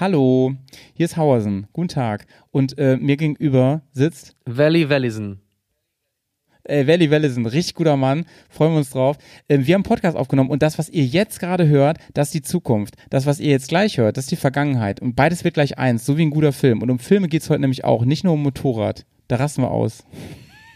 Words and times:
Hallo, 0.00 0.54
hier 0.94 1.06
ist 1.06 1.16
Hauersen. 1.16 1.66
Guten 1.72 1.88
Tag. 1.88 2.26
Und 2.52 2.78
äh, 2.78 2.96
mir 2.98 3.16
gegenüber 3.16 3.82
sitzt 3.90 4.36
Valley 4.46 4.88
Wellison. 4.88 5.40
Äh, 6.62 6.86
Valley 6.86 7.10
Wellison, 7.10 7.46
richtig 7.46 7.74
guter 7.74 7.96
Mann. 7.96 8.24
Freuen 8.48 8.74
wir 8.74 8.78
uns 8.78 8.90
drauf. 8.90 9.18
Äh, 9.48 9.58
wir 9.62 9.74
haben 9.74 9.80
einen 9.80 9.82
Podcast 9.82 10.16
aufgenommen 10.16 10.50
und 10.50 10.62
das, 10.62 10.78
was 10.78 10.88
ihr 10.88 11.04
jetzt 11.04 11.40
gerade 11.40 11.66
hört, 11.66 11.98
das 12.14 12.28
ist 12.28 12.34
die 12.34 12.42
Zukunft. 12.42 12.94
Das, 13.10 13.26
was 13.26 13.40
ihr 13.40 13.50
jetzt 13.50 13.70
gleich 13.70 13.98
hört, 13.98 14.16
das 14.16 14.26
ist 14.26 14.30
die 14.30 14.36
Vergangenheit. 14.36 15.00
Und 15.00 15.16
beides 15.16 15.42
wird 15.42 15.54
gleich 15.54 15.78
eins, 15.78 16.06
so 16.06 16.16
wie 16.16 16.26
ein 16.26 16.30
guter 16.30 16.52
Film. 16.52 16.80
Und 16.80 16.90
um 16.90 17.00
Filme 17.00 17.26
geht's 17.26 17.50
heute 17.50 17.62
nämlich 17.62 17.84
auch, 17.84 18.04
nicht 18.04 18.22
nur 18.22 18.34
um 18.34 18.42
Motorrad. 18.44 19.04
Da 19.26 19.34
rasten 19.34 19.62
wir 19.62 19.72
aus. 19.72 20.04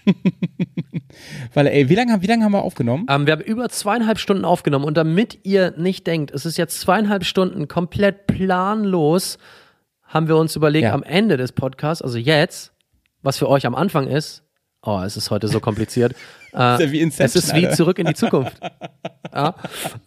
Weil, 1.55 1.67
ey, 1.67 1.89
wie 1.89 1.95
lange, 1.95 2.23
wie 2.23 2.27
lange 2.27 2.45
haben 2.45 2.53
wir 2.53 2.63
aufgenommen? 2.63 3.07
Ähm, 3.09 3.27
wir 3.27 3.33
haben 3.33 3.43
über 3.43 3.69
zweieinhalb 3.69 4.19
Stunden 4.19 4.45
aufgenommen 4.45 4.85
und 4.85 4.97
damit 4.97 5.39
ihr 5.45 5.73
nicht 5.77 6.07
denkt, 6.07 6.31
es 6.31 6.47
ist 6.47 6.57
jetzt 6.59 6.81
zweieinhalb 6.81 7.25
Stunden 7.25 7.69
komplett 7.69 8.27
planlos, 8.27 9.39
haben 10.03 10.29
wir 10.29 10.37
uns 10.37 10.57
überlegt, 10.57 10.85
Ja. 10.85 10.95
am 10.95 11.03
Ende 11.03 11.37
des 11.37 11.53
Podcasts, 11.53 12.03
also 12.03 12.19
jetzt, 12.19 12.73
was 13.23 13.39
für 13.39 13.49
euch 13.49 13.67
am 13.67 13.75
Anfang 13.75 14.07
ist, 14.09 14.43
oh, 14.83 15.01
es 15.05 15.17
ist 15.17 15.31
heute 15.31 15.49
so 15.49 15.61
kompliziert, 15.61 16.15
äh, 16.55 16.75
Ist 16.75 16.81
ja 16.81 16.93
wie 16.93 17.01
es 17.01 17.37
ist 17.37 17.55
wie 17.55 17.69
zurück 17.71 17.99
in 17.99 18.07
die 18.07 18.15
Zukunft. 18.15 18.57
ja, 19.35 19.55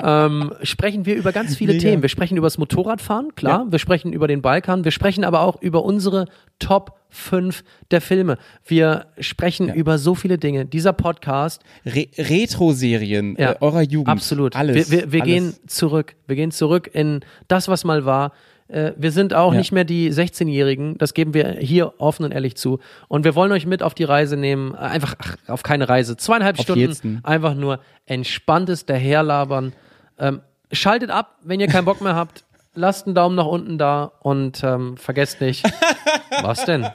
ähm, 0.01 0.53
sprechen 0.61 1.05
wir 1.05 1.15
über 1.15 1.31
ganz 1.31 1.55
viele 1.55 1.73
Mega. 1.73 1.89
Themen. 1.89 2.01
Wir 2.01 2.09
sprechen 2.09 2.37
über 2.37 2.45
das 2.45 2.57
Motorradfahren, 2.57 3.35
klar. 3.35 3.65
Wir 3.69 3.79
sprechen 3.79 4.13
über 4.13 4.27
den 4.27 4.41
Balkan. 4.41 4.83
Wir 4.83 4.91
sprechen 4.91 5.23
aber 5.23 5.41
auch 5.41 5.61
über 5.61 5.83
unsere 5.83 6.25
Top 6.59 6.99
5 7.09 7.63
der 7.91 8.01
Filme. 8.01 8.37
Wir 8.65 9.07
sprechen 9.19 9.73
über 9.73 9.97
so 9.97 10.15
viele 10.15 10.37
Dinge. 10.37 10.65
Dieser 10.65 10.93
Podcast 10.93 11.61
Re 11.85 12.07
Retro-Serien 12.17 13.35
Ja, 13.37 13.53
äh, 13.53 13.55
eurer 13.61 13.81
Jugend. 13.81 14.09
Absolut. 14.09 14.55
Alles. 14.55 14.91
Wir, 14.91 15.01
wir, 15.01 15.11
wir 15.11 15.21
alles. 15.21 15.33
gehen 15.33 15.53
zurück. 15.67 16.15
Wir 16.27 16.35
gehen 16.35 16.51
zurück 16.51 16.89
in 16.93 17.21
das, 17.47 17.67
was 17.67 17.83
mal 17.83 18.05
war. 18.05 18.33
Äh, 18.67 18.93
Wir 18.97 19.11
sind 19.11 19.33
auch 19.33 19.51
Ja. 19.53 19.59
nicht 19.59 19.71
mehr 19.71 19.83
die 19.83 20.11
16-Jährigen. 20.11 20.97
Das 20.97 21.13
geben 21.13 21.33
wir 21.33 21.51
hier 21.59 21.93
offen 21.99 22.23
und 22.25 22.31
ehrlich 22.31 22.55
zu. 22.55 22.79
Und 23.07 23.23
wir 23.23 23.35
wollen 23.35 23.51
euch 23.51 23.65
mit 23.65 23.83
auf 23.83 23.93
die 23.93 24.03
Reise 24.05 24.37
nehmen. 24.37 24.73
Äh, 24.73 24.77
Einfach 24.77 25.15
ach, 25.19 25.35
auf 25.47 25.63
keine 25.63 25.87
Reise. 25.87 26.17
Zweieinhalb 26.17 26.57
Auf 26.57 26.63
Stunden. 26.63 26.79
jeden. 26.81 27.23
Einfach 27.25 27.53
nur 27.53 27.79
entspanntes 28.05 28.85
daherlabern. 28.85 29.73
Ähm, 30.17 30.41
schaltet 30.71 31.11
ab, 31.11 31.37
wenn 31.43 31.59
ihr 31.59 31.67
keinen 31.67 31.85
Bock 31.85 32.01
mehr 32.01 32.15
habt. 32.15 32.43
Lasst 32.77 33.05
einen 33.05 33.15
Daumen 33.15 33.35
nach 33.37 33.45
unten 33.45 33.77
da 33.77 34.11
und 34.19 34.61
ähm, 34.63 34.97
vergesst 34.97 35.39
nicht. 35.39 35.63
was 36.41 36.65
denn? 36.65 36.85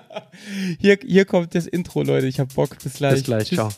Hier, 0.78 0.98
hier 1.02 1.24
kommt 1.24 1.54
das 1.54 1.66
Intro, 1.66 2.02
Leute. 2.02 2.26
Ich 2.26 2.38
hab 2.40 2.54
Bock. 2.54 2.76
Bis 2.82 2.94
gleich. 2.94 3.14
Bis 3.14 3.22
gleich. 3.24 3.48
Tschüss. 3.48 3.58
Ciao. 3.58 3.70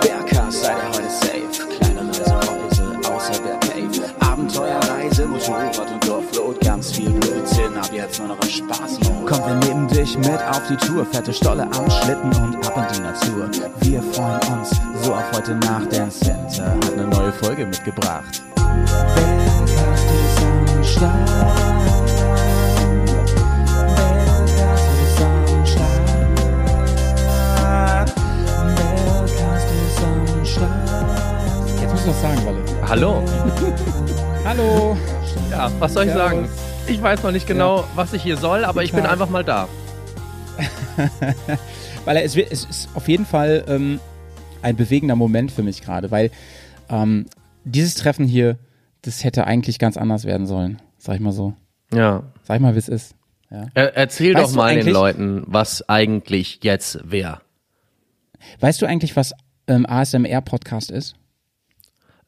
Bergkast, 0.00 0.62
seid 0.64 0.76
ihr 0.76 0.88
heute 0.88 1.10
safe. 1.10 1.68
Kleine 1.78 2.00
Reise, 2.08 2.34
Reise, 2.34 3.12
außer 3.12 3.42
der 3.44 3.58
Cave. 3.58 4.14
Abenteuerreise, 4.20 5.26
Motorrad 5.26 5.91
ganz 6.82 6.96
viel 6.96 7.10
Blödsinn, 7.10 7.76
ab 7.76 7.90
jetzt 7.92 8.18
nur 8.18 8.28
noch 8.28 8.42
im 8.42 8.48
Spaß. 8.48 8.98
Komm, 9.24 9.38
wir 9.46 9.54
nehmen 9.68 9.86
dich 9.86 10.18
mit 10.18 10.42
auf 10.50 10.62
die 10.68 10.76
Tour. 10.76 11.06
Fette 11.06 11.32
Stolle 11.32 11.62
am 11.62 11.88
Schlitten 11.88 12.34
und 12.42 12.56
ab 12.66 12.76
in 12.76 12.96
die 12.96 13.00
Natur. 13.02 13.48
Wir 13.82 14.02
freuen 14.02 14.40
uns 14.58 14.70
so 15.00 15.14
auf 15.14 15.32
heute 15.32 15.54
Nacht, 15.54 15.92
denn 15.92 16.10
Center 16.10 16.74
hat 16.74 16.92
eine 16.92 17.06
neue 17.06 17.32
Folge 17.34 17.66
mitgebracht. 17.66 18.42
Jetzt 31.80 31.92
musst 31.92 32.06
du 32.06 32.10
was 32.10 32.22
sagen, 32.22 32.44
Walle. 32.44 32.64
Hallo. 32.88 33.22
Hallo. 34.44 34.96
Ja, 35.48 35.70
was 35.78 35.92
soll 35.92 36.06
ich 36.06 36.12
Servus. 36.12 36.30
sagen? 36.30 36.71
Ich 36.92 37.00
weiß 37.00 37.22
noch 37.22 37.32
nicht 37.32 37.46
genau, 37.46 37.84
was 37.94 38.12
ich 38.12 38.22
hier 38.22 38.36
soll, 38.36 38.66
aber 38.66 38.82
ich 38.82 38.92
bin 38.92 39.06
einfach 39.06 39.30
mal 39.30 39.42
da. 39.42 39.66
Weil 42.04 42.18
es, 42.18 42.36
es 42.36 42.64
ist 42.66 42.88
auf 42.94 43.08
jeden 43.08 43.24
Fall 43.24 43.64
ähm, 43.66 43.98
ein 44.60 44.76
bewegender 44.76 45.16
Moment 45.16 45.50
für 45.50 45.62
mich 45.62 45.80
gerade, 45.80 46.10
weil 46.10 46.30
ähm, 46.90 47.24
dieses 47.64 47.94
Treffen 47.94 48.26
hier, 48.26 48.58
das 49.00 49.24
hätte 49.24 49.46
eigentlich 49.46 49.78
ganz 49.78 49.96
anders 49.96 50.26
werden 50.26 50.46
sollen. 50.46 50.82
Sag 50.98 51.14
ich 51.14 51.22
mal 51.22 51.32
so. 51.32 51.54
Ja. 51.94 52.24
Sag 52.42 52.56
ich 52.56 52.60
mal, 52.60 52.74
wie 52.74 52.78
es 52.78 52.88
ist. 52.90 53.14
Ja. 53.50 53.68
Er, 53.72 53.96
erzähl 53.96 54.34
Weißt 54.34 54.50
doch 54.50 54.56
mal 54.56 54.74
den 54.74 54.92
Leuten, 54.92 55.44
was 55.46 55.88
eigentlich 55.88 56.60
jetzt 56.62 57.10
wäre. 57.10 57.40
Weißt 58.60 58.82
du 58.82 58.86
eigentlich, 58.86 59.16
was 59.16 59.32
ähm, 59.66 59.86
ASMR-Podcast 59.86 60.90
ist? 60.90 61.14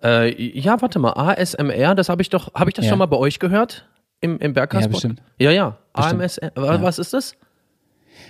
Äh, 0.03 0.59
ja, 0.59 0.81
warte 0.81 0.99
mal, 0.99 1.13
ASMR, 1.13 1.95
das 1.95 2.09
habe 2.09 2.23
ich 2.23 2.31
doch, 2.31 2.55
habe 2.55 2.71
ich 2.71 2.75
das 2.75 2.87
Ja. 2.87 2.91
schon 2.91 2.99
mal 2.99 3.07
bei 3.07 3.19
euch 3.19 3.39
gehört? 3.39 3.87
Im, 4.21 4.39
im 4.39 4.53
Bergkast? 4.55 4.83
Ja, 4.87 4.89
bestimmt. 4.89 5.23
Ja, 5.39 5.51
ja. 5.51 5.79
Bestimmt. 5.95 6.23
AMSR, 6.23 6.53
wa- 6.55 6.83
was 6.83 6.99
ist 6.99 7.13
das? 7.13 7.35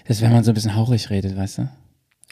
Das 0.06 0.16
ist, 0.18 0.22
wenn 0.22 0.32
man 0.32 0.42
so 0.44 0.50
ein 0.50 0.54
bisschen 0.54 0.74
hauchig 0.74 1.10
redet, 1.10 1.36
weißt 1.36 1.58
du? 1.58 1.68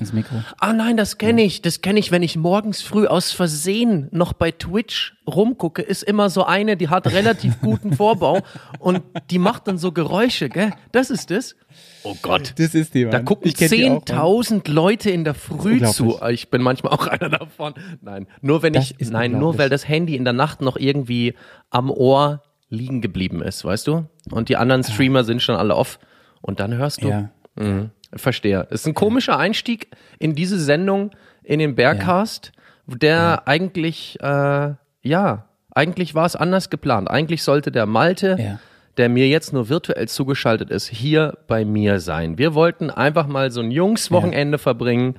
Ins 0.00 0.12
Mikro. 0.14 0.36
Ah 0.58 0.72
nein, 0.72 0.96
das 0.96 1.18
kenne 1.18 1.42
ich. 1.42 1.60
Das 1.60 1.82
kenne 1.82 1.98
ich, 2.00 2.10
wenn 2.10 2.22
ich 2.22 2.34
morgens 2.36 2.80
früh 2.80 3.06
aus 3.06 3.30
Versehen 3.30 4.08
noch 4.10 4.32
bei 4.32 4.50
Twitch 4.50 5.14
rumgucke, 5.26 5.82
ist 5.82 6.02
immer 6.02 6.30
so 6.30 6.44
eine, 6.44 6.78
die 6.78 6.88
hat 6.88 7.06
relativ 7.08 7.60
guten 7.60 7.92
Vorbau 7.92 8.40
und 8.78 9.02
die 9.30 9.38
macht 9.38 9.68
dann 9.68 9.76
so 9.76 9.92
Geräusche, 9.92 10.48
gell? 10.48 10.72
Das 10.92 11.10
ist 11.10 11.30
es. 11.30 11.56
Oh 12.04 12.16
Gott. 12.22 12.54
Das 12.56 12.74
ist 12.74 12.94
die, 12.94 13.02
Mann. 13.04 13.12
Da 13.12 13.20
gucken 13.20 13.46
Ich 13.48 13.54
kenn 13.54 13.70
die 13.70 13.84
auch, 13.84 13.90
Mann. 13.90 14.02
10.000 14.02 14.70
Leute 14.70 15.10
in 15.10 15.24
der 15.24 15.34
Früh 15.34 15.82
zu. 15.84 16.18
Ich 16.30 16.48
bin 16.50 16.62
manchmal 16.62 16.94
auch 16.94 17.06
einer 17.08 17.28
davon. 17.28 17.74
Nein, 18.00 18.26
nur 18.40 18.62
wenn 18.62 18.72
Das 18.72 18.94
ich, 18.96 19.10
nein, 19.10 19.32
nur 19.38 19.58
weil 19.58 19.68
das 19.68 19.86
Handy 19.86 20.16
in 20.16 20.24
der 20.24 20.32
Nacht 20.32 20.62
noch 20.62 20.78
irgendwie 20.78 21.34
am 21.68 21.90
Ohr 21.90 22.42
liegen 22.72 23.00
geblieben 23.00 23.42
ist, 23.42 23.64
weißt 23.64 23.86
du? 23.86 24.06
Und 24.30 24.48
die 24.48 24.56
anderen 24.56 24.82
Streamer 24.82 25.24
sind 25.24 25.42
schon 25.42 25.56
alle 25.56 25.76
off. 25.76 25.98
Und 26.40 26.58
dann 26.58 26.74
hörst 26.74 27.02
du. 27.04 27.08
Ja. 27.08 27.28
Mhm. 27.56 27.90
Verstehe. 28.14 28.66
Ist 28.70 28.86
ein 28.86 28.94
komischer 28.94 29.38
Einstieg 29.38 29.88
in 30.18 30.34
diese 30.34 30.58
Sendung, 30.58 31.12
in 31.42 31.58
den 31.60 31.74
Bergcast, 31.74 32.52
der 32.86 33.46
eigentlich, 33.46 34.18
äh, 34.20 34.74
ja, 35.02 35.46
eigentlich 35.74 36.14
war 36.14 36.26
es 36.26 36.36
anders 36.36 36.68
geplant. 36.70 37.10
Eigentlich 37.10 37.42
sollte 37.42 37.70
der 37.72 37.86
Malte, 37.86 38.36
Ja. 38.38 38.58
der 38.98 39.08
mir 39.08 39.28
jetzt 39.28 39.52
nur 39.52 39.68
virtuell 39.70 40.08
zugeschaltet 40.08 40.70
ist, 40.70 40.88
hier 40.88 41.38
bei 41.46 41.64
mir 41.64 42.00
sein. 42.00 42.36
Wir 42.38 42.54
wollten 42.54 42.90
einfach 42.90 43.26
mal 43.26 43.50
so 43.50 43.60
ein 43.60 43.70
Jungswochenende 43.70 44.58
verbringen 44.58 45.14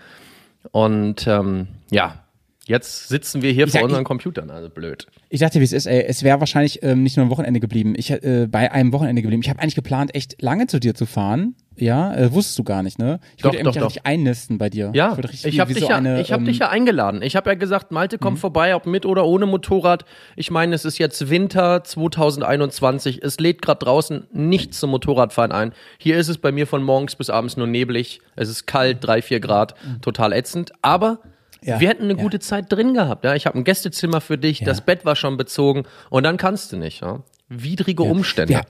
und 0.71 1.25
ähm, 1.27 1.67
ja, 1.89 2.22
jetzt 2.67 3.07
sitzen 3.09 3.41
wir 3.41 3.51
hier 3.51 3.65
Ich 3.65 3.71
vor 3.71 3.79
sag, 3.79 3.83
unseren 3.85 4.01
ich- 4.01 4.07
Computern, 4.07 4.49
also 4.49 4.69
blöd. 4.69 5.07
Ich 5.29 5.39
dachte, 5.39 5.59
wie 5.59 5.63
es 5.63 5.73
ist, 5.73 5.85
ey, 5.87 6.03
es 6.07 6.23
wäre 6.23 6.39
wahrscheinlich 6.39 6.83
ähm, 6.83 7.01
nicht 7.03 7.17
nur 7.17 7.25
ein 7.25 7.29
Wochenende 7.29 7.59
geblieben. 7.59 7.93
Ich 7.97 8.11
äh, 8.11 8.47
bei 8.49 8.71
einem 8.71 8.93
Wochenende 8.93 9.21
geblieben. 9.21 9.41
Ich 9.43 9.49
habe 9.49 9.59
eigentlich 9.61 9.75
geplant, 9.75 10.13
echt 10.15 10.41
lange 10.41 10.67
zu 10.67 10.79
dir 10.79 10.93
zu 10.95 11.05
fahren. 11.05 11.55
Ja, 11.75 12.13
äh, 12.15 12.31
wusstest 12.31 12.59
du 12.59 12.63
gar 12.63 12.83
nicht, 12.83 12.99
ne? 12.99 13.19
Ich 13.35 13.41
Doch, 13.41 13.51
würde 13.51 13.63
doch, 13.63 13.71
mich 13.73 13.79
doch. 13.81 13.87
richtig 13.87 14.05
einnisten 14.05 14.59
bei 14.59 14.69
dir. 14.69 14.91
Ja, 14.93 15.17
ich 15.31 15.43
wie- 15.43 15.59
habe 15.59 15.73
dich, 15.73 15.81
so 15.81 15.89
ja, 15.89 15.97
eine, 15.97 16.21
ich 16.21 16.31
hab 16.31 16.41
ähm, 16.41 16.45
dich 16.45 16.59
ja 16.59 16.69
eingeladen. 16.69 17.23
Ich 17.23 17.35
habe 17.35 17.49
ja 17.49 17.55
gesagt, 17.55 17.91
Malte, 17.91 18.19
komm 18.19 18.37
vorbei, 18.37 18.75
ob 18.75 18.85
mit 18.85 19.07
oder 19.07 19.25
ohne 19.25 19.47
Motorrad. 19.47 20.05
Ich 20.35 20.51
meine, 20.51 20.75
es 20.75 20.85
ist 20.85 20.99
jetzt 20.99 21.31
Winter 21.31 21.83
2021. 21.83 23.21
Es 23.23 23.39
lädt 23.39 23.61
gerade 23.63 23.83
draußen 23.85 24.27
nichts 24.31 24.79
zum 24.79 24.91
Motorradfahren 24.91 25.51
ein. 25.51 25.73
Hier 25.97 26.17
ist 26.17 26.27
es 26.27 26.37
bei 26.37 26.51
mir 26.51 26.67
von 26.67 26.83
morgens 26.83 27.15
bis 27.15 27.29
abends 27.31 27.57
nur 27.57 27.67
neblig. 27.67 28.21
Es 28.35 28.49
ist 28.49 28.67
kalt, 28.67 28.97
drei, 29.01 29.21
vier 29.23 29.39
Grad, 29.39 29.73
total 30.01 30.31
ätzend. 30.33 30.71
Aber 30.83 31.19
Ja, 31.65 31.79
wir 31.79 31.89
hätten 31.89 32.03
eine 32.03 32.15
ja. 32.15 32.21
gute 32.21 32.39
Zeit 32.39 32.71
drin 32.71 32.93
gehabt. 32.93 33.23
Ja, 33.25 33.35
ich 33.35 33.45
habe 33.45 33.57
ein 33.57 33.63
Gästezimmer 33.63 34.21
für 34.21 34.37
dich. 34.37 34.61
Das 34.61 34.81
Bett 34.81 35.05
war 35.05 35.15
schon 35.15 35.37
bezogen 35.37 35.83
und 36.09 36.23
dann 36.23 36.37
kannst 36.37 36.71
du 36.71 36.77
nicht. 36.77 37.01
Ja? 37.01 37.21
Widrige 37.49 38.03
Umstände. 38.03 38.53
Wir, 38.53 38.61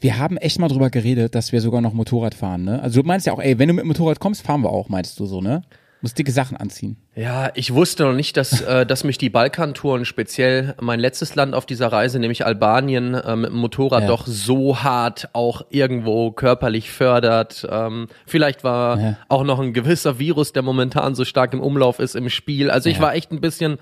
wir 0.00 0.18
haben 0.18 0.36
echt 0.36 0.58
mal 0.58 0.68
drüber 0.68 0.90
geredet, 0.90 1.34
dass 1.34 1.52
wir 1.52 1.60
sogar 1.60 1.80
noch 1.80 1.92
Motorrad 1.92 2.34
fahren, 2.34 2.64
ne? 2.64 2.82
Also 2.82 3.02
du 3.02 3.06
meinst 3.06 3.26
ja 3.26 3.32
auch, 3.32 3.40
ey, 3.40 3.58
wenn 3.58 3.68
du 3.68 3.74
mit 3.74 3.84
Motorrad 3.84 4.18
kommst, 4.18 4.42
fahren 4.42 4.62
wir 4.62 4.70
auch, 4.70 4.88
meinst 4.88 5.18
du 5.20 5.26
so, 5.26 5.40
ne? 5.40 5.62
Musst 6.02 6.18
dicke 6.18 6.32
Sachen 6.32 6.56
anziehen. 6.56 6.96
Ja, 7.14 7.50
ich 7.54 7.72
wusste 7.72 8.02
noch 8.04 8.12
nicht, 8.12 8.36
dass, 8.36 8.60
äh, 8.60 8.84
dass 8.84 9.04
mich 9.04 9.18
die 9.18 9.30
Balkantouren, 9.30 10.04
speziell 10.04 10.74
mein 10.80 10.98
letztes 11.00 11.34
Land 11.36 11.54
auf 11.54 11.64
dieser 11.64 11.92
Reise, 11.92 12.18
nämlich 12.18 12.44
Albanien, 12.44 13.14
äh, 13.14 13.36
mit 13.36 13.50
dem 13.50 13.56
Motorrad 13.58 14.02
Ja. 14.02 14.08
doch 14.08 14.26
so 14.26 14.82
hart 14.82 15.28
auch 15.32 15.62
irgendwo 15.70 16.32
körperlich 16.32 16.90
fördert. 16.90 17.66
Ähm, 17.70 18.08
vielleicht 18.26 18.64
war 18.64 19.00
Ja. 19.00 19.16
auch 19.28 19.44
noch 19.44 19.60
ein 19.60 19.72
gewisser 19.72 20.18
Virus, 20.18 20.52
der 20.52 20.62
momentan 20.62 21.14
so 21.14 21.24
stark 21.24 21.52
im 21.54 21.60
Umlauf 21.60 22.00
ist 22.00 22.16
im 22.16 22.28
Spiel. 22.28 22.70
Also 22.70 22.90
ich 22.90 23.00
war 23.00 23.14
echt 23.14 23.30
ein 23.30 23.40
bisschen 23.40 23.78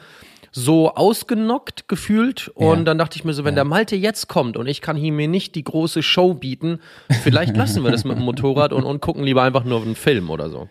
so 0.52 0.94
ausgenockt 0.96 1.88
gefühlt 1.88 2.48
und 2.54 2.78
Ja. 2.78 2.84
dann 2.84 2.98
dachte 2.98 3.16
ich 3.16 3.24
mir 3.24 3.32
so, 3.34 3.44
wenn 3.44 3.54
der 3.54 3.64
Malte 3.64 3.94
jetzt 3.96 4.26
kommt 4.28 4.56
und 4.56 4.66
ich 4.66 4.80
kann 4.80 4.96
hier 4.96 5.12
mir 5.12 5.28
nicht 5.28 5.54
die 5.54 5.62
große 5.64 6.02
Show 6.02 6.34
bieten, 6.34 6.80
vielleicht 7.22 7.56
lassen 7.56 7.82
wir 7.84 7.90
das 7.92 8.04
mit 8.04 8.16
dem 8.18 8.24
Motorrad 8.24 8.72
und, 8.72 8.82
und 8.84 9.00
gucken 9.00 9.22
lieber 9.24 9.42
einfach 9.42 9.62
nur 9.64 9.80
einen 9.80 9.94
Film 9.94 10.28
oder 10.28 10.50
so. 10.50 10.68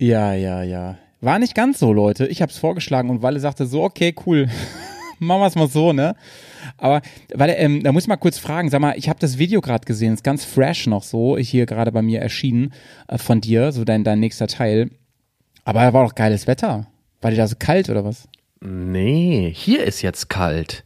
Ja, 0.00 0.32
ja, 0.32 0.62
ja. 0.62 0.96
War 1.20 1.38
nicht 1.38 1.54
ganz 1.54 1.78
so, 1.78 1.92
Leute. 1.92 2.26
Ich 2.26 2.40
hab's 2.40 2.56
vorgeschlagen 2.56 3.10
und 3.10 3.20
Walle 3.20 3.38
sagte 3.38 3.66
so, 3.66 3.82
okay, 3.82 4.14
cool. 4.24 4.48
Machen 5.18 5.42
wir's 5.42 5.54
mal 5.56 5.68
so, 5.68 5.92
ne? 5.92 6.16
Aber, 6.78 7.02
Walle, 7.34 7.56
ähm, 7.56 7.82
da 7.82 7.92
muss 7.92 8.04
ich 8.04 8.08
mal 8.08 8.16
kurz 8.16 8.38
fragen, 8.38 8.70
sag 8.70 8.80
mal, 8.80 8.94
ich 8.96 9.10
habe 9.10 9.18
das 9.18 9.36
Video 9.36 9.60
gerade 9.60 9.84
gesehen, 9.84 10.14
ist 10.14 10.24
ganz 10.24 10.42
fresh 10.42 10.86
noch 10.86 11.02
so, 11.02 11.36
hier 11.36 11.66
gerade 11.66 11.92
bei 11.92 12.00
mir 12.00 12.20
erschienen 12.20 12.72
äh, 13.08 13.18
von 13.18 13.42
dir, 13.42 13.72
so 13.72 13.84
dein, 13.84 14.02
dein 14.02 14.20
nächster 14.20 14.46
Teil. 14.46 14.90
Aber 15.64 15.80
da 15.80 15.92
war 15.92 16.04
doch 16.04 16.14
geiles 16.14 16.46
Wetter. 16.46 16.86
War 17.20 17.30
dir 17.30 17.36
da 17.36 17.46
so 17.46 17.56
kalt 17.58 17.90
oder 17.90 18.02
was? 18.02 18.26
Nee, 18.62 19.52
hier 19.54 19.84
ist 19.84 20.00
jetzt 20.00 20.30
kalt. 20.30 20.84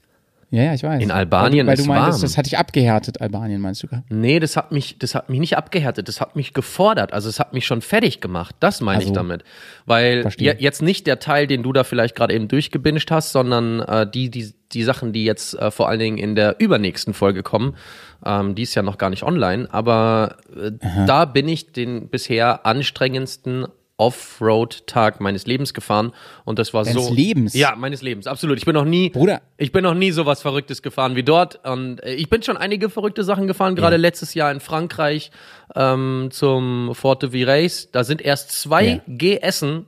Ja, 0.54 0.62
ja, 0.62 0.74
ich 0.74 0.84
weiß. 0.84 1.02
In 1.02 1.10
Albanien 1.10 1.66
weil, 1.66 1.72
weil 1.72 1.78
ist 1.80 1.84
du 1.84 1.88
meintest, 1.88 2.18
warm. 2.18 2.22
das 2.22 2.38
hat 2.38 2.46
dich 2.46 2.56
abgehärtet, 2.58 3.20
Albanien, 3.20 3.60
meinst 3.60 3.82
du? 3.82 3.88
Nee, 4.08 4.38
das 4.38 4.56
hat 4.56 4.70
mich, 4.70 4.96
das 5.00 5.16
hat 5.16 5.28
mich 5.28 5.40
nicht 5.40 5.56
abgehärtet, 5.56 6.06
das 6.06 6.20
hat 6.20 6.36
mich 6.36 6.54
gefordert. 6.54 7.12
Also 7.12 7.28
es 7.28 7.40
hat 7.40 7.52
mich 7.52 7.66
schon 7.66 7.82
fertig 7.82 8.20
gemacht. 8.20 8.54
Das 8.60 8.80
meine 8.80 9.02
ich 9.02 9.08
Also, 9.08 9.14
damit. 9.14 9.42
Weil 9.84 10.24
je, 10.38 10.54
jetzt 10.56 10.80
nicht 10.80 11.08
der 11.08 11.18
Teil, 11.18 11.48
den 11.48 11.64
du 11.64 11.72
da 11.72 11.82
vielleicht 11.82 12.14
gerade 12.14 12.34
eben 12.34 12.46
durchgebinscht 12.46 13.10
hast, 13.10 13.32
sondern 13.32 13.80
äh, 13.80 14.08
die, 14.08 14.30
die, 14.30 14.54
die 14.72 14.84
Sachen, 14.84 15.12
die 15.12 15.24
jetzt 15.24 15.58
äh, 15.58 15.72
vor 15.72 15.88
allen 15.88 15.98
Dingen 15.98 16.18
in 16.18 16.36
der 16.36 16.60
übernächsten 16.60 17.14
Folge 17.14 17.42
kommen. 17.42 17.74
Ähm, 18.24 18.54
die 18.54 18.62
ist 18.62 18.76
ja 18.76 18.82
noch 18.82 18.96
gar 18.96 19.10
nicht 19.10 19.24
online, 19.24 19.66
aber 19.72 20.36
äh, 20.56 20.70
da 21.06 21.24
bin 21.24 21.48
ich 21.48 21.72
den 21.72 22.10
bisher 22.10 22.64
anstrengendsten 22.64 23.66
Offroad-Tag 23.96 25.20
meines 25.20 25.46
Lebens 25.46 25.72
gefahren 25.74 26.12
und 26.44 26.58
das 26.58 26.74
war 26.74 26.84
Deines 26.84 27.06
so. 27.06 27.12
Lebens? 27.14 27.54
Ja, 27.54 27.74
meines 27.76 28.02
Lebens, 28.02 28.26
absolut. 28.26 28.58
Ich 28.58 28.64
bin 28.64 28.74
noch 28.74 28.84
nie, 28.84 29.10
Bruder. 29.10 29.42
ich 29.56 29.72
bin 29.72 29.84
noch 29.84 29.94
nie 29.94 30.10
sowas 30.10 30.42
Verrücktes 30.42 30.82
gefahren 30.82 31.16
wie 31.16 31.22
dort. 31.22 31.64
Und 31.64 32.02
äh, 32.02 32.14
ich 32.14 32.28
bin 32.28 32.42
schon 32.42 32.56
einige 32.56 32.90
verrückte 32.90 33.24
Sachen 33.24 33.46
gefahren, 33.46 33.76
gerade 33.76 33.96
letztes 33.96 34.34
Jahr 34.34 34.50
in 34.50 34.60
Frankreich 34.60 35.30
ähm, 35.74 36.28
zum 36.30 36.94
Forte 36.94 37.32
Virace. 37.32 37.90
Da 37.92 38.04
sind 38.04 38.20
erst 38.22 38.50
zwei 38.52 39.02
Ja. 39.06 39.38
GSen, 39.40 39.86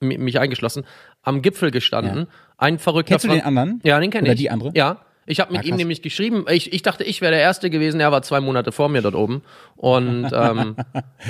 mi- 0.00 0.18
mich 0.18 0.38
eingeschlossen, 0.40 0.84
am 1.22 1.42
Gipfel 1.42 1.70
gestanden. 1.70 2.26
Ein 2.58 2.78
verrückter 2.78 3.10
Kennst 3.14 3.24
du 3.24 3.28
Fran- 3.28 3.38
den 3.38 3.44
anderen? 3.46 3.80
Ja, 3.84 3.98
den 4.00 4.10
kenne 4.10 4.24
Oder 4.24 4.32
ich. 4.34 4.38
die 4.40 4.50
andere? 4.50 4.72
Ja. 4.74 4.98
Ich 5.24 5.38
habe 5.40 5.52
mit 5.52 5.62
Ah, 5.62 5.64
ihm 5.66 5.76
nämlich 5.76 6.02
geschrieben, 6.02 6.44
ich, 6.50 6.72
ich 6.72 6.82
dachte, 6.82 7.04
ich 7.04 7.20
wäre 7.20 7.30
der 7.32 7.40
Erste 7.40 7.70
gewesen, 7.70 8.00
er 8.00 8.10
war 8.10 8.22
zwei 8.22 8.40
Monate 8.40 8.72
vor 8.72 8.88
mir 8.88 9.02
dort 9.02 9.14
oben. 9.14 9.42
Und 9.76 10.30
ähm, 10.34 10.76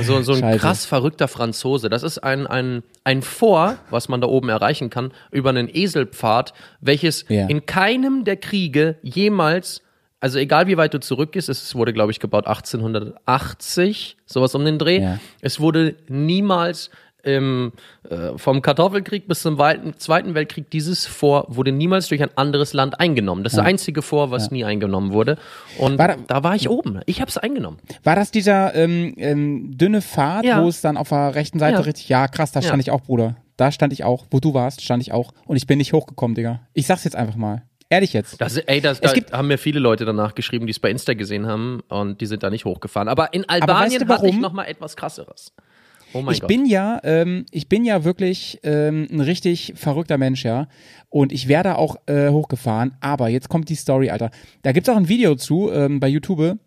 so, 0.00 0.22
so 0.22 0.32
ein 0.32 0.40
Scheiße. 0.40 0.58
krass 0.58 0.86
verrückter 0.86 1.28
Franzose. 1.28 1.90
Das 1.90 2.02
ist 2.02 2.18
ein, 2.18 2.46
ein, 2.46 2.82
ein 3.04 3.20
Vor, 3.22 3.76
was 3.90 4.08
man 4.08 4.20
da 4.20 4.28
oben 4.28 4.48
erreichen 4.48 4.88
kann, 4.90 5.12
über 5.30 5.50
einen 5.50 5.68
Eselpfad, 5.72 6.54
welches 6.80 7.26
Ja. 7.28 7.46
in 7.48 7.66
keinem 7.66 8.24
der 8.24 8.36
Kriege 8.36 8.96
jemals, 9.02 9.82
also 10.20 10.38
egal 10.38 10.68
wie 10.68 10.76
weit 10.76 10.94
du 10.94 11.00
zurückgehst, 11.00 11.48
es 11.48 11.74
wurde, 11.74 11.92
glaube 11.92 12.12
ich, 12.12 12.20
gebaut 12.20 12.46
1880, 12.46 14.16
sowas 14.26 14.54
um 14.54 14.64
den 14.64 14.78
Dreh. 14.78 15.00
Ja. 15.00 15.18
Es 15.40 15.60
wurde 15.60 15.96
niemals 16.08 16.90
im, 17.22 17.72
äh, 18.08 18.36
vom 18.36 18.62
Kartoffelkrieg 18.62 19.28
bis 19.28 19.42
zum 19.42 19.58
Weiten- 19.58 19.94
Zweiten 19.98 20.34
Weltkrieg, 20.34 20.70
dieses 20.70 21.06
Fort 21.06 21.46
wurde 21.54 21.70
niemals 21.72 22.08
durch 22.08 22.22
ein 22.22 22.30
anderes 22.36 22.72
Land 22.72 22.98
eingenommen. 23.00 23.44
Das 23.44 23.52
ist 23.52 23.58
das 23.58 23.66
einzige 23.66 24.02
Fort, 24.02 24.30
was 24.30 24.50
nie 24.50 24.64
eingenommen 24.64 25.12
wurde. 25.12 25.38
Und 25.78 25.98
War 25.98 26.08
da- 26.08 26.16
da, 26.26 26.42
war 26.42 26.54
ich 26.56 26.68
oben. 26.68 27.00
Ich 27.06 27.20
habe 27.20 27.28
es 27.28 27.38
eingenommen. 27.38 27.78
War 28.02 28.16
das 28.16 28.30
dieser 28.32 28.74
ähm, 28.74 29.14
ähm, 29.18 29.76
dünne 29.78 30.02
Pfad, 30.02 30.44
Ja. 30.44 30.62
wo 30.62 30.68
es 30.68 30.80
dann 30.80 30.96
auf 30.96 31.10
der 31.10 31.34
rechten 31.34 31.58
Seite 31.58 31.76
Ja. 31.78 31.80
richtig. 31.80 32.08
Ja, 32.08 32.28
krass, 32.28 32.52
da 32.52 32.60
stand 32.62 32.76
Ja. 32.76 32.80
ich 32.80 32.90
auch, 32.90 33.02
Bruder. 33.02 33.36
Da 33.56 33.70
stand 33.70 33.92
ich 33.92 34.02
auch. 34.02 34.26
Wo 34.30 34.40
du 34.40 34.54
warst, 34.54 34.82
stand 34.82 35.02
ich 35.02 35.12
auch. 35.12 35.32
Und 35.46 35.56
ich 35.56 35.66
bin 35.66 35.78
nicht 35.78 35.92
hochgekommen, 35.92 36.34
Digga. 36.34 36.60
Ich 36.74 36.86
sag's 36.86 37.04
jetzt 37.04 37.14
einfach 37.16 37.36
mal. 37.36 37.62
Ehrlich 37.90 38.14
jetzt. 38.14 38.40
Das, 38.40 38.56
ey, 38.56 38.80
das, 38.80 38.98
Es 39.00 39.10
da 39.10 39.12
gibt- 39.12 39.32
haben 39.32 39.48
mir 39.48 39.58
viele 39.58 39.78
Leute 39.78 40.06
danach 40.06 40.34
geschrieben, 40.34 40.66
die 40.66 40.70
es 40.70 40.80
bei 40.80 40.90
Insta 40.90 41.12
gesehen 41.12 41.46
haben 41.46 41.80
und 41.88 42.20
die 42.22 42.26
sind 42.26 42.42
da 42.42 42.48
nicht 42.48 42.64
hochgefahren. 42.64 43.06
Aber 43.08 43.34
in 43.34 43.42
weißt 43.42 43.50
Albanien 43.50 44.00
du 44.00 44.08
hatte 44.08 44.26
ich 44.26 44.32
warum? 44.32 44.40
noch 44.40 44.52
mal 44.54 44.64
etwas 44.64 44.96
krasseres. 44.96 45.52
Oh 46.14 46.22
mein 46.22 46.34
ich 46.34 46.40
Gott. 46.40 46.48
bin 46.48 46.66
ja, 46.66 47.00
ähm, 47.04 47.46
ich 47.50 47.68
bin 47.68 47.84
ja 47.84 48.04
wirklich 48.04 48.60
ähm, 48.62 49.06
ein 49.10 49.20
richtig 49.20 49.72
verrückter 49.76 50.18
Mensch, 50.18 50.44
ja. 50.44 50.68
Und 51.08 51.32
ich 51.32 51.48
wäre 51.48 51.62
da 51.64 51.74
auch 51.76 51.96
äh, 52.06 52.28
hochgefahren. 52.30 52.94
Aber 53.00 53.28
jetzt 53.28 53.48
kommt 53.48 53.68
die 53.68 53.74
Story, 53.74 54.10
Alter. 54.10 54.30
Da 54.62 54.72
gibt's 54.72 54.88
auch 54.88 54.96
ein 54.96 55.08
Video 55.08 55.34
zu 55.34 55.70
ähm, 55.72 56.00
bei 56.00 56.08
YouTube. 56.08 56.58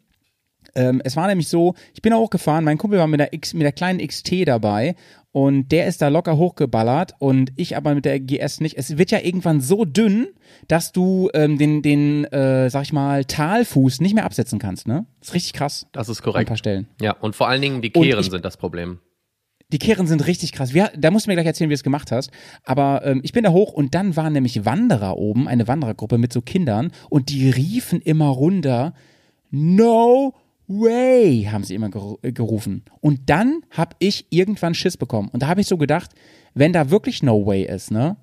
Ähm, 0.75 1.01
es 1.05 1.15
war 1.15 1.27
nämlich 1.27 1.47
so, 1.47 1.73
ich 1.93 2.01
bin 2.01 2.11
da 2.11 2.17
hochgefahren, 2.17 2.65
mein 2.65 2.77
Kumpel 2.77 2.99
war 2.99 3.07
mit 3.07 3.19
der, 3.19 3.33
X, 3.33 3.53
mit 3.53 3.63
der 3.63 3.71
kleinen 3.71 4.05
XT 4.05 4.45
dabei 4.47 4.95
und 5.31 5.71
der 5.71 5.85
ist 5.87 6.01
da 6.01 6.09
locker 6.09 6.37
hochgeballert 6.37 7.13
und 7.19 7.51
ich 7.55 7.77
aber 7.77 7.95
mit 7.95 8.03
der 8.03 8.19
GS 8.19 8.59
nicht. 8.59 8.77
Es 8.77 8.97
wird 8.97 9.11
ja 9.11 9.19
irgendwann 9.21 9.61
so 9.61 9.85
dünn, 9.85 10.27
dass 10.67 10.91
du 10.91 11.29
ähm, 11.33 11.57
den, 11.57 11.81
den 11.81 12.25
äh, 12.25 12.69
sag 12.69 12.83
ich 12.83 12.93
mal, 12.93 13.23
Talfuß 13.23 14.01
nicht 14.01 14.15
mehr 14.15 14.25
absetzen 14.25 14.59
kannst, 14.59 14.85
ne? 14.87 15.05
ist 15.21 15.33
richtig 15.33 15.53
krass. 15.53 15.87
das 15.93 16.09
ist 16.09 16.19
An 16.19 16.23
ein 16.23 16.31
korrekt. 16.31 16.47
paar 16.49 16.57
Stellen. 16.57 16.87
Ja, 16.99 17.13
und 17.13 17.35
vor 17.37 17.47
allen 17.47 17.61
Dingen 17.61 17.81
die 17.81 17.91
Kehren 17.91 18.19
ich- 18.19 18.29
sind 18.31 18.43
das 18.43 18.57
Problem. 18.57 18.99
Die 19.71 19.79
Kehren 19.79 20.05
sind 20.05 20.27
richtig 20.27 20.51
krass. 20.51 20.73
Wir, 20.73 20.91
da 20.95 21.09
musst 21.09 21.25
du 21.25 21.31
mir 21.31 21.35
gleich 21.35 21.47
erzählen, 21.47 21.69
wie 21.69 21.73
du 21.73 21.79
es 21.79 21.83
gemacht 21.83 22.11
hast. 22.11 22.29
Aber 22.63 23.03
ähm, 23.03 23.21
ich 23.23 23.33
bin 23.33 23.43
da 23.43 23.51
hoch 23.51 23.73
und 23.73 23.95
dann 23.95 24.15
waren 24.15 24.33
nämlich 24.33 24.65
Wanderer 24.65 25.17
oben, 25.17 25.47
eine 25.47 25.67
Wanderergruppe 25.67 26.17
mit 26.17 26.31
so 26.31 26.41
Kindern 26.41 26.91
und 27.09 27.29
die 27.29 27.49
riefen 27.49 28.01
immer 28.01 28.27
runter, 28.27 28.93
no 29.49 30.33
way, 30.67 31.47
haben 31.51 31.63
sie 31.63 31.75
immer 31.75 31.89
äh, 32.21 32.31
gerufen. 32.31 32.83
Und 33.01 33.21
dann 33.29 33.61
habe 33.71 33.95
ich 33.99 34.27
irgendwann 34.29 34.75
Schiss 34.75 34.97
bekommen. 34.97 35.29
Und 35.31 35.43
da 35.43 35.47
habe 35.47 35.61
ich 35.61 35.67
so 35.67 35.77
gedacht, 35.77 36.11
wenn 36.53 36.73
da 36.73 36.89
wirklich 36.89 37.23
no 37.23 37.45
way 37.45 37.63
ist, 37.63 37.91
ne? 37.91 38.17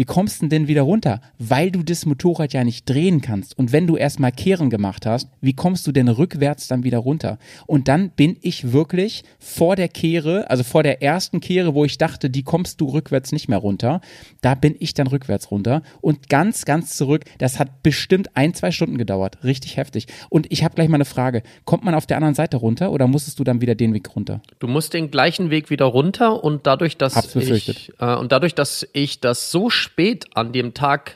Wie 0.00 0.06
kommst 0.06 0.40
du 0.40 0.46
denn 0.46 0.66
wieder 0.66 0.80
runter? 0.80 1.20
Weil 1.38 1.70
du 1.70 1.82
das 1.82 2.06
Motorrad 2.06 2.54
ja 2.54 2.64
nicht 2.64 2.88
drehen 2.88 3.20
kannst. 3.20 3.58
Und 3.58 3.70
wenn 3.70 3.86
du 3.86 3.98
erstmal 3.98 4.32
Kehren 4.32 4.70
gemacht 4.70 5.04
hast, 5.04 5.28
wie 5.42 5.52
kommst 5.52 5.86
du 5.86 5.92
denn 5.92 6.08
rückwärts 6.08 6.68
dann 6.68 6.84
wieder 6.84 6.96
runter? 6.96 7.38
Und 7.66 7.86
dann 7.86 8.08
bin 8.08 8.38
ich 8.40 8.72
wirklich 8.72 9.24
vor 9.38 9.76
der 9.76 9.88
Kehre, 9.88 10.48
also 10.48 10.64
vor 10.64 10.82
der 10.82 11.02
ersten 11.02 11.40
Kehre, 11.40 11.74
wo 11.74 11.84
ich 11.84 11.98
dachte, 11.98 12.30
die 12.30 12.44
kommst 12.44 12.80
du 12.80 12.86
rückwärts 12.86 13.30
nicht 13.32 13.48
mehr 13.48 13.58
runter, 13.58 14.00
da 14.40 14.54
bin 14.54 14.74
ich 14.78 14.94
dann 14.94 15.06
rückwärts 15.06 15.50
runter 15.50 15.82
und 16.00 16.30
ganz, 16.30 16.64
ganz 16.64 16.96
zurück. 16.96 17.26
Das 17.36 17.58
hat 17.58 17.82
bestimmt 17.82 18.34
ein, 18.34 18.54
zwei 18.54 18.70
Stunden 18.70 18.96
gedauert. 18.96 19.44
Richtig 19.44 19.76
heftig. 19.76 20.06
Und 20.30 20.50
ich 20.50 20.64
habe 20.64 20.74
gleich 20.76 20.88
mal 20.88 20.94
eine 20.94 21.04
Frage. 21.04 21.42
Kommt 21.66 21.84
man 21.84 21.94
auf 21.94 22.06
der 22.06 22.16
anderen 22.16 22.34
Seite 22.34 22.56
runter 22.56 22.90
oder 22.92 23.06
musstest 23.06 23.38
du 23.38 23.44
dann 23.44 23.60
wieder 23.60 23.74
den 23.74 23.92
Weg 23.92 24.16
runter? 24.16 24.40
Du 24.60 24.66
musst 24.66 24.94
den 24.94 25.10
gleichen 25.10 25.50
Weg 25.50 25.68
wieder 25.68 25.84
runter 25.84 26.42
und 26.42 26.66
dadurch, 26.66 26.96
dass 26.96 27.36
ich 27.36 27.92
äh, 27.98 28.14
und 28.14 28.32
dadurch, 28.32 28.54
dass 28.54 28.88
ich 28.94 29.20
das 29.20 29.50
so 29.50 29.68
spät 29.90 30.26
an 30.34 30.52
dem 30.52 30.74
Tag 30.74 31.14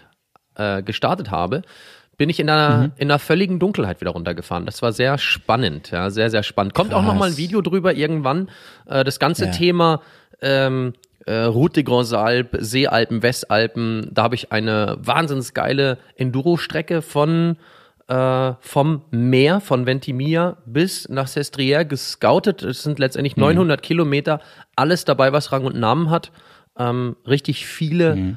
äh, 0.57 0.83
gestartet 0.83 1.31
habe, 1.31 1.63
bin 2.17 2.29
ich 2.31 2.39
in 2.39 2.49
einer, 2.49 2.77
Mhm. 2.79 2.93
in 2.97 3.11
einer 3.11 3.19
völligen 3.19 3.59
Dunkelheit 3.59 4.01
wieder 4.01 4.13
runtergefahren. 4.13 4.67
Das 4.67 4.83
war 4.83 4.93
sehr 4.93 5.19
spannend, 5.19 5.91
ja, 5.91 6.11
sehr, 6.11 6.31
sehr 6.31 6.43
spannend. 6.43 6.75
Kommt 6.75 6.95
auch 6.95 7.03
noch 7.03 7.15
mal 7.15 7.25
ein 7.27 7.31
Krass. 7.31 7.39
Video 7.39 7.61
drüber 7.61 7.95
irgendwann. 7.95 8.49
Äh, 8.87 9.03
das 9.05 9.19
ganze 9.19 9.47
Ja. 9.47 9.51
Thema 9.53 10.01
ähm, 10.41 10.93
äh, 11.27 11.43
Route 11.45 11.75
de 11.75 11.83
Grands 11.85 12.13
Alpes, 12.13 12.71
Seealpen, 12.71 13.23
Westalpen, 13.23 14.11
da 14.13 14.25
habe 14.25 14.35
ich 14.35 14.53
eine 14.53 14.97
wahnsinns 15.01 15.55
geile 15.55 15.99
Enduro-Strecke 16.17 17.03
von 17.03 17.57
äh, 18.07 18.53
vom 18.61 19.01
Meer 19.11 19.61
von 19.61 19.87
Ventimiglia 19.87 20.59
bis 20.67 21.09
nach 21.09 21.27
Sestriere 21.27 21.87
gescoutet. 21.87 22.63
Es 22.63 22.83
sind 22.83 22.99
letztendlich 22.99 23.39
900 23.39 23.81
Kilometer, 23.83 24.41
alles 24.77 25.07
dabei, 25.07 25.33
was 25.33 25.51
Rang 25.53 25.65
und 25.65 25.75
Namen 25.81 26.11
hat. 26.11 26.31
Ähm, 26.79 27.17
richtig 27.27 27.65
viele, 27.67 28.15
äh, 28.15 28.35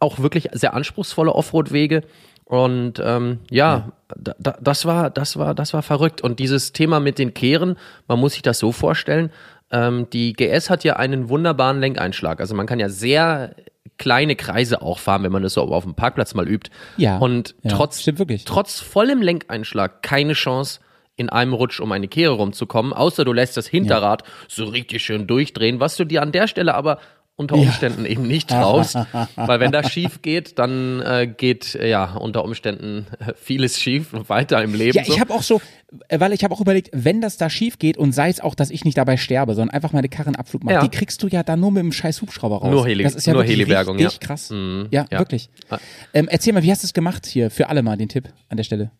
auch 0.00 0.18
wirklich 0.18 0.48
sehr 0.52 0.74
anspruchsvolle 0.74 1.32
Offroad-Wege. 1.32 2.02
Und 2.44 3.00
ähm, 3.02 3.40
ja, 3.50 3.92
Da, 4.16 4.34
da, 4.38 4.56
das 4.60 4.84
war, 4.84 5.10
das 5.10 5.38
war, 5.38 5.54
das 5.54 5.72
war 5.72 5.82
verrückt. 5.82 6.20
Und 6.20 6.38
dieses 6.38 6.72
Thema 6.72 7.00
mit 7.00 7.18
den 7.18 7.34
Kehren, 7.34 7.76
man 8.08 8.18
muss 8.18 8.34
sich 8.34 8.42
das 8.42 8.58
so 8.58 8.72
vorstellen. 8.72 9.30
Ähm, 9.70 10.08
die 10.12 10.34
GS 10.34 10.68
hat 10.68 10.84
ja 10.84 10.96
einen 10.96 11.28
wunderbaren 11.28 11.80
Lenkeinschlag. 11.80 12.40
Also 12.40 12.54
man 12.54 12.66
kann 12.66 12.78
ja 12.78 12.88
sehr 12.88 13.54
kleine 13.96 14.36
Kreise 14.36 14.82
auch 14.82 14.98
fahren, 14.98 15.22
wenn 15.22 15.32
man 15.32 15.42
das 15.42 15.54
so 15.54 15.62
auf 15.62 15.84
dem 15.84 15.94
Parkplatz 15.94 16.34
mal 16.34 16.46
übt. 16.48 16.70
Ja. 16.96 17.18
Und 17.18 17.54
Ja, 17.62 17.70
trotz, 17.70 18.04
trotz 18.44 18.80
vollem 18.80 19.22
Lenkeinschlag 19.22 20.02
keine 20.02 20.34
Chance, 20.34 20.80
in 21.16 21.28
einem 21.28 21.52
Rutsch 21.52 21.80
um 21.80 21.92
eine 21.92 22.08
Kehre 22.08 22.34
rumzukommen, 22.34 22.92
außer 22.92 23.24
du 23.24 23.32
lässt 23.32 23.56
das 23.56 23.66
Hinterrad 23.66 24.24
so 24.48 24.64
richtig 24.64 25.02
schön 25.02 25.26
durchdrehen, 25.26 25.78
was 25.78 25.96
du 25.96 26.04
dir 26.04 26.22
an 26.22 26.32
der 26.32 26.48
Stelle 26.48 26.74
aber 26.74 26.98
unter 27.42 27.56
Umständen 27.56 28.06
eben 28.06 28.26
nicht 28.26 28.48
traust, 28.48 28.96
weil 29.36 29.60
wenn 29.60 29.70
das 29.72 29.90
schief 29.92 30.22
geht, 30.22 30.58
dann 30.58 31.00
äh, 31.02 31.26
geht 31.26 31.74
ja 31.74 32.14
unter 32.14 32.44
Umständen 32.44 33.06
äh, 33.18 33.32
vieles 33.36 33.78
schief 33.80 34.08
weiter 34.28 34.62
im 34.62 34.74
Leben. 34.74 34.96
Ja, 34.96 35.04
ich 35.06 35.20
habe 35.20 35.34
auch 35.34 35.42
so, 35.42 35.60
äh, 36.08 36.18
weil 36.20 36.32
ich 36.32 36.44
habe 36.44 36.54
auch 36.54 36.60
überlegt, 36.60 36.88
wenn 36.92 37.20
das 37.20 37.36
da 37.36 37.50
schief 37.50 37.78
geht 37.78 37.96
und 37.98 38.12
sei 38.12 38.28
es 38.30 38.40
auch, 38.40 38.54
dass 38.54 38.70
ich 38.70 38.84
nicht 38.84 38.96
dabei 38.96 39.16
sterbe, 39.16 39.54
sondern 39.54 39.74
einfach 39.74 39.92
meine 39.92 40.08
Karren 40.08 40.36
Abflug 40.36 40.64
mache, 40.64 40.74
Ja. 40.76 40.80
die 40.82 40.88
kriegst 40.88 41.22
du 41.22 41.28
ja 41.28 41.42
dann 41.42 41.60
nur 41.60 41.70
mit 41.72 41.82
dem 41.82 41.92
scheiß 41.92 42.22
Hubschrauber 42.22 42.58
raus. 42.58 42.70
Nur 42.70 42.86
Heli- 42.86 43.02
das 43.04 43.14
ist 43.14 43.26
ja 43.26 43.32
nur 43.34 43.42
wirklich 43.42 43.58
Helibergung, 43.58 43.96
richtig 43.98 44.20
ja. 44.22 44.26
krass. 44.26 44.50
Mhm, 44.50 44.88
ja, 44.90 45.04
ja. 45.10 45.18
wirklich. 45.18 45.50
Ja. 45.70 45.78
Ähm, 46.14 46.28
erzähl 46.30 46.52
mal, 46.52 46.62
wie 46.62 46.70
hast 46.70 46.82
du 46.82 46.86
es 46.86 46.94
gemacht 46.94 47.26
hier? 47.26 47.50
Für 47.50 47.68
alle 47.68 47.82
mal 47.82 47.96
den 47.96 48.08
Tipp 48.08 48.28
an 48.48 48.56
der 48.56 48.64
Stelle. 48.64 48.90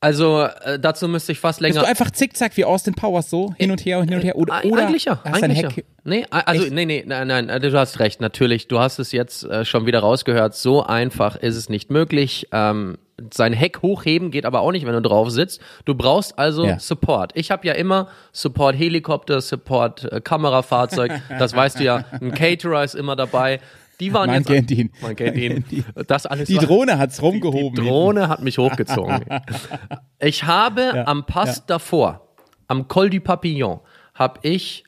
Also 0.00 0.42
äh, 0.42 0.78
dazu 0.78 1.08
müsste 1.08 1.32
ich 1.32 1.40
fast 1.40 1.58
Bist 1.60 1.74
länger. 1.74 1.84
du 1.84 1.88
einfach 1.88 2.10
zickzack 2.10 2.56
wie 2.56 2.64
Austin 2.64 2.94
Powers 2.94 3.30
so 3.30 3.54
hin 3.58 3.70
und 3.70 3.84
her 3.84 3.98
und 3.98 4.08
hin 4.08 4.18
und 4.18 4.24
her 4.24 4.36
oder, 4.36 4.64
oder 4.64 4.86
eigentlich 4.86 5.06
ja, 5.06 5.20
eigentlich 5.24 5.62
ja. 5.62 5.70
Nee, 6.04 6.24
also 6.30 6.64
Echt? 6.64 6.72
nee, 6.72 6.84
nee, 6.84 7.02
nein, 7.06 7.26
nein, 7.26 7.48
äh, 7.48 7.58
du 7.58 7.76
hast 7.76 7.98
recht, 7.98 8.20
natürlich. 8.20 8.68
Du 8.68 8.78
hast 8.78 8.98
es 8.98 9.10
jetzt 9.12 9.44
äh, 9.44 9.64
schon 9.64 9.86
wieder 9.86 10.00
rausgehört. 10.00 10.54
So 10.54 10.84
einfach 10.84 11.34
ist 11.36 11.56
es 11.56 11.68
nicht 11.68 11.90
möglich. 11.90 12.46
Ähm, 12.52 12.98
sein 13.32 13.52
Heck 13.54 13.80
hochheben 13.82 14.30
geht 14.30 14.44
aber 14.44 14.60
auch 14.60 14.70
nicht, 14.70 14.86
wenn 14.86 14.92
du 14.92 15.00
drauf 15.00 15.30
sitzt. 15.30 15.60
Du 15.84 15.94
brauchst 15.94 16.38
also 16.38 16.64
Ja. 16.66 16.78
Support. 16.78 17.32
Ich 17.34 17.50
habe 17.50 17.66
ja 17.66 17.72
immer 17.72 18.08
Support 18.32 18.76
Helikopter, 18.76 19.40
Support 19.40 20.04
äh, 20.12 20.20
Kamerafahrzeug. 20.20 21.10
Das 21.38 21.56
weißt 21.56 21.80
du 21.80 21.84
ja. 21.84 22.04
Ein 22.20 22.32
Caterer 22.34 22.84
ist 22.84 22.94
immer 22.94 23.16
dabei. 23.16 23.60
Die 24.00 24.12
waren 24.12 24.26
Man 24.28 24.36
jetzt 24.38 24.46
kennt 24.48 24.70
ihn. 24.70 24.90
Man 25.00 25.16
kennt 25.16 25.36
ihn. 25.36 25.64
Das 26.06 26.26
alles 26.26 26.48
Die 26.48 26.56
war- 26.56 26.64
Drohne 26.64 26.98
hat's 26.98 27.22
rumgehoben. 27.22 27.76
die 27.82 27.88
Drohne 27.88 28.28
hat 28.28 28.42
mich 28.42 28.58
hochgezogen. 28.58 29.24
Ich 30.18 30.44
habe 30.44 31.06
am 31.06 31.26
Pass 31.26 31.58
ja. 31.58 31.62
davor, 31.66 32.28
am 32.68 32.88
Col 32.88 33.10
du 33.10 33.20
Papillon, 33.20 33.80
habe 34.14 34.40
ich 34.42 34.84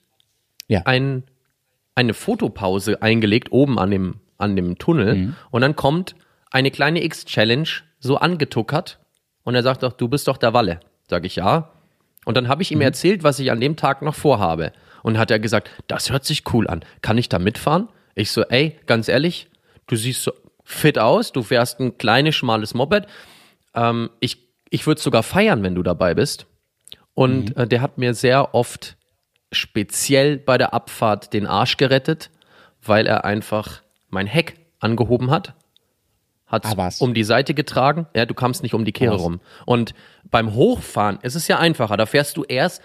ja. 0.68 0.82
ein, 0.86 1.22
eine 1.94 2.14
Fotopause 2.14 3.02
eingelegt 3.02 3.52
oben 3.52 3.78
an 3.78 3.90
dem, 3.90 4.14
an 4.38 4.56
dem 4.56 4.78
Tunnel 4.78 5.14
Mhm. 5.14 5.36
und 5.50 5.60
dann 5.60 5.76
kommt 5.76 6.14
eine 6.50 6.70
kleine 6.70 7.04
X-Challenge 7.04 7.68
so 8.00 8.16
angetuckert 8.16 8.98
und 9.44 9.54
er 9.54 9.62
sagt 9.62 9.82
doch, 9.82 9.92
du 9.92 10.08
bist 10.08 10.28
doch 10.28 10.38
der 10.38 10.54
Walle. 10.54 10.80
Sag 11.08 11.24
ich 11.26 11.36
ja. 11.36 11.72
Und 12.24 12.36
dann 12.36 12.48
habe 12.48 12.62
ich 12.62 12.72
ihm 12.72 12.80
erzählt, 12.80 13.22
was 13.22 13.38
ich 13.38 13.50
an 13.50 13.60
dem 13.60 13.76
Tag 13.76 14.00
noch 14.02 14.14
vorhabe. 14.14 14.72
Und 15.02 15.18
hat 15.18 15.30
er 15.30 15.38
gesagt, 15.38 15.70
das 15.88 16.10
hört 16.10 16.24
sich 16.24 16.42
cool 16.52 16.66
an. 16.68 16.80
Kann 17.02 17.16
ich 17.18 17.28
da 17.28 17.38
mitfahren? 17.38 17.88
Ich 18.18 18.32
so, 18.32 18.42
ey, 18.42 18.76
ganz 18.86 19.08
ehrlich, 19.08 19.48
du 19.86 19.94
siehst 19.94 20.22
so 20.22 20.32
fit 20.64 20.98
aus, 20.98 21.32
du 21.32 21.42
fährst 21.42 21.78
ein 21.78 21.98
kleines, 21.98 22.34
schmales 22.34 22.74
Moped. 22.74 23.06
Ähm, 23.74 24.10
ich 24.20 24.48
ich 24.70 24.86
würde 24.86 25.00
sogar 25.00 25.22
feiern, 25.22 25.62
wenn 25.62 25.74
du 25.74 25.82
dabei 25.82 26.14
bist. 26.14 26.46
Und 27.14 27.56
äh, 27.56 27.66
der 27.66 27.80
hat 27.80 27.96
mir 27.96 28.14
sehr 28.14 28.54
oft 28.54 28.96
speziell 29.50 30.36
bei 30.36 30.58
der 30.58 30.74
Abfahrt 30.74 31.32
den 31.32 31.46
Arsch 31.46 31.76
gerettet, 31.76 32.30
weil 32.82 33.06
er 33.06 33.24
einfach 33.24 33.82
mein 34.10 34.26
Heck 34.26 34.56
angehoben 34.80 35.30
hat, 35.30 35.54
hat 36.46 36.66
Ah, 36.66 36.90
um 36.98 37.14
die 37.14 37.24
Seite 37.24 37.54
getragen. 37.54 38.06
Ja, 38.14 38.26
du 38.26 38.34
kamst 38.34 38.62
nicht 38.62 38.74
um 38.74 38.84
die 38.84 38.92
Kehre 38.92 39.14
Was? 39.14 39.22
rum. 39.22 39.40
Und 39.64 39.94
beim 40.30 40.54
Hochfahren 40.54 41.18
ist 41.22 41.34
es 41.34 41.48
ja 41.48 41.58
einfacher. 41.58 41.96
Da 41.96 42.06
fährst 42.06 42.36
du 42.36 42.44
erst, 42.44 42.82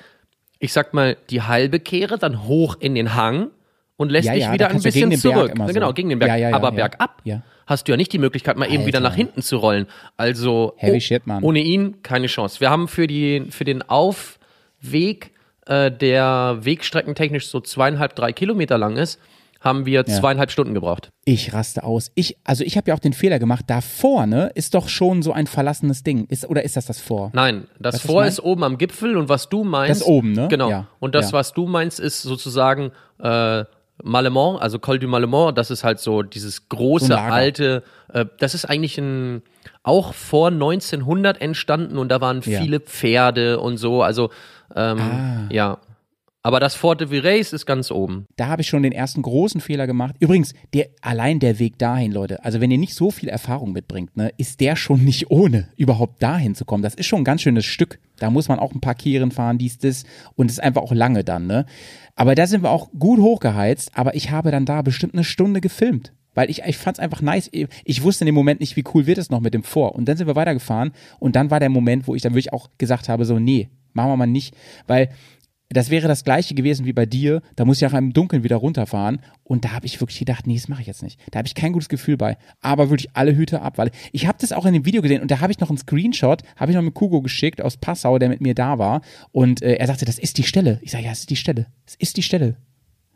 ich 0.59 0.73
sag 0.73 0.93
mal, 0.93 1.17
die 1.29 1.41
halbe 1.41 1.79
Kehre, 1.79 2.17
dann 2.17 2.43
hoch 2.43 2.75
in 2.79 2.95
den 2.95 3.15
Hang 3.15 3.51
und 3.97 4.09
lässt 4.09 4.27
Ja, 4.27 4.33
dich 4.33 4.43
ja, 4.43 4.53
wieder 4.53 4.69
ein 4.69 4.81
bisschen 4.81 5.09
gegen 5.09 5.21
den 5.21 5.21
Berg 5.21 5.49
zurück. 5.55 5.67
so. 5.67 5.73
Genau, 5.73 5.93
gegen 5.93 6.09
den 6.09 6.19
Berg. 6.19 6.53
Aber 6.53 6.71
bergab 6.71 7.21
hast 7.65 7.87
du 7.87 7.93
ja 7.93 7.97
nicht 7.97 8.11
die 8.11 8.19
Möglichkeit, 8.19 8.57
mal 8.57 8.71
eben 8.71 8.85
wieder 8.85 8.99
nach 8.99 9.15
hinten 9.15 9.41
zu 9.41 9.57
rollen. 9.57 9.87
Also 10.17 10.75
oh, 10.81 10.99
shit, 10.99 11.23
ohne 11.41 11.59
ihn 11.59 12.01
keine 12.03 12.27
Chance. 12.27 12.59
Wir 12.59 12.69
haben 12.69 12.87
für, 12.87 13.07
die, 13.07 13.45
für 13.49 13.63
den 13.63 13.81
Aufweg, 13.83 15.31
äh, 15.65 15.91
der 15.91 16.57
wegstreckentechnisch 16.61 17.47
so 17.47 17.61
zweieinhalb, 17.61 18.15
drei 18.15 18.33
Kilometer 18.33 18.77
lang 18.77 18.97
ist, 18.97 19.19
haben 19.61 19.85
wir 19.85 20.05
zweieinhalb 20.05 20.51
Stunden 20.51 20.73
gebraucht. 20.73 21.09
Ich 21.23 21.53
raste 21.53 21.85
aus. 21.85 22.11
Ich, 22.15 22.35
also 22.43 22.65
ich 22.65 22.75
habe 22.75 22.89
ja 22.89 22.95
auch 22.95 22.99
den 22.99 23.13
Fehler 23.13 23.39
gemacht. 23.39 23.63
Da 23.67 23.79
vorne 23.79 24.51
ist 24.55 24.73
doch 24.73 24.89
schon 24.89 25.21
so 25.21 25.31
ein 25.31 25.47
verlassenes 25.47 26.03
Ding. 26.03 26.25
Ist, 26.25 26.49
oder 26.49 26.63
ist 26.63 26.75
das 26.75 26.85
das 26.85 26.99
vor? 26.99 27.31
Nein, 27.33 27.67
das 27.79 27.95
Weißt 27.95 28.05
Vor 28.05 28.25
ist 28.25 28.41
oben 28.41 28.65
am 28.65 28.77
Gipfel 28.77 29.15
und 29.15 29.29
was 29.29 29.47
du 29.47 29.63
meinst. 29.63 29.89
Das 29.91 29.97
ist 30.01 30.07
oben, 30.07 30.33
ne? 30.33 30.49
Genau. 30.49 30.85
Und 30.99 31.15
das, 31.15 31.31
was 31.31 31.53
du 31.53 31.65
meinst, 31.65 32.01
ist 32.01 32.23
sozusagen 32.23 32.91
äh, 33.19 33.63
Malemont, 34.01 34.61
also 34.61 34.79
Col 34.79 34.97
du 34.99 35.07
Malemont. 35.07 35.57
Das 35.57 35.69
ist 35.71 35.83
halt 35.83 35.99
so 35.99 36.23
dieses 36.23 36.67
große, 36.69 37.07
So 37.07 37.13
alte. 37.15 37.83
Äh, 38.11 38.25
das 38.39 38.53
ist 38.55 38.65
eigentlich 38.65 38.97
ein 38.97 39.43
auch 39.83 40.13
vor 40.13 40.47
1900 40.49 41.41
entstanden 41.41 41.97
und 41.97 42.09
da 42.09 42.19
waren 42.21 42.41
Ja. 42.41 42.61
viele 42.61 42.79
Pferde 42.79 43.59
und 43.59 43.77
so. 43.77 44.01
Also 44.01 44.29
ähm, 44.75 44.99
Ah. 44.99 45.47
ja. 45.51 45.77
Aber 46.45 46.59
das 46.59 46.75
Fort 46.75 46.99
de 46.99 47.09
Virays 47.09 47.53
ist 47.53 47.65
ganz 47.65 47.89
oben. 47.89 48.25
Da 48.35 48.47
habe 48.47 48.61
ich 48.61 48.67
schon 48.67 48.83
den 48.83 48.91
ersten 48.91 49.21
großen 49.21 49.61
Fehler 49.61 49.87
gemacht. 49.87 50.15
Übrigens, 50.19 50.53
der, 50.73 50.89
allein 50.99 51.39
der 51.39 51.57
Weg 51.57 51.77
dahin, 51.77 52.11
Leute, 52.11 52.43
also 52.43 52.59
wenn 52.59 52.69
ihr 52.69 52.77
nicht 52.77 52.95
so 52.95 53.11
viel 53.11 53.29
Erfahrung 53.29 53.71
mitbringt, 53.71 54.17
ne, 54.17 54.29
ist 54.35 54.59
der 54.59 54.75
schon 54.75 55.05
nicht 55.05 55.31
ohne, 55.31 55.69
überhaupt 55.77 56.21
dahin 56.21 56.53
zu 56.53 56.65
kommen. 56.65 56.83
Das 56.83 56.95
ist 56.95 57.05
schon 57.05 57.21
ein 57.21 57.23
ganz 57.23 57.43
schönes 57.43 57.63
Stück. 57.63 57.97
Da 58.17 58.29
muss 58.29 58.49
man 58.49 58.59
auch 58.59 58.73
ein 58.73 58.81
paar 58.81 58.93
Kehren 58.93 59.31
fahren, 59.31 59.57
dies, 59.57 59.77
das. 59.77 60.03
Und 60.35 60.47
es 60.47 60.57
ist 60.57 60.63
einfach 60.63 60.81
auch 60.81 60.91
lange 60.91 61.23
dann, 61.23 61.47
ne. 61.47 61.65
Aber 62.15 62.35
da 62.35 62.45
sind 62.45 62.61
wir 62.61 62.71
auch 62.71 62.89
gut 62.91 63.21
hochgeheizt, 63.21 63.91
aber 63.95 64.13
ich 64.13 64.29
habe 64.29 64.51
dann 64.51 64.65
da 64.65 64.81
bestimmt 64.81 65.13
eine 65.13 65.23
Stunde 65.23 65.61
gefilmt. 65.61 66.11
Weil 66.35 66.49
ich, 66.49 66.63
ich 66.63 66.77
fand 66.77 66.97
es 66.97 67.03
einfach 67.03 67.21
nice. 67.21 67.49
Ich 67.85 68.03
wusste 68.03 68.23
in 68.23 68.25
dem 68.25 68.35
Moment 68.35 68.59
nicht, 68.59 68.75
wie 68.75 68.83
cool 68.93 69.05
wird 69.05 69.17
es 69.17 69.29
noch 69.29 69.39
mit 69.39 69.53
dem 69.53 69.63
Vor. 69.63 69.95
Und 69.95 70.09
dann 70.09 70.17
sind 70.17 70.27
wir 70.27 70.35
weitergefahren 70.35 70.91
und 71.19 71.37
dann 71.37 71.51
war 71.51 71.61
der 71.61 71.69
Moment, 71.69 72.05
wo 72.07 72.15
ich 72.15 72.21
dann 72.21 72.33
wirklich 72.33 72.51
auch 72.51 72.69
gesagt 72.77 73.07
habe, 73.07 73.23
so, 73.23 73.39
nee, 73.39 73.69
machen 73.93 74.09
wir 74.11 74.17
mal 74.17 74.25
nicht. 74.25 74.55
Weil 74.87 75.09
das 75.73 75.89
wäre 75.89 76.07
das 76.07 76.23
gleiche 76.23 76.55
gewesen 76.55 76.85
wie 76.85 76.93
bei 76.93 77.05
dir. 77.05 77.41
Da 77.55 77.65
muss 77.65 77.81
ich 77.81 77.87
auch 77.87 77.93
im 77.93 78.13
Dunkeln 78.13 78.43
wieder 78.43 78.57
runterfahren. 78.57 79.19
Und 79.43 79.65
da 79.65 79.71
habe 79.71 79.85
ich 79.85 79.99
wirklich 79.99 80.19
gedacht, 80.19 80.47
nee, 80.47 80.55
das 80.55 80.67
mache 80.67 80.81
ich 80.81 80.87
jetzt 80.87 81.03
nicht. 81.03 81.19
Da 81.31 81.39
habe 81.39 81.47
ich 81.47 81.55
kein 81.55 81.73
gutes 81.73 81.89
Gefühl 81.89 82.17
bei. 82.17 82.37
Aber 82.61 82.89
wirklich 82.89 83.09
alle 83.13 83.35
Hüte 83.35 83.61
ab, 83.61 83.77
weil 83.77 83.91
ich 84.11 84.27
habe 84.27 84.37
das 84.39 84.51
auch 84.51 84.65
in 84.65 84.73
dem 84.73 84.85
Video 84.85 85.01
gesehen 85.01 85.21
und 85.21 85.31
da 85.31 85.39
habe 85.39 85.51
ich 85.51 85.59
noch 85.59 85.69
einen 85.69 85.77
Screenshot, 85.77 86.43
habe 86.55 86.71
ich 86.71 86.75
noch 86.75 86.83
mit 86.83 86.93
Kugo 86.93 87.21
geschickt 87.21 87.61
aus 87.61 87.77
Passau, 87.77 88.17
der 88.19 88.29
mit 88.29 88.41
mir 88.41 88.55
da 88.55 88.77
war. 88.77 89.01
Und 89.31 89.61
äh, 89.61 89.75
er 89.75 89.87
sagte, 89.87 90.05
das 90.05 90.19
ist 90.19 90.37
die 90.37 90.43
Stelle. 90.43 90.79
Ich 90.81 90.91
sage, 90.91 91.05
ja, 91.05 91.11
es 91.11 91.19
ist 91.19 91.29
die 91.29 91.35
Stelle. 91.35 91.67
Es 91.85 91.95
ist 91.95 92.17
die 92.17 92.23
Stelle. 92.23 92.55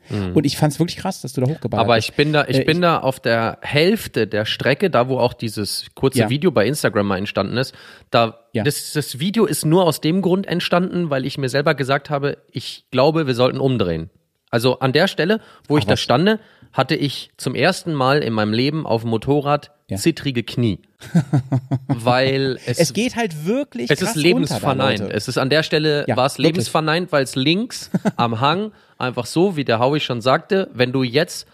Und 0.10 0.46
ich 0.46 0.58
fand 0.58 0.74
es 0.74 0.80
wirklich 0.80 0.98
krass, 0.98 1.22
dass 1.22 1.34
du 1.34 1.42
da 1.42 1.48
hochgeballert 1.48 1.86
Mhm. 1.86 1.90
Aber 1.90 1.98
ich 1.98 2.14
bin 2.14 2.34
da, 2.34 2.46
ich 2.48 2.60
Äh, 2.60 2.64
bin 2.64 2.82
da 2.82 3.00
auf 3.00 3.20
der 3.20 3.58
Hälfte 3.62 4.28
der 4.28 4.46
Strecke, 4.46 4.90
da 4.90 5.08
wo 5.10 5.20
auch 5.20 5.34
dieses 5.34 5.88
kurze 5.96 6.20
Ja. 6.20 6.30
Video 6.30 6.52
bei 6.52 6.66
Instagram 6.66 7.08
mal 7.08 7.18
entstanden 7.18 7.58
ist. 7.58 7.74
Da, 8.12 8.40
Ja. 8.54 8.64
das, 8.64 8.94
das 8.94 9.20
Video 9.20 9.46
ist 9.46 9.66
nur 9.66 9.86
aus 9.86 10.02
dem 10.02 10.22
Grund 10.22 10.48
entstanden, 10.48 11.10
weil 11.10 11.26
ich 11.26 11.38
mir 11.38 11.50
selber 11.50 11.76
gesagt 11.76 12.10
habe, 12.10 12.38
ich 12.52 12.86
glaube, 12.92 13.28
wir 13.28 13.36
sollten 13.36 13.60
umdrehen. 13.60 14.10
Also 14.50 14.80
an 14.80 14.94
der 14.94 15.08
Stelle, 15.10 15.42
wo 15.68 15.78
ich 15.78 15.86
da 15.86 15.98
stande, 15.98 16.40
hatte 16.78 16.96
ich 16.96 17.32
zum 17.38 17.56
ersten 17.56 17.94
Mal 17.96 18.20
in 18.20 18.34
meinem 18.34 18.54
Leben 18.54 18.86
auf 18.86 19.02
dem 19.02 19.10
Motorrad 19.10 19.72
Ja. 19.90 19.98
zittrige 19.98 20.44
Knie. 20.44 20.80
weil 21.88 22.60
es, 22.66 22.78
es 22.80 22.94
geht 22.94 23.16
halt 23.16 23.46
wirklich 23.46 23.90
es 23.90 24.02
ist 24.02 24.16
lebensverneint. 24.16 25.00
da, 25.02 25.08
es 25.08 25.28
ist 25.28 25.38
an 25.38 25.50
der 25.50 25.64
Stelle 25.64 26.06
Ja, 26.08 26.16
war 26.18 26.26
es 26.28 26.38
lebensverneint, 26.38 27.12
weil 27.12 27.24
es 27.24 27.36
links 27.36 27.90
am 28.16 28.40
Hang 28.42 28.72
einfach 28.98 29.26
so, 29.26 29.56
wie 29.56 29.66
der 29.66 29.80
Howie 29.80 30.00
schon 30.00 30.22
sagte, 30.22 30.70
wenn 30.74 30.92
du 30.92 31.04
jetzt 31.04 31.48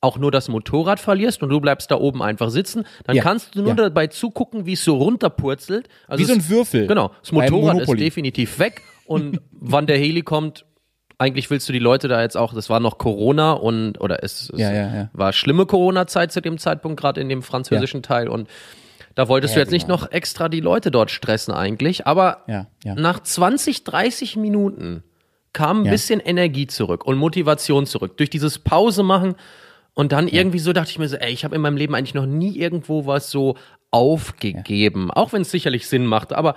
auch 0.00 0.18
nur 0.18 0.30
das 0.32 0.48
Motorrad 0.48 0.98
verlierst 1.00 1.42
und 1.42 1.48
du 1.48 1.60
bleibst 1.60 1.90
da 1.90 1.96
oben 1.96 2.22
einfach 2.22 2.50
sitzen, 2.50 2.84
dann 3.04 3.14
Ja, 3.16 3.22
kannst 3.22 3.54
du 3.54 3.60
nur 3.60 3.68
ja. 3.70 3.74
dabei 3.74 4.08
zugucken, 4.08 4.66
wie 4.66 4.72
es 4.72 4.84
so 4.84 4.96
runterpurzelt. 4.96 5.88
Also 6.08 6.22
Wie 6.22 6.26
so 6.26 6.32
ein 6.34 6.48
Würfel 6.48 6.86
Genau. 6.88 7.12
Das 7.20 7.30
Motorrad 7.32 7.80
ist 7.80 7.98
definitiv 7.98 8.58
weg 8.58 8.82
und 9.06 9.40
wann 9.52 9.86
der 9.86 9.98
Heli 9.98 10.22
kommt, 10.22 10.64
eigentlich 11.22 11.50
willst 11.50 11.68
du 11.68 11.72
die 11.72 11.78
Leute 11.78 12.08
da 12.08 12.20
jetzt 12.20 12.36
auch, 12.36 12.52
das 12.52 12.68
war 12.68 12.80
noch 12.80 12.98
Corona 12.98 13.52
und, 13.52 14.00
oder 14.00 14.22
es, 14.22 14.50
es 14.50 14.58
Ja, 14.58 14.72
ja, 14.72 14.94
ja. 14.94 15.10
war 15.12 15.32
schlimme 15.32 15.66
Corona-Zeit 15.66 16.32
zu 16.32 16.42
dem 16.42 16.58
Zeitpunkt, 16.58 17.00
gerade 17.00 17.20
in 17.20 17.28
dem 17.28 17.42
französischen 17.42 18.02
Teil 18.02 18.28
und 18.28 18.48
da 19.14 19.28
wolltest 19.28 19.54
du 19.54 19.60
jetzt 19.60 19.72
nicht 19.72 19.86
genau. 19.86 20.00
noch 20.00 20.10
extra 20.10 20.48
die 20.48 20.60
Leute 20.60 20.90
dort 20.90 21.10
stressen 21.10 21.52
eigentlich, 21.52 22.06
aber 22.06 22.44
nach 22.84 23.20
20, 23.20 23.84
30 23.84 24.36
Minuten 24.36 25.02
kam 25.52 25.82
ein 25.82 25.90
bisschen 25.90 26.20
Energie 26.20 26.66
zurück 26.66 27.04
und 27.04 27.18
Motivation 27.18 27.86
zurück. 27.86 28.16
Durch 28.16 28.30
dieses 28.30 28.58
Pause 28.58 29.02
machen 29.02 29.34
und 29.94 30.12
dann 30.12 30.28
irgendwie 30.28 30.58
so 30.58 30.72
dachte 30.72 30.90
ich 30.90 30.98
mir 30.98 31.08
so, 31.08 31.16
ey, 31.16 31.32
ich 31.32 31.44
habe 31.44 31.54
in 31.54 31.60
meinem 31.60 31.76
Leben 31.76 31.94
eigentlich 31.94 32.14
noch 32.14 32.26
nie 32.26 32.56
irgendwo 32.56 33.06
was 33.06 33.30
so 33.30 33.56
aufgegeben. 33.90 35.10
Auch 35.10 35.34
wenn 35.34 35.42
es 35.42 35.50
sicherlich 35.50 35.86
Sinn 35.86 36.06
macht. 36.06 36.32
Aber 36.32 36.54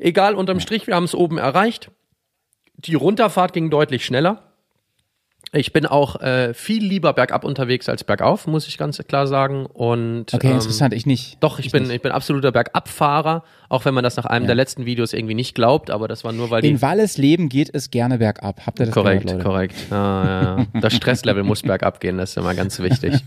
egal, 0.00 0.34
unterm 0.34 0.60
Strich, 0.60 0.86
wir 0.86 0.94
haben 0.94 1.04
es 1.04 1.14
oben 1.14 1.36
erreicht. 1.36 1.90
Die 2.78 2.94
Runterfahrt 2.94 3.52
ging 3.52 3.70
deutlich 3.70 4.04
schneller. 4.04 4.42
Ich 5.52 5.72
bin 5.72 5.86
auch 5.86 6.20
äh, 6.20 6.52
viel 6.52 6.84
lieber 6.84 7.14
bergab 7.14 7.42
unterwegs 7.42 7.88
als 7.88 8.04
bergauf, 8.04 8.46
muss 8.46 8.68
ich 8.68 8.76
ganz 8.76 8.98
klar 8.98 9.26
sagen. 9.26 9.64
Und 9.64 10.34
Okay, 10.34 10.48
ähm, 10.48 10.54
interessant. 10.54 10.92
Ich 10.92 11.06
nicht. 11.06 11.38
doch, 11.40 11.58
ich, 11.58 11.72
bin, 11.72 11.90
ich 11.90 12.02
bin 12.02 12.12
absoluter 12.12 12.52
Bergabfahrer, 12.52 13.44
auch 13.70 13.86
wenn 13.86 13.94
man 13.94 14.04
das 14.04 14.16
nach 14.16 14.26
einem 14.26 14.46
der 14.46 14.54
letzten 14.54 14.84
Videos 14.84 15.14
irgendwie 15.14 15.34
nicht 15.34 15.54
glaubt, 15.54 15.90
aber 15.90 16.06
das 16.06 16.22
war 16.22 16.32
nur, 16.32 16.50
weil. 16.50 16.62
In 16.66 16.82
Walles 16.82 17.16
Leben 17.16 17.48
geht 17.48 17.70
es 17.72 17.90
gerne 17.90 18.18
bergab. 18.18 18.66
Habt 18.66 18.78
ihr 18.78 18.86
das 18.86 18.94
korrekt, 18.94 19.26
gehört, 19.26 19.42
korrekt. 19.42 19.76
Ja, 19.90 20.24
ja, 20.24 20.58
ja. 20.58 20.80
Das 20.82 20.94
Stresslevel 20.94 21.44
muss 21.44 21.62
bergab 21.62 22.00
gehen, 22.00 22.18
das 22.18 22.30
ist 22.30 22.36
immer 22.36 22.54
ganz 22.54 22.78
wichtig. 22.80 23.14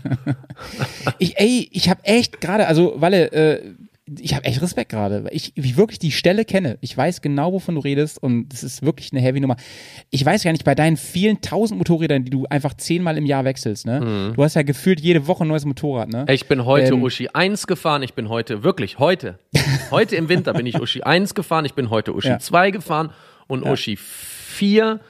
Ich, 1.18 1.38
ey, 1.38 1.68
ich 1.72 1.88
habe 1.88 2.04
echt 2.04 2.40
gerade, 2.40 2.66
also 2.66 2.94
Walle, 3.00 3.32
äh, 3.32 3.72
ich 4.20 4.34
habe 4.34 4.44
echt 4.44 4.60
Respekt 4.62 4.90
gerade, 4.90 5.24
weil 5.24 5.34
ich, 5.34 5.52
ich 5.56 5.76
wirklich 5.76 5.98
die 5.98 6.10
Stelle 6.12 6.44
kenne. 6.44 6.78
Ich 6.80 6.96
weiß 6.96 7.20
genau, 7.22 7.52
wovon 7.52 7.74
du 7.76 7.80
redest 7.80 8.22
und 8.22 8.48
das 8.48 8.62
ist 8.62 8.82
wirklich 8.82 9.12
eine 9.12 9.20
heavy 9.20 9.40
Nummer. 9.40 9.56
Ich 10.10 10.24
weiß 10.24 10.42
gar 10.44 10.52
nicht, 10.52 10.64
bei 10.64 10.74
deinen 10.74 10.96
vielen 10.96 11.40
tausend 11.40 11.78
Motorrädern, 11.78 12.24
die 12.24 12.30
du 12.30 12.46
einfach 12.46 12.74
zehnmal 12.74 13.16
im 13.18 13.26
Jahr 13.26 13.44
wechselst, 13.44 13.86
ne? 13.86 14.32
Du 14.34 14.42
hast 14.42 14.54
ja 14.54 14.62
gefühlt 14.62 15.00
jede 15.00 15.26
Woche 15.26 15.44
ein 15.44 15.48
neues 15.48 15.64
Motorrad, 15.64 16.08
ne? 16.08 16.24
Ich 16.28 16.46
bin 16.48 16.64
heute 16.64 16.94
Ähm. 16.94 17.02
Uschi 17.02 17.28
1 17.28 17.66
gefahren, 17.66 18.02
ich 18.02 18.14
bin 18.14 18.28
heute, 18.28 18.62
wirklich, 18.64 18.98
heute. 18.98 19.38
Heute 19.90 20.16
im 20.16 20.28
Winter 20.28 20.54
bin 20.54 20.64
ich 20.66 20.80
Uschi 20.80 21.02
1 21.02 21.34
gefahren, 21.34 21.64
ich 21.66 21.74
bin 21.74 21.90
heute 21.90 22.14
Uschi 22.14 22.28
Ja. 22.28 22.38
2 22.38 22.70
gefahren 22.70 23.10
und 23.46 23.62
Uschi 23.66 23.96
4 23.96 25.00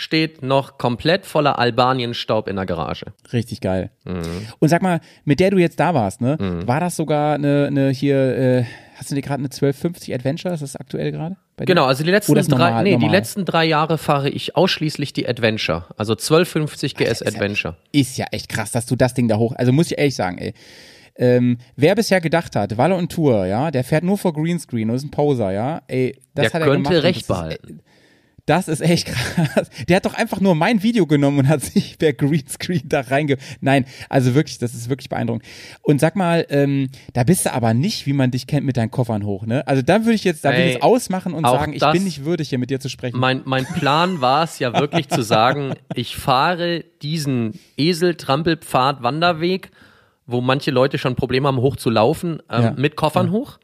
steht 0.00 0.42
noch 0.42 0.78
komplett 0.78 1.26
voller 1.26 1.58
Albanien-Staub 1.58 2.48
in 2.48 2.56
der 2.56 2.64
Garage. 2.64 3.04
Richtig 3.34 3.60
geil. 3.60 3.90
Und 4.58 4.68
sag 4.68 4.80
mal, 4.80 5.00
mit 5.24 5.40
der 5.40 5.50
du 5.50 5.58
jetzt 5.58 5.78
da 5.78 5.92
warst, 5.92 6.20
ne? 6.22 6.36
War 6.66 6.80
das 6.80 6.96
sogar 6.96 7.34
eine, 7.34 7.66
eine 7.66 7.90
hier, 7.90 8.16
äh, 8.36 8.64
hast 8.96 9.10
du 9.10 9.14
dir 9.14 9.20
gerade 9.20 9.40
eine 9.40 9.48
1250 9.50 10.14
Adventure? 10.14 10.54
Ist 10.54 10.62
das 10.62 10.76
aktuell 10.76 11.12
gerade? 11.12 11.36
Genau, 11.58 11.84
also 11.84 12.02
die 12.02 12.10
letzten 12.10 12.32
drei, 12.34 12.68
normal- 12.70 12.82
nee, 12.84 12.96
die 12.96 13.08
letzten 13.08 13.44
drei 13.44 13.66
Jahre 13.66 13.98
fahre 13.98 14.30
ich 14.30 14.56
ausschließlich 14.56 15.12
die 15.12 15.28
Adventure, 15.28 15.84
also 15.98 16.14
1250 16.14 16.94
GS 16.94 17.10
ist 17.10 17.20
ja 17.20 17.26
Adventure. 17.26 17.76
Ist 17.92 18.16
ja 18.16 18.24
echt 18.32 18.48
krass, 18.48 18.70
dass 18.72 18.86
du 18.86 18.96
das 18.96 19.12
Ding 19.12 19.28
da 19.28 19.36
hoch. 19.36 19.52
Also 19.56 19.70
muss 19.70 19.90
ich 19.90 19.98
ehrlich 19.98 20.14
sagen, 20.16 20.38
ey. 20.38 20.54
Ähm, 21.16 21.58
wer 21.76 21.94
bisher 21.96 22.22
gedacht 22.22 22.56
hat, 22.56 22.78
Walle 22.78 22.94
und 22.94 23.12
Tour, 23.12 23.44
ja, 23.44 23.70
der 23.70 23.84
fährt 23.84 24.04
nur 24.04 24.16
vor 24.16 24.32
Greenscreen 24.32 24.88
und 24.88 24.96
ist 24.96 25.04
ein 25.04 25.10
Poser, 25.10 25.50
ja, 25.52 25.82
ey, 25.86 26.14
das 26.34 26.44
Der 26.44 26.52
hat 26.54 26.62
er 26.62 26.68
könnte 26.72 26.88
gemacht 26.88 27.04
recht 27.04 27.28
behalten. 27.28 27.80
Ist, 27.80 27.84
das 28.50 28.66
ist 28.66 28.80
echt 28.80 29.06
krass. 29.06 29.70
Der 29.88 29.96
hat 29.96 30.06
doch 30.06 30.14
einfach 30.14 30.40
nur 30.40 30.56
mein 30.56 30.82
Video 30.82 31.06
genommen 31.06 31.38
und 31.38 31.48
hat 31.48 31.62
sich 31.62 31.96
per 31.98 32.12
Greenscreen 32.12 32.82
da 32.84 33.02
reinge... 33.02 33.36
Nein, 33.60 33.84
also 34.08 34.34
wirklich, 34.34 34.58
das 34.58 34.74
ist 34.74 34.88
wirklich 34.88 35.08
beeindruckend. 35.08 35.44
Und 35.82 36.00
sag 36.00 36.16
mal, 36.16 36.44
ähm, 36.50 36.88
da 37.12 37.22
bist 37.22 37.46
du 37.46 37.52
aber 37.52 37.74
nicht, 37.74 38.06
wie 38.06 38.12
man 38.12 38.32
dich 38.32 38.48
kennt, 38.48 38.66
mit 38.66 38.76
deinen 38.76 38.90
Koffern 38.90 39.24
hoch, 39.24 39.46
ne? 39.46 39.64
Also 39.68 39.82
da 39.82 40.00
würde 40.00 40.14
ich 40.14 40.24
jetzt, 40.24 40.44
da 40.44 40.50
würde 40.50 40.64
ich 40.64 40.72
jetzt 40.74 40.82
ausmachen 40.82 41.32
und 41.32 41.46
sagen, 41.46 41.72
ich 41.72 41.80
bin 41.92 42.02
nicht 42.02 42.24
würdig, 42.24 42.48
hier 42.48 42.58
mit 42.58 42.70
dir 42.70 42.80
zu 42.80 42.88
sprechen. 42.88 43.18
Mein, 43.20 43.42
mein 43.44 43.66
Plan 43.66 44.20
war 44.20 44.42
es 44.42 44.58
ja 44.58 44.74
wirklich 44.78 45.08
zu 45.08 45.22
sagen, 45.22 45.74
ich 45.94 46.16
fahre 46.16 46.84
diesen 47.02 47.52
Esel-Trampelpfad-Wanderweg, 47.76 49.70
wo 50.26 50.40
manche 50.40 50.70
Leute 50.72 50.98
schon 50.98 51.14
Probleme 51.14 51.48
haben, 51.48 51.58
hoch 51.58 51.76
zu 51.76 51.90
laufen, 51.90 52.42
ähm, 52.50 52.62
Ja. 52.62 52.70
mit 52.76 52.96
Koffern 52.96 53.30
hoch. 53.30 53.58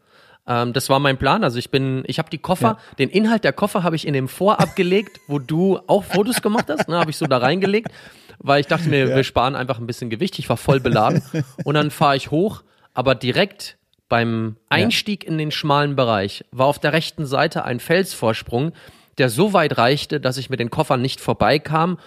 Ähm, 0.47 0.73
das 0.73 0.88
war 0.88 0.99
mein 0.99 1.19
Plan. 1.19 1.45
Also 1.45 1.59
ich 1.59 1.71
bin, 1.71 2.05
ich 2.07 2.19
habe 2.19 2.31
die 2.31 2.38
Koffer, 2.38 2.79
den 2.99 3.09
Inhalt 3.11 3.45
der 3.45 3.53
Koffer 3.53 3.83
habe 3.83 3.97
ich 3.97 4.07
in 4.07 4.15
dem 4.15 4.29
Vorab 4.29 4.76
gelegt, 4.76 5.21
wo 5.26 5.38
du 5.38 5.79
auch 5.87 6.05
Fotos 6.05 6.43
gemacht 6.43 6.67
hast, 6.69 6.88
ne, 6.88 6.99
habe 6.99 7.11
ich 7.11 7.17
so 7.17 7.26
da 7.26 7.38
reingelegt, 7.38 7.88
weil 8.38 8.61
ich 8.61 8.67
dachte 8.67 8.88
mir, 8.88 9.15
wir 9.15 9.25
sparen 9.25 9.57
einfach 9.57 9.79
ein 9.79 9.87
bisschen 9.87 10.11
Gewicht. 10.11 10.38
Ich 10.38 10.49
war 10.49 10.57
voll 10.57 10.81
beladen 10.81 11.23
und 11.65 11.75
dann 11.75 11.91
fahre 11.91 12.17
ich 12.17 12.31
hoch, 12.31 12.62
aber 12.95 13.15
direkt 13.15 13.76
beim 14.09 14.57
Einstieg 14.69 15.25
in 15.25 15.37
den 15.37 15.50
schmalen 15.50 15.97
Bereich 15.97 16.45
war 16.53 16.67
auf 16.67 16.79
der 16.79 16.93
rechten 16.93 17.26
Seite 17.26 17.65
ein 17.65 17.81
Felsvorsprung, 17.81 18.73
der 19.19 19.31
so 19.31 19.53
weit 19.53 19.79
reichte, 19.79 20.21
dass 20.21 20.37
ich 20.37 20.50
mit 20.50 20.61
den 20.61 20.71
Koffern 20.71 21.03
nicht 21.03 21.21
vorbeikam. 21.21 21.99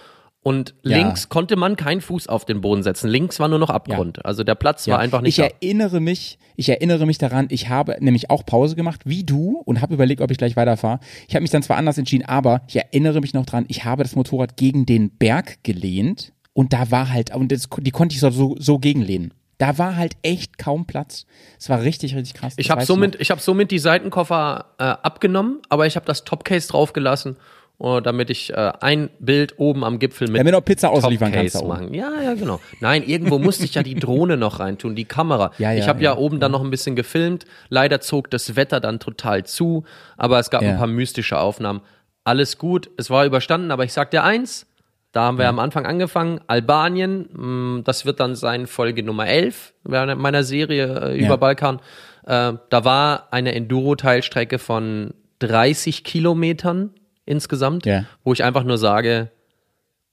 Und 0.42 0.74
Ja. 0.82 0.96
links 0.96 1.28
konnte 1.28 1.56
man 1.56 1.76
keinen 1.76 2.00
Fuß 2.00 2.26
auf 2.26 2.46
den 2.46 2.62
Boden 2.62 2.82
setzen. 2.82 3.08
Links 3.10 3.38
war 3.40 3.48
nur 3.48 3.58
noch 3.58 3.68
Abgrund. 3.68 4.24
Also 4.24 4.42
der 4.42 4.54
Platz 4.54 4.88
war 4.88 4.98
einfach 4.98 5.20
nicht 5.20 5.38
ich 5.38 5.44
da. 5.44 5.50
erinnere 5.54 6.00
mich, 6.00 6.38
ich 6.56 6.70
erinnere 6.70 7.04
mich 7.04 7.18
daran, 7.18 7.46
ich 7.50 7.68
habe 7.68 7.96
nämlich 8.00 8.30
auch 8.30 8.46
Pause 8.46 8.74
gemacht, 8.74 9.02
wie 9.04 9.22
du, 9.22 9.60
und 9.66 9.82
habe 9.82 9.92
überlegt, 9.92 10.22
ob 10.22 10.30
ich 10.30 10.38
gleich 10.38 10.56
weiterfahre. 10.56 11.00
Ich 11.28 11.34
habe 11.34 11.42
mich 11.42 11.50
dann 11.50 11.62
zwar 11.62 11.76
anders 11.76 11.98
entschieden, 11.98 12.24
aber 12.24 12.62
ich 12.68 12.76
erinnere 12.76 13.20
mich 13.20 13.34
noch 13.34 13.44
dran, 13.44 13.66
ich 13.68 13.84
habe 13.84 14.02
das 14.02 14.16
Motorrad 14.16 14.56
gegen 14.56 14.86
den 14.86 15.10
Berg 15.10 15.62
gelehnt 15.62 16.32
und 16.54 16.72
da 16.72 16.90
war 16.90 17.10
halt, 17.12 17.34
und 17.36 17.52
das, 17.52 17.68
die 17.78 17.90
konnte 17.90 18.14
ich 18.14 18.20
so, 18.20 18.30
so, 18.30 18.56
so 18.58 18.78
gegenlehnen. 18.78 19.34
Da 19.58 19.76
war 19.76 19.96
halt 19.96 20.14
echt 20.22 20.56
kaum 20.56 20.86
Platz. 20.86 21.26
Es 21.58 21.68
war 21.68 21.82
richtig, 21.82 22.14
richtig 22.16 22.32
krass. 22.32 22.54
Ich 22.56 22.70
habe 22.70 22.86
somit, 22.86 23.20
ich 23.20 23.30
hab 23.30 23.40
somit 23.40 23.70
die 23.70 23.78
Seitenkoffer 23.78 24.64
äh, 24.78 24.84
abgenommen, 24.84 25.58
aber 25.68 25.86
ich 25.86 25.96
habe 25.96 26.06
das 26.06 26.24
Topcase 26.24 26.66
draufgelassen, 26.68 27.36
damit 27.80 28.28
ich 28.28 28.52
äh, 28.52 28.72
ein 28.80 29.08
Bild 29.18 29.58
oben 29.58 29.84
am 29.84 29.98
Gipfel 29.98 30.28
mit 30.28 30.38
Damit 30.38 30.52
du 30.52 30.58
auch 30.58 30.64
Pizza 30.64 30.90
ausliefern 30.90 31.32
kannst 31.32 31.54
da 31.54 31.60
oben. 31.60 31.68
machen. 31.68 31.94
Ja, 31.94 32.20
ja, 32.22 32.34
genau. 32.34 32.60
Nein, 32.80 33.02
irgendwo 33.02 33.38
musste 33.38 33.64
ich 33.64 33.74
ja 33.74 33.82
die 33.82 33.94
Drohne 33.94 34.36
noch 34.36 34.60
reintun, 34.60 34.94
die 34.94 35.06
Kamera. 35.06 35.52
Ja, 35.58 35.72
ja, 35.72 35.78
ich 35.78 35.88
habe 35.88 36.02
ja, 36.02 36.12
ja, 36.12 36.18
oben 36.18 36.40
dann 36.40 36.52
noch 36.52 36.62
ein 36.62 36.70
bisschen 36.70 36.94
gefilmt. 36.94 37.46
Leider 37.70 38.00
zog 38.00 38.30
das 38.30 38.54
Wetter 38.54 38.80
dann 38.80 39.00
total 39.00 39.44
zu, 39.44 39.84
aber 40.18 40.38
es 40.38 40.50
gab 40.50 40.62
ein 40.62 40.76
paar 40.76 40.86
mystische 40.86 41.38
Aufnahmen. 41.38 41.80
Alles 42.22 42.58
gut, 42.58 42.90
es 42.98 43.08
war 43.08 43.24
überstanden, 43.24 43.70
aber 43.70 43.84
ich 43.84 43.94
sag 43.94 44.10
dir 44.10 44.24
eins, 44.24 44.66
da 45.12 45.22
haben 45.22 45.38
wir 45.38 45.48
am 45.48 45.58
Anfang 45.58 45.86
angefangen. 45.86 46.40
Albanien, 46.46 47.28
mh, 47.32 47.82
das 47.84 48.04
wird 48.04 48.20
dann 48.20 48.36
sein 48.36 48.66
Folge 48.66 49.02
Nummer 49.02 49.26
11 49.26 49.72
während 49.84 50.20
meiner 50.20 50.44
Serie 50.44 51.12
äh, 51.12 51.18
über. 51.18 51.38
Balkan. 51.38 51.80
Äh, 52.26 52.52
da 52.68 52.84
war 52.84 53.28
eine 53.32 53.54
Enduro-Teilstrecke 53.54 54.58
von 54.58 55.14
30 55.40 56.04
Kilometern 56.04 56.90
insgesamt, 57.30 57.86
Ja. 57.86 58.04
wo 58.24 58.32
ich 58.32 58.44
einfach 58.44 58.64
nur 58.64 58.76
sage, 58.78 59.30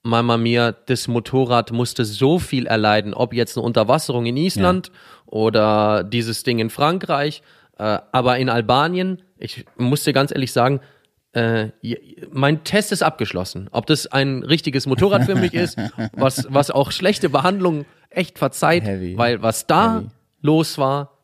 Mama 0.03 0.37
mia, 0.37 0.71
das 0.71 1.07
Motorrad 1.09 1.71
musste 1.73 2.05
so 2.05 2.39
viel 2.39 2.65
erleiden, 2.67 3.13
ob 3.13 3.33
jetzt 3.33 3.57
eine 3.57 3.65
Unterwasserung 3.65 4.25
in 4.25 4.37
Island 4.37 4.91
oder 5.25 6.03
dieses 6.03 6.43
Ding 6.43 6.59
in 6.59 6.69
Frankreich, 6.69 7.41
äh, 7.77 7.99
aber 8.11 8.37
in 8.37 8.47
Albanien, 8.49 9.21
ich 9.37 9.65
muss 9.77 10.03
dir 10.03 10.13
ganz 10.13 10.31
ehrlich 10.31 10.53
sagen, 10.53 10.79
äh, 11.33 11.69
mein 12.31 12.63
Test 12.63 12.91
ist 12.93 13.03
abgeschlossen. 13.03 13.67
Ob 13.71 13.85
das 13.85 14.07
ein 14.07 14.43
richtiges 14.43 14.85
Motorrad 14.85 15.25
für 15.25 15.35
mich 15.35 15.53
ist, 15.53 15.77
was, 16.13 16.47
was 16.49 16.71
auch 16.71 16.91
schlechte 16.91 17.27
Behandlung 17.29 17.85
echt 18.09 18.39
verzeiht, 18.39 18.85
Heavy. 18.85 19.17
weil 19.17 19.41
was 19.41 19.67
da 19.67 19.95
Heavy. 19.95 20.07
los 20.41 20.77
war, 20.77 21.16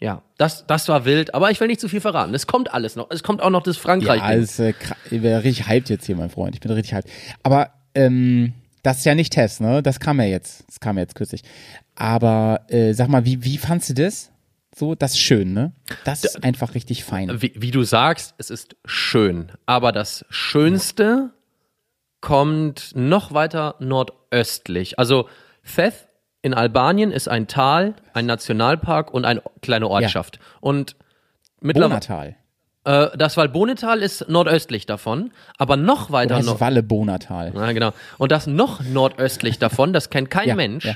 ja, 0.00 0.22
das, 0.36 0.64
das 0.66 0.88
war 0.88 1.04
wild, 1.04 1.34
aber 1.34 1.50
ich 1.50 1.58
will 1.60 1.66
nicht 1.66 1.80
zu 1.80 1.88
viel 1.88 2.00
verraten. 2.00 2.32
Es 2.34 2.46
kommt 2.46 2.72
alles 2.72 2.94
noch. 2.94 3.08
Es 3.10 3.22
kommt 3.22 3.42
auch 3.42 3.50
noch 3.50 3.62
das 3.62 3.76
Frankreich. 3.76 4.18
Ja, 4.18 4.24
alles, 4.24 4.58
äh, 4.60 4.74
ich 5.10 5.20
bin 5.20 5.34
richtig 5.34 5.68
hyped 5.68 5.88
jetzt 5.90 6.06
hier, 6.06 6.14
mein 6.16 6.30
Freund. 6.30 6.54
Ich 6.54 6.60
bin 6.60 6.70
richtig 6.70 6.94
hyped. 6.94 7.10
Aber 7.42 7.72
ähm, 7.94 8.52
das 8.84 8.98
ist 8.98 9.04
ja 9.06 9.14
nicht 9.16 9.32
Test, 9.32 9.60
ne? 9.60 9.82
Das 9.82 9.98
kam 9.98 10.20
ja 10.20 10.26
jetzt. 10.26 10.64
Das 10.68 10.78
kam 10.78 10.96
ja 10.96 11.02
jetzt 11.02 11.16
kürzlich. 11.16 11.42
Aber 11.96 12.60
äh, 12.68 12.92
sag 12.92 13.08
mal, 13.08 13.24
wie, 13.24 13.42
wie 13.44 13.58
fandst 13.58 13.90
du 13.90 13.94
das? 13.94 14.30
So, 14.74 14.94
das 14.94 15.12
ist 15.12 15.20
schön, 15.20 15.52
ne? 15.52 15.72
Das 16.04 16.22
ist 16.22 16.44
einfach 16.44 16.76
richtig 16.76 17.02
fein. 17.02 17.42
wie, 17.42 17.52
wie 17.56 17.72
du 17.72 17.82
sagst, 17.82 18.34
es 18.38 18.50
ist 18.50 18.76
schön. 18.84 19.50
Aber 19.66 19.90
das 19.90 20.24
Schönste 20.30 21.30
kommt 22.20 22.92
noch 22.94 23.32
weiter 23.32 23.74
nordöstlich. 23.80 24.98
Also 24.98 25.28
Theth 25.74 26.07
in 26.42 26.54
Albanien 26.54 27.10
ist 27.10 27.28
ein 27.28 27.46
Tal, 27.48 27.94
ein 28.14 28.26
Nationalpark 28.26 29.12
und 29.12 29.24
eine 29.24 29.42
kleine 29.62 29.88
Ortschaft. 29.88 30.38
Und 30.60 30.96
mittlerweile, 31.60 31.90
Bonatal. 32.00 32.36
äh, 32.84 33.16
das 33.16 33.36
Valbonetal 33.36 34.00
ist 34.02 34.28
nordöstlich 34.28 34.86
davon, 34.86 35.32
aber 35.58 35.76
noch 35.76 36.04
Oder 36.10 36.12
weiter 36.12 36.36
heißt 36.36 36.46
nord. 36.46 36.60
Walle 36.60 36.82
Bonatal. 36.82 37.52
Ja, 37.54 37.72
genau. 37.72 37.90
Und 38.18 38.30
das 38.32 38.46
noch 38.46 38.82
nordöstlich 38.84 39.58
davon, 39.60 39.92
das 39.92 40.10
kennt 40.10 40.30
kein 40.30 40.48
Ja, 40.48 40.54
Mensch, 40.54 40.84
ja. 40.84 40.94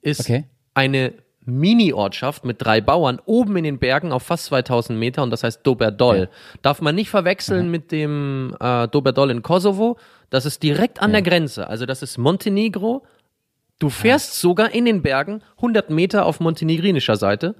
ist 0.00 0.20
Okay. 0.20 0.44
eine 0.74 1.12
Mini-Ortschaft 1.44 2.44
mit 2.44 2.62
drei 2.62 2.80
Bauern 2.80 3.20
oben 3.24 3.56
in 3.56 3.64
den 3.64 3.78
Bergen 3.78 4.12
auf 4.12 4.22
fast 4.22 4.46
2000 4.46 4.98
Meter 4.98 5.22
und 5.22 5.30
das 5.30 5.42
heißt 5.42 5.60
Doberdol. 5.66 6.28
Darf 6.62 6.80
man 6.80 6.94
nicht 6.94 7.10
verwechseln 7.10 7.70
mit 7.70 7.92
dem 7.92 8.54
äh, 8.60 8.88
Doberdol 8.88 9.30
in 9.30 9.42
Kosovo. 9.42 9.98
Das 10.30 10.44
ist 10.46 10.62
direkt 10.62 11.00
an 11.02 11.12
der 11.12 11.22
Grenze. 11.22 11.66
Also 11.66 11.86
das 11.86 12.02
ist 12.02 12.18
Montenegro. 12.18 13.02
Du 13.80 13.88
fährst 13.88 14.34
sogar 14.34 14.72
in 14.72 14.84
den 14.84 15.02
Bergen 15.02 15.42
100 15.56 15.90
Meter 15.90 16.26
auf 16.26 16.38
montenegrinischer 16.38 17.16
Seite. 17.16 17.56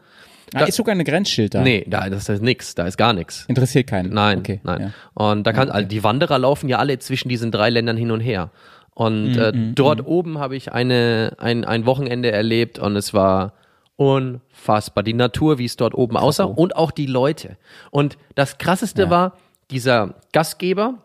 Ah, 0.52 0.64
ist 0.64 0.76
sogar 0.76 0.92
eine 0.92 1.04
Grenzschild 1.04 1.54
da. 1.54 1.62
Nee, 1.62 1.86
da 1.88 2.10
das 2.10 2.28
ist 2.28 2.42
nix, 2.42 2.74
da 2.74 2.86
ist 2.86 2.96
gar 2.96 3.12
nichts. 3.12 3.46
Interessiert 3.48 3.86
keinen. 3.86 4.12
Nein, 4.12 4.40
okay. 4.40 4.60
nein. 4.62 4.80
Ja. 4.80 4.92
Und 5.14 5.46
da 5.46 5.52
kann, 5.52 5.70
also 5.70 5.88
die 5.88 6.04
Wanderer 6.04 6.38
laufen 6.38 6.68
ja 6.68 6.78
alle 6.78 6.98
zwischen 6.98 7.28
diesen 7.28 7.50
drei 7.50 7.70
Ländern 7.70 7.96
hin 7.96 8.10
und 8.10 8.20
her. 8.20 8.50
Und 8.90 9.36
äh, 9.36 9.52
Mhm, 9.52 9.74
dort 9.76 10.04
oben 10.06 10.38
habe 10.38 10.56
ich 10.56 10.72
eine, 10.72 11.36
ein, 11.38 11.64
ein 11.64 11.86
Wochenende 11.86 12.30
erlebt 12.32 12.78
und 12.78 12.96
es 12.96 13.14
war 13.14 13.54
unfassbar. 13.96 15.02
Die 15.02 15.14
Natur, 15.14 15.58
wie 15.58 15.64
es 15.64 15.76
dort 15.76 15.94
oben 15.94 16.18
aussah 16.18 16.44
und 16.44 16.76
auch 16.76 16.90
die 16.90 17.06
Leute. 17.06 17.56
Und 17.90 18.18
das 18.34 18.58
krasseste 18.58 19.08
war, 19.08 19.38
dieser 19.70 20.16
Gastgeber, 20.32 20.98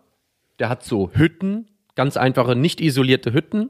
der 0.60 0.67
hat 0.67 0.84
so 0.84 1.12
Hütten, 1.13 1.67
ganz 1.95 2.17
einfache, 2.17 2.56
nicht 2.56 2.82
isolierte 2.82 3.32
Hütten 3.32 3.69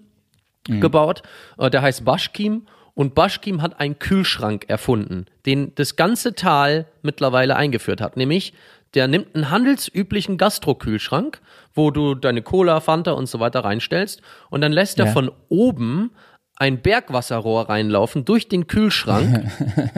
Mhm. 0.68 0.82
gebaut. 0.82 1.22
Äh, 1.58 1.70
Der 1.70 1.82
heißt 1.82 2.06
Baschkim. 2.06 2.64
Und 2.94 3.14
Baschkim 3.14 3.62
hat 3.62 3.80
einen 3.82 4.00
Kühlschrank 4.00 4.66
erfunden, 4.70 5.26
den 5.46 5.76
das 5.76 5.98
ganze 5.98 6.34
Tal 6.34 6.86
mittlerweile 7.02 7.58
eingeführt 7.58 8.00
hat. 8.00 8.16
Nämlich, 8.16 8.54
der 8.94 9.10
nimmt 9.10 9.36
einen 9.36 9.50
handelsüblichen 9.50 10.38
Gastrokühlschrank, 10.38 11.42
wo 11.74 11.92
du 11.92 12.16
deine 12.16 12.42
Cola, 12.42 12.80
Fanta 12.80 13.12
und 13.12 13.26
so 13.28 13.42
weiter 13.42 13.66
reinstellst. 13.66 14.22
Und 14.50 14.62
dann 14.62 14.72
lässt 14.72 14.98
er 15.00 15.08
Ja. 15.08 15.12
von 15.12 15.30
oben 15.50 16.12
ein 16.58 16.82
Bergwasserrohr 16.82 17.70
reinlaufen 17.70 18.24
durch 18.26 18.48
den 18.48 18.68
Kühlschrank. 18.68 19.52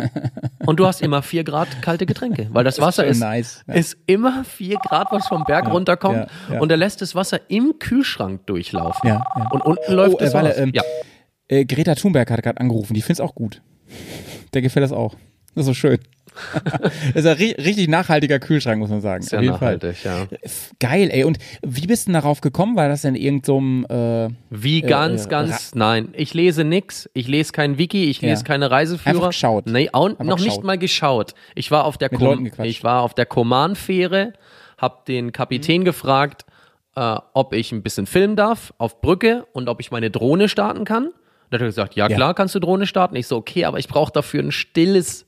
und 0.66 0.80
du 0.80 0.88
hast 0.88 1.02
immer 1.02 1.22
vier 1.22 1.44
Grad 1.44 1.82
kalte 1.82 2.06
Getränke, 2.06 2.50
weil 2.52 2.64
das 2.64 2.80
Wasser 2.80 3.06
ist, 3.06 3.20
nice, 3.20 3.64
ja. 3.68 3.76
ist 3.76 3.98
immer 4.08 4.44
vier 4.44 4.78
Grad, 4.78 5.08
was 5.12 5.28
vom 5.28 5.44
Berg 5.46 5.70
runterkommt. 5.70 6.28
ja, 6.50 6.56
ja. 6.56 6.60
Und 6.60 6.72
er 6.72 6.78
lässt 6.78 7.02
das 7.02 7.14
Wasser 7.14 7.40
im 7.50 7.76
Kühlschrank 7.80 8.46
durchlaufen. 8.48 9.08
Ja, 9.08 9.24
ja. 9.38 9.50
Und 9.52 9.62
unten 9.62 9.94
läuft 9.94 10.16
Oh, 10.16 10.20
äh, 10.20 10.26
es 10.26 10.34
raus. 10.34 10.54
ähm, 10.58 10.72
ja. 10.74 10.84
Äh, 11.48 11.66
Greta 11.66 11.96
Thunberg 11.96 12.30
hat 12.32 12.42
gerade 12.44 12.60
angerufen, 12.60 12.94
die 12.94 13.02
find's 13.02 13.22
auch 13.22 13.36
gut. 13.36 13.62
Der 14.54 14.62
gefällt 14.62 14.84
das 14.84 14.92
auch. 14.92 15.14
Das 15.54 15.62
ist 15.62 15.66
so 15.68 15.74
schön. 15.74 16.00
Das 16.74 16.92
ist 17.16 17.26
ein 17.26 17.38
ri 17.38 17.52
richtig 17.52 17.88
nachhaltiger 17.90 18.40
Kühlschrank, 18.40 18.80
muss 18.80 18.90
man 18.90 19.02
sagen. 19.02 19.24
Sehr 19.24 19.40
Auf 19.40 19.44
jeden 19.44 19.54
nachhaltig, 19.56 20.04
ja. 20.04 20.16
Fall. 20.26 20.28
Geil, 20.80 21.10
ey. 21.12 21.24
Und 21.24 21.38
wie 21.66 21.88
bist 21.88 22.04
du 22.08 22.12
denn 22.12 22.22
darauf 22.22 22.42
gekommen? 22.42 22.76
War 22.76 22.90
das 22.90 23.04
in 23.04 23.16
irgendeinem 23.16 23.86
äh, 23.90 24.30
Wie 24.50 24.82
ganz, 24.82 25.26
äh, 25.26 25.30
ganz, 25.30 25.76
nein. 25.76 26.10
Ich 26.14 26.34
lese 26.34 26.64
nix. 26.64 27.10
Ich 27.14 27.28
lese 27.28 27.52
kein 27.52 27.78
Wiki, 27.78 28.06
ich 28.10 28.22
lese 28.22 28.42
Ja. 28.42 28.48
keine 28.48 28.72
Reiseführer. 28.72 29.16
Einfach 29.16 29.28
geschaut. 29.30 29.68
Nee, 29.68 29.90
auch 29.94 30.10
noch 30.20 30.38
nicht 30.38 30.46
geschaut. 30.46 30.64
mal 30.64 30.78
geschaut. 30.78 31.34
Ich 31.56 31.72
war 31.72 31.86
auf 31.86 31.98
der 31.98 32.10
Mit 32.12 32.20
gequatscht. 32.20 32.70
ich 32.70 32.84
war 32.84 33.02
auf 33.02 33.14
der 33.14 33.26
Koman-Fähre, 33.26 34.34
hab 34.78 35.06
den 35.06 35.32
Kapitän 35.32 35.84
gefragt, 35.86 36.46
äh, 36.96 37.16
ob 37.34 37.54
ich 37.54 37.72
ein 37.72 37.84
bisschen 37.84 38.06
filmen 38.08 38.36
darf 38.36 38.74
auf 38.78 39.02
Brücke 39.02 39.46
und 39.54 39.70
ob 39.70 39.80
ich 39.80 39.92
meine 39.92 40.10
Drohne 40.10 40.50
starten 40.50 40.84
kann. 40.86 41.10
Da 41.50 41.56
hat 41.56 41.62
er 41.62 41.68
gesagt, 41.68 41.96
ja, 41.96 42.10
Ja. 42.10 42.16
klar, 42.16 42.34
kannst 42.34 42.56
du 42.56 42.60
Drohne 42.60 42.88
starten. 42.88 43.16
Ich 43.16 43.28
so, 43.28 43.38
okay, 43.38 43.64
aber 43.66 43.80
ich 43.80 43.88
brauche 43.88 44.12
dafür 44.12 44.42
ein 44.44 44.52
stilles 44.52 45.27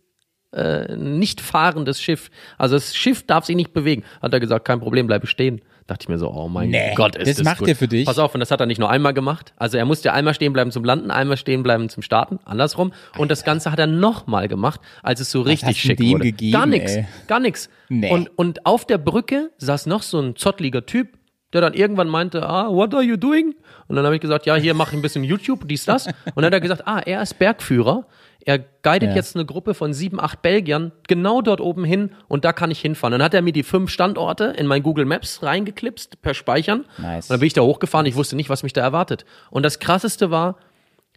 äh, 0.51 0.95
nicht 0.95 1.41
fahrendes 1.41 2.01
Schiff. 2.01 2.29
Also 2.57 2.75
das 2.75 2.95
Schiff 2.95 3.25
darf 3.25 3.45
sich 3.45 3.55
nicht 3.55 3.73
bewegen. 3.73 4.03
Hat 4.21 4.33
er 4.33 4.39
gesagt, 4.39 4.65
kein 4.65 4.79
Problem, 4.79 5.07
bleibe 5.07 5.27
stehen. 5.27 5.61
Dachte 5.87 6.03
ich 6.03 6.09
mir 6.09 6.19
so, 6.19 6.29
oh 6.31 6.47
mein 6.47 6.69
Nee, 6.69 6.93
Gott, 6.95 7.15
ist 7.15 7.27
das 7.27 7.35
das 7.37 7.45
macht 7.45 7.59
gut. 7.59 7.67
er 7.67 7.75
für 7.75 7.87
dich. 7.87 8.05
Pass 8.05 8.19
auf, 8.19 8.33
und 8.35 8.39
das 8.39 8.51
hat 8.51 8.59
er 8.59 8.67
nicht 8.67 8.77
nur 8.79 8.91
einmal 8.91 9.13
gemacht. 9.13 9.53
Also 9.57 9.77
er 9.77 9.85
musste 9.85 10.13
einmal 10.13 10.35
stehen 10.35 10.53
bleiben 10.53 10.71
zum 10.71 10.83
Landen, 10.83 11.09
einmal 11.09 11.35
stehen 11.35 11.63
bleiben 11.63 11.89
zum 11.89 12.03
Starten, 12.03 12.37
andersrum. 12.45 12.93
Und 13.17 13.31
das 13.31 13.43
Ganze 13.43 13.71
hat 13.71 13.79
er 13.79 13.87
nochmal 13.87 14.47
gemacht, 14.47 14.81
als 15.01 15.19
es 15.19 15.31
so 15.31 15.41
richtig 15.41 15.69
hast 15.69 15.83
du 15.83 15.87
schick 15.87 15.97
dem 15.97 16.11
wurde. 16.11 16.25
gegeben, 16.25 16.51
gar 16.53 16.71
ey? 16.71 17.07
gar 17.27 17.39
nix. 17.39 17.69
Nee. 17.89 18.11
Und, 18.11 18.29
und 18.37 18.67
auf 18.67 18.85
der 18.85 18.99
Brücke 18.99 19.49
saß 19.57 19.87
noch 19.87 20.03
so 20.03 20.19
ein 20.19 20.35
zottliger 20.35 20.85
Typ, 20.85 21.17
der 21.53 21.61
dann 21.61 21.73
irgendwann 21.73 22.07
meinte, 22.07 22.47
ah, 22.47 22.69
what 22.69 22.93
are 22.93 23.01
you 23.01 23.17
doing? 23.17 23.55
Und 23.87 23.95
dann 23.95 24.05
habe 24.05 24.13
ich 24.13 24.21
gesagt, 24.21 24.45
ja, 24.45 24.53
hier 24.55 24.75
mach 24.75 24.89
ich 24.89 24.93
ein 24.93 25.01
bisschen 25.01 25.23
YouTube, 25.23 25.67
dies, 25.67 25.85
das. 25.85 26.05
Und 26.05 26.13
dann 26.35 26.45
hat 26.45 26.53
er 26.53 26.61
gesagt, 26.61 26.83
ah, 26.85 26.99
er 27.03 27.23
ist 27.23 27.39
Bergführer. 27.39 28.05
Er 28.45 28.57
guidet 28.57 29.09
Ja. 29.09 29.15
jetzt 29.15 29.35
eine 29.35 29.45
Gruppe 29.45 29.73
von 29.73 29.93
sieben, 29.93 30.19
acht 30.19 30.41
Belgiern 30.41 30.91
genau 31.07 31.41
dort 31.41 31.59
oben 31.61 31.83
hin 31.83 32.11
und 32.27 32.45
da 32.45 32.53
kann 32.53 32.71
ich 32.71 32.79
hinfahren. 32.79 33.11
Dann 33.11 33.23
hat 33.23 33.33
er 33.33 33.41
mir 33.41 33.51
die 33.51 33.63
fünf 33.63 33.91
Standorte 33.91 34.45
in 34.57 34.65
mein 34.65 34.81
Google 34.81 35.05
Maps 35.05 35.43
reingeklipst 35.43 36.21
per 36.21 36.33
Speichern. 36.33 36.85
Nice. 36.97 37.25
Und 37.25 37.31
dann 37.33 37.39
bin 37.41 37.47
ich 37.47 37.53
da 37.53 37.61
hochgefahren, 37.61 38.05
ich 38.05 38.15
wusste 38.15 38.35
nicht, 38.35 38.49
was 38.49 38.63
mich 38.63 38.73
da 38.73 38.81
erwartet. 38.81 39.25
Und 39.51 39.63
das 39.63 39.79
krasseste 39.79 40.31
war, 40.31 40.55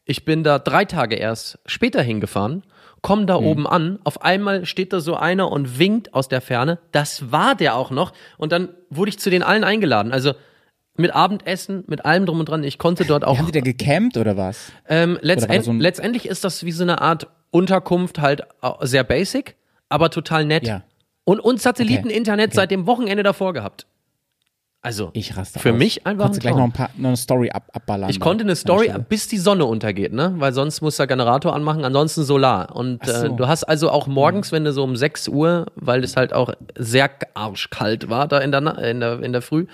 ich 0.04 0.24
bin 0.24 0.42
da 0.42 0.58
drei 0.58 0.84
Tage 0.84 1.14
erst 1.14 1.60
später 1.64 2.02
hingefahren, 2.02 2.64
komm 3.02 3.26
da 3.28 3.36
oben 3.36 3.66
an, 3.68 3.98
auf 4.04 4.22
einmal 4.22 4.66
steht 4.66 4.92
da 4.92 5.00
so 5.00 5.14
einer 5.16 5.50
und 5.50 5.78
winkt 5.78 6.14
aus 6.14 6.28
der 6.28 6.40
Ferne. 6.40 6.78
Das 6.90 7.30
war 7.32 7.54
der 7.54 7.76
auch 7.76 7.90
noch. 7.90 8.12
Und 8.36 8.50
dann 8.52 8.68
wurde 8.90 9.10
ich 9.10 9.18
zu 9.18 9.30
den 9.30 9.42
allen 9.44 9.62
eingeladen. 9.64 10.12
Also 10.12 10.32
mit 10.96 11.14
Abendessen, 11.14 11.84
mit 11.86 12.04
allem 12.04 12.26
drum 12.26 12.40
und 12.40 12.48
dran. 12.48 12.62
Ich 12.64 12.78
konnte 12.78 13.04
dort 13.04 13.24
auch. 13.24 13.38
Haben 13.38 13.46
die 13.46 13.52
da 13.52 13.60
gecampt 13.60 14.16
oder 14.16 14.36
was? 14.36 14.72
Ähm, 14.88 15.18
letztend, 15.22 15.64
so 15.64 15.70
ein- 15.70 15.80
letztendlich 15.80 16.26
ist 16.26 16.44
das 16.44 16.64
wie 16.64 16.72
so 16.72 16.82
eine 16.84 17.00
Art 17.00 17.26
Unterkunft, 17.50 18.20
halt 18.20 18.42
äh, 18.62 18.70
sehr 18.82 19.04
basic, 19.04 19.56
aber 19.88 20.10
total 20.10 20.44
nett. 20.44 20.66
Ja. 20.66 20.82
Und, 21.24 21.40
und 21.40 21.60
Satelliteninternet 21.62 22.48
Okay. 22.48 22.56
seit 22.56 22.70
dem 22.70 22.86
Wochenende 22.86 23.22
davor 23.22 23.52
gehabt. 23.52 23.86
Also, 24.84 25.10
Ich 25.12 25.36
raste 25.36 25.60
für 25.60 25.70
aus. 25.70 25.78
mich 25.78 26.06
einfach 26.08 26.24
Konntest 26.24 26.40
ein 26.44 26.50
du 26.50 26.54
gleich 26.54 26.56
noch, 26.56 26.64
ein 26.64 26.72
paar, 26.72 26.90
noch 26.96 27.08
eine 27.10 27.16
Story 27.16 27.50
ab, 27.50 27.68
abballern. 27.72 28.10
Ich 28.10 28.18
konnte 28.18 28.42
eine 28.42 28.56
Story, 28.56 28.92
bis 29.08 29.28
die 29.28 29.38
Sonne 29.38 29.64
untergeht, 29.64 30.12
ne? 30.12 30.34
Weil 30.38 30.52
sonst 30.52 30.80
muss 30.80 30.96
der 30.96 31.06
Generator 31.06 31.54
anmachen, 31.54 31.84
ansonsten 31.84 32.24
Solar. 32.24 32.74
Und 32.74 32.98
Ach 33.04 33.06
so. 33.06 33.26
äh, 33.26 33.30
du 33.30 33.46
hast 33.46 33.62
also 33.62 33.90
auch 33.90 34.08
morgens, 34.08 34.50
wenn 34.50 34.64
du 34.64 34.72
so 34.72 34.82
um 34.82 34.96
6 34.96 35.28
Uhr, 35.28 35.66
weil 35.76 36.02
es 36.02 36.16
halt 36.16 36.32
auch 36.32 36.52
sehr 36.76 37.10
arschkalt 37.34 38.08
war 38.10 38.26
da 38.26 38.38
in 38.38 38.50
der, 38.50 38.78
in 38.78 38.98
der, 38.98 39.22
in 39.22 39.30
der 39.32 39.40
Früh, 39.42 39.66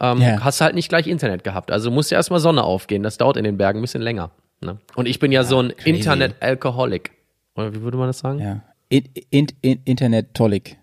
ähm, 0.00 0.20
Ja. 0.20 0.44
hast 0.44 0.60
halt 0.60 0.74
nicht 0.74 0.88
gleich 0.88 1.06
Internet 1.06 1.44
gehabt. 1.44 1.70
Also 1.70 1.90
musste 1.90 2.14
erstmal 2.14 2.40
Sonne 2.40 2.64
aufgehen. 2.64 3.02
Das 3.02 3.18
dauert 3.18 3.36
in 3.36 3.44
den 3.44 3.56
Bergen 3.58 3.80
ein 3.80 3.82
bisschen 3.82 4.02
länger. 4.02 4.30
Ne? 4.60 4.78
Und 4.96 5.06
ich 5.06 5.18
bin 5.18 5.30
ja, 5.32 5.44
so 5.44 5.62
ein. 5.62 5.70
Internet-Alkoholik. 5.84 7.12
Oder 7.54 7.74
wie 7.74 7.82
würde 7.82 7.96
man 7.96 8.08
das 8.08 8.20
sagen? 8.20 8.38
Ja. 8.40 8.60
In, 8.88 9.04
in, 9.30 9.46
in, 9.60 9.80
Internet 9.84 10.34
Tollik. 10.34 10.70
Ja, 10.72 10.77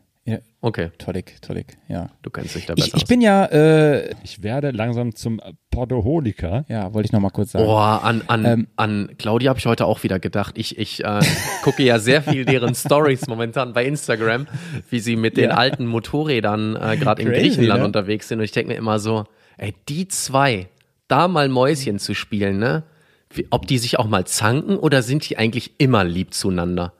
Okay, 0.65 0.89
Tollik, 0.97 1.39
Tollik, 1.43 1.77
ja. 1.87 2.09
du 2.23 2.31
kennst 2.31 2.55
dich 2.55 2.65
da 2.65 2.73
besser 2.73 2.87
Ich, 2.87 3.03
ich 3.03 3.05
bin 3.05 3.21
ja, 3.21 3.45
äh, 3.45 4.15
Ich 4.23 4.41
werde 4.41 4.71
langsam 4.71 5.13
zum 5.13 5.39
Portoholiker. 5.69 6.65
ja, 6.67 6.91
wollte 6.91 7.05
ich 7.05 7.11
noch 7.11 7.19
mal 7.19 7.29
kurz 7.29 7.51
sagen. 7.51 7.65
Boah, 7.65 8.01
an, 8.03 8.23
an, 8.25 8.45
Ähm. 8.45 8.67
an 8.75 9.11
Claudia 9.19 9.49
habe 9.49 9.59
ich 9.59 9.67
heute 9.67 9.85
auch 9.85 10.01
wieder 10.01 10.17
gedacht. 10.19 10.57
Ich, 10.57 10.79
ich 10.79 11.03
äh, 11.03 11.19
gucke 11.63 11.83
ja 11.83 11.99
sehr 11.99 12.23
viel 12.23 12.45
deren 12.45 12.73
Stories 12.75 13.27
momentan 13.27 13.73
bei 13.73 13.85
Instagram, 13.85 14.47
wie 14.89 14.99
sie 14.99 15.15
mit 15.15 15.37
den 15.37 15.51
Ja. 15.51 15.57
alten 15.57 15.85
Motorrädern 15.85 16.75
äh, 16.75 16.97
gerade 16.99 17.21
in 17.21 17.29
Griechenland 17.29 17.81
ne? 17.81 17.85
unterwegs 17.85 18.27
sind. 18.27 18.39
Und 18.39 18.45
ich 18.45 18.51
denke 18.51 18.71
mir 18.71 18.77
immer 18.79 18.97
so, 18.97 19.25
ey, 19.57 19.75
die 19.87 20.07
zwei, 20.07 20.67
da 21.07 21.27
mal 21.27 21.47
Mäuschen 21.47 21.99
zu 21.99 22.15
spielen, 22.15 22.57
ne? 22.57 22.81
Wie, 23.29 23.45
ob 23.51 23.67
die 23.67 23.77
sich 23.77 23.99
auch 23.99 24.07
mal 24.07 24.25
zanken 24.25 24.77
oder 24.77 25.03
sind 25.03 25.29
die 25.29 25.37
eigentlich 25.37 25.79
immer 25.79 26.03
lieb 26.03 26.33
zueinander? 26.33 26.93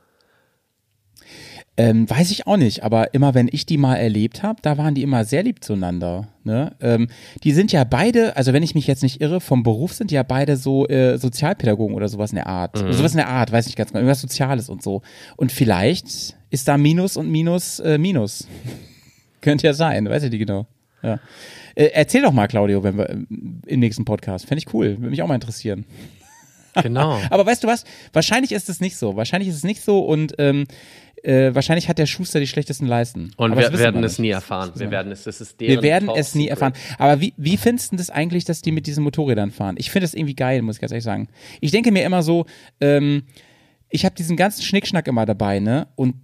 Ähm, 1.78 2.10
weiß 2.10 2.32
ich 2.32 2.48
auch 2.48 2.56
nicht, 2.56 2.84
aber 2.84 3.14
immer 3.14 3.34
wenn 3.34 3.50
ich 3.52 3.66
die 3.66 3.78
mal 3.78 3.96
erlebt 3.96 4.44
habe, 4.44 4.62
da 4.62 4.78
waren 4.78 4.96
die 4.96 5.04
immer 5.04 5.26
sehr 5.26 5.44
lieb 5.44 5.62
zueinander. 5.62 6.30
Ne? 6.46 6.74
Ähm, 6.80 7.10
die 7.44 7.52
sind 7.52 7.74
ja 7.74 7.84
beide, 7.84 8.38
also 8.38 8.54
wenn 8.54 8.64
ich 8.64 8.76
mich 8.76 8.88
jetzt 8.88 9.04
nicht 9.04 9.20
irre, 9.20 9.42
vom 9.42 9.64
Beruf 9.64 9.94
sind 9.94 10.10
die 10.10 10.16
ja 10.16 10.24
beide 10.24 10.56
so 10.56 10.88
äh, 10.88 11.18
Sozialpädagogen 11.18 11.94
oder 11.94 12.08
sowas 12.08 12.32
in 12.32 12.38
der 12.38 12.48
Art. 12.48 12.82
Mhm. 12.82 12.94
Sowas 12.94 13.12
in 13.12 13.18
der 13.18 13.28
Art, 13.28 13.52
weiß 13.52 13.66
nicht 13.66 13.76
ganz 13.76 13.90
genau, 13.90 14.00
irgendwas 14.00 14.22
Soziales 14.22 14.70
und 14.70 14.82
so. 14.82 15.02
Und 15.36 15.52
vielleicht 15.52 16.38
ist 16.50 16.68
da 16.70 16.78
Minus 16.78 17.18
und 17.18 17.30
Minus 17.30 17.80
äh, 17.82 17.98
Minus. 17.98 18.48
Könnte 19.42 19.68
ja 19.68 19.74
sein, 19.74 20.10
weiß 20.10 20.24
ich 20.24 20.32
nicht 20.32 20.40
genau. 20.40 20.68
Ja. 21.04 21.20
Äh, 21.76 21.90
erzähl 21.94 22.22
doch 22.22 22.32
mal, 22.32 22.48
Claudio, 22.48 22.84
wenn 22.84 22.98
wir 22.98 23.10
ähm, 23.10 23.28
im 23.66 23.80
nächsten 23.82 24.06
Podcast. 24.06 24.46
Fände 24.46 24.64
ich 24.66 24.74
cool, 24.74 24.92
würde 24.98 25.10
mich 25.10 25.22
auch 25.22 25.28
mal 25.28 25.36
interessieren. 25.36 25.86
Genau. 26.82 27.20
Aber 27.30 27.46
weißt 27.46 27.64
du 27.64 27.68
was? 27.68 27.84
Wahrscheinlich 28.14 28.52
ist 28.52 28.70
es 28.70 28.80
nicht 28.80 28.98
so. 28.98 29.16
Wahrscheinlich 29.16 29.50
ist 29.50 29.56
es 29.56 29.64
nicht 29.64 29.82
so 29.84 30.00
und 30.00 30.34
ähm, 30.38 30.66
äh, 31.24 31.56
wahrscheinlich 31.56 31.90
hat 31.90 31.98
der 31.98 32.06
Schuster 32.06 32.40
die 32.40 32.48
schlechtesten 32.48 32.86
Leisten. 32.86 33.32
Und 33.38 33.54
Aber 33.54 33.62
wir 33.62 33.80
werden 33.80 34.02
wir 34.02 34.06
es 34.06 34.20
nie 34.20 34.30
erfahren. 34.30 34.72
Wir 34.76 34.92
werden 34.92 35.12
es, 35.12 35.24
das 35.24 35.42
ist 35.42 35.60
Wir 35.60 35.70
deren 35.70 35.84
werden 35.84 36.06
Top 36.08 36.18
es 36.18 36.36
nie 36.36 36.48
erfahren. 36.48 36.74
Aber 37.00 37.20
wie, 37.20 37.34
wie 37.38 37.58
findest 37.58 37.92
du 37.92 37.98
das 37.98 38.10
eigentlich, 38.10 38.46
dass 38.46 38.62
die 38.62 38.72
mit 38.72 38.86
diesen 38.86 39.04
Motorrädern 39.04 39.52
fahren? 39.52 39.76
Ich 39.78 39.90
finde 39.90 40.06
das 40.06 40.14
irgendwie 40.14 40.36
geil, 40.36 40.62
muss 40.62 40.76
ich 40.76 40.82
ganz 40.82 40.92
ehrlich 40.92 41.04
sagen. 41.04 41.28
Ich 41.62 41.72
denke 41.72 41.92
mir 41.92 42.04
immer 42.04 42.22
so, 42.22 42.46
ähm, 42.80 43.24
ich 43.90 44.06
habe 44.06 44.16
diesen 44.16 44.38
ganzen 44.38 44.62
Schnickschnack 44.62 45.08
immer 45.08 45.26
dabei, 45.26 45.60
ne? 45.60 45.88
Und 45.96 46.16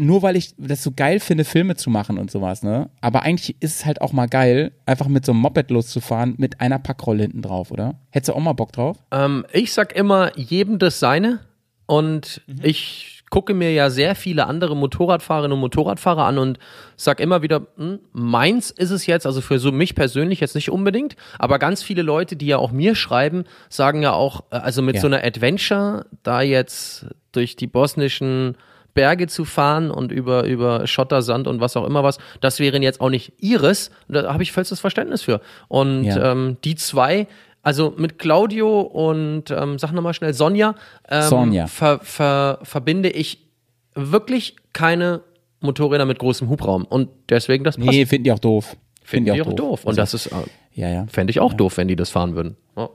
nur 0.00 0.22
weil 0.22 0.36
ich 0.36 0.54
das 0.58 0.82
so 0.82 0.90
geil 0.94 1.20
finde, 1.20 1.44
Filme 1.44 1.76
zu 1.76 1.90
machen 1.90 2.18
und 2.18 2.30
sowas, 2.30 2.62
ne? 2.62 2.90
Aber 3.00 3.22
eigentlich 3.22 3.56
ist 3.60 3.76
es 3.80 3.86
halt 3.86 4.00
auch 4.00 4.12
mal 4.12 4.26
geil, 4.28 4.72
einfach 4.86 5.08
mit 5.08 5.24
so 5.24 5.32
einem 5.32 5.40
Moped 5.40 5.70
loszufahren 5.70 6.34
mit 6.38 6.60
einer 6.60 6.78
Packrolle 6.78 7.22
hinten 7.22 7.42
drauf, 7.42 7.70
oder? 7.70 7.98
Hättest 8.10 8.28
du 8.30 8.34
auch 8.34 8.40
mal 8.40 8.52
Bock 8.52 8.72
drauf? 8.72 8.96
Ähm, 9.10 9.44
ich 9.52 9.72
sag 9.72 9.94
immer, 9.96 10.36
jedem 10.38 10.78
das 10.78 11.00
seine. 11.00 11.40
Und 11.86 12.42
Mhm. 12.46 12.60
ich 12.64 13.14
gucke 13.30 13.52
mir 13.54 13.72
ja 13.72 13.90
sehr 13.90 14.14
viele 14.14 14.46
andere 14.46 14.74
Motorradfahrerinnen 14.76 15.52
und 15.54 15.60
Motorradfahrer 15.60 16.24
an 16.24 16.38
und 16.38 16.58
sag 16.96 17.20
immer 17.20 17.42
wieder, 17.42 17.66
hm, 17.76 17.98
meins 18.12 18.70
ist 18.70 18.90
es 18.90 19.04
jetzt, 19.06 19.26
also 19.26 19.40
für 19.42 19.58
so 19.58 19.70
mich 19.70 19.94
persönlich 19.94 20.40
jetzt 20.40 20.54
nicht 20.54 20.70
unbedingt, 20.70 21.14
aber 21.38 21.58
ganz 21.58 21.82
viele 21.82 22.00
Leute, 22.02 22.36
die 22.36 22.46
ja 22.46 22.56
auch 22.58 22.72
mir 22.72 22.94
schreiben, 22.94 23.44
sagen 23.68 24.02
ja 24.02 24.12
auch, 24.12 24.44
äh, 24.50 24.56
also 24.56 24.80
mit 24.80 24.94
Ja. 24.96 25.00
so 25.02 25.06
einer 25.08 25.24
Adventure, 25.24 26.06
da 26.22 26.40
jetzt 26.40 27.06
durch 27.32 27.54
die 27.56 27.66
bosnischen 27.66 28.56
Berge 28.98 29.28
zu 29.28 29.44
fahren 29.44 29.92
und 29.92 30.10
über, 30.10 30.42
über 30.42 30.84
Schotter, 30.88 31.22
Sand 31.22 31.46
und 31.46 31.60
was 31.60 31.76
auch 31.76 31.84
immer 31.86 32.02
was, 32.02 32.18
das 32.40 32.58
wären 32.58 32.82
jetzt 32.82 33.00
auch 33.00 33.10
nicht 33.10 33.32
ihres. 33.38 33.92
Da 34.08 34.32
habe 34.32 34.42
ich 34.42 34.50
vollstes 34.50 34.80
Verständnis 34.80 35.22
für. 35.22 35.40
Und 35.68 36.02
Ja. 36.02 36.32
ähm, 36.32 36.56
die 36.64 36.74
zwei, 36.74 37.28
also 37.62 37.94
mit 37.96 38.18
Claudio 38.18 38.80
und 38.80 39.52
ähm, 39.52 39.78
sag 39.78 39.92
nochmal 39.92 40.14
schnell 40.14 40.34
Sonja, 40.34 40.74
ähm, 41.08 41.22
Sonja. 41.22 41.66
Ver, 41.68 42.00
ver, 42.02 42.58
verbinde 42.64 43.08
ich 43.10 43.46
wirklich 43.94 44.56
keine 44.72 45.20
Motorräder 45.60 46.04
mit 46.04 46.18
großem 46.18 46.48
Hubraum. 46.48 46.84
Und 46.84 47.08
deswegen 47.28 47.62
das 47.62 47.76
passt. 47.76 47.88
Nee, 47.88 48.04
finden 48.06 48.24
die 48.24 48.32
auch 48.32 48.38
doof. 48.40 48.76
Finde 49.04 49.32
ich 49.34 49.42
auch 49.42 49.52
doof. 49.52 49.84
Und 49.84 49.90
Also, 49.90 50.00
das 50.00 50.14
ist, 50.14 50.26
äh, 50.26 50.34
Ja, 50.74 50.88
ja. 50.88 51.06
fände 51.08 51.30
ich 51.30 51.38
auch 51.40 51.52
doof, 51.54 51.76
wenn 51.76 51.86
die 51.88 51.96
das 51.96 52.10
fahren 52.10 52.34
würden. 52.34 52.56
Ja. 52.76 52.88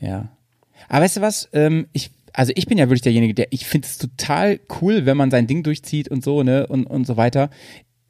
Ja. 0.00 0.28
Aber 0.90 1.04
weißt 1.04 1.16
du 1.16 1.20
was? 1.22 1.48
Ähm, 1.52 1.88
ich, 1.92 2.10
also 2.32 2.52
ich 2.54 2.66
bin 2.66 2.78
ja 2.78 2.86
wirklich 2.86 3.02
derjenige, 3.02 3.34
der, 3.34 3.46
ich 3.50 3.66
finde 3.66 3.86
es 3.86 3.98
total 3.98 4.60
cool, 4.80 5.06
wenn 5.06 5.16
man 5.16 5.30
sein 5.30 5.46
Ding 5.46 5.62
durchzieht 5.62 6.08
und 6.08 6.24
so, 6.24 6.42
ne, 6.42 6.66
und, 6.66 6.84
und 6.84 7.06
so 7.06 7.16
weiter. 7.16 7.50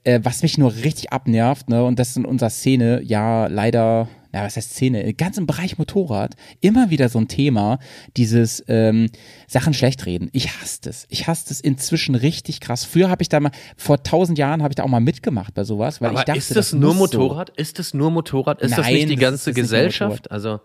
Äh, 0.04 0.20
was 0.22 0.42
mich 0.42 0.58
nur 0.58 0.74
richtig 0.74 1.12
abnervt, 1.12 1.68
ne, 1.68 1.84
und 1.84 1.98
das 1.98 2.10
ist 2.10 2.16
in 2.16 2.24
unserer 2.24 2.50
Szene, 2.50 3.02
ja, 3.02 3.46
leider, 3.48 4.08
na, 4.32 4.44
was 4.44 4.56
heißt 4.56 4.70
Szene, 4.70 5.12
ganz 5.14 5.38
im 5.38 5.46
Bereich 5.46 5.76
Motorrad, 5.76 6.34
immer 6.60 6.90
wieder 6.90 7.08
so 7.08 7.18
ein 7.18 7.28
Thema, 7.28 7.78
dieses 8.16 8.64
ähm, 8.68 9.10
Sachen 9.48 9.74
schlecht 9.74 10.06
reden. 10.06 10.30
Ich 10.32 10.50
hasse 10.60 10.78
das. 10.82 11.06
Ich 11.08 11.26
hasse 11.26 11.48
das 11.48 11.60
inzwischen 11.60 12.14
richtig 12.14 12.60
krass. 12.60 12.84
Früher 12.84 13.10
habe 13.10 13.22
ich 13.22 13.28
da 13.28 13.40
mal, 13.40 13.50
vor 13.76 14.02
tausend 14.02 14.38
Jahren 14.38 14.62
habe 14.62 14.72
ich 14.72 14.76
da 14.76 14.84
auch 14.84 14.88
mal 14.88 15.00
mitgemacht 15.00 15.54
bei 15.54 15.64
sowas, 15.64 16.00
weil 16.00 16.10
Aber 16.10 16.20
ich 16.20 16.24
dachte, 16.24 16.38
ist 16.38 16.54
das, 16.56 16.72
nur 16.72 16.94
muss 16.94 17.10
so. 17.10 17.18
Motorrad? 17.18 17.50
Ist 17.50 17.78
das 17.78 17.92
nur 17.92 18.10
Motorrad? 18.10 18.62
Ist 18.62 18.78
das 18.78 18.86
Nein, 18.86 18.94
nicht 18.94 19.10
die 19.10 19.16
das 19.16 19.20
ganze 19.20 19.50
das 19.50 19.56
Gesellschaft? 19.56 20.30
Also, 20.30 20.60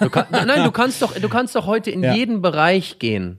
du 0.00 0.10
kann, 0.10 0.26
nein, 0.30 0.64
du 0.64 0.70
kannst 0.70 1.02
doch, 1.02 1.14
du 1.18 1.28
kannst 1.28 1.54
doch 1.54 1.66
heute 1.66 1.90
in 1.90 2.02
Ja. 2.02 2.14
jeden 2.14 2.42
Bereich 2.42 2.98
gehen. 2.98 3.38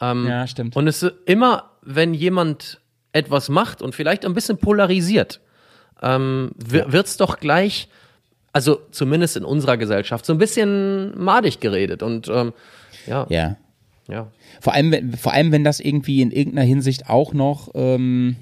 Ähm, 0.00 0.26
Ja, 0.26 0.46
stimmt. 0.46 0.76
Und 0.76 0.88
es 0.88 1.02
ist 1.02 1.14
immer, 1.26 1.70
wenn 1.82 2.14
jemand 2.14 2.80
etwas 3.12 3.48
macht 3.48 3.80
und 3.82 3.94
vielleicht 3.94 4.24
ein 4.24 4.34
bisschen 4.34 4.58
polarisiert, 4.58 5.40
ähm, 6.02 6.50
wird 6.56 7.06
es 7.06 7.16
doch 7.16 7.38
gleich, 7.38 7.88
also 8.52 8.80
zumindest 8.90 9.36
in 9.36 9.44
unserer 9.44 9.76
Gesellschaft, 9.76 10.26
so 10.26 10.32
ein 10.32 10.38
bisschen 10.38 11.16
madig 11.18 11.60
geredet. 11.60 12.02
Und 12.02 12.28
ähm, 12.28 12.52
ja, 13.06 13.26
ja. 13.28 13.56
Ja. 14.08 14.26
Vor 14.60 14.74
allem, 14.74 14.90
wenn- 14.92 15.16
vor 15.16 15.32
allem, 15.32 15.50
wenn 15.50 15.64
das 15.64 15.80
irgendwie 15.80 16.20
in 16.20 16.30
irgendeiner 16.30 16.66
Hinsicht 16.66 17.08
auch 17.08 17.32
noch 17.32 17.70
ähm, 17.74 18.36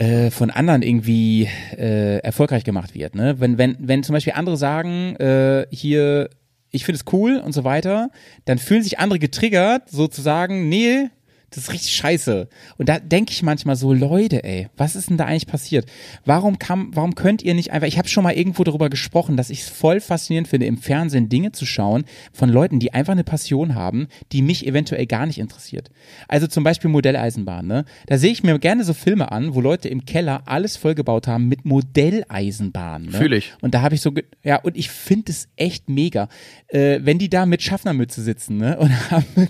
äh, 0.00 0.30
von 0.30 0.50
anderen 0.50 0.80
irgendwie 0.80 1.46
äh, 1.76 2.20
erfolgreich 2.20 2.64
gemacht 2.64 2.94
wird. 2.94 3.14
Ne? 3.14 3.38
Wenn, 3.38 3.58
wenn, 3.58 3.76
wenn 3.80 4.02
zum 4.02 4.14
Beispiel 4.14 4.32
andere 4.32 4.56
sagen, 4.56 5.14
äh, 5.16 5.66
hier, 5.70 6.30
ich 6.70 6.86
finde 6.86 7.00
es 7.04 7.12
cool 7.12 7.36
und 7.36 7.52
so 7.52 7.64
weiter, 7.64 8.08
dann 8.46 8.56
fühlen 8.56 8.82
sich 8.82 8.98
andere 8.98 9.18
getriggert, 9.18 9.90
sozusagen, 9.90 10.70
nee, 10.70 11.10
das 11.50 11.64
ist 11.64 11.72
richtig 11.72 11.94
scheiße. 11.94 12.48
Und 12.78 12.88
da 12.88 12.98
denke 12.98 13.32
ich 13.32 13.42
manchmal 13.42 13.76
so, 13.76 13.92
Leute, 13.92 14.44
ey, 14.44 14.68
was 14.76 14.94
ist 14.94 15.10
denn 15.10 15.16
da 15.16 15.24
eigentlich 15.26 15.46
passiert? 15.46 15.86
Warum 16.24 16.58
kam, 16.58 16.90
warum 16.94 17.14
könnt 17.14 17.42
ihr 17.42 17.54
nicht 17.54 17.72
einfach, 17.72 17.88
ich 17.88 17.98
habe 17.98 18.08
schon 18.08 18.24
mal 18.24 18.34
irgendwo 18.34 18.62
darüber 18.62 18.88
gesprochen, 18.88 19.36
dass 19.36 19.50
ich 19.50 19.62
es 19.62 19.68
voll 19.68 20.00
faszinierend 20.00 20.48
finde, 20.48 20.66
im 20.66 20.78
Fernsehen 20.78 21.28
Dinge 21.28 21.52
zu 21.52 21.66
schauen 21.66 22.04
von 22.32 22.50
Leuten, 22.50 22.78
die 22.78 22.94
einfach 22.94 23.12
eine 23.12 23.24
Passion 23.24 23.74
haben, 23.74 24.06
die 24.32 24.42
mich 24.42 24.66
eventuell 24.66 25.06
gar 25.06 25.26
nicht 25.26 25.38
interessiert. 25.38 25.90
Also 26.28 26.46
zum 26.46 26.62
Beispiel 26.62 26.90
Modelleisenbahn, 26.90 27.66
ne? 27.66 27.84
Da 28.06 28.18
sehe 28.18 28.30
ich 28.30 28.42
mir 28.42 28.58
gerne 28.58 28.84
so 28.84 28.94
Filme 28.94 29.32
an, 29.32 29.54
wo 29.54 29.60
Leute 29.60 29.88
im 29.88 30.04
Keller 30.04 30.42
alles 30.46 30.76
vollgebaut 30.76 31.26
haben 31.26 31.48
mit 31.48 31.64
Modelleisenbahnen. 31.64 33.10
Ne? 33.10 33.18
Fühl 33.18 33.32
ich. 33.32 33.52
Und 33.60 33.74
da 33.74 33.82
habe 33.82 33.96
ich 33.96 34.02
so, 34.02 34.12
ja, 34.44 34.56
und 34.56 34.76
ich 34.76 34.90
finde 34.90 35.32
es 35.32 35.48
echt 35.56 35.88
mega, 35.88 36.28
äh, 36.68 37.00
wenn 37.02 37.18
die 37.18 37.28
da 37.28 37.44
mit 37.46 37.62
Schaffnermütze 37.62 38.22
sitzen, 38.22 38.58
ne, 38.58 38.78
und 38.78 38.90
haben 39.10 39.48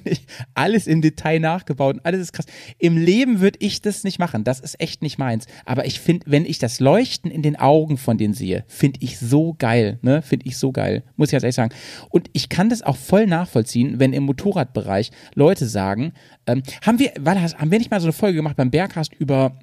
alles 0.54 0.86
im 0.86 1.02
Detail 1.02 1.40
nachgebaut 1.40 1.89
und 1.90 2.04
alles 2.04 2.20
ist 2.20 2.32
krass. 2.32 2.46
Im 2.78 2.96
Leben 2.96 3.40
würde 3.40 3.58
ich 3.60 3.82
das 3.82 4.04
nicht 4.04 4.18
machen, 4.18 4.44
das 4.44 4.60
ist 4.60 4.80
echt 4.80 5.02
nicht 5.02 5.18
meins. 5.18 5.46
Aber 5.64 5.86
ich 5.86 6.00
finde, 6.00 6.26
wenn 6.28 6.44
ich 6.44 6.58
das 6.58 6.80
Leuchten 6.80 7.30
in 7.30 7.42
den 7.42 7.56
Augen 7.56 7.96
von 7.96 8.18
denen 8.18 8.34
sehe, 8.34 8.64
finde 8.68 9.00
ich 9.02 9.18
so 9.18 9.54
geil, 9.58 9.98
ne, 10.02 10.22
finde 10.22 10.46
ich 10.46 10.56
so 10.56 10.72
geil, 10.72 11.02
muss 11.16 11.28
ich 11.28 11.32
ganz 11.32 11.44
ehrlich 11.44 11.56
sagen. 11.56 11.74
Und 12.08 12.30
ich 12.32 12.48
kann 12.48 12.68
das 12.68 12.82
auch 12.82 12.96
voll 12.96 13.26
nachvollziehen, 13.26 13.98
wenn 13.98 14.12
im 14.12 14.24
Motorradbereich 14.24 15.10
Leute 15.34 15.66
sagen, 15.66 16.12
ähm, 16.46 16.62
haben 16.84 16.98
wir, 16.98 17.12
das, 17.20 17.56
haben 17.56 17.70
wir 17.70 17.78
nicht 17.78 17.90
mal 17.90 18.00
so 18.00 18.06
eine 18.06 18.12
Folge 18.12 18.36
gemacht 18.36 18.56
beim 18.56 18.70
Berghast 18.70 19.12
über 19.14 19.58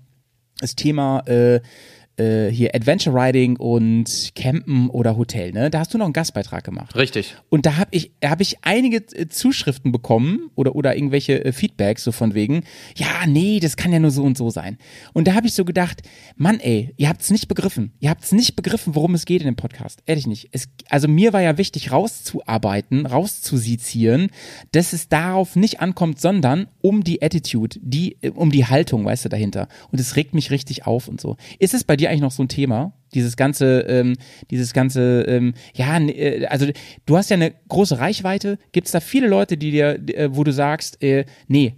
das 0.59 0.75
Thema, 0.75 1.19
äh, 1.27 1.61
äh, 2.17 2.49
hier 2.49 2.75
Adventure 2.75 3.15
Riding 3.15 3.58
und 3.58 4.32
Campen 4.36 4.89
oder 4.89 5.17
Hotel, 5.17 5.51
ne? 5.51 5.69
Da 5.69 5.80
hast 5.80 5.93
du 5.93 5.97
noch 5.97 6.06
einen 6.06 6.13
Gastbeitrag 6.13 6.63
gemacht. 6.63 6.95
Richtig. 6.95 7.36
Und 7.49 7.65
da 7.65 7.77
habe 7.77 7.89
ich, 7.91 8.12
hab 8.23 8.41
ich 8.41 8.58
einige 8.63 8.97
äh, 8.97 9.27
Zuschriften 9.27 9.91
bekommen 9.91 10.49
oder, 10.56 10.75
oder 10.75 10.95
irgendwelche 10.95 11.45
äh, 11.45 11.51
Feedbacks 11.51 12.03
so 12.03 12.12
von 12.12 12.34
wegen, 12.34 12.63
ja, 12.95 13.25
nee, 13.27 13.60
das 13.60 13.77
kann 13.77 13.93
ja 13.93 13.99
nur 13.99 14.12
so 14.12 14.23
und 14.23 14.38
so 14.38 14.49
sein. 14.49 14.77
Und 15.13 15.27
da 15.27 15.36
habe 15.36 15.47
ich 15.47 15.53
so 15.53 15.65
gedacht, 15.65 16.01
Mann, 16.36 16.60
ey, 16.60 16.93
ihr 16.97 17.10
habt's 17.10 17.30
nicht 17.30 17.47
begriffen. 17.47 17.93
Ihr 17.99 18.10
habt's 18.10 18.32
nicht 18.32 18.56
begriffen, 18.56 18.95
worum 18.95 19.13
es 19.13 19.25
geht 19.25 19.41
in 19.41 19.47
dem 19.47 19.56
Podcast. 19.56 20.01
Ehrlich 20.06 20.27
nicht. 20.27 20.49
Es, 20.51 20.69
also 20.89 21.08
mir 21.08 21.34
war 21.34 21.41
ja 21.41 21.58
wichtig, 21.58 21.91
rauszuarbeiten, 21.91 23.06
rauszusizieren, 23.06 24.32
dass 24.71 24.93
es 24.93 25.08
darauf 25.08 25.56
nicht 25.56 25.80
ankommt, 25.82 26.19
sondern 26.19 26.67
um 26.82 27.03
die 27.03 27.21
Attitude, 27.21 27.80
die, 27.82 28.17
um 28.34 28.51
die 28.51 28.65
Haltung, 28.65 29.06
weißt 29.06 29.25
du, 29.25 29.30
dahinter. 29.30 29.67
Und 29.91 29.99
es 29.99 30.15
regt 30.15 30.34
mich 30.34 30.51
richtig 30.51 30.88
auf 30.88 31.08
und 31.08 31.21
so. 31.21 31.38
Ist 31.60 31.73
es 31.73 31.84
bei 31.84 31.95
dir 31.95 32.06
eigentlich 32.09 32.21
noch 32.21 32.31
so 32.31 32.43
ein 32.43 32.47
Thema? 32.49 32.93
Dieses 33.13 33.37
ganze, 33.37 33.79
ähm, 33.81 34.15
dieses 34.51 34.73
ganze, 34.73 35.21
ähm, 35.23 35.53
ja, 35.73 35.97
äh, 35.97 36.45
also 36.47 36.67
du 37.05 37.17
hast 37.17 37.29
ja 37.29 37.35
eine 37.35 37.53
große 37.69 37.99
Reichweite. 37.99 38.57
Gibt 38.73 38.87
es 38.87 38.91
da 38.91 38.99
viele 38.99 39.27
Leute, 39.27 39.57
die 39.57 39.71
dir, 39.71 39.99
äh, 40.09 40.29
wo 40.31 40.43
du 40.43 40.51
sagst, 40.51 41.01
äh, 41.01 41.25
nee, 41.47 41.75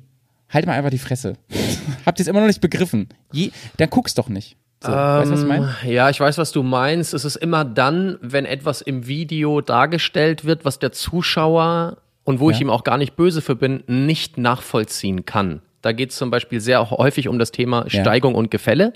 halt 0.49 0.65
mal 0.65 0.73
einfach 0.73 0.89
die 0.89 0.97
Fresse. 0.97 1.33
Habt 2.05 2.19
ihr 2.19 2.23
es 2.23 2.27
immer 2.27 2.39
noch 2.39 2.47
nicht 2.47 2.61
begriffen? 2.61 3.09
Je, 3.31 3.51
dann 3.77 3.89
guck's 3.89 4.15
doch 4.15 4.27
nicht. 4.29 4.57
So, 4.81 4.91
weißt 4.91 5.29
du, 5.31 5.33
was 5.35 5.43
ich? 5.43 5.49
Ähm, 5.85 5.91
Ja, 5.93 6.09
ich 6.09 6.19
weiß, 6.19 6.37
was 6.37 6.51
du 6.53 6.63
meinst. 6.63 7.13
Es 7.13 7.25
ist 7.25 7.35
immer 7.35 7.65
dann, 7.65 8.17
wenn 8.21 8.45
etwas 8.45 8.81
im 8.81 9.07
Video 9.07 9.59
dargestellt 9.61 10.45
wird, 10.45 10.63
was 10.65 10.79
der 10.79 10.91
Zuschauer 10.93 11.97
und 12.23 12.39
wo 12.39 12.49
ich 12.49 12.57
Ja. 12.57 12.61
ihm 12.61 12.69
auch 12.69 12.83
gar 12.83 12.97
nicht 12.97 13.15
böse 13.15 13.41
für 13.41 13.55
bin, 13.55 13.83
nicht 13.87 14.37
nachvollziehen 14.37 15.25
kann. 15.25 15.61
Da 15.81 15.91
geht 15.91 16.11
es 16.11 16.17
zum 16.17 16.31
Beispiel 16.31 16.59
sehr 16.59 16.89
häufig 16.91 17.27
um 17.27 17.39
das 17.39 17.51
Thema 17.51 17.83
Ja. 17.89 18.01
Steigung 18.01 18.35
und 18.35 18.51
Gefälle. 18.51 18.93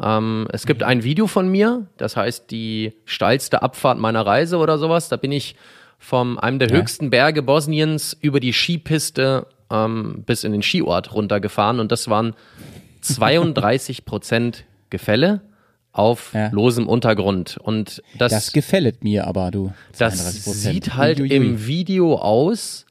Ähm, 0.00 0.46
es 0.52 0.66
gibt 0.66 0.82
ein 0.82 1.02
Video 1.04 1.26
von 1.26 1.48
mir, 1.50 1.86
das 1.96 2.16
heißt 2.16 2.50
die 2.50 2.92
steilste 3.04 3.62
Abfahrt 3.62 3.98
meiner 3.98 4.24
Reise 4.24 4.58
oder 4.58 4.78
sowas. 4.78 5.08
Da 5.08 5.16
bin 5.16 5.32
ich 5.32 5.54
von 5.98 6.38
einem 6.38 6.58
der 6.58 6.68
Ja. 6.70 6.76
höchsten 6.76 7.10
Berge 7.10 7.42
Bosniens 7.42 8.16
über 8.20 8.40
die 8.40 8.52
Skipiste 8.52 9.46
ähm, 9.70 10.22
bis 10.26 10.44
in 10.44 10.52
den 10.52 10.62
Skiort 10.62 11.14
runtergefahren 11.14 11.78
und 11.80 11.92
das 11.92 12.08
waren 12.08 12.34
32 13.02 14.04
Prozent 14.04 14.64
Gefälle 14.90 15.40
auf 15.92 16.32
Ja. 16.34 16.48
losem 16.52 16.88
Untergrund. 16.88 17.58
Und 17.62 18.02
das, 18.16 18.32
Das 18.32 18.52
gefällt 18.52 19.04
mir 19.04 19.26
aber, 19.26 19.50
du. 19.50 19.72
das 19.98 20.14
32%. 20.46 20.52
sieht 20.54 20.94
halt 20.94 21.20
Uiuiui. 21.20 21.36
im 21.36 21.66
Video 21.66 22.16
aus, 22.16 22.86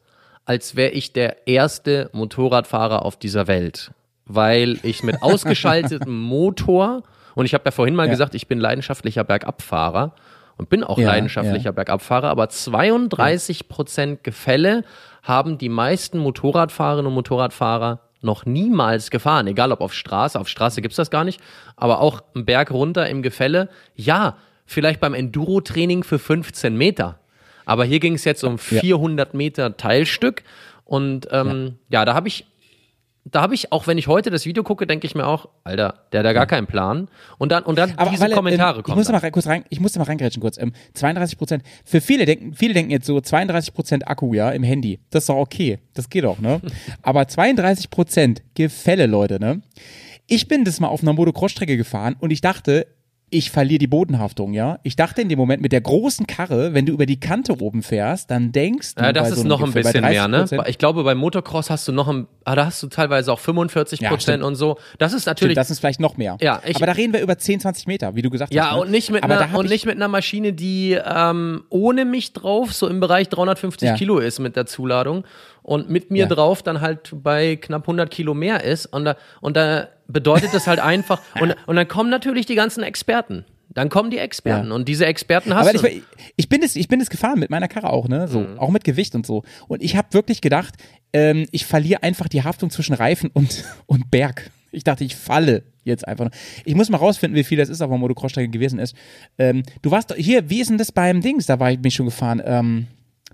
als 0.46 0.76
wäre 0.76 0.92
ich 0.92 1.14
der 1.14 1.48
erste 1.48 2.10
Motorradfahrer 2.14 3.04
auf 3.06 3.18
dieser 3.18 3.48
Welt. 3.48 3.92
Weil 4.34 4.80
ich 4.84 5.04
mit 5.04 5.17
ausgeschaltetem 5.24 6.15
Motor, 6.17 7.04
und 7.36 7.46
ich 7.46 7.54
habe 7.54 7.63
ja 7.65 7.72
vorhin 7.72 7.96
mal 7.96 8.06
Ja. 8.06 8.12
gesagt, 8.12 8.36
ich 8.36 8.48
bin 8.48 8.60
leidenschaftlicher 8.60 9.24
Bergabfahrer 9.24 10.13
und 10.58 10.70
bin 10.70 10.84
auch 10.84 10.98
Ja, 10.98 11.08
leidenschaftlicher 11.08 11.65
ja. 11.65 11.72
Bergabfahrer, 11.72 12.30
aber 12.30 12.50
32 12.50 13.67
Prozent 13.67 14.24
Gefälle 14.24 14.84
haben 15.24 15.58
die 15.58 15.70
meisten 15.70 16.20
Motorradfahrerinnen 16.20 17.08
und 17.08 17.13
Motorradfahrer 17.13 18.00
noch 18.22 18.46
niemals 18.46 19.10
gefahren, 19.10 19.48
egal 19.48 19.72
ob 19.72 19.82
auf 19.82 19.94
Straße, 19.94 20.39
auf 20.39 20.48
Straße 20.48 20.82
gibt's 20.82 20.98
das 20.98 21.10
gar 21.10 21.24
nicht, 21.24 21.41
aber 21.76 22.00
auch 22.02 22.22
einen 22.36 22.46
Berg 22.46 22.70
runter 22.72 23.10
im 23.10 23.24
Gefälle. 23.24 23.70
Ja, 23.96 24.38
vielleicht 24.65 25.00
beim 25.00 25.13
Enduro-Training 25.15 26.04
für 26.04 26.20
15 26.20 26.78
Meter. 26.78 27.17
Aber 27.65 27.84
hier 27.84 28.00
ging 28.00 28.13
es 28.13 28.24
jetzt 28.24 28.44
um 28.44 28.58
400 28.58 29.34
Meter 29.34 29.76
Teilstück. 29.78 30.44
Und 30.86 31.28
ähm, 31.32 31.78
ja. 31.89 32.06
da 32.06 32.13
habe 32.13 32.28
ich, 32.28 32.46
da 33.23 33.41
habe 33.41 33.53
ich, 33.53 33.71
auch 33.71 33.86
wenn 33.86 33.97
ich 33.97 34.07
heute 34.07 34.31
das 34.31 34.45
Video 34.45 34.63
gucke, 34.63 34.88
denke 34.88 35.05
ich 35.05 35.13
mir 35.13 35.27
auch, 35.27 35.49
Alter, 35.63 36.05
der 36.12 36.19
hat 36.19 36.25
da 36.25 36.34
gar 36.34 36.47
keinen 36.47 36.65
Plan. 36.65 37.07
Und 37.38 37.51
dann, 37.51 37.63
und 37.63 37.77
dann 37.77 37.93
Aber 37.97 38.10
diese 38.10 38.23
weil, 38.23 38.31
Kommentare 38.31 38.75
ähm, 38.75 38.79
ich 38.79 38.84
kommen. 38.86 38.97
muss 38.97 39.07
da 39.07 39.13
mal 39.13 39.31
kurz 39.31 39.45
rein, 39.47 39.63
ich 39.69 39.79
muss 39.79 39.93
da 39.93 39.99
mal 39.99 40.05
reingrätschen 40.05 40.41
kurz. 40.41 40.57
Ähm, 40.57 40.73
32 40.95 41.38
Prozent. 41.38 41.63
Für 41.86 42.01
viele 42.01 42.25
denken, 42.25 42.53
viele 42.55 42.73
denken 42.73 42.91
jetzt 42.91 43.05
so 43.05 43.21
32 43.21 43.73
Prozent 43.73 44.07
Akku, 44.07 44.34
ja, 44.34 44.49
im 44.49 44.63
Handy. 44.63 44.99
Das 45.12 45.23
ist 45.23 45.29
doch 45.29 45.36
okay. 45.36 45.79
Das 45.93 46.10
geht 46.10 46.23
doch, 46.23 46.39
ne? 46.39 46.62
Aber 47.03 47.27
32 47.27 47.91
Prozent 47.91 48.41
Gefälle, 48.55 49.05
Leute, 49.05 49.39
ne? 49.39 49.62
Ich 50.25 50.47
bin 50.47 50.63
das 50.63 50.79
mal 50.79 50.88
auf 50.88 51.01
einer 51.03 51.13
Motocross-Strecke 51.13 51.77
gefahren 51.77 52.15
und 52.19 52.31
ich 52.31 52.41
dachte, 52.41 52.88
ich 53.34 53.50
verliere 53.50 53.80
die 53.80 53.88
Bodenhaftung, 53.88 54.52
ja. 54.54 54.78
Ich 54.84 54.98
dachte 54.98 55.22
in 55.22 55.30
dem 55.30 55.39
Moment 55.39 55.62
mit 55.62 55.72
der 55.72 55.80
großen 55.80 56.28
Karre, 56.28 56.74
wenn 56.74 56.86
du 56.86 56.91
über 56.91 57.06
die 57.06 57.17
Kante 57.20 57.60
oben 57.62 57.82
fährst, 57.82 58.30
dann 58.30 58.52
denkst 58.52 58.96
du, 58.96 59.04
Ja, 59.04 59.13
das 59.13 59.32
ist 59.32 59.39
so 59.39 59.48
noch 59.48 59.63
ein 59.63 59.72
bisschen 59.72 60.02
mehr, 60.02 60.28
ne? 60.28 60.44
30%, 60.44 60.67
Ich 60.67 60.78
glaube, 60.78 61.04
beim 61.06 61.17
Motocross 61.17 61.70
hast 61.70 61.88
du 61.88 61.94
noch 61.94 62.10
ein, 62.10 62.28
ah, 62.44 62.56
da 62.56 62.65
hast 62.65 62.84
du 62.84 62.88
teilweise 62.88 63.32
auch 63.32 63.39
45 63.39 64.02
Ja, 64.02 64.10
Prozent 64.10 64.22
stimmt. 64.39 64.44
und 64.44 64.56
so. 64.56 64.78
Das 65.00 65.13
ist 65.13 65.26
natürlich, 65.28 65.54
Stimmt, 65.54 65.58
das 65.63 65.72
ist 65.72 65.80
vielleicht 65.80 66.02
noch 66.02 66.17
mehr. 66.17 66.38
Ja, 66.41 66.62
ich- 66.65 66.76
aber 66.76 66.86
da 66.88 66.91
reden 66.91 67.13
wir 67.13 67.22
über 67.22 67.38
10, 67.38 67.62
20 67.62 67.88
Meter, 67.88 68.15
wie 68.15 68.22
du 68.22 68.30
gesagt 68.30 68.54
ja, 68.54 68.65
hast. 68.72 68.76
ne? 68.76 68.82
und 68.82 68.91
nicht 68.91 69.10
mit 69.12 69.24
einer, 69.24 69.58
und 69.58 69.63
ich- 69.65 69.72
nicht 69.72 69.86
mit 69.86 69.96
einer 69.96 70.10
Maschine, 70.10 70.52
die 70.52 71.00
ähm, 71.04 71.63
ohne 71.70 72.04
mich 72.04 72.34
drauf 72.34 72.74
so 72.74 72.88
im 72.89 73.00
Bereich 73.00 73.30
350 73.30 73.88
Ja. 73.88 73.96
Kilo 73.96 74.20
ist 74.20 74.39
mit 74.39 74.58
der 74.58 74.65
Zuladung 74.65 75.24
und 75.63 75.89
mit 75.89 76.12
mir 76.12 76.24
Ja. 76.24 76.28
drauf 76.28 76.63
dann 76.63 76.82
halt 76.82 77.12
bei 77.13 77.56
knapp 77.56 77.88
100 77.88 78.12
Kilo 78.12 78.34
mehr 78.34 78.63
ist 78.65 78.88
und 78.88 79.06
da, 79.06 79.15
und 79.39 79.56
da 79.56 79.88
bedeutet 80.12 80.54
das 80.54 80.67
halt 80.67 80.80
einfach 80.84 81.21
und, 81.39 81.56
und 81.67 81.76
dann 81.76 81.88
kommen 81.88 82.10
natürlich 82.10 82.45
die 82.45 82.56
ganzen 82.56 82.84
Experten. 82.84 83.45
Dann 83.74 83.88
kommen 83.88 84.12
die 84.12 84.17
Experten 84.17 84.67
Ja. 84.67 84.74
und 84.76 84.89
diese 84.89 85.06
Experten 85.06 85.54
hast 85.56 85.69
Aber 85.69 85.78
du. 85.78 85.88
ich, 85.88 86.04
ich 86.36 86.50
bin 86.50 86.62
es, 86.62 86.76
ich 86.76 86.89
bin 86.89 87.00
es 87.00 87.10
gefahren 87.10 87.39
mit 87.39 87.50
meiner 87.50 87.69
Karre 87.69 87.89
auch, 87.89 88.10
ne, 88.10 88.28
so, 88.28 88.41
Mhm. 88.41 88.60
auch 88.60 88.69
mit 88.69 88.84
Gewicht 88.84 89.15
und 89.15 89.26
so. 89.26 89.43
Und 89.69 89.82
ich 89.82 89.95
habe 89.95 90.10
wirklich 90.12 90.41
gedacht, 90.41 90.76
ähm, 91.13 91.47
ich 91.52 91.65
verliere 91.65 92.04
einfach 92.04 92.28
die 92.28 92.43
Haftung 92.43 92.69
zwischen 92.69 92.93
Reifen 92.93 93.30
und 93.34 93.63
und 93.86 94.12
Berg. 94.12 94.52
Ich 94.74 94.84
dachte, 94.84 95.04
ich 95.06 95.15
falle 95.15 95.63
jetzt 95.84 96.08
einfach. 96.08 96.26
nur. 96.26 96.32
Ich 96.65 96.76
muss 96.76 96.89
mal 96.89 96.97
rausfinden, 96.97 97.38
wie 97.38 97.43
viel 97.43 97.58
das 97.58 97.69
ist 97.69 97.82
auf 97.82 97.89
der 97.89 97.97
Motocross-Strecke 97.97 98.50
gewesen 98.50 98.78
ist. 98.80 98.95
Ähm, 99.38 99.63
du 99.82 99.91
warst 99.91 100.12
doch- 100.12 100.15
hier, 100.15 100.50
wie 100.50 100.60
ist 100.62 100.69
denn 100.69 100.78
das 100.78 100.91
beim 100.91 101.21
Dings? 101.21 101.45
Da 101.45 101.60
war 101.60 101.71
ich 101.71 101.78
bin 101.82 101.88
ich 101.89 101.95
schon 101.95 102.06
gefahren, 102.06 102.41
ähm, 102.45 102.88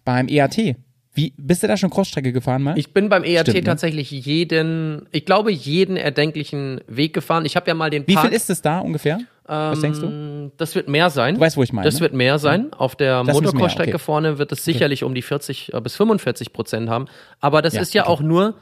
beim 0.06 0.28
EAT. 0.30 0.76
Wie 1.18 1.34
bist 1.36 1.64
du 1.64 1.68
da 1.68 1.76
schon 1.78 1.90
Crossstrecke 1.90 2.32
gefahren 2.32 2.62
mal? 2.62 2.78
Ich 2.78 2.94
bin 2.94 3.10
beim 3.10 3.24
ERT 3.24 3.48
Stimmt, 3.50 3.56
ne? 3.58 3.64
tatsächlich 3.64 4.12
jeden, 4.12 5.08
ich 5.12 5.26
glaube, 5.26 5.52
jeden 5.52 5.98
erdenklichen 5.98 6.82
Weg 6.88 7.14
gefahren. 7.14 7.44
Ich 7.46 7.56
habe 7.56 7.68
ja 7.68 7.74
mal 7.74 7.90
den 7.90 8.08
wie 8.08 8.14
Park. 8.14 8.28
viel 8.28 8.36
ist 8.36 8.50
es 8.52 8.62
da 8.62 8.80
ungefähr? 8.80 9.20
Was 9.46 9.80
denkst 9.80 10.00
du? 10.00 10.06
Ähm, 10.08 10.52
Das 10.58 10.76
wird 10.76 10.90
mehr 10.90 11.10
sein. 11.10 11.36
Du 11.36 11.42
weißt, 11.42 11.58
wo 11.58 11.64
ich 11.64 11.72
meine, 11.74 11.86
Das 11.86 11.96
ne? 11.96 12.02
wird 12.02 12.14
mehr 12.14 12.38
sein. 12.38 12.72
Auf 12.74 12.96
der 12.96 13.24
Motocross-Strecke 13.24 13.96
okay. 13.96 14.00
vorne 14.00 14.38
wird 14.38 14.52
es 14.52 14.64
sicherlich 14.64 15.04
um 15.04 15.16
die 15.16 15.22
40 15.22 15.74
äh, 15.74 15.82
bis 15.82 15.96
45 15.96 16.52
Prozent 16.54 16.90
haben. 16.90 17.06
Aber 17.40 17.62
das 17.62 17.74
Ja, 17.74 17.82
ist 17.82 17.94
ja 17.94 18.04
okay. 18.04 18.12
auch 18.12 18.22
nur 18.22 18.56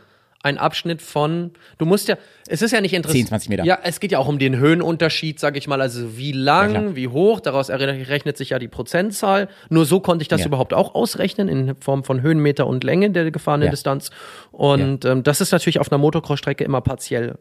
ein 0.45 0.57
Abschnitt 0.57 1.01
von, 1.01 1.51
du 1.77 1.85
musst 1.85 2.07
ja, 2.07 2.15
es 2.47 2.61
ist 2.61 2.71
ja 2.71 2.79
nicht 2.79 2.93
interessant. 2.93 3.17
10, 3.17 3.27
20 3.27 3.49
Meter. 3.49 3.63
Ja, 3.65 3.79
es 3.83 3.99
geht 3.99 4.11
ja 4.11 4.19
auch 4.19 4.27
um 4.27 4.39
den 4.39 4.55
Höhenunterschied, 4.57 5.39
sag 5.39 5.57
ich 5.57 5.67
mal, 5.67 5.81
also 5.81 6.17
wie 6.17 6.31
lang, 6.31 6.73
Ja, 6.73 6.95
wie 6.95 7.07
hoch, 7.09 7.39
daraus 7.41 7.69
errechnet 7.69 8.37
sich 8.37 8.51
ja 8.51 8.59
die 8.59 8.67
Prozentzahl. 8.67 9.49
Nur 9.69 9.85
so 9.85 9.99
konnte 9.99 10.21
ich 10.21 10.27
das 10.29 10.41
Ja. 10.41 10.47
überhaupt 10.47 10.73
auch 10.73 10.95
ausrechnen 10.95 11.49
in 11.49 11.75
Form 11.81 12.03
von 12.03 12.21
Höhenmeter 12.21 12.67
und 12.67 12.83
Länge 12.83 13.09
der 13.11 13.29
gefahrenen 13.31 13.65
Ja. 13.65 13.71
Distanz. 13.71 14.11
Und 14.51 15.03
ähm, 15.05 15.23
das 15.23 15.41
ist 15.41 15.51
natürlich 15.51 15.79
auf 15.79 15.91
einer 15.91 15.97
Motocross-Strecke 15.97 16.63
immer 16.63 16.81
partiell 16.81 17.37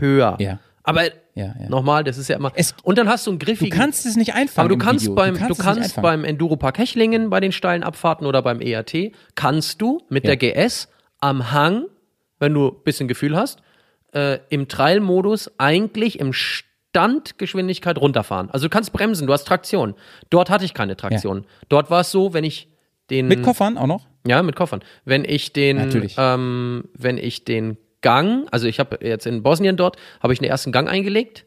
höher. 0.00 0.36
Ja. 0.40 0.58
Aber 0.82 1.04
Ja, 1.34 1.54
ja. 1.60 1.68
nochmal, 1.68 2.02
das 2.02 2.16
ist 2.18 2.28
ja 2.28 2.36
immer. 2.36 2.50
Es- 2.54 2.74
und 2.82 2.98
dann 2.98 3.08
hast 3.08 3.26
du 3.26 3.30
einen 3.30 3.38
Du 3.38 3.46
griffigen. 3.46 3.78
kannst 3.78 4.06
es 4.06 4.16
nicht 4.16 4.34
einfangen. 4.34 4.66
Aber 4.70 4.76
du 4.76 4.82
kannst 4.84 5.04
Video. 5.04 5.14
beim, 5.14 5.34
du 5.34 5.40
du 5.40 5.46
kannst, 5.46 5.60
kannst, 5.60 5.80
nicht 5.80 5.98
einfangen. 5.98 6.22
beim 6.22 6.24
Enduropark 6.24 6.78
Hechlingen 6.78 7.30
bei 7.30 7.40
den 7.40 7.52
steilen 7.52 7.82
Abfahrten 7.84 8.26
oder 8.26 8.42
beim 8.42 8.60
ERT, 8.60 9.12
kannst 9.34 9.80
du 9.82 10.00
mit 10.08 10.24
Ja. 10.24 10.34
der 10.34 10.36
GS 10.38 10.88
am 11.20 11.52
Hang, 11.52 11.84
wenn 12.38 12.54
du 12.54 12.68
ein 12.68 12.82
bisschen 12.84 13.08
Gefühl 13.08 13.36
hast, 13.36 13.60
äh, 14.14 14.38
im 14.48 14.68
Trail-Modus 14.68 15.50
eigentlich 15.58 16.18
im 16.20 16.32
Standgeschwindigkeit 16.32 17.98
runterfahren. 17.98 18.50
Also 18.50 18.66
du 18.66 18.70
kannst 18.70 18.92
bremsen, 18.92 19.26
du 19.26 19.32
hast 19.32 19.44
Traktion. 19.44 19.94
Dort 20.30 20.50
hatte 20.50 20.64
ich 20.64 20.74
keine 20.74 20.96
Traktion. 20.96 21.44
Dort 21.68 21.90
war 21.90 22.00
es 22.00 22.10
so, 22.10 22.32
wenn 22.34 22.44
ich 22.44 22.68
den 23.10 23.28
Mit 23.28 23.42
Koffern 23.42 23.78
auch 23.78 23.86
noch? 23.86 24.06
ja, 24.26 24.42
mit 24.42 24.56
Koffern. 24.56 24.80
Wenn 25.04 25.24
ich 25.24 25.52
den, 25.52 25.76
Natürlich. 25.76 26.14
ähm, 26.18 26.84
wenn 26.94 27.18
ich 27.18 27.44
den 27.44 27.76
Gang, 28.00 28.46
also 28.50 28.66
ich 28.68 28.78
habe 28.80 28.98
jetzt 29.04 29.26
in 29.26 29.42
Bosnien 29.42 29.76
dort, 29.76 29.96
habe 30.22 30.32
ich 30.32 30.38
den 30.38 30.48
ersten 30.48 30.72
Gang 30.72 30.88
eingelegt 30.88 31.44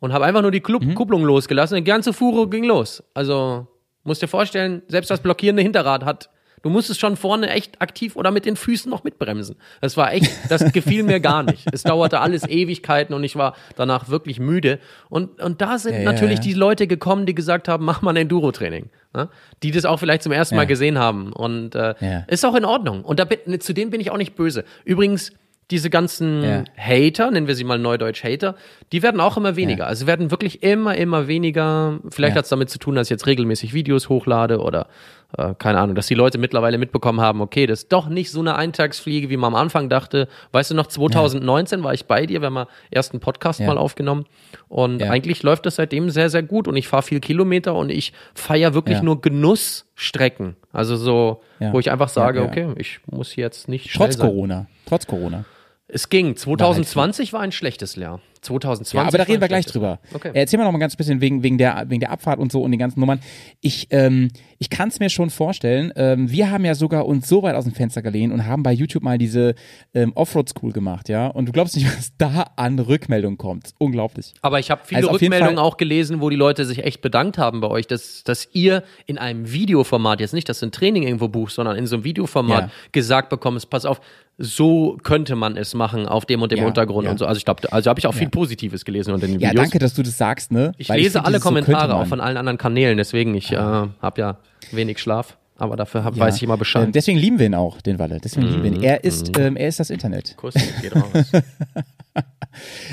und 0.00 0.12
habe 0.12 0.24
einfach 0.24 0.42
nur 0.42 0.50
die 0.50 0.60
Klu 0.60 0.78
Mhm. 0.80 0.94
Kupplung 0.94 1.24
losgelassen. 1.24 1.76
Die 1.76 1.84
ganze 1.84 2.12
Fuhre 2.12 2.48
ging 2.48 2.64
los. 2.64 3.02
Also 3.14 3.66
musst 4.04 4.22
dir 4.22 4.28
vorstellen, 4.28 4.82
selbst 4.88 5.10
das 5.10 5.20
blockierende 5.20 5.62
Hinterrad 5.62 6.04
hat. 6.04 6.30
Du 6.66 6.70
musstest 6.70 6.98
schon 6.98 7.14
vorne 7.16 7.48
echt 7.50 7.80
aktiv 7.80 8.16
oder 8.16 8.32
mit 8.32 8.44
den 8.44 8.56
Füßen 8.56 8.90
noch 8.90 9.04
mitbremsen. 9.04 9.54
Das 9.80 9.96
war 9.96 10.12
echt, 10.12 10.32
das 10.48 10.72
gefiel 10.72 11.04
mir 11.04 11.20
gar 11.20 11.44
nicht. 11.44 11.64
Es 11.72 11.84
dauerte 11.84 12.18
alles 12.18 12.42
Ewigkeiten 12.48 13.14
und 13.14 13.22
ich 13.22 13.36
war 13.36 13.54
danach 13.76 14.08
wirklich 14.08 14.40
müde. 14.40 14.80
Und, 15.08 15.40
und 15.40 15.60
da 15.60 15.78
sind 15.78 15.92
Ja, 15.94 15.98
ja, 16.00 16.04
natürlich 16.12 16.38
ja. 16.38 16.42
die 16.42 16.54
Leute 16.54 16.88
gekommen, 16.88 17.24
die 17.24 17.36
gesagt 17.36 17.68
haben, 17.68 17.84
mach 17.84 18.02
mal 18.02 18.10
ein 18.10 18.16
Enduro-Training. 18.16 18.90
Ne? 19.14 19.28
Die 19.62 19.70
das 19.70 19.84
auch 19.84 19.98
vielleicht 20.00 20.24
zum 20.24 20.32
ersten 20.32 20.56
Mal 20.56 20.62
Ja. 20.62 20.66
gesehen 20.66 20.98
haben. 20.98 21.32
Und 21.32 21.76
äh, 21.76 21.94
Ja. 22.00 22.24
ist 22.26 22.44
auch 22.44 22.56
in 22.56 22.64
Ordnung. 22.64 23.04
Und 23.04 23.20
da 23.20 23.26
bin, 23.26 23.60
zu 23.60 23.72
denen 23.72 23.92
bin 23.92 24.00
ich 24.00 24.10
auch 24.10 24.16
nicht 24.18 24.34
böse. 24.34 24.64
Übrigens, 24.84 25.30
diese 25.70 25.88
ganzen 25.88 26.42
Ja. 26.42 26.64
Hater, 26.76 27.30
nennen 27.30 27.46
wir 27.46 27.54
sie 27.54 27.62
mal 27.64 27.78
neudeutsch 27.78 28.24
Hater, 28.24 28.56
die 28.90 29.04
werden 29.04 29.20
auch 29.20 29.36
immer 29.36 29.54
weniger. 29.54 29.84
Ja. 29.84 29.88
Also 29.88 30.08
werden 30.08 30.32
wirklich 30.32 30.64
immer, 30.64 30.96
immer 30.96 31.28
weniger. 31.28 32.00
Vielleicht 32.10 32.34
Ja. 32.34 32.38
hat 32.38 32.44
es 32.46 32.50
damit 32.50 32.70
zu 32.70 32.80
tun, 32.80 32.96
dass 32.96 33.06
ich 33.06 33.10
jetzt 33.12 33.26
regelmäßig 33.28 33.72
Videos 33.72 34.08
hochlade 34.08 34.58
oder 34.60 34.88
äh, 35.38 35.54
keine 35.58 35.78
Ahnung, 35.80 35.94
dass 35.94 36.06
die 36.06 36.14
Leute 36.14 36.38
mittlerweile 36.38 36.78
mitbekommen 36.78 37.20
haben, 37.20 37.40
okay, 37.40 37.66
das 37.66 37.80
ist 37.84 37.92
doch 37.92 38.08
nicht 38.08 38.30
so 38.30 38.40
eine 38.40 38.56
Eintagsfliege, 38.56 39.28
wie 39.30 39.36
man 39.36 39.54
am 39.54 39.60
Anfang 39.60 39.88
dachte. 39.88 40.28
Weißt 40.52 40.70
du 40.70 40.74
noch, 40.74 40.86
2019 40.86 41.82
war 41.84 41.94
ich 41.94 42.06
bei 42.06 42.26
dir, 42.26 42.40
wir 42.40 42.46
haben 42.46 42.54
mal 42.54 42.68
ersten 42.90 43.20
Podcast 43.20 43.60
Ja. 43.60 43.66
mal 43.66 43.78
aufgenommen 43.78 44.24
und 44.68 45.00
Ja. 45.00 45.10
eigentlich 45.10 45.42
läuft 45.42 45.66
das 45.66 45.76
seitdem 45.76 46.10
sehr, 46.10 46.30
sehr 46.30 46.42
gut 46.42 46.68
und 46.68 46.76
ich 46.76 46.88
fahre 46.88 47.02
viel 47.02 47.20
Kilometer 47.20 47.74
und 47.74 47.90
ich 47.90 48.12
feiere 48.34 48.74
wirklich 48.74 48.98
Ja. 48.98 49.02
nur 49.04 49.20
Genussstrecken. 49.20 50.56
Also 50.72 50.96
so, 50.96 51.42
Ja. 51.58 51.72
wo 51.72 51.78
ich 51.78 51.90
einfach 51.90 52.08
sage, 52.08 52.38
Ja, 52.38 52.44
ja. 52.44 52.50
okay, 52.50 52.68
ich 52.78 53.00
muss 53.06 53.36
jetzt 53.36 53.68
nicht 53.68 53.92
Trotz. 53.94 54.18
Corona. 54.18 54.66
Trotz 54.86 55.06
Corona. 55.06 55.44
Es 55.88 56.08
ging. 56.08 56.34
2020 56.36 57.32
war 57.32 57.40
ein 57.40 57.52
schlechtes 57.52 57.94
Jahr. 57.94 58.20
2020 58.46 58.94
Ja, 58.94 59.06
aber 59.06 59.18
da 59.18 59.24
reden 59.24 59.40
wir 59.40 59.48
gleich 59.48 59.66
drüber. 59.66 59.98
Okay. 60.14 60.30
Erzähl 60.34 60.58
mal 60.58 60.64
noch 60.64 60.72
mal 60.72 60.78
ganz 60.78 60.96
bisschen 60.96 61.20
wegen, 61.20 61.42
wegen, 61.42 61.58
der, 61.58 61.84
wegen 61.88 62.00
der 62.00 62.10
Abfahrt 62.10 62.38
und 62.38 62.50
so 62.50 62.62
und 62.62 62.70
den 62.70 62.78
ganzen 62.80 63.00
Nummern. 63.00 63.20
Ich, 63.60 63.88
ähm, 63.90 64.28
ich 64.58 64.70
kann 64.70 64.88
es 64.88 64.98
mir 65.00 65.10
schon 65.10 65.30
vorstellen. 65.30 65.92
Ähm, 65.96 66.30
wir 66.30 66.50
haben 66.50 66.64
ja 66.64 66.74
sogar 66.74 67.06
uns 67.06 67.28
so 67.28 67.42
weit 67.42 67.54
aus 67.54 67.64
dem 67.64 67.74
Fenster 67.74 68.02
gelehnt 68.02 68.32
und 68.32 68.46
haben 68.46 68.62
bei 68.62 68.72
YouTube 68.72 69.02
mal 69.02 69.18
diese 69.18 69.54
ähm, 69.94 70.12
Offroad 70.14 70.48
School 70.48 70.72
gemacht, 70.72 71.08
ja. 71.08 71.26
Und 71.26 71.46
du 71.46 71.52
glaubst 71.52 71.76
nicht, 71.76 71.86
was 71.96 72.12
da 72.16 72.46
an 72.56 72.78
Rückmeldung 72.78 73.36
kommt. 73.36 73.70
Unglaublich. 73.78 74.34
Aber 74.42 74.58
ich 74.58 74.70
habe 74.70 74.82
viele 74.84 74.98
Also 74.98 75.10
Rückmeldungen 75.10 75.58
auch 75.58 75.76
gelesen, 75.76 76.20
wo 76.20 76.30
die 76.30 76.36
Leute 76.36 76.64
sich 76.64 76.84
echt 76.84 77.02
bedankt 77.02 77.38
haben 77.38 77.60
bei 77.60 77.68
euch, 77.68 77.86
dass, 77.86 78.24
dass 78.24 78.48
ihr 78.52 78.82
in 79.06 79.18
einem 79.18 79.52
Videoformat, 79.52 80.20
jetzt 80.20 80.34
nicht, 80.34 80.48
dass 80.48 80.60
du 80.60 80.66
ein 80.66 80.72
Training 80.72 81.02
irgendwo 81.02 81.28
buchst, 81.28 81.56
sondern 81.56 81.76
in 81.76 81.86
so 81.86 81.96
einem 81.96 82.04
Videoformat 82.04 82.64
Ja. 82.64 82.70
gesagt 82.92 83.28
bekommst, 83.28 83.68
pass 83.70 83.84
auf, 83.84 84.00
so 84.38 84.98
könnte 85.02 85.34
man 85.36 85.56
es 85.56 85.72
machen 85.74 86.06
auf 86.06 86.26
dem 86.26 86.42
und 86.42 86.52
dem 86.52 86.58
Ja, 86.60 86.66
Untergrund 86.66 87.06
ja. 87.06 87.10
und 87.10 87.18
so. 87.18 87.26
Also 87.26 87.38
ich 87.38 87.44
glaube, 87.44 87.72
also 87.72 87.88
habe 87.88 87.98
ich 87.98 88.06
auch 88.06 88.12
viel 88.12 88.24
Ja. 88.24 88.28
Positives 88.30 88.84
gelesen 88.84 89.14
unter 89.14 89.26
den 89.26 89.40
Ja, 89.40 89.50
Videos. 89.50 89.62
danke, 89.64 89.78
dass 89.78 89.94
du 89.94 90.02
das 90.02 90.18
sagst, 90.18 90.52
ne? 90.52 90.72
Ich 90.76 90.88
Weil 90.90 90.98
lese 90.98 91.12
find 91.12 91.24
alle 91.26 91.38
so 91.38 91.44
Kommentare 91.48 91.88
man. 91.94 92.02
auch 92.02 92.06
von 92.06 92.20
allen 92.20 92.36
anderen 92.36 92.58
Kanälen, 92.58 92.98
deswegen 92.98 93.34
ich 93.34 93.52
äh, 93.52 93.56
habe 93.56 93.90
ja 94.16 94.36
wenig 94.72 94.98
Schlaf, 95.00 95.38
aber 95.58 95.76
dafür 95.76 96.04
hab, 96.04 96.14
Ja. 96.16 96.24
weiß 96.24 96.36
ich 96.36 96.42
immer 96.42 96.56
Bescheid. 96.56 96.84
Ähm, 96.86 96.92
deswegen 96.92 97.18
lieben 97.18 97.38
wir 97.38 97.46
ihn 97.46 97.54
auch, 97.54 97.80
den 97.80 97.98
Walle. 97.98 98.18
Deswegen 98.22 98.46
lieben 98.48 98.62
wir 98.62 98.72
ihn. 98.72 98.82
Er 98.82 99.04
ist, 99.04 99.38
ähm, 99.38 99.56
er 99.56 99.68
ist 99.68 99.80
das 99.80 99.90
Internet. 99.90 100.36
Kuss 100.36 100.54
geht 100.82 100.94
raus. 100.94 101.32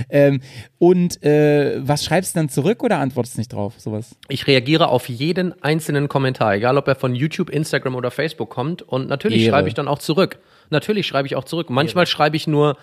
Ähm, 0.09 0.41
und 0.77 1.23
äh, 1.23 1.79
was 1.87 2.03
schreibst 2.03 2.35
du 2.35 2.39
dann 2.39 2.49
zurück 2.49 2.83
oder 2.83 2.99
antwortest 2.99 3.37
nicht 3.37 3.53
drauf? 3.53 3.75
Sowas. 3.77 4.15
Ich 4.27 4.45
reagiere 4.47 4.89
auf 4.89 5.07
jeden 5.07 5.53
einzelnen 5.63 6.09
Kommentar, 6.09 6.55
egal 6.55 6.77
ob 6.77 6.87
er 6.89 6.95
von 6.95 7.15
YouTube, 7.15 7.49
Instagram 7.49 7.95
oder 7.95 8.11
Facebook 8.11 8.49
kommt. 8.49 8.81
Und 8.81 9.07
natürlich 9.07 9.43
Ehre. 9.43 9.51
schreibe 9.51 9.67
ich 9.69 9.73
dann 9.73 9.87
auch 9.87 9.99
zurück. 9.99 10.39
Natürlich 10.69 11.07
schreibe 11.07 11.27
ich 11.27 11.37
auch 11.37 11.45
zurück. 11.45 11.69
Manchmal 11.69 12.07
schreibe 12.07 12.35
ich 12.35 12.47
nur 12.47 12.75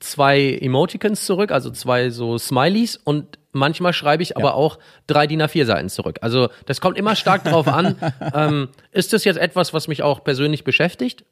zwei 0.00 0.58
Emoticons 0.60 1.24
zurück, 1.24 1.50
also 1.50 1.70
zwei 1.70 2.10
so 2.10 2.38
Smileys 2.38 2.96
und 2.96 3.38
manchmal 3.52 3.92
schreibe 3.92 4.22
ich 4.22 4.36
aber 4.36 4.54
auch 4.54 4.78
drei 5.06 5.26
DIN 5.26 5.42
A4 5.42 5.64
Seiten 5.64 5.88
zurück. 5.88 6.18
Also 6.22 6.48
das 6.66 6.80
kommt 6.80 6.96
immer 6.96 7.16
stark 7.16 7.44
darauf 7.44 7.66
an, 7.66 7.96
ähm, 8.34 8.68
ist 8.92 9.12
das 9.12 9.24
jetzt 9.24 9.38
etwas, 9.38 9.74
was 9.74 9.88
mich 9.88 10.02
auch 10.02 10.22
persönlich 10.22 10.64
beschäftigt? 10.64 11.24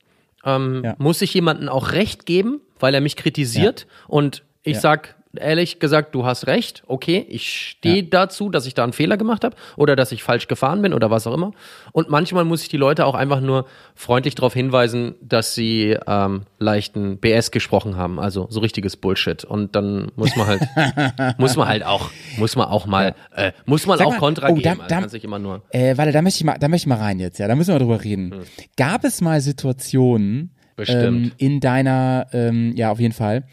Ähm, 0.44 0.82
Ja. 0.84 0.94
Muss 0.98 1.22
ich 1.22 1.32
jemandem 1.34 1.68
auch 1.68 1.92
Recht 1.92 2.26
geben, 2.26 2.60
weil 2.78 2.94
er 2.94 3.00
mich 3.00 3.16
kritisiert? 3.16 3.86
Und 4.08 4.42
ich 4.62 4.74
Ja. 4.74 4.80
sag 4.80 5.14
ehrlich 5.40 5.78
gesagt, 5.78 6.14
du 6.14 6.24
hast 6.24 6.46
recht, 6.46 6.82
okay, 6.86 7.24
ich 7.28 7.48
stehe 7.70 8.02
Ja. 8.02 8.08
dazu, 8.10 8.48
dass 8.50 8.66
ich 8.66 8.74
da 8.74 8.84
einen 8.84 8.92
Fehler 8.92 9.16
gemacht 9.16 9.44
habe 9.44 9.56
oder 9.76 9.96
dass 9.96 10.12
ich 10.12 10.22
falsch 10.22 10.48
gefahren 10.48 10.82
bin 10.82 10.92
oder 10.92 11.10
was 11.10 11.26
auch 11.26 11.34
immer. 11.34 11.52
Und 11.92 12.08
manchmal 12.10 12.44
muss 12.44 12.62
ich 12.62 12.68
die 12.68 12.76
Leute 12.76 13.06
auch 13.06 13.14
einfach 13.14 13.40
nur 13.40 13.66
freundlich 13.94 14.34
darauf 14.34 14.54
hinweisen, 14.54 15.14
dass 15.20 15.54
sie 15.54 15.96
ähm, 16.06 16.42
leichten 16.58 17.18
BS 17.18 17.50
gesprochen 17.50 17.96
haben, 17.96 18.18
also 18.20 18.46
so 18.50 18.60
richtiges 18.60 18.96
Bullshit. 18.96 19.44
Und 19.44 19.74
dann 19.76 20.10
muss 20.16 20.34
man 20.36 20.46
halt, 20.46 20.62
muss 21.38 21.56
man 21.56 21.68
halt 21.68 21.84
auch, 21.84 22.10
muss 22.38 22.56
man 22.56 22.68
auch 22.68 22.86
mal, 22.86 23.14
äh, 23.34 23.52
muss 23.64 23.86
man 23.86 23.98
Sag 23.98 24.06
auch 24.06 24.12
mal, 24.12 24.18
Kontra 24.18 24.48
oh, 24.50 24.54
geben. 24.54 24.62
da- 24.64 24.70
also 24.72 24.82
da- 24.88 25.00
kann 25.00 25.08
sich 25.08 25.24
immer 25.24 25.38
nur. 25.38 25.62
Äh, 25.70 25.96
warte, 25.96 26.12
da 26.12 26.22
möchte 26.22 26.38
ich 26.38 26.44
mal, 26.44 26.56
da 26.58 26.68
möchte 26.68 26.84
ich 26.84 26.88
mal 26.88 26.98
rein 26.98 27.18
jetzt, 27.20 27.38
ja. 27.38 27.48
Da 27.48 27.54
müssen 27.54 27.72
wir 27.74 27.78
drüber 27.78 28.02
reden. 28.02 28.34
Gab 28.76 29.04
es 29.04 29.20
mal 29.20 29.40
Situationen 29.40 30.50
ähm, 30.88 31.32
in 31.38 31.60
deiner, 31.60 32.26
ähm, 32.32 32.72
ja, 32.76 32.90
auf 32.90 33.00
jeden 33.00 33.14
Fall, 33.14 33.44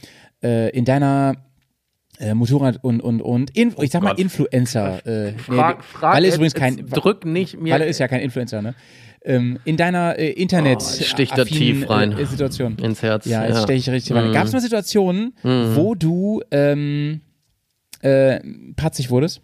äh, 0.43 0.69
in 0.71 0.83
deiner 0.83 1.35
äh, 2.23 2.33
Motorrad 2.33 2.79
und 2.83 3.01
und 3.01 3.21
und 3.21 3.55
in, 3.57 3.73
ich 3.81 3.91
sag 3.91 4.01
mal 4.01 4.11
Gott. 4.11 4.19
Influencer. 4.19 5.05
Äh, 5.05 5.33
Frag, 5.37 5.77
nee, 5.79 5.83
frag 5.83 6.17
ist 6.19 6.25
jetzt- 6.25 6.35
übrigens 6.35 6.53
kein, 6.55 6.87
drück 6.87 7.25
nicht 7.25 7.59
mir. 7.59 7.73
Walle 7.73 7.85
ist 7.85 7.99
ja 7.99 8.07
kein 8.07 8.21
Influencer, 8.21 8.61
ne? 8.61 8.73
Ähm, 9.25 9.57
in 9.63 9.77
deiner 9.77 10.19
äh, 10.19 10.31
Internet 10.31 10.79
Oh, 10.81 11.03
sticht 11.03 11.37
er 11.37 11.45
tief 11.45 11.89
rein. 11.89 12.11
Äh, 12.17 12.25
Situation. 12.25 12.77
ins 12.77 13.01
Herz. 13.01 13.25
Ja, 13.25 13.45
jetzt 13.45 13.63
steche 13.63 13.79
ich 13.79 13.89
richtig 13.89 14.15
rein. 14.15 14.29
Mhm. 14.29 14.33
Gab 14.33 14.45
es 14.47 14.51
mal 14.53 14.59
Situationen, 14.59 15.33
wo 15.43 15.95
du 15.95 16.41
ähm, 16.51 17.21
äh, 18.01 18.39
patzig 18.75 19.09
wurdest? 19.09 19.41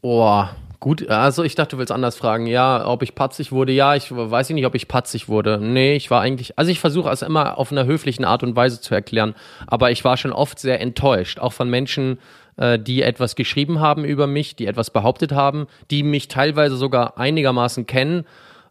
Boah, 0.00 0.54
gut. 0.80 1.08
Also 1.08 1.42
ich 1.42 1.54
dachte, 1.54 1.76
du 1.76 1.78
willst 1.78 1.92
anders 1.92 2.16
fragen. 2.16 2.46
Ja, 2.46 2.86
ob 2.86 3.02
ich 3.02 3.14
patzig 3.14 3.52
wurde. 3.52 3.72
Ja, 3.72 3.94
ich 3.94 4.10
weiß 4.10 4.50
nicht, 4.50 4.66
ob 4.66 4.74
ich 4.74 4.88
patzig 4.88 5.28
wurde. 5.28 5.58
Nee, 5.60 5.96
ich 5.96 6.10
war 6.10 6.20
eigentlich, 6.20 6.58
also 6.58 6.70
ich 6.70 6.80
versuche 6.80 7.10
es 7.10 7.22
immer 7.22 7.58
auf 7.58 7.72
einer 7.72 7.84
höflichen 7.86 8.24
Art 8.24 8.42
und 8.42 8.56
Weise 8.56 8.80
zu 8.80 8.94
erklären, 8.94 9.34
aber 9.66 9.90
ich 9.90 10.04
war 10.04 10.16
schon 10.16 10.32
oft 10.32 10.58
sehr 10.58 10.80
enttäuscht, 10.80 11.38
auch 11.38 11.52
von 11.52 11.68
Menschen, 11.68 12.18
äh, 12.56 12.78
die 12.78 13.02
etwas 13.02 13.36
geschrieben 13.36 13.80
haben 13.80 14.04
über 14.04 14.26
mich, 14.26 14.56
die 14.56 14.66
etwas 14.66 14.90
behauptet 14.90 15.32
haben, 15.32 15.66
die 15.90 16.02
mich 16.02 16.28
teilweise 16.28 16.76
sogar 16.76 17.18
einigermaßen 17.18 17.86
kennen. 17.86 18.24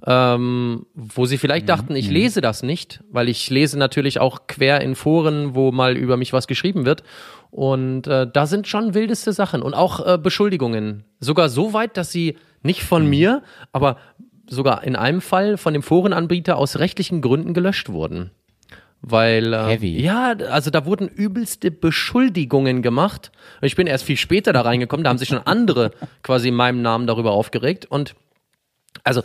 Ähm, 0.06 0.86
wo 0.94 1.26
sie 1.26 1.40
vielleicht 1.40 1.68
dachten, 1.70 1.96
ich 1.96 2.08
lese 2.08 2.40
das 2.40 2.62
nicht, 2.62 3.00
weil 3.10 3.30
ich 3.30 3.50
lese 3.50 3.80
natürlich 3.80 4.20
auch 4.20 4.42
quer 4.46 4.80
in 4.82 4.94
Foren, 4.94 5.56
wo 5.56 5.72
mal 5.72 5.98
über 5.98 6.18
mich 6.18 6.34
was 6.34 6.46
geschrieben 6.46 6.86
wird. 6.86 7.02
Und 7.52 8.08
äh, 8.08 8.28
da 8.32 8.46
sind 8.46 8.68
schon 8.68 8.94
wildeste 8.94 9.34
Sachen 9.34 9.62
und 9.62 9.74
auch 9.74 10.06
äh, 10.06 10.18
Beschuldigungen. 10.18 11.06
Sogar 11.20 11.50
so 11.50 11.74
weit, 11.74 11.98
dass 11.98 12.12
sie 12.12 12.38
nicht 12.62 12.84
von 12.84 13.08
mir, 13.08 13.44
aber 13.72 13.98
sogar 14.50 14.84
in 14.84 14.96
einem 14.96 15.22
Fall 15.22 15.58
von 15.58 15.74
dem 15.74 15.84
Forenanbieter 15.84 16.58
aus 16.58 16.80
rechtlichen 16.80 17.22
Gründen 17.22 17.54
gelöscht 17.54 17.90
wurden. 17.90 18.32
Weil, 19.02 19.54
äh, 19.54 19.66
Heavy. 19.66 20.02
ja, 20.02 20.36
also 20.50 20.72
da 20.72 20.86
wurden 20.86 21.08
übelste 21.08 21.70
Beschuldigungen 21.70 22.82
gemacht. 22.82 23.32
Ich 23.62 23.76
bin 23.76 23.88
erst 23.88 24.06
viel 24.06 24.18
später 24.18 24.54
da 24.54 24.62
reingekommen, 24.62 25.04
da 25.04 25.12
haben 25.12 25.18
sich 25.18 25.30
schon 25.30 25.46
andere 25.46 25.92
quasi 26.24 26.50
in 26.50 26.56
meinem 26.56 26.82
Namen 26.82 27.08
darüber 27.08 27.32
aufgeregt. 27.32 27.86
Und 27.86 28.16
also, 29.04 29.24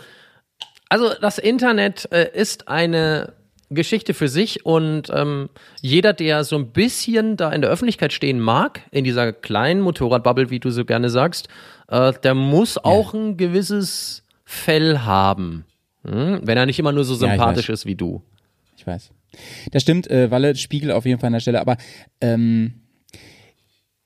also 0.89 1.11
das 1.21 1.39
Internet 1.39 2.09
äh, 2.13 2.31
ist 2.33 2.69
eine 2.69 3.33
Geschichte 3.75 4.15
für 4.15 4.29
sich 4.29 4.65
und 4.67 5.09
ähm, 5.15 5.49
jeder, 5.81 6.13
der 6.13 6.45
so 6.45 6.57
ein 6.57 6.73
bisschen 6.73 7.37
da 7.37 7.51
in 7.51 7.61
der 7.61 7.71
Öffentlichkeit 7.71 8.13
stehen 8.13 8.41
mag, 8.41 8.81
in 8.91 9.05
dieser 9.05 9.33
kleinen 9.33 9.81
Motorradbubble, 9.81 10.51
wie 10.51 10.61
du 10.61 10.71
so 10.71 10.85
gerne 10.85 11.11
sagst, 11.11 11.49
äh, 11.89 12.13
der 12.23 12.35
muss 12.35 12.79
auch 12.79 13.15
ein 13.15 13.37
gewisses 13.37 14.25
Fell 14.45 15.01
haben. 15.01 15.65
Hm? 16.05 16.41
Wenn 16.43 16.59
er 16.59 16.67
nicht 16.67 16.79
immer 16.79 16.93
nur 16.93 17.05
so 17.05 17.15
Ja, 17.15 17.31
sympathisch 17.31 17.69
weiß. 17.69 17.81
ist 17.81 17.87
wie 17.87 17.95
du. 17.95 18.23
Ich 18.77 18.87
weiß. 18.87 19.11
Das 19.71 19.83
stimmt, 19.83 20.11
äh, 20.11 20.31
Walle, 20.31 20.55
Spiegel 20.57 20.91
auf 20.93 21.07
jeden 21.07 21.19
Fall 21.21 21.29
an 21.29 21.33
der 21.35 21.41
Stelle, 21.41 21.61
aber 21.61 21.77
ähm, 22.21 22.82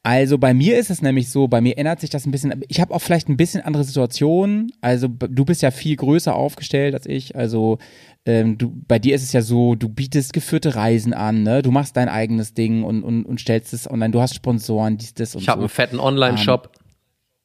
also 0.07 0.38
bei 0.38 0.55
mir 0.55 0.79
ist 0.79 0.88
es 0.88 1.03
nämlich 1.03 1.31
so, 1.31 1.49
bei 1.49 1.61
mir 1.61 1.77
ändert 1.77 1.99
sich 1.99 2.11
das 2.11 2.27
ein 2.27 2.31
bisschen. 2.31 2.64
Ich 2.69 2.81
habe 2.81 2.95
auch 2.95 3.01
vielleicht 3.01 3.29
ein 3.29 3.37
bisschen 3.37 3.62
andere 3.62 3.83
Situationen. 3.83 4.71
Also 4.81 5.09
du 5.09 5.45
bist 5.45 5.62
ja 5.62 5.73
viel 5.73 5.97
größer 5.97 6.33
aufgestellt 6.33 6.95
als 6.95 7.07
ich. 7.07 7.35
Also 7.35 7.79
ähm, 8.25 8.57
du, 8.57 8.73
bei 8.87 9.01
dir 9.01 9.16
ist 9.16 9.25
es 9.25 9.33
ja 9.33 9.42
so, 9.42 9.75
du 9.75 9.88
bietest 9.88 10.33
geführte 10.33 10.77
Reisen 10.77 11.12
an, 11.12 11.42
ne? 11.42 11.61
Du 11.61 11.73
machst 11.73 11.97
dein 11.97 12.09
eigenes 12.09 12.55
Ding 12.55 12.85
und, 12.85 13.03
und, 13.03 13.25
und 13.25 13.40
stellst 13.40 13.75
es 13.75 13.90
online. 13.90 14.12
Du 14.12 14.21
hast 14.21 14.37
Sponsoren, 14.37 14.97
dies, 14.97 15.12
das 15.14 15.35
und 15.35 15.42
Ich 15.42 15.49
habe 15.49 15.59
so. 15.59 15.64
einen 15.64 15.71
fetten 15.71 15.99
Online-Shop, 15.99 16.71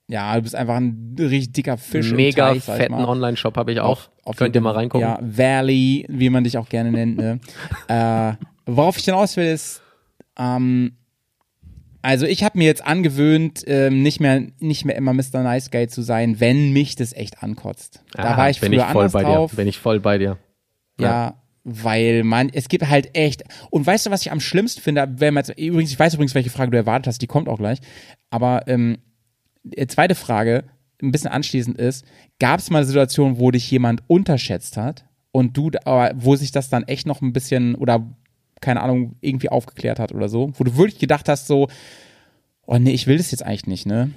Ja, 0.08 0.36
du 0.36 0.44
bist 0.44 0.54
einfach 0.54 0.76
ein 0.76 1.16
richtig 1.18 1.54
dicker 1.54 1.78
Fisch. 1.78 2.12
mega 2.12 2.50
Teich, 2.54 2.66
fetten. 2.66 2.94
Online-Shop 2.94 3.58
habe 3.58 3.72
ich 3.72 3.80
auch. 3.80 4.10
Auf 4.24 4.36
Könnt 4.36 4.54
ihr 4.54 4.62
mal 4.62 4.74
reingucken. 4.74 5.02
Ja, 5.08 5.18
Valley, 5.20 6.06
wie 6.10 6.30
man 6.30 6.44
dich 6.44 6.60
auch 6.60 6.70
gerne 6.70 6.92
nennt. 6.92 7.18
Ne? 7.18 7.40
äh, 7.88 8.34
worauf 8.68 9.00
ich 9.00 9.06
hinaus 9.06 9.36
will, 9.36 9.48
ist, 9.48 9.82
ähm, 10.38 10.92
also 12.02 12.26
ich 12.26 12.44
habe 12.44 12.58
mir 12.58 12.66
jetzt 12.66 12.86
angewöhnt, 12.86 13.64
ähm, 13.68 14.02
nicht 14.02 14.20
mehr 14.20 14.44
nicht 14.60 14.86
mehr 14.86 14.96
immer 14.96 15.14
Mr. 15.14 15.44
Nice 15.44 15.70
Guy 15.72 15.88
zu 15.88 16.02
sein, 16.02 16.40
wenn 16.40 16.74
mich 16.74 16.96
das 16.96 17.14
echt 17.14 17.44
ankotzt. 17.44 18.04
da 18.14 18.24
Ah, 18.34 18.38
war 18.38 18.50
ich 18.50 18.60
bin 18.60 18.72
früher 18.74 18.80
ich 18.82 18.86
voll 18.92 19.02
anders 19.04 19.12
bei 19.14 19.24
drauf. 19.24 19.52
dir. 19.52 19.58
Bin 19.58 19.68
ich 19.68 19.78
voll 19.78 20.00
bei 20.00 20.18
dir. 20.18 20.38
Ja, 21.00 21.36
weil 21.64 22.24
man, 22.24 22.50
es 22.52 22.70
gibt 22.70 22.88
halt 22.88 23.16
echt, 23.16 23.44
und 23.70 23.86
weißt 23.86 24.06
du, 24.08 24.12
was 24.12 24.22
ich 24.22 24.32
am 24.32 24.40
schlimmsten 24.40 24.82
finde, 24.82 25.08
wenn 25.18 25.34
man 25.34 25.44
jetzt, 25.46 25.58
übrigens, 25.60 25.92
ich 25.92 26.00
weiß 26.00 26.14
übrigens, 26.16 26.34
welche 26.36 26.50
Frage 26.50 26.72
du 26.72 26.78
erwartet 26.78 27.08
hast, 27.08 27.22
die 27.22 27.28
kommt 27.28 27.48
auch 27.48 27.58
gleich, 27.58 27.80
aber 28.32 28.68
ähm, 28.68 28.98
die 29.64 29.86
zweite 29.88 30.16
Frage, 30.16 30.64
ein 31.04 31.12
bisschen 31.12 31.32
anschließend 31.32 31.78
ist, 31.78 32.06
gab 32.40 32.60
es 32.60 32.70
mal 32.72 32.84
Situationen, 32.84 33.38
wo 33.40 33.52
dich 33.52 33.70
jemand 33.70 34.04
unterschätzt 34.08 34.78
hat 34.78 35.06
und 35.32 35.56
du, 35.58 35.70
aber 35.86 36.12
wo 36.16 36.36
sich 36.36 36.52
das 36.52 36.70
dann 36.70 36.84
echt 36.84 37.06
noch 37.08 37.22
ein 37.22 37.34
bisschen, 37.34 37.76
oder 37.76 38.08
keine 38.62 38.82
Ahnung, 38.82 39.16
irgendwie 39.22 39.50
aufgeklärt 39.50 40.00
hat 40.00 40.14
oder 40.14 40.30
so, 40.30 40.52
wo 40.58 40.64
du 40.64 40.78
wirklich 40.78 41.00
gedacht 41.00 41.28
hast, 41.28 41.48
so, 41.48 41.68
oh 42.66 42.78
nee, 42.78 42.92
ich 42.92 43.08
will 43.08 43.18
das 43.18 43.32
jetzt 43.32 43.44
eigentlich 43.44 43.68
nicht, 43.68 43.86
ne? 43.86 44.12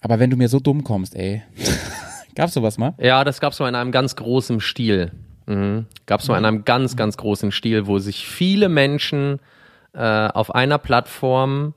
Aber 0.00 0.18
wenn 0.20 0.30
du 0.30 0.36
mir 0.36 0.48
so 0.48 0.60
dumm 0.60 0.84
kommst, 0.84 1.14
ey. 1.16 1.42
Gab's 2.34 2.54
sowas 2.54 2.78
mal? 2.78 2.94
Ja, 2.98 3.24
das 3.24 3.40
gab's 3.40 3.58
mal 3.58 3.68
in 3.68 3.74
einem 3.74 3.90
ganz 3.90 4.14
großen 4.14 4.60
Stil. 4.60 5.10
Mhm. 5.46 5.86
Gab's 6.06 6.28
mal 6.28 6.38
in 6.38 6.44
einem 6.44 6.64
ganz, 6.64 6.94
ganz 6.96 7.16
großen 7.16 7.50
Stil, 7.50 7.86
wo 7.88 7.98
sich 7.98 8.28
viele 8.28 8.68
Menschen 8.68 9.40
äh, 9.92 9.98
auf 10.28 10.54
einer 10.54 10.78
Plattform 10.78 11.74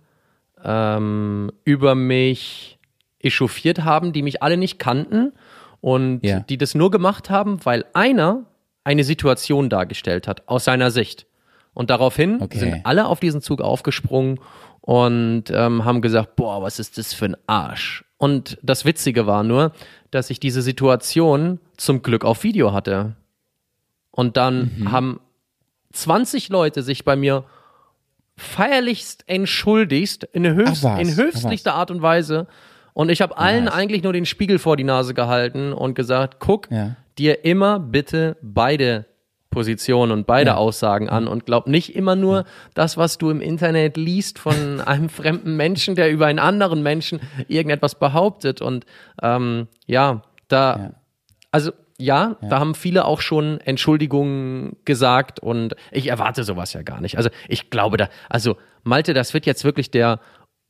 ähm, 0.63 1.51
über 1.63 1.95
mich 1.95 2.78
echauffiert 3.19 3.84
haben, 3.84 4.13
die 4.13 4.22
mich 4.22 4.43
alle 4.43 4.57
nicht 4.57 4.78
kannten 4.80 5.32
und 5.80 6.19
Ja. 6.24 6.41
die 6.41 6.57
das 6.57 6.76
nur 6.76 6.91
gemacht 6.91 7.30
haben, 7.32 7.59
weil 7.63 7.86
einer 7.93 8.43
eine 8.84 9.03
Situation 9.03 9.69
dargestellt 9.69 10.28
hat 10.28 10.47
aus 10.47 10.65
seiner 10.65 10.91
Sicht. 10.91 11.26
Und 11.74 11.89
daraufhin 11.89 12.41
Okay. 12.41 12.57
sind 12.59 12.86
alle 12.86 13.05
auf 13.07 13.19
diesen 13.19 13.41
Zug 13.41 13.61
aufgesprungen 13.61 14.39
und 14.82 15.45
ähm, 15.51 15.86
haben 15.86 16.01
gesagt, 16.01 16.36
boah, 16.36 16.61
was 16.61 16.80
ist 16.80 16.97
das 16.97 17.13
für 17.13 17.26
ein 17.26 17.38
Arsch? 17.47 18.03
Und 18.17 18.57
das 18.61 18.84
Witzige 18.86 19.26
war 19.26 19.43
nur, 19.43 19.72
dass 20.11 20.30
ich 20.30 20.39
diese 20.39 20.61
Situation 20.61 21.59
zum 21.78 22.01
Glück 22.03 22.26
auf 22.26 22.43
Video 22.43 22.74
hatte. 22.74 23.15
Und 24.11 24.36
dann 24.38 24.72
Mhm. 24.78 24.91
haben 24.91 25.19
20 25.93 26.49
Leute 26.49 26.84
sich 26.84 27.05
bei 27.05 27.15
mir 27.15 27.45
feierlichst 28.38 29.24
entschuldigt, 29.28 30.24
in, 30.34 30.45
höchst, 30.53 30.84
was, 30.84 30.99
in 30.99 31.15
höchstlichster 31.15 31.74
Art 31.76 31.91
und 31.91 32.01
Weise. 32.01 32.47
Und 32.93 33.09
ich 33.09 33.22
habe 33.22 33.38
allen 33.38 33.67
eigentlich 33.67 34.03
nur 34.03 34.13
den 34.13 34.26
Spiegel 34.26 34.59
vor 34.59 34.76
die 34.78 34.84
Nase 34.84 35.13
gehalten 35.13 35.74
und 35.74 35.93
gesagt, 35.95 36.38
guck 36.39 36.69
Ja. 36.72 36.95
dir 37.17 37.45
immer 37.45 37.80
bitte 37.80 38.38
beide 38.41 39.05
Positionen 39.51 40.11
und 40.11 40.25
beide 40.25 40.51
Ja. 40.51 40.55
Aussagen 40.55 41.09
an 41.09 41.27
und 41.27 41.45
glaub 41.45 41.67
nicht 41.67 41.95
immer 41.95 42.15
nur 42.15 42.45
das, 42.73 42.97
was 42.97 43.17
du 43.19 43.29
im 43.29 43.41
Internet 43.41 43.97
liest 43.97 44.39
von 44.39 44.81
einem 44.85 45.09
fremden 45.09 45.55
Menschen, 45.55 45.93
der 45.95 46.09
über 46.11 46.25
einen 46.25 46.39
anderen 46.39 46.81
Menschen 46.81 47.19
irgendetwas 47.47 47.99
behauptet. 47.99 48.61
Und 48.61 48.85
ähm, 49.21 49.67
ja, 49.85 50.23
da, 50.47 50.75
Ja. 50.77 50.91
also 51.51 51.71
ja, 51.99 52.37
da 52.41 52.59
haben 52.59 52.73
viele 52.73 53.05
auch 53.05 53.21
schon 53.21 53.59
Entschuldigungen 53.61 54.77
gesagt 54.85 55.39
und 55.39 55.75
ich 55.91 56.07
erwarte 56.07 56.43
sowas 56.43 56.73
ja 56.73 56.81
gar 56.81 56.99
nicht. 56.99 57.17
Also 57.17 57.29
ich 57.47 57.69
glaube 57.69 57.97
da, 57.97 58.09
also 58.27 58.57
Malte, 58.83 59.13
das 59.13 59.35
wird 59.35 59.45
jetzt 59.45 59.63
wirklich 59.63 59.91
der 59.91 60.19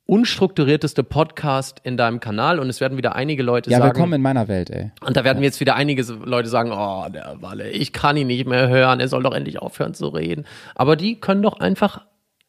unstrukturierteste 0.06 1.04
Podcast 1.04 1.80
in 1.84 1.96
deinem 1.98 2.20
Kanal 2.20 2.60
und 2.60 2.70
es 2.70 2.82
werden 2.82 2.98
wieder 2.98 3.16
einige 3.16 3.44
Leute 3.44 3.70
Ja, 3.70 3.78
sagen, 3.78 3.94
willkommen 3.96 4.14
in 4.14 4.22
meiner 4.22 4.48
Welt, 4.48 4.70
ey. 4.70 4.92
und 5.06 5.16
da 5.16 5.24
werden 5.24 5.42
jetzt 5.44 5.60
wieder 5.60 5.76
einige 5.76 6.02
Leute 6.04 6.50
sagen, 6.50 6.72
oh, 6.74 7.06
der 7.10 7.38
Walle, 7.40 7.70
ich 7.70 7.94
kann 7.94 8.18
ihn 8.18 8.28
nicht 8.28 8.48
mehr 8.48 8.68
hören, 8.68 9.00
er 9.00 9.08
soll 9.08 9.24
doch 9.24 9.34
endlich 9.34 9.60
aufhören 9.60 9.94
zu 9.94 10.08
reden. 10.08 10.46
Aber 10.76 10.96
die 10.96 11.20
können 11.20 11.42
doch 11.42 11.60
einfach, 11.60 12.02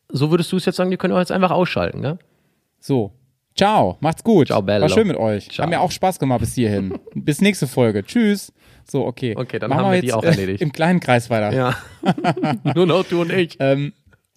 so 0.08 0.30
würdest 0.30 0.50
du 0.52 0.56
es 0.56 0.64
jetzt 0.64 0.76
sagen, 0.76 0.90
die 0.90 0.96
können 0.96 1.12
doch 1.12 1.20
jetzt 1.20 1.32
einfach 1.32 1.50
ausschalten, 1.50 2.00
ne? 2.00 2.18
So. 2.80 3.12
Ciao, 3.54 3.98
macht's 4.00 4.24
gut. 4.24 4.46
Ciao, 4.46 4.62
bello. 4.62 4.82
War 4.82 4.88
schön 4.88 5.06
mit 5.06 5.18
euch. 5.18 5.50
Ciao. 5.50 5.64
Hat 5.64 5.70
mir 5.70 5.80
auch 5.82 5.90
Spaß 5.90 6.18
gemacht 6.18 6.40
bis 6.40 6.54
hierhin. 6.54 6.98
bis 7.14 7.42
nächste 7.42 7.66
Folge. 7.66 8.02
Tschüss. 8.02 8.50
So, 8.90 9.04
okay. 9.06 9.34
Okay, 9.36 9.58
dann 9.58 9.68
Machen 9.68 9.84
haben 9.84 9.90
wir 9.90 9.96
jetzt 9.96 10.04
die 10.06 10.12
auch 10.14 10.24
äh, 10.24 10.28
erledigt. 10.28 10.62
im 10.62 10.72
kleinen 10.72 11.00
Kreis 11.00 11.28
weiter. 11.28 11.54
Ja. 11.54 11.76
Nur 12.74 12.86
noch 12.86 13.04
du 13.04 13.20
und 13.20 13.30
ich. 13.30 13.58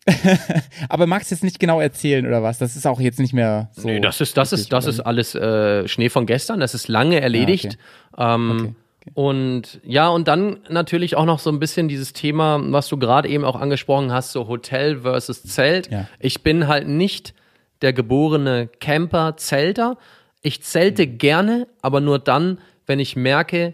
Aber 0.89 1.07
magst 1.07 1.31
du 1.31 1.35
jetzt 1.35 1.43
nicht 1.43 1.59
genau 1.59 1.79
erzählen 1.79 2.25
oder 2.27 2.43
was? 2.43 2.57
Das 2.59 2.75
ist 2.75 2.85
auch 2.85 2.99
jetzt 2.99 3.19
nicht 3.19 3.33
mehr 3.33 3.69
so. 3.73 3.87
nee, 3.87 3.99
das 3.99 4.21
ist, 4.21 4.37
das 4.37 4.53
ist, 4.53 4.71
das 4.71 4.85
ist 4.85 4.99
alles 4.99 5.33
äh, 5.35 5.87
Schnee 5.87 6.09
von 6.09 6.25
gestern, 6.25 6.59
das 6.59 6.73
ist 6.73 6.87
lange 6.87 7.19
erledigt. 7.21 7.77
Ähm, 8.17 8.51
Okay, 8.51 8.61
okay. 8.61 9.11
Und 9.13 9.79
ja, 9.83 10.07
und 10.09 10.27
dann 10.27 10.59
natürlich 10.69 11.15
auch 11.15 11.25
noch 11.25 11.39
so 11.39 11.49
ein 11.51 11.59
bisschen 11.59 11.87
dieses 11.87 12.13
Thema, 12.13 12.59
was 12.71 12.87
du 12.87 12.97
gerade 12.97 13.29
eben 13.29 13.45
auch 13.45 13.55
angesprochen 13.55 14.11
hast, 14.11 14.31
so 14.31 14.47
Hotel 14.47 15.01
versus 15.01 15.43
Zelt. 15.43 15.91
Ja. 15.91 16.07
Ich 16.19 16.41
bin 16.43 16.67
halt 16.67 16.87
nicht 16.87 17.33
der 17.81 17.93
geborene 17.93 18.67
Camper, 18.79 19.37
Zelter. 19.37 19.97
Ich 20.41 20.61
zelte 20.63 21.05
Mhm. 21.05 21.17
gerne, 21.17 21.67
aber 21.81 22.01
nur 22.01 22.17
dann, 22.19 22.59
wenn 22.87 22.99
ich 22.99 23.15
merke, 23.15 23.73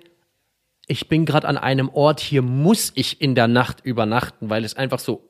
ich 0.88 1.08
bin 1.08 1.26
gerade 1.26 1.48
an 1.48 1.58
einem 1.58 1.90
Ort, 1.90 2.20
hier 2.20 2.42
muss 2.42 2.92
ich 2.96 3.22
in 3.22 3.36
der 3.36 3.48
Nacht 3.48 3.82
übernachten, 3.86 4.50
weil 4.50 4.66
es 4.66 4.76
einfach 4.76 5.00
so 5.00 5.30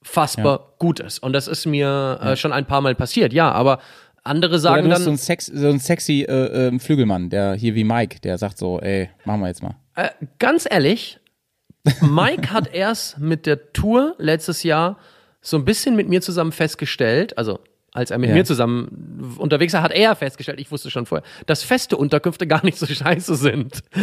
unfassbar 0.00 0.74
gut 0.78 1.00
ist. 1.00 1.22
Und 1.22 1.32
das 1.32 1.46
ist 1.46 1.66
mir 1.66 2.18
äh, 2.22 2.36
schon 2.36 2.52
ein 2.52 2.66
paar 2.66 2.80
Mal 2.80 2.94
passiert, 2.94 3.32
ja, 3.32 3.50
aber 3.52 3.80
andere 4.22 4.52
Oder 4.52 4.58
sagen 4.58 4.84
du 4.84 4.90
bist 4.90 5.00
so 5.00 5.04
dann, 5.06 5.14
ein, 5.14 5.18
Sex, 5.18 5.46
so 5.46 5.68
ein 5.68 5.78
sexy 5.78 6.22
äh, 6.22 6.68
ähm, 6.68 6.80
Flügelmann, 6.80 7.30
der 7.30 7.54
hier 7.54 7.74
wie 7.74 7.84
Mike, 7.84 8.20
der 8.20 8.38
sagt 8.38 8.58
so, 8.58 8.80
ey, 8.80 9.10
machen 9.24 9.40
wir 9.40 9.48
jetzt 9.48 9.62
mal. 9.62 9.76
äh, 9.96 10.10
ganz 10.38 10.66
ehrlich, 10.68 11.20
Mike 12.00 12.52
hat 12.52 12.68
erst 12.74 13.18
mit 13.18 13.46
der 13.46 13.72
Tour 13.72 14.14
letztes 14.18 14.62
Jahr 14.62 14.98
so 15.40 15.56
ein 15.56 15.64
bisschen 15.64 15.96
mit 15.96 16.08
mir 16.08 16.20
zusammen 16.20 16.52
festgestellt, 16.52 17.38
also 17.38 17.60
als 17.92 18.10
er 18.10 18.18
mit 18.18 18.30
Ja. 18.30 18.36
mir 18.36 18.44
zusammen 18.44 19.34
unterwegs 19.38 19.72
war, 19.72 19.82
hat 19.82 19.92
er 19.92 20.14
festgestellt, 20.14 20.60
ich 20.60 20.70
wusste 20.70 20.90
schon 20.90 21.06
vorher, 21.06 21.26
dass 21.46 21.62
feste 21.64 21.96
Unterkünfte 21.96 22.46
gar 22.46 22.64
nicht 22.64 22.78
so 22.78 22.86
scheiße 22.86 23.34
sind. 23.34 23.80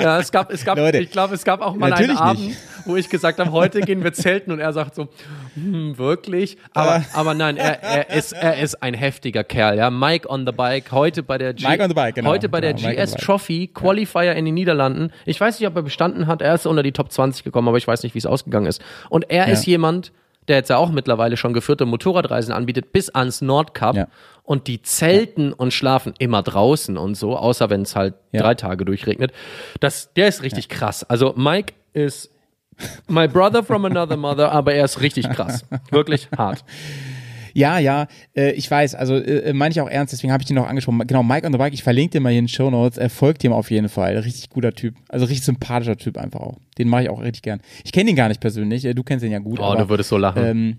ja, 0.00 0.18
es 0.18 0.32
gab, 0.32 0.50
es 0.52 0.64
gab, 0.64 0.76
Leute, 0.78 0.98
ich 0.98 1.10
glaube, 1.10 1.34
es 1.34 1.44
gab 1.44 1.60
auch 1.60 1.74
mal 1.74 1.92
einen 1.92 2.08
nicht. 2.10 2.20
Abend, 2.20 2.56
wo 2.84 2.96
ich 2.96 3.08
gesagt 3.08 3.38
habe, 3.38 3.50
heute 3.52 3.80
gehen 3.80 4.02
wir 4.04 4.12
zelten 4.12 4.52
und 4.52 4.60
er 4.60 4.72
sagt 4.72 4.94
so, 4.94 5.08
hm, 5.54 5.96
wirklich? 5.98 6.56
Aber, 6.72 7.04
aber 7.12 7.34
nein, 7.34 7.56
er, 7.56 7.82
er, 7.82 8.10
ist, 8.10 8.32
er 8.32 8.58
ist 8.58 8.82
ein 8.82 8.94
heftiger 8.94 9.44
Kerl, 9.44 9.78
ja. 9.78 9.90
Mike 9.90 10.28
on 10.28 10.46
the 10.46 10.52
Bike, 10.52 10.92
heute 10.92 11.22
bei 11.22 11.38
der 11.38 11.54
G 11.54 11.66
Mike 11.66 11.82
on 11.82 11.88
the 11.88 11.94
Bike, 11.94 12.14
genau. 12.16 12.30
heute 12.30 12.48
bei 12.48 12.60
der 12.60 12.74
Genau, 12.74 12.88
on 12.88 12.94
GS. 12.96 13.12
Trophy 13.14 13.68
Qualifier 13.72 14.34
in 14.34 14.44
den 14.44 14.54
Niederlanden. 14.54 15.12
Ich 15.24 15.40
weiß 15.40 15.58
nicht, 15.60 15.68
ob 15.68 15.76
er 15.76 15.82
bestanden 15.82 16.26
hat. 16.26 16.42
Er 16.42 16.54
ist 16.54 16.66
unter 16.66 16.82
die 16.82 16.92
Top 16.92 17.12
20 17.12 17.44
gekommen, 17.44 17.68
aber 17.68 17.78
ich 17.78 17.86
weiß 17.86 18.02
nicht, 18.02 18.14
wie 18.14 18.18
es 18.18 18.26
ausgegangen 18.26 18.66
ist. 18.66 18.82
Und 19.08 19.30
er 19.30 19.46
Ja. 19.46 19.52
ist 19.52 19.66
jemand, 19.66 20.12
der 20.48 20.56
jetzt 20.56 20.70
ja 20.70 20.76
auch 20.76 20.90
mittlerweile 20.90 21.36
schon 21.36 21.52
geführte 21.52 21.86
Motorradreisen 21.86 22.52
anbietet, 22.52 22.92
bis 22.92 23.08
ans 23.10 23.40
Nordkap. 23.40 23.96
Ja. 23.96 24.08
Und 24.42 24.68
die 24.68 24.80
zelten 24.82 25.52
und 25.52 25.72
schlafen 25.72 26.14
immer 26.18 26.42
draußen 26.42 26.96
und 26.96 27.16
so, 27.16 27.36
außer 27.36 27.68
wenn 27.70 27.82
es 27.82 27.96
halt 27.96 28.14
Ja. 28.32 28.42
drei 28.42 28.54
Tage 28.54 28.84
durchregnet. 28.84 29.32
Das, 29.80 30.12
der 30.14 30.28
ist 30.28 30.42
richtig 30.42 30.68
krass. 30.68 31.02
Also 31.04 31.34
Mike 31.36 31.74
ist 31.92 32.30
my 33.08 33.26
brother 33.26 33.64
from 33.64 33.84
another 33.86 34.16
mother, 34.16 34.52
aber 34.52 34.74
er 34.74 34.84
ist 34.84 35.00
richtig 35.00 35.28
krass. 35.30 35.64
Wirklich 35.90 36.28
hart. 36.36 36.64
Ja, 37.56 37.78
ja, 37.78 38.06
äh, 38.36 38.52
ich 38.52 38.70
weiß, 38.70 38.94
also 38.94 39.16
äh, 39.16 39.54
meine 39.54 39.72
ich 39.72 39.80
auch 39.80 39.88
ernst, 39.88 40.12
deswegen 40.12 40.30
habe 40.30 40.42
ich 40.42 40.46
den 40.46 40.56
noch 40.56 40.68
angesprochen. 40.68 41.06
Genau, 41.06 41.22
Mike 41.22 41.46
on 41.46 41.52
the 41.54 41.58
Bike, 41.58 41.72
ich 41.72 41.82
verlinke 41.82 42.12
dir 42.12 42.20
mal 42.20 42.28
hier 42.28 42.40
in 42.40 42.44
den 42.44 42.48
Show 42.50 42.68
Notes, 42.68 42.98
er 42.98 43.08
folgt 43.08 43.42
ihm 43.44 43.52
auf 43.54 43.70
jeden 43.70 43.88
Fall. 43.88 44.18
Richtig 44.18 44.50
guter 44.50 44.72
Typ, 44.72 44.94
also 45.08 45.24
richtig 45.24 45.46
sympathischer 45.46 45.96
Typ 45.96 46.18
einfach 46.18 46.40
auch. 46.40 46.58
Den 46.76 46.88
mache 46.88 47.04
ich 47.04 47.08
auch 47.08 47.22
richtig 47.22 47.40
gern. 47.40 47.60
Ich 47.82 47.92
kenne 47.92 48.10
ihn 48.10 48.16
gar 48.16 48.28
nicht 48.28 48.42
persönlich, 48.42 48.84
äh, 48.84 48.92
du 48.92 49.02
kennst 49.02 49.24
ihn 49.24 49.32
ja 49.32 49.38
gut. 49.38 49.58
Oh, 49.58 49.62
aber, 49.62 49.84
du 49.84 49.88
würdest 49.88 50.10
so 50.10 50.18
lachen. 50.18 50.44
ähm, 50.44 50.78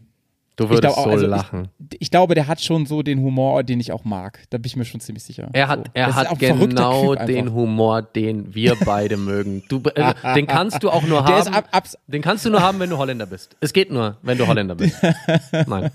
du 0.56 0.66
würdest 0.70 0.82
glaub 0.84 1.04
so 1.04 1.10
also 1.10 1.26
lachen. 1.26 1.70
Ich, 1.94 2.02
ich 2.02 2.12
glaube, 2.12 2.36
der 2.36 2.46
hat 2.46 2.62
schon 2.62 2.86
so 2.86 3.02
den 3.02 3.22
Humor, 3.22 3.64
den 3.64 3.80
ich 3.80 3.92
auch 3.92 4.06
mag. 4.06 4.44
Da 4.52 4.60
bin 4.60 4.68
ich 4.68 4.76
mir 4.76 4.86
schon 4.86 5.00
ziemlich 5.00 5.24
sicher. 5.24 5.50
Er 5.54 5.70
hat, 5.70 5.80
so. 5.80 5.92
er 5.96 6.06
Das 6.06 6.16
hat 6.16 6.38
genau 6.38 7.16
den. 7.16 7.54
Humor, 7.56 8.04
den 8.04 8.54
wir 8.54 8.76
beide 8.86 9.18
mögen. 9.32 9.64
Du, 9.68 9.82
äh, 9.96 10.14
den 10.36 10.46
kannst 10.46 10.84
du 10.84 10.92
auch 10.92 11.02
nur 11.02 11.26
haben. 11.26 11.56
ab, 11.56 11.90
den 12.06 12.22
kannst 12.22 12.46
du 12.46 12.52
nur 12.52 12.62
haben, 12.62 12.80
wenn 12.80 12.92
du 12.92 13.00
Holländer 13.00 13.26
bist. 13.26 13.58
Es 13.62 13.74
geht 13.74 13.92
nur, 13.92 14.18
wenn 14.22 14.38
du 14.38 14.46
Holländer 14.46 14.76
bist. 14.76 14.96
Nein. 15.66 15.90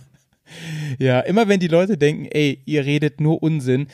Ja, 0.98 1.20
immer 1.20 1.48
wenn 1.48 1.60
die 1.60 1.68
Leute 1.68 1.96
denken, 1.98 2.26
ey, 2.30 2.60
ihr 2.66 2.84
redet 2.84 3.20
nur 3.20 3.42
Unsinn, 3.42 3.86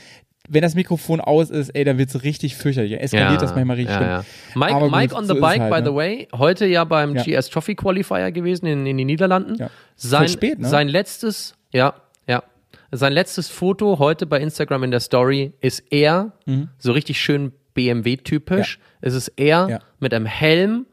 wenn 0.51 0.63
das 0.63 0.75
Mikrofon 0.75 1.21
aus 1.21 1.51
ist, 1.51 1.69
ey, 1.71 1.85
dann 1.85 1.99
wird's 1.99 2.23
richtig 2.23 2.57
fürchterlich. 2.57 2.99
Eskaliert 2.99 3.43
das 3.43 3.55
manchmal 3.55 3.77
richtig 3.77 3.95
ja, 3.95 3.99
schlimm. 3.99 4.09
ja. 4.11 4.69
Mike, 4.69 4.81
gut, 4.81 4.91
Mike 4.93 5.15
on 5.15 5.25
so 5.27 5.35
the 5.35 5.39
es 5.39 5.43
Bike, 5.43 5.61
halt, 5.61 5.73
by 5.75 5.81
ne? 5.81 5.87
the 5.87 5.95
way, 5.95 6.29
heute 6.35 6.65
ja 6.67 6.85
beim 6.85 7.15
Ja. 7.17 7.23
GS 7.23 7.51
Trophy 7.51 7.75
Qualifier 7.75 8.33
gewesen 8.33 8.65
in, 8.67 8.87
in 8.87 8.97
den 8.97 9.07
Niederlanden. 9.07 9.57
Ja. 9.57 9.69
Sein, 9.97 10.21
Voll 10.21 10.29
spät, 10.29 10.59
ne? 10.59 10.69
sein 10.69 10.89
letztes, 10.89 11.55
ja, 11.73 11.95
ja. 12.27 12.43
Sein 12.91 13.13
letztes 13.13 13.49
Foto 13.51 13.99
heute 13.99 14.25
bei 14.25 14.41
Instagram 14.41 14.85
in 14.85 14.91
der 14.91 15.01
Story 15.01 15.53
ist 15.61 15.85
er, 15.91 16.33
so 16.79 16.93
richtig 16.93 17.21
schön 17.21 17.53
BMW-typisch. 17.75 18.79
Es 19.03 19.15
ist 19.15 19.29
er 19.37 19.65
Mhm. 19.65 19.71
Ja. 19.71 19.79
mit 20.01 20.15
einem 20.15 20.27
Helm 20.27 20.87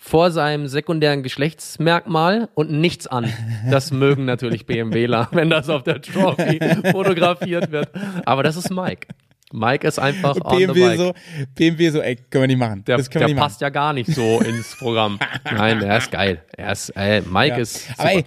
vor 0.00 0.30
seinem 0.30 0.68
sekundären 0.68 1.22
Geschlechtsmerkmal 1.22 2.48
und 2.54 2.70
nichts 2.70 3.06
an. 3.08 3.32
Das 3.68 3.90
mögen 3.92 4.24
natürlich 4.24 4.64
BMWler, 4.64 5.28
wenn 5.32 5.50
das 5.50 5.68
auf 5.68 5.82
der 5.82 6.00
Trophy 6.00 6.60
fotografiert 6.92 7.70
wird. 7.72 7.90
Aber 8.24 8.42
das 8.42 8.56
ist 8.56 8.70
Mike. 8.70 9.08
Mike 9.52 9.86
ist 9.86 9.98
einfach 9.98 10.34
the 10.34 10.40
BMW 10.40 10.96
so, 10.96 11.14
BMW 11.54 11.90
so, 11.90 12.00
ey, 12.00 12.16
können 12.16 12.42
wir 12.42 12.46
nicht 12.48 12.58
machen. 12.58 12.84
Der, 12.84 12.98
das 12.98 13.10
können 13.10 13.22
wir 13.22 13.26
der 13.28 13.34
nicht 13.34 13.42
passt 13.42 13.60
ja 13.60 13.70
gar 13.70 13.92
nicht 13.92 14.10
so 14.10 14.40
ins 14.40 14.76
Programm. 14.78 15.18
Nein, 15.44 15.82
er 15.82 15.98
ist 15.98 16.10
geil. 16.10 16.42
Er 16.56 16.72
ist, 16.72 16.90
ey, 16.90 17.22
Mike 17.22 17.56
Ja. 17.56 17.56
ist. 17.56 17.88
Super. 17.88 18.00
Aber 18.00 18.12
ey, 18.12 18.24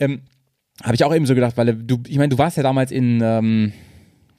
ähm, 0.00 0.22
habe 0.82 0.94
ich 0.94 1.04
auch 1.04 1.14
eben 1.14 1.26
so 1.26 1.34
gedacht, 1.34 1.56
weil 1.56 1.74
du, 1.74 2.00
ich 2.08 2.16
meine, 2.16 2.30
du 2.30 2.38
warst 2.38 2.56
ja 2.56 2.62
damals 2.62 2.90
in, 2.90 3.20
ähm, 3.22 3.72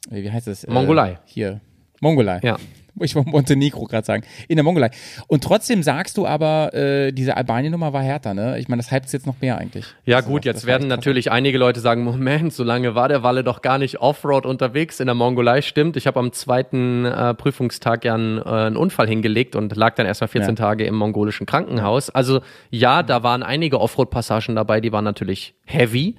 wie 0.09 0.29
heißt 0.29 0.47
das? 0.47 0.63
Äh, 0.63 0.71
Mongolei. 0.71 1.19
Hier, 1.25 1.61
Mongolei. 2.01 2.39
Ja. 2.43 2.57
Ich 3.01 3.15
wollte 3.15 3.29
Montenegro 3.29 3.85
gerade 3.85 4.05
sagen. 4.05 4.23
In 4.47 4.55
der 4.57 4.63
Mongolei. 4.63 4.89
Und 5.27 5.43
trotzdem 5.43 5.83
sagst 5.83 6.17
du 6.17 6.25
aber, 6.27 6.73
äh, 6.73 7.11
diese 7.11 7.35
Albanien-Nummer 7.37 7.91
war 7.93 8.01
härter, 8.03 8.33
ne? 8.33 8.59
Ich 8.59 8.67
meine, 8.67 8.81
das 8.81 8.91
hypt 8.91 9.11
jetzt 9.11 9.25
noch 9.25 9.35
mehr 9.41 9.57
eigentlich. 9.57 9.85
Ja 10.05 10.17
Also, 10.17 10.29
gut, 10.29 10.45
jetzt 10.45 10.65
werden 10.65 10.83
echt 10.83 10.89
krass. 10.89 10.97
natürlich 10.97 11.31
einige 11.31 11.57
Leute 11.57 11.79
sagen, 11.79 12.03
Moment, 12.03 12.53
so 12.53 12.63
lange 12.63 12.95
war 12.95 13.09
der 13.09 13.23
Walle 13.23 13.43
doch 13.43 13.61
gar 13.61 13.77
nicht 13.77 13.99
Offroad 13.99 14.45
unterwegs 14.45 14.99
in 14.99 15.07
der 15.07 15.15
Mongolei. 15.15 15.61
Stimmt, 15.61 15.97
ich 15.97 16.07
habe 16.07 16.19
am 16.19 16.31
zweiten 16.33 17.05
äh, 17.05 17.33
Prüfungstag 17.33 18.05
ja 18.05 18.13
einen, 18.13 18.37
äh, 18.37 18.43
einen 18.43 18.77
Unfall 18.77 19.07
hingelegt 19.07 19.55
und 19.55 19.75
lag 19.75 19.95
dann 19.95 20.05
erstmal 20.05 20.27
14 20.27 20.49
Ja. 20.51 20.55
Tage 20.55 20.85
im 20.85 20.95
mongolischen 20.95 21.45
Krankenhaus. 21.45 22.09
Also 22.09 22.41
ja, 22.69 23.03
da 23.03 23.23
waren 23.23 23.43
einige 23.43 23.81
Offroad-Passagen 23.81 24.55
dabei, 24.55 24.81
die 24.81 24.91
waren 24.91 25.03
natürlich 25.03 25.55
heavy. 25.65 26.15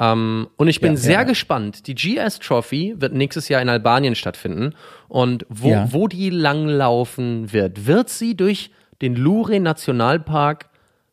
Ähm, 0.00 0.48
und 0.56 0.68
ich 0.68 0.80
bin 0.80 0.92
Ja, 0.92 0.96
sehr 0.98 1.12
ja, 1.12 1.22
gespannt. 1.24 1.86
Die 1.86 1.94
GS 1.94 2.38
Trophy 2.38 2.94
wird 2.98 3.14
nächstes 3.14 3.48
Jahr 3.48 3.60
in 3.62 3.68
Albanien 3.68 4.14
stattfinden. 4.14 4.74
Und 5.08 5.44
wo, 5.48 5.70
Ja. 5.70 5.92
wo 5.92 6.08
die 6.08 6.30
langlaufen 6.30 7.52
wird, 7.52 7.86
wird 7.86 8.08
sie 8.08 8.36
durch 8.36 8.70
den 9.02 9.16
Lure 9.16 9.58
Nationalpark 9.60 10.68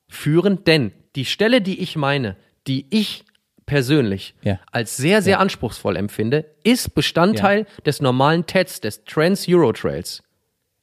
führen, 0.08 0.64
denn 0.66 0.92
die 1.16 1.26
Stelle, 1.26 1.62
die 1.62 1.80
ich 1.82 1.96
meine, 1.96 2.36
die 2.68 2.86
ich 2.90 3.24
persönlich 3.66 4.36
als 4.72 4.96
sehr, 4.98 5.22
sehr 5.24 5.40
anspruchsvoll 5.40 5.96
empfinde, 5.96 6.46
ist 6.64 6.94
Bestandteil 6.94 7.66
des 7.86 8.02
normalen 8.02 8.46
TEDs, 8.46 8.82
des 8.82 9.04
Trans 9.06 9.48
Euro 9.50 9.72
Trails. 9.74 10.22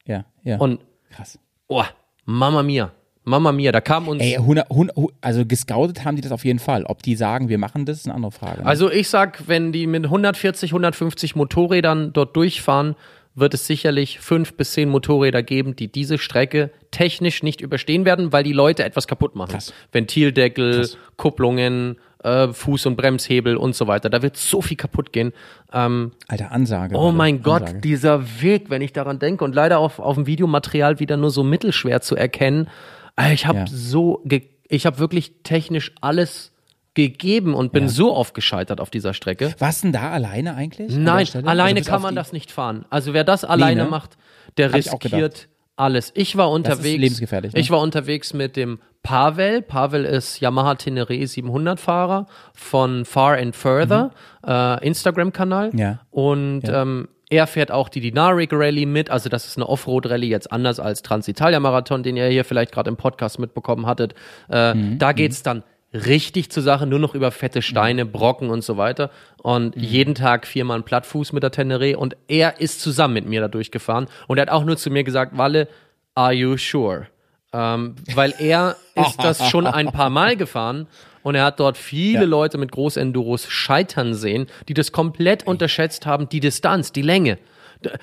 Ja, 0.04 0.24
ja. 0.42 0.56
Und, 0.58 0.80
krass. 1.10 1.38
oh, 1.68 1.84
Mama 2.24 2.62
mia, 2.64 2.92
Mama 3.24 3.52
mia, 3.52 3.70
da 3.70 3.80
kam 3.80 4.08
uns. 4.08 4.22
Ey, 4.22 4.36
100, 4.36 4.70
100, 4.70 4.96
also 5.20 5.46
gescoutet 5.46 6.04
haben 6.04 6.16
die 6.16 6.22
das 6.22 6.32
auf 6.32 6.44
jeden 6.44 6.58
Fall. 6.58 6.84
Ob 6.84 7.02
die 7.02 7.14
sagen, 7.14 7.48
wir 7.48 7.58
machen 7.58 7.84
das, 7.86 7.98
ist 7.98 8.06
eine 8.06 8.14
andere 8.14 8.32
Frage. 8.32 8.60
ne? 8.62 8.66
Also 8.66 8.90
ich 8.90 9.08
sag, 9.08 9.46
wenn 9.46 9.72
die 9.72 9.86
mit 9.86 10.04
140, 10.04 10.70
150 10.70 11.36
Motorrädern 11.36 12.12
dort 12.12 12.34
durchfahren, 12.36 12.96
wird 13.34 13.54
es 13.54 13.66
sicherlich 13.66 14.18
fünf 14.18 14.54
bis 14.54 14.72
zehn 14.72 14.88
Motorräder 14.88 15.42
geben, 15.42 15.74
die 15.76 15.88
diese 15.90 16.18
Strecke 16.18 16.70
technisch 16.90 17.42
nicht 17.42 17.60
überstehen 17.60 18.04
werden, 18.04 18.32
weil 18.32 18.44
die 18.44 18.52
Leute 18.52 18.84
etwas 18.84 19.06
kaputt 19.06 19.36
machen. 19.36 19.52
Krass. 19.52 19.72
Ventildeckel, 19.90 20.88
Kupplungen, 21.16 21.96
äh, 22.22 22.48
Fuß- 22.48 22.86
und 22.88 22.96
Bremshebel 22.96 23.56
und 23.56 23.74
so 23.74 23.86
weiter. 23.86 24.10
Da 24.10 24.22
wird 24.22 24.36
so 24.36 24.60
viel 24.60 24.76
kaputt 24.76 25.12
gehen. 25.12 25.32
Ähm, 25.72 26.12
Alter, 26.28 26.52
Ansage. 26.52 26.94
oh 26.94 27.06
Alter, 27.06 27.12
mein 27.16 27.42
Gott, 27.42 27.62
Ansage. 27.62 27.80
dieser 27.80 28.42
Weg, 28.42 28.68
wenn 28.68 28.82
ich 28.82 28.92
daran 28.92 29.18
denke 29.18 29.44
und 29.44 29.54
leider 29.54 29.78
auf, 29.78 29.98
auf 29.98 30.16
dem 30.16 30.26
Videomaterial 30.26 31.00
wieder 31.00 31.16
nur 31.16 31.30
so 31.30 31.42
mittelschwer 31.42 32.00
zu 32.00 32.16
erkennen. 32.16 32.68
Äh, 33.16 33.34
Ich 33.34 33.46
habe 33.46 33.58
Ja. 33.60 33.64
so, 33.68 34.20
ge 34.24 34.48
ich 34.68 34.86
habe 34.86 34.98
wirklich 34.98 35.32
technisch 35.42 35.92
alles 36.00 36.52
gegeben 36.94 37.54
und 37.54 37.72
bin 37.72 37.88
so 37.88 38.14
oft 38.14 38.34
gescheitert 38.34 38.80
auf 38.80 38.90
dieser 38.90 39.12
Strecke. 39.14 39.54
Warst 39.58 39.84
denn 39.84 39.92
da 39.92 40.10
alleine 40.10 40.54
eigentlich? 40.54 40.94
Nein, 40.96 41.26
Stelle? 41.26 41.46
alleine 41.46 41.80
Also 41.80 41.90
kann 41.90 42.02
man 42.02 42.14
das 42.14 42.32
nicht 42.32 42.50
fahren. 42.50 42.84
Also 42.90 43.12
wer 43.14 43.24
das 43.24 43.44
alleine 43.44 43.84
ne? 43.84 43.90
macht, 43.90 44.16
der 44.56 44.68
Hab 44.68 44.76
riskiert 44.76 45.48
alles. 45.76 46.12
Ich 46.14 46.36
war 46.36 46.50
unterwegs. 46.50 46.98
lebensgefährlich, 47.00 47.52
ne? 47.54 47.60
Ich 47.60 47.70
war 47.70 47.80
unterwegs 47.80 48.32
mit 48.34 48.56
dem 48.56 48.78
Pavel. 49.02 49.62
Pavel 49.62 50.04
ist 50.04 50.40
Yamaha 50.40 50.74
Tenere 50.76 51.26
700 51.26 51.80
Fahrer 51.80 52.26
von 52.54 53.04
Far 53.04 53.36
and 53.38 53.56
Further 53.56 54.10
äh, 54.46 54.86
Instagram-Kanal. 54.86 55.70
Mhm. 55.72 55.78
Ja. 55.78 56.00
Und 56.10 56.62
ähm, 56.68 57.08
er 57.32 57.46
fährt 57.46 57.70
auch 57.72 57.88
die 57.88 58.00
Dinaric 58.00 58.52
Rally 58.52 58.84
mit. 58.86 59.10
Also 59.10 59.28
das 59.28 59.46
ist 59.46 59.56
eine 59.56 59.68
Offroad-Rallye 59.68 60.28
jetzt 60.28 60.52
anders 60.52 60.78
als 60.78 61.02
Transitalia-Marathon, 61.02 62.02
den 62.02 62.16
ihr 62.16 62.26
hier 62.28 62.44
vielleicht 62.44 62.72
gerade 62.72 62.90
im 62.90 62.96
Podcast 62.96 63.38
mitbekommen 63.38 63.86
hattet. 63.86 64.14
Äh, 64.50 64.74
Mhm. 64.74 64.98
Da 64.98 65.12
geht's 65.12 65.42
dann 65.42 65.62
richtig 65.94 66.50
zur 66.50 66.62
Sache, 66.62 66.86
nur 66.86 66.98
noch 66.98 67.14
über 67.14 67.30
fette 67.30 67.60
Steine, 67.62 68.04
Brocken 68.06 68.50
und 68.50 68.62
so 68.64 68.76
weiter. 68.76 69.10
Und 69.42 69.76
Mhm. 69.76 69.82
jeden 69.82 70.14
Tag 70.14 70.46
viermal 70.46 70.76
einen 70.76 70.84
Plattfuß 70.84 71.32
mit 71.32 71.42
der 71.42 71.50
Tenere. 71.50 71.96
Und 71.98 72.16
er 72.28 72.60
ist 72.60 72.80
zusammen 72.80 73.14
mit 73.14 73.26
mir 73.26 73.40
da 73.40 73.48
durchgefahren. 73.48 74.06
Und 74.28 74.38
er 74.38 74.42
hat 74.42 74.50
auch 74.50 74.64
nur 74.64 74.76
zu 74.76 74.90
mir 74.90 75.04
gesagt, 75.04 75.36
Walle, 75.36 75.68
are 76.14 76.32
you 76.32 76.56
sure? 76.58 77.06
Ähm, 77.54 77.96
weil 78.14 78.34
er 78.38 78.76
ist 78.94 79.22
das 79.22 79.48
schon 79.48 79.66
ein 79.66 79.90
paar 79.92 80.10
Mal 80.10 80.36
gefahren 80.36 80.86
und 81.22 81.34
er 81.34 81.44
hat 81.44 81.60
dort 81.60 81.76
viele 81.78 82.20
Ja. 82.20 82.24
Leute 82.26 82.58
mit 82.58 82.72
Großenduros 82.72 83.48
scheitern 83.48 84.14
sehen, 84.14 84.46
die 84.68 84.74
das 84.74 84.92
komplett 84.92 85.46
unterschätzt 85.46 86.06
haben, 86.06 86.28
die 86.28 86.40
Distanz, 86.40 86.92
die 86.92 87.02
Länge. 87.02 87.38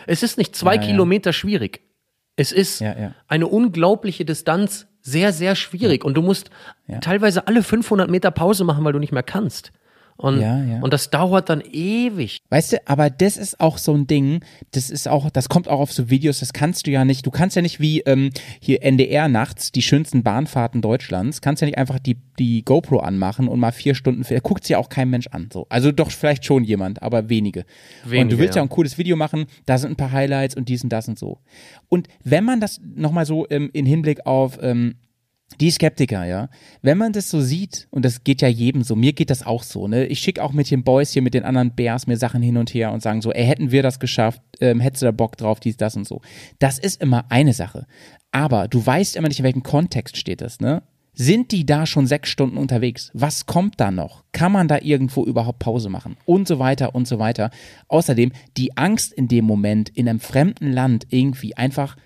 Es 0.07 0.24
ist 0.24 0.38
nicht 0.38 0.55
zwei 0.55 0.76
Ja, 0.76 0.82
ja. 0.82 0.88
Kilometer 0.88 1.34
schwierig. 1.34 1.82
Es 2.36 2.51
ist 2.51 2.80
Ja, 2.82 2.97
ja. 2.97 3.15
eine 3.28 3.47
unglaubliche 3.47 4.26
Distanz, 4.26 4.88
sehr, 5.01 5.32
sehr 5.34 5.55
schwierig. 5.55 6.03
Und 6.05 6.15
du 6.15 6.22
musst 6.22 6.49
teilweise 7.01 7.47
alle 7.47 7.63
500 7.63 8.09
Meter 8.09 8.32
Pause 8.32 8.63
machen, 8.65 8.84
weil 8.84 8.93
du 8.93 8.99
nicht 8.99 9.13
mehr 9.13 9.24
kannst. 9.24 9.72
Und, 10.20 10.41
Ja, 10.41 10.61
ja. 10.61 10.82
und 10.82 10.91
das 10.91 11.09
dauert 11.09 11.47
dann 11.47 11.61
ewig. 11.61 12.39
Weißt 12.49 12.74
du, 12.74 12.78
aber 12.86 13.09
das 13.09 13.38
ist 13.38 13.61
auch 13.61 13.78
so 13.78 13.93
ein 13.93 14.05
Ding, 14.05 14.43
das 14.72 14.89
ist 14.89 15.07
auch, 15.07 15.30
das 15.30 15.47
kommt 15.47 15.70
auch 15.70 15.80
auf 15.80 15.93
so 15.93 16.09
Videos, 16.09 16.39
das 16.41 16.51
kannst 16.51 16.88
du 16.88 16.91
ja 16.91 17.05
nicht, 17.05 17.26
du 17.26 17.32
kannst 17.32 17.55
ja 17.55 17.61
nicht 17.61 17.80
wie 17.80 18.01
ähm, 18.01 18.32
hier 18.59 18.84
NDR 18.84 19.30
nachts 19.30 19.72
die 19.72 19.82
schönsten 19.82 20.22
Bahnfahrten 20.22 20.82
Deutschlands, 20.82 21.39
kannst 21.39 21.61
ja 21.61 21.67
nicht 21.67 21.78
einfach 21.78 21.99
die, 21.99 22.17
die 22.38 22.65
GoPro 22.65 22.99
anmachen 22.99 23.47
und 23.47 23.61
mal 23.61 23.72
vier 23.72 23.95
Stunden, 23.95 24.26
guckt 24.43 24.65
sich 24.65 24.72
ja 24.72 24.78
auch 24.78 24.89
kein 24.89 25.09
Mensch 25.09 25.28
an. 25.28 25.47
So. 25.53 25.67
Also 25.70 25.93
doch 25.93 26.11
vielleicht 26.11 26.43
schon 26.43 26.65
jemand, 26.65 27.01
aber 27.01 27.30
wenige. 27.30 27.61
und 28.03 28.11
Wenige, 28.11 28.36
du 28.36 28.41
willst 28.41 28.55
ja. 28.55 28.59
ja. 28.59 28.65
ein 28.65 28.70
cooles 28.70 28.97
Video 28.97 29.15
machen, 29.15 29.45
da 29.67 29.78
sind 29.78 29.91
ein 29.91 29.95
paar 29.95 30.11
Highlights 30.11 30.53
und 30.53 30.67
dies 30.67 30.84
und 30.84 30.89
das 30.89 31.07
und 31.07 31.17
so. 31.17 31.39
Und 31.88 32.09
wenn 32.26 32.43
man 32.43 32.59
das 32.59 32.82
nochmal 32.84 33.26
so 33.26 33.47
ähm, 33.49 33.70
in 33.72 33.86
Hinblick 33.86 34.26
auf 34.26 34.59
ähm, 34.61 34.95
die 35.60 35.72
Skeptiker, 35.72 36.26
ja. 36.26 36.49
Wenn 36.82 36.97
man 36.97 37.14
das 37.14 37.30
so 37.30 37.41
sieht, 37.41 37.88
und 37.91 38.05
das 38.05 38.24
geht 38.24 38.41
ja 38.41 38.47
jedem 38.47 38.84
so, 38.84 38.95
mir 38.95 39.14
geht 39.14 39.30
das 39.30 39.45
auch 39.45 39.64
so, 39.64 39.88
ne? 39.88 40.05
Ich 40.07 40.20
schicke 40.20 40.43
auch 40.43 40.53
mit 40.53 40.72
den 40.72 40.84
Boys 40.84 41.12
hier, 41.12 41.22
mit 41.22 41.34
den 41.34 41.43
anderen 41.43 41.76
Bears 41.76 42.07
mir 42.07 42.18
Sachen 42.18 42.41
hin 42.41 42.57
und 42.57 42.74
her 42.74 42.91
und 42.91 43.01
sagen 43.01 43.22
so, 43.22 43.32
ey, 43.32 43.45
hätten 43.45 43.72
wir 43.72 43.84
das 43.84 43.99
geschafft, 43.99 44.41
ähm, 44.60 44.80
hättest 44.80 45.01
du 45.01 45.07
da 45.07 45.12
Bock 45.12 45.38
drauf, 45.38 45.60
dies, 45.60 45.78
das 45.78 45.95
und 45.95 46.07
so. 46.07 46.22
Das 46.60 46.80
ist 46.80 47.01
immer 47.01 47.26
eine 47.30 47.53
Sache. 47.53 47.86
Aber 48.32 48.68
du 48.68 48.86
weißt 48.86 49.16
immer 49.16 49.28
nicht, 49.28 49.39
in 49.39 49.45
welchem 49.45 49.64
Kontext 49.64 50.18
steht 50.18 50.41
das, 50.41 50.60
ne? 50.60 50.84
Sind 51.14 51.51
die 51.51 51.66
da 51.66 51.86
schon 51.86 52.07
sechs 52.07 52.30
Stunden 52.30 52.55
unterwegs? 52.55 53.12
Was 53.14 53.45
kommt 53.45 53.82
da 53.82 53.91
noch? 53.91 54.24
Kann 54.32 54.53
man 54.53 54.70
da 54.70 54.78
irgendwo 54.80 55.26
überhaupt 55.26 55.60
Pause 55.60 55.89
machen? 55.89 56.16
Und 56.24 56.47
so 56.47 56.60
weiter 56.60 56.95
und 56.95 57.10
so 57.10 57.20
weiter. 57.20 57.49
Außerdem 57.89 58.32
die 58.55 58.78
Angst 58.78 59.12
in 59.12 59.28
dem 59.28 59.43
Moment, 59.43 59.89
in 59.89 60.07
einem 60.07 60.22
fremden 60.22 60.72
Land 60.72 61.07
irgendwie 61.10 61.57
einfach 61.57 61.97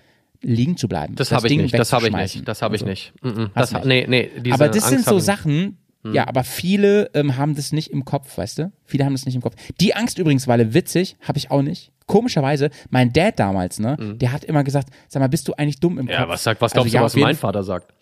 liegen 0.44 0.76
zu 0.76 0.88
bleiben. 0.88 1.14
Das, 1.16 1.32
habe 1.32 1.48
ich 1.48 1.56
nicht. 1.56 1.74
Das 1.78 1.92
habe 1.92 2.06
ich 2.06 2.12
nicht. 2.14 2.46
Das 2.46 2.62
habe 2.62 2.76
ich 2.76 2.82
Also. 2.82 2.90
nicht. 2.90 3.12
Mm, 3.22 3.28
mm. 3.28 3.50
Das, 3.54 3.72
nicht. 3.72 3.84
nee, 3.86 4.06
nee, 4.08 4.30
diese 4.40 4.54
Aber 4.54 4.68
das 4.68 4.84
Angst 4.84 4.88
sind 4.90 5.06
habe 5.06 5.10
so 5.10 5.18
ich. 5.18 5.24
Sachen, 5.24 5.78
ja, 6.12 6.28
aber 6.28 6.44
viele 6.44 7.10
ähm, 7.14 7.38
haben 7.38 7.54
das 7.54 7.72
nicht 7.72 7.90
im 7.90 8.04
Kopf, 8.04 8.36
weißt 8.36 8.58
du? 8.58 8.72
Viele 8.84 9.06
haben 9.06 9.14
das 9.14 9.24
nicht 9.24 9.34
im 9.36 9.40
Kopf. 9.40 9.54
Die 9.80 9.94
Angst 9.94 10.18
übrigens, 10.18 10.46
weil 10.46 10.74
witzig, 10.74 11.16
habe 11.26 11.38
ich 11.38 11.50
auch 11.50 11.62
nicht. 11.62 11.92
Komischerweise, 12.06 12.68
mein 12.90 13.10
Dad 13.14 13.38
damals, 13.38 13.78
ne, 13.80 13.96
der 14.20 14.32
hat 14.32 14.44
immer 14.44 14.62
gesagt, 14.64 14.90
sag 15.08 15.20
mal, 15.20 15.28
bist 15.28 15.48
du 15.48 15.54
eigentlich 15.54 15.80
dumm 15.80 15.98
im 15.98 16.06
Kopf? 16.06 16.14
Ja, 16.18 16.28
was 16.28 16.42
sagt, 16.42 16.60
was 16.60 16.72
Also 16.74 16.82
glaubst 16.82 16.92
ja, 16.94 17.00
du, 17.00 17.06
auf 17.06 17.14
was 17.14 17.20
mein 17.20 17.36
Vater 17.36 17.62
sagt? 17.62 17.94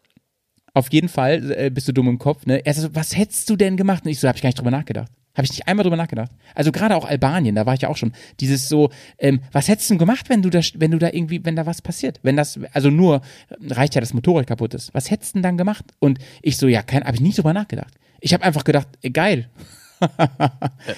auf 0.75 0.93
jeden 0.93 1.09
Fall 1.09 1.53
äh, 1.57 1.71
bist 1.71 1.87
du 1.87 1.93
dumm 1.93 2.09
im 2.09 2.19
Kopf, 2.19 2.47
ne? 2.47 2.65
Er 2.65 2.75
so, 2.75 2.93
was 2.95 3.17
hättest 3.17 3.49
du 3.51 3.57
denn 3.57 3.77
gemacht? 3.77 4.05
Und 4.05 4.11
ich 4.11 4.19
so, 4.19 4.27
hab 4.27 4.37
ich 4.37 4.43
gar 4.43 4.49
nicht 4.49 4.59
drüber 4.59 4.71
nachgedacht. 4.71 5.13
Habe 5.35 5.45
ich 5.47 5.51
nicht 5.53 5.67
einmal 5.67 5.83
drüber 5.85 5.97
nachgedacht. 5.97 6.31
Also 6.55 6.73
gerade 6.73 6.95
auch 6.95 7.07
Albanien, 7.07 7.55
da 7.55 7.65
war 7.65 7.73
ich 7.75 7.81
ja 7.83 7.89
auch 7.89 7.97
schon. 7.97 8.13
Dieses 8.41 8.69
so, 8.69 8.91
ähm, 9.19 9.41
was 9.53 9.69
hättest 9.69 9.89
du 9.89 9.95
denn 9.95 9.99
gemacht, 9.99 10.29
wenn 10.29 10.43
du 10.43 10.51
da, 10.51 10.61
wenn 10.75 10.91
du 10.91 10.99
da 10.99 11.09
irgendwie, 11.11 11.43
wenn 11.45 11.57
da 11.57 11.65
was 11.65 11.81
passiert? 11.81 12.21
Wenn 12.23 12.37
das, 12.37 12.61
also 12.73 12.91
nur, 12.91 13.23
äh, 13.49 13.73
reicht 13.73 13.95
ja, 13.95 14.01
das 14.03 14.13
Motorrad 14.13 14.47
kaputt 14.47 14.75
ist. 14.75 14.93
Was 14.93 15.11
hättest 15.11 15.33
du 15.35 15.39
denn 15.39 15.43
dann 15.45 15.57
gemacht? 15.57 15.87
Und 16.01 16.19
ich 16.43 16.59
so, 16.59 16.69
ja, 16.69 16.83
kein, 16.83 17.05
habe 17.05 17.15
ich 17.15 17.23
nicht 17.23 17.39
drüber 17.39 17.55
nachgedacht. 17.55 17.95
Ich 18.21 18.35
habe 18.35 18.45
einfach 18.45 18.65
gedacht, 18.65 18.89
äh, 19.03 19.09
geil. 19.11 19.49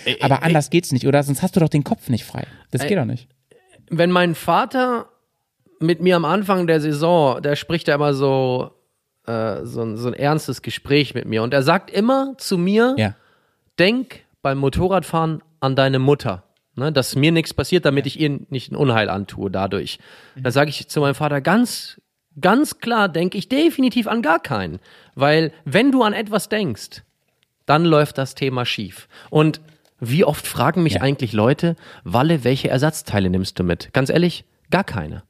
Äh, 0.05 0.17
Aber 0.21 0.43
anders 0.43 0.71
geht's 0.71 0.91
nicht, 0.93 1.07
oder? 1.07 1.23
Sonst 1.23 1.43
hast 1.43 1.55
du 1.57 1.61
doch 1.61 1.69
den 1.69 1.85
Kopf 1.85 2.09
nicht 2.09 2.25
frei. 2.25 2.45
Das 2.71 2.87
geht 2.87 2.99
doch 2.99 3.05
nicht. 3.05 3.29
wenn 3.91 4.11
mein 4.11 4.35
Vater 4.35 5.07
mit 5.81 6.01
mir 6.01 6.17
am 6.17 6.25
Anfang 6.25 6.67
der 6.67 6.81
Saison, 6.81 7.41
der 7.43 7.55
spricht 7.55 7.87
ja 7.89 7.95
immer 7.97 8.15
so, 8.15 8.71
äh, 9.27 9.65
so, 9.65 9.83
ein- 9.83 9.97
so 9.97 10.09
ein 10.09 10.15
ernstes 10.15 10.63
Gespräch 10.63 11.15
mit 11.15 11.27
mir 11.27 11.43
und 11.43 11.53
er 11.55 11.63
sagt 11.63 11.91
immer 11.91 12.35
zu 12.39 12.57
mir, 12.59 12.95
Ja. 12.99 13.15
denk 13.79 14.24
beim 14.45 14.59
Motorradfahren 14.59 15.43
an 15.59 15.75
deine 15.75 15.99
Mutter. 15.99 16.45
Ne, 16.77 16.91
dass 16.93 17.15
mir 17.15 17.31
nichts 17.31 17.55
passiert, 17.55 17.85
damit 17.85 18.05
ich 18.07 18.19
ihr 18.19 18.41
nicht 18.49 18.73
ein 18.73 18.77
Unheil 18.77 19.09
antue 19.09 19.49
dadurch. 19.49 20.01
Da 20.35 20.51
sage 20.51 20.71
ich 20.71 20.89
zu 20.89 21.01
meinem 21.01 21.15
Vater 21.15 21.41
ganz, 21.41 22.01
ganz 22.41 22.79
klar, 22.81 23.09
denke 23.09 23.39
ich 23.39 23.49
definitiv 23.49 24.09
an 24.09 24.23
gar 24.23 24.41
keinen. 24.41 24.81
Weil 25.15 25.53
wenn 25.65 25.93
du 25.93 26.03
an 26.03 26.13
etwas 26.13 26.49
denkst, 26.49 27.03
dann 27.65 27.85
läuft 27.85 28.19
das 28.19 28.35
Thema 28.35 28.67
schief. 28.67 29.09
Und 29.31 29.61
wie 30.01 30.25
oft 30.25 30.47
fragen 30.49 30.83
mich 30.83 30.95
Ja. 30.95 31.03
eigentlich 31.03 31.33
Leute, 31.33 31.77
Walle, 32.03 32.43
welche 32.43 32.69
Ersatzteile 32.71 33.31
nimmst 33.31 33.57
du 33.59 33.63
mit? 33.63 33.93
Ganz 33.93 34.11
ehrlich, 34.11 34.45
gar 34.71 34.85
keine. 34.85 35.23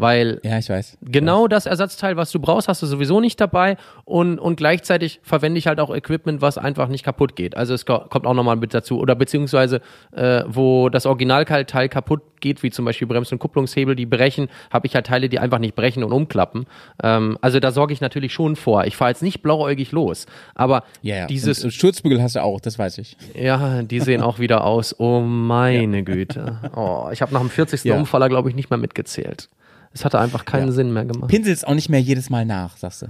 Weil 0.00 0.40
Ja, 0.42 0.58
ich 0.58 0.68
weiß. 0.68 0.98
genau 1.02 1.46
das 1.48 1.66
Ersatzteil, 1.66 2.16
was 2.16 2.30
du 2.30 2.38
brauchst, 2.40 2.68
hast 2.68 2.82
du 2.82 2.86
sowieso 2.86 3.20
nicht 3.20 3.40
dabei 3.40 3.76
und, 4.04 4.38
und 4.38 4.56
gleichzeitig 4.56 5.20
verwende 5.22 5.58
ich 5.58 5.66
halt 5.66 5.80
auch 5.80 5.94
Equipment, 5.94 6.40
was 6.42 6.58
einfach 6.58 6.88
nicht 6.88 7.04
kaputt 7.04 7.36
geht. 7.36 7.56
Also 7.56 7.74
es 7.74 7.86
ko- 7.86 8.00
kommt 8.08 8.26
auch 8.26 8.34
nochmal 8.34 8.56
mit 8.56 8.72
dazu. 8.74 8.98
Oder 8.98 9.14
beziehungsweise, 9.14 9.80
äh, 10.12 10.42
wo 10.46 10.88
das 10.88 11.06
Originalteil 11.06 11.88
kaputt 11.88 12.22
geht, 12.40 12.62
wie 12.62 12.70
zum 12.70 12.86
Beispiel 12.86 13.06
Brems- 13.06 13.32
und 13.32 13.38
Kupplungshebel, 13.38 13.94
die 13.94 14.06
brechen, 14.06 14.48
habe 14.72 14.86
ich 14.86 14.94
halt 14.94 15.06
Teile, 15.06 15.28
die 15.28 15.38
einfach 15.38 15.58
nicht 15.58 15.74
brechen 15.74 16.02
und 16.02 16.12
umklappen. 16.12 16.64
Ähm, 17.02 17.36
also 17.42 17.60
da 17.60 17.70
sorge 17.70 17.92
ich 17.92 18.00
natürlich 18.00 18.32
schon 18.32 18.56
vor. 18.56 18.84
Ich 18.86 18.96
fahre 18.96 19.10
jetzt 19.10 19.22
nicht 19.22 19.42
blauäugig 19.42 19.92
los. 19.92 20.24
Aber 20.54 20.84
Ja, 21.02 21.16
ja. 21.16 21.26
dieses, 21.26 21.62
und, 21.64 21.72
Sturzbügel 21.72 22.22
hast 22.22 22.36
du 22.36 22.42
auch, 22.42 22.60
das 22.60 22.78
weiß 22.78 22.96
ich. 22.98 23.16
ja, 23.34 23.82
die 23.82 24.00
sehen 24.00 24.22
auch 24.22 24.38
wieder 24.38 24.64
aus. 24.64 24.94
Oh 24.98 25.20
meine 25.20 26.02
Güte. 26.04 26.58
Oh, 26.74 27.08
ich 27.12 27.20
habe 27.20 27.34
nach 27.34 27.40
dem 27.40 27.50
40. 27.50 27.84
Ja. 27.84 27.96
Umfaller, 27.96 28.28
glaube 28.30 28.48
ich, 28.48 28.54
nicht 28.54 28.70
mehr 28.70 28.78
mitgezählt. 28.78 29.48
Es 29.92 30.04
hatte 30.04 30.18
einfach 30.20 30.44
keinen 30.44 30.68
Ja. 30.68 30.72
Sinn 30.72 30.92
mehr 30.92 31.04
gemacht. 31.04 31.28
Pinselst 31.30 31.66
auch 31.66 31.74
nicht 31.74 31.88
mehr 31.88 32.00
jedes 32.00 32.30
Mal 32.30 32.44
nach, 32.44 32.76
sagst 32.76 33.02
du. 33.02 33.06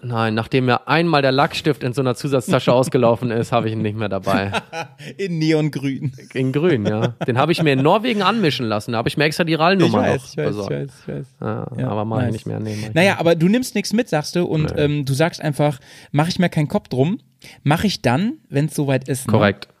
Nein, 0.00 0.34
nachdem 0.34 0.66
mir 0.66 0.86
einmal 0.86 1.22
der 1.22 1.32
Lackstift 1.32 1.82
in 1.82 1.92
so 1.92 2.02
einer 2.02 2.14
Zusatztasche 2.14 2.72
ausgelaufen 2.72 3.32
ist, 3.32 3.50
habe 3.50 3.66
ich 3.66 3.72
ihn 3.72 3.82
nicht 3.82 3.96
mehr 3.96 4.08
dabei. 4.08 4.52
In 5.16 5.38
Neongrün. 5.40 6.12
In 6.34 6.52
grün, 6.52 6.86
ja. 6.86 7.08
Den 7.26 7.36
habe 7.36 7.50
ich 7.50 7.60
mir 7.64 7.72
in 7.72 7.82
Norwegen 7.82 8.22
anmischen 8.22 8.66
lassen. 8.66 8.92
Da 8.92 8.98
habe 8.98 9.08
ich 9.08 9.16
mir 9.16 9.24
extra 9.24 9.42
die 9.42 9.54
RAL-Nummer 9.54 10.14
noch 10.14 10.36
besorgt. 10.36 10.70
ich 11.02 11.08
weiß. 11.08 11.26
Ja, 11.40 11.66
Ja, 11.76 11.88
aber 11.88 12.04
mache 12.04 12.20
ich 12.20 12.24
nice. 12.26 12.32
nicht 12.34 12.46
mehr. 12.46 12.60
Nee, 12.60 12.76
mach 12.80 12.88
ich 12.90 12.94
Naja, 12.94 13.16
aber 13.18 13.34
du 13.34 13.48
nimmst 13.48 13.74
nichts 13.74 13.92
mit, 13.92 14.08
sagst 14.08 14.36
du, 14.36 14.44
und 14.44 14.72
ähm, 14.76 15.04
du 15.04 15.14
sagst 15.14 15.40
einfach, 15.40 15.80
mache 16.12 16.28
ich 16.28 16.38
mir 16.38 16.48
keinen 16.48 16.68
Kopf 16.68 16.86
drum, 16.86 17.18
mache 17.64 17.88
ich 17.88 18.00
dann, 18.00 18.34
wenn 18.48 18.66
es 18.66 18.76
soweit 18.76 19.08
ist. 19.08 19.26
nicht. 19.26 19.32
Korrekt, 19.34 19.66
Ne? 19.66 19.74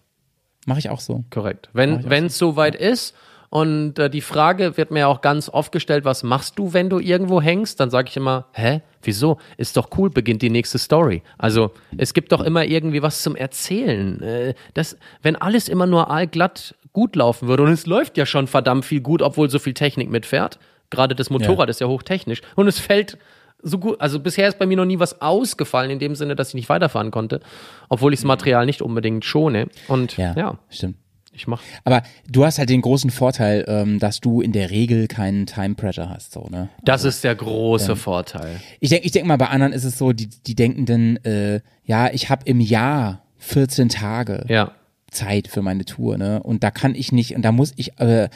Mache 0.66 0.80
ich 0.80 0.90
auch 0.90 1.00
so. 1.00 1.22
korrekt. 1.30 1.70
Mach 1.74 2.00
ich 2.00 2.10
Wenn 2.10 2.26
es 2.26 2.36
soweit 2.38 2.74
ist 2.74 3.14
Und 3.50 3.98
äh, 3.98 4.10
die 4.10 4.20
Frage 4.20 4.76
wird 4.76 4.90
mir 4.90 5.08
auch 5.08 5.20
ganz 5.22 5.48
oft 5.48 5.72
gestellt, 5.72 6.04
was 6.04 6.22
machst 6.22 6.58
du, 6.58 6.74
wenn 6.74 6.90
du 6.90 6.98
irgendwo 6.98 7.40
hängst? 7.40 7.80
Dann 7.80 7.88
sage 7.90 8.08
ich 8.10 8.16
immer, 8.16 8.46
hä, 8.52 8.82
wieso? 9.02 9.38
Ist 9.56 9.76
doch 9.76 9.88
cool, 9.96 10.10
beginnt 10.10 10.42
die 10.42 10.50
nächste 10.50 10.78
Story. 10.78 11.22
Also 11.38 11.70
es 11.96 12.12
gibt 12.12 12.32
doch 12.32 12.42
immer 12.42 12.64
irgendwie 12.64 13.00
was 13.02 13.22
zum 13.22 13.36
Erzählen. 13.36 14.20
Äh, 14.22 14.54
das, 14.74 14.96
wenn 15.22 15.36
alles 15.36 15.68
immer 15.68 15.86
nur 15.86 16.10
allglatt 16.10 16.74
gut 16.92 17.16
laufen 17.16 17.48
würde, 17.48 17.62
und 17.62 17.70
es 17.70 17.86
läuft 17.86 18.16
ja 18.18 18.26
schon 18.26 18.46
verdammt 18.48 18.84
viel 18.84 19.00
gut, 19.00 19.22
obwohl 19.22 19.48
so 19.48 19.58
viel 19.58 19.74
Technik 19.74 20.10
mitfährt, 20.10 20.58
gerade 20.90 21.14
das 21.14 21.30
Motorrad 21.30 21.68
Ja. 21.68 21.70
ist 21.70 21.80
ja 21.80 21.86
hochtechnisch, 21.86 22.42
und 22.56 22.66
es 22.68 22.78
fällt 22.78 23.18
so 23.62 23.78
gut, 23.78 24.00
also 24.00 24.20
bisher 24.20 24.48
ist 24.48 24.58
bei 24.58 24.66
mir 24.66 24.76
noch 24.76 24.84
nie 24.84 24.98
was 25.00 25.20
ausgefallen, 25.20 25.90
in 25.90 25.98
dem 25.98 26.14
Sinne, 26.14 26.36
dass 26.36 26.48
ich 26.48 26.54
nicht 26.54 26.68
weiterfahren 26.68 27.10
konnte, 27.10 27.40
obwohl 27.88 28.12
ich 28.12 28.20
das 28.20 28.24
Material 28.24 28.66
nicht 28.66 28.82
unbedingt 28.82 29.24
schone. 29.24 29.68
Und 29.88 30.16
Ja, 30.16 30.34
ja, 30.36 30.58
stimmt. 30.70 30.96
Ich 31.38 31.46
mach. 31.46 31.62
Aber 31.84 32.02
du 32.30 32.44
hast 32.44 32.58
halt 32.58 32.68
den 32.70 32.80
großen 32.82 33.10
Vorteil, 33.10 33.64
ähm, 33.68 33.98
dass 33.98 34.20
du 34.20 34.40
in 34.40 34.52
der 34.52 34.70
Regel 34.70 35.06
keinen 35.08 35.46
Time 35.46 35.74
Pressure 35.74 36.08
hast, 36.10 36.32
so, 36.32 36.46
ne? 36.50 36.68
Das 36.84 37.04
ist 37.04 37.24
der 37.24 37.34
große 37.34 37.96
Vorteil. 37.96 38.60
Ich 38.80 38.90
denke 38.90 39.06
ich 39.06 39.12
denk 39.12 39.26
mal, 39.26 39.38
bei 39.38 39.48
anderen 39.48 39.72
ist 39.72 39.84
es 39.84 39.98
so, 39.98 40.12
die, 40.12 40.28
die 40.28 40.54
denken 40.54 40.86
dann, 40.86 41.16
äh, 41.24 41.60
ja, 41.84 42.10
ich 42.12 42.28
habe 42.30 42.42
im 42.46 42.60
Jahr 42.60 43.22
14 43.38 43.88
Tage 43.88 44.44
Ja. 44.48 44.72
Zeit 45.10 45.48
für 45.48 45.62
meine 45.62 45.84
Tour, 45.84 46.18
ne? 46.18 46.42
Und 46.42 46.62
da 46.64 46.70
kann 46.70 46.94
ich 46.94 47.12
nicht, 47.12 47.34
und 47.34 47.42
da 47.42 47.52
muss 47.52 47.72
ich, 47.76 47.98
äh, 47.98 48.28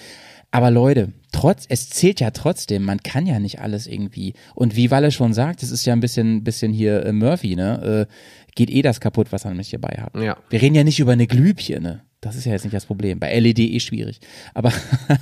aber 0.55 0.70
Leute, 0.70 1.12
trotz, 1.32 1.64
es 1.68 1.88
zählt 1.88 2.20
ja 2.20 2.30
trotzdem, 2.30 2.82
man 2.84 3.03
kann 3.03 3.24
ja 3.26 3.38
nicht 3.38 3.61
alles 3.61 3.86
irgendwie. 3.86 4.34
Und 4.55 4.76
wie 4.76 4.90
Walle 4.90 5.11
schon 5.11 5.32
sagt, 5.32 5.62
es 5.62 5.70
ist 5.70 5.86
ja 5.86 5.94
ein 5.94 6.00
bisschen, 6.00 6.44
bisschen 6.44 6.72
hier 6.74 7.07
äh, 7.07 7.12
Murphy, 7.12 7.57
ne? 7.57 8.07
Äh, 8.09 8.12
geht 8.55 8.70
eh 8.70 8.82
das 8.82 9.00
kaputt, 9.00 9.28
was 9.30 9.44
man 9.44 9.57
nicht 9.57 9.72
dabei 9.72 10.00
hat. 10.00 10.14
Ja. 10.14 10.36
Wir 10.50 10.62
reden 10.62 10.74
ja 10.74 10.84
nicht 10.84 11.00
über 11.00 11.12
eine 11.12 11.26
Glühbirne. 11.26 12.03
Das 12.22 12.36
ist 12.36 12.44
ja 12.44 12.53
jetzt 12.53 12.62
nicht 12.62 12.74
das 12.74 12.86
Problem. 12.86 13.18
Bei 13.18 13.36
LED 13.36 13.59
eh 13.59 13.80
schwierig. 13.80 14.20
Aber, 14.55 14.72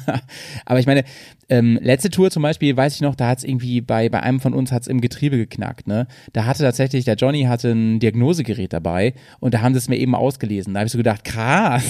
aber 0.66 0.80
ich 0.80 0.86
meine, 0.86 1.04
ähm, 1.48 1.78
letzte 1.80 2.10
Tour 2.10 2.30
zum 2.30 2.42
Beispiel, 2.42 2.76
weiß 2.76 2.94
ich 2.94 3.00
noch, 3.00 3.14
da 3.14 3.28
hat 3.28 3.38
es 3.38 3.44
irgendwie 3.44 3.80
bei, 3.80 4.10
bei 4.10 4.22
einem 4.22 4.38
von 4.38 4.52
uns 4.52 4.70
hat's 4.70 4.86
im 4.86 5.00
Getriebe 5.00 5.38
geknackt. 5.38 5.86
Ne? 5.86 6.06
Da 6.34 6.44
hatte 6.44 6.62
tatsächlich, 6.62 7.06
der 7.06 7.14
Johnny 7.14 7.44
hatte 7.44 7.70
ein 7.70 8.00
Diagnosegerät 8.00 8.74
dabei 8.74 9.14
und 9.38 9.54
da 9.54 9.62
haben 9.62 9.72
sie 9.72 9.78
es 9.78 9.88
mir 9.88 9.96
eben 9.96 10.14
ausgelesen. 10.14 10.74
Da 10.74 10.80
habe 10.80 10.86
ich 10.88 10.92
so 10.92 10.98
gedacht, 10.98 11.24
krass. 11.24 11.84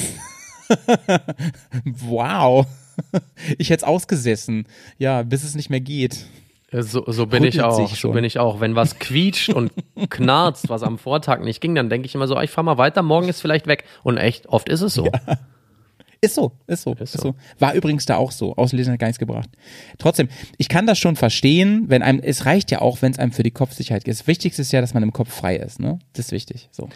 wow. 1.85 2.67
Ich 3.59 3.71
hätte 3.71 3.83
es 3.83 3.89
ausgesessen. 3.89 4.67
Ja, 4.99 5.23
bis 5.23 5.43
es 5.43 5.57
nicht 5.57 5.71
mehr 5.71 5.81
geht. 5.81 6.27
Äh, 6.71 6.83
So, 6.83 7.05
so 7.07 7.27
bin 7.27 7.45
ich 7.45 7.63
auch. 7.63 7.95
So 7.95 8.13
bin 8.13 8.25
ich 8.25 8.39
auch. 8.39 8.61
Wenn 8.61 8.75
was 8.75 8.99
quietscht 8.99 9.51
und 9.51 9.73
knarzt, 10.11 10.69
was 10.69 10.83
am 10.83 10.99
Vortag 10.99 11.41
nicht 11.41 11.61
ging, 11.61 11.75
dann 11.75 11.89
denke 11.89 12.07
ich 12.07 12.15
immer 12.15 12.29
so, 12.29 12.37
ah, 12.37 12.43
ich 12.43 12.51
fahr 12.51 12.65
mal 12.65 12.79
weiter, 12.79 13.03
morgen 13.03 13.29
ist 13.29 13.41
vielleicht 13.41 13.67
weg. 13.67 13.85
Und 14.03 14.17
echt, 14.17 14.49
oft 14.49 14.69
ist 14.69 14.81
es 14.83 14.95
so. 14.95 15.09
Ist 16.23 16.35
so, 16.35 16.53
ist 16.67 16.83
so, 16.83 16.93
ist, 16.93 17.13
so. 17.15 17.23
so. 17.23 17.35
War 17.59 17.73
übrigens 17.73 18.05
da 18.05 18.17
auch 18.17 18.31
so. 18.31 18.55
Auslesen 18.57 18.93
hat 18.93 19.01
gar 19.01 19.07
nichts 19.07 19.19
gebracht. 19.19 19.49
Trotzdem, 19.97 20.29
ich 20.59 20.69
kann 20.69 20.87
das 20.87 20.99
schon 20.99 21.17
verstehen, 21.17 21.85
wenn 21.89 22.03
einem, 22.03 22.21
es 22.21 22.45
reicht 22.45 22.71
ja 22.71 22.83
auch, 22.83 23.01
wenn 23.01 23.11
es 23.13 23.19
einem 23.19 23.33
für 23.33 23.43
die 23.43 23.51
Kopfsicherheit 23.51 24.05
geht. 24.05 24.13
Das 24.13 24.27
Wichtigste 24.27 24.61
ist 24.61 24.71
ja, 24.71 24.83
dass 24.83 24.93
man 24.93 25.03
im 25.03 25.15
Kopf 25.15 25.33
frei 25.33 25.57
ist, 25.57 25.81
ne? 25.81 25.99
Das 26.13 26.27
ist 26.27 26.33
wichtig, 26.33 26.69
so. 26.73 26.91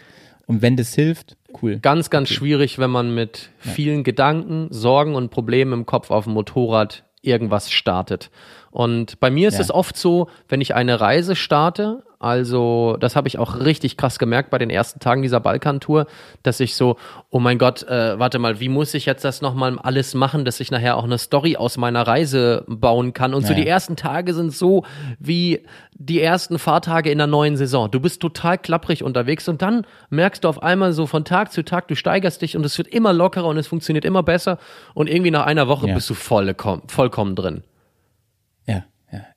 Und 0.45 0.61
wenn 0.61 0.77
das 0.77 0.93
hilft, 0.93 1.37
cool. 1.63 1.79
Ganz, 1.79 2.11
ganz 2.11 2.29
schwierig, 2.29 2.77
wenn 2.77 2.91
man 2.91 3.15
mit 3.15 3.49
vielen 3.57 4.03
Gedanken, 4.03 4.67
Sorgen 4.69 5.15
und 5.15 5.31
Problemen 5.31 5.73
im 5.73 5.85
Kopf 5.87 6.11
auf 6.11 6.25
dem 6.25 6.33
Motorrad 6.33 7.03
irgendwas 7.23 7.71
startet. 7.71 8.29
Und 8.75 9.21
bei 9.21 9.29
mir 9.31 9.47
ist 9.47 9.53
Ja. 9.55 9.61
es 9.61 9.71
oft 9.71 9.95
so, 9.95 10.27
wenn 10.49 10.59
ich 10.59 10.75
eine 10.75 10.99
Reise 10.99 11.37
starte, 11.37 12.03
also 12.19 12.97
das 12.99 13.15
habe 13.15 13.29
ich 13.29 13.39
auch 13.39 13.61
richtig 13.61 13.95
krass 13.95 14.19
gemerkt 14.19 14.49
bei 14.49 14.57
den 14.57 14.69
ersten 14.69 14.99
Tagen 14.99 15.21
dieser 15.21 15.39
Balkantour, 15.39 16.07
dass 16.43 16.59
ich 16.59 16.75
so, 16.75 16.97
oh 17.29 17.39
mein 17.39 17.57
Gott, 17.57 17.83
äh, 17.83 18.19
warte 18.19 18.37
mal, 18.37 18.59
wie 18.59 18.67
muss 18.67 18.93
ich 18.93 19.05
jetzt 19.05 19.23
das 19.23 19.41
nochmal 19.41 19.79
alles 19.79 20.13
machen, 20.13 20.43
dass 20.43 20.59
ich 20.59 20.71
nachher 20.71 20.97
auch 20.97 21.05
eine 21.05 21.17
Story 21.19 21.55
aus 21.55 21.77
meiner 21.77 22.05
Reise 22.05 22.65
bauen 22.67 23.13
kann. 23.13 23.33
Und 23.33 23.43
so 23.45 23.53
Ja. 23.53 23.59
die 23.59 23.65
ersten 23.67 23.95
Tage 23.95 24.33
sind 24.33 24.51
so 24.51 24.83
wie 25.19 25.61
die 25.93 26.19
ersten 26.19 26.59
Fahrtage 26.59 27.11
in 27.11 27.17
der 27.19 27.27
neuen 27.27 27.55
Saison. 27.55 27.89
Du 27.89 28.01
bist 28.01 28.21
total 28.21 28.57
klapprig 28.57 29.03
unterwegs 29.05 29.47
und 29.47 29.61
dann 29.61 29.85
merkst 30.09 30.43
du 30.43 30.49
auf 30.49 30.61
einmal 30.61 30.91
so 30.91 31.05
von 31.07 31.23
Tag 31.23 31.53
zu 31.53 31.63
Tag, 31.63 31.87
du 31.87 31.95
steigerst 31.95 32.41
dich 32.41 32.57
und 32.57 32.65
es 32.65 32.77
wird 32.77 32.89
immer 32.89 33.13
lockerer 33.13 33.47
und 33.47 33.55
es 33.57 33.67
funktioniert 33.67 34.03
immer 34.03 34.21
besser 34.23 34.57
und 34.93 35.09
irgendwie 35.09 35.31
nach 35.31 35.45
einer 35.45 35.69
Woche 35.69 35.87
Ja. 35.87 35.93
bist 35.95 36.09
du 36.09 36.13
vollkommen, 36.13 36.81
vollkommen 36.87 37.35
drin. 37.35 37.63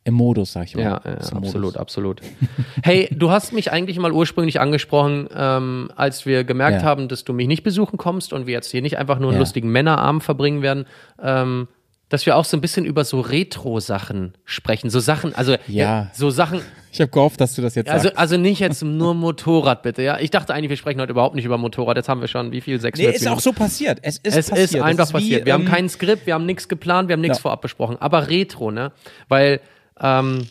Im 0.05 0.15
Modus, 0.15 0.53
sag 0.53 0.65
ich 0.65 0.75
mal. 0.77 0.83
Ja, 0.83 1.01
ja 1.05 1.13
absolut, 1.15 1.55
Modus. 1.55 1.77
absolut. 1.77 2.21
Hey, 2.83 3.09
du 3.11 3.31
hast 3.31 3.53
mich 3.53 3.71
eigentlich 3.73 3.99
mal 3.99 4.13
ursprünglich 4.13 4.61
angesprochen, 4.61 5.29
ähm, 5.35 5.91
als 5.97 6.25
wir 6.27 6.45
gemerkt 6.45 6.83
Ja. 6.83 6.89
haben, 6.89 7.09
dass 7.09 7.25
du 7.25 7.33
mich 7.33 7.47
nicht 7.49 7.63
besuchen 7.63 7.97
kommst 7.99 8.33
und 8.33 8.47
wir 8.47 8.55
jetzt 8.55 8.71
hier 8.71 8.83
nicht 8.83 8.99
einfach 8.99 9.19
nur 9.19 9.29
einen 9.31 9.37
Ja. 9.37 9.41
lustigen 9.41 9.71
Männerabend 9.71 10.23
verbringen 10.23 10.63
werden, 10.63 10.87
ähm, 11.23 11.69
dass 12.09 12.25
wir 12.27 12.37
auch 12.37 12.45
so 12.45 12.57
ein 12.57 12.61
bisschen 12.61 12.85
über 12.87 13.05
so 13.05 13.21
Retro-Sachen 13.21 14.33
sprechen. 14.45 14.89
So 14.91 14.99
Sachen, 15.01 15.35
also 15.35 15.57
Ja. 15.67 16.11
so 16.15 16.31
Sachen, 16.31 16.61
Ich 16.91 17.01
habe 17.03 17.11
gehofft, 17.11 17.39
dass 17.41 17.55
du 17.55 17.61
das 17.61 17.75
jetzt 17.75 17.91
also, 17.91 18.05
sagst. 18.05 18.19
also 18.19 18.37
nicht 18.39 18.61
jetzt 18.61 18.83
nur 18.83 19.13
Motorrad, 19.15 19.83
bitte. 19.83 20.03
Ja, 20.03 20.19
ich 20.19 20.31
dachte 20.31 20.55
eigentlich, 20.55 20.71
wir 20.71 20.79
sprechen 20.79 21.01
heute 21.03 21.13
überhaupt 21.13 21.35
nicht 21.35 21.45
über 21.45 21.59
Motorrad. 21.59 21.97
Jetzt 21.99 22.09
haben 22.09 22.21
wir 22.23 22.29
schon 22.29 22.51
wie 22.51 22.63
viel? 22.63 22.81
600 22.81 23.11
Nee, 23.13 23.17
ist 23.17 23.29
auch 23.29 23.41
so 23.41 23.53
passiert. 23.53 23.99
Es 24.03 24.17
ist 24.19 24.35
es 24.37 24.49
passiert. 24.49 24.71
ist 24.71 24.75
einfach 24.81 24.97
Das 25.05 25.09
wie, 25.11 25.13
passiert. 25.15 25.45
Wir 25.47 25.53
haben 25.53 25.65
ähm, 25.65 25.69
kein 25.69 25.89
Skript, 25.91 26.27
wir 26.27 26.33
haben 26.35 26.47
nichts 26.47 26.67
geplant, 26.69 27.09
wir 27.09 27.13
haben 27.13 27.21
nichts 27.21 27.39
Ja. 27.39 27.43
vorab 27.43 27.61
besprochen. 27.61 27.99
Aber 28.01 28.29
Retro, 28.31 28.71
ne? 28.71 28.93
Weil 29.29 29.61
ähm, 30.01 30.49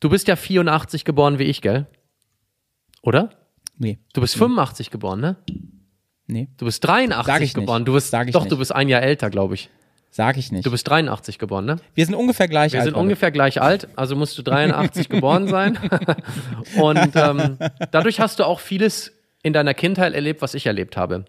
du 0.00 0.08
bist 0.08 0.28
ja 0.28 0.36
84 0.36 1.04
geboren 1.04 1.38
wie 1.38 1.44
ich, 1.44 1.60
gell? 1.60 1.86
Oder? 3.02 3.30
Nee, 3.76 3.98
Du 4.14 4.20
bist 4.22 4.36
85 4.36 4.90
geboren, 4.90 5.20
ne? 5.20 5.36
nee, 6.26 6.48
Du 6.58 6.64
bist 6.66 6.82
83 6.86 7.26
Sag 7.26 7.34
ich 7.36 7.40
nicht. 7.40 7.54
geboren. 7.54 7.84
Du 7.84 7.92
bist 7.92 8.10
Sag 8.10 8.28
ich 8.28 8.32
doch, 8.32 8.42
nicht. 8.42 8.52
du 8.52 8.56
bist 8.58 8.74
ein 8.74 8.88
Jahr 8.88 9.02
älter, 9.02 9.28
glaube 9.30 9.54
ich. 9.54 9.68
Sag 10.10 10.36
ich 10.36 10.52
nicht. 10.52 10.66
Du 10.66 10.70
bist 10.70 10.88
83 10.88 11.38
geboren, 11.38 11.64
ne? 11.64 11.76
Wir 11.94 12.04
sind 12.04 12.14
ungefähr 12.14 12.48
gleich 12.48 12.72
Wir 12.72 12.80
alt. 12.80 12.86
sind 12.86 12.94
Walle. 12.94 13.02
ungefähr 13.04 13.30
gleich 13.30 13.60
alt, 13.62 13.88
also 13.96 14.16
musst 14.16 14.36
du 14.38 14.42
83 14.42 15.08
geboren 15.08 15.48
sein. 15.48 15.78
Und 16.80 17.12
ähm, 17.14 17.58
dadurch 17.90 18.20
hast 18.20 18.38
du 18.38 18.44
auch 18.44 18.60
vieles 18.60 19.12
in 19.42 19.52
deiner 19.52 19.74
Kindheit 19.74 20.12
erlebt, 20.14 20.42
was 20.42 20.54
ich 20.54 20.66
erlebt 20.66 20.96
habe. 20.96 21.24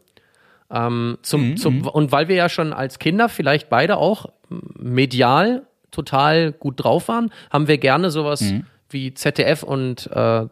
Ähm, 0.69 1.17
zum, 1.21 1.57
zum, 1.57 1.85
und 1.87 2.11
weil 2.13 2.27
wir 2.29 2.35
ja 2.35 2.47
schon 2.47 2.71
als 2.71 2.97
Kinder 2.97 3.27
vielleicht 3.29 3.69
beide 3.69 3.97
auch 3.97 4.27
medial 4.49 5.63
total 5.91 6.53
gut 6.53 6.81
drauf 6.83 7.09
waren, 7.09 7.31
haben 7.51 7.67
wir 7.67 7.77
gerne 7.77 8.09
sowas 8.09 8.53
wie 8.89 9.13
ZDF 9.13 9.63
und 9.63 10.07
äh, 10.13 10.45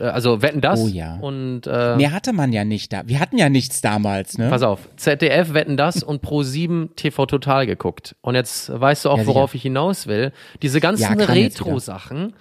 also 0.00 0.40
Wetten 0.42 0.60
das 0.60 0.80
Oh 0.80 0.86
ja. 0.88 1.16
und 1.20 1.66
äh, 1.66 1.96
Mehr 1.96 2.12
hatte 2.12 2.32
man 2.32 2.52
ja 2.52 2.64
nicht 2.64 2.92
da. 2.92 3.02
Wir 3.06 3.20
hatten 3.20 3.36
ja 3.38 3.48
nichts 3.48 3.80
damals, 3.80 4.38
ne? 4.38 4.48
Pass 4.48 4.62
auf, 4.62 4.88
ZDF 4.96 5.52
Wetten 5.54 5.76
das 5.76 6.02
und 6.02 6.24
Pro7 6.24 6.94
TV 6.96 7.26
Total 7.26 7.66
geguckt. 7.66 8.16
Und 8.22 8.34
jetzt 8.34 8.70
weißt 8.78 9.04
du 9.04 9.10
auch, 9.10 9.18
Ja, 9.18 9.26
worauf 9.26 9.54
ich 9.54 9.62
hinaus 9.62 10.06
will. 10.06 10.32
Diese 10.62 10.80
ganzen 10.80 11.02
Ja, 11.02 11.12
wieder. 11.12 11.28
Retro-Sachen 11.28 12.32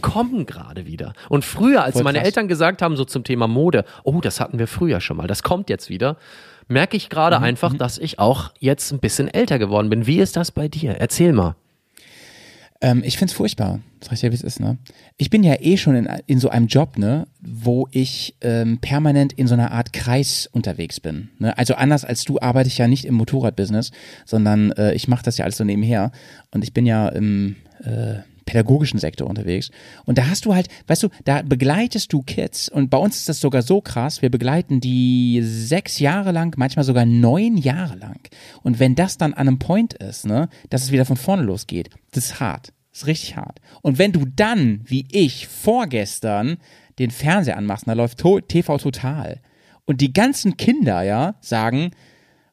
kommen 0.00 0.46
gerade 0.46 0.86
wieder. 0.86 1.12
Und 1.28 1.44
früher, 1.44 1.82
als 1.82 1.94
Voll 1.94 2.04
meine 2.04 2.18
krass. 2.18 2.26
Eltern 2.28 2.48
gesagt 2.48 2.82
haben, 2.82 2.96
so 2.96 3.04
zum 3.04 3.24
Thema 3.24 3.48
Mode, 3.48 3.84
oh, 4.04 4.20
das 4.20 4.38
hatten 4.40 4.58
wir 4.58 4.66
früher 4.68 5.00
schon 5.00 5.16
mal, 5.16 5.26
das 5.26 5.42
kommt 5.42 5.70
jetzt 5.70 5.88
wieder, 5.90 6.16
merke 6.68 6.96
ich 6.96 7.06
Mhm, 7.06 7.10
gerade 7.10 7.40
einfach, 7.40 7.74
dass 7.74 7.98
ich 7.98 8.18
auch 8.18 8.50
jetzt 8.60 8.92
ein 8.92 9.00
bisschen 9.00 9.28
älter 9.28 9.58
geworden 9.58 9.88
bin. 9.90 10.06
Wie 10.06 10.18
ist 10.20 10.36
das 10.36 10.52
bei 10.52 10.68
dir? 10.68 10.92
Erzähl 11.00 11.32
mal. 11.32 11.56
Ähm, 12.80 13.02
ich 13.04 13.18
find's 13.18 13.34
furchtbar. 13.34 13.80
Sag 14.00 14.12
ich 14.12 14.20
dir, 14.20 14.30
wie 14.30 14.36
es 14.36 14.42
ist, 14.42 14.60
ne? 14.60 14.78
Ich 15.16 15.30
bin 15.30 15.42
ja 15.42 15.56
eh 15.60 15.76
schon 15.76 15.96
in, 15.96 16.08
in 16.26 16.38
so 16.38 16.48
einem 16.48 16.68
Job, 16.68 16.96
ne, 16.96 17.26
wo 17.40 17.88
ich 17.90 18.36
ähm, 18.40 18.78
permanent 18.78 19.32
in 19.32 19.48
so 19.48 19.54
einer 19.54 19.72
Art 19.72 19.92
Kreis 19.92 20.48
unterwegs 20.52 21.00
bin. 21.00 21.30
Ne? 21.38 21.56
Also 21.58 21.74
anders 21.74 22.04
als 22.04 22.24
du 22.24 22.38
arbeite 22.40 22.68
ich 22.68 22.78
ja 22.78 22.86
nicht 22.86 23.04
im 23.04 23.14
Motorradbusiness, 23.14 23.90
sondern 24.24 24.70
äh, 24.72 24.94
ich 24.94 25.08
mache 25.08 25.24
das 25.24 25.38
ja 25.38 25.44
alles 25.44 25.56
so 25.56 25.64
nebenher. 25.64 26.12
Und 26.52 26.62
ich 26.62 26.72
bin 26.72 26.86
ja 26.86 27.08
im 27.08 27.56
äh, 27.82 28.18
pädagogischen 28.48 28.98
Sektor 28.98 29.28
unterwegs. 29.28 29.70
Und 30.06 30.16
da 30.16 30.28
hast 30.28 30.46
du 30.46 30.54
halt, 30.54 30.68
weißt 30.86 31.02
du, 31.02 31.08
da 31.24 31.42
begleitest 31.42 32.10
du 32.14 32.22
Kids 32.22 32.70
und 32.70 32.88
bei 32.88 32.96
uns 32.96 33.18
ist 33.18 33.28
das 33.28 33.40
sogar 33.40 33.60
so 33.60 33.82
krass, 33.82 34.22
wir 34.22 34.30
begleiten 34.30 34.80
die 34.80 35.42
sechs 35.42 35.98
Jahre 35.98 36.32
lang, 36.32 36.54
manchmal 36.56 36.86
sogar 36.86 37.04
neun 37.04 37.58
Jahre 37.58 37.96
lang. 37.96 38.20
Und 38.62 38.80
wenn 38.80 38.94
das 38.94 39.18
dann 39.18 39.34
an 39.34 39.48
einem 39.48 39.58
Point 39.58 39.92
ist, 39.92 40.24
ne, 40.24 40.48
dass 40.70 40.82
es 40.82 40.92
wieder 40.92 41.04
von 41.04 41.18
vorne 41.18 41.42
losgeht, 41.42 41.90
das 42.12 42.24
ist 42.24 42.40
hart. 42.40 42.72
Das 42.90 43.02
ist 43.02 43.06
richtig 43.06 43.36
hart. 43.36 43.60
Und 43.82 43.98
wenn 43.98 44.12
du 44.12 44.24
dann, 44.24 44.80
wie 44.84 45.06
ich, 45.10 45.46
vorgestern 45.46 46.56
den 46.98 47.10
Fernseher 47.10 47.58
anmachst, 47.58 47.86
da 47.86 47.92
läuft 47.92 48.18
TV 48.48 48.78
Total 48.78 49.40
und 49.84 50.00
die 50.00 50.14
ganzen 50.14 50.56
Kinder, 50.56 51.02
ja, 51.02 51.34
sagen, 51.42 51.90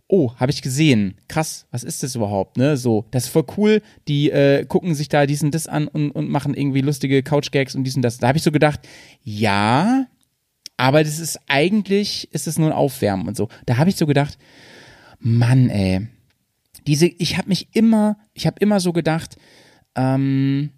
oh, 0.08 0.32
habe 0.36 0.52
ich 0.52 0.62
gesehen. 0.62 1.16
Krass, 1.28 1.66
was 1.72 1.84
ist 1.84 2.04
das 2.04 2.16
überhaupt, 2.16 2.58
ne? 2.58 2.78
So, 2.78 3.06
das 3.12 3.26
ist 3.26 3.30
voll 3.30 3.46
cool. 3.58 3.82
Die 4.08 4.30
äh, 4.30 4.66
gucken 4.66 4.94
sich 4.96 5.10
da 5.10 5.26
diesen 5.26 5.52
das 5.52 5.68
an 5.68 5.88
und, 5.88 6.12
und 6.12 6.30
machen 6.30 6.54
irgendwie 6.54 6.82
lustige 6.82 7.24
Couch-Gags 7.24 7.76
und 7.76 7.84
diesen 7.84 8.02
das. 8.02 8.18
Da 8.18 8.28
habe 8.28 8.38
ich 8.38 8.44
so 8.44 8.52
gedacht, 8.52 8.82
ja, 9.24 10.08
aber 10.78 11.04
das 11.04 11.20
ist 11.20 11.40
eigentlich, 11.48 12.28
ist 12.32 12.48
es 12.48 12.60
nur 12.60 12.70
ein 12.70 12.76
Aufwärmen 12.76 13.28
und 13.28 13.38
so. 13.38 13.50
Da 13.66 13.78
habe 13.78 13.90
ich 13.90 13.96
so 13.96 14.06
gedacht, 14.06 14.38
Mann, 15.20 15.70
ey. 15.70 16.08
Diese, 16.86 17.08
ich 17.08 17.38
habe 17.38 17.50
mich 17.50 17.70
immer, 17.74 18.18
ich 18.34 18.46
habe 18.46 18.58
immer 18.60 18.80
so 18.80 18.94
gedacht, 18.94 19.38
ähm, 19.96 20.70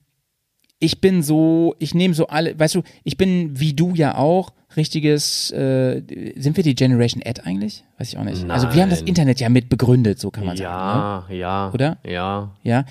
ich 0.80 1.02
bin 1.02 1.24
so, 1.24 1.76
ich 1.80 1.94
nehme 1.94 2.14
so 2.14 2.28
alle, 2.28 2.58
weißt 2.58 2.76
du, 2.76 2.84
ich 3.04 3.18
bin 3.18 3.60
wie 3.60 3.74
du 3.74 3.94
ja 3.94 4.16
auch, 4.16 4.54
richtiges, 4.78 5.52
äh, 5.52 6.02
sind 6.38 6.56
wir 6.56 6.64
die 6.64 6.76
Generation 6.76 7.22
Ad 7.26 7.42
eigentlich? 7.44 7.84
Weiß 7.98 8.10
ich 8.10 8.18
auch 8.18 8.24
nicht. 8.24 8.50
Also 8.50 8.74
wir 8.74 8.82
haben 8.82 8.90
das 8.90 9.00
Nein. 9.00 9.10
Internet 9.10 9.40
ja 9.40 9.50
mit 9.50 9.70
begründet, 9.70 10.20
so 10.20 10.32
kann 10.32 10.46
man 10.46 10.56
sagen. 10.58 11.34
Ja, 11.34 11.36
ja. 11.36 11.72
Oder? 11.74 11.98
Ja. 12.06 12.42
Ne? 12.64 12.70
Ja. 12.70 12.86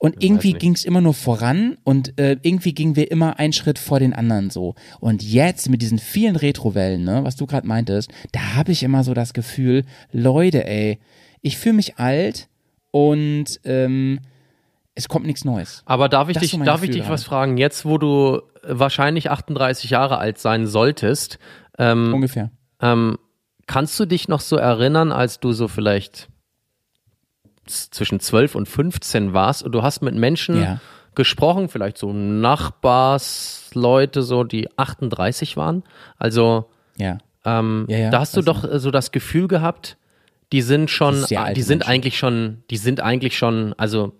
Und 0.00 0.22
irgendwie 0.22 0.52
ging 0.52 0.74
es 0.74 0.84
immer 0.84 1.00
nur 1.00 1.14
voran 1.14 1.76
und 1.82 2.18
äh, 2.20 2.36
irgendwie 2.42 2.72
gingen 2.72 2.94
wir 2.94 3.10
immer 3.10 3.40
einen 3.40 3.52
Schritt 3.52 3.80
vor 3.80 3.98
den 3.98 4.12
anderen 4.12 4.48
so. 4.48 4.76
Und 5.00 5.24
jetzt 5.24 5.68
mit 5.68 5.82
diesen 5.82 5.98
vielen 5.98 6.36
Retrowellen, 6.36 7.02
ne, 7.02 7.24
was 7.24 7.34
du 7.34 7.46
gerade 7.46 7.66
meintest, 7.66 8.12
da 8.30 8.54
habe 8.54 8.70
ich 8.70 8.84
immer 8.84 9.02
so 9.02 9.12
das 9.12 9.32
Gefühl, 9.32 9.84
Leute, 10.12 10.64
ey, 10.68 11.00
ich 11.42 11.58
fühle 11.58 11.74
mich 11.74 11.96
alt 11.96 12.48
und 12.92 13.60
ähm, 13.64 14.20
es 14.98 15.08
kommt 15.08 15.26
nichts 15.26 15.44
Neues. 15.44 15.82
Aber 15.86 16.08
darf 16.08 16.28
ich 16.28 16.34
Das 16.34 16.42
dich, 16.42 16.50
so 16.52 16.62
darf 16.62 16.82
ich 16.82 16.90
dich 16.90 17.08
was 17.08 17.24
fragen? 17.24 17.56
Jetzt, 17.56 17.84
wo 17.86 17.98
du 17.98 18.42
wahrscheinlich 18.62 19.30
38 19.30 19.90
Jahre 19.90 20.18
alt 20.18 20.38
sein 20.38 20.66
solltest, 20.66 21.38
ähm, 21.78 22.12
Ungefähr. 22.12 22.50
ähm, 22.80 23.18
kannst 23.66 23.98
du 24.00 24.06
dich 24.06 24.28
noch 24.28 24.40
so 24.40 24.56
erinnern, 24.56 25.12
als 25.12 25.40
du 25.40 25.52
so 25.52 25.68
vielleicht 25.68 26.28
zwischen 27.66 28.20
12 28.20 28.54
und 28.54 28.66
15 28.66 29.32
warst 29.32 29.62
und 29.62 29.72
du 29.72 29.82
hast 29.82 30.00
mit 30.02 30.14
Menschen 30.14 30.60
Ja. 30.60 30.80
gesprochen, 31.14 31.68
vielleicht 31.68 31.98
so 31.98 32.12
Nachbarsleute, 32.12 34.22
so 34.22 34.44
die 34.44 34.68
38 34.78 35.56
waren? 35.56 35.82
Also, 36.18 36.70
Ja. 36.96 37.18
ähm, 37.44 37.86
Ja, 37.88 38.10
da 38.10 38.20
hast 38.20 38.34
du 38.36 38.40
weiß 38.40 38.44
doch 38.46 38.64
äh, 38.64 38.78
so 38.78 38.90
das 38.90 39.12
Gefühl 39.12 39.48
gehabt, 39.48 39.96
die 40.52 40.62
sind 40.62 40.90
schon, 40.90 41.24
die 41.54 41.62
sind 41.62 41.80
Menschen. 41.80 41.82
eigentlich 41.82 42.18
schon, 42.18 42.62
die 42.70 42.78
sind 42.78 43.00
eigentlich 43.00 43.36
schon, 43.36 43.74
also 43.76 44.14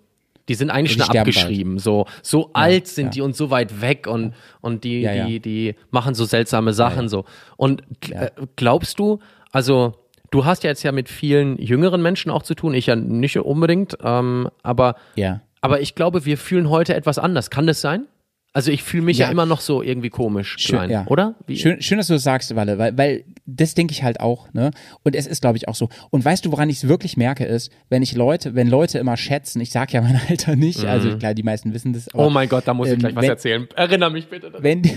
die 0.49 0.55
sind 0.55 0.69
eigentlich 0.71 0.97
Die 0.97 1.03
schon 1.03 1.17
abgeschrieben. 1.17 1.79
So, 1.79 2.05
so 2.21 2.49
alt 2.53 2.87
sind 2.87 3.05
ja. 3.05 3.11
die 3.11 3.21
und 3.21 3.35
so 3.35 3.49
weit 3.51 3.81
weg 3.81 4.07
und, 4.07 4.33
und 4.59 4.83
die, 4.83 5.01
Ja, 5.01 5.13
ja. 5.13 5.25
die, 5.27 5.39
die 5.39 5.75
machen 5.91 6.15
so 6.15 6.25
seltsame 6.25 6.73
Sachen 6.73 7.07
so. 7.07 7.23
Und 7.55 7.83
Ja. 8.07 8.23
äh, 8.23 8.31
glaubst 8.57 8.99
du, 8.99 9.19
also 9.51 9.93
du 10.31 10.45
hast 10.45 10.63
ja 10.63 10.71
jetzt 10.71 10.83
ja 10.83 10.91
mit 10.91 11.07
vielen 11.07 11.57
jüngeren 11.57 12.01
Menschen 12.01 12.31
auch 12.31 12.43
zu 12.43 12.55
tun, 12.55 12.73
ich 12.73 12.87
ja 12.87 12.95
nicht 12.95 13.37
unbedingt, 13.37 13.97
ähm, 14.03 14.49
aber, 14.63 14.95
Ja. 15.15 15.41
aber 15.61 15.79
ich 15.81 15.95
glaube, 15.95 16.25
wir 16.25 16.37
fühlen 16.37 16.69
heute 16.69 16.95
etwas 16.95 17.17
anders. 17.19 17.49
Kann 17.49 17.67
das 17.67 17.79
sein? 17.81 18.07
Also 18.51 18.71
ich 18.71 18.81
fühle 18.81 19.03
mich 19.03 19.19
ja. 19.19 19.27
Ja. 19.27 19.31
immer 19.31 19.45
noch 19.45 19.61
so 19.61 19.83
irgendwie 19.83 20.09
komisch 20.09 20.55
klein, 20.57 20.89
ja. 20.89 21.05
oder? 21.07 21.35
Wie? 21.45 21.55
Schön, 21.55 21.81
schön, 21.83 21.97
dass 21.99 22.07
du 22.07 22.13
das 22.13 22.23
sagst, 22.23 22.55
Walle, 22.55 22.79
weil, 22.79 22.97
weil 22.97 23.23
das 23.45 23.75
denke 23.75 23.91
ich 23.93 24.01
halt 24.01 24.19
auch, 24.19 24.51
ne? 24.53 24.71
Und 25.03 25.15
es 25.15 25.27
ist, 25.27 25.41
glaube 25.41 25.57
ich, 25.57 25.67
auch 25.67 25.75
so. 25.75 25.89
Und 26.09 26.25
weißt 26.25 26.43
du, 26.45 26.51
woran 26.51 26.67
ich 26.69 26.77
es 26.77 26.87
wirklich 26.87 27.15
merke, 27.15 27.45
ist, 27.45 27.71
wenn 27.89 28.01
ich 28.01 28.15
Leute, 28.15 28.55
wenn 28.55 28.67
Leute 28.67 28.97
immer 28.97 29.17
schätzen, 29.17 29.61
ich 29.61 29.69
sag 29.69 29.93
ja 29.93 30.01
mein 30.01 30.19
Alter 30.29 30.55
nicht, 30.55 30.83
also 30.83 31.15
klar, 31.17 31.35
die 31.35 31.43
meisten 31.43 31.73
wissen 31.75 31.93
das, 31.93 32.07
aber 32.11 32.23
Mhm. 32.23 32.27
oh 32.27 32.29
mein 32.31 32.49
Gott, 32.49 32.67
da 32.67 32.73
muss 32.73 32.87
ich 32.87 32.93
ähm, 32.93 32.99
gleich 32.99 33.15
was 33.15 33.23
wenn- 33.23 33.29
erzählen. 33.29 33.67
Erinner 33.75 34.09
mich 34.09 34.27
bitte. 34.29 34.47
daran. 34.49 34.63
wenn 34.63 34.81
die, 34.81 34.93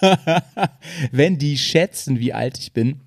wenn 1.12 1.38
die 1.38 1.58
schätzen, 1.58 2.18
wie 2.20 2.32
alt 2.32 2.58
ich 2.58 2.72
bin, 2.72 3.00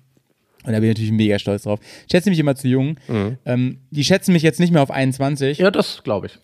und 0.64 0.72
da 0.72 0.78
bin 0.78 0.84
ich 0.84 0.90
natürlich 0.96 1.12
mega 1.12 1.38
stolz 1.40 1.64
drauf, 1.64 1.80
schätzen 2.10 2.30
mich 2.30 2.38
immer 2.38 2.54
zu 2.54 2.68
jung, 2.68 2.96
ähm, 3.44 3.78
die 3.90 4.04
schätzen 4.04 4.32
mich 4.32 4.42
jetzt 4.42 4.60
nicht 4.60 4.72
mehr 4.72 4.82
auf 4.82 4.90
21, 4.92 5.58
Mhm. 5.58 5.64
Ja, 5.64 5.70
das 5.70 6.02
glaube 6.04 6.28
ich. 6.28 6.38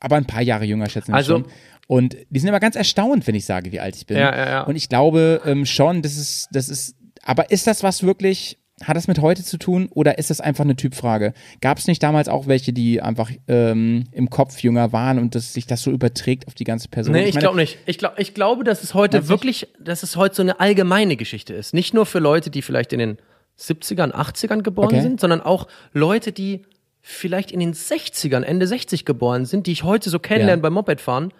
aber 0.00 0.16
ein 0.16 0.26
paar 0.26 0.42
Jahre 0.42 0.64
jünger 0.64 0.88
schätzen 0.88 1.10
mich 1.12 1.16
Also- 1.16 1.34
schon. 1.40 1.44
Und 1.86 2.16
die 2.30 2.38
sind 2.40 2.48
immer 2.48 2.60
ganz 2.60 2.76
erstaunt, 2.76 3.26
wenn 3.26 3.34
ich 3.34 3.44
sage, 3.44 3.70
wie 3.72 3.80
alt 3.80 3.96
ich 3.96 4.06
bin. 4.06 4.16
Ja, 4.16 4.34
ja, 4.36 4.48
ja. 4.48 4.62
Und 4.62 4.76
ich 4.76 4.88
glaube 4.88 5.42
ähm, 5.44 5.66
schon, 5.66 6.02
das 6.02 6.16
ist, 6.16 6.48
das 6.52 6.68
ist, 6.68 6.96
aber 7.22 7.50
ist 7.50 7.66
das 7.66 7.82
was 7.82 8.02
wirklich, 8.02 8.58
hat 8.82 8.96
das 8.96 9.06
mit 9.06 9.20
heute 9.20 9.44
zu 9.44 9.56
tun 9.58 9.88
oder 9.94 10.18
ist 10.18 10.30
das 10.30 10.40
einfach 10.40 10.64
eine 10.64 10.76
Typfrage? 10.76 11.32
Gab 11.60 11.78
es 11.78 11.86
nicht 11.86 12.02
damals 12.02 12.28
auch 12.28 12.46
welche, 12.46 12.72
die 12.72 13.00
einfach 13.02 13.30
ähm, 13.48 14.04
im 14.12 14.30
Kopf 14.30 14.58
jünger 14.60 14.92
waren 14.92 15.18
und 15.18 15.34
dass 15.34 15.52
sich 15.52 15.66
das 15.66 15.82
so 15.82 15.90
überträgt 15.90 16.46
auf 16.48 16.54
die 16.54 16.64
ganze 16.64 16.88
Person? 16.88 17.12
Nee, 17.12 17.24
ich 17.26 17.34
meine, 17.34 17.42
glaube 17.42 17.56
nicht. 17.58 17.78
Ich, 17.86 17.98
glaub, 17.98 18.18
ich 18.18 18.34
glaube, 18.34 18.64
dass 18.64 18.82
es 18.82 18.94
heute 18.94 19.18
Meinst 19.18 19.28
wirklich, 19.28 19.68
dass 19.78 20.02
es 20.02 20.16
heute 20.16 20.34
so 20.36 20.42
eine 20.42 20.58
allgemeine 20.60 21.16
Geschichte 21.16 21.54
ist. 21.54 21.72
Nicht 21.74 21.94
nur 21.94 22.04
für 22.06 22.18
Leute, 22.18 22.50
die 22.50 22.62
vielleicht 22.62 22.92
in 22.92 22.98
den 22.98 23.18
70ern, 23.58 24.10
80ern 24.12 24.62
geboren 24.62 24.86
Okay. 24.88 25.02
sind, 25.02 25.20
sondern 25.20 25.40
auch 25.40 25.68
Leute, 25.92 26.32
die 26.32 26.62
vielleicht 27.00 27.52
in 27.52 27.60
den 27.60 27.74
60ern, 27.74 28.42
Ende 28.42 28.66
60 28.66 29.04
geboren 29.04 29.44
sind, 29.44 29.66
die 29.66 29.72
ich 29.72 29.84
heute 29.84 30.08
so 30.10 30.18
kennenlerne 30.18 30.58
Ja. 30.60 30.62
beim 30.62 30.72
Mopedfahren. 30.72 31.32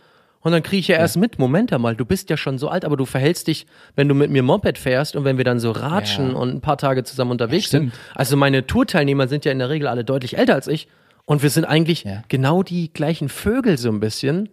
Und 0.44 0.52
dann 0.52 0.62
kriege 0.62 0.78
ich 0.80 0.88
ja 0.88 0.96
erst 0.98 1.16
mit, 1.16 1.38
Moment 1.38 1.72
einmal, 1.72 1.96
du 1.96 2.04
bist 2.04 2.28
ja 2.30 2.36
schon 2.36 2.58
so 2.58 2.68
alt, 2.68 2.84
aber 2.84 2.96
du 2.96 3.06
verhältst 3.06 3.46
dich, 3.48 3.66
wenn 3.96 4.08
du 4.08 4.14
mit 4.14 4.30
mir 4.30 4.42
Moped 4.42 4.78
fährst 4.78 5.16
und 5.16 5.24
wenn 5.24 5.38
wir 5.38 5.44
dann 5.44 5.58
so 5.58 5.70
ratschen 5.72 6.30
Ja. 6.32 6.36
und 6.36 6.50
ein 6.54 6.60
paar 6.60 6.76
Tage 6.76 7.02
zusammen 7.02 7.32
unterwegs 7.32 7.70
sind. 7.70 7.90
stimmt. 7.92 8.04
Also 8.14 8.36
meine 8.36 8.66
Tourteilnehmer 8.66 9.26
sind 9.26 9.44
ja 9.46 9.52
in 9.52 9.58
der 9.58 9.70
Regel 9.70 9.88
alle 9.88 10.04
deutlich 10.04 10.36
älter 10.38 10.54
als 10.54 10.68
ich. 10.68 10.86
Und 11.24 11.42
wir 11.42 11.48
sind 11.50 11.64
eigentlich 11.64 12.04
Ja. 12.04 12.22
genau 12.28 12.62
die 12.62 12.92
gleichen 12.92 13.30
Vögel 13.30 13.78
so 13.78 13.88
ein 13.88 13.98
bisschen. 14.00 14.50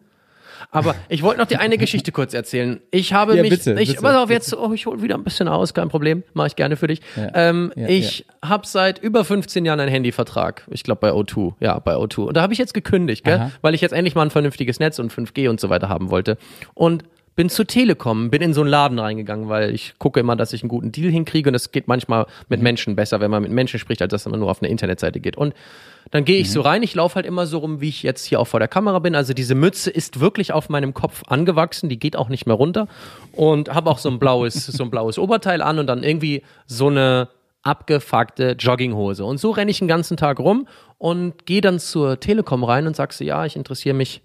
Aber 0.70 0.96
ich 1.10 1.24
wollte 1.24 1.40
noch 1.40 1.48
die 1.48 1.58
eine 1.58 1.78
Geschichte 1.78 2.12
kurz 2.14 2.34
erzählen. 2.34 2.80
Ich 2.92 3.14
habe 3.14 3.36
Ja, 3.36 3.42
mich, 3.42 3.50
bitte, 3.50 3.80
ich, 3.80 3.90
bitte, 3.90 4.02
pass 4.02 4.16
auf, 4.16 4.30
jetzt, 4.30 4.56
oh, 4.56 4.72
ich 4.74 4.86
hole 4.86 5.02
wieder 5.02 5.16
ein 5.16 5.24
bisschen 5.24 5.48
aus, 5.48 5.74
kein 5.74 5.90
Problem, 5.90 6.24
mache 6.34 6.48
ich 6.48 6.56
gerne 6.56 6.76
für 6.76 6.88
dich. 6.88 7.02
Ja, 7.16 7.30
ähm, 7.34 7.72
ja, 7.76 7.88
ich 7.88 8.26
habe 8.44 8.68
seit 8.68 9.00
über 9.00 9.26
15 9.26 9.66
Jahren 9.66 9.80
einen 9.80 9.92
Handyvertrag, 9.92 10.66
ich 10.70 10.84
glaube 10.84 11.00
bei 11.02 11.12
O2, 11.12 11.54
ja, 11.60 11.80
bei 11.80 11.96
O2. 11.96 12.22
Und 12.26 12.38
da 12.38 12.42
habe 12.42 12.54
ich 12.54 12.60
jetzt 12.60 12.74
gekündigt, 12.74 13.24
gell? 13.24 13.38
Aha. 13.38 13.52
weil 13.62 13.74
ich 13.74 13.82
jetzt 13.82 13.94
endlich 13.94 14.16
mal 14.16 14.24
ein 14.24 14.32
vernünftiges 14.32 14.80
Netz 14.80 15.00
und 15.00 15.12
5G 15.14 15.50
und 15.50 15.60
so 15.60 15.70
weiter 15.70 15.90
haben 15.90 16.12
wollte. 16.12 16.38
Und 16.74 17.04
bin 17.36 17.50
zu 17.50 17.64
Telekom, 17.64 18.30
bin 18.30 18.42
in 18.42 18.54
so 18.54 18.62
einen 18.62 18.70
Laden 18.70 19.00
reingegangen, 19.00 19.48
weil 19.50 19.74
ich 19.74 19.94
gucke 20.00 20.20
immer, 20.20 20.36
dass 20.36 20.52
ich 20.54 20.64
einen 20.64 20.70
guten 20.70 20.92
Deal 20.92 21.10
hinkriege 21.12 21.50
und 21.50 21.54
das 21.54 21.72
geht 21.72 21.88
manchmal 21.88 22.26
mit 22.50 22.60
Mhm. 22.60 22.64
Menschen 22.64 22.96
besser, 22.96 23.20
wenn 23.22 23.32
man 23.32 23.42
mit 23.42 23.52
Menschen 23.52 23.80
spricht, 23.80 24.02
als 24.02 24.12
dass 24.12 24.26
man 24.26 24.40
nur 24.40 24.50
auf 24.52 24.62
eine 24.62 24.70
Internetseite 24.70 25.20
geht. 25.22 25.38
Und 25.38 25.54
dann 26.12 26.26
gehe 26.26 26.40
ich 26.40 26.48
Mhm. 26.50 26.52
so 26.54 26.62
rein, 26.62 26.84
ich 26.84 26.94
laufe 26.94 27.16
halt 27.16 27.26
immer 27.26 27.46
so 27.48 27.60
rum, 27.60 27.80
wie 27.80 27.88
ich 27.90 28.04
jetzt 28.04 28.26
hier 28.26 28.40
auch 28.40 28.48
vor 28.48 28.60
der 28.60 28.68
Kamera 28.68 29.00
bin. 29.00 29.16
Also 29.16 29.34
diese 29.34 29.56
Mütze 29.56 29.90
ist 29.90 30.20
wirklich 30.20 30.52
auf 30.52 30.68
meinem 30.68 30.94
Kopf 30.94 31.24
angewachsen, 31.28 31.88
die 31.90 32.00
geht 32.00 32.16
auch 32.18 32.28
nicht 32.28 32.48
mehr 32.48 32.56
runter 32.56 32.88
und 33.32 33.74
habe 33.74 33.90
auch 33.90 33.98
so 34.00 34.10
ein 34.10 34.20
blaues, 34.20 34.54
so 34.68 34.84
ein 34.84 34.90
blaues 34.92 35.18
Oberteil 35.18 35.62
an 35.62 35.80
und 35.80 35.88
dann 35.88 36.04
irgendwie 36.04 36.42
so 36.68 36.88
eine 36.88 37.30
abgefuckte 37.64 38.56
Jogginghose. 38.60 39.24
Und 39.24 39.38
so 39.40 39.52
renne 39.52 39.72
ich 39.72 39.80
den 39.80 39.88
ganzen 39.88 40.18
Tag 40.18 40.40
rum 40.40 40.68
und 40.98 41.46
gehe 41.46 41.62
dann 41.62 41.80
zur 41.80 42.20
Telekom 42.20 42.64
rein 42.64 42.88
und 42.88 42.96
sag 42.96 43.14
so, 43.14 43.24
ja, 43.24 43.46
ich 43.46 43.56
interessiere 43.56 43.96
mich 43.96 44.22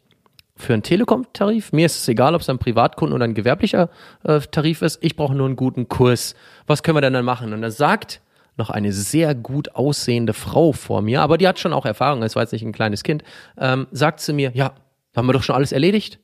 für 0.57 0.72
einen 0.72 0.82
Telekom-Tarif. 0.82 1.72
Mir 1.72 1.86
ist 1.86 1.98
es 1.98 2.09
egal, 2.09 2.34
ob 2.34 2.40
es 2.40 2.48
ein 2.48 2.59
Privatkunden 2.59 3.14
oder 3.14 3.24
ein 3.24 3.34
gewerblicher 3.34 3.90
äh, 4.24 4.40
Tarif 4.40 4.82
ist. 4.82 4.98
Ich 5.02 5.16
brauche 5.16 5.34
nur 5.34 5.46
einen 5.46 5.57
guten 5.57 5.88
Kurs. 5.88 6.34
Was 6.66 6.82
können 6.82 6.96
wir 6.96 7.02
denn 7.02 7.12
dann 7.12 7.24
machen? 7.24 7.52
Und 7.52 7.62
dann 7.62 7.70
sagt 7.70 8.22
noch 8.57 8.70
eine 8.70 8.92
sehr 8.92 9.34
gut 9.34 9.74
aussehende 9.74 10.32
Frau 10.32 10.72
vor 10.72 11.02
mir, 11.02 11.20
aber 11.20 11.36
die 11.36 11.46
hat 11.46 11.59
schon 11.59 11.74
auch 11.74 11.84
Erfahrung, 11.84 12.22
es 12.22 12.36
war 12.36 12.42
jetzt 12.42 12.52
nicht 12.52 12.62
ein 12.62 12.72
kleines 12.72 13.02
Kind, 13.02 13.22
ähm, 13.59 13.86
sagt 13.90 14.20
zu 14.20 14.32
mir, 14.32 14.50
ja, 14.54 14.72
haben 15.14 15.26
wir 15.26 15.34
doch 15.34 15.42
schon 15.42 15.54
alles 15.54 15.72
erledigt. 15.72 16.20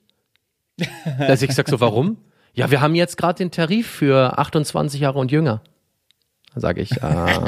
Dass 1.18 1.42
ich 1.42 1.52
sag 1.52 1.68
so, 1.68 1.80
warum? 1.80 2.16
Ja, 2.54 2.70
wir 2.70 2.80
haben 2.80 2.94
jetzt 2.94 3.16
gerade 3.16 3.36
den 3.36 3.50
Tarif 3.50 3.86
für 3.86 4.38
28 4.38 5.00
Jahre 5.00 5.18
und 5.18 5.30
jünger. 5.30 5.62
Sage 6.54 6.82
ich, 6.82 7.02
ah, 7.02 7.46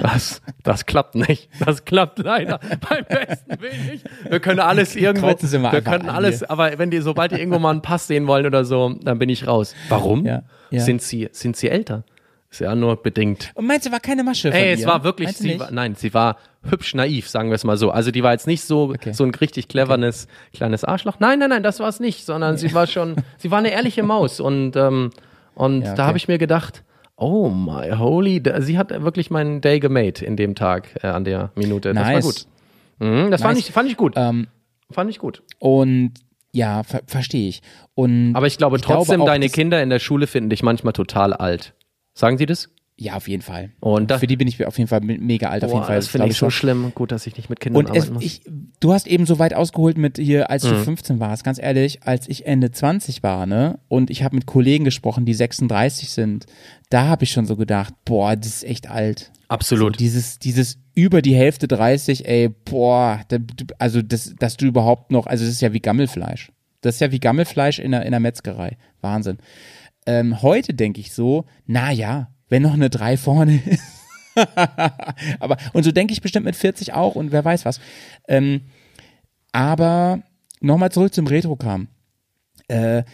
das, 0.00 0.42
das 0.62 0.86
klappt 0.86 1.16
nicht. 1.16 1.48
Das 1.64 1.84
klappt 1.84 2.20
leider 2.20 2.60
beim 2.88 3.04
besten 3.04 3.60
Willen 3.60 3.86
nicht. 3.90 4.04
Wir 4.28 4.38
können 4.38 4.60
alles 4.60 4.94
irgendwo, 4.94 5.26
wir 5.26 5.82
können 5.82 6.08
alles, 6.08 6.42
aber 6.44 6.78
wenn 6.78 6.90
die, 6.90 7.00
sobald 7.00 7.32
die 7.32 7.36
irgendwo 7.36 7.58
mal 7.58 7.70
einen 7.70 7.82
Pass 7.82 8.06
sehen 8.06 8.26
wollen 8.28 8.46
oder 8.46 8.64
so, 8.64 8.94
dann 9.02 9.18
bin 9.18 9.28
ich 9.28 9.46
raus. 9.48 9.74
Warum? 9.88 10.24
Ja, 10.24 10.42
ja. 10.70 10.80
Sind 10.80 11.02
sie, 11.02 11.28
sind 11.32 11.56
sie 11.56 11.68
älter? 11.68 12.04
Ist 12.50 12.60
ja 12.60 12.74
nur 12.74 13.02
bedingt. 13.02 13.50
Und 13.54 13.66
meinst 13.66 13.86
du, 13.86 13.92
war 13.92 13.98
keine 14.00 14.22
Masche 14.22 14.52
von 14.52 14.60
Ey, 14.60 14.74
es 14.74 14.84
war 14.86 15.02
wirklich, 15.04 15.30
sie 15.36 15.58
war, 15.58 15.70
nein, 15.70 15.94
sie 15.94 16.12
war 16.12 16.36
hübsch 16.68 16.94
naiv, 16.94 17.28
sagen 17.28 17.48
wir 17.48 17.54
es 17.54 17.64
mal 17.64 17.78
so. 17.78 17.90
Also 17.90 18.10
die 18.10 18.22
war 18.22 18.32
jetzt 18.32 18.46
nicht 18.46 18.62
so, 18.62 18.90
Okay. 18.90 19.14
so 19.14 19.24
ein 19.24 19.34
richtig 19.34 19.68
clevernes 19.68 20.28
kleines 20.52 20.84
Arschloch. 20.84 21.16
Nein, 21.18 21.38
nein, 21.38 21.48
nein, 21.48 21.62
das 21.62 21.80
war 21.80 21.88
es 21.88 21.98
nicht, 21.98 22.26
sondern 22.26 22.58
sie 22.58 22.74
war 22.74 22.86
schon, 22.86 23.16
sie 23.38 23.50
war 23.50 23.58
eine 23.58 23.70
ehrliche 23.72 24.02
Maus 24.02 24.38
und, 24.38 24.76
ähm, 24.76 25.10
und 25.54 25.80
Ja, 25.82 25.88
okay. 25.88 25.96
da 25.96 26.06
habe 26.06 26.18
ich 26.18 26.28
mir 26.28 26.36
gedacht, 26.38 26.84
oh 27.22 27.48
my 27.48 27.92
holy, 27.96 28.42
sie 28.60 28.76
hat 28.76 28.90
wirklich 29.02 29.30
meinen 29.30 29.60
Day 29.60 29.78
gemade 29.80 30.24
in 30.24 30.36
dem 30.36 30.54
Tag, 30.54 30.98
äh, 31.02 31.06
an 31.06 31.24
der 31.24 31.52
Minute. 31.54 31.94
Das 31.94 32.08
war 32.08 32.20
gut. 32.20 32.46
Mhm, 32.98 33.30
das 33.30 33.42
fand, 33.42 33.54
Nice. 33.56 33.68
ich, 33.68 33.72
fand 33.72 33.88
ich 33.90 33.96
gut. 33.96 34.14
Ähm, 34.16 34.48
fand 34.90 35.08
ich 35.10 35.18
gut. 35.18 35.42
und 35.58 36.12
ja, 36.54 36.82
ver 36.82 37.00
verstehe 37.06 37.48
ich. 37.48 37.62
Und 37.94 38.34
Aber 38.34 38.46
ich 38.46 38.58
glaube 38.58 38.78
trotzdem, 38.78 39.22
auch, 39.22 39.26
deine 39.26 39.48
Kinder 39.48 39.82
in 39.82 39.88
der 39.88 40.00
Schule 40.00 40.26
finden 40.26 40.50
dich 40.50 40.62
manchmal 40.62 40.92
total 40.92 41.32
alt. 41.32 41.72
Sagen 42.12 42.36
sie 42.36 42.44
das? 42.44 42.68
Ja, 43.02 43.14
auf 43.14 43.26
jeden 43.26 43.42
Fall. 43.42 43.70
Und 43.80 44.12
da- 44.12 44.18
für 44.20 44.28
die 44.28 44.36
bin 44.36 44.46
ich 44.46 44.64
auf 44.64 44.78
jeden 44.78 44.86
Fall 44.86 45.00
me- 45.00 45.18
mega 45.18 45.48
alt. 45.48 45.64
auf 45.64 45.70
jeden 45.70 45.80
Boah, 45.80 45.86
Fall. 45.88 45.96
das 45.96 46.06
finde 46.06 46.28
ich 46.28 46.34
so 46.34 46.38
schon. 46.46 46.50
schlimm. 46.52 46.92
Gut, 46.94 47.10
dass 47.10 47.26
ich 47.26 47.36
nicht 47.36 47.50
mit 47.50 47.58
Kindern 47.58 47.84
Und 47.86 47.96
es, 47.96 48.10
muss. 48.10 48.22
ich, 48.22 48.42
du 48.78 48.92
hast 48.92 49.08
eben 49.08 49.26
so 49.26 49.40
weit 49.40 49.54
ausgeholt 49.54 49.98
mit 49.98 50.18
hier, 50.18 50.50
als 50.50 50.62
Mhm. 50.62 50.68
du 50.68 50.76
15 50.84 51.18
warst. 51.18 51.42
Ganz 51.42 51.58
ehrlich, 51.60 52.04
als 52.04 52.28
ich 52.28 52.46
Ende 52.46 52.70
20 52.70 53.24
war, 53.24 53.46
ne, 53.46 53.80
und 53.88 54.08
ich 54.10 54.22
habe 54.22 54.36
mit 54.36 54.46
Kollegen 54.46 54.84
gesprochen, 54.84 55.24
die 55.24 55.34
36 55.34 56.10
sind, 56.10 56.46
da 56.90 57.08
habe 57.08 57.24
ich 57.24 57.32
schon 57.32 57.44
so 57.46 57.56
gedacht, 57.56 57.92
boah, 58.04 58.36
das 58.36 58.46
ist 58.46 58.64
echt 58.64 58.88
alt. 58.88 59.32
Absolut. 59.48 59.98
Dieses, 59.98 60.38
dieses 60.38 60.78
über 60.94 61.22
die 61.22 61.34
Hälfte 61.34 61.66
30, 61.66 62.28
ey, 62.28 62.50
boah, 62.50 63.20
da, 63.26 63.38
also 63.78 64.00
das, 64.00 64.32
dass 64.38 64.56
du 64.56 64.66
überhaupt 64.66 65.10
noch, 65.10 65.26
also 65.26 65.44
das 65.44 65.54
ist 65.54 65.60
ja 65.60 65.72
wie 65.72 65.80
Gammelfleisch. 65.80 66.52
Das 66.82 66.94
ist 66.96 67.00
ja 67.00 67.10
wie 67.10 67.18
Gammelfleisch 67.18 67.80
in 67.80 67.90
der, 67.90 68.04
in 68.04 68.12
der 68.12 68.20
Metzgerei. 68.20 68.76
Wahnsinn. 69.00 69.38
Ähm, 70.04 70.42
heute 70.42 70.74
denke 70.74 71.00
ich 71.00 71.12
so, 71.12 71.44
na 71.66 71.92
ja, 71.92 72.28
wenn 72.52 72.62
noch 72.62 72.74
eine 72.74 72.90
3 72.90 73.16
vorne 73.16 73.62
ist. 73.64 73.82
aber, 75.40 75.56
und 75.72 75.84
so 75.84 75.90
denke 75.90 76.12
ich 76.12 76.20
bestimmt 76.20 76.44
mit 76.44 76.54
40 76.54 76.92
auch 76.92 77.14
und 77.14 77.32
wer 77.32 77.42
weiß 77.42 77.64
was. 77.64 77.80
Ähm, 78.28 78.60
aber 79.52 80.22
nochmal 80.60 80.92
zurück 80.92 81.14
zum 81.14 81.26
Retro-Kram. 81.26 81.88
Äh, 82.68 83.04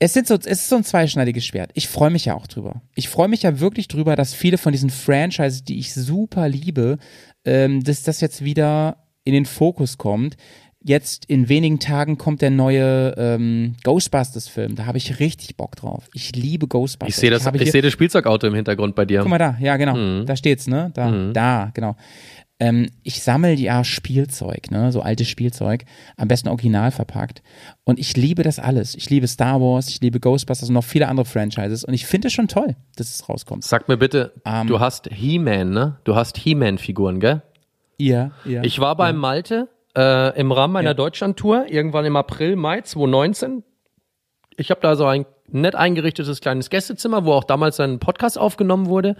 es, 0.00 0.14
sind 0.14 0.26
so, 0.26 0.34
es 0.34 0.46
ist 0.46 0.68
so 0.68 0.74
ein 0.74 0.84
zweischneidiges 0.84 1.46
Schwert. 1.46 1.70
Ich 1.74 1.86
freue 1.86 2.10
mich 2.10 2.24
ja 2.24 2.34
auch 2.34 2.48
drüber. 2.48 2.82
Ich 2.96 3.08
freue 3.08 3.28
mich 3.28 3.44
ja 3.44 3.60
wirklich 3.60 3.86
drüber, 3.86 4.16
dass 4.16 4.34
viele 4.34 4.58
von 4.58 4.72
diesen 4.72 4.90
Franchises, 4.90 5.62
die 5.62 5.78
ich 5.78 5.94
super 5.94 6.48
liebe, 6.48 6.98
ähm, 7.44 7.84
dass 7.84 8.02
das 8.02 8.20
jetzt 8.20 8.44
wieder 8.44 9.06
in 9.22 9.32
den 9.32 9.46
Fokus 9.46 9.96
kommt. 9.96 10.36
Jetzt 10.82 11.26
in 11.26 11.50
wenigen 11.50 11.78
Tagen 11.78 12.16
kommt 12.16 12.40
der 12.40 12.48
neue 12.50 13.14
ähm, 13.18 13.76
Ghostbusters-Film. 13.84 14.76
Da 14.76 14.86
habe 14.86 14.96
ich 14.96 15.20
richtig 15.20 15.56
Bock 15.58 15.76
drauf. 15.76 16.08
Ich 16.14 16.34
liebe 16.34 16.66
Ghostbusters. 16.68 17.08
Ich 17.14 17.20
sehe 17.20 17.30
das, 17.30 17.44
ich 17.46 17.62
hier- 17.62 17.72
sehe 17.72 17.82
das 17.82 17.92
Spielzeugauto 17.92 18.46
im 18.46 18.54
Hintergrund 18.54 18.94
bei 18.94 19.04
dir. 19.04 19.20
Guck 19.20 19.28
mal 19.28 19.38
da, 19.38 19.58
ja 19.60 19.76
genau, 19.76 19.94
Mhm. 19.94 20.24
da 20.26 20.36
steht's, 20.36 20.66
ne? 20.66 20.90
Da, 20.94 21.10
da, 21.34 21.70
genau. 21.74 21.96
Ähm, 22.62 22.88
ich 23.02 23.22
sammle 23.22 23.52
ja 23.54 23.84
Spielzeug, 23.84 24.70
ne? 24.70 24.90
So 24.92 25.00
altes 25.02 25.28
Spielzeug, 25.28 25.84
am 26.16 26.28
besten 26.28 26.48
original 26.48 26.90
verpackt. 26.90 27.42
Und 27.84 27.98
ich 27.98 28.16
liebe 28.16 28.42
das 28.42 28.58
alles. 28.58 28.94
Ich 28.94 29.08
liebe 29.10 29.26
Star 29.28 29.60
Wars, 29.60 29.88
ich 29.88 30.00
liebe 30.00 30.18
Ghostbusters 30.20 30.68
und 30.68 30.74
noch 30.74 30.84
viele 30.84 31.08
andere 31.08 31.24
Franchises. 31.26 31.84
Und 31.84 31.92
ich 31.94 32.06
finde 32.06 32.28
es 32.28 32.34
schon 32.34 32.48
toll, 32.48 32.76
dass 32.96 33.14
es 33.14 33.28
rauskommt. 33.28 33.64
Sag 33.64 33.88
mir 33.88 33.96
bitte, 33.98 34.32
Ähm. 34.46 34.66
du 34.66 34.80
hast 34.80 35.08
He-Man, 35.12 35.70
ne? 35.70 35.98
Du 36.04 36.14
hast 36.16 36.36
He-Man-Figuren, 36.38 37.20
gell? 37.20 37.42
Ja, 37.98 38.30
ja. 38.46 38.62
Ich 38.62 38.78
war 38.78 38.94
beim 38.96 39.16
Malte 39.16 39.68
äh, 39.96 40.38
im 40.38 40.52
Rahmen 40.52 40.72
meiner 40.72 40.94
Deutschlandtour, 40.94 41.66
irgendwann 41.68 42.04
im 42.04 42.16
April, 42.16 42.56
Mai 42.56 42.80
2019. 42.80 43.64
Ich 44.56 44.70
habe 44.70 44.80
da 44.80 44.94
so 44.96 45.06
ein 45.06 45.26
nett 45.48 45.74
eingerichtetes 45.74 46.40
kleines 46.40 46.70
Gästezimmer, 46.70 47.24
wo 47.24 47.32
auch 47.32 47.44
damals 47.44 47.80
ein 47.80 47.98
Podcast 47.98 48.38
aufgenommen 48.38 48.86
wurde. 48.86 49.16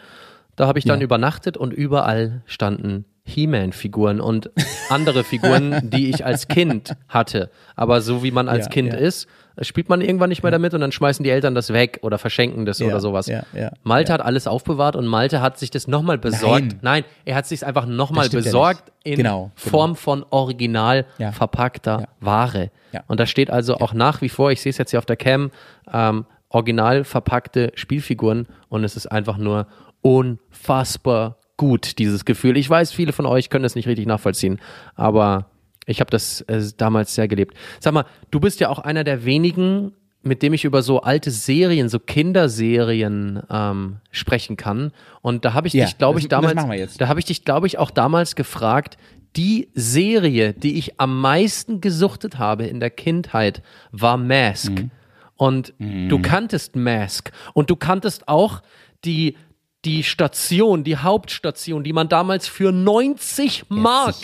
Da 0.56 0.66
habe 0.66 0.78
ich 0.78 0.84
dann 0.84 1.00
Ja. 1.00 1.04
übernachtet 1.04 1.56
und 1.56 1.72
überall 1.72 2.42
standen 2.46 3.04
He-Man-Figuren 3.30 4.20
und 4.20 4.50
andere 4.90 5.24
Figuren, 5.24 5.80
die 5.90 6.10
ich 6.10 6.24
als 6.26 6.48
Kind 6.48 6.94
hatte. 7.08 7.50
Aber 7.76 8.00
so 8.00 8.22
wie 8.22 8.30
man 8.30 8.48
als 8.48 8.66
Ja, 8.66 8.70
Kind 8.72 8.92
ja. 8.92 8.98
ist, 8.98 9.26
spielt 9.62 9.88
man 9.88 10.00
irgendwann 10.00 10.28
nicht 10.30 10.42
mehr 10.42 10.52
damit 10.52 10.72
und 10.74 10.80
dann 10.80 10.92
schmeißen 10.92 11.22
die 11.22 11.28
Eltern 11.30 11.54
das 11.54 11.72
weg 11.72 11.98
oder 12.02 12.18
verschenken 12.18 12.64
das 12.64 12.78
Ja, 12.78 12.86
oder 12.86 13.00
sowas. 13.00 13.26
ja, 13.26 13.42
ja, 13.54 13.70
Malte 13.82 14.12
hat 14.12 14.20
alles 14.22 14.46
aufbewahrt 14.46 14.96
und 14.96 15.06
Malte 15.06 15.40
hat 15.42 15.58
sich 15.58 15.70
das 15.70 15.86
nochmal 15.86 16.16
besorgt. 16.18 16.62
Nein. 16.62 16.78
Nein, 16.82 17.04
er 17.24 17.34
hat 17.36 17.46
sich 17.46 17.64
einfach 17.66 17.84
nochmal 17.86 18.28
besorgt 18.28 18.90
in 19.04 19.16
Genau, 19.16 19.38
genau. 19.44 19.50
Form 19.54 19.96
von 19.96 20.24
original 20.30 21.04
verpackter. 21.32 22.08
Ware. 22.20 22.70
Und 23.06 23.20
da 23.20 23.26
steht 23.26 23.50
also 23.50 23.76
auch 23.76 23.92
nach 23.92 24.20
wie 24.22 24.28
vor, 24.28 24.50
ich 24.50 24.60
sehe 24.62 24.70
es 24.70 24.78
jetzt 24.78 24.90
hier 24.90 24.98
auf 24.98 25.06
der 25.06 25.16
Cam, 25.16 25.50
ähm, 25.92 26.24
original 26.48 27.04
verpackte 27.04 27.70
Spielfiguren 27.74 28.46
und 28.68 28.82
es 28.82 28.96
ist 28.96 29.06
einfach 29.06 29.36
nur 29.36 29.66
unfassbar 30.02 31.36
gut, 31.60 31.98
dieses 31.98 32.24
Gefühl. 32.24 32.56
Ich 32.56 32.70
weiß, 32.70 32.90
viele 32.90 33.12
von 33.12 33.26
euch 33.26 33.50
können 33.50 33.64
das 33.64 33.74
nicht 33.74 33.86
richtig 33.86 34.06
nachvollziehen, 34.06 34.60
aber 34.94 35.50
ich 35.84 36.00
habe 36.00 36.10
das 36.10 36.40
äh, 36.42 36.62
damals 36.78 37.14
sehr 37.14 37.28
gelebt. 37.28 37.54
Sag 37.80 37.92
mal, 37.92 38.06
du 38.30 38.40
bist 38.40 38.60
ja 38.60 38.70
auch 38.70 38.78
einer 38.78 39.04
der 39.04 39.26
wenigen, 39.26 39.92
mit 40.22 40.42
dem 40.42 40.54
ich 40.54 40.64
über 40.64 40.80
so 40.80 41.02
alte 41.02 41.30
Serien, 41.30 41.90
so 41.90 41.98
Kinderserien 41.98 43.42
ähm, 43.50 43.96
sprechen 44.10 44.56
kann. 44.56 44.92
Und 45.20 45.44
da 45.44 45.52
habe 45.52 45.68
ich 45.68 45.74
Ja, 45.74 45.84
dich, 45.84 45.98
glaube 45.98 46.18
ich, 46.18 46.28
damals, 46.28 46.96
da 46.96 47.08
habe 47.08 47.20
ich 47.20 47.26
dich, 47.26 47.44
glaube 47.44 47.66
ich, 47.66 47.76
auch 47.76 47.90
damals 47.90 48.36
gefragt, 48.36 48.96
die 49.36 49.68
Serie, 49.74 50.54
die 50.54 50.78
ich 50.78 50.98
am 50.98 51.20
meisten 51.20 51.82
gesuchtet 51.82 52.38
habe 52.38 52.64
in 52.64 52.80
der 52.80 52.90
Kindheit, 52.90 53.62
war 53.92 54.16
Mask. 54.16 54.72
Mhm. 54.72 54.90
Und 55.36 55.74
du 55.78 56.22
kanntest 56.22 56.74
Mask. 56.74 57.32
Und 57.52 57.68
du 57.68 57.76
kanntest 57.76 58.28
auch 58.28 58.62
die, 59.04 59.36
die 59.84 60.02
Station, 60.02 60.84
die 60.84 60.98
Hauptstation, 60.98 61.82
die 61.82 61.94
man 61.94 62.08
damals 62.08 62.46
für 62.48 62.70
90 62.70 63.64
Mark, 63.70 64.14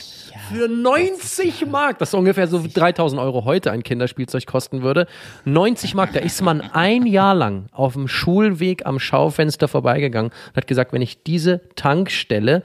für 0.50 0.68
90 0.68 1.66
Mark, 1.66 1.98
das 1.98 2.11
ist 2.11 2.14
ungefähr 2.14 2.46
so 2.46 2.62
wie 2.62 2.68
3000 2.68 3.20
Euro 3.20 3.44
heute 3.44 3.70
ein 3.70 3.82
Kinderspielzeug 3.82 4.44
kosten 4.46 4.82
würde, 4.82 5.07
90 5.46 5.94
Mark, 5.94 6.12
da 6.12 6.20
ist 6.20 6.42
man 6.42 6.61
ein 6.61 7.07
Jahr 7.07 7.34
lang 7.34 7.66
auf 7.72 7.94
dem 7.94 8.07
Schulweg 8.07 8.84
am 8.84 8.98
Schaufenster 8.98 9.66
vorbeigegangen 9.66 10.30
und 10.30 10.57
hat 10.57 10.66
gesagt, 10.66 10.92
wenn 10.92 11.02
ich 11.02 11.22
diese 11.22 11.62
Tankstelle, 11.74 12.62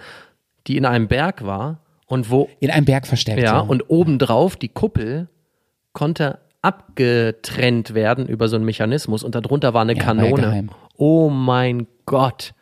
die 0.68 0.76
in 0.76 0.86
einem 0.86 1.08
Berg 1.08 1.46
war 1.46 1.80
und 2.08 2.30
wo 2.30 2.50
In 2.60 2.72
einem 2.72 2.86
Berg 2.86 3.08
versteckt. 3.08 3.42
ja, 3.42 3.60
und 3.60 3.90
obendrauf 3.90 4.58
die 4.58 4.70
Kuppel 4.70 5.30
konnte 5.94 6.40
abgetrennt 6.62 7.94
werden 7.94 8.28
über 8.28 8.50
so 8.50 8.58
einen 8.58 8.66
Mechanismus 8.66 9.24
und 9.24 9.34
darunter 9.34 9.74
war 9.74 9.82
eine 9.82 9.94
Ja, 9.94 10.00
ja 10.00 10.04
Kanone. 10.04 10.68
Oh 10.98 11.30
mein 11.30 11.88
Gott. 12.06 12.54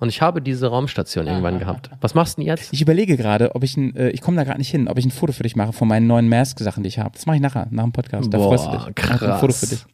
Und 0.00 0.08
ich 0.10 0.20
habe 0.22 0.40
diese 0.40 0.68
Raumstation 0.68 1.26
irgendwann 1.26 1.58
gehabt. 1.58 1.90
Was 2.00 2.14
machst 2.14 2.36
du 2.38 2.42
denn 2.42 2.46
jetzt? 2.48 2.72
Ich 2.72 2.80
überlege 2.80 3.16
gerade, 3.16 3.54
ob 3.54 3.64
ich 3.64 3.76
ein, 3.76 3.96
äh, 3.96 4.10
ich 4.10 4.20
komme 4.20 4.36
da 4.36 4.44
gerade 4.44 4.58
nicht 4.58 4.70
hin, 4.70 4.86
ob 4.88 4.98
ich 4.98 5.04
ein 5.04 5.10
Foto 5.10 5.32
für 5.32 5.42
dich 5.42 5.56
mache 5.56 5.72
von 5.72 5.88
meinen 5.88 6.06
neuen 6.06 6.28
Mask-Sachen, 6.28 6.82
die 6.84 6.88
ich 6.88 6.98
habe. 6.98 7.10
Das 7.14 7.26
mache 7.26 7.36
ich 7.36 7.42
nachher, 7.42 7.66
nach 7.70 7.82
dem 7.84 7.92
Podcast. 7.92 8.32
Da 8.32 8.38
Boah, 8.38 8.48
freust 8.56 8.66
du 8.66 8.70
dich. 8.70 8.80
Ich 9.04 9.08
mache 9.10 9.24
Ein 9.34 9.40
Foto 9.40 9.46
krass. 9.46 9.60
für 9.60 9.66
dich. 9.66 9.84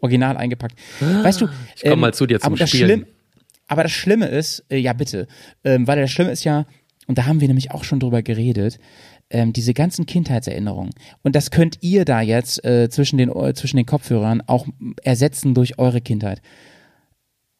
Original 0.00 0.36
eingepackt. 0.36 0.76
Weißt 1.00 1.40
du, 1.40 1.48
Ich 1.76 1.82
komm 1.82 2.00
mal 2.00 2.12
zu 2.14 2.26
dir 2.26 2.38
zum 2.40 2.48
aber 2.52 2.58
das 2.58 2.68
Spielen. 2.68 2.86
Schlimm, 2.88 3.06
aber 3.66 3.82
das 3.84 3.92
Schlimme 3.92 4.26
ist, 4.26 4.64
äh, 4.68 4.76
ja 4.76 4.92
bitte, 4.92 5.26
ähm, 5.64 5.86
weil 5.86 5.98
das 6.00 6.10
Schlimme 6.10 6.30
ist 6.30 6.44
ja, 6.44 6.66
und 7.06 7.16
da 7.18 7.26
haben 7.26 7.40
wir 7.40 7.48
nämlich 7.48 7.70
auch 7.72 7.84
schon 7.84 8.00
drüber 8.00 8.22
geredet, 8.22 8.78
ähm, 9.30 9.52
diese 9.54 9.72
ganzen 9.74 10.04
Kindheitserinnerungen. 10.06 10.92
Und 11.22 11.34
das 11.34 11.50
könnt 11.50 11.78
ihr 11.80 12.04
da 12.04 12.20
jetzt 12.20 12.62
äh, 12.64 12.88
zwischen, 12.90 13.16
den, 13.18 13.30
Ohr- 13.30 13.54
zwischen 13.54 13.78
den 13.78 13.86
Kopfhörern 13.86 14.42
auch 14.46 14.66
ersetzen 15.02 15.54
durch 15.54 15.78
eure 15.78 16.02
Kindheit. 16.02 16.42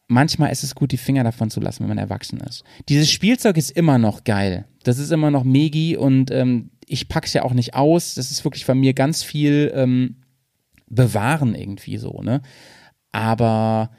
Manchmal 0.07 0.51
ist 0.51 0.63
es 0.63 0.75
gut, 0.75 0.91
die 0.91 0.97
Finger 0.97 1.23
davon 1.23 1.49
zu 1.49 1.59
lassen, 1.59 1.81
wenn 1.81 1.89
man 1.89 1.97
erwachsen 1.97 2.39
ist. 2.39 2.63
Dieses 2.89 3.09
Spielzeug 3.09 3.57
ist 3.57 3.71
immer 3.71 3.97
noch 3.97 4.23
geil. 4.23 4.65
Das 4.83 4.99
ist 4.99 5.11
immer 5.11 5.31
noch 5.31 5.43
megi 5.43 5.97
und 5.97 6.29
ähm, 6.29 6.69
ich 6.85 7.07
pack's 7.07 7.33
ja 7.33 7.43
auch 7.43 7.53
nicht 7.53 7.73
aus. 7.73 8.13
Das 8.13 8.29
ist 8.29 8.43
wirklich 8.45 8.65
von 8.65 8.79
mir 8.79 8.93
ganz 8.93 9.23
viel 9.23 9.71
ähm, 9.73 10.17
bewahren 10.87 11.55
irgendwie 11.55 11.97
so, 11.97 12.21
ne? 12.21 12.41
Aber 13.11 13.89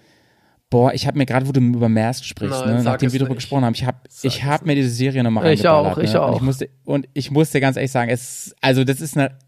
boah, 0.70 0.92
ich 0.92 1.06
habe 1.06 1.18
mir 1.18 1.26
gerade, 1.26 1.48
wo 1.48 1.52
du 1.52 1.60
über 1.60 1.88
Mask 1.88 2.24
sprichst, 2.24 2.60
Nein, 2.64 2.76
ne, 2.76 2.82
nachdem 2.84 3.12
wir 3.12 3.18
darüber 3.18 3.34
nicht. 3.34 3.42
gesprochen 3.42 3.64
haben, 3.64 3.74
ich 3.74 3.84
habe 3.84 3.98
ich 4.22 4.44
hab 4.44 4.66
mir 4.66 4.74
diese 4.74 4.90
Serie 4.90 5.22
nochmal 5.24 5.52
Ich 5.52 5.66
auch, 5.66 5.98
ich 5.98 6.12
ne? 6.12 6.22
auch. 6.22 6.28
Und 6.28 6.36
ich 6.36 6.42
musste 6.42 6.68
und 6.84 7.08
ich 7.14 7.30
musste 7.30 7.60
ganz 7.60 7.76
ehrlich 7.76 7.92
sagen, 7.92 8.10
es 8.10 8.54
also 8.60 8.84
das 8.84 9.00
ist 9.00 9.16
eine 9.16 9.38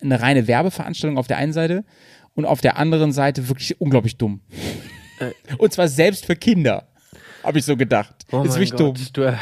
eine 0.00 0.20
reine 0.20 0.46
Werbeveranstaltung 0.46 1.18
auf 1.18 1.26
der 1.26 1.38
einen 1.38 1.52
Seite 1.52 1.84
und 2.34 2.44
auf 2.44 2.60
der 2.60 2.76
anderen 2.76 3.12
Seite 3.12 3.48
wirklich 3.48 3.80
unglaublich 3.80 4.18
dumm. 4.18 4.42
Äh. 5.18 5.32
und 5.58 5.72
zwar 5.72 5.88
selbst 5.88 6.26
für 6.26 6.36
Kinder. 6.36 6.84
Habe 7.42 7.60
ich 7.60 7.64
so 7.64 7.76
gedacht. 7.76 8.12
Oh 8.32 8.42
ist 8.42 8.54
wirklich 8.54 8.72
dumm. 8.72 8.94
Du, 9.12 9.22
äh, 9.22 9.34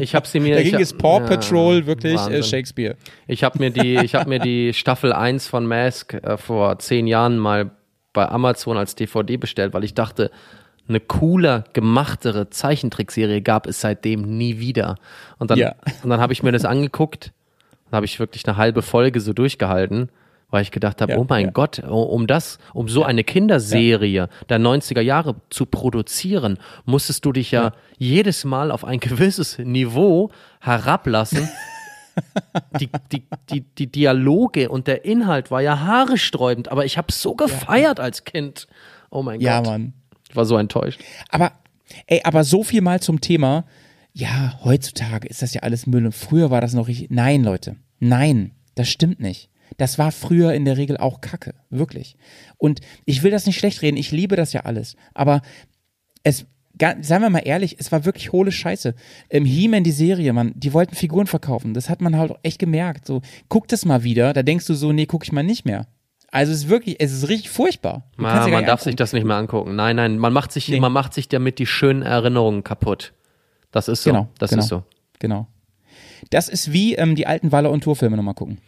ich 0.00 0.14
habe 0.16 0.26
sie 0.26 0.40
mir. 0.40 0.56
Da 0.56 0.60
ich 0.60 0.70
ging 0.70 0.80
es 0.80 0.92
Paw 0.92 1.20
ja, 1.20 1.26
Patrol 1.28 1.86
wirklich 1.86 2.20
äh. 2.26 2.42
Shakespeare. 2.42 2.96
Ich 3.28 3.44
habe 3.44 3.60
mir 3.60 3.70
die, 3.70 3.96
ich 3.98 4.16
habe 4.16 4.28
mir 4.28 4.40
die 4.40 4.72
Staffel 4.74 5.12
1 5.12 5.46
von 5.46 5.64
Mask 5.64 6.14
äh, 6.14 6.36
vor 6.36 6.80
zehn 6.80 7.06
Jahren 7.06 7.38
mal 7.38 7.70
bei 8.12 8.28
Amazon 8.28 8.76
als 8.76 8.96
DVD 8.96 9.36
bestellt, 9.36 9.72
weil 9.72 9.84
ich 9.84 9.94
dachte, 9.94 10.32
eine 10.88 10.98
cooler, 10.98 11.64
gemachtere 11.72 12.50
Zeichentrickserie 12.50 13.40
gab 13.40 13.66
es 13.68 13.80
seitdem 13.80 14.22
nie 14.36 14.58
wieder. 14.58 14.96
Und 15.38 15.50
dann, 15.50 15.58
Ja. 15.58 15.76
und 16.02 16.10
dann 16.10 16.20
habe 16.20 16.32
ich 16.32 16.42
mir 16.42 16.52
das 16.52 16.64
angeguckt, 16.64 17.32
dann 17.90 17.96
habe 17.98 18.06
ich 18.06 18.18
wirklich 18.18 18.46
eine 18.46 18.56
halbe 18.56 18.82
Folge 18.82 19.20
so 19.20 19.32
durchgehalten, 19.32 20.10
weil 20.52 20.62
ich 20.62 20.70
gedacht 20.70 21.00
habe, 21.02 21.12
Ja, 21.14 21.18
oh 21.18 21.26
mein 21.28 21.46
ja. 21.46 21.50
Gott, 21.50 21.82
o- 21.82 22.02
um 22.02 22.28
das, 22.28 22.58
um 22.74 22.88
so 22.88 23.02
eine 23.02 23.24
Kinderserie 23.24 24.28
der 24.48 24.58
90er 24.60 25.00
Jahre 25.00 25.34
zu 25.50 25.66
produzieren, 25.66 26.58
musstest 26.84 27.24
du 27.24 27.32
dich 27.32 27.50
ja, 27.50 27.72
jedes 27.98 28.44
Mal 28.44 28.70
auf 28.70 28.84
ein 28.84 29.00
gewisses 29.00 29.58
Niveau 29.58 30.30
herablassen. 30.60 31.48
die, 32.80 32.90
die, 33.10 33.22
die, 33.50 33.60
die 33.78 33.86
Dialoge 33.90 34.68
und 34.68 34.86
der 34.86 35.04
Inhalt 35.04 35.50
war 35.50 35.62
ja 35.62 35.80
haaresträubend, 35.80 36.70
aber 36.70 36.84
ich 36.84 36.98
habe 36.98 37.10
so 37.12 37.34
gefeiert 37.34 37.98
als 38.00 38.24
Kind. 38.24 38.66
Oh 39.10 39.22
mein 39.22 39.40
Ja, 39.40 39.58
Gott. 39.58 39.66
Mann. 39.66 39.92
Ich 40.28 40.36
war 40.36 40.44
so 40.44 40.56
enttäuscht. 40.56 41.00
Aber, 41.30 41.52
ey, 42.06 42.20
aber 42.24 42.44
so 42.44 42.62
viel 42.62 42.80
mal 42.82 43.00
zum 43.00 43.20
Thema, 43.20 43.64
ja, 44.14 44.58
heutzutage 44.62 45.26
ist 45.28 45.40
das 45.42 45.54
ja 45.54 45.62
alles 45.62 45.86
Müll 45.86 46.04
und 46.04 46.14
früher 46.14 46.50
war 46.50 46.60
das 46.60 46.74
noch 46.74 46.86
richtig. 46.88 47.10
Nein, 47.10 47.42
Leute, 47.44 47.76
nein, 47.98 48.52
das 48.74 48.88
stimmt 48.90 49.20
nicht. 49.20 49.48
Das 49.76 49.98
war 49.98 50.12
früher 50.12 50.52
in 50.52 50.64
der 50.64 50.76
Regel 50.76 50.96
auch 50.96 51.20
Kacke, 51.20 51.54
wirklich. 51.70 52.16
Und 52.58 52.80
ich 53.04 53.22
will 53.22 53.30
das 53.30 53.46
nicht 53.46 53.58
schlecht 53.58 53.82
reden, 53.82 53.96
ich 53.96 54.10
liebe 54.10 54.36
das 54.36 54.52
ja 54.52 54.62
alles. 54.62 54.96
Aber 55.14 55.42
es, 56.22 56.46
seien 56.78 57.22
wir 57.22 57.30
mal 57.30 57.40
ehrlich, 57.40 57.76
es 57.78 57.92
war 57.92 58.04
wirklich 58.04 58.32
hohle 58.32 58.52
Scheiße. 58.52 58.94
Im 59.28 59.44
He-Man, 59.44 59.84
die 59.84 59.92
Serie, 59.92 60.32
man, 60.32 60.52
die 60.54 60.72
wollten 60.72 60.94
Figuren 60.94 61.26
verkaufen. 61.26 61.74
Das 61.74 61.88
hat 61.88 62.00
man 62.00 62.16
halt 62.16 62.32
auch 62.32 62.38
echt 62.42 62.58
gemerkt. 62.58 63.06
So, 63.06 63.22
guck 63.48 63.68
das 63.68 63.84
mal 63.84 64.04
wieder, 64.04 64.32
da 64.32 64.42
denkst 64.42 64.66
du 64.66 64.74
so, 64.74 64.92
nee, 64.92 65.06
guck 65.06 65.24
ich 65.24 65.32
mal 65.32 65.42
nicht 65.42 65.64
mehr. 65.64 65.86
Also 66.30 66.52
es 66.52 66.60
ist 66.60 66.68
wirklich, 66.70 66.96
es 66.98 67.12
ist 67.12 67.28
richtig 67.28 67.50
furchtbar. 67.50 68.08
Ja, 68.18 68.48
man 68.48 68.64
darf 68.64 68.80
sich 68.80 68.86
angucken. 68.92 68.96
das 68.96 69.12
nicht 69.12 69.24
mehr 69.24 69.36
angucken. 69.36 69.76
Nein, 69.76 69.96
nein, 69.96 70.16
man 70.16 70.32
macht 70.32 70.50
sich, 70.50 70.66
Nee. 70.68 70.80
man 70.80 70.92
macht 70.92 71.12
sich 71.12 71.28
damit 71.28 71.58
die 71.58 71.66
schönen 71.66 72.00
Erinnerungen 72.00 72.64
kaputt. 72.64 73.12
Das 73.70 73.88
ist 73.88 74.02
so. 74.02 74.10
Genau, 74.10 74.28
das 74.38 74.50
genau, 74.50 74.62
ist 74.62 74.68
so. 74.68 74.82
Genau. 75.18 75.46
Das 76.30 76.48
ist 76.48 76.72
wie 76.72 76.94
ähm, 76.94 77.16
die 77.16 77.26
alten 77.26 77.52
Waller 77.52 77.70
und 77.70 77.84
Tour-Filme 77.84 78.16
nochmal 78.16 78.34
gucken. 78.34 78.58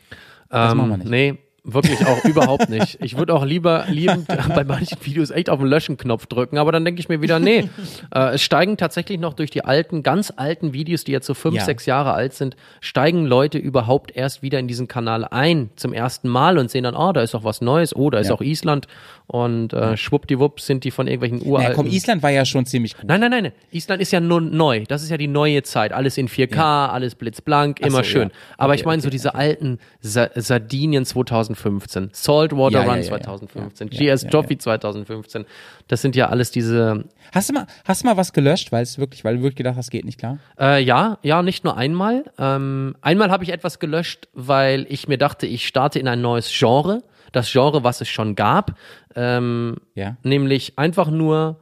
Das 0.55 0.71
Ähm, 0.73 0.79
machen 0.79 0.91
wir 0.91 0.97
nicht. 0.99 1.11
Nee, 1.11 1.39
Wirklich 1.67 2.05
auch 2.07 2.23
überhaupt 2.25 2.69
nicht. 2.69 2.99
Ich 3.01 3.17
würde 3.17 3.33
auch 3.35 3.45
lieber 3.45 3.87
liebend 3.89 4.27
bei 4.55 4.65
manchen 4.65 4.99
Videos 5.03 5.31
echt 5.31 5.49
auf 5.49 5.59
den 5.61 5.69
Löschen-Knopf 5.69 6.27
drücken, 6.27 6.59
aber 6.59 6.73
dann 6.73 6.85
denke 6.85 7.01
ich 7.01 7.09
mir 7.09 7.23
wieder, 7.23 7.39
nee. 7.39 7.71
Äh, 8.15 8.35
es 8.35 8.43
steigen 8.43 8.77
tatsächlich 8.77 9.19
noch 9.19 9.33
durch 9.33 9.51
die 9.51 9.65
alten, 9.65 10.03
ganz 10.03 10.31
alten 10.37 10.75
Videos, 10.75 11.05
die 11.05 11.13
jetzt 11.13 11.27
so 11.27 11.33
fünf, 11.33 11.57
Ja. 11.57 11.65
sechs 11.65 11.87
Jahre 11.87 12.13
alt 12.13 12.35
sind, 12.35 12.55
steigen 12.81 13.25
Leute 13.25 13.57
überhaupt 13.57 14.15
erst 14.15 14.43
wieder 14.43 14.59
in 14.59 14.69
diesen 14.69 14.89
Kanal 14.89 15.25
ein 15.25 15.71
zum 15.77 15.95
ersten 15.95 16.29
Mal 16.29 16.59
und 16.59 16.71
sehen 16.71 16.85
dann, 16.85 16.95
oh, 16.95 17.13
da 17.13 17.23
ist 17.23 17.33
doch 17.33 17.45
was 17.45 17.63
Neues, 17.63 17.97
oh, 17.97 18.11
da 18.11 18.19
ist 18.19 18.29
Ja. 18.29 18.35
auch 18.35 18.43
Island 18.43 18.87
und 19.27 19.73
äh, 19.73 19.97
schwuppdiwupp 19.97 20.61
sind 20.61 20.85
die 20.85 20.91
von 20.91 21.07
irgendwelchen 21.07 21.49
uralten. 21.51 21.77
komm, 21.77 21.87
Island 21.87 22.23
war 22.23 22.29
ja 22.31 22.45
schon 22.45 22.67
ziemlich 22.67 22.95
gut. 22.95 23.07
Nein, 23.09 23.21
nein, 23.21 23.31
nein. 23.31 23.53
Island 23.71 24.03
ist 24.03 24.13
ja 24.13 24.21
nur 24.21 24.43
neu. 24.43 24.85
Das 24.87 25.03
ist 25.03 25.09
ja 25.09 25.17
die 25.17 25.29
neue 25.29 25.63
Zeit. 25.63 25.93
Alles 25.95 26.19
in 26.19 26.29
4K, 26.29 26.89
alles 26.91 27.15
blitzblank, 27.15 27.81
immer 27.81 27.99
so, 27.99 28.03
schön. 28.05 28.29
ja. 28.29 28.35
Aber 28.59 28.73
Okay, 28.75 28.81
ich 28.81 28.87
meine 28.87 29.01
so 29.01 29.07
okay, 29.07 29.13
diese 29.13 29.35
alten 29.35 29.79
Sa 30.03 30.29
Sardinien 30.35 31.07
2015, 31.55 32.11
Saltwater 32.13 32.79
Ja, 32.81 32.85
Run 32.85 32.89
ja, 32.97 33.03
ja. 33.03 33.03
2015, 33.09 33.89
Ja, 33.93 34.15
GS 34.15 34.27
Trophy 34.27 34.59
2015. 34.59 35.45
Das 35.89 36.03
sind 36.03 36.17
ja 36.17 36.29
alles 36.29 36.51
diese. 36.51 37.05
Hast 37.33 37.49
du 37.49 37.55
mal, 37.55 37.67
hast 37.85 38.03
du 38.03 38.07
mal 38.07 38.17
was 38.17 38.33
gelöscht, 38.33 38.73
weil 38.73 38.83
es 38.83 38.99
wirklich, 38.99 39.25
weil 39.25 39.37
du 39.37 39.43
wirklich 39.43 39.57
gedacht 39.57 39.77
hast, 39.77 39.91
geht 39.91 40.05
nicht 40.05 40.19
klar? 40.19 40.39
Äh, 40.59 40.83
ja, 40.83 41.19
ja, 41.23 41.43
nicht 41.43 41.65
nur 41.65 41.77
einmal. 41.77 42.25
Ähm, 42.39 42.97
einmal 43.01 43.31
habe 43.31 43.45
ich 43.45 43.53
etwas 43.53 43.79
gelöscht, 43.79 44.29
weil 44.33 44.87
ich 44.89 45.09
mir 45.09 45.19
dachte, 45.19 45.47
ich 45.47 45.67
starte 45.67 45.99
in 45.99 46.09
ein 46.09 46.21
neues 46.21 46.51
Genre. 46.57 47.03
Das 47.33 47.51
Genre, 47.51 47.83
was 47.83 48.01
es 48.01 48.09
schon 48.09 48.35
gab. 48.37 48.77
Ähm, 49.17 49.77
Ja. 49.95 50.17
nämlich 50.23 50.79
einfach 50.79 51.11
nur 51.11 51.59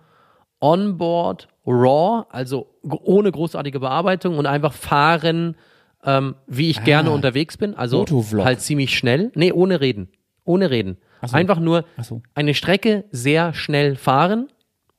Onboard 0.61 1.49
Raw, 1.67 2.25
also 2.31 2.69
ohne 2.83 3.31
großartige 3.33 3.81
Bearbeitung 3.81 4.39
und 4.39 4.47
einfach 4.47 4.73
fahren, 4.73 5.57
ähm, 6.05 6.35
wie 6.47 6.71
ich 6.71 6.85
gerne 6.85 7.11
unterwegs 7.11 7.57
bin. 7.57 7.75
Also 7.75 7.99
Motovlog. 7.99 8.45
halt 8.45 8.61
ziemlich 8.61 8.97
schnell. 8.97 9.31
Nee, 9.35 9.53
ohne 9.53 9.81
reden. 9.81 10.09
Ohne 10.45 10.71
reden. 10.71 10.99
so. 11.25 11.37
Einfach 11.37 11.59
nur 11.61 11.85
so. 12.03 12.23
eine 12.35 12.55
Strecke 12.55 13.05
sehr 13.11 13.55
schnell 13.55 13.97
fahren. 13.97 14.49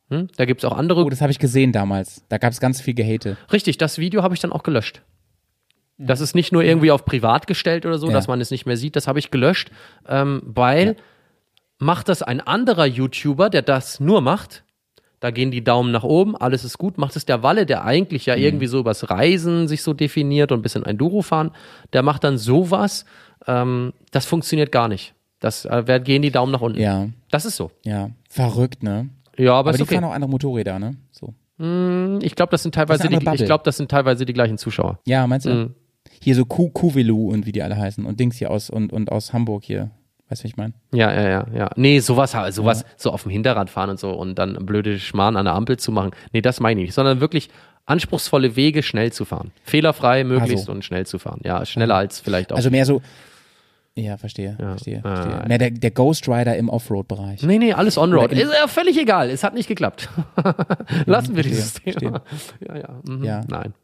Hm? 0.09 0.27
Da 0.37 0.45
gibt's 0.45 0.63
auch 0.65 0.77
andere 0.77 1.03
Oh, 1.03 1.09
das 1.09 1.21
habe 1.21 1.31
ich 1.31 1.39
gesehen 1.39 1.71
damals. 1.71 2.23
Da 2.29 2.37
gab 2.37 2.51
es 2.53 2.59
ganz 2.59 2.79
viel 2.81 2.93
Gehate. 2.93 3.37
Richtig, 3.51 3.77
das 3.77 3.97
Video 3.97 4.23
habe 4.23 4.33
ich 4.33 4.39
dann 4.39 4.51
auch 4.51 4.63
gelöscht. 4.63 5.01
Das 5.97 6.21
ist 6.21 6.33
nicht 6.35 6.51
nur 6.51 6.63
irgendwie 6.63 6.91
auf 6.91 7.05
privat 7.05 7.47
gestellt 7.47 7.85
oder 7.85 7.97
so, 7.97 8.07
Ja. 8.07 8.13
dass 8.13 8.27
man 8.27 8.41
es 8.41 8.51
nicht 8.51 8.65
mehr 8.65 8.77
sieht. 8.77 8.95
Das 8.95 9.07
habe 9.07 9.19
ich 9.19 9.31
gelöscht, 9.31 9.69
ähm, 10.07 10.41
weil 10.45 10.95
macht 11.79 12.09
das 12.09 12.23
ein 12.23 12.41
anderer 12.41 12.85
YouTuber, 12.85 13.49
der 13.49 13.61
das 13.61 13.99
nur 13.99 14.21
macht. 14.21 14.63
Da 15.23 15.31
gehen 15.31 15.51
die 15.51 15.63
Daumen 15.63 15.93
nach 15.93 16.03
oben, 16.03 16.35
alles 16.35 16.65
ist 16.65 16.77
gut. 16.77 16.97
Macht 16.97 17.15
es 17.15 17.23
der 17.25 17.43
Walle, 17.43 17.65
der 17.65 17.85
eigentlich 17.85 18.27
Mhm. 18.27 18.31
ja 18.33 18.35
irgendwie 18.35 18.67
so 18.67 18.79
übers 18.79 19.09
Reisen 19.09 19.69
sich 19.69 19.81
so 19.81 19.93
definiert 19.93 20.51
und 20.51 20.59
ein 20.59 20.61
bisschen 20.61 20.85
Enduro 20.85 21.21
fahren, 21.21 21.51
der 21.93 22.03
macht 22.03 22.25
dann 22.25 22.37
sowas. 22.37 23.05
Ähm, 23.47 23.93
das 24.11 24.25
funktioniert 24.25 24.73
gar 24.73 24.89
nicht. 24.89 25.13
Das 25.39 25.63
äh, 25.63 26.01
gehen 26.03 26.21
die 26.23 26.31
Daumen 26.31 26.51
nach 26.51 26.59
unten. 26.59 26.77
Ja, 26.81 27.07
Das 27.31 27.45
ist 27.45 27.55
so. 27.55 27.71
ja. 27.85 28.09
Verrückt, 28.29 28.83
ne? 28.83 29.09
Ja, 29.37 29.53
aber, 29.53 29.69
Aber 29.69 29.77
die 29.77 29.83
okay. 29.83 29.95
fahren 29.95 30.03
auch 30.03 30.11
andere 30.13 30.29
Motorräder, 30.29 30.77
ne? 30.77 30.97
So. 31.11 31.33
Ich 32.21 32.35
glaube, 32.35 32.51
das 32.51 32.63
sind 32.63 32.75
teilweise 32.75 33.03
Das 33.03 33.07
die, 33.09 33.15
andere 33.15 33.19
ich 33.35 33.39
Bubble. 33.39 33.45
glaube, 33.45 33.63
das 33.63 33.77
sind 33.77 33.89
teilweise 33.89 34.25
die 34.25 34.33
gleichen 34.33 34.57
Zuschauer. 34.57 34.99
Ja, 35.05 35.25
meinst 35.27 35.45
du? 35.45 35.49
Mhm. 35.53 35.75
Hier 36.21 36.35
so 36.35 36.43
Ku 36.43 36.69
Kuvilu 36.69 37.29
und 37.31 37.45
wie 37.45 37.53
die 37.53 37.61
alle 37.63 37.77
heißen 37.77 38.05
und 38.05 38.19
Dings 38.19 38.35
hier 38.37 38.51
aus 38.51 38.69
und, 38.69 38.91
und 38.91 39.09
aus 39.09 39.31
Hamburg 39.31 39.63
hier. 39.63 39.89
Weißt 40.33 40.43
du, 40.43 40.47
ich 40.47 40.57
meine? 40.57 40.73
Ja, 40.91 41.13
ja, 41.13 41.29
ja, 41.29 41.45
ja. 41.55 41.69
Nee, 41.75 41.99
sowas, 41.99 42.31
sowas, 42.55 42.85
so 42.97 43.11
auf 43.11 43.21
dem 43.21 43.31
Hinterrad 43.31 43.69
fahren 43.69 43.91
und 43.91 43.99
so 43.99 44.09
und 44.13 44.33
dann 44.39 44.65
blöde 44.65 44.97
Schmarrn 44.97 45.37
an 45.37 45.45
der 45.45 45.53
Ampel 45.53 45.77
zu 45.77 45.91
machen. 45.91 46.09
Nee, 46.31 46.41
das 46.41 46.59
meine 46.59 46.81
ich 46.81 46.87
nicht, 46.87 46.95
sondern 46.95 47.19
wirklich 47.19 47.51
anspruchsvolle 47.85 48.55
Wege 48.55 48.81
schnell 48.81 49.11
zu 49.11 49.25
fahren. 49.25 49.51
Fehlerfrei 49.63 50.23
möglichst 50.23 50.65
so. 50.65 50.71
und 50.71 50.83
schnell 50.83 51.05
zu 51.05 51.19
fahren. 51.19 51.39
Ja, 51.43 51.63
schneller 51.67 51.93
als 51.93 52.19
vielleicht 52.19 52.51
auch. 52.51 52.55
Also 52.55 52.71
mehr 52.71 52.87
so. 52.87 53.03
Ja, 53.93 54.17
verstehe, 54.17 54.55
verstehe, 54.57 55.01
Ah. 55.03 55.15
verstehe. 55.17 55.47
Mehr 55.47 55.57
der, 55.59 55.69
der 55.69 55.91
Ghost 55.91 56.27
Rider 56.27 56.55
im 56.57 56.67
Offroad-Bereich. 56.67 57.43
nee, 57.43 57.59
nee, 57.59 57.73
alles 57.73 57.95
On-Road. 57.99 58.31
Ist 58.31 58.51
ja 58.51 58.67
völlig 58.67 58.97
egal. 58.99 59.29
Es 59.29 59.43
hat 59.43 59.53
nicht 59.53 59.67
geklappt. 59.67 60.09
Lassen 61.05 61.35
wir 61.35 61.43
verstehe, 61.43 61.43
dieses 61.43 61.73
Thema. 61.75 62.21
verstehe. 62.25 62.67
Ja, 62.67 62.75
ja. 62.75 62.89
Mhm. 63.07 63.23
Ja. 63.23 63.41
Nein. 63.47 63.75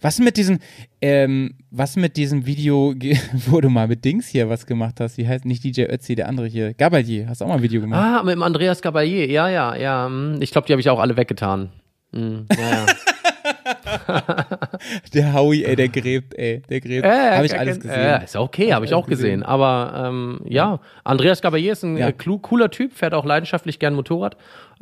Was 0.00 0.18
mit 0.20 0.36
diesem, 0.36 0.58
ähm, 1.02 1.54
was 1.70 1.96
mit 1.96 2.16
diesem 2.16 2.46
Video, 2.46 2.94
wo 3.46 3.60
du 3.60 3.68
mal 3.68 3.88
mit 3.88 4.04
Dings 4.04 4.28
hier 4.28 4.48
was 4.48 4.66
gemacht 4.66 5.00
hast? 5.00 5.18
Wie 5.18 5.26
heißt 5.26 5.44
nicht 5.44 5.64
DJ 5.64 5.82
Ötzi, 5.84 6.14
der 6.14 6.28
andere 6.28 6.46
hier? 6.46 6.74
Gabalier, 6.74 7.28
hast 7.28 7.40
du 7.40 7.44
auch 7.44 7.48
mal 7.48 7.56
ein 7.56 7.62
Video 7.62 7.80
gemacht? 7.80 8.00
Ah, 8.00 8.22
mit 8.22 8.34
dem 8.34 8.42
Andreas 8.42 8.80
Gabalier. 8.82 9.26
Ja, 9.30 9.48
ja, 9.48 9.74
ja. 9.74 10.06
hm. 10.06 10.36
Ich 10.40 10.52
glaube, 10.52 10.66
die 10.66 10.72
habe 10.72 10.80
ich 10.80 10.88
auch 10.90 11.00
alle 11.00 11.16
weggetan. 11.16 11.70
Hm, 12.12 12.46
Ja, 12.56 12.70
ja. 12.70 12.86
Der 15.14 15.32
Howie, 15.34 15.64
ey, 15.64 15.76
der 15.76 15.88
gräbt, 15.88 16.34
ey, 16.34 16.60
der 16.68 16.80
gräbt. 16.80 17.04
Äh, 17.06 17.36
Habe 17.36 17.46
ich 17.46 17.58
alles 17.58 17.80
gesehen. 17.80 17.98
Äh, 18.00 18.24
ist 18.24 18.36
okay, 18.36 18.72
habe 18.72 18.84
ich 18.84 18.92
alles 18.92 19.04
auch 19.04 19.08
gesehen. 19.08 19.42
Aber 19.42 20.04
ähm, 20.08 20.40
ja, 20.44 20.80
Andreas 21.04 21.40
Gabalier 21.42 21.72
ist 21.72 21.82
ein 21.84 21.96
Ja. 21.96 22.08
äh, 22.08 22.12
clu- 22.12 22.40
cooler 22.40 22.70
Typ, 22.70 22.92
fährt 22.92 23.14
auch 23.14 23.24
leidenschaftlich 23.24 23.78
gern 23.78 23.94
Motorrad. 23.94 24.36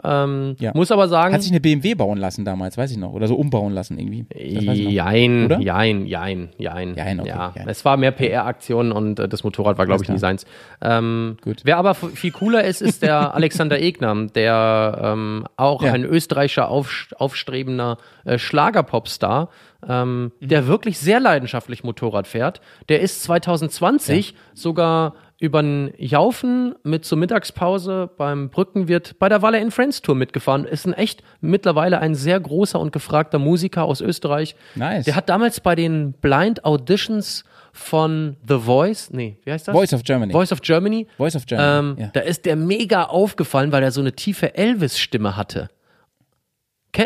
Ähm, 0.04 0.56
Ja. 0.58 0.72
Muss 0.74 0.90
aber 0.90 1.08
sagen, 1.08 1.34
Hat 1.34 1.42
sich 1.42 1.52
eine 1.52 1.60
BMW 1.60 1.94
bauen 1.94 2.18
lassen 2.18 2.44
damals, 2.44 2.76
weiß 2.78 2.90
ich 2.90 2.96
noch. 2.96 3.12
Oder 3.12 3.28
so 3.28 3.34
umbauen 3.36 3.72
lassen 3.72 3.98
irgendwie. 3.98 4.24
Jein, 4.34 5.44
Oder? 5.46 5.58
jein, 5.60 6.06
jein, 6.06 6.48
jein. 6.58 6.94
Jein, 6.94 7.20
okay, 7.20 7.28
ja, 7.28 7.52
jein. 7.54 7.68
es 7.68 7.84
war 7.84 7.96
mehr 7.96 8.10
PR-Aktion 8.10 8.92
und 8.92 9.18
äh, 9.18 9.28
das 9.28 9.44
Motorrad 9.44 9.78
war, 9.78 9.86
glaube 9.86 10.02
ich, 10.02 10.08
nie 10.08 10.18
seins. 10.18 10.44
Ähm, 10.80 11.36
Gut. 11.42 11.60
Wer 11.64 11.76
aber 11.76 11.94
viel 11.94 12.32
cooler 12.32 12.64
ist, 12.64 12.80
ist 12.82 13.02
der 13.02 13.34
Alexander 13.34 13.80
Egner, 13.80 14.26
der 14.34 14.98
ähm, 15.02 15.46
auch 15.56 15.82
Ja. 15.82 15.92
ein 15.92 16.04
österreichischer 16.04 16.68
auf, 16.68 17.08
aufstrebender 17.16 17.98
äh, 18.24 18.38
Schlagerpopstar, 18.38 19.48
ähm, 19.88 20.32
der 20.40 20.66
wirklich 20.66 20.98
sehr 20.98 21.20
leidenschaftlich 21.20 21.84
Motorrad 21.84 22.26
fährt. 22.26 22.60
Der 22.88 23.00
ist 23.00 23.22
2020 23.24 24.34
sogar 24.54 25.14
über 25.42 25.60
den 25.60 25.92
Jaufen 25.98 26.76
mit 26.84 27.04
zur 27.04 27.18
Mittagspause 27.18 28.08
beim 28.16 28.48
Brückenwirt 28.48 29.18
bei 29.18 29.28
der 29.28 29.42
Walle 29.42 29.58
in 29.58 29.72
Friends 29.72 30.00
Tour 30.00 30.14
mitgefahren. 30.14 30.64
Ist 30.64 30.86
ein 30.86 30.92
echt 30.92 31.24
mittlerweile 31.40 31.98
ein 31.98 32.14
sehr 32.14 32.38
großer 32.38 32.78
und 32.78 32.92
gefragter 32.92 33.40
Musiker 33.40 33.82
aus 33.82 34.00
Österreich. 34.00 34.54
Nice. 34.76 35.04
Der 35.04 35.16
hat 35.16 35.28
damals 35.28 35.58
bei 35.58 35.74
den 35.74 36.12
Blind 36.12 36.64
Auditions 36.64 37.42
von 37.72 38.36
The 38.46 38.58
Voice, 38.58 39.10
nee, 39.10 39.36
wie 39.44 39.50
heißt 39.50 39.66
das? 39.66 39.74
Voice 39.74 39.92
of 39.92 40.04
Germany. 40.04 40.32
Voice 40.32 40.52
of 40.52 40.60
Germany. 40.60 41.08
Voice 41.16 41.34
of 41.34 41.44
Germany, 41.46 41.90
Ähm, 41.90 41.96
ja. 41.98 42.10
Da 42.12 42.20
ist 42.20 42.46
der 42.46 42.54
mega 42.54 43.04
aufgefallen, 43.04 43.72
weil 43.72 43.82
er 43.82 43.90
so 43.90 44.00
eine 44.00 44.12
tiefe 44.12 44.54
Elvis-Stimme 44.54 45.36
hatte. 45.36 45.70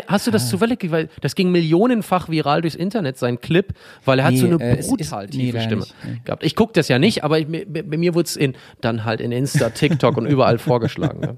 Hast 0.07 0.27
du 0.27 0.31
Ah. 0.31 0.33
das 0.33 0.49
zufällig? 0.49 0.79
Weil 0.91 1.09
das 1.21 1.33
ging 1.35 1.51
millionenfach 1.51 2.27
viral 2.29 2.61
durchs 2.61 2.75
Internet, 2.75 3.17
sein 3.17 3.39
Clip, 3.39 3.73
weil 4.03 4.19
er 4.19 4.25
hat 4.25 4.33
Nee, 4.33 4.39
so 4.39 4.45
eine 4.47 4.61
äh, 4.61 4.79
ist- 4.79 4.89
brutal 4.89 5.25
nee, 5.25 5.31
tiefe 5.31 5.57
leider 5.57 5.65
Stimme 5.67 5.81
nicht, 5.81 5.95
nee. 6.05 6.21
gehabt. 6.25 6.43
Ich 6.43 6.55
gucke 6.55 6.73
das 6.73 6.87
ja 6.89 6.99
nicht, 6.99 7.23
aber 7.23 7.39
ich, 7.39 7.47
bei 7.47 7.97
mir 7.97 8.13
wurde 8.13 8.25
es 8.27 8.39
dann 8.81 9.05
halt 9.05 9.21
in 9.21 9.31
Insta, 9.31 9.69
TikTok 9.69 10.17
und 10.17 10.25
überall 10.25 10.57
vorgeschlagen. 10.59 11.19
Ne? 11.21 11.37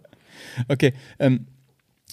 Okay. 0.67 0.93
Ähm, 1.19 1.45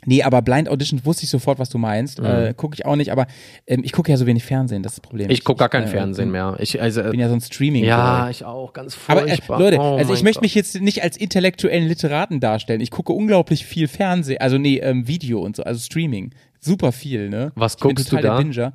nee, 0.06 0.22
aber 0.22 0.40
Blind 0.42 0.68
Audition 0.68 1.04
wusste 1.04 1.24
ich 1.24 1.30
sofort, 1.30 1.58
was 1.58 1.68
du 1.68 1.78
meinst. 1.78 2.18
Äh, 2.18 2.54
gucke 2.56 2.74
ich 2.74 2.86
auch 2.86 2.96
nicht, 2.96 3.12
aber 3.12 3.26
ähm, 3.66 3.82
ich 3.84 3.92
gucke 3.92 4.10
ja 4.10 4.16
so 4.16 4.26
wenig 4.26 4.44
Fernsehen, 4.44 4.82
das 4.82 4.92
ist 4.92 4.98
das 4.98 5.08
Problem. 5.08 5.28
Ich 5.30 5.44
gucke 5.44 5.58
gar 5.58 5.68
kein 5.68 5.84
äh, 5.84 5.88
Fernsehen 5.88 6.30
mehr. 6.30 6.56
Ich, 6.58 6.80
also, 6.80 7.02
bin 7.02 7.20
ja 7.20 7.28
so 7.28 7.34
ein 7.34 7.40
Streaming. 7.40 7.84
ja, 7.84 8.30
ich 8.30 8.44
auch, 8.44 8.72
ganz 8.72 8.96
Aber 9.08 9.24
äh, 9.26 9.28
furchtbar. 9.28 9.58
Leute, 9.58 9.78
Oh 9.78 9.96
also 9.96 10.14
ich 10.14 10.22
möchte 10.22 10.38
Gott. 10.38 10.42
mich 10.42 10.54
jetzt 10.54 10.80
nicht 10.80 11.02
als 11.02 11.16
intellektuellen 11.16 11.86
Literaten 11.86 12.40
darstellen. 12.40 12.80
Ich 12.80 12.90
gucke 12.90 13.12
unglaublich 13.12 13.66
viel 13.66 13.88
Fernsehen, 13.88 14.40
also 14.40 14.58
nee, 14.58 14.78
ähm, 14.78 15.06
Video 15.06 15.40
und 15.40 15.56
so, 15.56 15.64
also 15.64 15.80
Streaming. 15.80 16.32
Super 16.60 16.92
viel, 16.92 17.28
ne? 17.28 17.52
Was 17.54 17.74
ich 17.74 17.80
bin 17.80 17.88
guckst 17.90 18.08
total 18.08 18.22
du 18.22 18.28
da? 18.28 18.36
Der 18.36 18.42
Binger. 18.44 18.72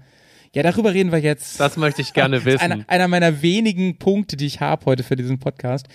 Ja, 0.53 0.63
darüber 0.63 0.93
reden 0.93 1.13
wir 1.13 1.19
jetzt. 1.19 1.59
Das 1.61 1.77
möchte 1.77 2.01
ich 2.01 2.11
gerne 2.13 2.43
wissen. 2.45 2.59
einer, 2.59 2.83
einer 2.87 3.07
meiner 3.07 3.41
wenigen 3.41 3.97
Punkte, 3.97 4.35
die 4.35 4.45
ich 4.45 4.59
habe 4.59 4.85
heute 4.85 5.01
für 5.03 5.15
diesen 5.15 5.39
Podcast. 5.39 5.87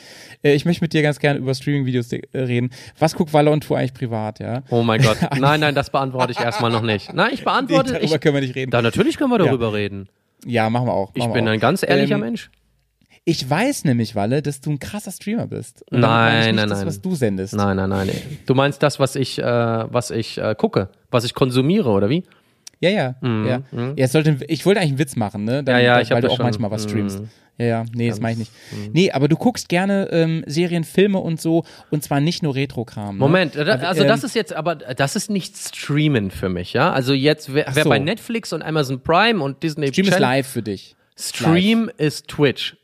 Äh, 0.42 0.54
ich 0.54 0.64
möchte 0.64 0.82
mit 0.82 0.94
dir 0.94 1.02
ganz 1.02 1.18
gerne 1.18 1.38
über 1.38 1.54
Streaming-Videos 1.54 2.10
äh, 2.12 2.20
reden. 2.34 2.70
Was 2.98 3.14
guckt 3.14 3.34
Walle 3.34 3.50
und 3.50 3.64
Tour 3.64 3.76
eigentlich 3.76 3.92
privat, 3.92 4.38
ja? 4.40 4.62
Oh 4.70 4.82
mein 4.82 5.02
Gott. 5.02 5.18
Nein, 5.38 5.60
nein, 5.60 5.74
das 5.74 5.90
beantworte 5.90 6.32
ich 6.32 6.40
erstmal 6.40 6.70
noch 6.70 6.80
nicht. 6.82 7.12
Nein, 7.12 7.30
ich 7.34 7.40
Nee, 7.40 7.44
beantworte. 7.44 7.92
darüber 7.92 8.14
ich, 8.14 8.20
können 8.20 8.34
wir 8.34 8.40
nicht 8.40 8.54
reden. 8.54 8.70
da 8.70 8.80
natürlich 8.80 9.18
können 9.18 9.30
wir 9.30 9.38
darüber 9.38 9.74
reden. 9.74 10.08
Ja, 10.46 10.70
machen 10.70 10.86
wir 10.86 10.94
auch. 10.94 11.10
Ich 11.14 11.18
machen 11.20 11.30
wir 11.32 11.34
bin 11.34 11.48
auch. 11.48 11.52
ein 11.52 11.60
ganz 11.60 11.82
ehrlicher 11.82 12.14
Ähm, 12.14 12.20
Mensch. 12.22 12.50
Ich 13.28 13.50
weiß 13.50 13.84
nämlich, 13.84 14.14
Walle, 14.14 14.40
dass 14.40 14.60
du 14.60 14.70
ein 14.70 14.78
krasser 14.78 15.10
Streamer 15.10 15.48
bist. 15.48 15.82
Und 15.90 16.00
Nein, 16.00 16.50
ich 16.50 16.56
nein, 16.56 16.68
das, 16.70 16.78
nein. 16.78 16.86
was 16.86 17.00
du 17.02 17.14
sendest. 17.14 17.54
Nein, 17.54 17.76
nein, 17.76 17.90
nein. 17.90 18.10
Du 18.46 18.54
meinst 18.54 18.82
das, 18.82 19.00
was 19.00 19.16
ich, 19.16 19.38
äh, 19.38 19.42
was 19.44 20.10
ich 20.12 20.38
äh, 20.38 20.54
gucke, 20.56 20.88
was 21.10 21.24
ich 21.24 21.34
konsumiere, 21.34 21.90
oder 21.90 22.08
wie? 22.08 22.22
Ja, 22.80 22.90
ja. 22.90 23.14
ja. 23.22 23.62
ja 23.72 23.92
es 23.96 24.12
sollte, 24.12 24.38
ich 24.48 24.66
wollte 24.66 24.80
eigentlich 24.80 24.92
einen 24.92 24.98
Witz 24.98 25.16
machen, 25.16 25.44
ne? 25.44 25.62
Mhm, 25.62 25.68
Ja, 25.68 25.78
ja, 25.78 26.00
ich 26.00 26.10
weil 26.10 26.20
du 26.20 26.28
auch 26.28 26.36
schon. 26.36 26.44
manchmal 26.44 26.70
was 26.70 26.84
streamst. 26.84 27.20
Mhm. 27.20 27.28
Ja, 27.58 27.64
ja, 27.66 27.84
nee, 27.94 28.10
das 28.10 28.20
mache 28.20 28.32
ich 28.32 28.38
nicht. 28.38 28.52
Nee, 28.92 29.12
aber 29.12 29.28
du 29.28 29.36
guckst 29.36 29.70
gerne 29.70 30.10
ähm, 30.12 30.44
Serien, 30.46 30.84
Filme 30.84 31.18
und 31.18 31.40
so 31.40 31.64
und 31.90 32.02
zwar 32.02 32.20
nicht 32.20 32.42
nur 32.42 32.54
Retro-Kram. 32.54 33.16
Ne? 33.16 33.18
Moment, 33.18 33.56
also 33.56 34.02
ähm, 34.02 34.08
das 34.08 34.24
ist 34.24 34.34
jetzt, 34.34 34.52
aber 34.52 34.74
das 34.74 35.16
ist 35.16 35.30
nicht 35.30 35.56
Streamen 35.56 36.30
für 36.30 36.50
mich, 36.50 36.74
ja? 36.74 36.92
Also 36.92 37.14
jetzt, 37.14 37.54
wer, 37.54 37.66
wer 37.72 37.84
so. 37.84 37.88
bei 37.88 37.98
Netflix 37.98 38.52
und 38.52 38.62
Amazon 38.62 39.00
Prime 39.00 39.42
und 39.42 39.62
Disney 39.62 39.88
Stream 39.88 40.04
ist 40.04 40.12
Channel- 40.12 40.22
live 40.22 40.46
für 40.46 40.62
dich. 40.62 40.96
Stream 41.18 41.90
ist 41.96 42.28
Twitch. 42.28 42.76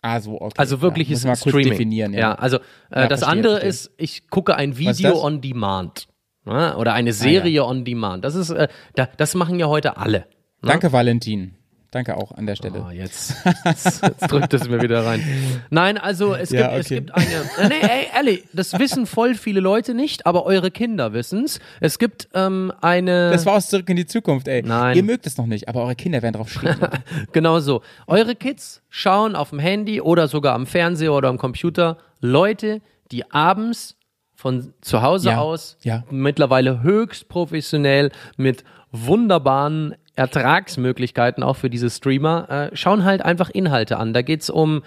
Ah, 0.00 0.20
so, 0.20 0.40
okay. 0.40 0.54
Also 0.56 0.80
wirklich 0.80 1.08
ja, 1.10 1.16
ist 1.16 1.24
kurz 1.24 1.40
Streaming. 1.40 1.70
definieren, 1.72 2.14
ja. 2.14 2.20
ja 2.20 2.34
also 2.36 2.56
äh, 2.56 2.60
Ja, 3.02 3.06
das 3.08 3.20
verstehe, 3.20 3.28
andere 3.28 3.52
verstehe. 3.60 3.68
ist, 3.68 3.90
ich 3.98 4.28
gucke 4.30 4.56
ein 4.56 4.72
ist 4.72 4.78
Video 4.78 5.22
on 5.22 5.42
Demand. 5.42 6.08
Ja? 6.46 6.76
Oder 6.76 6.92
Ah, 6.92 6.94
eine 6.96 7.12
Serie 7.12 7.64
on 7.64 7.84
Demand. 7.84 8.24
Das 8.24 8.34
ist, 8.34 8.50
äh, 8.50 8.68
da, 8.94 9.08
das 9.16 9.34
machen 9.34 9.58
ja 9.58 9.66
heute 9.66 9.96
alle. 9.96 10.26
Danke, 10.62 10.92
Valentin. 10.92 11.54
Danke 11.92 12.16
auch 12.16 12.30
an 12.30 12.46
der 12.46 12.54
Stelle. 12.54 12.84
Oh, 12.86 12.90
jetzt, 12.92 13.34
jetzt, 13.64 14.00
jetzt 14.04 14.30
drückt 14.30 14.54
es 14.54 14.68
mir 14.68 14.80
wieder 14.80 15.04
rein. 15.04 15.24
Nein, 15.70 15.98
also 15.98 16.34
es 16.36 16.50
gibt, 16.50 16.60
Ja, 16.60 16.70
es 16.76 16.86
okay. 16.86 16.94
gibt 16.96 17.12
eine. 17.12 17.26
Äh, 17.58 17.68
nee, 17.68 17.80
ey, 17.82 18.06
ehrlich, 18.14 18.44
das 18.52 18.78
wissen 18.78 19.06
voll 19.06 19.34
viele 19.34 19.58
Leute 19.58 19.92
nicht, 19.92 20.24
aber 20.24 20.46
eure 20.46 20.70
Kinder 20.70 21.12
wissen's. 21.14 21.58
Es 21.80 21.98
gibt 21.98 22.28
ähm, 22.32 22.72
eine. 22.80 23.32
Das 23.32 23.44
war 23.44 23.54
aus 23.54 23.68
Zurück 23.68 23.88
in 23.88 23.96
die 23.96 24.06
Zukunft, 24.06 24.46
ey. 24.46 24.62
Nein. 24.62 24.96
Ihr 24.96 25.02
mögt 25.02 25.26
es 25.26 25.36
noch 25.36 25.46
nicht, 25.46 25.68
aber 25.68 25.82
eure 25.82 25.96
Kinder 25.96 26.22
werden 26.22 26.34
drauf 26.34 26.52
stehen. 26.52 26.76
Genau 27.32 27.58
so. 27.58 27.82
Eure 28.06 28.36
Kids 28.36 28.82
schauen 28.88 29.34
auf 29.34 29.50
dem 29.50 29.58
Handy 29.58 30.00
oder 30.00 30.28
sogar 30.28 30.54
am 30.54 30.66
Fernseher 30.66 31.12
oder 31.12 31.28
am 31.28 31.38
Computer 31.38 31.96
Leute, 32.20 32.82
die 33.10 33.28
abends 33.32 33.96
von 34.40 34.72
zu 34.80 35.02
Hause 35.02 35.30
Ja, 35.30 35.38
aus 35.38 35.76
ja. 35.82 36.02
mittlerweile 36.10 36.82
höchst 36.82 37.28
professionell 37.28 38.10
mit 38.38 38.64
wunderbaren 38.90 39.94
Ertragsmöglichkeiten 40.16 41.42
auch 41.42 41.56
für 41.56 41.70
diese 41.70 41.90
Streamer 41.90 42.48
äh, 42.72 42.76
schauen 42.76 43.04
halt 43.04 43.22
einfach 43.22 43.50
Inhalte 43.50 43.98
an. 43.98 44.12
Da 44.12 44.22
geht's 44.22 44.48
um 44.50 44.82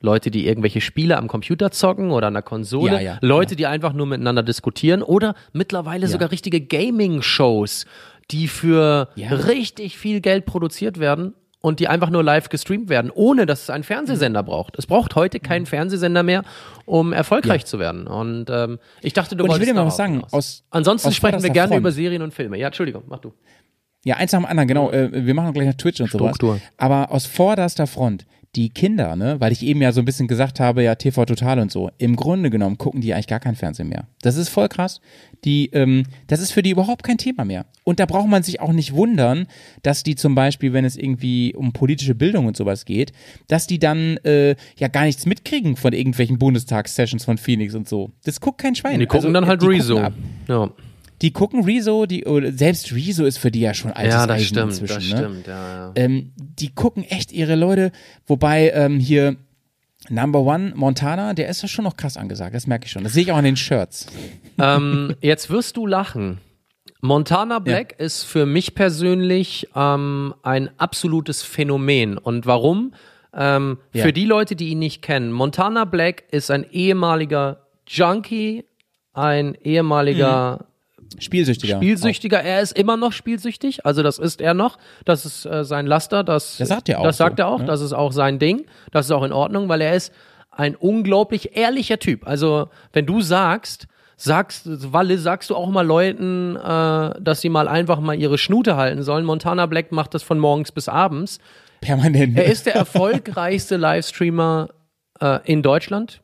Leute, 0.00 0.30
die 0.30 0.46
irgendwelche 0.46 0.80
Spiele 0.80 1.16
am 1.16 1.28
Computer 1.28 1.70
zocken 1.70 2.10
oder 2.10 2.28
an 2.28 2.34
der 2.34 2.42
Konsole, 2.42 2.94
Ja, 2.94 3.00
ja, 3.00 3.18
Leute, 3.20 3.54
die 3.56 3.66
einfach 3.66 3.92
nur 3.92 4.06
miteinander 4.06 4.42
diskutieren 4.42 5.02
oder 5.02 5.34
mittlerweile 5.52 6.08
sogar 6.08 6.30
richtige 6.30 6.60
Gaming-Shows, 6.60 7.86
die 8.30 8.48
für 8.48 9.08
Ja. 9.14 9.28
richtig 9.30 9.98
viel 9.98 10.20
Geld 10.20 10.46
produziert 10.46 10.98
werden 10.98 11.34
und 11.62 11.80
die 11.80 11.88
einfach 11.88 12.10
nur 12.10 12.22
live 12.22 12.50
gestreamt 12.50 12.90
werden, 12.90 13.10
ohne 13.14 13.46
dass 13.46 13.62
es 13.62 13.70
einen 13.70 13.84
Fernsehsender 13.84 14.42
braucht. 14.42 14.78
Es 14.78 14.86
braucht 14.86 15.14
heute 15.14 15.40
keinen 15.40 15.64
Fernsehsender 15.64 16.22
mehr, 16.22 16.42
um 16.84 17.12
erfolgreich 17.14 17.64
zu 17.64 17.78
werden. 17.78 18.06
Und 18.06 18.46
ähm, 18.50 18.78
ich 19.00 19.14
dachte, 19.14 19.34
du 19.36 19.44
Und 19.44 19.48
ich 19.48 19.52
wolltest 19.54 19.68
will 19.68 19.74
dir 19.74 19.80
mal 19.80 19.86
was 19.86 19.96
sagen, 19.96 20.22
aus- 20.30 20.64
Ansonsten 20.70 21.08
aus 21.08 21.14
sprechen 21.16 21.42
wir 21.42 21.48
gerne 21.50 21.68
Front. 21.68 21.80
über 21.80 21.92
Serien 21.92 22.20
und 22.20 22.34
Filme. 22.34 22.58
Ja, 22.58 22.66
Entschuldigung, 22.66 23.04
mach 23.08 23.20
du. 23.20 23.32
Ja, 24.04 24.16
eins 24.16 24.32
nach 24.32 24.40
dem 24.40 24.46
anderen, 24.46 24.66
genau. 24.68 24.90
Äh, 24.90 25.24
wir 25.24 25.32
machen 25.34 25.52
gleich 25.54 25.68
noch 25.68 25.74
Twitch 25.74 26.00
und 26.00 26.08
Struktur. 26.08 26.54
sowas. 26.54 26.62
Aber 26.76 27.10
aus 27.12 27.24
vorderster 27.26 27.86
Front, 27.86 28.26
die 28.54 28.68
Kinder, 28.68 29.16
ne, 29.16 29.40
weil 29.40 29.50
ich 29.50 29.62
eben 29.62 29.80
ja 29.80 29.92
so 29.92 30.02
ein 30.02 30.04
bisschen 30.04 30.28
gesagt 30.28 30.60
habe, 30.60 30.82
ja, 30.82 30.94
TV 30.94 31.24
Total 31.24 31.58
und 31.58 31.72
so, 31.72 31.90
im 31.96 32.16
Grunde 32.16 32.50
genommen 32.50 32.76
gucken 32.76 33.00
die 33.00 33.14
eigentlich 33.14 33.26
gar 33.26 33.40
kein 33.40 33.54
Fernsehen 33.54 33.88
mehr. 33.88 34.06
Das 34.20 34.36
ist 34.36 34.50
voll 34.50 34.68
krass. 34.68 35.00
Die, 35.44 35.70
ähm, 35.72 36.04
das 36.26 36.40
ist 36.40 36.52
für 36.52 36.62
die 36.62 36.70
überhaupt 36.70 37.02
kein 37.02 37.16
Thema 37.16 37.46
mehr. 37.46 37.64
Und 37.84 37.98
da 37.98 38.04
braucht 38.04 38.28
man 38.28 38.42
sich 38.42 38.60
auch 38.60 38.72
nicht 38.72 38.92
wundern, 38.92 39.46
dass 39.82 40.02
die 40.02 40.16
zum 40.16 40.34
Beispiel, 40.34 40.74
wenn 40.74 40.84
es 40.84 40.96
irgendwie 40.96 41.54
um 41.54 41.72
politische 41.72 42.14
Bildung 42.14 42.44
und 42.46 42.56
sowas 42.56 42.84
geht, 42.84 43.12
dass 43.48 43.66
die 43.66 43.78
dann 43.78 44.18
äh, 44.18 44.54
ja 44.78 44.88
gar 44.88 45.04
nichts 45.04 45.24
mitkriegen 45.24 45.76
von 45.76 45.94
irgendwelchen 45.94 46.38
Bundestagssessions 46.38 47.24
von 47.24 47.38
Phoenix 47.38 47.74
und 47.74 47.88
so. 47.88 48.12
Das 48.24 48.40
guckt 48.40 48.58
kein 48.58 48.74
Schwein. 48.74 49.00
Die 49.00 49.06
gucken 49.06 49.28
Also, 49.28 49.32
dann 49.32 49.46
halt 49.46 49.62
Rezo. 49.62 50.10
Ja. 50.46 50.70
Die 51.22 51.32
gucken 51.32 51.64
Rezo, 51.64 52.06
die, 52.06 52.24
oder 52.24 52.52
selbst 52.52 52.92
Rezo 52.92 53.24
ist 53.24 53.38
für 53.38 53.50
die 53.50 53.60
ja 53.60 53.74
schon 53.74 53.92
altes 53.92 54.14
ja, 54.14 54.26
das 54.26 54.36
Eisen 54.36 54.46
stimmt, 54.46 54.72
inzwischen, 54.72 54.94
das 54.94 55.08
ne? 55.08 55.16
stimmt, 55.16 55.46
ja, 55.46 55.86
ja. 55.86 55.92
Ähm, 55.94 56.32
die 56.36 56.74
gucken 56.74 57.04
echt 57.04 57.32
ihre 57.32 57.54
Leute, 57.54 57.92
wobei 58.26 58.70
ähm, 58.70 58.98
hier 58.98 59.36
Number 60.08 60.40
One 60.40 60.72
Montana, 60.74 61.32
der 61.32 61.48
ist 61.48 61.62
ja 61.62 61.68
schon 61.68 61.84
noch 61.84 61.96
krass 61.96 62.16
angesagt, 62.16 62.54
das 62.54 62.66
merke 62.66 62.86
ich 62.86 62.90
schon. 62.92 63.04
Das 63.04 63.12
sehe 63.12 63.22
ich 63.22 63.32
auch 63.32 63.36
an 63.36 63.44
den 63.44 63.56
Shirts. 63.56 64.06
ähm, 64.58 65.14
jetzt 65.20 65.48
wirst 65.48 65.76
du 65.76 65.86
lachen. 65.86 66.38
Montana 67.00 67.58
Black 67.58 67.98
ist 67.98 68.22
für 68.22 68.46
mich 68.46 68.74
persönlich 68.74 69.68
ähm, 69.74 70.34
ein 70.42 70.70
absolutes 70.78 71.42
Phänomen. 71.42 72.16
Und 72.18 72.46
warum? 72.46 72.94
Ähm, 73.34 73.78
Ja. 73.92 74.04
Für 74.04 74.12
die 74.12 74.24
Leute, 74.24 74.54
die 74.56 74.68
ihn 74.68 74.78
nicht 74.78 75.02
kennen, 75.02 75.32
Montana 75.32 75.84
Black 75.84 76.24
ist 76.30 76.50
ein 76.50 76.64
ehemaliger 76.70 77.66
Junkie, 77.88 78.64
ein 79.14 79.56
ehemaliger 79.56 80.66
Spielsüchtiger. 81.18 81.76
Spielsüchtiger. 81.76 82.42
Er 82.42 82.60
ist 82.60 82.76
immer 82.78 82.96
noch 82.96 83.12
spielsüchtig, 83.12 83.84
also 83.86 84.02
das 84.02 84.18
ist 84.18 84.40
er 84.40 84.54
noch. 84.54 84.78
Das 85.04 85.24
ist 85.24 85.44
äh, 85.46 85.64
sein 85.64 85.86
Laster. 85.86 86.24
Das, 86.24 86.56
Das 86.58 86.68
sagt 86.68 86.88
er 86.88 87.00
auch 87.00 87.04
Das 87.04 87.16
sagt 87.16 87.38
so, 87.38 87.42
er 87.44 87.48
auch. 87.48 87.58
ne? 87.60 87.64
Das 87.66 87.80
ist 87.80 87.92
auch 87.92 88.12
sein 88.12 88.38
Ding. 88.38 88.66
Das 88.90 89.06
ist 89.06 89.12
auch 89.12 89.24
in 89.24 89.32
Ordnung, 89.32 89.68
weil 89.68 89.80
er 89.80 89.94
ist 89.94 90.12
ein 90.50 90.76
unglaublich 90.76 91.56
ehrlicher 91.56 91.98
Typ. 91.98 92.26
Also 92.26 92.68
wenn 92.92 93.06
du 93.06 93.20
sagst, 93.22 93.86
sagst, 94.16 94.92
Walle, 94.92 95.18
sagst 95.18 95.50
du 95.50 95.56
auch 95.56 95.68
mal 95.70 95.86
Leuten, 95.86 96.56
äh, 96.56 97.20
dass 97.20 97.40
sie 97.40 97.48
mal 97.48 97.68
einfach 97.68 98.00
mal 98.00 98.14
ihre 98.14 98.38
Schnute 98.38 98.76
halten 98.76 99.02
sollen. 99.02 99.24
Montana 99.24 99.66
Black 99.66 99.90
macht 99.92 100.14
das 100.14 100.22
von 100.22 100.38
morgens 100.38 100.70
bis 100.72 100.88
abends. 100.88 101.38
Permanent. 101.80 102.38
Er 102.38 102.44
ist 102.44 102.66
der 102.66 102.74
erfolgreichste 102.76 103.76
Livestreamer 103.76 104.68
äh, 105.20 105.40
in 105.44 105.62
Deutschland. 105.62 106.21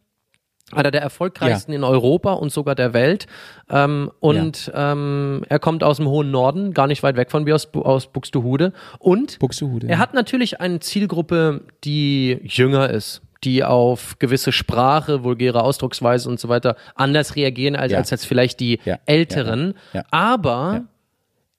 Einer 0.73 0.91
der 0.91 1.01
erfolgreichsten 1.01 1.73
in 1.73 1.83
Europa 1.83 2.33
und 2.35 2.53
sogar 2.53 2.75
der 2.75 2.93
Welt. 2.93 3.27
Ähm, 3.71 4.11
und 4.21 4.71
ähm, 4.75 5.43
er 5.49 5.59
kommt 5.59 5.83
aus 5.83 5.97
dem 5.97 6.07
hohen 6.09 6.31
Norden, 6.31 6.75
gar 6.75 6.87
nicht 6.87 7.03
weit 7.03 7.17
weg 7.17 7.31
von 7.31 7.45
mir 7.45 7.55
aus, 7.55 7.69
aus 7.75 8.07
Buxtehude. 8.13 8.73
Und 8.99 9.39
Buxtehude. 9.39 9.89
er 9.89 9.99
hat 9.99 10.13
natürlich 10.13 10.61
eine 10.61 10.81
Zielgruppe, 10.81 11.63
die 11.85 12.39
jünger 12.45 12.91
ist, 12.91 13.23
die 13.45 13.65
auf 13.65 14.19
gewisse 14.19 14.53
Sprache, 14.53 15.25
vulgäre 15.25 15.63
Ausdrucksweise 15.63 16.29
und 16.29 16.39
so 16.41 16.49
weiter 16.49 16.77
anders 16.95 17.35
reagieren 17.37 17.75
als, 17.77 17.93
Ja. 17.93 17.99
als 17.99 18.11
jetzt 18.11 18.27
vielleicht 18.27 18.61
die 18.61 18.79
Ja. 18.85 18.99
Älteren. 19.07 19.75
Ja. 19.95 20.01
Ja. 20.01 20.07
Aber 20.11 20.83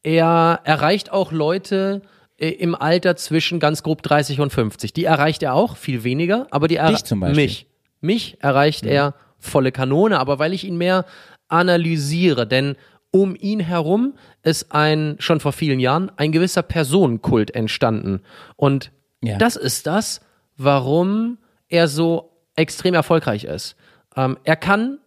er 0.04 0.60
erreicht 0.64 1.12
auch 1.12 1.32
Leute 1.32 2.02
äh, 2.38 2.50
im 2.50 2.76
Alter 2.76 3.16
zwischen 3.16 3.60
ganz 3.60 3.84
grob 3.84 4.02
30 4.04 4.40
und 4.40 4.52
50. 4.54 4.94
Die 4.94 5.06
erreicht 5.06 5.44
er 5.44 5.54
auch, 5.56 5.78
viel 5.78 6.04
weniger, 6.04 6.48
aber 6.52 6.68
die 6.68 6.76
erreicht 6.78 7.10
mich. 7.16 7.66
Mich 8.02 8.38
erreicht 8.42 8.86
er 8.86 9.14
volle 9.40 9.72
Kanone, 9.72 10.20
aber 10.20 10.40
weil 10.40 10.54
ich 10.54 10.64
ihn 10.66 10.78
mehr 10.78 11.06
analysiere, 11.48 12.48
denn 12.48 12.76
um 13.12 13.36
ihn 13.36 13.60
herum 13.60 14.14
ist 14.44 14.72
ein, 14.72 15.16
schon 15.20 15.40
vor 15.40 15.52
vielen 15.52 15.80
Jahren, 15.80 16.12
ein 16.18 16.32
gewisser 16.32 16.62
Personenkult 16.62 17.52
entstanden. 17.56 18.22
Und 18.56 18.92
Ja. 19.22 19.38
das 19.38 19.56
ist 19.56 19.88
das, 19.88 20.22
warum 20.58 21.38
er 21.68 21.88
so 21.88 22.32
extrem 22.56 22.94
erfolgreich 22.94 23.46
ist. 23.46 23.76
Ähm, 24.16 24.38
er 24.44 24.56
kann 24.56 25.00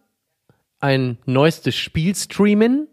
ein 0.79 1.17
neuestes 1.25 1.75
Spiel 1.75 2.13
streamen. 2.15 2.87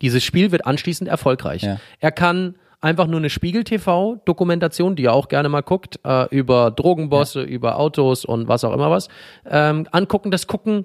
Dieses 0.00 0.24
Spiel 0.24 0.50
wird 0.50 0.64
anschließend 0.66 1.08
erfolgreich. 1.10 1.62
Ja. 1.62 1.78
Er 2.00 2.12
kann 2.12 2.54
einfach 2.80 3.06
nur 3.06 3.18
eine 3.18 3.30
Spiegel-TV-Dokumentation, 3.30 4.96
die 4.96 5.04
er 5.06 5.12
auch 5.14 5.28
gerne 5.28 5.48
mal 5.48 5.62
guckt, 5.62 5.98
äh, 6.04 6.26
über 6.34 6.70
Drogenbosse, 6.70 7.42
über 7.42 7.78
Autos 7.78 8.24
und 8.24 8.48
was 8.48 8.64
auch 8.64 8.72
immer 8.72 8.90
was, 8.90 9.08
ähm, 9.48 9.86
angucken. 9.92 10.30
Das 10.30 10.46
gucken 10.46 10.84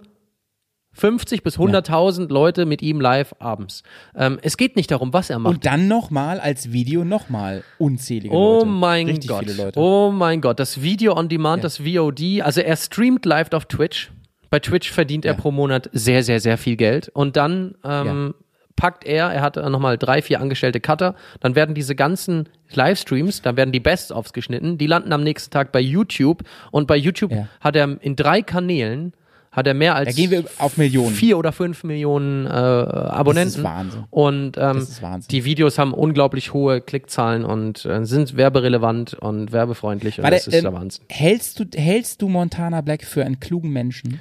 50 0.96 1.42
bis 1.42 1.58
100.000 1.58 2.32
Leute 2.32 2.66
mit 2.68 2.82
ihm 2.84 3.02
live 3.02 3.34
abends. 3.40 3.82
Ähm, 4.16 4.38
es 4.44 4.58
geht 4.58 4.76
nicht 4.76 4.92
darum, 4.92 5.12
was 5.12 5.30
er 5.32 5.40
macht. 5.40 5.56
Und 5.56 5.66
dann 5.66 5.88
nochmal 5.88 6.40
als 6.40 6.72
Video 6.72 7.04
nochmal 7.04 7.64
unzählige 7.80 8.34
Oh 8.36 8.60
Leute. 8.60 8.66
mein 8.68 9.08
Richtig 9.08 9.30
Gott. 9.30 9.40
viele 9.46 9.54
Leute. 9.64 9.80
Oh 9.80 10.12
mein 10.12 10.40
Gott. 10.42 10.60
Das 10.60 10.84
Video 10.84 11.18
on 11.18 11.30
Demand, 11.30 11.64
das 11.64 11.78
VOD. 11.80 12.42
Also 12.44 12.62
er 12.62 12.76
streamt 12.78 13.26
live 13.26 13.52
auf 13.54 13.66
Twitch. 13.66 14.12
Bei 14.52 14.60
Twitch 14.60 14.92
verdient 14.92 15.26
er 15.26 15.34
Ja. 15.34 15.40
pro 15.40 15.50
Monat 15.50 15.90
sehr, 15.94 16.22
sehr, 16.22 16.40
sehr 16.40 16.60
viel 16.60 16.76
Geld. 16.76 17.10
Und 17.10 17.38
dann 17.38 17.74
ähm, 17.84 18.36
packt 18.76 19.06
er, 19.06 19.28
er 19.28 19.42
hat 19.42 19.56
nochmal 19.56 19.98
drei, 19.98 20.22
vier 20.22 20.42
angestellte 20.42 20.80
Cutter. 20.80 21.16
Dann 21.40 21.56
werden 21.56 21.76
diese 21.76 21.96
ganzen 21.96 22.50
Livestreams, 22.74 23.42
dann 23.42 23.56
werden 23.58 23.72
die 23.72 23.80
Best-ofs 23.80 24.34
geschnitten. 24.34 24.78
Die 24.78 24.88
landen 24.88 25.14
am 25.14 25.24
nächsten 25.24 25.52
Tag 25.52 25.72
bei 25.72 25.80
YouTube. 25.80 26.44
Und 26.72 26.88
bei 26.88 26.98
YouTube 26.98 27.32
Ja. 27.32 27.48
hat 27.62 27.76
er 27.76 27.98
in 28.02 28.16
drei 28.16 28.42
Kanälen 28.42 29.14
hat 29.52 29.68
er 29.68 29.76
mehr 29.76 29.94
als 29.94 30.08
Da 30.10 30.20
gehen 30.20 30.32
wir 30.32 30.46
auf 30.58 30.78
Millionen. 30.78 31.14
vier 31.14 31.38
oder 31.38 31.52
fünf 31.52 31.84
Millionen 31.84 32.48
äh, 32.48 32.50
Abonnenten. 32.50 33.62
Wahnsinn. 33.64 34.04
Und 34.10 34.58
ähm, 34.58 34.74
Das 34.80 34.90
ist 34.90 35.02
Wahnsinn. 35.04 35.28
die 35.30 35.46
Videos 35.46 35.78
haben 35.78 35.94
unglaublich 35.94 36.54
hohe 36.54 36.82
Klickzahlen 36.82 37.46
und 37.46 37.86
äh, 37.86 38.04
sind 38.04 38.36
werberelevant 38.36 39.14
und 39.14 39.52
werbefreundlich. 39.52 40.18
Und 40.18 40.24
Warte, 40.24 40.38
das 40.38 40.48
ist 40.48 40.56
ähm, 40.56 40.64
der 40.64 40.74
Wahnsinn. 40.74 41.06
hältst, 41.08 41.60
du, 41.60 41.66
hältst 41.80 42.24
du 42.24 42.30
Montana 42.30 42.82
Black 42.82 43.04
für 43.04 43.24
einen 43.24 43.40
klugen 43.40 43.70
Menschen? 43.70 44.20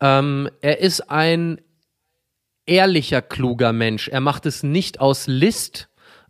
Ähm, 0.00 0.48
er 0.62 0.80
ist 0.80 1.10
ein 1.10 1.60
ehrlicher, 2.70 3.20
kluger 3.20 3.72
Mensch. 3.72 4.08
Er 4.08 4.20
macht 4.20 4.46
es 4.46 4.62
nicht 4.62 5.00
aus 5.00 5.26
List. 5.26 5.88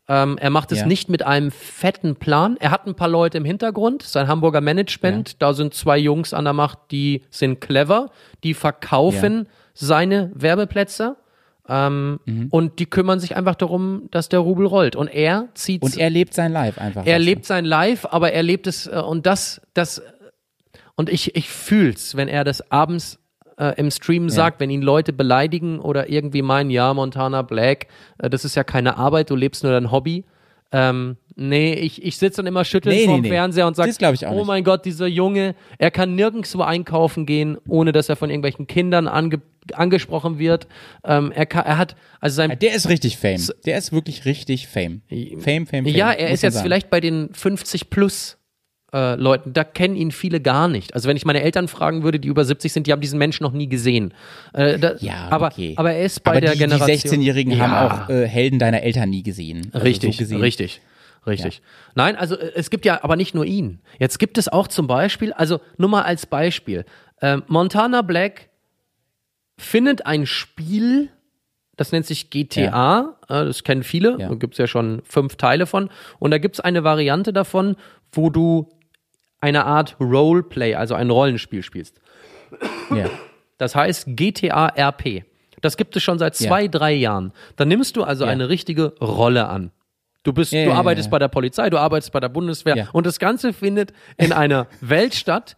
Ähm, 0.08 0.38
er 0.38 0.50
macht 0.50 0.72
es 0.72 0.80
Ja. 0.80 0.86
nicht 0.86 1.08
mit 1.08 1.24
einem 1.24 1.50
fetten 1.52 2.16
Plan. 2.16 2.56
Er 2.58 2.70
hat 2.72 2.86
ein 2.86 2.94
paar 2.96 3.08
Leute 3.08 3.38
im 3.38 3.44
Hintergrund, 3.44 4.02
sein 4.02 4.26
Hamburger 4.26 4.60
Management. 4.60 5.40
Da 5.40 5.52
sind 5.54 5.74
zwei 5.74 5.98
Jungs 5.98 6.34
an 6.34 6.44
der 6.44 6.52
Macht, 6.54 6.78
die 6.90 7.22
sind 7.30 7.60
clever. 7.60 8.10
Die 8.42 8.54
verkaufen 8.54 9.46
seine 9.74 10.32
Werbeplätze. 10.34 11.16
Ähm, 11.68 12.18
Und 12.50 12.80
die 12.80 12.86
kümmern 12.86 13.20
sich 13.20 13.36
einfach 13.36 13.54
darum, 13.54 14.08
dass 14.10 14.28
der 14.28 14.40
Rubel 14.40 14.66
rollt. 14.66 14.96
Und 14.96 15.06
er 15.06 15.48
zieht 15.54 15.82
Und 15.82 15.96
er 15.96 16.10
lebt 16.10 16.34
sein 16.34 16.52
Live 16.52 16.78
einfach. 16.78 17.06
er 17.06 17.18
lebt 17.20 17.44
sein 17.44 17.64
Live, 17.64 18.06
aber 18.10 18.32
er 18.32 18.42
lebt 18.42 18.66
es 18.66 18.88
äh, 18.88 18.96
und 18.98 19.26
das, 19.26 19.60
das 19.74 20.02
und 20.96 21.08
ich, 21.08 21.36
ich 21.36 21.48
fühl's, 21.48 22.16
wenn 22.16 22.26
er 22.26 22.42
das 22.42 22.72
abends 22.72 23.19
äh, 23.60 23.74
im 23.76 23.90
Stream 23.90 24.30
sagt, 24.30 24.58
wenn 24.58 24.70
ihn 24.70 24.82
Leute 24.82 25.12
beleidigen 25.12 25.78
oder 25.80 26.08
irgendwie 26.08 26.42
meinen, 26.42 26.70
ja, 26.70 26.92
Montana 26.94 27.42
Black, 27.42 27.86
äh, 28.18 28.30
das 28.30 28.44
ist 28.44 28.54
ja 28.56 28.64
keine 28.64 28.96
Arbeit, 28.96 29.30
du 29.30 29.36
lebst 29.36 29.62
nur 29.62 29.72
dein 29.72 29.90
Hobby. 29.92 30.24
Ähm, 30.72 31.16
nee, 31.34 31.74
ich, 31.74 32.02
ich 32.02 32.16
sitze 32.16 32.38
dann 32.38 32.46
immer 32.46 32.64
schüttelnd 32.64 32.96
Nee, 32.96 33.04
vorm 33.04 33.20
nee. 33.22 33.28
Fernseher 33.28 33.66
und 33.66 33.74
sage, 33.76 33.92
oh 34.00 34.10
nicht. 34.10 34.46
mein 34.46 34.64
Gott, 34.64 34.84
dieser 34.84 35.08
Junge, 35.08 35.54
er 35.78 35.90
kann 35.90 36.14
nirgendwo 36.14 36.62
einkaufen 36.62 37.26
gehen, 37.26 37.58
ohne 37.68 37.92
dass 37.92 38.08
er 38.08 38.16
von 38.16 38.30
irgendwelchen 38.30 38.66
Kindern 38.66 39.06
ange 39.08 39.40
angesprochen 39.74 40.38
wird. 40.38 40.66
Ähm, 41.04 41.32
er, 41.32 41.46
kann, 41.46 41.64
er 41.64 41.76
hat, 41.76 41.94
also 42.18 42.36
sein 42.36 42.50
Ja, 42.50 42.56
Der 42.56 42.74
ist 42.74 42.88
richtig 42.88 43.18
Fame. 43.18 43.40
Der 43.66 43.78
ist 43.78 43.92
wirklich 43.92 44.24
richtig 44.24 44.66
Fame. 44.66 45.02
Fame, 45.08 45.66
Fame, 45.66 45.66
Fame. 45.66 45.86
Ja, 45.86 46.12
er 46.12 46.30
ist 46.30 46.42
jetzt 46.42 46.54
sagen. 46.54 46.64
vielleicht 46.64 46.90
bei 46.90 47.00
den 47.00 47.28
50 47.34 47.90
plus 47.90 48.39
äh, 48.92 49.14
Leuten, 49.14 49.52
da 49.52 49.62
kennen 49.64 49.94
ihn 49.96 50.10
viele 50.10 50.40
gar 50.40 50.66
nicht. 50.68 50.94
Also 50.94 51.08
wenn 51.08 51.16
ich 51.16 51.24
meine 51.24 51.42
Eltern 51.42 51.68
fragen 51.68 52.02
würde, 52.02 52.18
die 52.18 52.28
über 52.28 52.44
70 52.44 52.72
sind, 52.72 52.86
die 52.86 52.92
haben 52.92 53.00
diesen 53.00 53.18
Menschen 53.18 53.44
noch 53.44 53.52
nie 53.52 53.68
gesehen. 53.68 54.12
Äh, 54.52 54.78
da, 54.78 54.94
Ja, 54.98 55.28
aber, 55.30 55.46
okay. 55.48 55.74
aber 55.76 55.92
er 55.92 56.04
ist 56.04 56.24
bei 56.24 56.32
Aber 56.32 56.40
der 56.40 56.52
die, 56.52 56.58
Generation. 56.58 56.88
die 56.88 57.08
16-Jährigen 57.08 57.52
Ja. 57.52 57.68
haben 57.68 57.92
auch 57.92 58.08
äh, 58.08 58.26
Helden 58.26 58.58
deiner 58.58 58.82
Eltern 58.82 59.10
nie 59.10 59.22
gesehen. 59.22 59.70
Also 59.72 59.84
Richtig, 59.84 60.16
so 60.16 60.18
gesehen. 60.24 60.40
richtig, 60.40 60.80
richtig. 61.26 61.62
Nein, 61.94 62.16
also 62.16 62.34
äh, 62.36 62.50
es 62.56 62.70
gibt 62.70 62.84
ja 62.84 63.04
aber 63.04 63.14
nicht 63.16 63.34
nur 63.34 63.44
ihn. 63.44 63.80
Jetzt 63.98 64.18
gibt 64.18 64.38
es 64.38 64.48
auch 64.48 64.66
zum 64.66 64.86
Beispiel, 64.88 65.32
also 65.34 65.60
nur 65.76 65.88
mal 65.88 66.02
als 66.02 66.26
Beispiel, 66.26 66.84
ähm, 67.22 67.42
Montana 67.46 68.02
Black 68.02 68.48
findet 69.58 70.06
ein 70.06 70.26
Spiel, 70.26 71.10
das 71.76 71.92
nennt 71.92 72.06
sich 72.06 72.30
GTA, 72.30 73.16
äh, 73.28 73.44
das 73.44 73.62
kennen 73.64 73.82
viele, 73.82 74.16
Ja. 74.18 74.28
da 74.30 74.34
gibt 74.34 74.54
es 74.54 74.58
ja 74.58 74.66
schon 74.66 75.02
fünf 75.04 75.36
Teile 75.36 75.66
von, 75.66 75.90
und 76.18 76.30
da 76.30 76.38
gibt 76.38 76.56
es 76.56 76.60
eine 76.60 76.82
Variante 76.84 77.32
davon, 77.32 77.76
wo 78.12 78.30
du 78.30 78.68
eine 79.40 79.64
Art 79.64 79.96
Roleplay, 80.00 80.74
also 80.74 80.94
ein 80.94 81.10
Rollenspiel 81.10 81.62
spielst. 81.62 82.00
Ja. 82.94 83.08
Das 83.58 83.74
heißt 83.74 84.04
GTA 84.08 84.68
RP. 84.76 85.24
Das 85.60 85.76
gibt 85.76 85.94
es 85.96 86.02
schon 86.02 86.18
seit 86.18 86.38
Ja. 86.40 86.48
zwei, 86.48 86.68
drei 86.68 86.92
Jahren. 86.92 87.32
Da 87.56 87.64
nimmst 87.64 87.96
du 87.96 88.02
also 88.02 88.24
Ja. 88.24 88.30
eine 88.30 88.48
richtige 88.48 88.94
Rolle 89.00 89.48
an. 89.48 89.70
Du 90.22 90.32
bist, 90.32 90.52
Ja, 90.52 90.64
du 90.64 90.70
ja, 90.70 90.76
arbeitest 90.76 91.06
ja. 91.06 91.10
bei 91.10 91.18
der 91.18 91.28
Polizei, 91.28 91.70
du 91.70 91.78
arbeitest 91.78 92.12
bei 92.12 92.20
der 92.20 92.28
Bundeswehr 92.28 92.76
Ja. 92.76 92.88
und 92.92 93.06
das 93.06 93.18
Ganze 93.18 93.52
findet 93.52 93.92
in 94.18 94.32
einer 94.32 94.66
Welt 94.80 95.14
statt. 95.14 95.56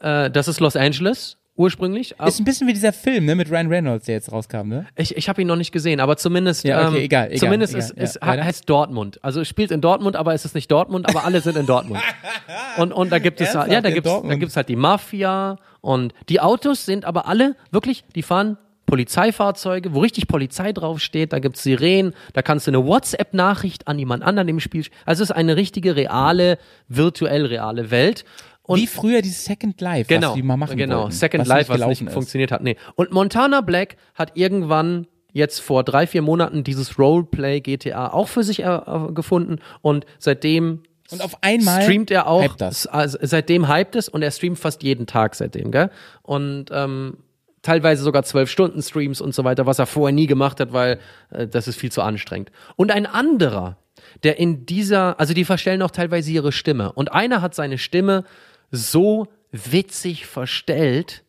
Äh, 0.00 0.30
das 0.30 0.48
ist 0.48 0.60
Los 0.60 0.76
Angeles 0.76 1.38
ursprünglich. 1.62 2.14
Ist 2.24 2.40
ein 2.40 2.44
bisschen 2.44 2.66
wie 2.66 2.72
dieser 2.72 2.92
Film, 2.92 3.24
ne, 3.24 3.34
mit 3.34 3.50
Ryan 3.50 3.68
Reynolds, 3.68 4.06
der 4.06 4.16
jetzt 4.16 4.30
rauskam, 4.32 4.68
ne? 4.68 4.86
Ich, 4.96 5.16
ich 5.16 5.28
habe 5.28 5.40
ihn 5.40 5.48
noch 5.48 5.56
nicht 5.56 5.72
gesehen, 5.72 6.00
aber 6.00 6.16
zumindest, 6.16 6.64
Ja, 6.64 6.88
okay, 6.88 6.98
ähm, 6.98 7.04
egal, 7.04 7.26
egal, 7.28 7.38
zumindest 7.38 7.74
egal, 7.74 7.88
ist, 7.88 7.96
ja, 7.96 8.02
ist, 8.02 8.22
weiter. 8.22 8.44
heißt 8.44 8.68
Dortmund. 8.68 9.18
Also 9.22 9.40
es 9.40 9.48
spielt 9.48 9.70
in 9.70 9.80
Dortmund, 9.80 10.16
aber 10.16 10.34
es 10.34 10.44
ist 10.44 10.54
nicht 10.54 10.70
Dortmund, 10.70 11.08
aber 11.08 11.24
alle 11.24 11.40
sind 11.40 11.56
in 11.56 11.66
Dortmund. 11.66 12.00
Und, 12.78 12.92
und 12.92 13.12
da 13.12 13.18
gibt 13.18 13.40
es 13.40 13.48
Ernsthaft, 13.48 13.70
ja, 13.70 13.80
da 13.82 13.90
gibt's, 13.90 14.08
da 14.08 14.14
Dortmund? 14.14 14.40
gibt's 14.40 14.56
halt 14.56 14.68
die 14.70 14.76
Mafia 14.76 15.58
und 15.82 16.14
die 16.30 16.40
Autos 16.40 16.86
sind 16.86 17.04
aber 17.04 17.28
alle 17.28 17.54
wirklich, 17.70 18.04
die 18.14 18.22
fahren 18.22 18.56
Polizeifahrzeuge, 18.86 19.94
wo 19.94 20.00
richtig 20.00 20.28
Polizei 20.28 20.72
draufsteht, 20.72 21.32
da 21.32 21.38
gibt's 21.38 21.62
Sirenen, 21.62 22.14
da 22.34 22.42
kannst 22.42 22.66
du 22.66 22.70
eine 22.70 22.86
WhatsApp-Nachricht 22.86 23.88
an 23.88 23.98
jemand 23.98 24.22
anderen 24.22 24.48
im 24.48 24.60
Spiel. 24.60 24.84
Also 25.06 25.22
es 25.22 25.30
ist 25.30 25.36
eine 25.36 25.56
richtige, 25.56 25.96
reale, 25.96 26.58
virtuell 26.88 27.46
reale 27.46 27.90
Welt. 27.90 28.24
Und 28.72 28.80
wie 28.80 28.86
früher 28.86 29.22
dieses 29.22 29.44
Second 29.44 29.80
Life, 29.80 30.08
Genau, 30.08 30.28
was 30.28 30.34
die 30.34 30.42
mal 30.42 30.56
machen 30.56 30.76
genau. 30.76 31.02
wollten, 31.02 31.12
Second 31.12 31.40
was 31.42 31.48
Life, 31.48 31.68
was 31.68 31.86
nicht 31.86 32.02
ist. 32.02 32.12
funktioniert 32.12 32.50
hat. 32.52 32.62
Nee. 32.62 32.76
Und 32.94 33.12
Montana 33.12 33.60
Black 33.60 33.96
hat 34.14 34.32
irgendwann 34.36 35.06
jetzt 35.32 35.60
vor 35.60 35.82
drei, 35.84 36.06
vier 36.06 36.22
Monaten 36.22 36.62
dieses 36.64 36.98
Roleplay 36.98 37.60
GTA 37.60 38.12
auch 38.12 38.28
für 38.28 38.42
sich 38.42 38.62
äh, 38.62 38.66
äh, 38.66 39.12
gefunden 39.12 39.60
und 39.80 40.04
seitdem 40.18 40.82
Und 41.10 41.22
auf 41.22 41.42
einmal 41.42 41.82
streamt 41.82 42.10
er 42.10 42.26
auch, 42.26 42.42
hypt 42.44 42.60
das. 42.60 42.86
Also 42.86 43.18
seitdem 43.22 43.72
hypt 43.72 43.96
es 43.96 44.08
und 44.08 44.22
er 44.22 44.30
streamt 44.30 44.58
fast 44.58 44.82
jeden 44.82 45.06
Tag 45.06 45.34
seitdem, 45.34 45.70
gell? 45.70 45.90
Und 46.22 46.66
ähm, 46.70 47.18
teilweise 47.62 48.02
sogar 48.02 48.24
zwölf 48.24 48.50
Stunden 48.50 48.82
Streams 48.82 49.20
und 49.20 49.34
so 49.34 49.44
weiter, 49.44 49.64
was 49.66 49.78
er 49.78 49.86
vorher 49.86 50.12
nie 50.14 50.26
gemacht 50.26 50.60
hat, 50.60 50.72
weil 50.72 50.98
äh, 51.30 51.46
das 51.46 51.66
ist 51.68 51.78
viel 51.78 51.92
zu 51.92 52.02
anstrengend. 52.02 52.50
Und 52.76 52.90
ein 52.90 53.06
anderer, 53.06 53.78
der 54.24 54.38
in 54.38 54.66
dieser, 54.66 55.18
also 55.18 55.32
die 55.32 55.44
verstellen 55.44 55.80
auch 55.80 55.92
teilweise 55.92 56.30
ihre 56.30 56.52
Stimme. 56.52 56.92
Und 56.92 57.12
einer 57.12 57.40
hat 57.40 57.54
seine 57.54 57.78
Stimme 57.78 58.24
so 58.72 59.28
witzig 59.52 60.26
verstellt, 60.26 61.22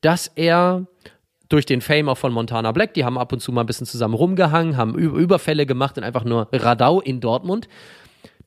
dass 0.00 0.26
er 0.34 0.86
durch 1.48 1.64
den 1.66 1.80
Fame 1.80 2.08
auch 2.08 2.18
von 2.18 2.32
Montana 2.32 2.72
Black, 2.72 2.94
die 2.94 3.04
haben 3.04 3.16
ab 3.18 3.32
und 3.32 3.40
zu 3.40 3.52
mal 3.52 3.60
ein 3.62 3.66
bisschen 3.66 3.86
zusammen 3.86 4.14
rumgehangen, 4.14 4.76
haben 4.76 4.98
Überfälle 4.98 5.64
gemacht 5.66 5.96
und 5.96 6.04
einfach 6.04 6.24
nur 6.24 6.48
Radau 6.52 7.00
in 7.00 7.20
Dortmund. 7.20 7.68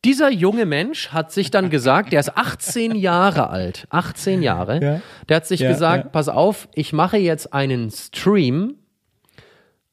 Dieser 0.04 0.32
junge 0.32 0.66
Mensch 0.66 1.10
hat 1.10 1.32
sich 1.32 1.52
dann 1.52 1.70
gesagt, 1.70 2.12
der 2.12 2.20
ist 2.20 2.36
18 2.36 2.96
Jahre 2.96 3.50
alt, 3.52 3.86
18 3.92 4.42
Jahre, 4.42 4.82
Ja. 4.82 5.02
der 5.30 5.38
hat 5.38 5.46
sich 5.48 5.60
Ja, 5.62 5.70
gesagt, 5.72 6.06
ja. 6.06 6.10
pass 6.10 6.28
auf, 6.30 6.68
ich 6.74 6.92
mache 6.94 7.18
jetzt 7.18 7.54
einen 7.54 7.92
Stream, 7.92 8.76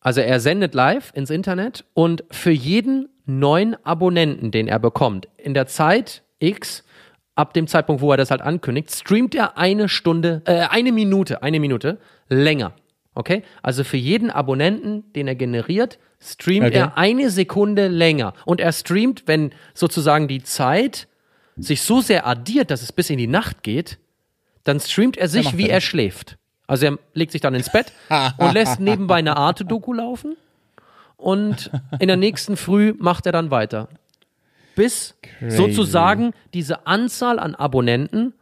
also 0.01 0.21
er 0.23 0.41
sendet 0.41 0.75
live 0.75 1.11
ins 1.15 1.29
Internet 1.31 1.85
und 1.93 2.25
für 2.31 2.51
jeden 2.53 3.09
neuen 3.27 3.77
Abonnenten, 3.85 4.51
den 4.51 4.69
er 4.69 4.79
bekommt, 4.79 5.29
in 5.37 5.53
der 5.53 5.67
Zeit 5.67 6.23
X, 6.39 6.85
ab 7.39 7.55
dem 7.55 7.69
Zeitpunkt, 7.69 8.03
wo 8.03 8.11
er 8.11 8.17
das 8.17 8.31
halt 8.31 8.41
ankündigt, 8.41 8.91
streamt 8.91 9.35
er 9.35 9.57
eine 9.57 9.89
Stunde, 9.89 10.43
äh, 10.45 10.67
eine 10.69 10.91
Minute, 10.93 11.43
eine 11.43 11.61
Minute 11.61 11.99
länger. 12.29 12.73
Okay? 13.15 13.43
Also 13.63 13.85
für 13.85 13.97
jeden 13.97 14.31
Abonnenten, 14.31 15.05
den 15.13 15.29
er 15.29 15.37
generiert, 15.37 15.99
streamt 16.21 16.67
Okay. 16.67 16.79
er 16.79 16.99
eine 16.99 17.31
Sekunde 17.31 17.87
länger. 17.89 18.35
Und 18.45 18.61
er 18.61 18.73
streamt, 18.73 19.23
wenn 19.27 19.53
sozusagen 19.73 20.27
die 20.27 20.43
Zeit 20.43 21.07
sich 21.57 21.83
so 21.83 22.01
sehr 22.01 22.27
addiert, 22.27 22.71
dass 22.71 22.83
es 22.83 22.93
bis 22.93 23.09
in 23.11 23.19
die 23.19 23.27
Nacht 23.27 23.63
geht, 23.63 23.99
dann 24.65 24.81
streamt 24.81 25.17
er 25.17 25.29
sich, 25.29 25.45
macht 25.47 25.59
wie 25.59 25.69
er 25.69 25.75
er 25.77 25.81
schläft. 25.81 26.39
Also 26.67 26.87
er 26.87 26.99
legt 27.15 27.33
sich 27.33 27.41
dann 27.41 27.55
ins 27.55 27.71
Bett 27.71 27.93
und 28.37 28.53
lässt 28.53 28.81
nebenbei 28.81 29.17
eine 29.17 29.37
Arte-Doku 29.37 29.93
laufen 29.93 30.37
und 31.17 31.71
in 31.99 32.09
der 32.09 32.17
nächsten 32.17 32.57
Früh 32.57 32.95
macht 32.99 33.27
er 33.27 33.33
dann 33.33 33.51
weiter. 33.51 33.89
Bis 34.79 35.17
Crazy. 35.23 35.57
sozusagen 35.57 36.33
diese 36.55 36.87
Anzahl 36.87 37.39
an 37.39 37.55
Abonnenten 37.55 38.35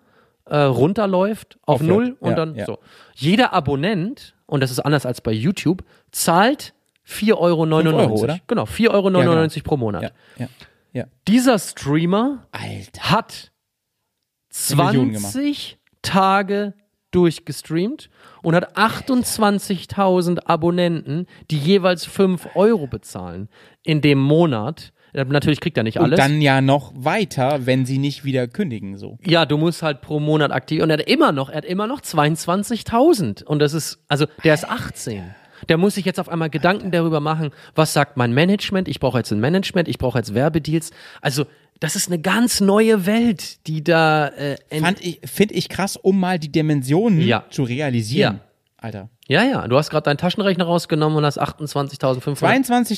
äh, 0.45 0.57
runterläuft 0.59 1.59
auf 1.63 1.81
Aufhört. 1.81 1.89
null 1.91 2.17
und 2.21 2.31
Ja, 2.31 2.37
dann 2.37 2.55
ja. 2.55 2.67
so. 2.67 2.79
Jeder 3.15 3.53
Abonnent, 3.53 4.35
und 4.47 4.63
das 4.63 4.71
ist 4.71 4.81
anders 4.81 5.05
als 5.07 5.21
bei 5.21 5.33
YouTube, 5.33 5.83
zahlt 6.13 6.75
4,99 7.09 7.37
Euro. 7.39 7.99
Euro, 7.99 8.15
oder? 8.23 8.39
Genau, 8.47 8.65
4,99 8.65 8.91
Euro 8.91 9.11
Ja, 9.11 9.25
genau. 9.47 9.65
pro 9.65 9.77
Monat. 9.77 10.13
Dieser 11.29 11.59
Streamer 11.59 12.47
Alter. 12.53 13.11
hat 13.11 13.53
Million 14.75 15.13
gemacht. 15.13 15.33
20 15.33 15.79
Tage 16.03 16.75
durchgestreamt 17.11 18.09
und 18.43 18.55
hat 18.55 18.77
28.000 18.77 20.47
Abonnenten, 20.47 21.27
die 21.51 21.59
jeweils 21.59 22.05
5 22.05 22.49
Euro 22.57 22.87
bezahlen 22.87 23.49
in 23.83 24.01
dem 24.01 24.19
Monat. 24.19 24.93
Natürlich 25.25 25.61
kriegt 25.61 25.77
er 25.77 25.83
nicht 25.83 25.99
Und 25.99 26.05
alles. 26.05 26.19
dann 26.19 26.41
ja 26.41 26.61
noch 26.61 26.93
weiter, 26.95 27.65
wenn 27.67 27.87
sie 27.87 27.99
nicht 27.99 28.25
wieder 28.25 28.47
kündigen, 28.49 28.97
so. 28.99 29.19
ja, 29.25 29.47
du 29.47 29.57
musst 29.57 29.83
halt 29.83 30.01
pro 30.03 30.21
Monat 30.21 30.53
aktiv 30.53 30.83
und 30.83 30.91
er 30.91 30.99
hat 30.99 31.09
immer 31.09 31.33
noch, 31.33 31.49
er 31.49 31.57
hat 31.59 31.65
immer 31.65 31.87
noch 31.87 32.01
22.000 32.03 33.45
und 33.45 33.59
das 33.59 33.73
ist, 33.75 33.99
also 34.09 34.27
der 34.45 34.55
ist 34.55 34.69
18. 34.69 35.23
Der 35.69 35.79
muss 35.79 35.95
sich 35.95 36.05
jetzt 36.05 36.21
auf 36.21 36.29
einmal 36.29 36.51
Gedanken 36.51 36.91
darüber 36.91 37.21
machen, 37.21 37.51
was 37.75 37.93
sagt 37.95 38.17
mein 38.19 38.33
Management? 38.35 38.89
Ich 38.89 39.01
brauche 39.01 39.19
jetzt 39.19 39.33
ein 39.33 39.41
Management, 39.41 39.89
ich 39.89 39.97
brauche 39.99 40.19
jetzt 40.19 40.35
Werbedeals. 40.35 40.91
Also 41.23 41.47
das 41.81 41.97
ist 41.97 42.09
eine 42.09 42.19
ganz 42.21 42.61
neue 42.61 43.07
Welt, 43.07 43.67
die 43.67 43.83
da 43.83 44.29
äh, 44.29 44.57
Fand 44.81 45.03
ich, 45.05 45.21
finde 45.25 45.55
ich 45.55 45.69
krass, 45.69 45.97
um 45.97 46.21
mal 46.21 46.39
die 46.39 46.51
Dimensionen 46.53 47.21
Ja. 47.23 47.45
zu 47.51 47.63
realisieren. 47.65 48.35
Ja. 48.37 48.41
Alter. 48.79 49.09
Ja, 49.29 49.43
ja, 49.43 49.67
du 49.67 49.77
hast 49.77 49.91
gerade 49.91 50.05
deinen 50.05 50.19
Taschenrechner 50.19 50.65
rausgenommen 50.65 51.19
und 51.19 51.25
hast 51.25 51.41
28.500. 51.41 52.39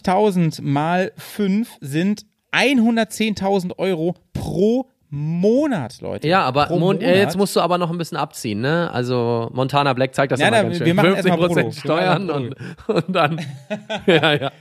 22.000 0.02 0.62
mal 0.62 1.12
5 1.16 1.76
sind 1.80 2.26
110.000 2.52 3.78
Euro 3.78 4.14
pro 4.32 4.90
Monat, 5.10 6.02
Leute. 6.02 6.28
Ja, 6.28 6.42
aber 6.42 6.68
Mon 6.78 7.00
äh, 7.00 7.16
jetzt 7.18 7.38
musst 7.38 7.56
du 7.56 7.60
aber 7.60 7.78
noch 7.78 7.90
ein 7.90 7.96
bisschen 7.96 8.18
abziehen, 8.18 8.60
ne? 8.60 8.90
Also 8.92 9.48
Montana 9.54 9.94
Black 9.94 10.14
zeigt 10.14 10.32
das 10.32 10.40
Ja, 10.40 10.48
immer 10.48 10.56
da- 10.58 10.62
ganz 10.64 10.76
schön. 10.76 10.86
wir 10.86 10.94
machen 10.94 11.14
erstmal 11.14 11.38
50% 11.38 11.54
Brutto. 11.54 11.70
Steuern 11.72 12.30
und, 12.30 12.54
und 12.88 13.04
dann. 13.08 13.40
ja, 14.06 14.34
ja. 14.34 14.52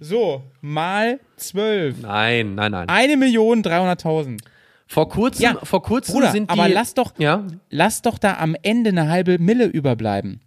So, 0.00 0.42
mal 0.60 1.20
12. 1.36 2.02
Nein, 2.02 2.54
nein, 2.54 2.72
nein. 2.72 2.86
1.300.000. 2.88 4.40
Vor 4.86 5.08
kurzem, 5.08 5.42
Ja, 5.42 5.54
vor 5.62 5.82
kurzem 5.82 6.14
Bruder, 6.16 6.32
sind 6.32 6.50
die. 6.50 6.58
aber 6.58 6.68
lass 6.68 6.92
doch, 6.92 7.12
Ja, 7.18 7.42
lass 7.70 8.02
doch 8.02 8.18
da 8.18 8.36
am 8.36 8.54
Ende 8.60 8.90
eine 8.90 9.08
halbe 9.08 9.38
Mille 9.38 9.64
überbleiben. 9.64 10.40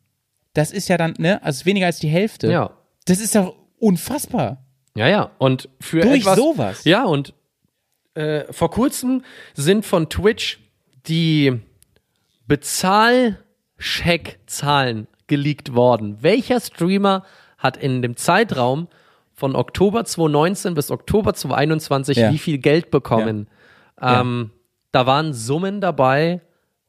Das 0.58 0.72
ist 0.72 0.88
ja 0.90 0.98
dann, 0.98 1.14
ne, 1.20 1.42
also 1.44 1.66
weniger 1.66 1.86
als 1.86 2.00
die 2.00 2.08
Hälfte. 2.10 2.52
ja. 2.52 2.72
Das 3.06 3.20
ist 3.22 3.36
doch 3.36 3.56
unfassbar. 3.80 4.66
Ja, 4.96 5.08
ja. 5.08 5.32
Und 5.38 5.70
für 5.80 6.02
Durch 6.02 6.22
etwas, 6.22 6.36
sowas. 6.38 6.84
Ja, 6.84 7.06
und 7.06 7.34
äh, 8.16 8.52
vor 8.52 8.70
kurzem 8.72 9.24
sind 9.54 9.86
von 9.86 10.10
Twitch 10.10 10.60
die 11.08 11.62
Bezahlcheck-Zahlen 12.48 15.08
geleakt 15.28 15.74
worden. 15.76 16.18
Welcher 16.22 16.60
Streamer 16.60 17.24
hat 17.58 17.78
in 17.78 18.02
dem 18.02 18.16
Zeitraum 18.18 18.88
von 19.34 19.56
Oktober 19.56 20.06
2019 20.06 20.74
bis 20.74 20.92
Oktober 20.92 21.34
2021 21.34 22.18
Ja. 22.18 22.32
wie 22.32 22.38
viel 22.38 22.58
Geld 22.58 22.92
bekommen? 22.92 23.48
Ja. 24.02 24.22
Ähm, 24.22 24.52
Da 24.92 25.06
waren 25.06 25.34
Summen 25.34 25.82
dabei 25.82 26.42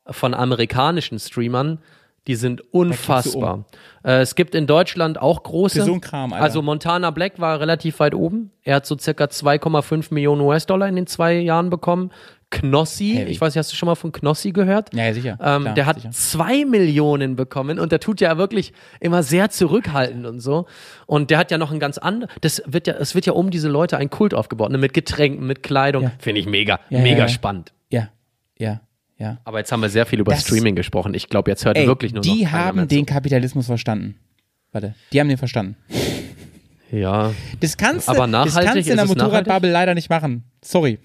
von 0.06 0.32
amerikanischen 0.32 1.18
Streamern, 1.18 1.80
Die 2.28 2.36
sind 2.36 2.62
unfassbar. 2.72 3.64
Äh, 4.04 4.20
es 4.20 4.34
gibt 4.36 4.54
in 4.54 4.66
Deutschland 4.66 5.20
auch 5.20 5.42
große. 5.42 5.80
Für 5.80 5.86
so 5.86 5.98
Kram, 5.98 6.32
Alter. 6.32 6.44
Also 6.44 6.62
Montana 6.62 7.10
Black 7.10 7.40
war 7.40 7.58
relativ 7.58 7.98
weit 7.98 8.14
oben. 8.14 8.52
Er 8.62 8.76
hat 8.76 8.86
so 8.86 8.96
circa 8.96 9.24
2,5 9.24 10.12
Millionen 10.14 10.42
US-Dollar 10.42 10.86
in 10.88 10.94
den 10.96 11.06
zwei 11.06 11.34
Jahren 11.38 11.70
bekommen. 11.70 12.10
Knossi, 12.50 13.14
Heavy. 13.16 13.30
ich 13.30 13.40
weiß 13.40 13.54
nicht, 13.54 13.58
hast 13.58 13.72
du 13.72 13.76
schon 13.76 13.88
mal 13.88 13.94
von 13.94 14.10
Knossi 14.12 14.52
gehört? 14.52 14.94
Ja, 14.94 15.04
ja, 15.06 15.12
sicher. 15.14 15.38
Ähm, 15.42 15.62
Klar, 15.62 15.74
der 15.74 15.86
hat 15.86 15.96
sicher. 15.96 16.10
zwei 16.12 16.64
Millionen 16.64 17.36
bekommen 17.36 17.78
und 17.78 17.92
der 17.92 18.00
tut 18.00 18.20
ja 18.22 18.38
wirklich 18.38 18.72
immer 19.00 19.22
sehr 19.22 19.50
zurückhaltend 19.50 20.24
und 20.26 20.40
so. 20.40 20.66
Und 21.06 21.28
der 21.30 21.36
hat 21.38 21.50
ja 21.50 21.58
noch 21.58 21.72
ein 21.72 21.78
ganz 21.80 21.98
anderes, 21.98 22.32
das 22.40 22.62
wird 22.66 22.86
ja, 22.86 22.94
es 22.94 23.14
wird 23.14 23.26
ja 23.26 23.34
um 23.34 23.50
diese 23.50 23.68
Leute 23.68 23.98
ein 23.98 24.08
Kult 24.08 24.32
aufgebaut, 24.32 24.70
ne? 24.70 24.78
mit 24.78 24.94
Getränken, 24.94 25.46
mit 25.46 25.62
Kleidung. 25.62 26.04
Ja. 26.04 26.12
Finde 26.18 26.40
ich 26.40 26.46
mega, 26.46 26.80
Ja, 26.88 27.00
mega 27.00 27.18
ja. 27.20 27.28
spannend. 27.28 27.72
Ja, 27.90 28.08
ja, 28.58 28.80
ja. 29.18 29.38
Aber 29.44 29.58
jetzt 29.58 29.70
haben 29.72 29.82
wir 29.82 29.88
sehr 29.88 30.06
viel 30.06 30.20
über 30.20 30.32
Das- 30.32 30.42
Streaming 30.42 30.74
gesprochen. 30.76 31.14
Ich 31.14 31.28
glaube, 31.28 31.50
jetzt 31.50 31.64
hört 31.64 31.76
Ey, 31.76 31.86
wirklich 31.86 32.12
nur 32.12 32.24
noch 32.24 32.32
die 32.32 32.48
haben 32.48 32.88
den 32.88 33.06
Kapitalismus 33.06 33.66
verstanden. 33.66 34.16
Warte, 34.72 34.94
die 35.12 35.20
haben 35.20 35.28
den 35.28 35.38
verstanden. 35.38 35.76
zu. 35.90 36.96
Ja. 36.96 37.32
Das 37.60 37.76
kannst 37.76 38.08
du, 38.08 38.12
Aber 38.12 38.20
das 38.26 38.30
nachhaltig, 38.54 38.72
kannst 38.72 38.88
du 38.88 38.90
in 38.92 38.96
der 38.96 39.06
Motorradbubble 39.06 39.70
leider 39.70 39.94
nicht 39.94 40.08
machen. 40.08 40.44
Sorry. 40.62 40.98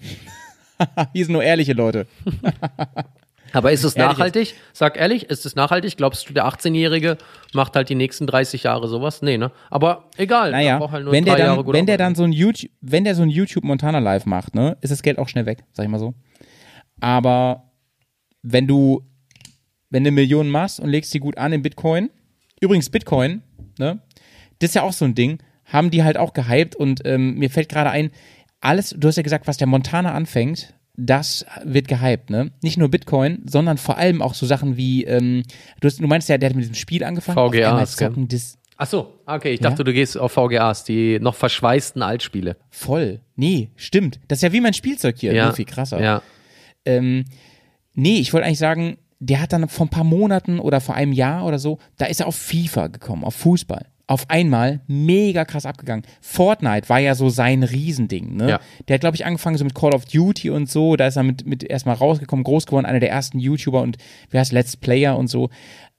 Hier 1.12 1.24
sind 1.24 1.32
nur 1.32 1.42
ehrliche 1.42 1.72
Leute. 1.72 2.06
Aber 3.52 3.70
ist 3.70 3.84
es 3.84 3.94
Ehrlich 3.94 4.18
nachhaltig? 4.18 4.54
Sag 4.72 4.96
ehrlich, 4.96 5.30
ist 5.30 5.46
es 5.46 5.54
nachhaltig? 5.54 5.96
Glaubst 5.96 6.28
du, 6.28 6.34
der 6.34 6.44
18-Jährige 6.46 7.18
macht 7.52 7.76
halt 7.76 7.88
die 7.88 7.94
nächsten 7.94 8.26
30 8.26 8.64
Jahre 8.64 8.88
sowas? 8.88 9.22
Nee, 9.22 9.38
ne? 9.38 9.52
Aber 9.70 10.08
egal. 10.16 10.50
Naja, 10.50 10.80
halt 10.90 11.04
nur 11.04 11.12
wenn 11.12 11.24
der 11.24 11.36
dann, 11.36 11.64
wenn 11.64 11.86
der 11.86 11.96
dann 11.96 12.16
so 12.16 12.24
ein 12.24 12.32
YouTube, 12.32 12.72
wenn 12.80 13.04
der 13.04 13.14
so 13.14 13.22
ein 13.22 13.28
YouTube 13.30 13.62
Montana 13.62 14.00
Live 14.00 14.26
macht, 14.26 14.56
ne, 14.56 14.76
ist 14.80 14.90
das 14.90 15.02
Geld 15.02 15.18
auch 15.18 15.28
schnell 15.28 15.46
weg, 15.46 15.62
sag 15.72 15.84
ich 15.84 15.88
mal 15.90 16.00
so. 16.00 16.14
Aber 17.00 17.70
wenn 18.44 18.66
du, 18.68 19.02
wenn 19.90 20.04
du 20.04 20.10
Millionen 20.12 20.50
machst 20.50 20.78
und 20.78 20.88
legst 20.90 21.12
die 21.14 21.18
gut 21.20 21.36
an 21.38 21.52
in 21.52 21.62
Bitcoin, 21.62 22.10
übrigens 22.60 22.90
Bitcoin, 22.90 23.42
ne, 23.78 24.00
das 24.60 24.70
ist 24.70 24.74
ja 24.74 24.82
auch 24.82 24.92
so 24.92 25.04
ein 25.04 25.14
Ding, 25.14 25.38
haben 25.64 25.90
die 25.90 26.04
halt 26.04 26.16
auch 26.18 26.32
gehypt 26.34 26.76
und 26.76 27.00
ähm, 27.04 27.34
mir 27.36 27.50
fällt 27.50 27.68
gerade 27.70 27.90
ein, 27.90 28.10
alles, 28.60 28.94
du 28.96 29.08
hast 29.08 29.16
ja 29.16 29.22
gesagt, 29.22 29.46
was 29.46 29.56
der 29.56 29.66
Montana 29.66 30.12
anfängt, 30.12 30.74
das 30.96 31.44
wird 31.64 31.88
gehypt, 31.88 32.30
ne? 32.30 32.52
Nicht 32.62 32.76
nur 32.78 32.88
Bitcoin, 32.88 33.42
sondern 33.46 33.78
vor 33.78 33.98
allem 33.98 34.22
auch 34.22 34.34
so 34.34 34.46
Sachen 34.46 34.76
wie, 34.76 35.04
ähm, 35.04 35.42
du, 35.80 35.86
hast, 35.88 35.98
du 36.00 36.06
meinst 36.06 36.28
ja, 36.28 36.38
der 36.38 36.50
hat 36.50 36.54
mit 36.56 36.62
diesem 36.62 36.76
Spiel 36.76 37.02
angefangen. 37.02 37.36
VGAs, 37.52 37.96
zocken 37.96 38.28
das, 38.28 38.58
Ach 38.76 38.86
so, 38.86 39.20
okay. 39.26 39.52
Ich 39.54 39.60
Ja? 39.60 39.70
dachte, 39.70 39.84
du 39.84 39.92
gehst 39.92 40.16
auf 40.18 40.32
VGAs, 40.32 40.84
die 40.84 41.18
noch 41.20 41.34
verschweißten 41.34 42.02
Altspiele. 42.02 42.56
Voll. 42.70 43.20
Nee, 43.36 43.70
stimmt. 43.76 44.20
Das 44.28 44.38
ist 44.38 44.42
ja 44.42 44.52
wie 44.52 44.60
mein 44.60 44.74
Spielzeug 44.74 45.16
hier, 45.18 45.32
Ja. 45.32 45.52
viel 45.52 45.64
krasser. 45.64 46.00
Ja. 46.02 46.22
Ähm, 46.84 47.24
nee, 47.94 48.18
ich 48.18 48.32
wollte 48.32 48.46
eigentlich 48.46 48.58
sagen, 48.58 48.98
der 49.20 49.40
hat 49.40 49.52
dann 49.52 49.68
vor 49.68 49.86
ein 49.86 49.90
paar 49.90 50.04
Monaten 50.04 50.58
oder 50.58 50.80
vor 50.80 50.94
einem 50.94 51.12
Jahr 51.12 51.46
oder 51.46 51.58
so, 51.58 51.78
da 51.96 52.06
ist 52.06 52.20
er 52.20 52.26
auf 52.26 52.36
FIFA 52.36 52.88
gekommen, 52.88 53.24
auf 53.24 53.34
Fußball. 53.34 53.86
Auf 54.06 54.28
einmal 54.28 54.80
mega 54.86 55.46
krass 55.46 55.64
abgegangen. 55.64 56.04
Fortnite 56.20 56.90
war 56.90 56.98
ja 56.98 57.14
so 57.14 57.30
sein 57.30 57.62
Riesending, 57.62 58.36
ne? 58.36 58.50
Ja. 58.50 58.60
Der 58.86 58.94
hat, 58.94 59.00
glaube 59.00 59.16
ich, 59.16 59.24
angefangen 59.24 59.56
so 59.56 59.64
mit 59.64 59.74
Call 59.74 59.94
of 59.94 60.04
Duty 60.04 60.50
und 60.50 60.68
so, 60.68 60.96
da 60.96 61.06
ist 61.06 61.16
er 61.16 61.22
mit, 61.22 61.46
mit 61.46 61.64
erstmal 61.64 61.94
rausgekommen, 61.94 62.44
groß 62.44 62.66
geworden, 62.66 62.84
einer 62.84 63.00
der 63.00 63.10
ersten 63.10 63.38
YouTuber 63.38 63.80
und 63.80 63.96
wie 64.28 64.38
heißt 64.38 64.52
Let's 64.52 64.76
Player 64.76 65.16
und 65.16 65.28
so. 65.28 65.48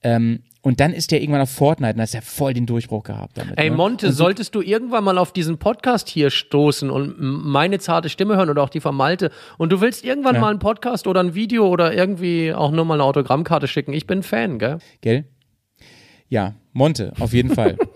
Ähm, 0.06 0.40
und 0.62 0.80
dann 0.80 0.94
ist 0.94 1.12
der 1.12 1.22
irgendwann 1.22 1.42
auf 1.42 1.50
Fortnite 1.52 1.94
und 1.94 1.98
da 1.98 2.04
ist 2.04 2.16
er 2.16 2.22
voll 2.22 2.54
den 2.54 2.66
Durchbruch 2.66 3.04
gehabt 3.04 3.38
damit. 3.38 3.54
Ey, 3.58 3.70
ne? 3.70 3.76
Monte, 3.76 4.08
so, 4.12 4.24
solltest 4.24 4.56
du 4.56 4.62
irgendwann 4.62 5.04
mal 5.04 5.18
auf 5.18 5.32
diesen 5.32 5.58
Podcast 5.58 6.08
hier 6.10 6.30
stoßen 6.32 6.90
und 6.90 7.16
meine 7.20 7.78
zarte 7.80 8.10
Stimme 8.10 8.36
hören 8.36 8.50
oder 8.50 8.64
auch 8.64 8.70
die 8.70 8.80
von 8.82 8.96
Malte 8.96 9.32
und 9.58 9.72
du 9.72 9.82
willst 9.82 10.04
irgendwann 10.04 10.36
Ja. 10.36 10.42
mal 10.42 10.50
einen 10.50 10.60
Podcast 10.60 11.06
oder 11.08 11.22
ein 11.22 11.34
Video 11.36 11.68
oder 11.68 11.94
irgendwie 11.94 12.54
auch 12.54 12.72
nur 12.72 12.86
mal 12.86 12.96
eine 12.96 13.04
Autogrammkarte 13.04 13.68
schicken, 13.68 13.94
ich 13.94 14.08
bin 14.08 14.24
Fan, 14.24 14.58
gell? 14.60 14.78
Gell? 15.02 15.26
Ja, 16.30 16.56
Monte, 16.74 17.14
auf 17.20 17.34
jeden 17.34 17.54
Fall. 17.54 17.78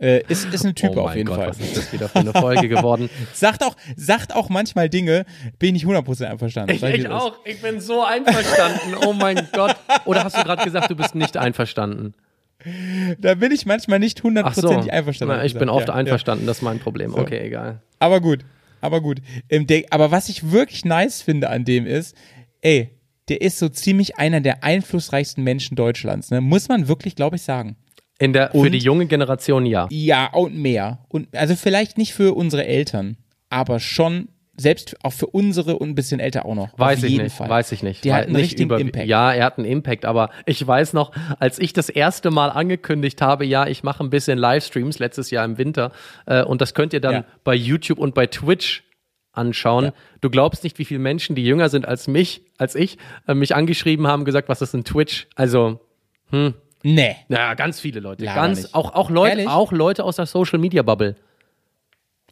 äh, 0.00 0.22
ist, 0.28 0.52
ist 0.52 0.64
ein 0.64 0.74
Typ 0.74 0.96
oh 0.96 1.00
auf 1.02 1.14
jeden 1.14 1.28
Gott, 1.28 1.36
Fall. 1.36 1.48
was 1.48 1.60
ist 1.60 1.76
das 1.76 1.92
wieder 1.92 2.08
für 2.08 2.20
eine 2.20 2.32
Folge 2.32 2.68
geworden? 2.68 3.10
Sagt 3.34 3.62
auch, 3.62 3.76
sagt 3.96 4.34
auch 4.34 4.48
manchmal 4.48 4.88
Dinge, 4.88 5.26
bin 5.58 5.74
ich 5.74 5.84
nicht 5.84 5.94
100% 5.94 6.24
einverstanden. 6.24 6.74
Ich, 6.74 6.82
ich 6.82 7.08
auch, 7.08 7.38
ich 7.44 7.60
bin 7.60 7.80
so 7.80 8.02
einverstanden, 8.02 8.94
oh 9.06 9.12
mein 9.12 9.48
Gott. 9.52 9.76
Oder 10.06 10.24
hast 10.24 10.36
du 10.36 10.42
gerade 10.42 10.64
gesagt, 10.64 10.90
du 10.90 10.96
bist 10.96 11.14
nicht 11.14 11.36
einverstanden? 11.36 12.14
Da 13.18 13.34
bin 13.34 13.52
ich 13.52 13.66
manchmal 13.66 13.98
nicht 13.98 14.18
Ach 14.18 14.22
so, 14.22 14.28
hundertprozentig 14.28 14.92
einverstanden. 14.92 15.36
Na, 15.36 15.44
ich 15.44 15.54
bin 15.54 15.68
Ja, 15.68 15.74
oft 15.74 15.88
ja. 15.88 15.94
einverstanden, 15.94 16.46
das 16.46 16.58
ist 16.58 16.62
mein 16.62 16.78
Problem. 16.78 17.14
Okay, 17.14 17.46
egal. 17.46 17.82
Aber 17.98 18.20
gut, 18.20 18.44
aber 18.80 19.00
gut. 19.00 19.20
Ähm, 19.48 19.66
aber 19.90 20.10
was 20.10 20.28
ich 20.28 20.50
wirklich 20.50 20.84
nice 20.84 21.22
finde 21.22 21.50
an 21.50 21.64
dem 21.64 21.86
ist, 21.86 22.16
ey, 22.62 22.90
der 23.28 23.40
ist 23.40 23.58
so 23.58 23.68
ziemlich 23.68 24.18
einer 24.18 24.40
der 24.40 24.64
einflussreichsten 24.64 25.44
Menschen 25.44 25.76
Deutschlands. 25.76 26.30
Ne? 26.30 26.40
Muss 26.40 26.68
man 26.68 26.88
wirklich, 26.88 27.14
glaube 27.14 27.36
ich, 27.36 27.42
sagen. 27.42 27.76
In 28.20 28.32
der, 28.32 28.50
für 28.52 28.58
Und? 28.58 28.72
die 28.72 28.78
junge 28.78 29.06
Generation 29.06 29.66
ja. 29.66 29.88
Ja, 29.90 30.26
und 30.32 30.54
mehr. 30.56 30.98
Und 31.08 31.34
also 31.36 31.56
vielleicht 31.56 31.98
nicht 31.98 32.12
für 32.14 32.36
unsere 32.36 32.64
Eltern, 32.66 33.16
aber 33.48 33.80
schon 33.80 34.28
selbst 34.56 34.94
auch 35.02 35.14
für 35.14 35.26
unsere 35.26 35.78
und 35.78 35.88
ein 35.88 35.94
bisschen 35.94 36.20
älter 36.20 36.44
auch 36.44 36.54
noch. 36.54 36.78
Weiß 36.78 37.02
ich 37.02 37.16
nicht, 37.18 37.34
Fall. 37.34 37.48
weiß 37.48 37.72
ich 37.72 37.82
nicht. 37.82 38.04
Der 38.04 38.14
hat 38.14 38.24
einen 38.24 38.32
nicht 38.34 38.42
richtigen 38.42 38.64
über- 38.68 38.78
Impact. 38.78 39.06
Ja, 39.06 39.32
er 39.32 39.46
hat 39.46 39.56
einen 39.56 39.66
Impact, 39.66 40.04
aber 40.04 40.28
ich 40.44 40.64
weiß 40.66 40.92
noch, 40.92 41.12
als 41.38 41.58
ich 41.58 41.72
das 41.72 41.88
erste 41.88 42.30
Mal 42.30 42.48
angekündigt 42.50 43.22
habe, 43.22 43.46
ja, 43.46 43.66
ich 43.66 43.82
mache 43.84 44.04
ein 44.04 44.10
bisschen 44.10 44.36
Livestreams 44.38 44.98
letztes 44.98 45.30
Jahr 45.30 45.46
im 45.46 45.56
Winter 45.56 45.92
äh, 46.26 46.42
und 46.44 46.60
das 46.60 46.74
könnt 46.74 46.92
ihr 46.92 47.00
dann 47.00 47.14
Ja. 47.14 47.24
bei 47.42 47.54
YouTube 47.54 47.98
und 47.98 48.14
bei 48.14 48.26
Twitch 48.26 48.84
anschauen. 49.32 49.86
Ja. 49.86 49.92
Du 50.20 50.28
glaubst 50.28 50.62
nicht, 50.62 50.78
wie 50.78 50.84
viele 50.84 51.00
Menschen, 51.00 51.36
die 51.36 51.44
jünger 51.44 51.70
sind 51.70 51.88
als 51.88 52.06
mich, 52.06 52.42
als 52.58 52.74
ich, 52.74 52.98
äh, 53.26 53.32
mich 53.32 53.54
angeschrieben 53.56 54.06
haben, 54.08 54.26
gesagt, 54.26 54.50
was 54.50 54.60
ist 54.60 54.74
ein 54.74 54.84
Twitch? 54.84 55.26
Also, 55.36 55.80
Nee. 56.82 57.16
ja, 57.28 57.54
ganz 57.54 57.78
viele 57.80 58.00
Leute, 58.00 58.24
Laber 58.24 58.40
ganz 58.40 58.62
nicht. 58.62 58.74
auch 58.74 58.94
auch 58.94 59.10
Leute, 59.10 59.30
Ehrlich? 59.32 59.48
auch 59.48 59.70
Leute 59.72 60.04
aus 60.04 60.16
der 60.16 60.26
Social 60.26 60.58
Media 60.58 60.82
Bubble. 60.82 61.16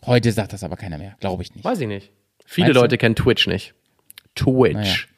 Heute 0.07 0.33
sagt 0.33 0.53
das 0.53 0.63
aber 0.65 0.77
keiner 0.77 0.97
mehr, 0.99 1.17
glaube 1.21 1.43
ich 1.43 1.55
nicht. 1.55 1.65
Weiß 1.65 1.81
ich 1.81 1.89
nicht. 1.89 2.11
Viele 2.47 2.69
Meinst 2.69 2.77
du? 2.77 2.81
Leute 2.83 2.99
kennen 2.99 3.15
Twitch 3.17 3.47
nicht. 3.47 3.75
Twitch. 4.35 5.09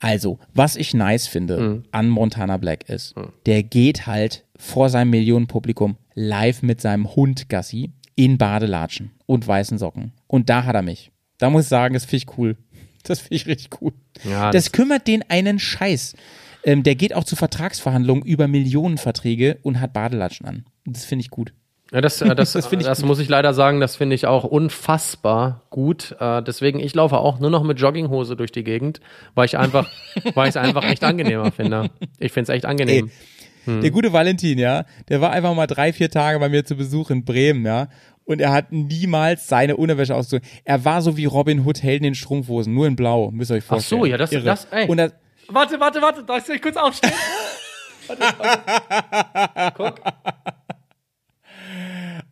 Also, 0.00 0.38
was 0.52 0.76
ich 0.76 0.94
nice 0.94 1.26
finde 1.26 1.58
Mhm. 1.60 1.84
an 1.92 2.08
Montana 2.08 2.56
Black 2.56 2.88
ist, 2.88 3.14
der 3.46 3.62
geht 3.62 4.06
halt 4.06 4.44
vor 4.56 4.88
seinem 4.90 5.10
Millionenpublikum 5.10 5.96
live 6.14 6.62
mit 6.62 6.80
seinem 6.80 7.14
Hund 7.14 7.48
Gassi 7.48 7.92
in 8.16 8.38
Badelatschen 8.38 9.10
und 9.26 9.46
weißen 9.46 9.78
Socken. 9.78 10.12
Und 10.26 10.48
da 10.50 10.64
hat 10.64 10.74
er 10.74 10.82
mich. 10.82 11.10
Da 11.38 11.50
muss 11.50 11.64
ich 11.64 11.68
sagen, 11.68 11.94
das 11.94 12.04
finde 12.04 12.16
ich 12.28 12.38
cool. 12.38 12.56
Das 13.06 13.18
finde 13.20 13.34
ich 13.34 13.46
richtig 13.46 13.82
cool. 13.82 13.92
Ja, 14.24 14.50
das, 14.50 14.64
das- 14.64 14.72
kümmert 14.72 15.06
den 15.06 15.22
einen 15.28 15.58
Scheiß. 15.58 16.14
Ähm, 16.64 16.82
der 16.82 16.94
geht 16.94 17.14
auch 17.14 17.24
zu 17.24 17.36
Vertragsverhandlungen 17.36 18.24
über 18.24 18.48
Millionenverträge 18.48 19.58
und 19.62 19.80
hat 19.80 19.92
Badelatschen 19.92 20.46
an. 20.46 20.64
Das 20.86 21.04
finde 21.04 21.22
ich 21.22 21.30
gut. 21.30 21.52
Ja, 21.92 22.00
das, 22.00 22.20
äh, 22.22 22.34
das, 22.34 22.52
Das 22.52 22.68
das, 22.68 23.04
muss 23.04 23.18
ich 23.18 23.28
leider 23.28 23.54
sagen, 23.54 23.80
das 23.80 23.96
finde 23.96 24.14
ich 24.14 24.26
auch 24.26 24.44
unfassbar 24.44 25.62
gut. 25.70 26.16
Äh, 26.18 26.42
deswegen, 26.42 26.80
ich 26.80 26.94
laufe 26.94 27.18
auch 27.18 27.38
nur 27.38 27.50
noch 27.50 27.62
mit 27.62 27.78
Jogginghose 27.80 28.36
durch 28.36 28.50
die 28.52 28.64
Gegend, 28.64 29.00
weil 29.34 29.46
ich 29.46 29.58
einfach, 29.58 29.88
weil 30.34 30.48
ich 30.48 30.50
es 30.50 30.56
einfach 30.56 30.84
echt 30.84 31.04
angenehmer 31.04 31.52
finde. 31.52 31.90
Ich 32.18 32.32
finde 32.32 32.50
es 32.50 32.56
echt 32.56 32.64
angenehm. 32.64 33.10
Hm. 33.64 33.80
Der 33.80 33.90
gute 33.90 34.12
Valentin, 34.12 34.58
ja, 34.58 34.84
der 35.08 35.20
war 35.20 35.30
einfach 35.30 35.54
mal 35.54 35.66
drei, 35.66 35.92
vier 35.92 36.10
Tage 36.10 36.38
bei 36.38 36.48
mir 36.48 36.64
zu 36.64 36.76
Besuch 36.76 37.10
in 37.10 37.24
Bremen, 37.24 37.64
ja. 37.64 37.88
Und 38.26 38.40
er 38.40 38.52
hat 38.52 38.72
niemals 38.72 39.48
seine 39.48 39.76
Unterwäsche 39.76 40.14
ausgezogen. 40.14 40.48
Er 40.64 40.84
war 40.84 41.02
so 41.02 41.16
wie 41.16 41.26
Robin 41.26 41.64
Hood 41.64 41.82
Helden 41.82 42.06
in 42.06 42.14
Strumpfhosen, 42.14 42.72
nur 42.72 42.86
in 42.86 42.96
Blau, 42.96 43.30
müsst 43.30 43.50
ihr 43.50 43.56
euch 43.56 43.64
Ach 43.64 43.74
vorstellen. 43.74 44.00
so, 44.00 44.06
ja, 44.06 44.16
das, 44.16 44.32
Irre. 44.32 44.44
das, 44.44 44.66
ey. 44.70 44.88
Und 44.88 44.96
das, 44.96 45.12
warte, 45.48 45.78
warte, 45.80 46.00
warte, 46.02 46.24
darf 46.24 46.48
ich 46.48 46.60
kurz 46.62 46.76
aufstehen? 46.76 47.12
warte, 48.06 48.22
warte. 48.38 49.72
Guck, 49.76 50.00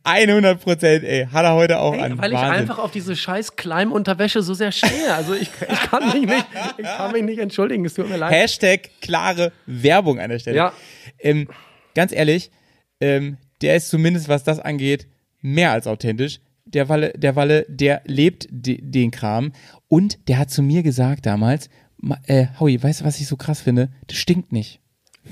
100 0.05 0.61
Prozent, 0.61 1.05
ey, 1.05 1.27
hat 1.31 1.45
er 1.45 1.55
heute 1.55 1.79
auch 1.79 1.95
ey, 1.95 2.01
an. 2.01 2.19
weil 2.19 2.33
ich 2.33 2.39
Wahnsinn. 2.39 2.55
einfach 2.55 2.79
auf 2.79 2.91
diese 2.91 3.15
scheiß 3.15 3.55
Kleim-Unterwäsche 3.57 4.43
so 4.43 4.53
sehr 4.55 4.73
stehe. 4.73 5.15
Also 5.15 5.35
ich, 5.35 5.49
ich 5.69 5.81
kann 5.91 6.05
mich 6.07 6.27
nicht, 6.27 6.47
ich 6.77 6.85
kann 6.87 7.13
mich 7.13 7.23
nicht 7.23 7.39
entschuldigen, 7.39 7.85
es 7.85 7.95
tut 7.95 8.09
mir 8.09 8.17
leid. 8.17 8.33
Hashtag 8.33 8.91
klare 9.01 9.53
Werbung 9.67 10.19
an 10.19 10.31
der 10.31 10.39
Stelle. 10.41 10.57
Ja. 10.57 10.73
Ähm, 11.21 11.49
ganz 11.95 12.13
ehrlich, 12.13 12.51
ähm, 13.01 13.39
der 13.63 13.77
ist 13.77 13.91
zumindest, 13.91 14.29
was 14.29 14.43
das 14.43 14.59
angeht, 14.59 15.07
mehr 15.41 15.71
als 15.71 15.87
authentisch. 15.87 16.41
Der 16.65 16.89
Walle, 16.89 17.13
der 17.17 17.37
Walle, 17.37 17.65
der 17.69 18.03
lebt 18.05 18.47
de, 18.51 18.81
den 18.81 19.11
Kram 19.11 19.53
und 19.89 20.29
der 20.29 20.39
hat 20.39 20.51
zu 20.51 20.63
mir 20.63 20.83
gesagt 20.83 21.27
damals, 21.27 21.69
ma- 21.69 21.82
äh, 22.27 22.47
Howie, 22.59 22.83
weißt 22.83 23.01
du, 23.01 23.05
was 23.05 23.20
ich 23.20 23.27
so 23.27 23.37
krass 23.37 23.61
finde? 23.61 23.91
Das 24.07 24.16
stinkt 24.16 24.53
nicht. 24.53 24.81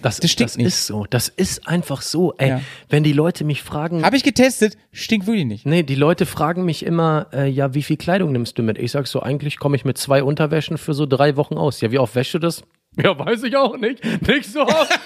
Das, 0.03 0.21
Das 0.21 0.31
stinkt 0.31 0.51
das 0.53 0.57
nicht. 0.57 0.67
ist 0.69 0.87
so, 0.87 1.05
das 1.11 1.29
ist 1.29 1.67
einfach 1.67 2.01
so. 2.03 2.33
Ey, 2.39 2.49
Ja. 2.51 2.61
wenn 2.89 3.03
die 3.03 3.13
Leute 3.13 3.43
mich 3.45 3.63
fragen, 3.63 4.05
Habe 4.05 4.17
ich 4.17 4.23
getestet, 4.23 4.77
stinkt 4.93 5.27
wirklich 5.27 5.47
nicht. 5.47 5.67
Nee, 5.67 5.83
die 5.83 5.97
Leute 5.97 6.27
fragen 6.27 6.65
mich 6.65 6.85
immer, 6.87 7.27
äh, 7.33 7.49
ja, 7.49 7.75
wie 7.75 7.83
viel 7.83 7.97
Kleidung 7.97 8.31
nimmst 8.31 8.57
du 8.57 8.63
mit? 8.63 8.79
Ich 8.79 8.93
sag 8.93 9.09
so, 9.09 9.21
eigentlich 9.21 9.59
komme 9.59 9.75
ich 9.75 9.85
mit 9.85 9.99
zwei 9.99 10.23
Unterwäschen 10.23 10.79
für 10.79 10.95
so 10.95 11.07
drei 11.07 11.35
Wochen 11.37 11.55
aus. 11.55 11.81
Ja, 11.81 11.91
wie 11.91 11.99
oft 11.99 12.15
wäschst 12.15 12.35
du 12.35 12.39
das? 12.39 12.63
Ja, 12.97 13.17
weiß 13.17 13.45
ich 13.45 13.57
auch 13.57 13.77
nicht. 13.77 14.05
Nicht 14.27 14.47
so 14.47 14.63
oft. 14.63 15.01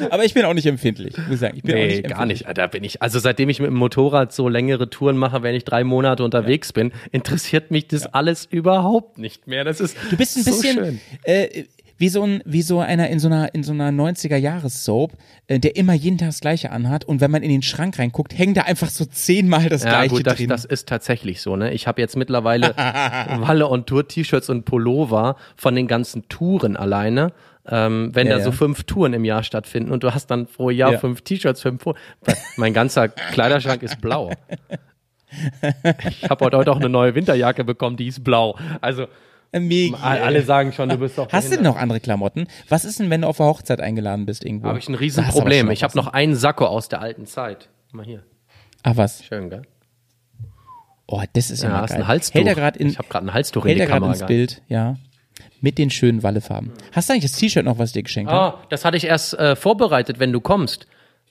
Aber 0.10 0.24
ich 0.24 0.34
bin 0.34 0.44
auch 0.44 0.52
nicht 0.52 0.66
empfindlich, 0.66 1.16
muss 1.16 1.34
ich 1.34 1.40
sagen. 1.40 1.56
Ich 1.56 1.62
bin 1.62 1.74
nee, 1.74 1.86
nicht 1.86 2.08
gar 2.08 2.26
nicht. 2.26 2.46
Da 2.54 2.66
bin 2.66 2.84
ich, 2.84 3.02
also 3.02 3.18
seitdem 3.18 3.48
ich 3.48 3.58
mit 3.58 3.68
dem 3.68 3.76
Motorrad 3.76 4.32
so 4.32 4.48
längere 4.48 4.90
Touren 4.90 5.16
mache, 5.16 5.42
wenn 5.42 5.54
ich 5.54 5.64
drei 5.64 5.82
Monate 5.82 6.22
unterwegs 6.22 6.72
bin, 6.72 6.92
interessiert 7.10 7.70
mich 7.70 7.88
das 7.88 8.06
alles 8.06 8.44
überhaupt 8.44 9.18
nicht 9.18 9.46
mehr. 9.46 9.64
Das 9.64 9.80
ist 9.80 9.96
Du 10.10 10.16
bist 10.16 10.36
ein 10.36 10.44
so 10.44 10.50
bisschen, 10.50 11.00
äh, 11.24 11.64
wie 12.00 12.08
so 12.08 12.22
ein, 12.24 12.42
wie 12.46 12.62
so 12.62 12.80
einer 12.80 13.08
in 13.10 13.18
so 13.20 13.28
einer, 13.28 13.54
in 13.54 13.62
so 13.62 13.72
einer 13.72 13.90
90er-Jahres-Soap, 13.90 15.12
äh, 15.48 15.58
der 15.60 15.76
immer 15.76 15.92
jeden 15.92 16.16
Tag 16.16 16.30
das 16.30 16.40
Gleiche 16.40 16.72
anhat 16.72 17.04
und 17.04 17.20
wenn 17.20 17.30
man 17.30 17.42
in 17.42 17.50
den 17.50 17.60
Schrank 17.60 17.98
reinguckt, 17.98 18.36
hängt 18.36 18.56
da 18.56 18.62
einfach 18.62 18.88
so 18.88 19.04
zehnmal 19.04 19.68
das 19.68 19.84
Ja, 19.84 19.90
Gleiche 19.90 20.14
gut, 20.14 20.26
das, 20.26 20.36
drin. 20.38 20.48
das 20.48 20.64
ist 20.64 20.88
tatsächlich 20.88 21.42
so, 21.42 21.56
ne? 21.56 21.72
Ich 21.74 21.86
habe 21.86 22.00
jetzt 22.00 22.16
mittlerweile 22.16 22.74
Walle 23.40 23.68
on 23.68 23.84
Tour 23.84 24.08
T-Shirts 24.08 24.48
und 24.48 24.64
Pullover 24.64 25.36
von 25.56 25.74
den 25.74 25.86
ganzen 25.86 26.26
Touren 26.28 26.76
alleine. 26.76 27.32
Ähm, 27.68 28.08
wenn 28.14 28.26
Ja, 28.26 28.38
da 28.38 28.44
so 28.44 28.52
fünf 28.52 28.84
Touren 28.84 29.12
im 29.12 29.26
Jahr 29.26 29.42
stattfinden 29.42 29.90
und 29.92 30.02
du 30.02 30.14
hast 30.14 30.28
dann 30.30 30.46
pro 30.46 30.70
Jahr 30.70 30.92
Ja. 30.92 30.98
fünf 30.98 31.20
T-Shirts, 31.20 31.60
fünf 31.60 31.82
Pullover. 31.82 32.00
Mein 32.56 32.72
ganzer 32.72 33.08
Kleiderschrank 33.08 33.82
ist 33.82 34.00
blau. 34.00 34.30
Ich 36.08 36.28
habe 36.28 36.44
heute 36.44 36.58
auch 36.72 36.76
eine 36.80 36.88
neue 36.88 37.14
Winterjacke 37.14 37.62
bekommen, 37.62 37.96
die 37.96 38.08
ist 38.08 38.24
blau. 38.24 38.56
Also 38.80 39.06
Äh, 39.52 39.60
Mega. 39.60 39.96
alle 39.98 40.42
sagen 40.42 40.72
schon, 40.72 40.88
du 40.90 40.98
bist 40.98 41.18
doch 41.18 41.28
Hast 41.32 41.50
du 41.50 41.56
denn 41.56 41.64
noch 41.64 41.76
andere 41.76 41.98
Klamotten? 42.00 42.46
Was 42.68 42.84
ist 42.84 43.00
denn, 43.00 43.10
wenn 43.10 43.22
du 43.22 43.26
auf 43.28 43.38
der 43.38 43.46
Hochzeit 43.46 43.80
eingeladen 43.80 44.26
bist 44.26 44.44
irgendwo? 44.44 44.68
Habe 44.68 44.78
ich 44.78 44.88
ein 44.88 44.94
Riesenproblem. 44.94 45.70
Ich 45.70 45.82
habe 45.82 45.90
was, 45.94 46.04
noch 46.04 46.12
einen 46.12 46.36
Sakko 46.36 46.66
aus 46.66 46.88
der 46.88 47.00
alten 47.00 47.26
Zeit. 47.26 47.68
Mal 47.92 48.04
hier. 48.04 48.18
ne? 48.18 48.24
Ach 48.84 48.96
was? 48.96 49.24
Schön, 49.24 49.50
gell? 49.50 49.62
Oh, 51.06 51.22
das 51.32 51.50
ist 51.50 51.62
ja, 51.62 51.70
Ja, 51.70 51.80
mal 51.80 51.86
geil. 51.86 51.96
ein 51.98 52.06
Halstuch. 52.06 52.34
Hält 52.36 52.46
er 52.46 52.54
gerade 52.54 52.78
in, 52.78 52.88
ich 52.90 52.98
habe 52.98 53.08
gerade 53.08 53.26
ein 53.26 53.34
Halstuch 53.34 53.64
in 53.64 53.68
hält 53.70 53.78
die 53.78 53.80
er 53.82 53.86
gerade 53.88 54.00
Kamera 54.00 54.12
ins. 54.18 54.26
Bild, 54.26 54.62
ja. 54.68 54.96
Mit 55.60 55.76
den 55.78 55.90
schönen 55.90 56.22
Wallefarben. 56.22 56.70
Hast 56.92 57.08
du 57.08 57.12
eigentlich 57.14 57.30
das 57.32 57.38
T-Shirt 57.40 57.64
noch, 57.64 57.78
was 57.78 57.90
ich 57.90 57.94
dir 57.94 58.02
geschenkt 58.04 58.30
habe? 58.30 58.56
Ah, 58.58 58.62
das 58.70 58.84
hatte 58.84 58.96
ich 58.96 59.04
erst 59.04 59.34
äh, 59.34 59.56
vorbereitet, 59.56 60.20
wenn 60.20 60.32
du 60.32 60.40
kommst. 60.40 60.86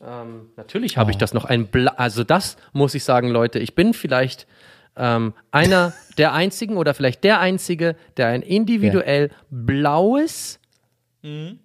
Ähm, 0.05 0.47
natürlich 0.57 0.97
habe 0.97 1.11
ich 1.11 1.17
Oh. 1.17 1.19
das 1.19 1.33
noch 1.33 1.45
ein 1.45 1.67
Bla 1.67 1.93
also 1.97 2.23
das 2.23 2.57
muss 2.73 2.93
ich 2.95 3.03
sagen, 3.03 3.29
Leute, 3.29 3.59
ich 3.59 3.75
bin 3.75 3.93
vielleicht 3.93 4.47
ähm, 4.99 5.33
einer 5.51 5.93
der 6.17 6.33
einzigen 6.33 6.77
oder 6.77 6.93
vielleicht 6.93 7.23
der 7.23 7.39
einzige, 7.39 7.95
der 8.17 8.27
ein 8.27 8.41
individuell 8.43 9.31
blaues 9.49 10.59
Mhm. 11.21 11.59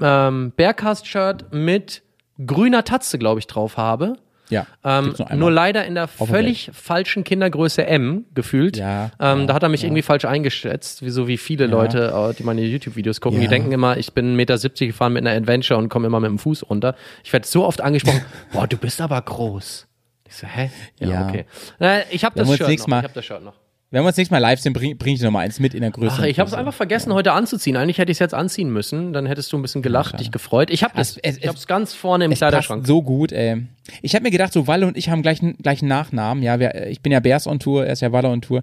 ähm, 0.00 0.52
Bearcast-Shirt 0.56 1.52
mit 1.52 2.02
grüner 2.46 2.84
Tatze, 2.84 3.18
glaube 3.18 3.40
ich, 3.40 3.46
drauf 3.46 3.76
habe. 3.76 4.14
Ja. 4.48 4.66
Ähm, 4.84 5.14
nur 5.34 5.50
leider 5.50 5.84
in 5.86 5.94
der 5.94 6.08
völlig 6.08 6.70
falschen 6.74 7.24
Kindergröße 7.24 7.86
M 7.86 8.26
gefühlt. 8.34 8.76
Ja, 8.76 9.10
ähm, 9.18 9.40
ja, 9.40 9.46
da 9.46 9.54
hat 9.54 9.62
er 9.62 9.70
mich 9.70 9.80
ja. 9.82 9.86
irgendwie 9.88 10.02
falsch 10.02 10.24
eingeschätzt, 10.26 11.02
wie 11.02 11.08
so 11.10 11.26
wie 11.26 11.38
viele 11.38 11.66
Leute, 11.66 12.12
äh, 12.14 12.34
die 12.34 12.42
meine 12.42 12.60
YouTube-Videos 12.62 13.20
gucken. 13.22 13.38
Die 13.40 13.44
Ja. 13.46 13.50
denken 13.50 13.72
immer, 13.72 13.96
ich 13.96 14.12
bin 14.12 14.36
1,70 14.36 14.36
Meter 14.36 14.86
gefahren 14.86 15.12
mit 15.14 15.26
einer 15.26 15.34
Adventure 15.36 15.78
und 15.78 15.88
komme 15.88 16.06
immer 16.06 16.20
mit 16.20 16.28
dem 16.28 16.38
Fuß 16.38 16.68
runter. 16.68 16.94
Ich 17.24 17.32
werde 17.32 17.46
so 17.46 17.64
oft 17.64 17.80
angesprochen, 17.80 18.22
boah, 18.52 18.66
du 18.66 18.76
bist 18.76 19.00
aber 19.00 19.20
groß. 19.22 19.86
Ich 20.32 20.38
so, 20.38 20.46
hä? 20.46 20.70
Ja, 20.98 21.08
Ja. 21.08 21.28
okay. 21.28 21.44
Äh, 21.80 22.00
ich 22.10 22.24
habe 22.24 22.36
das 22.38 22.46
wir 22.48 22.52
uns 22.52 22.58
Shirt 22.58 22.88
noch. 22.88 22.98
Ich 22.98 23.04
habe 23.04 23.14
das 23.14 23.24
Shirt 23.24 23.42
noch. 23.44 23.54
Wenn 23.90 24.04
wir 24.04 24.06
uns 24.06 24.16
nächstes 24.16 24.30
Mal 24.30 24.38
live 24.38 24.58
sehen, 24.58 24.72
bringe 24.72 24.94
bring 24.94 25.12
ich 25.12 25.20
dir 25.20 25.26
noch 25.26 25.32
mal 25.32 25.40
eins 25.40 25.60
mit 25.60 25.74
in 25.74 25.82
der 25.82 25.90
Größe. 25.90 26.16
Ach, 26.20 26.24
ich 26.24 26.38
habe 26.40 26.48
es 26.48 26.54
einfach 26.54 26.72
vergessen, 26.72 27.12
heute 27.12 27.32
anzuziehen. 27.32 27.76
Eigentlich 27.76 27.98
hätte 27.98 28.10
ich 28.10 28.16
es 28.16 28.20
jetzt 28.20 28.32
anziehen 28.32 28.72
müssen. 28.72 29.12
Dann 29.12 29.26
hättest 29.26 29.52
du 29.52 29.58
ein 29.58 29.62
bisschen 29.62 29.82
gelacht, 29.82 30.18
dich 30.18 30.30
gefreut. 30.30 30.70
Ich 30.70 30.82
habe 30.82 30.94
das. 30.96 31.18
Es- 31.18 31.36
es- 31.36 31.42
ich 31.42 31.46
habe 31.46 31.58
es 31.58 31.66
ganz 31.66 31.92
vorne 31.92 32.24
im 32.24 32.32
Es 32.32 32.40
passt 32.40 32.52
Kleiderschrank. 32.52 32.86
so 32.86 33.02
gut, 33.02 33.32
ey. 33.32 33.66
Ich 34.00 34.14
habe 34.14 34.22
mir 34.22 34.30
gedacht, 34.30 34.54
so 34.54 34.66
Walle 34.66 34.86
und 34.86 34.96
ich 34.96 35.10
haben 35.10 35.20
gleichen, 35.20 35.58
gleichen 35.58 35.88
Nachnamen. 35.88 36.42
Ja, 36.42 36.58
wir, 36.58 36.86
ich 36.86 37.02
bin 37.02 37.12
ja 37.12 37.20
Bears 37.20 37.46
on 37.46 37.58
Tour, 37.58 37.84
er 37.84 37.92
ist 37.92 38.00
ja 38.00 38.12
Walle 38.12 38.28
on 38.28 38.40
Tour. 38.40 38.62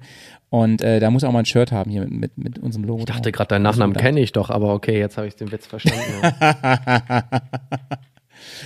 Und 0.49 0.81
äh, 0.81 0.99
da 0.99 1.11
muss 1.11 1.23
auch 1.23 1.31
mal 1.31 1.39
ein 1.39 1.45
Shirt 1.45 1.71
haben 1.71 1.91
hier 1.91 2.01
mit, 2.07 2.11
mit, 2.11 2.37
mit 2.39 2.57
unserem 2.57 2.85
Logo. 2.85 3.01
Ich 3.01 3.05
dachte 3.05 3.31
gerade, 3.31 3.49
deinen 3.49 3.61
Nachnamen 3.61 3.95
kenne 3.95 4.21
ich 4.21 4.31
doch, 4.31 4.49
aber 4.49 4.73
okay, 4.73 4.97
jetzt 4.97 5.17
habe 5.17 5.27
ich 5.27 5.35
den 5.35 5.51
Witz 5.51 5.67
verstanden. 5.67 6.01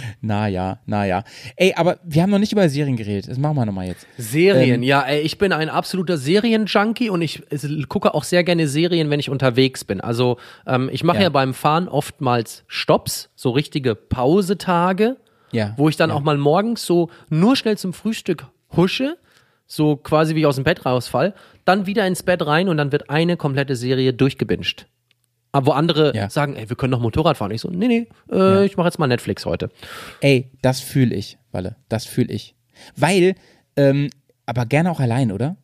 Ja. 0.01 0.07
Na 0.21 0.47
ja, 0.47 0.79
na 0.85 1.05
ja. 1.05 1.23
Ey, 1.55 1.73
aber 1.75 1.97
wir 2.03 2.21
haben 2.21 2.29
noch 2.29 2.39
nicht 2.39 2.51
über 2.51 2.67
Serien 2.69 2.95
geredet. 2.97 3.29
Das 3.29 3.37
machen 3.37 3.55
wir 3.55 3.65
noch 3.65 3.73
mal 3.73 3.85
jetzt. 3.87 4.05
Serien, 4.17 4.75
Ähm, 4.75 4.83
ja, 4.83 5.01
ey, 5.01 5.21
ich 5.21 5.37
bin 5.37 5.51
ein 5.51 5.69
absoluter 5.69 6.17
Serienjunkie 6.17 7.09
und 7.09 7.21
ich 7.21 7.43
gucke 7.89 8.13
auch 8.13 8.23
sehr 8.23 8.43
gerne 8.43 8.67
Serien, 8.67 9.09
wenn 9.09 9.19
ich 9.19 9.29
unterwegs 9.29 9.83
bin. 9.83 10.01
Also 10.01 10.37
ähm, 10.67 10.89
ich 10.91 11.03
mache 11.03 11.17
ja. 11.17 11.23
Ja. 11.23 11.29
beim 11.29 11.53
Fahren 11.53 11.87
oftmals 11.87 12.63
Stops, 12.67 13.29
so 13.35 13.51
richtige 13.51 13.95
Pausetage, 13.95 15.17
Ja. 15.51 15.73
wo 15.77 15.89
ich 15.89 15.95
dann 15.97 16.09
ja. 16.09 16.15
auch 16.15 16.21
mal 16.21 16.37
morgens 16.37 16.85
so 16.85 17.09
nur 17.29 17.55
schnell 17.55 17.77
zum 17.77 17.93
Frühstück 17.93 18.45
husche, 18.75 19.17
so 19.67 19.95
quasi 19.95 20.35
wie 20.35 20.41
ich 20.41 20.45
aus 20.45 20.55
dem 20.55 20.63
Bett 20.63 20.85
rausfall, 20.85 21.33
dann 21.65 21.85
wieder 21.85 22.05
ins 22.05 22.23
Bett 22.23 22.45
rein 22.45 22.67
und 22.69 22.77
dann 22.77 22.91
wird 22.91 23.09
eine 23.09 23.37
komplette 23.37 23.75
Serie 23.75 24.13
durchgebinged. 24.13 24.87
Aber 25.53 25.67
wo 25.67 25.71
andere 25.71 26.13
Ja. 26.15 26.29
sagen, 26.29 26.55
ey, 26.55 26.67
wir 26.67 26.75
können 26.75 26.91
doch 26.91 26.99
Motorrad 26.99 27.37
fahren. 27.37 27.51
Ich 27.51 27.61
so, 27.61 27.69
nee, 27.69 27.87
nee, 27.87 28.07
äh, 28.31 28.65
ich 28.65 28.75
mache 28.75 28.87
jetzt 28.87 28.97
mal 28.99 29.07
Netflix 29.07 29.45
heute. 29.45 29.69
Ey, 30.19 30.49
das 30.61 30.81
fühle 30.81 31.15
ich, 31.15 31.37
Walle. 31.51 31.75
Das 31.89 32.05
fühle 32.05 32.33
ich. 32.33 32.55
Weil, 32.97 33.35
ähm, 33.77 34.09
aber 34.45 34.65
gerne 34.65 34.91
auch 34.91 34.99
allein, 34.99 35.31
oder? 35.31 35.55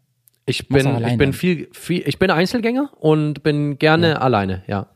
Ich 0.45 0.67
bin, 0.67 1.05
ich 1.05 1.17
bin 1.17 1.33
viel, 1.33 1.67
viel, 1.73 2.03
ich 2.07 2.17
bin 2.17 2.31
Einzelgänger 2.31 2.91
und 2.99 3.43
bin 3.43 3.77
gerne 3.77 4.21
alleine, 4.21 4.63
ja. 4.67 4.87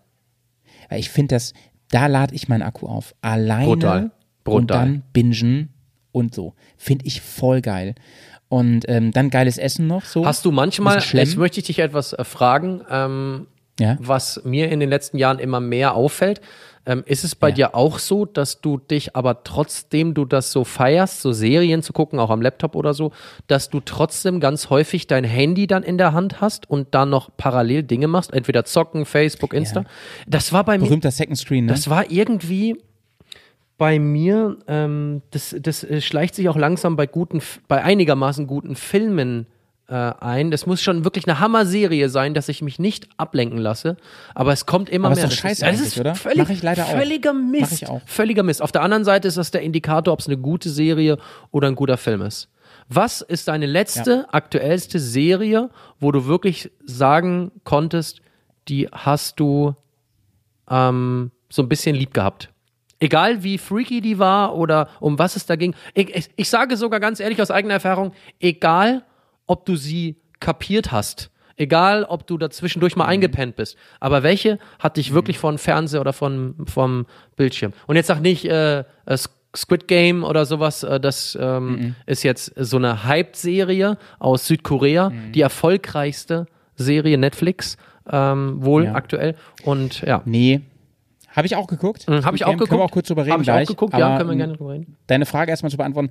Ich 0.90 1.10
finde 1.10 1.36
das, 1.36 1.54
da 1.90 2.08
lade 2.08 2.34
ich 2.36 2.48
meinen 2.48 2.62
Akku 2.64 2.88
auf. 2.88 3.14
Alleine 3.22 3.66
Brutal. 3.66 4.02
und 4.04 4.12
Brutal. 4.44 4.66
dann 4.68 5.04
bingen 5.12 5.74
und 6.12 6.34
so. 6.36 6.54
Finde 6.78 7.06
ich 7.06 7.22
voll 7.22 7.62
geil. 7.62 7.96
Und 8.50 8.86
ähm, 8.88 9.12
dann 9.12 9.32
geiles 9.32 9.58
Essen 9.58 9.88
noch 9.88 10.06
so. 10.06 10.26
Hast 10.26 10.46
du 10.46 10.52
manchmal, 10.52 11.02
jetzt 11.14 11.38
möchte 11.38 11.60
ich 11.60 11.66
dich 11.66 11.80
etwas 11.80 12.14
äh, 12.14 12.24
fragen, 12.24 12.82
ähm, 12.90 13.48
Ja. 13.80 13.98
was 14.00 14.42
mir 14.44 14.70
in 14.70 14.80
den 14.80 14.90
letzten 14.90 15.18
Jahren 15.18 15.40
immer 15.40 15.60
mehr 15.60 15.96
auffällt. 15.96 16.42
Ähm, 16.86 17.04
ist 17.08 17.24
es 17.24 17.34
bei 17.34 17.48
Ja. 17.50 17.56
dir 17.56 17.76
auch 17.76 17.98
so, 17.98 18.26
dass 18.26 18.60
du 18.62 18.78
dich 18.78 19.16
aber 19.16 19.44
trotzdem 19.44 20.14
du 20.14 20.26
das 20.26 20.52
so 20.52 20.64
feierst, 20.64 21.22
so 21.22 21.32
Serien 21.32 21.82
zu 21.82 21.92
gucken, 21.94 22.20
auch 22.20 22.30
am 22.30 22.42
Laptop 22.42 22.76
oder 22.76 22.94
so, 22.94 23.12
dass 23.48 23.70
du 23.70 23.80
trotzdem 23.80 24.40
ganz 24.42 24.70
häufig 24.70 25.08
dein 25.08 25.24
Handy 25.24 25.66
dann 25.66 25.82
in 25.82 25.98
der 25.98 26.12
Hand 26.14 26.40
hast 26.42 26.70
und 26.70 26.94
dann 26.94 27.10
noch 27.10 27.30
parallel 27.38 27.84
Dinge 27.84 28.08
machst, 28.08 28.34
entweder 28.34 28.66
zocken, 28.66 29.06
Facebook, 29.06 29.54
Insta? 29.54 29.86
Das 30.28 30.52
war 30.54 30.66
bei 30.66 30.78
mir, 30.78 30.84
Berühmter 30.86 31.10
Second 31.12 31.38
Screen, 31.38 31.66
ne? 31.66 31.72
das 31.72 31.90
war 31.90 32.12
irgendwie 32.12 32.76
bei 33.78 33.98
mir, 33.98 34.58
ähm, 34.68 35.22
das, 35.32 35.56
das 35.60 35.84
äh, 35.84 36.00
schleicht 36.02 36.36
sich 36.36 36.48
auch 36.50 36.58
langsam 36.58 36.96
bei 36.96 37.08
guten, 37.08 37.42
bei 37.68 37.82
einigermaßen 37.84 38.46
guten 38.46 38.76
Filmen 38.76 39.48
äh, 39.88 39.94
ein. 39.94 40.52
Das 40.52 40.66
muss 40.66 40.82
schon 40.82 41.04
wirklich 41.04 41.28
eine 41.28 41.40
Hammer-Serie 41.40 42.10
sein, 42.10 42.34
dass 42.34 42.50
ich 42.50 42.62
mich 42.62 42.80
nicht 42.80 43.08
ablenken 43.18 43.58
lasse. 43.58 43.98
Aber 44.34 44.54
es 44.54 44.66
kommt 44.66 44.90
immer 44.90 45.08
Aber 45.08 45.14
ist 45.14 45.20
mehr. 45.20 45.26
doch 45.26 45.32
Das 45.32 45.40
scheiße 45.40 45.66
ja, 45.66 45.72
das 45.72 45.82
ist 45.82 45.98
oder? 46.00 46.16
Völlig, 46.16 46.38
Mach 46.40 46.50
ich 46.50 46.64
leider 46.64 46.86
auch. 46.86 46.92
Völliger 46.92 47.34
Mist. 47.34 47.62
Mach 47.62 47.72
ich 47.72 47.90
auch. 47.90 48.02
Völliger 48.06 48.44
Mist. 48.44 48.62
Auf 48.62 48.72
der 48.72 48.82
anderen 48.82 49.04
Seite 49.04 49.28
ist 49.28 49.38
das 49.38 49.52
der 49.52 49.62
Indikator, 49.62 50.14
ob 50.14 50.20
es 50.20 50.28
eine 50.28 50.38
gute 50.38 50.70
Serie 50.70 51.18
oder 51.52 51.68
ein 51.68 51.76
guter 51.76 51.98
Film 51.98 52.22
ist. 52.22 52.50
Was 52.90 53.22
ist 53.22 53.48
deine 53.48 53.66
letzte, 53.66 54.28
aktuellste 54.34 55.00
Serie, 55.00 55.70
wo 56.00 56.12
du 56.12 56.26
wirklich 56.26 56.72
sagen 56.84 57.52
konntest, 57.64 58.22
die 58.68 58.88
hast 58.92 59.40
du 59.40 59.76
ähm, 60.70 61.32
so 61.50 61.62
ein 61.62 61.70
bisschen 61.70 61.96
lieb 61.96 62.14
gehabt. 62.14 62.50
Egal 63.00 63.44
wie 63.44 63.58
freaky 63.58 64.00
die 64.02 64.18
war 64.18 64.56
oder 64.56 64.88
um 65.00 65.20
was 65.20 65.36
es 65.36 65.46
da 65.46 65.56
ging. 65.56 65.76
Ich, 65.94 66.16
ich, 66.16 66.30
ich 66.36 66.50
sage 66.50 66.78
sogar 66.78 67.00
ganz 67.00 67.20
ehrlich 67.20 67.42
aus 67.42 67.52
eigener 67.52 67.74
Erfahrung, 67.76 68.14
egal 68.40 69.04
ob 69.48 69.66
du 69.66 69.76
sie 69.76 70.18
kapiert 70.40 70.92
hast, 70.92 71.30
egal 71.58 72.04
ob 72.04 72.26
du 72.28 72.38
dazwischendurch 72.38 72.96
mal 72.96 73.06
eingepennt 73.06 73.56
bist, 73.56 73.78
aber 74.00 74.24
welche 74.24 74.60
hat 74.80 74.98
dich 74.98 75.14
wirklich 75.14 75.38
von 75.40 75.58
Fernseher 75.58 76.02
oder 76.02 76.14
von, 76.14 76.56
vom 76.66 77.06
Bildschirm? 77.36 77.74
Und 77.88 77.96
jetzt 77.96 78.08
sag 78.08 78.20
nicht 78.22 78.46
äh, 78.46 78.80
äh, 79.06 79.18
Squid 79.56 79.88
Game 79.88 80.24
oder 80.24 80.46
sowas, 80.46 80.84
äh, 80.84 81.00
das 81.00 81.38
ähm, 81.40 81.96
ist 82.08 82.24
jetzt 82.24 82.54
so 82.58 82.78
eine 82.78 83.04
Hype-Serie 83.06 83.98
aus 84.20 84.48
Südkorea, 84.48 85.12
die 85.36 85.42
erfolgreichste 85.42 86.48
Serie 86.76 87.18
Netflix, 87.20 87.78
ähm, 88.12 88.64
wohl 88.64 88.86
Ja. 88.86 88.96
aktuell. 88.96 89.36
Und 89.64 90.02
ja. 90.02 90.22
Nee. 90.26 90.62
Habe 91.36 91.46
ich 91.48 91.56
auch 91.56 91.68
geguckt. 91.68 92.08
Mhm, 92.10 92.26
Habe 92.26 92.36
ich 92.36 92.44
auch 92.44 92.50
Können 92.50 92.60
geguckt. 92.60 92.80
wir 92.80 92.84
auch 92.84 92.92
kurz 92.92 93.08
drüber 93.08 93.22
reden 93.24 93.32
Habe 93.34 93.44
ich 93.44 93.48
gleich. 93.48 93.68
auch 93.68 93.72
geguckt, 93.72 93.94
ja, 93.98 94.08
aber, 94.08 94.18
können 94.18 94.30
wir 94.32 94.36
gerne 94.38 94.54
drüber 94.58 94.74
reden. 94.74 94.98
Deine 95.08 95.26
Frage 95.26 95.52
erstmal 95.52 95.72
zu 95.72 95.78
beantworten. 95.78 96.10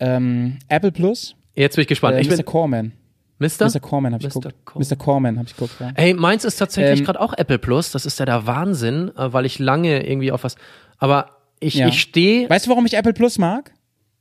Ähm, 0.00 0.58
Apple 0.68 0.92
Plus, 0.92 1.34
Jetzt 1.54 1.76
bin 1.76 1.82
ich 1.82 1.88
gespannt. 1.88 2.16
äh, 2.16 2.20
ich 2.20 2.28
Mr. 2.28 2.36
bin, 2.36 2.44
Corman. 2.44 2.92
Mister? 3.38 3.66
Mr. 3.66 3.80
Corman 3.80 4.14
habe 4.14 4.24
ich 4.26 4.34
Mr. 4.34 4.40
geguckt. 4.50 4.90
Mr. 4.90 4.96
Corman 4.96 5.38
habe 5.38 5.48
ich 5.48 5.56
geguckt, 5.56 5.74
ja. 5.80 5.90
Ey, 5.96 6.14
meins 6.14 6.44
ist 6.44 6.56
tatsächlich 6.56 7.00
Ähm, 7.00 7.04
gerade 7.06 7.20
auch 7.20 7.32
Apple 7.36 7.58
Plus. 7.58 7.90
Das 7.90 8.06
ist 8.06 8.18
ja 8.18 8.26
der 8.26 8.46
Wahnsinn, 8.46 9.10
äh, 9.16 9.32
weil 9.32 9.44
ich 9.46 9.58
lange 9.58 10.06
irgendwie 10.06 10.30
auf 10.32 10.44
was. 10.44 10.56
Aber 10.98 11.30
ich, 11.60 11.74
Ja. 11.74 11.88
ich 11.88 12.00
stehe. 12.00 12.48
Weißt 12.48 12.66
du, 12.66 12.70
warum 12.70 12.86
ich 12.86 12.94
Apple 12.94 13.12
Plus 13.12 13.38
mag? 13.38 13.72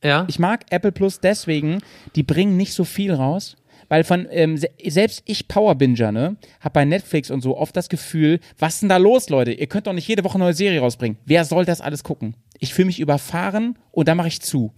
Ja. 0.04 0.26
Ich 0.28 0.40
mag 0.40 0.66
Apple 0.70 0.92
Plus 0.92 1.20
deswegen, 1.20 1.80
die 2.16 2.24
bringen 2.24 2.58
nicht 2.58 2.74
so 2.74 2.84
viel 2.84 3.14
raus. 3.14 3.56
Weil 3.90 4.04
von, 4.04 4.28
ähm, 4.32 4.58
se 4.58 4.70
selbst 4.88 5.24
ich 5.26 5.48
Powerbinger, 5.48 6.12
ne, 6.12 6.38
hab 6.60 6.74
bei 6.74 6.86
Netflix 6.86 7.32
und 7.32 7.42
so 7.42 7.58
oft 7.58 7.76
das 7.76 7.90
Gefühl, 7.90 8.40
was 8.60 8.76
ist 8.76 8.82
denn 8.82 8.90
da 8.90 8.98
los, 8.98 9.30
Leute? 9.30 9.52
Ihr 9.52 9.68
könnt 9.68 9.88
doch 9.88 9.94
nicht 9.94 10.08
jede 10.08 10.24
Woche 10.24 10.36
eine 10.36 10.46
neue 10.46 10.54
Serie 10.54 10.80
rausbringen. 10.80 11.18
Wer 11.26 11.46
soll 11.46 11.66
das 11.66 11.82
alles 11.82 12.04
gucken? 12.04 12.36
Ich 12.60 12.74
fühle 12.74 12.88
mich 12.88 13.00
überfahren 13.00 13.78
und 13.92 14.08
dann 14.08 14.18
mache 14.18 14.30
ich 14.30 14.42
zu. 14.42 14.74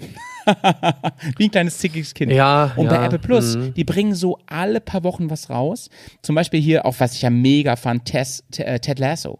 Wie 1.37 1.45
ein 1.45 1.51
kleines 1.51 1.77
zickiges 1.77 2.13
Kind. 2.13 2.31
Ja, 2.31 2.73
Und 2.75 2.85
ja, 2.85 2.91
bei 2.91 3.05
Apple 3.05 3.19
Plus, 3.19 3.57
mhm. 3.57 3.73
die 3.73 3.83
bringen 3.83 4.15
so 4.15 4.39
alle 4.47 4.81
paar 4.81 5.03
Wochen 5.03 5.29
was 5.29 5.49
raus. 5.49 5.89
Zum 6.21 6.35
Beispiel 6.35 6.61
hier, 6.61 6.85
auch 6.85 6.95
was 6.99 7.13
ich 7.13 7.21
ja 7.21 7.29
mega 7.29 7.75
fand, 7.75 8.05
Tess, 8.05 8.43
äh, 8.57 8.79
Ted 8.79 8.99
Lasso. 8.99 9.39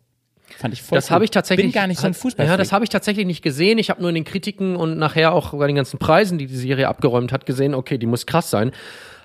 Fand 0.57 0.73
ich 0.73 0.81
voll 0.81 0.97
Das 0.97 1.11
habe 1.11 1.23
ich 1.25 1.31
tatsächlich. 1.31 1.65
Bin 1.65 1.73
gar 1.73 1.87
nicht 1.87 1.99
so 1.99 2.07
ein 2.07 2.13
Fußball. 2.13 2.45
Ja, 2.45 2.55
das 2.55 2.71
habe 2.71 2.85
ich 2.85 2.89
tatsächlich 2.89 3.25
nicht 3.25 3.41
gesehen. 3.41 3.77
Ich 3.77 3.89
habe 3.89 3.99
nur 4.01 4.09
in 4.09 4.15
den 4.15 4.23
Kritiken 4.23 4.75
und 4.75 4.97
nachher 4.97 5.33
auch 5.33 5.53
bei 5.53 5.67
den 5.67 5.75
ganzen 5.75 5.97
Preisen, 5.97 6.37
die 6.37 6.47
die 6.47 6.55
Serie 6.55 6.87
abgeräumt 6.87 7.31
hat, 7.31 7.45
gesehen, 7.45 7.73
okay, 7.73 7.97
die 7.97 8.05
muss 8.05 8.25
krass 8.25 8.49
sein. 8.49 8.71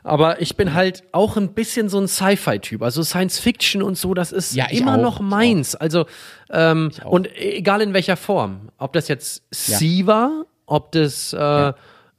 Aber 0.03 0.41
ich 0.41 0.57
bin 0.57 0.73
halt 0.75 1.03
auch 1.13 1.37
ein 1.37 1.53
bisschen 1.53 1.89
so 1.89 1.99
ein 2.01 2.09
Sci-Fi-Typ. 2.09 2.83
Also 2.83 3.03
Science 3.03 3.39
Fiction 3.39 3.83
und 3.83 3.99
so, 3.99 4.15
das 4.15 4.33
ist 4.33 4.55
Ja, 4.55 4.67
immer 4.71 4.95
auch, 4.97 5.03
noch 5.03 5.21
meins. 5.21 5.75
Also, 5.75 6.07
ähm, 6.51 6.91
und 7.05 7.29
egal 7.37 7.83
in 7.83 7.93
welcher 7.93 8.17
Form. 8.17 8.71
Ob 8.79 8.93
das 8.95 9.09
jetzt 9.09 9.43
Sea 9.51 10.07
war, 10.07 10.47
ob 10.67 10.93
das 10.93 11.33
äh, 11.35 11.73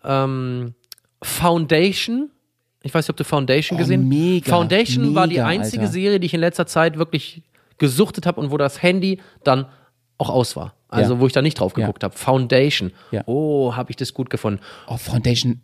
ähm, 0.03 0.73
Foundation. 1.23 2.29
Ich 2.83 2.93
weiß 2.93 3.05
nicht, 3.05 3.09
ob 3.11 3.17
du 3.17 3.23
Foundation 3.23 3.77
Oh, 3.77 3.81
gesehen 3.81 4.07
mega, 4.07 4.49
Foundation 4.49 5.13
war 5.15 5.27
die 5.27 5.35
mega, 5.35 5.47
einzige 5.47 5.81
Alter. 5.83 5.93
Serie, 5.93 6.19
die 6.19 6.25
ich 6.25 6.33
in 6.33 6.39
letzter 6.39 6.65
Zeit 6.65 6.97
wirklich 6.97 7.43
gesuchtet 7.77 8.25
habe 8.25 8.39
und 8.41 8.51
wo 8.51 8.57
das 8.57 8.81
Handy 8.81 9.19
dann 9.43 9.65
auch 10.17 10.29
aus 10.29 10.55
war. 10.55 10.73
Also 10.87 11.13
Ja. 11.15 11.19
wo 11.19 11.27
ich 11.27 11.33
da 11.33 11.41
nicht 11.41 11.59
drauf 11.59 11.73
Ja. 11.77 11.85
geguckt 11.85 12.03
habe. 12.03 12.15
Foundation. 12.15 12.91
Ja. 13.11 13.23
Oh, 13.27 13.75
habe 13.75 13.89
ich 13.91 13.95
das 13.97 14.13
gut 14.13 14.29
gefunden. 14.29 14.59
Oh, 14.87 14.97
Foundation, 14.97 15.61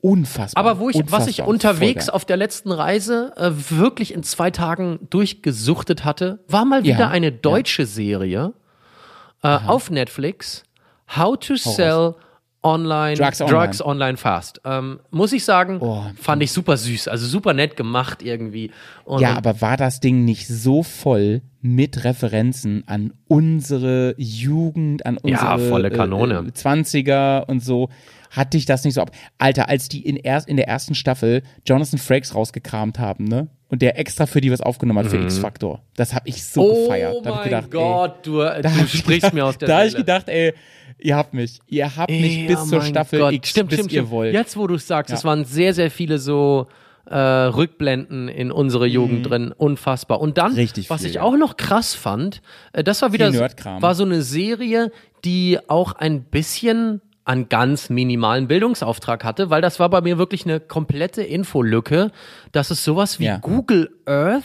unfassbar. 0.00 0.64
Aber 0.64 0.78
wo 0.78 0.90
ich, 0.90 0.96
was 1.10 1.26
ich 1.26 1.40
unfassbar. 1.40 1.48
unterwegs 1.48 2.08
auf 2.08 2.24
der 2.24 2.36
letzten 2.36 2.72
Reise 2.72 3.32
äh, 3.36 3.50
wirklich 3.70 4.14
in 4.14 4.22
zwei 4.22 4.50
Tagen 4.50 4.98
durchgesuchtet 5.10 6.04
hatte, 6.04 6.40
war 6.48 6.64
mal 6.64 6.84
wieder 6.84 6.98
Ja, 6.98 7.08
eine 7.08 7.32
deutsche 7.32 7.86
Serie 7.86 8.52
äh, 9.42 9.48
auf 9.48 9.90
Netflix. 9.90 10.64
How 11.16 11.38
to 11.38 11.56
sell 11.56 12.14
online 12.62 13.14
Drugs 13.16 13.38
drugs 13.38 13.80
online. 13.80 13.84
online, 13.84 14.16
fast. 14.16 14.60
Ähm, 14.64 14.98
muss 15.10 15.32
ich 15.32 15.44
sagen, 15.44 15.78
Oh. 15.80 16.02
fand 16.20 16.42
ich 16.42 16.50
super 16.52 16.76
süß, 16.76 17.08
also 17.08 17.26
super 17.26 17.52
nett 17.54 17.76
gemacht 17.76 18.22
irgendwie. 18.22 18.70
Und, 19.04 19.20
Ja, 19.20 19.36
aber 19.36 19.60
war 19.60 19.76
das 19.76 20.00
Ding 20.00 20.24
nicht 20.24 20.48
so 20.48 20.82
voll 20.82 21.42
mit 21.60 22.04
Referenzen 22.04 22.82
an 22.86 23.12
unsere 23.28 24.14
Jugend, 24.18 25.06
an 25.06 25.16
unsere 25.18 25.44
Ja, 25.44 25.58
volle 25.58 25.90
Kanone. 25.90 26.44
Äh, 26.48 26.50
20er 26.52 27.44
und 27.48 27.62
so? 27.62 27.88
Hat 28.30 28.54
dich 28.54 28.66
das 28.66 28.84
nicht 28.84 28.94
so 28.94 29.00
ab? 29.02 29.12
Alter, 29.38 29.68
als 29.68 29.88
die 29.88 30.00
in, 30.04 30.16
erst, 30.16 30.48
in 30.48 30.56
der 30.56 30.66
ersten 30.68 30.94
Staffel 30.94 31.42
Jonathan 31.64 31.98
Frakes 31.98 32.34
rausgekramt 32.34 32.98
haben, 32.98 33.24
ne? 33.24 33.48
Und 33.68 33.82
der 33.82 33.98
extra 33.98 34.26
für 34.26 34.40
die 34.40 34.52
was 34.52 34.60
aufgenommen 34.60 35.00
hat 35.00 35.06
für 35.10 35.16
X-Factor. 35.20 35.82
Das 35.96 36.14
hab 36.14 36.26
ich 36.28 36.44
so 36.44 36.60
Mhm. 36.62 36.68
oh 36.70 36.82
gefeiert. 36.84 37.14
Da 37.24 37.30
hab 37.30 37.36
mein 37.36 37.38
ich 37.38 37.44
gedacht, 37.50 37.70
Gott, 37.70 38.26
du, 38.26 38.40
ey, 38.42 38.62
du 38.62 38.68
ich 38.68 38.98
sprichst 38.98 39.06
gedacht, 39.22 39.34
mir 39.34 39.44
aus 39.44 39.58
der 39.58 39.68
Da 39.68 39.74
hab 39.78 39.80
Seele. 39.82 39.90
ich 39.92 39.96
gedacht, 39.96 40.28
ey, 40.28 40.52
ihr 40.98 41.16
habt 41.16 41.34
mich. 41.34 41.60
Ihr 41.68 41.96
habt 41.96 42.10
mich 42.10 42.36
Ja, 42.42 42.46
bis 42.48 42.68
zur 42.68 42.82
Staffel 42.82 43.20
Gott. 43.20 43.32
X, 43.34 43.50
stimmt, 43.50 43.70
bis 43.70 43.78
stimmt, 43.78 43.92
ihr 43.92 44.00
stimmt. 44.00 44.10
wollt. 44.10 44.34
Jetzt, 44.34 44.56
wo 44.56 44.66
du 44.66 44.74
es 44.76 44.86
sagst, 44.86 45.10
Ja. 45.10 45.16
es 45.16 45.24
waren 45.24 45.44
sehr, 45.44 45.74
sehr 45.74 45.90
viele 45.90 46.18
so 46.18 46.66
äh, 47.08 47.16
Rückblenden 47.16 48.28
in 48.28 48.50
unsere 48.50 48.86
Jugend 48.86 49.30
drin. 49.30 49.52
Unfassbar. 49.56 50.20
Und 50.20 50.38
dann, 50.38 50.52
Mhm. 50.52 50.58
Richtig 50.58 50.90
was 50.90 51.02
viel, 51.02 51.10
ich 51.10 51.20
auch 51.20 51.36
noch 51.36 51.56
krass 51.56 51.94
fand, 51.94 52.42
äh, 52.72 52.82
das 52.82 53.00
war 53.02 53.12
wieder 53.12 53.30
so, 53.32 53.40
war 53.80 53.94
so 53.94 54.04
eine 54.04 54.22
Serie, 54.22 54.90
die 55.24 55.58
auch 55.68 55.92
ein 55.92 56.24
bisschen 56.24 57.00
einen 57.24 57.48
ganz 57.48 57.90
minimalen 57.90 58.48
Bildungsauftrag 58.48 59.22
hatte, 59.22 59.50
weil 59.50 59.62
das 59.62 59.78
war 59.78 59.88
bei 59.88 60.00
mir 60.00 60.18
wirklich 60.18 60.44
eine 60.46 60.58
komplette 60.58 61.22
Infolücke, 61.22 62.10
dass 62.50 62.70
es 62.72 62.82
sowas 62.84 63.20
wie 63.20 63.24
Ja. 63.26 63.38
Google 63.38 63.90
Earth 64.06 64.42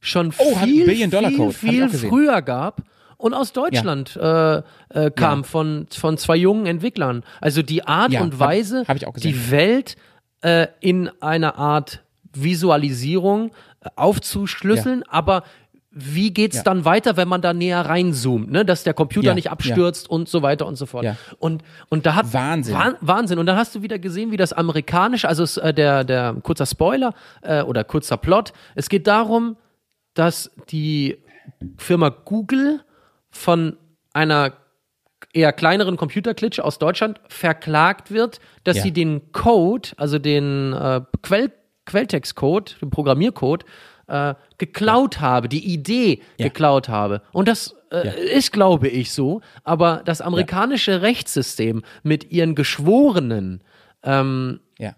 schon 0.00 0.32
Oh, 0.38 0.54
viel, 0.64 0.86
viel, 0.86 1.50
viel 1.50 1.88
früher 1.90 2.40
gab 2.40 2.82
und 3.18 3.34
aus 3.34 3.52
Deutschland 3.52 4.16
äh, 4.16 4.58
äh, 4.58 5.10
kam 5.14 5.40
Ja. 5.40 5.44
von, 5.44 5.86
von 5.90 6.16
zwei 6.16 6.36
jungen 6.36 6.66
Entwicklern. 6.66 7.22
Also 7.40 7.62
die 7.62 7.86
Art 7.86 8.12
Ja, 8.12 8.22
und 8.22 8.34
hab- 8.34 8.40
Weise, 8.40 8.84
hab 8.88 8.98
gesehen. 9.14 9.32
die 9.32 9.50
Welt 9.50 9.96
äh, 10.40 10.68
in 10.80 11.10
einer 11.20 11.58
Art 11.58 12.02
Visualisierung 12.32 13.50
äh, 13.80 13.88
aufzuschlüsseln, 13.96 15.02
aber 15.08 15.42
wie 15.90 16.32
geht's 16.32 16.58
Ja. 16.58 16.62
dann 16.62 16.84
weiter, 16.84 17.16
wenn 17.16 17.26
man 17.26 17.40
da 17.40 17.52
näher 17.52 17.80
reinzoomt, 17.80 18.50
ne? 18.52 18.64
dass 18.64 18.84
der 18.84 18.94
Computer 18.94 19.28
Ja, 19.28 19.34
nicht 19.34 19.50
abstürzt 19.50 20.08
und 20.08 20.28
so 20.28 20.42
weiter 20.42 20.66
und 20.66 20.76
so 20.76 20.86
fort. 20.86 21.02
Ja. 21.04 21.16
Und, 21.38 21.62
und 21.88 22.06
da 22.06 22.14
hat 22.14 22.32
Wahnsinn. 22.32 22.74
Wah- 22.74 22.94
Wahnsinn. 23.00 23.38
Und 23.38 23.46
dann 23.46 23.56
hast 23.56 23.74
du 23.74 23.82
wieder 23.82 23.98
gesehen, 23.98 24.30
wie 24.30 24.36
das 24.36 24.52
amerikanische, 24.52 25.28
also 25.28 25.42
es, 25.42 25.56
äh, 25.56 25.74
der, 25.74 26.04
der 26.04 26.34
kurzer 26.42 26.66
Spoiler 26.66 27.14
äh, 27.42 27.62
oder 27.62 27.82
kurzer 27.84 28.16
Plot, 28.16 28.52
es 28.76 28.88
geht 28.88 29.06
darum, 29.08 29.56
dass 30.14 30.50
die 30.70 31.18
Firma 31.78 32.10
Google 32.10 32.80
von 33.38 33.76
einer 34.12 34.52
eher 35.32 35.52
kleineren 35.52 35.96
Computerklitsche 35.96 36.64
aus 36.64 36.78
Deutschland 36.78 37.20
verklagt 37.28 38.10
wird, 38.10 38.40
dass 38.64 38.78
Ja. 38.78 38.82
sie 38.84 38.92
den 38.92 39.32
Code, 39.32 39.90
also 39.96 40.18
den 40.18 40.72
äh, 40.72 41.00
Quell, 41.22 41.52
Quelltextcode, 41.86 42.76
den 42.82 42.90
Programmiercode, 42.90 43.64
äh, 44.08 44.34
geklaut 44.58 45.20
habe, 45.20 45.48
die 45.48 45.72
Idee 45.72 46.20
Ja. 46.38 46.46
geklaut 46.48 46.88
habe. 46.88 47.22
Und 47.32 47.48
das 47.48 47.74
äh, 47.90 48.06
Ja. 48.06 48.12
ist, 48.12 48.52
glaube 48.52 48.88
ich, 48.88 49.12
so. 49.12 49.40
Aber 49.64 50.02
das 50.04 50.20
amerikanische 50.20 51.00
Rechtssystem 51.02 51.82
mit 52.02 52.30
ihren 52.30 52.54
Geschworenen 52.54 53.62
ähm, 54.02 54.60
Ja. 54.78 54.94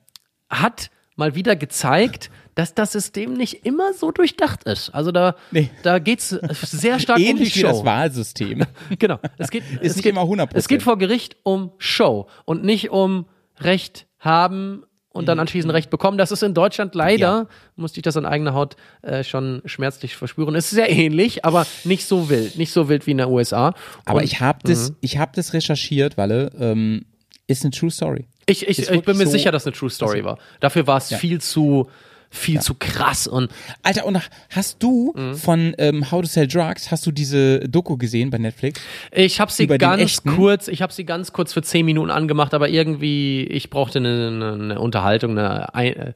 hat 0.49 0.91
mal 1.17 1.35
wieder 1.35 1.55
gezeigt, 1.57 2.31
dass 2.61 2.75
das 2.75 2.93
System 2.93 3.33
nicht 3.35 3.65
immer 3.65 3.95
so 3.95 4.11
durchdacht 4.11 4.65
ist. 4.65 4.91
Also 4.91 5.13
da, 5.13 5.35
Nee. 5.51 5.71
da 5.83 5.99
geht 5.99 6.19
es 6.19 6.29
sehr 6.29 6.99
stark 7.01 7.17
um 7.19 7.25
die 7.25 7.31
Ähnlich 7.31 7.57
wie 7.57 7.61
Show. 7.61 7.69
das 7.69 7.85
Wahlsystem. 7.85 8.65
Genau. 8.99 9.19
Es 9.39 9.51
geht, 9.51 9.63
es 9.81 9.97
nicht 9.97 10.03
geht, 10.05 10.13
immer 10.13 10.23
100%. 10.23 10.51
Es 10.55 10.69
geht 10.69 10.83
vor 10.83 10.99
Gericht 10.99 11.37
um 11.43 11.73
Show 11.79 12.27
und 12.45 12.63
nicht 12.65 12.91
um 12.91 13.27
Recht 13.61 14.07
haben 14.19 14.85
und 15.09 15.27
dann 15.27 15.41
anschließend 15.41 15.73
Recht 15.73 15.91
bekommen. 15.91 16.19
Das 16.19 16.31
ist 16.33 16.43
in 16.43 16.55
Deutschland 16.55 16.95
leider, 16.95 17.43
Mhm. 17.43 17.47
Ja. 17.49 17.55
musste 17.77 17.99
ich 17.99 18.03
das 18.03 18.17
an 18.17 18.27
eigener 18.27 18.53
Haut 18.55 18.77
äh, 19.03 19.25
schon 19.25 19.63
schmerzlich 19.65 20.15
verspüren. 20.17 20.55
Ist 20.55 20.71
sehr 20.71 20.91
ähnlich, 20.91 21.45
aber 21.45 21.67
nicht 21.85 22.07
so 22.07 22.29
wild. 22.29 22.57
Nicht 22.59 22.73
so 22.73 22.89
wild 22.89 23.07
wie 23.07 23.13
in 23.13 23.19
den 23.19 23.27
USA. 23.29 23.75
Aber 24.05 24.19
Und 24.19 24.25
ich 24.25 24.41
habe 24.41 24.59
das, 24.65 24.93
ich 25.01 25.19
hab 25.19 25.33
das 25.33 25.53
recherchiert, 25.55 26.17
Walle. 26.17 26.51
Ähm, 26.61 27.07
ist 27.47 27.65
eine 27.65 27.73
True 27.73 27.91
Story. 27.91 28.27
ich, 28.47 28.63
ich, 28.69 28.79
ist 28.79 28.91
ich 28.91 29.03
bin 29.03 29.17
mir 29.17 29.25
so- 29.27 29.33
sicher, 29.33 29.51
dass 29.51 29.63
es 29.63 29.67
eine 29.67 29.77
True 29.77 29.91
Story 29.91 30.25
war. 30.25 30.39
Dafür 30.61 30.87
war 30.87 30.99
es 30.99 31.11
Ja. 31.11 31.19
viel 31.19 31.41
zu 31.41 31.89
viel 32.33 32.61
zu 32.61 32.75
krass 32.75 33.27
und 33.27 33.51
Alter, 33.83 34.07
und 34.07 34.19
hast 34.51 34.83
du 34.83 35.13
Mhm. 35.17 35.35
von 35.35 35.75
ähm, 35.79 36.11
How 36.11 36.23
to 36.23 36.29
Sell 36.29 36.47
Drugs, 36.47 36.91
hast 36.93 37.05
du 37.05 37.11
diese 37.11 37.61
Doku 37.69 37.97
gesehen 37.97 38.31
bei 38.31 38.39
Netflix? 38.39 38.81
Ich 39.11 39.41
habe 39.41 39.51
sie 39.51 39.65
Über 39.65 39.79
ganz 39.79 40.23
kurz, 40.23 40.69
ich 40.69 40.81
habe 40.81 40.93
sie 40.93 41.05
ganz 41.05 41.33
kurz 41.33 41.53
für 41.53 41.63
zehn 41.63 41.85
Minuten 41.85 42.11
angemacht, 42.11 42.55
aber 42.55 42.69
irgendwie, 42.69 43.43
ich 43.45 43.69
brauchte 43.69 43.99
eine, 43.99 44.29
eine, 44.29 44.53
eine 44.53 44.81
Unterhaltung, 44.81 45.37
eine, 45.37 45.75
ein, 45.75 45.93
äh, 45.93 46.13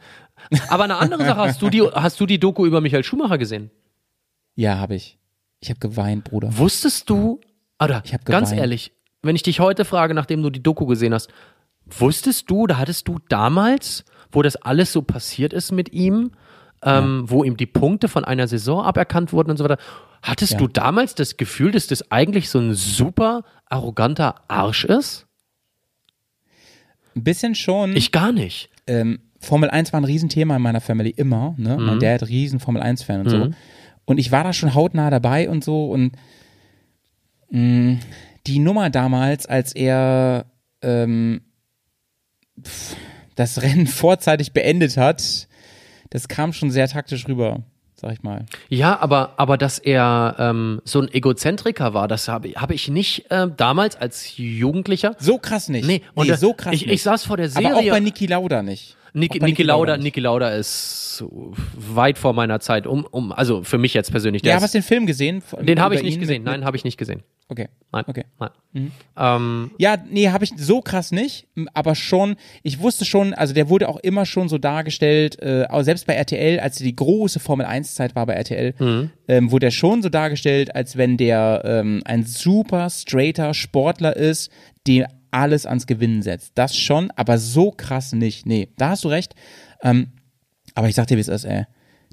aber 0.69 0.85
eine 0.85 0.97
andere 0.97 1.25
Sache, 1.25 1.41
hast 1.41 1.61
du 1.61 1.69
die, 1.69 1.83
hast 1.83 2.21
du 2.21 2.27
die 2.27 2.39
Doku 2.39 2.65
über 2.65 2.81
Michael 2.81 3.03
Schumacher 3.03 3.39
gesehen? 3.39 3.71
Ja, 4.55 4.79
habe 4.79 4.95
ich. 4.95 5.19
Ich 5.61 5.69
habe 5.71 5.81
geweint, 5.81 6.25
Bruder. 6.25 6.57
Wusstest 6.57 7.11
du, 7.11 7.41
oder 7.83 8.05
ganz 8.25 8.53
ehrlich, 8.53 8.93
wenn 9.23 9.35
ich 9.35 9.43
dich 9.43 9.59
heute 9.59 9.85
frage, 9.85 10.15
nachdem 10.15 10.43
du 10.43 10.51
die 10.51 10.63
Doku 10.63 10.87
gesehen 10.87 11.13
hast, 11.15 11.29
wusstest 11.87 12.49
du 12.51 12.61
oder 12.63 12.79
hattest 12.79 13.09
du 13.09 13.19
damals, 13.29 14.05
wo 14.35 14.43
das 14.43 14.57
alles 14.57 14.93
so 14.93 15.03
passiert 15.03 15.53
ist 15.53 15.73
mit 15.73 15.93
ihm, 15.93 16.33
ähm, 16.83 17.25
wo 17.27 17.45
ihm 17.45 17.57
die 17.57 17.67
Punkte 17.67 18.09
von 18.09 18.25
einer 18.25 18.47
Saison 18.49 18.83
aberkannt 18.85 19.33
wurden 19.33 19.51
und 19.51 19.57
so 19.57 19.65
weiter, 19.65 19.79
hattest 20.23 20.53
Ja. 20.53 20.59
du 20.59 20.69
damals 20.69 21.15
das 21.15 21.37
Gefühl, 21.37 21.71
dass 21.73 21.87
das 21.87 22.11
eigentlich 22.11 22.51
so 22.51 22.59
ein 22.59 22.75
super 22.75 23.43
arroganter 23.67 24.35
Arsch 24.49 24.85
ist? 24.85 25.27
Ein 27.17 27.25
bisschen 27.25 27.55
schon. 27.55 27.97
Ich 27.97 28.13
gar 28.13 28.33
nicht. 28.33 28.71
ähm, 28.87 29.21
Formel 29.41 29.71
1 29.71 29.93
war 29.93 30.01
ein 30.01 30.05
Riesenthema 30.05 30.57
in 30.57 30.63
meiner 30.63 30.81
Family 30.81 31.11
immer. 31.11 31.55
Ne? 31.59 31.77
Mhm. 31.77 31.85
Mein 31.87 32.01
Dad 32.01 32.23
riesen 32.29 32.61
Formel 32.61 32.83
1-Fan 32.83 33.21
und 33.21 33.29
so. 33.31 33.51
Und 34.07 34.19
ich 34.19 34.33
war 34.33 34.43
da 34.45 34.53
schon 34.53 34.75
hautnah 34.75 35.11
dabei 35.11 35.49
und 35.49 35.63
so. 35.65 35.91
Und 35.91 36.13
mh, 37.51 37.99
die 38.47 38.59
Nummer 38.59 38.91
damals, 38.91 39.47
als 39.47 39.75
er 39.75 40.47
ähm, 40.83 41.43
pf, 42.63 42.97
das 43.35 43.63
Rennen 43.63 43.87
vorzeitig 43.87 44.53
beendet 44.53 44.97
hat, 44.97 45.49
das 46.11 46.29
kam 46.29 46.53
schon 46.53 46.71
sehr 46.71 46.89
taktisch 46.89 47.27
rüber, 47.27 47.63
sag 47.95 48.13
ich 48.13 48.23
mal. 48.23 48.47
Ja, 48.69 48.99
aber, 49.01 49.35
aber 49.37 49.59
dass 49.59 49.79
er 49.79 50.37
ähm, 50.39 50.81
so 50.85 51.01
ein 51.01 51.13
Egozentriker 51.13 51.95
war, 51.95 52.09
das 52.09 52.29
habe 52.29 52.51
hab 52.51 52.71
ich 52.71 52.89
nicht 52.89 53.31
äh, 53.31 53.49
damals 53.57 53.97
als 53.97 54.37
Jugendlicher. 54.37 55.17
So 55.19 55.39
krass 55.39 55.69
nicht. 55.69 55.87
Nee, 55.87 56.03
und 56.15 56.29
nee 56.29 56.35
so 56.35 56.53
krass 56.55 56.75
ich, 56.75 56.87
nicht. 56.87 56.95
ich 56.95 57.03
saß 57.03 57.25
vor 57.25 57.37
der 57.37 57.49
Serie. 57.49 57.71
Aber 57.71 57.79
auch 57.79 57.89
bei 57.89 58.01
Niki 58.01 58.27
Lauda 58.27 58.63
nicht. 58.63 58.97
Bei 59.15 59.47
Niki 59.47 59.63
Lauda. 59.63 59.97
Niki 59.97 60.19
Lauda 60.21 60.51
ist 60.51 61.25
weit 61.77 62.19
vor 62.19 62.33
meiner 62.33 62.59
Zeit. 62.59 62.87
Um, 62.89 63.07
um, 63.11 63.31
also 63.33 63.63
für 63.63 63.79
mich 63.79 63.95
jetzt 63.95 64.11
persönlich. 64.11 64.43
Der 64.43 64.55
Ja, 64.57 64.61
hast 64.61 64.75
du 64.75 64.79
den 64.79 64.83
Film 64.83 65.07
gesehen? 65.07 65.41
Den 65.61 65.81
habe 65.81 65.95
ich 65.95 66.03
nicht 66.03 66.19
gesehen. 66.19 66.43
mit- 66.43 66.51
Nein, 66.53 66.65
habe 66.65 66.77
ich 66.77 66.83
nicht 66.83 66.97
gesehen. 66.99 67.23
Okay. 67.49 67.69
Nein. 67.93 68.05
Okay. 68.09 68.25
Nein. 68.41 68.91
Ähm, 69.17 69.71
Ja, 69.79 69.97
nee, 70.11 70.31
habe 70.31 70.43
ich 70.45 70.53
so 70.57 70.81
krass 70.81 71.13
nicht, 71.13 71.47
aber 71.75 71.95
schon, 71.95 72.37
ich 72.63 72.81
wusste 72.81 73.05
schon, 73.05 73.35
also 73.35 73.55
der 73.55 73.69
wurde 73.69 73.89
auch 73.89 73.99
immer 73.99 74.25
schon 74.27 74.49
so 74.49 74.59
dargestellt, 74.59 75.41
äh, 75.43 75.67
auch 75.69 75.83
selbst 75.83 76.07
bei 76.07 76.15
RTL, 76.15 76.59
als 76.59 76.77
die 76.79 76.97
große 76.97 77.39
Formel 77.39 77.67
1 77.67 77.95
Zeit 77.95 78.17
war 78.17 78.27
bei 78.27 78.33
RTL, 78.33 78.75
Mhm. 78.79 79.11
ähm, 79.29 79.51
wurde 79.53 79.67
er 79.67 79.73
schon 79.73 80.03
so 80.03 80.09
dargestellt, 80.09 80.75
als 80.75 80.97
wenn 80.97 81.17
der 81.19 81.63
ähm, 81.65 82.03
ein 82.07 82.25
super 82.25 82.89
straighter 82.91 83.55
Sportler 83.55 84.17
ist, 84.17 84.51
der 84.87 85.09
alles 85.35 85.67
ans 85.67 85.87
Gewinnen 85.87 86.23
setzt. 86.23 86.53
Das 86.55 86.77
schon, 86.77 87.11
aber 87.17 87.39
so 87.39 87.73
krass 87.73 88.13
nicht. 88.13 88.47
Nee, 88.47 88.69
da 88.77 88.91
hast 88.91 89.05
du 89.05 89.09
recht. 89.09 89.35
Ähm, 89.83 90.13
aber 90.75 90.89
ich 90.89 90.95
sag 90.95 91.09
dir, 91.09 91.17
wie 91.17 91.21
es 91.23 91.29
ist, 91.29 91.45
ey. 91.45 91.65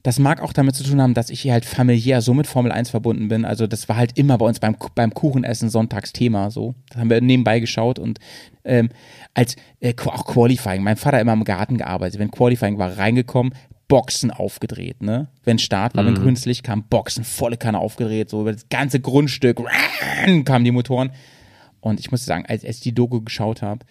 Das 0.03 0.18
mag 0.18 0.41
auch 0.41 0.52
damit 0.52 0.76
zu 0.76 0.84
tun 0.84 0.99
haben, 0.99 1.14
dass 1.14 1.30
ich 1.30 1.41
hier 1.41 1.53
halt 1.53 1.64
familiär 1.64 2.22
so 2.22 2.34
mit 2.34 2.48
Formel 2.48 2.72
1 2.72 2.89
verbunden 2.89 3.27
bin. 3.27 3.45
Also 3.45 3.68
das 3.68 3.88
war 3.88 3.98
halt 3.98 4.18
immer 4.18 4.39
bei 4.39 4.48
uns 4.48 4.60
beim, 4.60 4.76
beim 4.95 5.14
Kuchenessen 5.14 5.69
Sonntagsthema 5.69 6.49
so. 6.49 6.73
Das 6.89 6.98
haben 6.98 7.11
wir 7.11 7.22
nebenbei 7.22 7.60
geschaut 7.60 7.99
und 7.99 8.18
ähm, 8.65 8.89
als 9.35 9.56
äh, 9.80 9.93
auch 10.03 10.26
Qualifying. 10.26 10.81
Mein 10.81 10.98
Vater 10.98 11.22
immer 11.22 11.34
im 11.34 11.43
Garten 11.43 11.77
gearbeitet. 11.77 12.19
Wenn 12.19 12.31
Qualifying 12.31 12.80
war, 12.80 12.98
reingekommen, 12.98 13.53
Boxen 13.88 14.31
aufgedreht, 14.31 15.03
ne? 15.03 15.27
Wenn 15.43 15.60
Start 15.60 15.95
war, 15.95 16.06
wenn 16.06 16.15
grünes 16.15 16.45
Licht 16.45 16.64
kam, 16.64 16.84
Boxen, 16.84 17.23
volle 17.23 17.57
Kanne 17.57 17.77
aufgedreht, 17.77 18.30
so 18.30 18.41
über 18.41 18.53
das 18.53 18.69
ganze 18.69 19.02
Grundstück 19.02 19.61
kamen 20.45 20.64
die 20.64 20.72
Motoren. 20.72 21.11
Und 21.82 21.99
ich 21.99 22.12
muss 22.12 22.26
sagen, 22.26 22.45
als, 22.48 22.64
als 22.64 22.78
ich 22.78 22.82
die 22.82 22.94
Doku 22.94 23.22
geschaut 23.22 23.62
habe, 23.62 23.86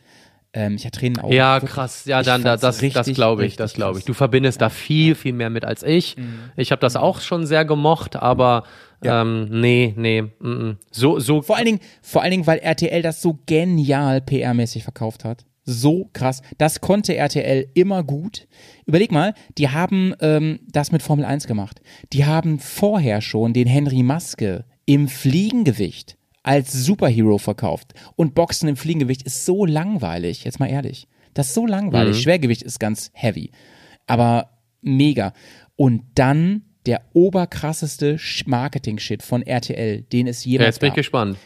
ähm, 0.53 0.75
ich 0.77 0.85
hatte 0.85 0.99
Tränen 0.99 1.17
in 1.17 1.25
Augen. 1.25 1.33
Ja, 1.33 1.57
Wirklich. 1.57 1.71
krass. 1.71 2.05
Ja, 2.07 2.21
Ich 2.21 2.27
dann 2.27 2.43
da, 2.43 2.57
das, 2.57 2.79
das 2.79 3.07
glaube 3.13 3.47
ich, 3.47 3.57
das 3.57 3.75
glaube 3.75 3.99
ich. 3.99 4.05
Du 4.05 4.15
verbindest 4.15 4.61
da 4.61 4.69
viel, 4.69 5.15
viel 5.15 5.33
mehr 5.33 5.51
mit 5.51 5.65
als 5.65 5.83
ich. 5.83 6.17
Ich 6.57 6.73
habe 6.73 6.81
das 6.81 6.97
auch 6.97 7.21
schon 7.21 7.47
sehr 7.47 7.65
gemocht, 7.65 8.17
aber 8.17 8.65
Ja. 9.03 9.23
ähm, 9.23 9.49
nee, 9.61 9.95
nee, 9.97 10.23
mm. 10.23 10.79
so, 10.91 11.21
so. 11.21 11.43
Vor 11.43 11.57
allen 11.57 11.67
Dingen, 11.67 11.81
vor 12.03 12.23
allen 12.23 12.33
Dingen, 12.33 12.47
weil 12.47 12.59
RTL 12.59 13.03
das 13.03 13.23
so 13.23 13.39
genial 13.47 14.19
PR-mäßig 14.19 14.83
verkauft 14.83 15.25
hat. 15.25 15.45
So 15.65 16.11
krass. 16.13 16.43
Das 16.59 16.81
konnte 16.81 17.15
RTL 17.15 17.69
immer 17.75 18.03
gut. 18.03 18.49
Überleg 18.87 19.13
mal, 19.13 19.35
die 19.57 19.69
haben 19.69 20.15
ähm, 20.21 20.61
das 20.69 20.91
mit 20.91 21.03
Formel 21.03 21.25
1 21.25 21.47
gemacht. 21.47 21.81
Die 22.13 22.25
haben 22.25 22.59
vorher 22.59 23.21
schon 23.21 23.53
den 23.53 23.69
Henry 23.69 24.03
Maske 24.03 24.65
im 24.85 25.07
Fliegengewicht 25.07 26.17
als 26.43 26.73
Superhero 26.73 27.39
verkauft. 27.39 27.93
Und 28.17 28.35
Boxen 28.35 28.69
im 28.69 28.77
Fliegengewicht 28.77 29.23
ist 29.23 29.45
so 29.45 29.67
langweilig, 29.67 30.45
jetzt 30.45 30.61
mal 30.61 30.69
ehrlich. 30.71 31.07
Das 31.35 31.49
ist 31.49 31.55
so 31.55 31.67
langweilig. 31.67 32.21
Schwergewicht 32.21 32.63
ist 32.63 32.81
ganz 32.81 33.11
heavy. 33.15 33.53
Aber 34.07 34.51
mega. 34.81 35.33
Und 35.77 36.03
dann 36.15 36.63
der 36.87 37.03
oberkrasseste 37.13 38.19
Marketing-Shit 38.47 39.23
von 39.23 39.43
RTL, 39.43 40.03
den 40.03 40.27
es 40.27 40.45
Ja, 40.45 40.53
jemals 40.53 40.67
jetzt 40.67 40.81
bin 40.81 40.87
ich 40.89 40.93
gab. 40.93 40.97
gespannt. 40.97 41.39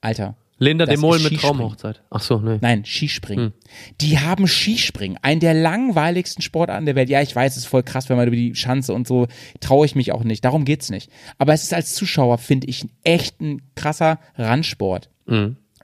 Alter. 0.00 0.36
Linda 0.58 0.86
Das 0.86 0.94
de 0.94 1.00
Mol 1.00 1.18
mit. 1.18 1.38
Traumhochzeit. 1.38 2.02
Ach 2.10 2.22
so, 2.22 2.38
nee. 2.38 2.58
Nein, 2.60 2.84
Skispringen. 2.84 3.52
Die 4.00 4.18
haben 4.18 4.48
Skispringen, 4.48 5.18
einen 5.20 5.40
der 5.40 5.52
langweiligsten 5.54 6.42
Sportarten 6.42 6.86
der 6.86 6.94
Welt. 6.94 7.10
Ja, 7.10 7.20
ich 7.20 7.36
weiß, 7.36 7.52
es 7.52 7.64
ist 7.64 7.68
voll 7.68 7.82
krass, 7.82 8.08
wenn 8.08 8.16
man 8.16 8.26
über 8.26 8.36
die 8.36 8.54
Schanze 8.54 8.94
und 8.94 9.06
so, 9.06 9.26
traue 9.60 9.84
ich 9.84 9.94
mich 9.94 10.12
auch 10.12 10.24
nicht. 10.24 10.44
Darum 10.44 10.64
geht's 10.64 10.90
nicht. 10.90 11.10
Aber 11.38 11.52
es 11.52 11.62
ist 11.62 11.74
als 11.74 11.94
Zuschauer, 11.94 12.38
finde 12.38 12.68
ich, 12.68 12.86
echt 13.04 13.40
ein 13.40 13.62
krasser 13.74 14.18
Randsport. 14.36 15.10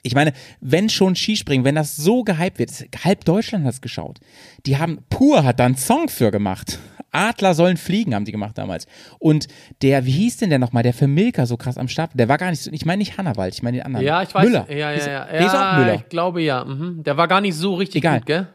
Ich 0.05 0.15
meine, 0.15 0.32
wenn 0.61 0.89
schon 0.89 1.15
Skispringen, 1.15 1.65
wenn 1.65 1.74
das 1.74 1.94
so 1.97 2.24
gehypt 2.24 2.59
wird, 2.59 2.70
halb 3.05 3.24
Deutschland 3.24 3.65
hat 3.65 3.74
es 3.74 3.81
geschaut. 3.81 4.19
Die 4.66 4.78
haben, 4.78 4.99
Pur 5.11 5.44
hat 5.44 5.61
da 5.61 5.66
einen 5.66 5.77
Song 5.77 6.09
für 6.09 6.31
gemacht. 6.31 6.78
Adler 7.12 7.55
sollen 7.55 7.76
fliegen, 7.76 8.14
haben 8.14 8.24
die 8.24 8.32
gemacht 8.32 8.59
damals. 8.59 8.86
Und 9.18 9.47
der, 9.82 10.06
wie 10.06 10.10
hieß 10.10 10.39
denn 10.39 10.51
der 10.51 10.59
nochmal, 10.59 10.82
der 10.82 10.94
für 10.94 11.06
Milka 11.06 11.47
so 11.47 11.56
krass 11.56 11.78
am 11.78 11.89
Start, 11.89 12.10
der 12.14 12.28
war 12.28 12.39
gar 12.39 12.51
nicht 12.51 12.62
so, 12.62 12.70
ich 12.72 12.84
meine 12.84 12.98
nicht 12.98 13.18
Hannawald, 13.18 13.55
ich 13.55 13.62
meine 13.62 13.78
den 13.78 13.86
anderen. 13.86 14.05
Ja, 14.05 14.22
ich 14.22 14.34
weiß. 14.34 14.44
Müller. 14.44 14.66
Ja, 14.70 14.90
ja, 14.93 15.06
ja. 15.06 15.24
Der 15.26 15.40
ist 15.40 15.51
auch 15.51 15.60
ja 15.60 15.78
Müller. 15.78 15.94
ich 15.94 16.09
glaube 16.09 16.43
ja. 16.43 16.64
Mhm. 16.64 17.02
Der 17.05 17.16
war 17.16 17.28
gar 17.28 17.40
nicht 17.40 17.55
so 17.55 17.74
richtig 17.74 17.97
Egal. 18.02 18.18
gut, 18.18 18.26
gell? 18.26 18.47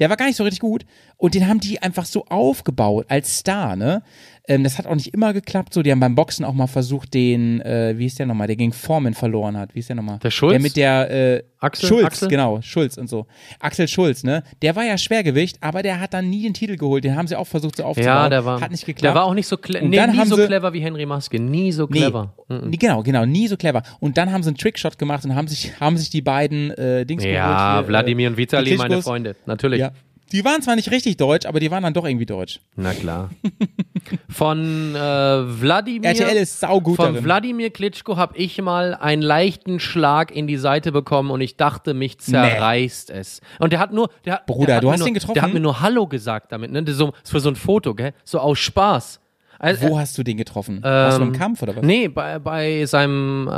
Der 0.00 0.10
war 0.10 0.16
gar 0.16 0.26
nicht 0.26 0.36
so 0.36 0.42
richtig 0.44 0.60
gut. 0.60 0.84
Und 1.16 1.34
den 1.34 1.48
haben 1.48 1.60
die 1.60 1.80
einfach 1.80 2.04
so 2.04 2.24
aufgebaut 2.26 3.06
als 3.08 3.38
Star, 3.38 3.76
ne? 3.76 4.02
Ähm, 4.46 4.62
das 4.62 4.76
hat 4.76 4.86
auch 4.86 4.94
nicht 4.94 5.14
immer 5.14 5.32
geklappt. 5.32 5.72
So, 5.72 5.82
die 5.82 5.90
haben 5.90 6.00
beim 6.00 6.14
Boxen 6.14 6.44
auch 6.44 6.52
mal 6.52 6.66
versucht, 6.66 7.14
den, 7.14 7.62
äh, 7.62 7.94
wie 7.96 8.04
ist 8.04 8.18
der 8.18 8.26
nochmal, 8.26 8.46
der 8.46 8.56
gegen 8.56 8.72
Foreman 8.74 9.14
verloren 9.14 9.56
hat. 9.56 9.74
Wie 9.74 9.78
ist 9.78 9.88
der 9.88 9.96
nochmal? 9.96 10.18
Der 10.18 10.30
Schulz? 10.30 10.52
Der 10.52 10.60
mit 10.60 10.76
der, 10.76 11.10
äh, 11.36 11.42
Axel? 11.60 11.88
Schulz, 11.88 12.04
Axel? 12.04 12.28
genau, 12.28 12.60
Schulz 12.60 12.98
und 12.98 13.08
so. 13.08 13.26
Axel 13.58 13.88
Schulz, 13.88 14.22
ne? 14.22 14.42
Der 14.60 14.76
war 14.76 14.84
ja 14.84 14.98
Schwergewicht, 14.98 15.56
aber 15.62 15.82
der 15.82 15.98
hat 15.98 16.12
dann 16.12 16.28
nie 16.28 16.42
den 16.42 16.52
Titel 16.52 16.76
geholt. 16.76 17.04
Den 17.04 17.16
haben 17.16 17.26
sie 17.26 17.36
auch 17.36 17.46
versucht, 17.46 17.76
so 17.76 17.84
aufzubauen. 17.84 18.06
Ja, 18.14 18.28
der 18.28 18.44
war. 18.44 18.60
Hat 18.60 18.70
nicht 18.70 18.84
geklappt. 18.84 19.04
Der 19.04 19.14
war 19.14 19.24
auch 19.24 19.32
nicht 19.32 19.46
so 19.46 19.56
clever. 19.56 19.86
Nee, 19.86 19.96
dann 19.96 20.10
nie 20.10 20.18
haben 20.18 20.28
so 20.28 20.36
sie- 20.36 20.44
clever 20.46 20.74
wie 20.74 20.80
Henry 20.80 21.06
Maske. 21.06 21.40
Nie 21.40 21.72
so 21.72 21.86
clever. 21.86 22.34
nee, 22.50 22.76
genau, 22.76 23.02
genau, 23.02 23.24
nie 23.24 23.48
so 23.48 23.56
clever. 23.56 23.82
Und 24.00 24.18
dann 24.18 24.30
haben 24.30 24.42
sie 24.42 24.48
einen 24.50 24.58
Trickshot 24.58 24.98
gemacht 24.98 25.24
und 25.24 25.34
haben 25.34 25.48
sich, 25.48 25.80
haben 25.80 25.96
sich 25.96 26.10
die 26.10 26.20
beiden 26.20 26.70
äh, 26.72 27.06
Dings 27.06 27.24
Ja, 27.24 27.76
geholt. 27.76 27.88
Wladimir 27.88 28.26
äh, 28.26 28.30
und 28.32 28.36
Vitali, 28.36 28.76
meine. 28.76 29.00
Freunde. 29.00 29.36
Natürlich. 29.46 29.80
Ja. 29.80 29.92
Die 30.32 30.44
waren 30.44 30.62
zwar 30.62 30.74
nicht 30.76 30.90
richtig 30.90 31.16
deutsch, 31.16 31.46
aber 31.46 31.60
die 31.60 31.70
waren 31.70 31.82
dann 31.82 31.94
doch 31.94 32.04
irgendwie 32.04 32.26
deutsch. 32.26 32.60
Na 32.76 32.92
klar. 32.92 33.30
Von 34.28 34.94
äh, 34.94 34.98
Wladimir. 34.98 36.08
RTL 36.10 36.36
ist 36.36 36.60
saugut 36.60 36.96
Von 36.96 37.06
darin. 37.14 37.24
Wladimir 37.24 37.70
Klitschko 37.70 38.16
habe 38.16 38.36
ich 38.36 38.60
mal 38.60 38.94
einen 38.94 39.22
leichten 39.22 39.80
Schlag 39.80 40.30
in 40.34 40.46
die 40.46 40.56
Seite 40.56 40.92
bekommen 40.92 41.30
und 41.30 41.40
ich 41.40 41.56
dachte, 41.56 41.94
mich 41.94 42.18
zerreißt 42.18 43.10
es. 43.10 43.40
Und 43.58 43.72
der 43.72 43.78
hat 43.80 43.92
nur, 43.92 44.10
der, 44.24 44.34
hat- 44.34 44.46
Bruder, 44.46 44.66
der 44.66 44.76
hat 44.76 44.82
du 44.84 44.90
hast 44.92 44.98
nur, 45.00 45.08
den 45.08 45.14
getroffen? 45.14 45.34
Der 45.34 45.42
hat 45.42 45.52
mir 45.52 45.60
nur 45.60 45.80
Hallo 45.80 46.06
gesagt 46.06 46.52
damit, 46.52 46.70
ne? 46.72 46.82
Das 46.82 46.92
ist 46.92 46.98
So, 46.98 47.12
war 47.32 47.40
so 47.40 47.48
ein 47.50 47.56
Foto, 47.56 47.94
gell? 47.94 48.12
So 48.24 48.38
aus 48.40 48.58
Spaß. 48.58 49.20
Also, 49.58 49.88
Wo 49.88 49.98
hast 49.98 50.16
du 50.18 50.22
den 50.22 50.36
getroffen? 50.36 50.82
Warst 50.82 51.18
du 51.18 51.22
im 51.22 51.32
Kampf 51.32 51.62
oder 51.62 51.76
was? 51.76 51.84
Nee, 51.84 52.08
bei, 52.08 52.38
bei 52.38 52.84
seinem, 52.86 53.48
äh, 53.48 53.52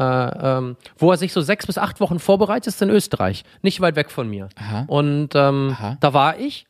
ähm, 0.59 0.77
wo 0.99 1.11
er 1.11 1.17
sich 1.17 1.33
so 1.33 1.41
sechs 1.41 1.67
bis 1.67 1.79
acht 1.79 2.01
Wochen 2.01 2.19
vorbereitet 2.19 2.69
ist 2.69 2.83
in 2.83 2.91
Österreich, 2.91 3.45
nicht 3.63 3.81
weit 3.81 3.97
weg 3.97 4.11
von 4.11 4.29
mir. 4.29 4.49
Aha. 4.57 4.85
Und 4.89 5.31
ähm, 5.35 5.71
Aha. 5.73 5.97
da 6.01 6.13
war 6.15 6.39
ich, 6.39 6.67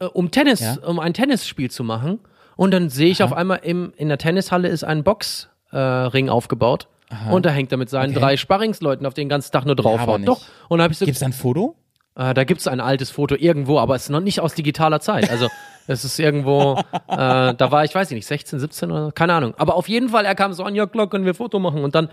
äh, 0.00 0.04
um 0.06 0.30
Tennis, 0.30 0.60
Ja. 0.60 0.76
um 0.86 0.98
ein 1.00 1.14
Tennisspiel 1.14 1.70
zu 1.70 1.84
machen. 1.84 2.20
Und 2.56 2.72
dann 2.72 2.88
sehe 2.88 3.10
ich 3.10 3.22
auf 3.22 3.32
einmal 3.32 3.60
im, 3.62 3.92
in 3.96 4.08
der 4.08 4.18
Tennishalle 4.18 4.68
ist 4.68 4.82
ein 4.84 5.04
Boxring 5.04 6.26
äh, 6.26 6.30
aufgebaut. 6.30 6.88
Und 7.30 7.46
da 7.46 7.50
hängt 7.50 7.72
er 7.72 7.78
mit 7.78 7.88
seinen 7.88 8.10
Okay. 8.10 8.20
drei 8.20 8.36
Sparringsleuten 8.36 9.06
auf 9.06 9.14
den 9.14 9.28
ganzen 9.30 9.50
Tag 9.50 9.64
nur 9.64 9.76
draufhaut. 9.76 10.18
nicht. 10.20 10.28
Doch. 10.28 10.42
Und 10.68 10.82
habe 10.82 10.92
ich 10.92 10.98
so, 10.98 11.06
Gibt's 11.06 11.20
da 11.20 11.26
ein 11.26 11.32
Foto? 11.32 11.74
Äh, 12.18 12.34
da 12.34 12.44
gibt's 12.44 12.66
ein 12.66 12.80
altes 12.80 13.10
Foto 13.10 13.36
irgendwo, 13.36 13.78
aber 13.78 13.94
es 13.94 14.02
ist 14.02 14.08
noch 14.10 14.20
nicht 14.20 14.40
aus 14.40 14.54
digitaler 14.54 15.00
Zeit. 15.00 15.30
Also 15.30 15.48
es 15.86 16.04
ist 16.04 16.18
irgendwo, 16.18 16.78
äh, 17.08 17.54
da 17.54 17.70
war 17.70 17.84
ich, 17.84 17.94
weiß 17.94 18.10
ich 18.10 18.16
nicht, 18.16 18.26
16, 18.26 18.58
17 18.58 18.90
oder 18.90 19.12
keine 19.12 19.34
Ahnung. 19.34 19.54
Aber 19.56 19.76
auf 19.76 19.88
jeden 19.88 20.08
Fall, 20.08 20.24
er 20.24 20.34
kam 20.34 20.52
so 20.52 20.64
an, 20.64 20.74
ja 20.74 20.86
klar, 20.86 21.08
können 21.08 21.24
wir 21.24 21.34
Foto 21.34 21.60
machen. 21.60 21.84
Und 21.84 21.94
dann, 21.94 22.10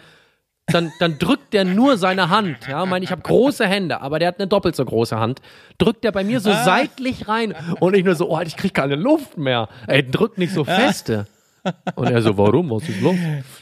dann, 0.67 0.91
dann 0.99 1.17
drückt 1.17 1.53
der 1.53 1.65
nur 1.65 1.97
seine 1.97 2.29
Hand. 2.29 2.67
Ja, 2.69 2.83
ich 2.83 2.89
meine, 2.89 3.03
ich 3.03 3.11
habe 3.11 3.23
große 3.23 3.65
Hände, 3.65 4.01
aber 4.01 4.19
der 4.19 4.27
hat 4.29 4.39
eine 4.39 4.47
doppelt 4.47 4.75
so 4.75 4.85
große 4.85 5.19
Hand. 5.19 5.41
Drückt 5.79 6.03
der 6.03 6.11
bei 6.11 6.23
mir 6.23 6.39
so 6.39 6.51
seitlich 6.51 7.27
rein 7.27 7.55
und 7.79 7.95
ich 7.95 8.05
nur 8.05 8.15
so, 8.15 8.29
oh, 8.29 8.39
ich 8.41 8.55
krieg 8.57 8.73
keine 8.75 8.95
Luft 8.95 9.37
mehr. 9.37 9.69
Ey, 9.87 10.09
drück 10.09 10.37
nicht 10.37 10.53
so 10.53 10.63
feste. 10.63 11.25
Und 11.95 12.11
er 12.11 12.21
so, 12.21 12.37
warum? 12.37 12.69
Was 12.69 12.87
ist 12.87 13.01
los? 13.01 13.15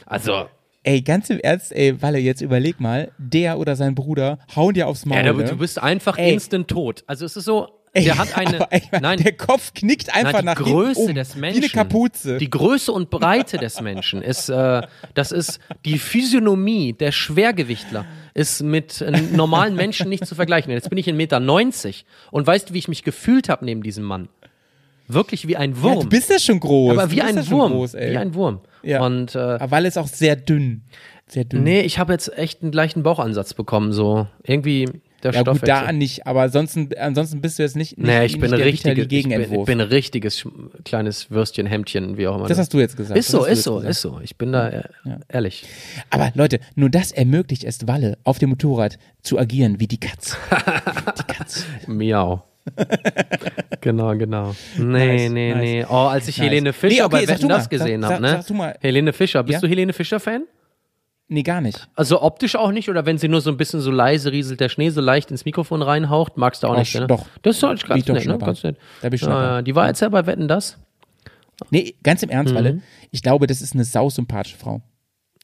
Also, 0.06 0.48
Ey, 0.84 1.02
ganz 1.02 1.30
im 1.30 1.40
Ernst, 1.40 1.72
ey, 1.72 2.02
Walle, 2.02 2.20
jetzt 2.20 2.42
überleg 2.42 2.80
mal, 2.80 3.12
der 3.18 3.58
oder 3.58 3.76
sein 3.76 3.96
Bruder 3.96 4.38
hauen 4.56 4.74
dir 4.74 4.88
aufs 4.88 5.06
Maul. 5.06 5.18
ja, 5.18 5.32
ne? 5.32 5.44
du 5.46 5.58
bist 5.58 5.82
einfach 5.82 6.18
Ey. 6.18 6.34
instant 6.34 6.68
tot. 6.68 7.04
Also 7.08 7.26
es 7.26 7.38
ist 7.38 7.46
so, 7.46 7.70
Ey, 7.96 8.06
der 8.06 8.18
hat 8.18 8.36
eine, 8.36 8.72
ey, 8.72 8.82
nein, 9.02 9.20
der 9.20 9.34
Kopf 9.34 9.74
knickt 9.74 10.14
einfach 10.14 10.34
Nein, 10.34 10.42
die 10.42 10.46
nach 10.46 10.56
Größe 10.56 11.00
um, 11.00 11.16
des 11.16 11.36
Wie 11.36 11.40
Menschen. 11.40 11.64
eine 11.64 11.70
Kapuze. 11.70 12.38
Die 12.40 12.50
Größe 12.50 12.92
und 12.92 13.12
Breite 13.12 13.60
des 13.60 13.82
Menschen 13.82 14.24
ist, 14.24 14.50
äh, 14.50 14.82
das 15.14 15.32
ist 15.32 15.60
die 15.86 16.00
Physiognomie 16.00 16.94
der 16.94 17.12
Schwergewichtler 17.12 18.06
ist 18.34 18.64
mit 18.64 19.00
äh, 19.02 19.12
normalen 19.32 19.76
Menschen 19.76 20.10
nicht 20.10 20.26
zu 20.26 20.34
vergleichen. 20.34 20.72
Jetzt 20.72 20.90
bin 20.90 20.98
ich 20.98 21.08
1,90 21.08 21.14
Meter 21.14 21.40
und 22.32 22.48
weißt 22.48 22.70
du, 22.70 22.74
wie 22.74 22.80
ich 22.80 22.88
mich 22.88 23.04
gefühlt 23.04 23.48
habe 23.48 23.64
neben 23.64 23.84
diesem 23.84 24.04
Mann? 24.04 24.28
Wirklich 25.08 25.48
wie 25.48 25.56
ein 25.56 25.80
Wurm. 25.82 25.94
ja, 25.94 26.00
du 26.02 26.10
bist 26.10 26.30
ja 26.32 26.40
schon 26.40 26.60
groß. 26.60 26.98
aber 26.98 27.12
wie 27.12 27.22
ein 27.22 27.48
Wurm. 27.50 27.74
Groß, 27.74 27.94
ey. 27.94 28.12
wie 28.12 28.18
ein 28.18 28.34
Wurm. 28.34 28.62
Ja. 28.84 29.06
Und 29.06 29.36
äh, 29.36 29.40
aber 29.40 29.72
Walle 29.72 29.88
ist 29.88 29.98
auch 29.98 30.08
sehr 30.08 30.36
dünn. 30.36 30.84
Sehr 31.28 31.46
dünn. 31.46 31.64
nee, 31.64 31.82
ich 31.82 32.00
habe 32.00 32.14
jetzt 32.14 32.38
echt 32.38 32.62
einen 32.62 32.72
gleichen 32.72 33.02
Bauchansatz 33.02 33.54
bekommen. 33.54 33.94
So 33.94 34.28
irgendwie 34.44 34.88
der 35.24 35.32
ja 35.32 35.40
gut, 35.40 35.58
Stoffwechsel. 35.58 35.86
da 35.86 35.92
nicht, 35.94 36.28
aber 36.28 36.42
ansonsten, 36.42 36.90
ansonsten 37.00 37.40
bist 37.40 37.58
du 37.58 37.64
jetzt 37.64 37.78
nicht, 37.78 37.98
nicht, 37.98 38.08
Nee, 38.08 38.26
ich 38.26 38.40
bin 38.40 38.52
der 38.52 38.60
richtig, 38.60 38.84
Vitali 38.84 39.02
ich 39.02 39.08
bin, 39.08 39.18
ich 39.18 39.24
Gegenentwurf. 39.24 39.66
bin 39.66 39.80
ein 39.80 39.88
richtiges 39.88 40.46
kleines 40.84 41.32
Würstchen, 41.32 41.66
Hemdchen, 41.66 42.18
wie 42.18 42.28
auch 42.28 42.36
immer. 42.36 42.48
das 42.48 42.58
hast 42.58 42.74
du 42.74 42.80
jetzt 42.80 42.98
gesagt. 42.98 43.18
Ist 43.18 43.30
so, 43.30 43.46
ist 43.46 43.64
so, 43.64 43.76
gesagt. 43.76 43.92
ist 43.92 44.02
so. 44.02 44.20
Ich 44.22 44.38
bin 44.38 44.52
da 44.52 44.68
äh, 44.68 44.84
ehrlich. 45.30 45.64
Aber 46.10 46.32
Leute, 46.36 46.60
nur 46.76 46.90
das 46.90 47.14
ermöglicht 47.14 47.64
es 47.64 47.88
Walle, 47.88 48.18
auf 48.26 48.38
dem 48.40 48.50
Motorrad 48.50 48.98
zu 49.22 49.40
agieren 49.40 49.80
wie 49.80 49.88
die 49.88 50.00
Katz. 50.00 50.38
die 50.52 51.34
Katz. 51.34 51.66
Miau. 51.88 52.44
Genau, 53.82 54.16
genau. 54.18 54.56
Nee, 54.78 54.84
Nice, 55.26 55.32
nee, 55.32 55.54
nice. 55.54 55.62
nee. 55.62 55.86
Oh, 55.90 56.08
als 56.08 56.28
ich 56.28 56.38
Nice. 56.38 56.50
Helene 56.50 56.74
Fischer 56.74 56.96
Nee, 56.96 57.02
okay, 57.04 57.26
bei 57.26 57.28
Wetten 57.34 57.50
das 57.50 57.70
gesehen 57.70 58.06
habe, 58.06 58.22
ne? 58.22 58.30
sag- 58.30 58.38
sag 58.42 58.48
du 58.48 58.54
mal. 58.54 58.78
Helene 58.82 59.14
Fischer, 59.14 59.44
bist 59.44 59.56
Ja? 59.56 59.60
du 59.62 59.68
Helene 59.68 59.94
Fischer-Fan? 59.94 60.44
Nee, 61.30 61.44
gar 61.44 61.62
nicht. 61.62 61.88
Also 61.96 62.22
optisch 62.22 62.56
auch 62.56 62.72
nicht 62.72 62.90
oder 62.90 63.06
wenn 63.06 63.18
sie 63.18 63.28
nur 63.28 63.42
so 63.42 63.50
ein 63.50 63.58
bisschen 63.58 63.80
so 63.80 63.92
leise 63.92 64.32
rieselt, 64.32 64.60
der 64.60 64.70
Schnee 64.70 64.90
so 64.90 65.02
leicht 65.02 65.32
ins 65.32 65.46
Mikrofon 65.46 65.82
reinhaucht, 65.82 66.38
magst 66.38 66.64
du 66.64 66.68
auch 66.68 66.72
Doch, 66.74 66.80
nicht, 66.80 66.96
ne? 66.96 67.08
doch. 67.08 67.26
Das 67.42 67.56
ist 67.56 67.62
Bin 67.62 67.70
ganz 67.88 68.08
nett, 68.08 68.26
ne? 68.28 68.38
Ganz 68.38 68.64
nett. 68.64 68.78
Da 69.02 69.10
bin 69.10 69.16
ich 69.16 69.22
ja, 69.22 69.62
die 69.62 69.74
war 69.76 69.88
jetzt 69.88 70.02
ja 70.02 70.10
bei 70.10 70.26
Wetten 70.26 70.48
das. 70.48 70.78
Nee, 71.70 71.96
ganz 72.04 72.24
im 72.24 72.28
Mhm. 72.30 72.34
Ernst, 72.36 72.56
Walle. 72.56 72.82
Ich 73.12 73.22
glaube, 73.24 73.48
das 73.48 73.62
ist 73.62 73.74
eine 73.74 73.84
sausympathische 73.86 74.58
Frau. 74.58 74.82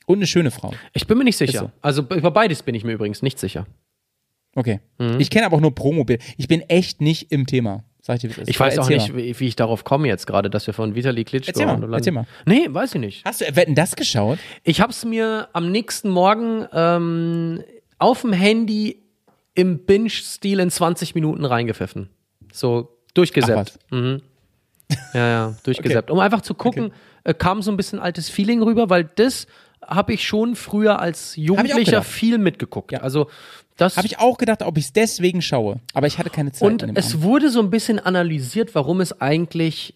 Und 0.06 0.18
eine 0.18 0.28
schöne 0.28 0.52
Frau. 0.52 0.74
Ich 0.94 1.06
bin 1.08 1.18
mir 1.18 1.24
nicht 1.24 1.38
sicher. 1.38 1.60
so. 1.60 1.72
Also 1.82 2.02
über 2.02 2.32
beides 2.32 2.64
bin 2.64 2.76
ich 2.76 2.84
mir 2.84 2.94
übrigens 2.94 3.22
nicht 3.22 3.40
sicher. 3.40 3.66
Okay. 4.56 4.80
Mhm. 4.98 5.20
Ich 5.20 5.30
kenne 5.30 5.46
aber 5.46 5.58
auch 5.58 5.62
nur 5.62 5.76
Promobilder. 5.76 6.24
Ich 6.38 6.48
bin 6.48 6.62
echt 6.62 7.02
nicht 7.02 7.32
im 7.32 7.46
Thema. 7.46 7.84
Sag 8.02 8.16
ich 8.16 8.22
dir, 8.22 8.38
wie. 8.38 8.50
Ich 8.50 8.60
weiß 8.60 8.80
auch 8.80 8.90
nicht, 8.90 9.16
wie, 9.16 9.40
wie 9.40 9.48
ich 9.48 9.56
darauf 9.56 9.84
komme 9.84 10.08
jetzt 10.08 10.26
gerade, 10.26 10.50
dass 10.50 10.66
wir 10.68 10.74
von 10.74 10.96
Vitali 10.96 11.24
Klitschko 11.26 11.52
Erzähl 11.60 11.66
mal, 11.66 11.94
erzähl 11.94 12.14
mal. 12.14 12.26
Nee, 12.46 12.68
weiß 12.70 12.96
ich 12.96 13.02
nicht. 13.02 13.26
Hast 13.26 13.42
du 13.42 13.56
Wetten 13.56 13.76
das 13.76 13.96
geschaut? 13.96 14.40
Ich 14.64 14.82
habe 14.82 14.92
es 14.92 15.06
mir 15.06 15.50
am 15.54 15.72
nächsten 15.72 16.10
Morgen 16.10 16.66
ähm, 16.74 17.64
auf 18.00 18.22
dem 18.22 18.34
Handy 18.34 19.04
im 19.54 19.86
Binge-Stil 19.86 20.60
in 20.60 20.72
20 20.72 21.16
Minuten 21.16 21.46
reingepfiffen. 21.46 22.10
So 22.52 22.90
Ach 22.90 23.12
durchgesetzt. 23.14 23.80
was. 23.90 24.22
Ja, 25.14 25.28
ja, 25.28 25.56
durchgesäppt. 25.64 26.10
Um 26.10 26.20
einfach 26.20 26.42
zu 26.42 26.54
gucken, 26.54 26.92
äh, 27.24 27.34
kam 27.34 27.62
so 27.62 27.70
ein 27.72 27.78
bisschen 27.78 28.00
altes 28.00 28.30
Feeling 28.30 28.62
rüber, 28.62 28.90
weil 28.90 29.04
das 29.04 29.48
habe 29.90 30.14
ich 30.14 30.26
schon 30.28 30.56
früher 30.56 31.00
als 31.00 31.36
Jugendlicher 31.36 32.02
viel 32.04 32.38
mitgeguckt. 32.38 32.92
Ja. 32.92 33.00
Also 33.00 33.30
das 33.78 33.96
Habe 33.96 34.08
ich 34.08 34.20
auch 34.20 34.38
gedacht, 34.38 34.62
ob 34.62 34.78
ich 34.78 34.86
es 34.86 34.94
deswegen 34.94 35.42
schaue. 35.42 35.80
Aber 35.94 36.06
ich 36.06 36.18
hatte 36.18 36.30
keine 36.30 36.52
Zeit. 36.52 36.68
und 36.68 36.98
es 36.98 37.14
Abend. 37.14 37.24
wurde 37.24 37.50
so 37.50 37.60
ein 37.62 37.70
bisschen 37.70 37.98
analysiert, 38.00 38.76
warum 38.76 39.00
es 39.00 39.22
eigentlich 39.22 39.96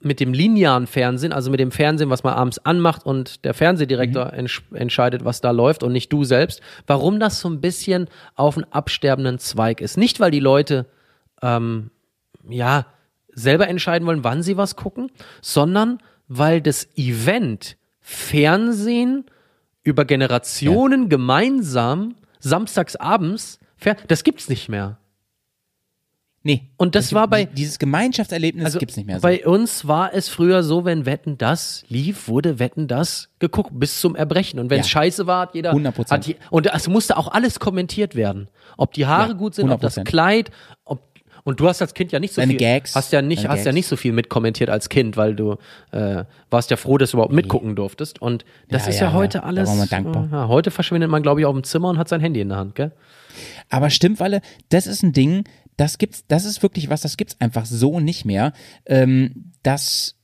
mit 0.00 0.20
dem 0.20 0.32
linearen 0.32 0.86
Fernsehen, 0.86 1.32
also 1.32 1.50
mit 1.50 1.58
dem 1.58 1.72
Fernsehen, 1.72 2.08
was 2.10 2.22
man 2.22 2.34
abends 2.34 2.58
anmacht 2.64 3.04
und 3.04 3.44
der 3.44 3.54
Fernsehdirektor 3.54 4.26
Mhm. 4.26 4.38
entsch 4.38 4.62
entscheidet, 4.74 5.24
was 5.24 5.40
da 5.40 5.50
läuft 5.50 5.82
und 5.82 5.92
nicht 5.92 6.12
du 6.12 6.22
selbst, 6.22 6.60
warum 6.86 7.18
das 7.18 7.40
so 7.40 7.48
ein 7.48 7.60
bisschen 7.60 8.06
auf 8.36 8.56
einen 8.56 8.66
absterbenden 8.72 9.38
Zweig 9.40 9.80
ist. 9.80 9.96
Nicht, 9.96 10.20
weil 10.20 10.30
die 10.30 10.38
Leute 10.40 10.86
ähm, 11.42 11.90
ja 12.48 12.86
selber 13.32 13.66
entscheiden 13.68 14.06
wollen, 14.06 14.22
wann 14.22 14.42
sie 14.42 14.56
was 14.56 14.76
gucken, 14.76 15.10
sondern 15.42 15.98
weil 16.28 16.60
das 16.60 16.86
Event 16.96 17.76
Fernsehen 18.08 19.24
über 19.82 20.04
Generationen 20.04 21.08
gemeinsam 21.08 22.14
samstags 22.38 22.94
abends, 22.94 23.58
fer- 23.76 23.96
das 24.06 24.22
gibt's 24.22 24.48
nicht 24.48 24.68
mehr. 24.68 24.98
Nee. 26.44 26.68
Und 26.76 26.94
das 26.94 27.12
war 27.12 27.26
bei- 27.26 27.46
Dieses 27.46 27.80
Gemeinschaftserlebnis 27.80 28.64
Also 28.64 28.78
gibt's 28.78 28.96
nicht 28.96 29.06
mehr 29.06 29.16
so. 29.16 29.22
Bei 29.22 29.44
uns 29.44 29.88
war 29.88 30.14
es 30.14 30.28
früher 30.28 30.62
so, 30.62 30.84
wenn 30.84 31.04
Wetten 31.04 31.36
das 31.36 31.84
lief, 31.88 32.28
wurde 32.28 32.60
Wetten 32.60 32.86
das 32.86 33.28
geguckt 33.40 33.70
bis 33.74 34.00
zum 34.00 34.14
Erbrechen. 34.14 34.60
Und 34.60 34.70
wenn 34.70 34.78
es 34.78 34.86
Ja. 34.86 34.90
scheiße 35.00 35.26
war, 35.26 35.40
hat 35.40 35.54
jeder 35.56 35.72
100%. 35.72 36.12
hat 36.12 36.52
und 36.52 36.66
es 36.72 36.86
musste 36.86 37.16
auch 37.16 37.26
alles 37.26 37.58
kommentiert 37.58 38.14
werden, 38.14 38.48
ob 38.76 38.92
die 38.92 39.06
Haare 39.06 39.30
Ja, 39.30 39.34
gut 39.34 39.56
sind, 39.56 39.68
ob 39.70 39.80
das 39.80 39.96
100%. 39.96 40.04
Kleid, 40.08 40.52
ob 40.84 41.00
und 41.46 41.60
du 41.60 41.68
hast 41.68 41.80
als 41.80 41.94
Kind 41.94 42.10
ja 42.12 42.18
nicht 42.18 42.34
so 42.34 42.40
Deine 42.42 42.50
viel, 42.52 42.58
Gags, 42.58 42.94
hast 42.96 43.12
ja 43.12 43.22
nicht, 43.22 43.44
deine 43.44 43.50
hast 43.50 43.58
ja 43.60 43.64
Gags. 43.66 43.74
nicht 43.74 43.86
so 43.86 43.96
viel 43.96 44.12
mitkommentiert 44.12 44.68
als 44.68 44.88
Kind, 44.88 45.16
weil 45.16 45.34
du 45.36 45.56
äh, 45.92 46.24
warst 46.50 46.70
ja 46.72 46.76
froh, 46.76 46.98
dass 46.98 47.12
du 47.12 47.16
überhaupt 47.18 47.32
mitgucken 47.32 47.76
durftest. 47.76 48.20
Und 48.20 48.44
das 48.68 48.82
Ja, 48.84 48.90
ist 48.90 49.00
ja, 49.00 49.06
ja, 49.06 49.12
heute 49.12 49.38
ja. 49.38 49.42
Da 49.42 49.46
alles. 49.46 49.68
war 49.68 49.76
man 49.76 49.88
dankbar. 49.88 50.28
äh, 50.30 50.32
Ja, 50.34 50.48
heute 50.48 50.70
verschwindet 50.70 51.08
man, 51.08 51.22
glaube 51.22 51.40
ich, 51.40 51.46
auf 51.46 51.54
dem 51.54 51.62
Zimmer 51.64 51.88
und 51.88 51.98
hat 51.98 52.08
sein 52.08 52.20
Handy 52.20 52.40
in 52.40 52.48
der 52.48 52.58
Hand, 52.58 52.74
gell? 52.74 52.92
Aber 53.70 53.90
stimmt, 53.90 54.18
Walle, 54.20 54.40
das 54.70 54.86
ist 54.86 55.02
ein 55.02 55.12
Ding, 55.12 55.44
das 55.76 55.98
gibt's, 55.98 56.24
das 56.26 56.44
ist 56.44 56.62
wirklich 56.62 56.90
was, 56.90 57.00
das 57.02 57.16
gibt's 57.16 57.36
einfach 57.40 57.64
so 57.66 58.00
nicht 58.00 58.24
mehr, 58.24 58.52
ähm, 58.86 59.52
dass 59.62 60.16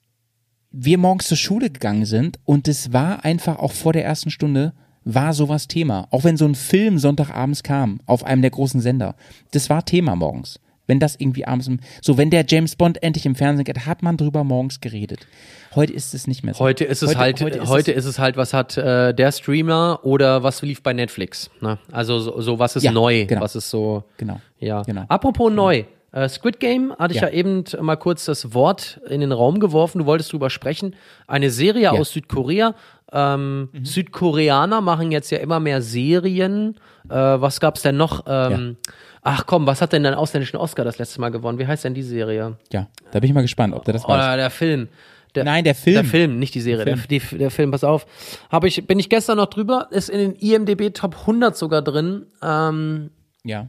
wir 0.70 0.98
morgens 0.98 1.28
zur 1.28 1.36
Schule 1.36 1.70
gegangen 1.70 2.06
sind 2.06 2.38
und 2.44 2.66
es 2.66 2.92
war 2.92 3.24
einfach 3.24 3.58
auch 3.58 3.72
vor 3.72 3.92
der 3.92 4.04
ersten 4.04 4.30
Stunde 4.30 4.72
war 5.04 5.34
sowas 5.34 5.66
Thema. 5.68 6.06
Auch 6.10 6.24
wenn 6.24 6.36
so 6.36 6.46
ein 6.46 6.54
Film 6.54 6.98
Sonntagabends 6.98 7.62
kam 7.62 8.00
auf 8.06 8.24
einem 8.24 8.40
der 8.40 8.52
großen 8.52 8.80
Sender, 8.80 9.14
das 9.50 9.68
war 9.68 9.84
Thema 9.84 10.14
morgens. 10.16 10.58
Wenn 10.86 10.98
das 10.98 11.16
irgendwie 11.18 11.46
abends, 11.46 11.68
im, 11.68 11.78
so 12.00 12.18
wenn 12.18 12.30
der 12.30 12.44
James 12.48 12.76
Bond 12.76 13.02
endlich 13.02 13.24
im 13.24 13.34
Fernsehen 13.34 13.64
geht, 13.64 13.86
hat 13.86 14.02
man 14.02 14.16
drüber 14.16 14.42
morgens 14.44 14.80
geredet. 14.80 15.26
Heute 15.74 15.92
ist 15.92 16.12
es 16.12 16.26
nicht 16.26 16.42
mehr 16.42 16.54
so. 16.54 16.60
Heute 16.60 16.84
ist 16.84 17.02
es 17.02 17.16
halt, 17.16 17.40
heute, 17.40 17.92
ist, 17.92 18.04
es 18.04 18.18
halt, 18.18 18.36
was 18.36 18.52
hat 18.52 18.76
äh, 18.76 19.14
der 19.14 19.32
Streamer 19.32 20.00
oder 20.02 20.42
was 20.42 20.60
lief 20.62 20.82
bei 20.82 20.92
Netflix. 20.92 21.50
Ne? 21.60 21.78
Also 21.92 22.18
so, 22.18 22.40
so 22.40 22.58
was 22.58 22.76
ist 22.76 22.82
Ja, 22.82 22.92
neu, 22.92 23.26
genau. 23.26 23.40
was 23.40 23.54
ist 23.56 23.70
so. 23.70 24.04
Genau, 24.18 24.40
Ja. 24.58 24.82
genau. 24.82 25.04
Apropos 25.08 25.52
neu. 25.52 25.84
Äh, 26.10 26.28
Squid 26.28 26.60
Game 26.60 26.94
hatte 26.98 27.14
ich 27.14 27.22
ja. 27.22 27.28
Ja. 27.28 27.32
eben 27.34 27.64
mal 27.80 27.96
kurz 27.96 28.26
das 28.26 28.52
Wort 28.52 29.00
in 29.08 29.20
den 29.22 29.32
Raum 29.32 29.60
geworfen. 29.60 29.98
Du 30.00 30.04
wolltest 30.06 30.32
drüber 30.32 30.50
sprechen. 30.50 30.94
Eine 31.26 31.48
Serie 31.50 31.84
Ja. 31.84 31.92
aus 31.92 32.10
Südkorea. 32.12 32.74
Ähm, 33.10 33.70
Südkoreaner 33.82 34.80
machen 34.82 35.10
jetzt 35.12 35.30
ja 35.30 35.38
immer 35.38 35.58
mehr 35.60 35.80
Serien. 35.80 36.76
Äh, 37.08 37.14
was 37.14 37.60
gab's 37.60 37.80
denn 37.82 37.96
noch? 37.96 38.24
Ähm, 38.26 38.76
Ach 39.22 39.46
komm, 39.46 39.66
was 39.66 39.80
hat 39.80 39.92
denn 39.92 40.02
den 40.02 40.14
ausländischen 40.14 40.56
Oscar 40.56 40.84
das 40.84 40.98
letzte 40.98 41.20
Mal 41.20 41.30
gewonnen? 41.30 41.58
Wie 41.58 41.66
heißt 41.66 41.84
denn 41.84 41.94
die 41.94 42.02
Serie? 42.02 42.56
Ja, 42.72 42.88
da 43.12 43.20
bin 43.20 43.30
ich 43.30 43.34
mal 43.34 43.42
gespannt, 43.42 43.72
ob 43.74 43.84
der 43.84 43.94
das 43.94 44.02
weiß. 44.02 44.10
Oder 44.10 44.36
der 44.36 44.50
Film. 44.50 44.88
Der, 45.34 45.44
Nein, 45.44 45.64
der 45.64 45.74
Film. 45.74 45.94
Der 45.94 46.04
Film, 46.04 46.38
nicht 46.38 46.54
die 46.54 46.60
Serie. 46.60 46.84
Der, 46.84 46.96
die, 46.96 47.20
der 47.20 47.50
Film, 47.50 47.70
pass 47.70 47.84
auf. 47.84 48.04
Hab 48.50 48.64
ich, 48.64 48.86
bin 48.86 48.98
ich 48.98 49.08
gestern 49.08 49.38
noch 49.38 49.46
drüber, 49.46 49.88
ist 49.90 50.10
in 50.10 50.18
den 50.18 50.34
IMDB 50.34 50.92
Top 50.92 51.16
100 51.20 51.56
sogar 51.56 51.80
drin. 51.82 52.26
Ähm, 52.42 53.10
Ja. 53.44 53.68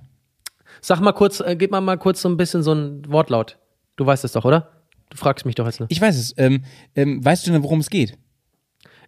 sag 0.82 1.00
mal 1.00 1.14
kurz, 1.14 1.40
äh, 1.40 1.56
gib 1.56 1.72
mal 1.72 1.80
mal 1.82 1.98
kurz 1.98 2.22
so 2.22 2.28
ein 2.30 2.36
bisschen 2.36 2.64
so 2.64 2.74
ein 2.74 3.04
Wortlaut. 3.10 3.58
Du 3.96 4.06
weißt 4.06 4.26
es 4.26 4.34
doch, 4.34 4.44
oder? 4.44 4.72
Du 5.10 5.18
fragst 5.18 5.46
mich 5.46 5.56
doch 5.56 5.66
jetzt. 5.68 5.80
Ne? 5.80 5.86
Ich 5.90 6.02
weiß 6.02 6.18
es. 6.18 6.34
Ähm, 6.38 6.64
ähm, 6.96 7.24
weißt 7.24 7.46
du 7.48 7.52
denn, 7.52 7.64
worum 7.64 7.80
es 7.80 7.90
geht? 7.92 8.18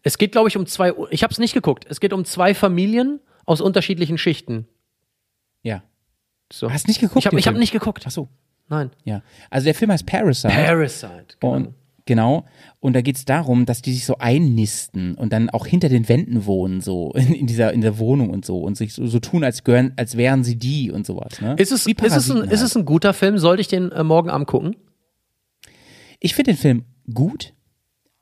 Es 0.04 0.20
geht, 0.20 0.32
glaube 0.32 0.48
ich, 0.48 0.56
um 0.56 0.68
zwei, 0.68 0.94
ich 1.10 1.24
habe 1.24 1.32
es 1.34 1.40
nicht 1.40 1.56
geguckt. 1.56 1.86
Es 1.90 2.00
geht 2.00 2.14
um 2.14 2.24
zwei 2.24 2.54
Familien 2.54 3.20
aus 3.46 3.60
unterschiedlichen 3.60 4.20
Schichten. 4.20 4.68
Ja. 5.64 5.82
So. 6.52 6.72
Hast 6.72 6.88
nicht 6.88 7.00
geguckt? 7.00 7.20
Ich 7.20 7.26
habe 7.28 7.42
hab 7.42 7.56
nicht 7.56 7.72
geguckt. 7.72 8.04
Ach 8.06 8.12
so. 8.12 8.30
Nein. 8.68 8.92
Ja. 9.04 9.22
Also 9.50 9.66
der 9.66 9.76
Film 9.76 9.92
heißt 9.92 10.06
Parasite. 10.06 10.54
Parasite. 10.54 11.38
Genau. 11.40 11.54
Und 11.54 11.76
genau. 12.06 12.46
Und 12.80 12.94
da 12.94 13.02
geht's 13.02 13.26
darum, 13.26 13.66
dass 13.66 13.82
die 13.82 13.94
sich 13.94 14.06
so 14.06 14.18
einnisten 14.18 15.16
und 15.16 15.34
dann 15.34 15.50
auch 15.50 15.66
hinter 15.66 15.90
den 15.90 16.08
Wänden 16.08 16.46
wohnen, 16.46 16.82
so 16.82 17.12
in, 17.16 17.34
in 17.34 17.48
dieser 17.48 17.74
in 17.74 17.82
der 17.82 17.98
Wohnung 18.00 18.30
und 18.30 18.46
so 18.46 18.60
und 18.60 18.78
sich 18.78 18.94
so, 18.94 19.06
so 19.08 19.20
tun, 19.20 19.44
als 19.44 19.64
gehören, 19.64 19.94
als 19.98 20.18
wären 20.18 20.44
sie 20.44 20.58
die 20.58 20.92
und 20.92 21.06
sowas. 21.06 21.42
Ne? 21.42 21.56
ist, 21.58 21.72
es, 21.72 21.86
ist, 21.86 22.02
es 22.02 22.32
ein, 22.32 22.38
ist 22.38 22.50
halt. 22.50 22.52
es 22.52 22.76
ein 22.76 22.86
guter 22.86 23.14
Film? 23.14 23.38
Sollte 23.38 23.62
ich 23.62 23.68
den 23.68 23.92
äh, 23.92 24.04
morgen 24.04 24.30
Abend 24.30 24.48
gucken? 24.48 24.76
Ich 26.20 26.34
finde 26.34 26.54
den 26.54 26.58
Film 26.58 26.86
gut, 27.14 27.54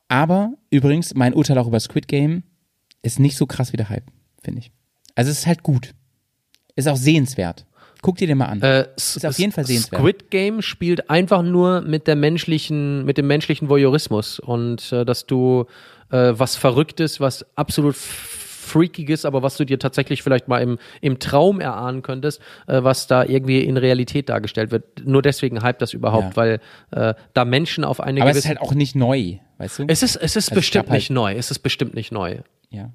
aber 0.08 0.54
übrigens 0.70 1.14
mein 1.14 1.34
Urteil 1.34 1.58
auch 1.58 1.68
über 1.68 1.80
Squid 1.80 2.08
Game 2.08 2.44
ist 3.02 3.20
nicht 3.20 3.38
so 3.38 3.46
krass 3.46 3.74
wie 3.74 3.78
der 3.78 3.90
Hype, 3.90 4.12
finde 4.42 4.60
ich. 4.60 4.72
Also 5.16 5.30
es 5.30 5.40
ist 5.40 5.48
halt 5.48 5.64
gut, 5.64 5.94
ist 6.76 6.88
auch 6.88 6.98
sehenswert. 6.98 7.66
Guck 8.04 8.18
dir 8.18 8.28
den 8.28 8.38
mal 8.38 8.46
an. 8.46 8.62
Äh, 8.62 8.86
Ist 8.96 9.26
auf 9.26 9.40
jeden 9.40 9.52
Fall 9.52 9.66
sehenswert. 9.66 10.00
Squid 10.00 10.30
Game 10.30 10.62
spielt 10.62 11.10
einfach 11.10 11.42
nur 11.42 11.82
mit 11.82 12.06
der 12.06 12.16
menschlichen, 12.16 13.04
mit 13.06 13.18
dem 13.18 13.26
menschlichen 13.26 13.68
Voyeurismus 13.70 14.40
und 14.40 14.92
äh, 14.92 15.04
dass 15.06 15.26
du 15.26 15.66
äh, 16.12 16.34
was 16.36 16.56
Verrücktes, 16.56 17.20
was 17.20 17.46
absolut 17.56 17.96
Freakiges, 17.96 19.26
aber 19.26 19.42
was 19.44 19.58
du 19.58 19.66
dir 19.66 19.80
tatsächlich 19.80 20.22
vielleicht 20.24 20.48
mal 20.48 20.60
im, 20.62 20.78
im 21.02 21.20
Traum 21.20 21.60
erahnen 21.60 22.02
könntest, 22.02 22.40
äh, 22.68 22.84
was 22.84 23.08
da 23.08 23.24
irgendwie 23.24 23.62
in 23.62 23.78
Realität 23.78 24.30
dargestellt 24.30 24.72
wird. 24.72 25.06
Nur 25.06 25.22
deswegen 25.22 25.62
hype 25.64 25.80
das 25.80 25.94
überhaupt, 25.94 26.32
Ja. 26.32 26.36
weil 26.36 26.60
äh, 26.92 27.14
da 27.34 27.46
Menschen 27.46 27.84
auf 27.84 28.00
eine 28.00 28.22
aber 28.22 28.30
es 28.32 28.36
gewisse. 28.36 28.48
ist 28.54 28.60
halt 28.60 28.62
auch 28.62 28.74
nicht 28.74 28.96
neu, 28.96 29.38
weißt 29.58 29.80
du? 29.80 29.86
es 29.88 30.04
ist, 30.04 30.16
es 30.16 30.36
ist 30.36 30.36
Also 30.36 30.40
es 30.40 30.50
bestimmt 30.56 30.90
halt- 30.90 30.98
nicht 31.00 31.10
neu. 31.10 31.34
Es 31.36 31.52
ist 31.52 31.60
bestimmt 31.60 31.94
nicht 31.94 32.12
neu. 32.12 32.38
Ja. 32.70 32.92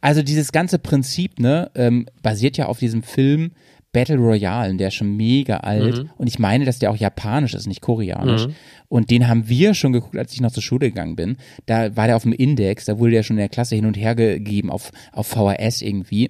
Also 0.00 0.22
dieses 0.22 0.52
ganze 0.52 0.78
Prinzip, 0.78 1.38
ne, 1.40 1.70
ähm, 1.74 2.06
basiert 2.22 2.56
ja 2.58 2.66
auf 2.66 2.78
diesem 2.78 3.02
Film 3.02 3.52
Battle 3.96 4.18
Royale, 4.18 4.74
der 4.74 4.88
ist 4.88 4.94
schon 4.94 5.16
mega 5.16 5.56
alt. 5.56 6.02
Mhm. 6.02 6.10
Und 6.18 6.26
ich 6.26 6.38
meine, 6.38 6.66
dass 6.66 6.78
der 6.78 6.90
auch 6.90 6.96
japanisch 6.96 7.54
ist, 7.54 7.66
nicht 7.66 7.80
koreanisch. 7.80 8.46
Und 8.88 9.10
den 9.10 9.26
haben 9.26 9.48
wir 9.48 9.72
schon 9.72 9.94
geguckt, 9.94 10.18
als 10.18 10.34
ich 10.34 10.42
noch 10.42 10.52
zur 10.52 10.62
Schule 10.62 10.90
gegangen 10.90 11.16
bin. 11.16 11.38
Da 11.64 11.96
war 11.96 12.06
der 12.06 12.16
auf 12.16 12.24
dem 12.24 12.34
Index, 12.34 12.84
da 12.84 12.98
wurde 12.98 13.12
der 13.12 13.22
schon 13.22 13.36
in 13.36 13.40
der 13.40 13.48
Klasse 13.48 13.74
hin 13.74 13.86
und 13.86 13.96
her 13.96 14.14
gegeben 14.14 14.70
auf, 14.70 14.92
auf 15.12 15.28
VHS 15.28 15.80
irgendwie. 15.80 16.28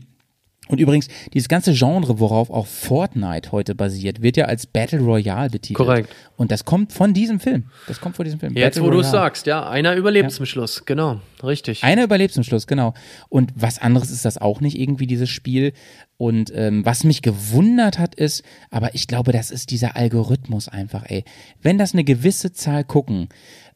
Und 0.69 0.81
übrigens, 0.81 1.09
dieses 1.33 1.49
ganze 1.49 1.73
Genre, 1.73 2.21
worauf 2.21 2.51
auch 2.51 2.67
Fortnite 2.67 3.51
heute 3.53 3.75
basiert, 3.75 4.23
wird 4.23 4.37
ja 4.37 4.45
als 4.47 4.67
Battle 4.67 5.01
Royale 5.01 5.51
betitelt. 5.51 5.77
Korrekt. 5.77 6.15
Und 6.37 6.51
das 6.51 6.65
kommt 6.65 6.93
von 6.93 7.15
diesem 7.15 7.41
Film. 7.41 7.65
Das 7.87 8.01
kommt 8.01 8.17
von 8.17 8.25
diesem 8.25 8.41
Film. 8.41 8.55
Jetzt, 8.55 8.77
Battle 8.77 8.87
wo 8.87 8.91
du 8.91 9.01
es 9.01 9.11
sagst, 9.11 9.47
ja, 9.47 9.69
einer 9.69 9.95
überlebt 9.95 10.33
zum 10.33 10.47
Schluss. 10.47 10.85
Genau, 10.85 11.21
richtig. 11.43 11.85
Einer 11.85 12.05
überlebt 12.05 12.35
zum 12.35 12.43
Schluss, 12.43 12.67
genau. 12.67 12.95
Und 13.29 13.53
was 13.55 13.81
anderes 13.81 14.11
ist 14.11 14.25
das 14.25 14.39
auch 14.39 14.61
nicht 14.61 14.79
irgendwie, 14.79 15.07
dieses 15.07 15.31
Spiel. 15.31 15.73
Und 16.19 16.51
ähm, 16.55 16.85
was 16.85 17.05
mich 17.05 17.21
gewundert 17.21 17.99
hat, 17.99 18.15
ist, 18.15 18.43
aber 18.71 18.95
ich 18.95 19.07
glaube, 19.07 19.33
das 19.33 19.51
ist 19.51 19.71
dieser 19.71 19.97
Algorithmus 19.97 20.69
einfach, 20.69 21.05
ey. 21.09 21.25
Wenn 21.61 21.77
das 21.79 21.93
eine 21.93 22.05
gewisse 22.05 22.53
Zahl 22.53 22.85
gucken, 22.85 23.29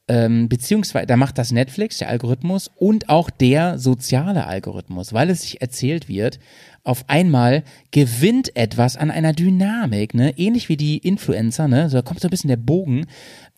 ähm, 0.09 0.49
beziehungsweise 0.49 1.07
da 1.07 1.17
macht 1.17 1.39
das 1.39 1.53
Netflix, 1.53 1.99
der 1.99 2.09
Algorithmus, 2.09 2.69
und 2.75 3.09
auch 3.09 3.31
der 3.31 3.79
soziale 3.79 4.47
Algorithmus, 4.47 5.13
weil 5.13 5.31
es 5.31 5.43
sich 5.43 5.61
erzählt 5.61 6.09
wird, 6.09 6.41
auf 6.83 7.05
einmal 7.09 7.63
gewinnt 7.91 8.57
etwas 8.57 8.97
an 8.97 9.11
einer 9.11 9.33
Dynamik, 9.33 10.15
ne? 10.15 10.37
Ähnlich 10.37 10.69
wie 10.69 10.77
die 10.77 10.99
Influencer, 10.99 11.69
ne? 11.69 11.89
So, 11.91 11.99
da 11.99 12.03
kommt 12.03 12.21
so 12.21 12.27
ein 12.29 12.31
bisschen 12.31 12.49
der 12.49 12.57
Bogen. 12.57 13.07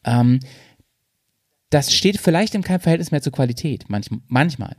Ähm, 0.04 0.40
das 1.70 1.94
steht 1.94 2.18
vielleicht 2.18 2.54
in 2.54 2.62
keinem 2.62 2.80
Verhältnis 2.80 3.12
mehr 3.12 3.22
zur 3.22 3.32
Qualität, 3.32 3.84
manch, 3.88 4.08
manchmal. 4.28 4.76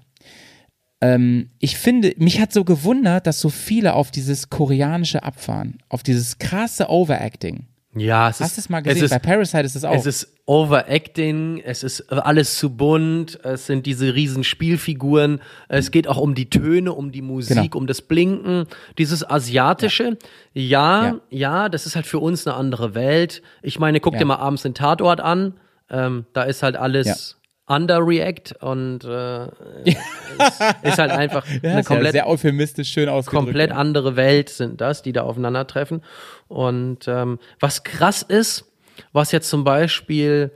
Ähm, 1.03 1.49
ich 1.59 1.77
finde, 1.77 2.13
mich 2.17 2.39
hat 2.39 2.53
so 2.53 2.63
gewundert, 2.63 3.27
dass 3.27 3.39
so 3.39 3.49
viele 3.49 3.93
auf 3.93 4.09
dieses 4.11 4.49
koreanische 4.49 5.23
abfahren, 5.23 5.79
auf 5.89 6.01
dieses 6.03 6.37
krasse 6.37 6.89
Overacting. 6.89 7.67
Ja, 7.95 8.29
es 8.29 8.37
ist, 8.37 8.41
Hast 8.45 8.57
du 8.57 8.61
es 8.61 8.69
mal 8.69 8.81
gesehen? 8.81 9.03
Es 9.03 9.09
Bei 9.11 9.17
ist, 9.17 9.21
Parasite 9.23 9.63
ist 9.65 9.75
es 9.75 9.83
auch. 9.85 9.93
Es 9.93 10.05
ist 10.07 10.33
Overacting, 10.47 11.61
es 11.63 11.83
ist 11.83 12.11
alles 12.11 12.57
zu 12.57 12.71
bunt, 12.75 13.39
es 13.43 13.67
sind 13.67 13.85
diese 13.85 14.15
riesen 14.15 14.43
Spielfiguren, 14.43 15.41
es 15.69 15.91
geht 15.91 16.07
auch 16.07 16.17
um 16.17 16.33
die 16.33 16.49
Töne, 16.49 16.91
um 16.93 17.11
die 17.11 17.21
Musik, 17.21 17.57
Genau. 17.57 17.77
um 17.77 17.85
das 17.87 18.01
Blinken, 18.01 18.65
dieses 18.97 19.29
asiatische. 19.29 20.17
Ja. 20.53 21.05
ja, 21.05 21.19
Ja. 21.29 21.69
das 21.69 21.85
ist 21.85 21.95
halt 21.95 22.07
für 22.07 22.19
uns 22.19 22.47
eine 22.47 22.55
andere 22.55 22.95
Welt. 22.95 23.41
Ich 23.61 23.77
meine, 23.77 23.99
guck 23.99 24.13
Ja. 24.13 24.19
dir 24.19 24.25
mal 24.25 24.37
abends 24.37 24.63
den 24.63 24.73
Tatort 24.73 25.21
an, 25.21 25.53
ähm, 25.91 26.25
da 26.33 26.43
ist 26.43 26.63
halt 26.63 26.75
alles 26.77 27.37
Underreact 27.65 28.61
und 28.61 29.05
äh, 29.05 29.45
ist, 30.83 30.97
halt 30.97 31.11
einfach 31.11 31.45
ja, 31.47 31.71
eine 31.71 31.79
ist 31.79 31.89
ja 31.89 31.95
komplett 31.95 32.11
sehr 32.11 32.27
euphemistisch 32.27 32.89
schön 32.89 33.07
ausgedrückt. 33.07 33.45
komplett 33.45 33.69
ja. 33.69 33.77
andere 33.77 34.15
Welt 34.15 34.49
sind 34.49 34.81
das, 34.81 35.01
die 35.01 35.13
da 35.13 35.23
aufeinandertreffen. 35.23 36.01
Und 36.47 37.07
ähm, 37.07 37.39
was 37.59 37.83
krass 37.83 38.21
ist, 38.21 38.65
was 39.13 39.31
jetzt 39.31 39.49
zum 39.49 39.63
Beispiel 39.63 40.51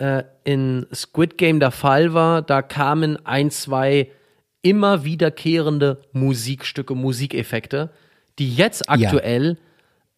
äh, 0.00 0.24
in 0.44 0.86
Squid 0.92 1.38
Game 1.38 1.60
der 1.60 1.70
Fall 1.70 2.14
war. 2.14 2.42
Da 2.42 2.62
kamen 2.62 3.24
ein, 3.24 3.50
zwei 3.50 4.10
immer 4.62 5.04
wiederkehrende 5.04 6.02
Musikstücke, 6.12 6.94
Musikeffekte, 6.94 7.90
die 8.38 8.54
jetzt 8.54 8.88
aktuell 8.88 9.58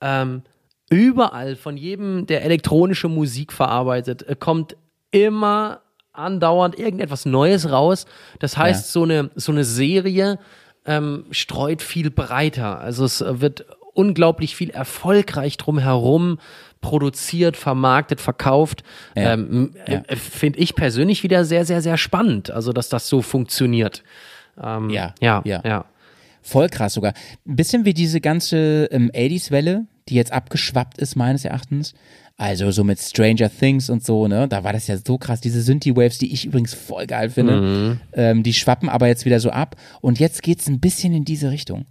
ähm, 0.00 0.42
überall 0.88 1.56
von 1.56 1.76
jedem, 1.76 2.26
der 2.26 2.44
elektronische 2.44 3.08
Musik 3.08 3.52
verarbeitet, 3.52 4.26
äh, 4.28 4.36
kommt 4.36 4.76
immer 5.10 5.82
andauernd 6.12 6.78
irgendetwas 6.78 7.24
Neues 7.26 7.70
raus. 7.70 8.06
Das 8.38 8.56
heißt, 8.56 8.86
Ja. 8.86 8.90
so 8.92 9.02
eine 9.04 9.30
so 9.34 9.52
eine 9.52 9.64
Serie 9.64 10.38
ähm, 10.84 11.24
streut 11.30 11.80
viel 11.82 12.10
breiter. 12.10 12.80
Also 12.80 13.04
es 13.04 13.20
wird 13.26 13.64
unglaublich 13.94 14.56
viel 14.56 14.70
erfolgreich 14.70 15.56
drumherum 15.58 16.38
produziert, 16.80 17.56
vermarktet, 17.56 18.20
verkauft. 18.20 18.82
Ja. 19.16 19.34
Ähm, 19.34 19.74
Ja. 19.86 20.02
äh, 20.08 20.16
Finde 20.16 20.58
ich 20.58 20.74
persönlich 20.74 21.22
wieder 21.22 21.44
sehr, 21.44 21.64
sehr, 21.64 21.80
sehr 21.82 21.96
spannend. 21.96 22.50
Also, 22.50 22.72
dass 22.72 22.88
das 22.88 23.08
so 23.08 23.22
funktioniert. 23.22 24.02
Ähm, 24.62 24.90
Ja, 24.90 25.14
ja, 25.20 25.42
ja. 25.44 25.60
ja. 25.64 25.84
Voll 26.42 26.68
krass 26.68 26.94
sogar. 26.94 27.12
Ein 27.46 27.54
bisschen 27.56 27.84
wie 27.84 27.94
diese 27.94 28.20
ganze 28.20 28.86
ähm, 28.90 29.10
80s-Welle, 29.14 29.86
die 30.08 30.16
jetzt 30.16 30.32
abgeschwappt 30.32 30.98
ist, 30.98 31.14
meines 31.14 31.44
Erachtens. 31.44 31.94
Also 32.42 32.72
so 32.72 32.82
mit 32.82 32.98
Stranger 32.98 33.48
Things 33.48 33.88
und 33.88 34.04
so, 34.04 34.26
ne? 34.26 34.48
Da 34.48 34.64
war 34.64 34.72
das 34.72 34.88
ja 34.88 34.96
so 34.96 35.16
krass. 35.16 35.40
Diese 35.40 35.62
Synthie-Waves, 35.62 36.18
die 36.18 36.32
ich 36.32 36.44
übrigens 36.44 36.74
voll 36.74 37.06
geil 37.06 37.30
finde, 37.30 37.60
Mhm. 37.60 38.00
ähm, 38.14 38.42
die 38.42 38.52
schwappen 38.52 38.88
aber 38.88 39.06
jetzt 39.06 39.24
wieder 39.24 39.38
so 39.38 39.50
ab. 39.50 39.76
Und 40.00 40.18
jetzt 40.18 40.42
geht's 40.42 40.66
ein 40.66 40.80
bisschen 40.80 41.14
in 41.14 41.24
diese 41.24 41.52
Richtung. 41.52 41.86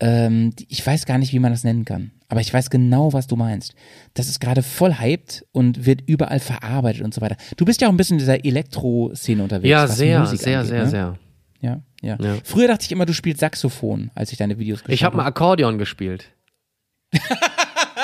Ähm, 0.00 0.52
ich 0.68 0.84
weiß 0.84 1.06
gar 1.06 1.18
nicht, 1.18 1.32
wie 1.32 1.38
man 1.38 1.52
das 1.52 1.62
nennen 1.62 1.84
kann. 1.84 2.10
Aber 2.28 2.40
ich 2.40 2.52
weiß 2.52 2.70
genau, 2.70 3.12
was 3.12 3.28
du 3.28 3.36
meinst. 3.36 3.76
Das 4.14 4.28
ist 4.28 4.40
gerade 4.40 4.64
voll 4.64 4.98
hyped 4.98 5.46
und 5.52 5.86
wird 5.86 6.00
überall 6.08 6.40
verarbeitet 6.40 7.02
und 7.02 7.14
so 7.14 7.20
weiter. 7.20 7.36
Du 7.56 7.64
bist 7.64 7.80
ja 7.80 7.86
auch 7.86 7.92
ein 7.92 7.96
bisschen 7.96 8.14
in 8.16 8.18
dieser 8.18 8.44
Elektro-Szene 8.44 9.44
unterwegs. 9.44 9.70
Ja, 9.70 9.86
sehr, 9.86 10.18
Musik 10.18 10.40
sehr, 10.40 10.58
angeht, 10.58 10.70
sehr, 10.70 10.82
ne? 10.84 10.90
sehr. 10.90 11.18
Ja, 11.60 11.82
ja, 12.02 12.16
Ja. 12.20 12.36
Früher 12.42 12.66
dachte 12.66 12.84
ich 12.84 12.90
immer, 12.90 13.06
du 13.06 13.12
spielst 13.14 13.38
Saxophon, 13.38 14.10
als 14.16 14.32
ich 14.32 14.38
deine 14.38 14.58
Videos 14.58 14.80
geschaut 14.80 14.92
Ich 14.92 15.04
habe 15.04 15.16
mal 15.16 15.24
Akkordeon 15.26 15.78
gespielt. 15.78 16.32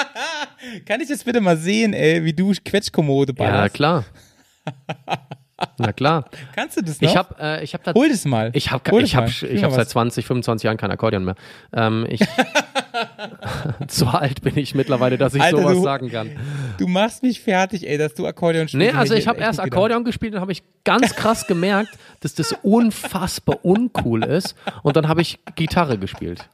Kann 0.86 1.00
ich 1.00 1.08
das 1.08 1.24
bitte 1.24 1.40
mal 1.40 1.56
sehen, 1.56 1.92
ey, 1.94 2.24
wie 2.24 2.32
du 2.32 2.52
Quetschkommode 2.64 3.32
Ja, 3.38 3.44
ballerst? 3.44 3.74
klar. 3.74 4.04
Na 5.76 5.92
klar. 5.92 6.24
Kannst 6.54 6.78
du 6.78 6.80
das 6.82 7.00
noch? 7.02 7.10
Ich 7.10 7.16
habe 7.16 7.34
äh, 7.38 7.62
ich 7.64 7.74
hab 7.74 7.84
da 7.84 7.92
Hol 7.92 8.08
das 8.08 8.24
mal. 8.24 8.50
Ich 8.54 8.70
habe 8.70 9.02
ich 9.02 9.14
hab, 9.14 9.28
ich 9.28 9.62
hab 9.62 9.70
seit 9.72 9.80
was. 9.80 9.88
20, 9.90 10.24
25 10.24 10.64
Jahren 10.64 10.78
kein 10.78 10.90
Akkordeon 10.90 11.22
mehr. 11.24 11.34
Ähm, 11.74 12.06
ich, 12.08 12.20
so 13.88 14.06
alt 14.06 14.40
bin 14.40 14.56
ich 14.56 14.74
mittlerweile, 14.74 15.18
dass 15.18 15.34
ich 15.34 15.42
Alter, 15.42 15.58
sowas 15.58 15.72
du- 15.74 15.82
sagen 15.82 16.10
kann. 16.10 16.30
Du 16.78 16.86
machst 16.86 17.22
mich 17.22 17.40
fertig, 17.40 17.86
ey, 17.86 17.98
dass 17.98 18.14
du 18.14 18.26
Akkordeon 18.26 18.68
spielst. 18.68 18.92
Nee, 18.92 18.98
also 18.98 19.12
ich 19.12 19.20
jetzt 19.20 19.28
habe 19.28 19.40
erst. 19.40 19.60
Akkordeon 19.60 20.04
gespielt 20.04 20.34
und 20.34 20.40
habe 20.40 20.52
ich 20.52 20.62
ganz 20.84 21.14
krass 21.14 21.46
gemerkt, 21.46 21.90
dass 22.20 22.34
das 22.34 22.54
unfassbar 22.62 23.62
uncool 23.62 24.24
ist. 24.24 24.54
Und 24.82 24.96
dann 24.96 25.08
habe 25.08 25.20
ich 25.20 25.38
Gitarre 25.56 25.98
gespielt. 25.98 26.48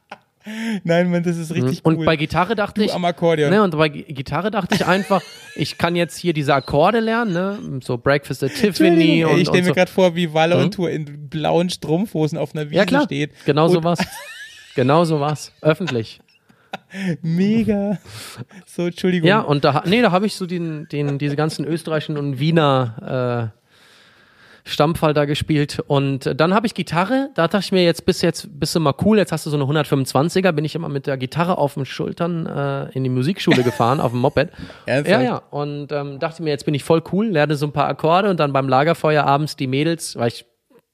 Nein, 0.83 1.11
Mann, 1.11 1.23
das 1.23 1.37
ist 1.37 1.53
richtig 1.53 1.83
Und 1.83 1.97
cool. 1.97 2.05
bei 2.05 2.15
Gitarre 2.15 2.55
dachte 2.55 2.81
Du 2.81 2.85
ich, 2.87 2.93
am 2.93 3.03
Akkordeon. 3.05 3.49
ne, 3.49 3.61
und 3.63 3.75
bei 3.77 3.89
Gi- 3.89 4.03
Gitarre 4.03 4.49
dachte 4.51 4.75
ich 4.75 4.85
einfach, 4.85 5.21
ich 5.55 5.77
kann 5.77 5.95
jetzt 5.95 6.17
hier 6.17 6.33
diese 6.33 6.53
Akkorde 6.53 6.99
lernen, 7.01 7.33
ne, 7.33 7.79
so 7.83 7.97
Breakfast 7.97 8.43
at 8.43 8.53
Tiffany 8.53 9.25
und, 9.25 9.37
ich 9.37 9.47
stelle 9.47 9.59
und 9.59 9.63
mir 9.65 9.69
so. 9.69 9.73
gerade 9.73 9.91
vor, 9.91 10.15
wie 10.15 10.33
Walle 10.33 10.55
Mhm. 10.57 10.63
und 10.63 10.73
Tour 10.73 10.89
in 10.89 11.29
blauen 11.29 11.69
Strumpfhosen 11.69 12.37
auf 12.37 12.55
einer 12.55 12.65
Wiese 12.69 12.75
Ja 12.77 12.85
klar, 12.85 13.03
steht. 13.03 13.31
genau 13.45 13.65
und 13.65 13.71
so 13.71 13.83
was. 13.83 13.99
Genau 14.75 15.05
so 15.05 15.19
was. 15.19 15.51
Öffentlich. 15.61 16.19
Mega. 17.23 17.97
So, 18.65 18.85
Entschuldigung. 18.85 19.27
Ja, 19.27 19.39
und 19.41 19.63
da, 19.65 19.83
nee, 19.87 20.01
da 20.01 20.11
habe 20.11 20.25
ich 20.27 20.35
so 20.35 20.45
den, 20.45 20.87
den, 20.91 21.17
diese 21.17 21.35
ganzen 21.35 21.65
österreichischen 21.65 22.17
und 22.17 22.39
Wiener 22.39 23.51
äh, 23.53 23.66
Stammfall 24.67 25.13
da 25.13 25.25
gespielt. 25.25 25.79
Und 25.87 26.33
dann 26.39 26.53
habe 26.53 26.67
ich 26.67 26.73
Gitarre, 26.73 27.29
da 27.35 27.47
dachte 27.47 27.65
ich 27.65 27.71
mir, 27.71 27.83
jetzt 27.83 28.05
bist 28.05 28.21
jetzt 28.21 28.59
bist 28.59 28.75
du 28.75 28.79
mal 28.79 28.93
cool, 29.03 29.17
jetzt 29.17 29.31
hast 29.31 29.45
du 29.45 29.49
so 29.49 29.57
eine 29.57 29.65
125er, 29.65 30.51
bin 30.51 30.65
ich 30.65 30.75
immer 30.75 30.89
mit 30.89 31.07
der 31.07 31.17
Gitarre 31.17 31.57
auf 31.57 31.75
den 31.75 31.85
Schultern 31.85 32.45
äh, 32.45 32.89
in 32.91 33.03
die 33.03 33.09
Musikschule 33.09 33.63
gefahren, 33.63 33.99
auf 33.99 34.11
dem 34.11 34.21
Moped. 34.21 34.49
Ernsthaft? 34.85 35.07
Ja, 35.07 35.21
ja. 35.21 35.41
Und 35.51 35.91
ähm, 35.91 36.19
dachte 36.19 36.43
mir, 36.43 36.49
jetzt 36.49 36.65
bin 36.65 36.73
ich 36.73 36.83
voll 36.83 37.01
cool, 37.11 37.27
lerne 37.27 37.55
so 37.55 37.65
ein 37.65 37.71
paar 37.71 37.87
Akkorde 37.87 38.29
und 38.29 38.39
dann 38.39 38.51
beim 38.53 38.67
Lagerfeuer 38.67 39.23
abends 39.23 39.55
die 39.55 39.67
Mädels, 39.67 40.15
weil 40.17 40.27
ich 40.27 40.45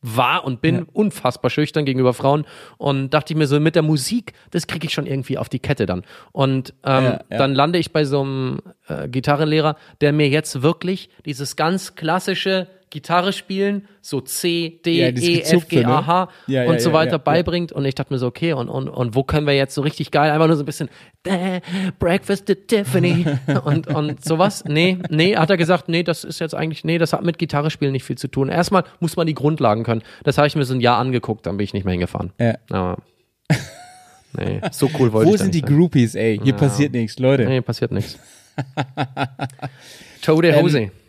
war 0.03 0.43
und 0.43 0.61
bin 0.61 0.83
unfassbar 0.83 1.49
schüchtern 1.49 1.85
gegenüber 1.85 2.13
Frauen 2.13 2.45
und 2.77 3.11
dachte 3.13 3.33
ich 3.33 3.37
mir 3.37 3.47
so 3.47 3.59
mit 3.59 3.75
der 3.75 3.81
Musik, 3.81 4.33
das 4.51 4.67
kriege 4.67 4.85
ich 4.85 4.93
schon 4.93 5.07
irgendwie 5.07 5.37
auf 5.37 5.49
die 5.49 5.59
Kette 5.59 5.85
dann. 5.85 6.03
Und 6.33 6.73
ähm, 6.85 7.03
Ja, 7.03 7.11
ja. 7.31 7.37
dann 7.37 7.55
lande 7.55 7.79
ich 7.79 7.91
bei 7.91 8.03
so 8.03 8.21
einem 8.21 8.59
äh, 8.87 9.07
Gitarrenlehrer, 9.07 9.77
der 10.01 10.11
mir 10.11 10.27
jetzt 10.27 10.61
wirklich 10.61 11.09
dieses 11.25 11.55
ganz 11.55 11.95
klassische 11.95 12.67
Gitarre 12.93 13.33
spielen, 13.33 13.87
so 14.01 14.21
C, 14.21 14.79
D, 14.85 14.99
Ja, 15.01 15.07
E, 15.07 15.41
F, 15.41 15.67
G, 15.67 15.77
ne? 15.81 15.87
A, 15.87 16.05
H 16.05 16.29
Ja, 16.45 16.63
ja, 16.63 16.69
und 16.69 16.79
so 16.79 16.89
ja, 16.89 16.93
weiter 16.93 17.11
ja, 17.13 17.17
ja. 17.17 17.23
beibringt. 17.23 17.71
Und 17.71 17.85
ich 17.85 17.95
dachte 17.95 18.13
mir 18.13 18.19
so, 18.19 18.27
okay, 18.27 18.53
und, 18.53 18.69
und, 18.69 18.87
und 18.87 19.15
wo 19.15 19.23
können 19.23 19.47
wir 19.47 19.55
jetzt 19.55 19.73
so 19.73 19.81
richtig 19.81 20.11
geil, 20.11 20.29
einfach 20.31 20.45
nur 20.45 20.55
so 20.55 20.61
ein 20.61 20.67
bisschen 20.67 20.89
"Da, 21.23 21.59
Breakfast 21.97 22.49
at 22.51 22.67
Tiffany 22.67 23.25
und, 23.65 23.87
und 23.87 24.23
sowas. 24.23 24.63
Nee, 24.67 24.99
nee, 25.09 25.35
hat 25.35 25.49
er 25.49 25.57
gesagt, 25.57 25.89
nee, 25.89 26.03
das 26.03 26.23
ist 26.23 26.39
jetzt 26.39 26.53
eigentlich, 26.53 26.83
nee, 26.83 26.99
das 26.99 27.13
hat 27.13 27.23
mit 27.23 27.39
Gitarre 27.39 27.71
spielen 27.71 27.93
nicht 27.93 28.03
viel 28.03 28.17
zu 28.17 28.27
tun. 28.27 28.47
Erstmal 28.49 28.83
muss 28.99 29.15
man 29.15 29.25
die 29.25 29.33
Grundlagen 29.33 29.83
können. 29.83 30.03
Das 30.23 30.37
habe 30.37 30.45
ich 30.47 30.55
mir 30.55 30.63
so 30.65 30.75
ein 30.75 30.79
Jahr 30.81 30.99
angeguckt, 30.99 31.47
dann 31.47 31.57
bin 31.57 31.63
ich 31.63 31.73
nicht 31.73 31.85
mehr 31.85 31.93
hingefahren. 31.93 32.31
Ja. 32.39 32.53
Aber, 32.69 32.97
nee, 34.37 34.61
so 34.71 34.87
cool 34.99 35.11
wollte 35.11 35.29
Wo 35.29 35.33
ich 35.33 35.39
da 35.39 35.45
sind 35.45 35.55
die 35.55 35.61
sein. 35.61 35.75
Groupies, 35.75 36.13
ey? 36.13 36.39
Hier 36.43 36.53
passiert 36.53 36.93
nichts, 36.93 37.17
Leute. 37.17 37.45
Nee, 37.45 37.61
passiert 37.61 37.91
nichts. 37.91 38.19
Tote 40.21 40.55
Hose. 40.61 40.91
so. 40.93 41.02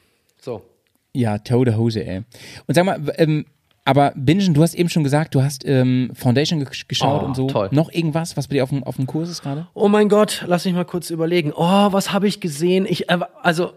Ja, 1.15 1.39
tote 1.39 1.77
Hose, 1.77 2.05
ey. 2.05 2.23
Und 2.67 2.75
sag 2.75 2.85
mal, 2.85 3.01
ähm, 3.19 3.47
aber 3.85 4.13
Bingen, 4.17 4.55
du 4.55 4.63
hast 4.63 4.75
eben 4.75 4.89
schon 4.89 5.05
gesagt, 5.05 5.35
du 5.35 5.43
hast 5.43 5.65
ähm, 5.67 6.11
Foundation 6.15 6.59
ge 6.61 6.69
geschaut 6.89 7.23
Oh, 7.23 7.27
und 7.27 7.37
so. 7.37 7.47
toll. 7.49 7.69
Noch 7.71 7.93
irgendwas, 7.93 8.37
was 8.37 8.49
bei 8.49 8.55
dir 8.55 8.65
auf 8.65 8.71
dem, 8.71 8.83
auf 8.83 8.97
dem 8.97 9.07
Kurs 9.07 9.29
ist 9.29 9.43
gerade? 9.43 9.69
Oh 9.75 9.89
mein 9.89 10.09
Gott, 10.09 10.45
lass 10.47 10.65
mich 10.65 10.75
mal 10.75 10.85
kurz 10.85 11.11
überlegen. 11.11 11.53
Oh, 11.55 11.93
was 11.93 12.13
habe 12.13 12.27
ich 12.27 12.41
gesehen? 12.41 12.87
Ich, 12.89 13.11
äh, 13.11 13.19
also, 13.43 13.73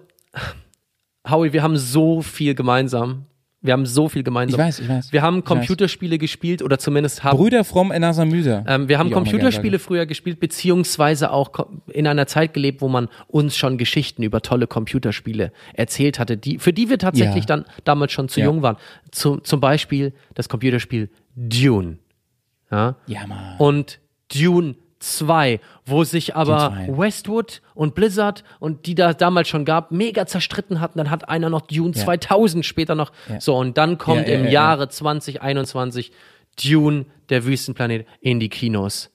Howie, 1.29 1.51
wir 1.53 1.61
haben 1.61 1.77
so 1.77 2.21
viel 2.21 2.55
gemeinsam. 2.55 3.25
Wir 3.61 3.73
haben 3.73 3.85
so 3.87 4.07
viel 4.07 4.21
gemeinsam. 4.23 4.59
Ich 4.59 4.65
weiß, 4.65 4.79
ich 4.79 4.87
weiß. 4.89 5.11
Wir 5.11 5.21
haben. 5.23 5.43
Computerspiele 5.43 6.17
gespielt 6.19 6.61
oder 6.61 6.77
zumindest 6.77 7.23
haben. 7.23 7.37
Brüder 7.37 7.63
from 7.63 7.87
Müser. 7.89 8.63
Ähm, 8.67 8.87
wir 8.87 8.99
haben 8.99 9.09
Computerspiele 9.11 9.79
früher 9.79 10.05
gespielt, 10.05 10.39
beziehungsweise 10.39 11.31
auch 11.31 11.49
in 11.87 12.05
einer 12.05 12.27
Zeit 12.27 12.53
gelebt, 12.53 12.81
wo 12.81 12.87
man 12.87 13.09
uns 13.27 13.57
schon 13.57 13.77
Geschichten 13.77 14.21
über 14.21 14.41
tolle 14.41 14.67
Computerspiele 14.67 15.51
erzählt 15.73 16.19
hatte, 16.19 16.37
die, 16.37 16.59
für 16.59 16.71
die 16.71 16.89
wir 16.89 16.99
tatsächlich 16.99 17.45
Ja. 17.45 17.57
dann 17.57 17.65
damals 17.83 18.11
schon 18.11 18.29
zu 18.29 18.39
Ja. 18.39 18.45
jung 18.45 18.61
waren. 18.61 18.77
Zum, 19.11 19.43
zum 19.43 19.59
Beispiel 19.59 20.13
das 20.35 20.49
Computerspiel 20.49 21.09
Dune. 21.35 21.97
Ja? 22.71 22.95
Ja, 23.07 23.25
Mann. 23.27 23.57
und 23.57 23.99
Dune 24.33 24.75
2, 24.99 25.59
wo 25.85 26.03
sich 26.03 26.35
aber 26.35 26.69
Dune 26.69 26.87
2. 26.87 26.97
Westwood 26.97 27.61
und 27.73 27.95
Blizzard 27.95 28.43
und 28.59 28.85
die 28.85 28.95
da 28.95 29.13
damals 29.13 29.47
schon 29.47 29.65
gab, 29.65 29.91
mega 29.91 30.25
zerstritten 30.25 30.79
hatten. 30.79 30.97
Dann 30.97 31.09
hat 31.09 31.29
einer 31.29 31.49
noch 31.49 31.61
Dune 31.61 31.93
2000 31.93 32.65
später 32.65 32.95
noch. 32.95 33.11
Ja. 33.29 33.39
So, 33.39 33.55
und 33.57 33.77
dann 33.77 33.97
kommt 33.97 34.27
Ja, 34.27 34.33
ja, 34.33 34.39
im 34.39 34.45
ja, 34.45 34.51
Jahre 34.51 34.89
2021 34.89 36.11
Dune, 36.63 37.05
der 37.29 37.45
Wüstenplanet, 37.45 38.07
in 38.21 38.39
die 38.39 38.49
Kinos. 38.49 39.11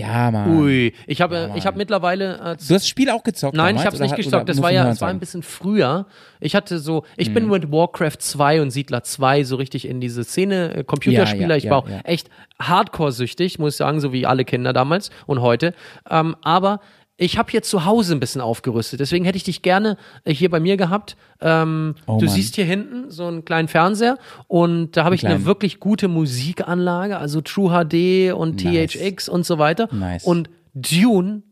Ja, 0.00 0.30
Mann. 0.30 0.58
Ui, 0.58 0.92
ich 1.06 1.20
habe 1.20 1.48
Mann. 1.48 1.56
ich 1.58 1.66
habe 1.66 1.76
mittlerweile 1.78 2.34
äh, 2.34 2.38
Du 2.38 2.48
hast 2.50 2.70
das 2.70 2.88
Spiel 2.88 3.10
auch 3.10 3.22
gezockt? 3.22 3.56
Nein, 3.56 3.76
ich 3.76 3.82
damals, 3.82 4.00
habe 4.00 4.04
es 4.12 4.16
nicht 4.18 4.26
oder 4.28 4.44
Das 4.44 4.60
war 4.62 4.70
ja, 4.72 4.88
es 4.90 5.00
war 5.00 5.08
ein 5.08 5.20
bisschen 5.20 5.42
früher. 5.42 6.06
Ich 6.40 6.54
hatte 6.54 6.78
so, 6.78 7.04
ich 7.16 7.28
Mhm. 7.30 7.34
bin 7.34 7.48
mit 7.48 7.70
Warcraft 7.72 8.16
2 8.18 8.62
und 8.62 8.70
Siedler 8.70 9.02
2 9.02 9.44
so 9.44 9.56
richtig 9.56 9.86
in 9.86 10.00
diese 10.00 10.24
Szene 10.24 10.74
äh, 10.76 10.84
Computerspieler. 10.84 11.42
Ja, 11.42 11.48
ja, 11.50 11.56
ich 11.56 11.64
ja, 11.64 11.70
war 11.70 11.78
auch 11.78 11.88
ja. 11.88 12.00
echt 12.04 12.28
Hardcore-süchtig, 12.60 13.58
muss 13.58 13.74
ich 13.74 13.76
sagen, 13.78 14.00
so 14.00 14.12
wie 14.12 14.26
alle 14.26 14.44
Kinder 14.44 14.72
damals 14.72 15.10
und 15.26 15.40
heute. 15.40 15.74
Ähm, 16.08 16.36
aber 16.42 16.80
ich 17.22 17.36
habe 17.36 17.50
hier 17.50 17.62
zu 17.62 17.84
Hause 17.84 18.14
ein 18.14 18.20
bisschen 18.20 18.40
aufgerüstet. 18.40 18.98
Deswegen 18.98 19.26
hätte 19.26 19.36
ich 19.36 19.44
dich 19.44 19.60
gerne 19.60 19.98
äh, 20.24 20.32
hier 20.32 20.48
bei 20.48 20.58
mir 20.58 20.76
gehabt. 20.78 21.16
Ähm, 21.40 21.94
Oh, 22.06 22.16
du 22.18 22.24
Mann. 22.24 22.34
siehst 22.34 22.54
hier 22.56 22.64
hinten 22.64 23.10
so 23.10 23.26
einen 23.26 23.44
kleinen 23.44 23.68
Fernseher 23.68 24.16
und 24.48 24.96
da 24.96 25.04
habe 25.04 25.14
ich 25.14 25.24
eine 25.26 25.34
kleinen. 25.34 25.44
wirklich 25.46 25.80
gute 25.80 26.08
Musikanlage, 26.08 27.18
also 27.18 27.42
True 27.42 27.70
HD 27.84 28.32
und 28.32 28.64
Nice. 28.64 28.92
THX 28.92 29.28
und 29.28 29.44
so 29.44 29.58
weiter. 29.58 29.88
Nice. 29.92 30.24
Und 30.24 30.48
Dune 30.74 31.42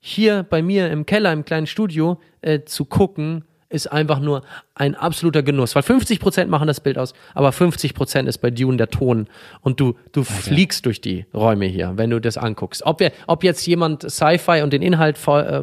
hier 0.00 0.42
bei 0.42 0.60
mir 0.62 0.90
im 0.90 1.06
Keller, 1.06 1.32
im 1.32 1.46
kleinen 1.46 1.66
Studio 1.66 2.20
äh, 2.42 2.60
zu 2.64 2.84
gucken, 2.84 3.44
ist 3.74 3.88
einfach 3.88 4.20
nur 4.20 4.42
ein 4.74 4.94
absoluter 4.94 5.42
Genuss. 5.42 5.74
Weil 5.74 5.82
50% 5.82 6.46
machen 6.46 6.66
das 6.66 6.80
Bild 6.80 6.96
aus, 6.96 7.12
aber 7.34 7.50
50% 7.50 8.26
ist 8.26 8.38
bei 8.38 8.50
Dune 8.50 8.76
der 8.76 8.88
Ton. 8.88 9.26
Und 9.60 9.80
du, 9.80 9.96
du 10.12 10.24
fliegst 10.24 10.86
durch 10.86 11.00
die 11.00 11.26
Räume 11.34 11.66
hier, 11.66 11.92
wenn 11.96 12.10
du 12.10 12.20
das 12.20 12.38
anguckst. 12.38 12.84
Ob, 12.84 13.00
wir, 13.00 13.12
ob 13.26 13.44
jetzt 13.44 13.66
jemand 13.66 14.08
Sci-Fi 14.08 14.62
und 14.62 14.72
den 14.72 14.82
Inhalt 14.82 15.16
äh, 15.26 15.62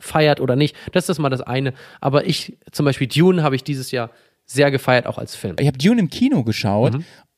feiert 0.00 0.40
oder 0.40 0.56
nicht, 0.56 0.74
das 0.92 1.08
ist 1.08 1.18
mal 1.18 1.30
das 1.30 1.42
eine. 1.42 1.74
Aber 2.00 2.26
ich, 2.26 2.56
zum 2.72 2.84
Beispiel 2.86 3.06
Dune, 3.06 3.42
habe 3.42 3.54
ich 3.54 3.62
dieses 3.62 3.90
Jahr 3.90 4.10
sehr 4.46 4.70
gefeiert, 4.70 5.06
auch 5.06 5.18
als 5.18 5.34
Film. 5.36 5.56
Ich 5.58 5.66
habe 5.66 5.78
Dune 5.78 6.00
im 6.00 6.08
Kino 6.08 6.42
geschaut 6.44 6.96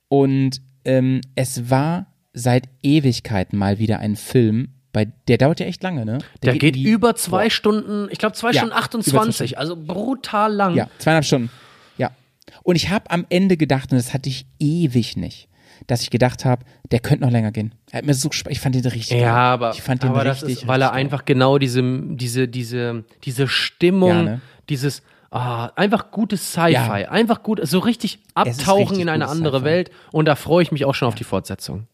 und 0.08 0.60
ähm, 0.84 1.20
es 1.34 1.70
war 1.70 2.06
seit 2.32 2.68
Ewigkeiten 2.82 3.58
mal 3.58 3.78
wieder 3.78 3.98
ein 3.98 4.16
Film, 4.16 4.74
Bei, 4.92 5.06
der 5.28 5.36
dauert 5.38 5.60
ja 5.60 5.66
echt 5.66 5.82
lange, 5.82 6.04
ne? 6.06 6.18
Der, 6.42 6.54
geht, 6.54 6.74
irgendwie- 6.76 6.90
über 6.90 7.14
zwei 7.14 7.50
Stunden, 7.50 8.08
ich 8.10 8.18
glaube 8.18 8.34
zwei 8.34 8.48
Ja, 8.52 8.60
Stunden 8.60 8.72
über 8.72 8.80
zwei 8.80 8.84
28, 8.98 9.50
Stunden. 9.50 9.54
also 9.60 9.76
brutal 9.76 10.52
lang. 10.52 10.74
Ja, 10.74 10.88
zweieinhalb 10.98 11.24
Stunden. 11.24 11.50
Ja. 11.98 12.10
Und 12.62 12.76
ich 12.76 12.88
habe 12.88 13.10
am 13.10 13.26
Ende 13.28 13.56
gedacht, 13.58 13.92
und 13.92 13.98
das 13.98 14.14
hatte 14.14 14.28
ich 14.30 14.46
ewig 14.58 15.16
nicht, 15.16 15.48
dass 15.86 16.00
ich 16.02 16.10
gedacht 16.10 16.44
habe, 16.46 16.64
der 16.90 17.00
könnte 17.00 17.24
noch 17.24 17.30
länger 17.30 17.52
gehen. 17.52 17.74
Er 17.90 17.98
hat 17.98 18.06
mir 18.06 18.14
so 18.14 18.30
ich 18.48 18.60
fand 18.60 18.74
den 18.74 18.84
richtig 18.86 19.20
Ja, 19.20 19.36
aber, 19.36 19.72
ich 19.72 19.82
fand 19.82 20.02
den 20.02 20.10
aber 20.10 20.24
richtig, 20.24 20.40
das 20.40 20.62
ist, 20.62 20.66
weil 20.66 20.80
er 20.80 20.88
richtig 20.88 21.00
einfach 21.02 21.24
genau 21.26 21.58
diese, 21.58 21.82
diese, 22.16 22.48
diese, 22.48 23.04
diese 23.24 23.46
Stimmung, 23.46 24.08
Ja, 24.10 24.22
ne? 24.22 24.40
dieses, 24.70 25.02
ah, 25.30 25.66
einfach 25.76 26.10
gutes 26.10 26.50
Sci-Fi, 26.52 26.72
Ja. 26.72 26.92
einfach 27.10 27.42
gut, 27.42 27.60
so 27.64 27.78
richtig 27.80 28.20
abtauchen 28.34 28.78
richtig 28.84 29.00
in 29.00 29.08
eine 29.10 29.28
andere. 29.28 29.64
Welt 29.64 29.90
und 30.12 30.24
da 30.24 30.34
freue 30.34 30.62
ich 30.62 30.72
mich 30.72 30.86
auch 30.86 30.94
schon 30.94 31.08
auf 31.08 31.14
die 31.14 31.24
Fortsetzung. 31.24 31.86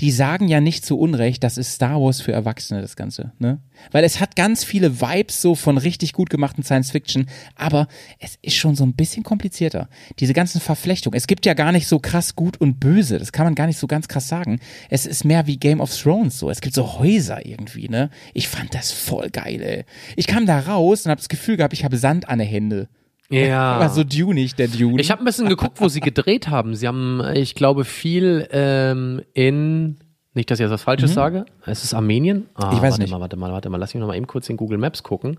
Die 0.00 0.10
sagen 0.10 0.48
ja 0.48 0.60
nicht 0.60 0.84
zu 0.84 0.98
Unrecht, 0.98 1.44
das 1.44 1.58
ist 1.58 1.72
Star 1.72 2.00
Wars 2.00 2.20
für 2.20 2.32
Erwachsene, 2.32 2.80
das 2.80 2.96
Ganze, 2.96 3.32
ne? 3.38 3.60
Weil 3.90 4.04
es 4.04 4.20
hat 4.20 4.36
ganz 4.36 4.64
viele 4.64 5.00
Vibes 5.00 5.42
so 5.42 5.54
von 5.54 5.78
richtig 5.78 6.12
gut 6.12 6.30
gemachten 6.30 6.62
Science 6.62 6.92
Fiction, 6.92 7.26
aber 7.56 7.88
es 8.18 8.38
ist 8.40 8.54
schon 8.54 8.76
so 8.76 8.84
ein 8.84 8.94
bisschen 8.94 9.24
komplizierter. 9.24 9.88
Diese 10.20 10.32
ganzen 10.32 10.60
Verflechtungen. 10.60 11.16
Es 11.16 11.26
gibt 11.26 11.44
ja 11.44 11.54
gar 11.54 11.72
nicht 11.72 11.88
so 11.88 11.98
krass 11.98 12.36
gut 12.36 12.56
und 12.60 12.80
böse, 12.80 13.18
das 13.18 13.32
kann 13.32 13.44
man 13.44 13.54
gar 13.54 13.66
nicht 13.66 13.78
so 13.78 13.86
ganz 13.86 14.08
krass 14.08 14.28
sagen. 14.28 14.60
Es 14.90 15.06
ist 15.06 15.24
mehr 15.24 15.46
wie 15.46 15.56
Game 15.56 15.80
of 15.80 15.94
Thrones 15.96 16.38
so. 16.38 16.50
Es 16.50 16.60
gibt 16.60 16.74
so 16.74 16.98
Häuser 16.98 17.44
irgendwie, 17.44 17.88
ne? 17.88 18.10
Ich 18.32 18.48
fand 18.48 18.74
das 18.74 18.92
voll 18.92 19.30
geil, 19.30 19.60
ey. 19.62 19.84
Ich 20.16 20.26
kam 20.26 20.46
da 20.46 20.60
raus 20.60 21.04
und 21.04 21.10
habe 21.10 21.20
das 21.20 21.28
Gefühl 21.28 21.56
gehabt, 21.56 21.74
ich 21.74 21.84
habe 21.84 21.96
Sand 21.96 22.28
an 22.28 22.38
den 22.38 22.48
Händen. 22.48 22.88
Ja. 23.30 23.78
War 23.80 23.88
so 23.90 24.04
Dunig, 24.04 24.54
der 24.54 24.68
Dune. 24.68 25.00
Ich 25.00 25.10
habe 25.10 25.22
ein 25.22 25.24
bisschen 25.24 25.48
geguckt, 25.48 25.80
wo 25.80 25.88
sie 25.88 26.00
gedreht 26.00 26.48
haben. 26.48 26.74
Sie 26.74 26.86
haben, 26.86 27.22
ich 27.34 27.54
glaube, 27.54 27.84
viel 27.84 28.46
ähm, 28.52 29.22
in, 29.32 29.98
nicht, 30.34 30.50
dass 30.50 30.58
ich 30.58 30.64
jetzt 30.64 30.72
was 30.72 30.82
Falsches 30.82 31.14
sage, 31.14 31.44
es 31.64 31.84
ist 31.84 31.94
Armenien. 31.94 32.46
Ah, 32.54 32.66
Mhm. 32.70 32.72
Ich 32.76 32.82
weiß 32.82 32.90
warte 32.92 33.02
nicht. 33.02 33.10
mal, 33.10 33.20
warte 33.20 33.36
mal, 33.36 33.52
warte 33.52 33.70
mal, 33.70 33.78
lass 33.78 33.94
mich 33.94 34.00
noch 34.00 34.08
mal 34.08 34.16
eben 34.16 34.26
kurz 34.26 34.48
in 34.48 34.56
Google 34.56 34.78
Maps 34.78 35.02
gucken. 35.02 35.38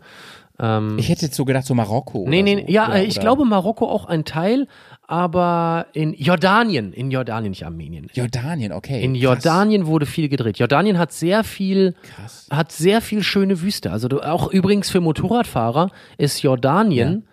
ich 0.97 1.09
hätte 1.09 1.25
jetzt 1.25 1.35
so 1.35 1.43
gedacht, 1.43 1.65
so 1.65 1.75
Marokko. 1.75 2.25
Nee, 2.29 2.41
nee, 2.41 2.63
so. 2.65 2.71
ja, 2.71 2.87
oder, 2.87 3.03
ich 3.03 3.15
oder 3.15 3.21
glaube 3.21 3.45
Marokko 3.45 3.89
auch 3.89 4.05
ein 4.05 4.23
Teil, 4.23 4.67
aber 5.05 5.87
in 5.93 6.13
Jordanien, 6.13 6.93
in 6.93 7.11
Jordanien, 7.11 7.49
nicht 7.51 7.65
Armenien. 7.65 8.07
Jordanien, 8.13 8.71
okay. 8.71 9.03
In 9.03 9.13
krass. 9.13 9.21
Jordanien 9.21 9.85
wurde 9.85 10.05
viel 10.05 10.29
gedreht. 10.29 10.57
Jordanien 10.57 10.97
hat 10.97 11.11
sehr 11.11 11.43
viel, 11.43 11.93
Krass. 12.15 12.47
hat 12.49 12.71
sehr 12.71 13.01
viel 13.01 13.21
schöne 13.21 13.61
Wüste. 13.61 13.91
Also 13.91 14.07
du, 14.07 14.21
auch 14.21 14.47
übrigens 14.51 14.89
für 14.89 15.01
Motorradfahrer 15.01 15.91
ist 16.17 16.41
Jordanien 16.41 17.25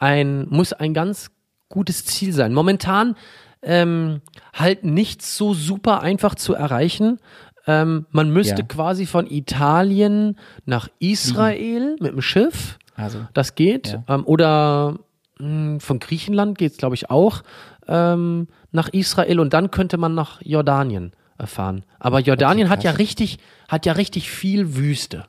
ein, 0.00 0.48
muss 0.48 0.72
ein 0.72 0.92
ganz 0.94 1.30
gutes 1.68 2.04
Ziel 2.04 2.32
sein. 2.32 2.52
Momentan 2.52 3.14
ähm, 3.62 4.22
halt 4.52 4.84
nicht 4.84 5.22
so 5.22 5.54
super 5.54 6.00
einfach 6.02 6.34
zu 6.34 6.54
erreichen. 6.54 7.18
Ähm, 7.66 8.06
man 8.10 8.30
müsste 8.30 8.62
Ja. 8.62 8.66
quasi 8.66 9.06
von 9.06 9.30
Italien 9.30 10.36
nach 10.64 10.88
Israel 10.98 11.96
mit 12.00 12.12
dem 12.12 12.22
Schiff. 12.22 12.78
Also, 12.96 13.26
Das 13.34 13.54
geht. 13.54 13.88
Ja. 13.92 14.04
Ähm, 14.08 14.24
oder 14.26 14.96
mh, 15.38 15.80
von 15.80 15.98
Griechenland 16.00 16.58
geht 16.58 16.72
es, 16.72 16.78
glaube 16.78 16.94
ich, 16.94 17.10
auch 17.10 17.42
ähm, 17.86 18.48
nach 18.72 18.88
Israel 18.88 19.40
und 19.40 19.52
dann 19.52 19.70
könnte 19.70 19.98
man 19.98 20.14
nach 20.14 20.40
Jordanien 20.42 21.12
fahren. 21.44 21.84
Aber 21.98 22.20
Jordanien 22.20 22.68
hat 22.68 22.82
ja 22.84 22.92
richtig, 22.92 23.38
hat 23.68 23.86
ja 23.86 23.92
richtig 23.94 24.30
viel 24.30 24.76
Wüste 24.76 25.24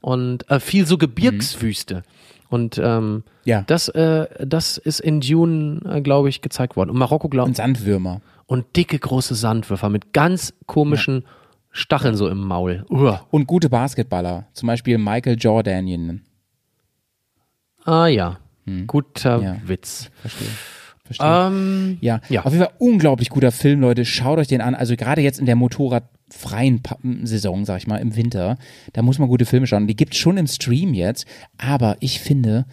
und 0.00 0.48
äh, 0.50 0.60
viel 0.60 0.86
so 0.86 0.96
Gebirgswüste. 0.98 2.02
Und 2.48 2.80
ähm, 2.82 3.24
Ja. 3.44 3.62
das, 3.66 3.88
äh, 3.88 4.26
das 4.46 4.78
ist 4.78 5.00
in 5.00 5.20
Dune, 5.20 5.80
äh, 5.88 6.00
glaube 6.00 6.28
ich, 6.28 6.42
gezeigt 6.42 6.76
worden. 6.76 6.90
Und 6.90 6.98
Marokko, 6.98 7.28
glaube 7.28 7.48
und 7.48 7.56
Sandwürmer. 7.56 8.20
und 8.46 8.76
dicke 8.76 8.98
große 8.98 9.34
Sandwürfer 9.34 9.88
mit 9.88 10.12
ganz 10.12 10.54
komischen 10.66 11.24
Stacheln 11.70 12.14
so 12.14 12.28
im 12.28 12.38
Maul. 12.38 12.84
Uah. 12.88 13.26
Und 13.30 13.46
gute 13.46 13.68
Basketballer. 13.68 14.46
Zum 14.52 14.66
Beispiel 14.68 14.96
Michael 14.98 15.36
Jordan. 15.38 16.22
Ah 17.84 18.06
ja, 18.06 18.38
guter 18.86 19.36
Hm. 19.38 19.42
Ja. 19.44 19.56
Witz. 19.64 20.10
Verstehe. 20.20 20.48
Verstehe. 21.04 21.46
Ähm, 21.46 21.98
ja. 22.00 22.20
ja. 22.28 22.44
auf 22.44 22.52
jeden 22.52 22.64
Fall 22.64 22.74
unglaublich 22.78 23.28
guter 23.28 23.52
Film, 23.52 23.80
Leute. 23.80 24.04
Schaut 24.04 24.38
euch 24.38 24.48
den 24.48 24.60
an. 24.60 24.74
Also 24.74 24.96
gerade 24.96 25.20
jetzt 25.20 25.38
in 25.38 25.46
der 25.46 25.54
motorradfreien 25.54 26.15
Pa- 26.82 26.98
Saison, 27.22 27.64
sag 27.64 27.78
ich 27.78 27.86
mal, 27.86 27.98
im 27.98 28.16
Winter, 28.16 28.58
da 28.92 29.02
muss 29.02 29.18
man 29.18 29.28
gute 29.28 29.46
Filme 29.46 29.66
schauen. 29.66 29.86
Die 29.86 29.96
gibt's 29.96 30.16
schon 30.18 30.36
im 30.36 30.46
Stream 30.46 30.92
jetzt, 30.94 31.26
aber 31.58 31.96
ich 32.00 32.20
finde, 32.20 32.66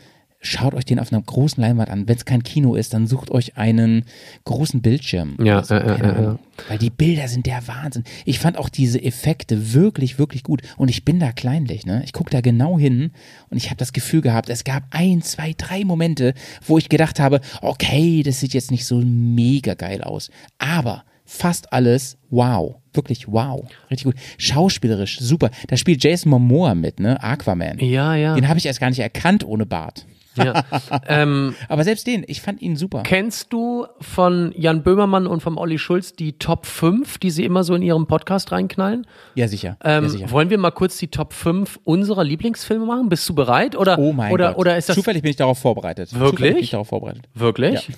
schaut 0.45 0.73
euch 0.73 0.84
den 0.85 0.99
auf 0.99 1.13
einer 1.13 1.21
großen 1.21 1.61
Leinwand 1.61 1.89
an. 1.89 2.07
Wenn 2.07 2.17
es 2.17 2.25
kein 2.25 2.43
Kino 2.43 2.75
ist, 2.75 2.93
dann 2.93 3.07
sucht 3.07 3.31
euch 3.31 3.55
einen 3.55 4.03
großen 4.43 4.81
Bildschirm. 4.81 5.38
Ja, 5.41 5.59
oder 5.59 5.63
so, 5.63 5.75
äh, 5.75 5.80
äh, 5.80 5.99
äh, 5.99 6.03
Ahnung. 6.03 6.39
Weil 6.67 6.77
die 6.80 6.89
Bilder 6.89 7.27
sind 7.30 7.45
der 7.45 7.65
Wahnsinn. 7.67 8.03
Ich 8.25 8.39
fand 8.39 8.57
auch 8.57 8.67
diese 8.69 9.01
Effekte 9.01 9.73
wirklich, 9.73 10.19
wirklich 10.19 10.43
gut. 10.43 10.61
Und 10.75 10.89
ich 10.89 11.05
bin 11.05 11.19
da 11.19 11.31
kleinlich, 11.31 11.85
ne? 11.85 12.01
Ich 12.03 12.11
guck 12.11 12.30
da 12.30 12.41
genau 12.41 12.77
hin 12.77 13.11
und 13.49 13.57
ich 13.57 13.67
habe 13.67 13.77
das 13.77 13.93
Gefühl 13.93 14.19
gehabt, 14.21 14.49
es 14.49 14.63
gab 14.65 14.84
ein, 14.91 15.21
zwei, 15.21 15.53
drei 15.57 15.85
Momente, 15.85 16.34
wo 16.65 16.77
ich 16.77 16.89
gedacht 16.89 17.19
habe, 17.21 17.39
okay, 17.61 18.21
das 18.23 18.41
sieht 18.41 18.53
jetzt 18.53 18.71
nicht 18.71 18.85
so 18.85 18.97
mega 18.97 19.75
geil 19.75 20.03
aus. 20.03 20.30
Aber 20.57 21.05
fast 21.25 21.71
alles, 21.73 22.17
wow. 22.29 22.75
Wirklich 22.93 23.27
wow. 23.27 23.65
Richtig 23.89 24.05
gut. 24.05 24.15
Schauspielerisch, 24.37 25.19
super. 25.19 25.49
Da 25.67 25.77
spielt 25.77 26.03
Jason 26.03 26.29
Momoa 26.29 26.75
mit, 26.75 26.99
ne? 26.99 27.21
Aquaman. 27.23 27.79
Ja, 27.79 28.15
ja. 28.15 28.35
Den 28.35 28.47
habe 28.47 28.59
ich 28.59 28.65
erst 28.65 28.79
gar 28.79 28.89
nicht 28.89 28.99
erkannt 28.99 29.43
ohne 29.43 29.65
Bart. 29.65 30.05
ja. 30.35 30.63
ähm, 31.07 31.55
Aber 31.69 31.83
selbst 31.83 32.05
den, 32.07 32.23
ich 32.27 32.41
fand 32.41 32.61
ihn 32.61 32.75
super. 32.75 33.03
kennst 33.03 33.53
du 33.53 33.85
von 34.01 34.51
Jan 34.57 34.81
Böhmermann 34.83 35.27
und 35.27 35.41
vom 35.41 35.57
Olli 35.57 35.77
Schulz 35.79 36.13
die 36.13 36.33
Top 36.39 36.65
5, 36.65 37.17
die 37.19 37.29
sie 37.31 37.45
immer 37.45 37.63
so 37.63 37.73
in 37.75 37.81
ihrem 37.83 38.05
Podcast 38.07 38.51
reinknallen? 38.51 39.05
Ja, 39.35 39.47
sicher. 39.47 39.77
Ähm, 39.83 40.03
ja, 40.03 40.09
sicher. 40.09 40.31
wollen 40.31 40.49
wir 40.51 40.57
mal 40.57 40.71
kurz 40.71 40.97
die 40.97 41.07
Top 41.07 41.33
5 41.33 41.79
unserer 41.83 42.23
Lieblingsfilme 42.23 42.85
machen? 42.85 43.09
Bist 43.09 43.27
du 43.29 43.33
bereit? 43.35 43.75
Oder, 43.75 43.97
Oh 43.99 44.11
mein 44.13 44.31
oder, 44.31 44.49
Gott. 44.49 44.57
Oder 44.57 44.77
ist 44.77 44.89
das 44.89 44.95
Zufällig 44.95 45.21
bin 45.23 45.31
ich 45.31 45.37
darauf 45.37 45.57
vorbereitet. 45.59 46.11
Wirklich? 46.13 46.31
Zufällig 46.31 46.53
bin 46.55 46.63
ich 46.63 46.69
darauf 46.71 46.87
vorbereitet. 46.87 47.27
wirklich? 47.33 47.89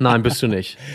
Nein, 0.00 0.22
bist 0.22 0.42
du 0.42 0.48
nicht. 0.48 0.78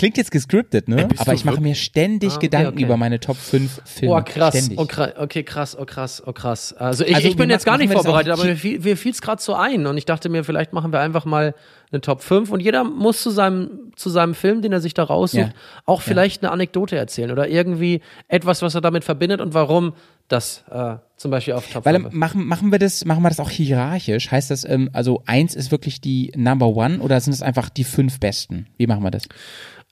Klingt 0.00 0.16
jetzt 0.16 0.30
gescriptet, 0.30 0.88
ne? 0.88 1.06
bist 1.08 1.20
Aber 1.20 1.34
ich 1.34 1.44
mache 1.44 1.60
mir 1.60 1.74
ständig 1.74 2.30
Ah, 2.32 2.36
okay, 2.36 2.46
Gedanken 2.46 2.72
okay. 2.72 2.84
über 2.84 2.96
meine 2.96 3.20
Top 3.20 3.36
5 3.36 3.82
Filme. 3.84 4.14
Oh, 4.14 4.22
krass. 4.24 4.56
Ständig. 4.56 4.78
Oh, 4.78 4.86
krass. 4.86 5.12
Okay, 5.18 5.42
krass, 5.42 5.76
oh, 5.78 5.84
krass, 5.84 6.22
oh, 6.24 6.32
krass. 6.32 6.72
Also 6.72 7.04
ich, 7.04 7.14
Also, 7.14 7.28
ich 7.28 7.36
bin 7.36 7.50
jetzt 7.50 7.66
gar 7.66 7.76
nicht 7.76 7.92
vorbereitet, 7.92 8.32
aber 8.32 8.44
mir 8.44 8.56
fiel, 8.56 8.80
mir 8.80 8.96
fiel 8.96 9.12
es 9.12 9.20
gerade 9.20 9.42
so 9.42 9.52
ein 9.52 9.86
und 9.86 9.98
ich 9.98 10.06
dachte 10.06 10.30
mir, 10.30 10.42
vielleicht 10.42 10.72
machen 10.72 10.90
wir 10.94 11.00
einfach 11.00 11.26
mal 11.26 11.54
eine 11.92 12.00
Top 12.00 12.22
5 12.22 12.50
und 12.50 12.60
jeder 12.60 12.82
muss 12.82 13.20
zu 13.22 13.28
seinem, 13.30 13.92
zu 13.94 14.08
seinem 14.08 14.34
Film, 14.34 14.62
den 14.62 14.72
er 14.72 14.80
sich 14.80 14.94
da 14.94 15.02
raussucht, 15.02 15.40
Ja. 15.42 15.50
auch 15.84 16.00
vielleicht 16.00 16.42
eine 16.42 16.50
Anekdote 16.50 16.96
erzählen 16.96 17.30
oder 17.30 17.48
irgendwie 17.48 18.00
etwas, 18.28 18.62
was 18.62 18.74
er 18.74 18.80
damit 18.80 19.04
verbindet 19.04 19.42
und 19.42 19.52
warum 19.52 19.92
das 20.28 20.64
äh, 20.70 20.94
zum 21.16 21.30
Beispiel 21.30 21.54
auf 21.54 21.66
Top 21.70 21.84
Weil 21.84 21.94
5 21.96 22.04
ähm, 22.06 22.10
ist. 22.12 22.16
machen, 22.16 22.46
machen 22.46 22.72
wir 22.72 22.78
das, 22.78 23.04
machen 23.04 23.22
wir 23.22 23.28
das 23.28 23.40
auch 23.40 23.50
hierarchisch? 23.50 24.30
Heißt 24.30 24.50
das, 24.50 24.64
ähm, 24.64 24.88
also 24.94 25.22
eins 25.26 25.54
ist 25.54 25.72
wirklich 25.72 26.00
die 26.00 26.32
Number 26.36 26.68
One 26.68 27.00
oder 27.00 27.20
sind 27.20 27.32
es 27.32 27.42
einfach 27.42 27.68
die 27.68 27.84
fünf 27.84 28.18
besten? 28.20 28.66
Wie 28.78 28.86
machen 28.86 29.02
wir 29.02 29.10
das? 29.10 29.24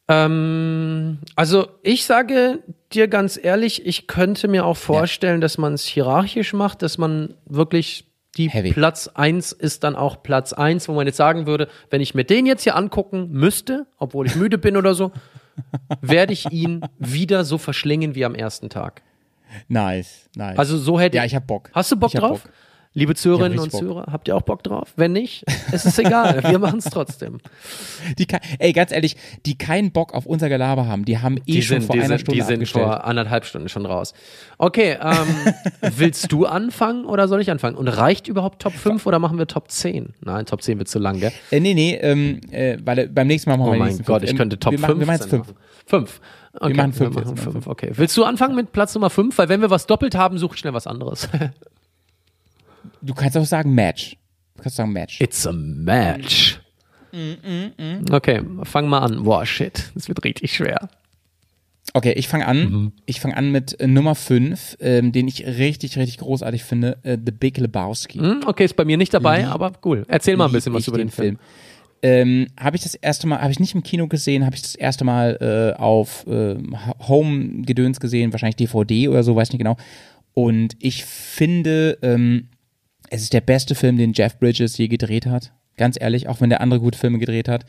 Ähm, 0.09 1.18
also 1.36 1.68
ich 1.82 2.05
sage 2.05 2.62
dir 2.93 3.09
ganz 3.09 3.39
ehrlich, 3.40 3.85
ich 3.86 4.06
könnte 4.06 4.48
mir 4.48 4.64
auch 4.64 4.76
vorstellen, 4.76 5.40
dass 5.40 5.59
man 5.59 5.74
es 5.74 5.85
hierarchisch 5.85 6.55
macht, 6.55 6.82
dass 6.82 6.97
man 6.98 7.35
wirklich 7.44 8.06
die 8.36 8.48
Heavy. 8.48 8.72
Platz 8.72 9.09
1 9.09 9.52
ist 9.52 9.85
dann 9.85 9.97
auch 9.97 10.22
Platz 10.22 10.52
1, 10.52 10.89
wo 10.89 10.94
man 10.94 11.06
jetzt 11.06 11.16
sagen 11.16 11.47
würde, 11.47 11.68
wenn 11.90 12.01
ich 12.01 12.14
mir 12.14 12.24
den 12.24 12.47
jetzt 12.47 12.62
hier 12.62 12.76
angucken 12.76 13.28
müsste, 13.32 13.86
obwohl 13.98 14.26
ich 14.26 14.36
müde 14.36 14.59
bin 14.59 14.76
oder 14.76 14.94
so, 14.94 15.12
werde 16.01 16.32
ich 16.32 16.51
ihn 16.52 16.82
wieder 16.98 17.44
so 17.44 17.59
verschlingen 17.59 18.14
wie 18.14 18.24
am 18.24 18.35
ersten 18.35 18.70
Tag. 18.70 19.02
Nice, 19.66 20.28
nice. 20.36 20.59
Also 20.59 20.78
so 20.78 21.01
hätte 21.01 21.16
ja, 21.16 21.24
ich 21.24 21.35
hab 21.35 21.47
Bock. 21.47 21.70
Hast 21.72 21.90
du 21.90 21.97
Bock 21.97 22.14
Ich 22.14 22.20
drauf? 22.20 22.44
Bock. 22.44 22.52
Liebe 22.99 23.15
Zuhörerinnen 23.15 23.59
und 23.61 23.70
Zuhörer, 23.70 24.07
habt 24.11 24.27
ihr 24.27 24.35
auch 24.37 24.43
Bock 24.43 24.65
drauf? 24.65 24.93
Wenn 24.97 25.12
nicht, 25.12 25.45
es 25.70 25.87
ist 25.87 25.99
egal, 26.01 26.43
wir 26.51 26.59
machen 26.59 26.81
es 26.81 26.87
trotzdem. 26.87 27.39
Die, 28.19 28.27
ey, 28.59 28.73
ganz 28.73 28.91
ehrlich, 28.91 29.16
die 29.47 29.57
keinen 29.57 29.93
Bock 29.93 30.15
auf 30.15 30.27
unser 30.27 30.49
Gelaber 30.49 30.87
haben, 30.89 31.05
die 31.05 31.19
haben 31.19 31.37
eh 31.39 31.53
Die 31.53 31.62
schon 31.62 31.79
sind, 31.81 31.87
vor 31.87 31.95
die 31.95 32.01
einer 32.01 32.09
sind, 32.09 32.20
Stunde 32.23 32.41
die 32.41 32.47
sind 32.47 32.55
abgestellt. 32.55 32.85
vor 32.87 33.05
anderthalb 33.05 33.45
Stunden 33.45 33.69
schon 33.69 33.87
raus. 33.87 34.15
Okay, 34.59 34.99
ähm, 35.01 35.53
willst 35.97 36.33
du 36.33 36.47
anfangen 36.47 37.05
oder 37.05 37.29
soll 37.29 37.41
ich 37.41 37.51
anfangen? 37.53 37.77
Und 37.77 37.87
reicht 37.87 38.27
überhaupt 38.27 38.61
Top 38.61 38.73
5 38.73 39.07
oder 39.07 39.20
machen 39.20 39.39
wir 39.39 39.47
Top 39.47 39.70
10? 39.70 40.15
Nein, 40.20 40.47
Top 40.47 40.62
10 40.62 40.79
wird 40.79 40.89
zu 40.89 40.99
lang, 40.99 41.20
gell? 41.20 41.33
Äh, 41.53 41.61
nee, 41.61 41.75
nee, 41.75 41.95
ähm, 41.95 42.41
äh, 42.51 42.79
weil 42.85 43.09
beim 43.09 43.29
nächsten 43.29 43.49
Mal 43.51 43.59
machen 43.59 43.69
Oh 43.69 43.73
wir 43.73 43.87
die 43.87 43.95
mein 43.97 44.05
Gott, 44.05 44.20
fünf. 44.20 44.25
ich 44.25 44.31
Ähm, 44.31 44.37
könnte 44.39 44.59
Top 44.59 44.73
wir 44.73 44.79
5 44.81 44.89
machen, 44.89 45.01
Wir 45.01 45.07
machen 45.07 45.20
jetzt 45.20 45.31
fünf. 45.31 45.55
5. 45.87 46.20
Okay, 46.55 46.69
Wir 46.70 46.77
machen 46.77 46.91
jetzt, 46.91 47.01
wir 47.01 47.11
machen 47.11 47.37
fünf, 47.37 47.66
okay. 47.69 47.91
Willst 47.95 48.16
du 48.16 48.25
anfangen 48.25 48.57
mit 48.57 48.73
Platz 48.73 48.93
Nummer 48.95 49.11
5? 49.11 49.39
Weil 49.39 49.49
wenn 49.49 49.61
wir 49.61 49.70
was 49.70 49.87
doppelt 49.87 50.16
haben, 50.16 50.37
suche 50.39 50.55
ich 50.55 50.61
schnell 50.61 50.75
was 50.75 50.89
anderes. 50.89 51.29
Du 53.02 53.14
kannst 53.14 53.36
auch 53.36 53.44
sagen 53.44 53.74
Match. 53.74 54.16
Du 54.56 54.62
kannst 54.62 54.76
sagen 54.76 54.92
Match. 54.92 55.20
It's 55.20 55.46
a 55.46 55.52
match. 55.52 56.60
Okay, 58.10 58.42
fang 58.64 58.88
mal 58.88 59.00
an. 59.00 59.24
Boah, 59.24 59.46
shit. 59.46 59.90
Das 59.94 60.09
wird 60.09 60.24
richtig 60.24 60.55
schwer. 60.55 60.88
Okay, 61.94 62.12
ich 62.12 62.28
fange 62.28 62.46
an. 62.46 62.59
Mhm. 62.70 62.92
Ich 63.06 63.20
fange 63.20 63.36
an 63.36 63.50
mit 63.50 63.80
äh, 63.80 63.86
Nummer 63.86 64.14
5, 64.14 64.76
ähm, 64.80 65.12
den 65.12 65.26
ich 65.26 65.46
richtig, 65.46 65.96
richtig 65.96 66.18
großartig 66.18 66.62
finde, 66.64 66.98
äh, 67.02 67.16
The 67.24 67.32
Big 67.32 67.56
Lebowski. 67.56 68.18
Hm, 68.18 68.40
okay, 68.46 68.64
ist 68.64 68.76
bei 68.76 68.84
mir 68.84 68.96
nicht 68.98 69.14
dabei, 69.14 69.46
aber 69.46 69.72
cool. 69.84 70.05
Erzähl 70.06 70.36
mal 70.36 70.46
ein 70.46 70.52
bisschen 70.52 70.74
was 70.74 70.86
über 70.86 70.98
den 70.98 71.09
Film. 71.09 71.38
ähm, 72.02 72.46
habe 72.60 72.76
ich 72.76 72.82
das 72.82 72.94
erste 72.94 73.26
Mal, 73.26 73.40
habe 73.40 73.50
ich 73.52 73.59
nicht 73.59 73.74
im 73.74 73.82
Kino 73.82 74.06
gesehen, 74.06 74.44
habe 74.44 74.55
ich 74.55 74.62
das 74.62 74.74
erste 74.74 75.05
Mal 75.05 75.74
äh, 75.76 75.80
auf 75.80 76.26
äh, 76.26 76.56
Home-Gedöns 77.09 78.00
gesehen, 78.00 78.32
wahrscheinlich 78.32 78.56
DVD 78.56 79.09
oder 79.09 79.22
so, 79.22 79.34
weiß 79.34 79.50
nicht 79.50 79.59
genau. 79.59 79.76
Und 80.34 80.76
ich 80.78 81.05
finde, 81.05 81.98
ähm, 82.02 82.48
es 83.10 83.22
ist 83.22 83.32
der 83.32 83.40
beste 83.40 83.74
Film, 83.74 83.97
den 83.97 84.12
Jeff 84.12 84.39
Bridges 84.39 84.76
je 84.78 84.89
gedreht 84.89 85.26
hat. 85.26 85.52
Ganz 85.76 85.97
ehrlich, 86.01 86.28
auch 86.28 86.40
wenn 86.40 86.51
der 86.51 86.60
andere 86.60 86.80
gute 86.80 86.98
Filme 86.98 87.18
gedreht 87.18 87.48
hat. 87.48 87.64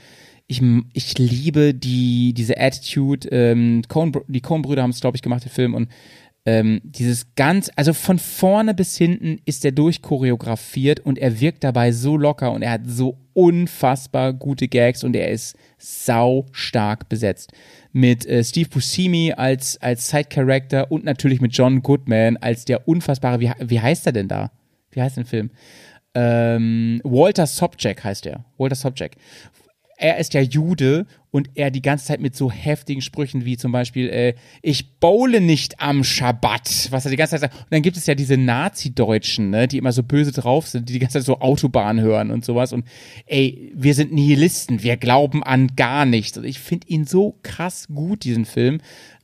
Ich, 0.47 0.61
ich 0.93 1.17
liebe 1.17 1.73
die, 1.75 2.33
diese 2.33 2.59
Attitude. 2.59 3.29
Ähm, 3.29 3.83
Coen, 3.87 4.13
die 4.27 4.41
Coen-Brüder 4.41 4.81
haben 4.81 4.89
es, 4.89 4.99
glaube 4.99 5.15
ich, 5.15 5.21
gemacht, 5.21 5.45
den 5.45 5.51
Film. 5.51 5.75
Und 5.75 5.89
ähm, 6.45 6.81
dieses 6.83 7.35
ganz, 7.35 7.69
also 7.75 7.93
von 7.93 8.17
vorne 8.17 8.73
bis 8.73 8.97
hinten 8.97 9.39
ist 9.45 9.63
er 9.65 9.71
durchchoreografiert 9.71 11.01
und 11.01 11.19
er 11.19 11.39
wirkt 11.39 11.63
dabei 11.63 11.91
so 11.91 12.17
locker 12.17 12.51
und 12.51 12.63
er 12.63 12.71
hat 12.71 12.81
so 12.87 13.17
unfassbar 13.33 14.33
gute 14.33 14.67
Gags 14.67 15.03
und 15.03 15.15
er 15.15 15.29
ist 15.29 15.55
sau 15.77 16.47
stark 16.51 17.09
besetzt. 17.09 17.51
Mit 17.91 18.25
äh, 18.25 18.43
Steve 18.43 18.69
Buscemi 18.69 19.33
als, 19.33 19.79
als 19.81 20.09
Side-Character 20.09 20.91
und 20.91 21.03
natürlich 21.03 21.41
mit 21.41 21.55
John 21.55 21.83
Goodman 21.83 22.37
als 22.37 22.65
der 22.65 22.87
unfassbare, 22.87 23.39
wie, 23.39 23.51
wie 23.59 23.79
heißt 23.79 24.07
er 24.07 24.13
denn 24.13 24.27
da? 24.27 24.51
Wie 24.91 25.01
heißt 25.01 25.17
der 25.17 25.25
Film? 25.25 25.51
Ähm, 26.13 27.01
Walter 27.03 27.45
Sobchak 27.45 28.03
heißt 28.03 28.25
er. 28.25 28.45
Walter 28.57 28.75
Sobchak 28.75 29.15
er 29.99 30.17
ist 30.17 30.33
ja 30.33 30.41
Jude 30.41 31.05
und 31.29 31.49
er 31.55 31.71
die 31.71 31.81
ganze 31.81 32.05
Zeit 32.05 32.21
mit 32.21 32.35
so 32.35 32.49
heftigen 32.49 33.01
Sprüchen 33.01 33.43
wie 33.43 33.57
zum 33.57 33.73
Beispiel, 33.73 34.09
äh, 34.09 34.33
ich 34.61 34.97
bowle 34.99 35.41
nicht 35.41 35.81
am 35.81 36.05
Schabbat, 36.05 36.87
was 36.89 37.05
er 37.05 37.11
die 37.11 37.17
ganze 37.17 37.31
Zeit 37.31 37.41
sagt. 37.41 37.55
Und 37.55 37.67
dann 37.71 37.81
gibt 37.81 37.97
es 37.97 38.07
ja 38.07 38.15
diese 38.15 38.37
Nazi-Deutschen, 38.37 39.49
ne, 39.49 39.67
die 39.67 39.77
immer 39.77 39.91
so 39.91 40.01
böse 40.01 40.31
drauf 40.31 40.67
sind, 40.67 40.87
die 40.87 40.93
die 40.93 40.99
ganze 40.99 41.19
Zeit 41.19 41.25
so 41.25 41.39
Autobahn 41.41 41.99
hören 41.99 42.31
und 42.31 42.45
sowas. 42.45 42.71
Und 42.71 42.85
ey, 43.25 43.73
wir 43.75 43.93
sind 43.93 44.13
Nihilisten, 44.13 44.81
wir 44.81 44.95
glauben 44.95 45.43
an 45.43 45.75
gar 45.75 46.05
nichts. 46.05 46.37
Und 46.37 46.45
ich 46.45 46.59
finde 46.59 46.87
ihn 46.87 47.05
so 47.05 47.37
krass 47.43 47.87
gut, 47.93 48.23
diesen 48.23 48.45
Film. 48.45 48.79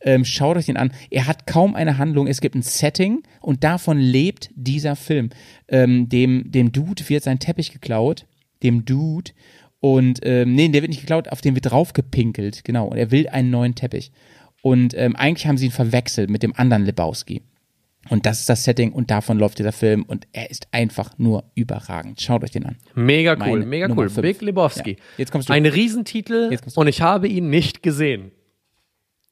Ähm, 0.06 0.24
schaut 0.24 0.56
euch 0.56 0.68
den 0.68 0.78
an. 0.78 0.94
Er 1.10 1.26
hat 1.28 1.48
kaum 1.48 1.76
eine 1.76 1.98
Handlung, 1.98 2.28
es 2.28 2.40
gibt 2.40 2.54
ein 2.56 2.62
Setting 2.62 3.24
und 3.42 3.64
davon 3.64 3.98
lebt 3.98 4.52
dieser 4.56 4.96
Film. 4.96 5.32
Ähm, 5.68 6.08
dem, 6.08 6.52
dem 6.52 6.72
Dude 6.72 7.10
wird 7.10 7.24
sein 7.24 7.40
Teppich 7.40 7.74
geklaut, 7.74 8.26
dem 8.64 8.86
Dude. 8.86 9.32
Und 9.80 10.20
ähm, 10.24 10.54
nee, 10.54 10.70
der 10.70 10.82
wird 10.84 10.92
nicht 10.92 11.02
geklaut, 11.02 11.28
auf 11.30 11.42
den 11.42 11.56
wird 11.56 11.72
draufgepinkelt, 11.72 12.64
genau. 12.64 12.88
Und 12.88 12.98
er 12.98 13.10
will 13.12 13.28
einen 13.28 13.50
neuen 13.50 13.74
Teppich. 13.76 14.12
Und 14.62 14.94
ähm, 14.96 15.16
eigentlich 15.16 15.48
haben 15.48 15.58
sie 15.58 15.66
ihn 15.66 15.72
verwechselt 15.72 16.30
mit 16.30 16.44
dem 16.44 16.56
anderen 16.56 16.86
Lebowski. 16.86 17.42
Und 18.10 18.28
das 18.28 18.40
ist 18.42 18.50
das 18.50 18.64
Setting 18.64 18.94
und 18.94 19.10
davon 19.10 19.40
läuft 19.40 19.58
dieser 19.58 19.72
Film 19.72 20.04
und 20.04 20.28
er 20.32 20.52
ist 20.52 20.68
einfach 20.72 21.18
nur 21.18 21.46
überragend. 21.56 22.22
Schaut 22.22 22.44
euch 22.44 22.52
den 22.52 22.66
an. 22.66 22.76
Mega 22.94 23.32
cool, 23.34 23.38
Meine 23.60 23.66
mega 23.66 23.88
Nummer 23.88 24.04
cool. 24.04 24.10
fünf. 24.10 24.22
Big 24.22 24.42
Lebowski. 24.42 24.92
Ja. 24.92 24.98
Jetzt 25.18 25.32
kommst 25.32 25.50
du. 25.50 25.54
Ein 25.54 25.66
Riesentitel 25.66 26.50
Jetzt 26.52 26.62
kommst 26.62 26.78
du. 26.78 26.82
und 26.82 26.88
ich 26.88 27.02
habe 27.02 27.28
ihn 27.28 27.50
nicht 27.50 27.82
gesehen. 27.82 28.32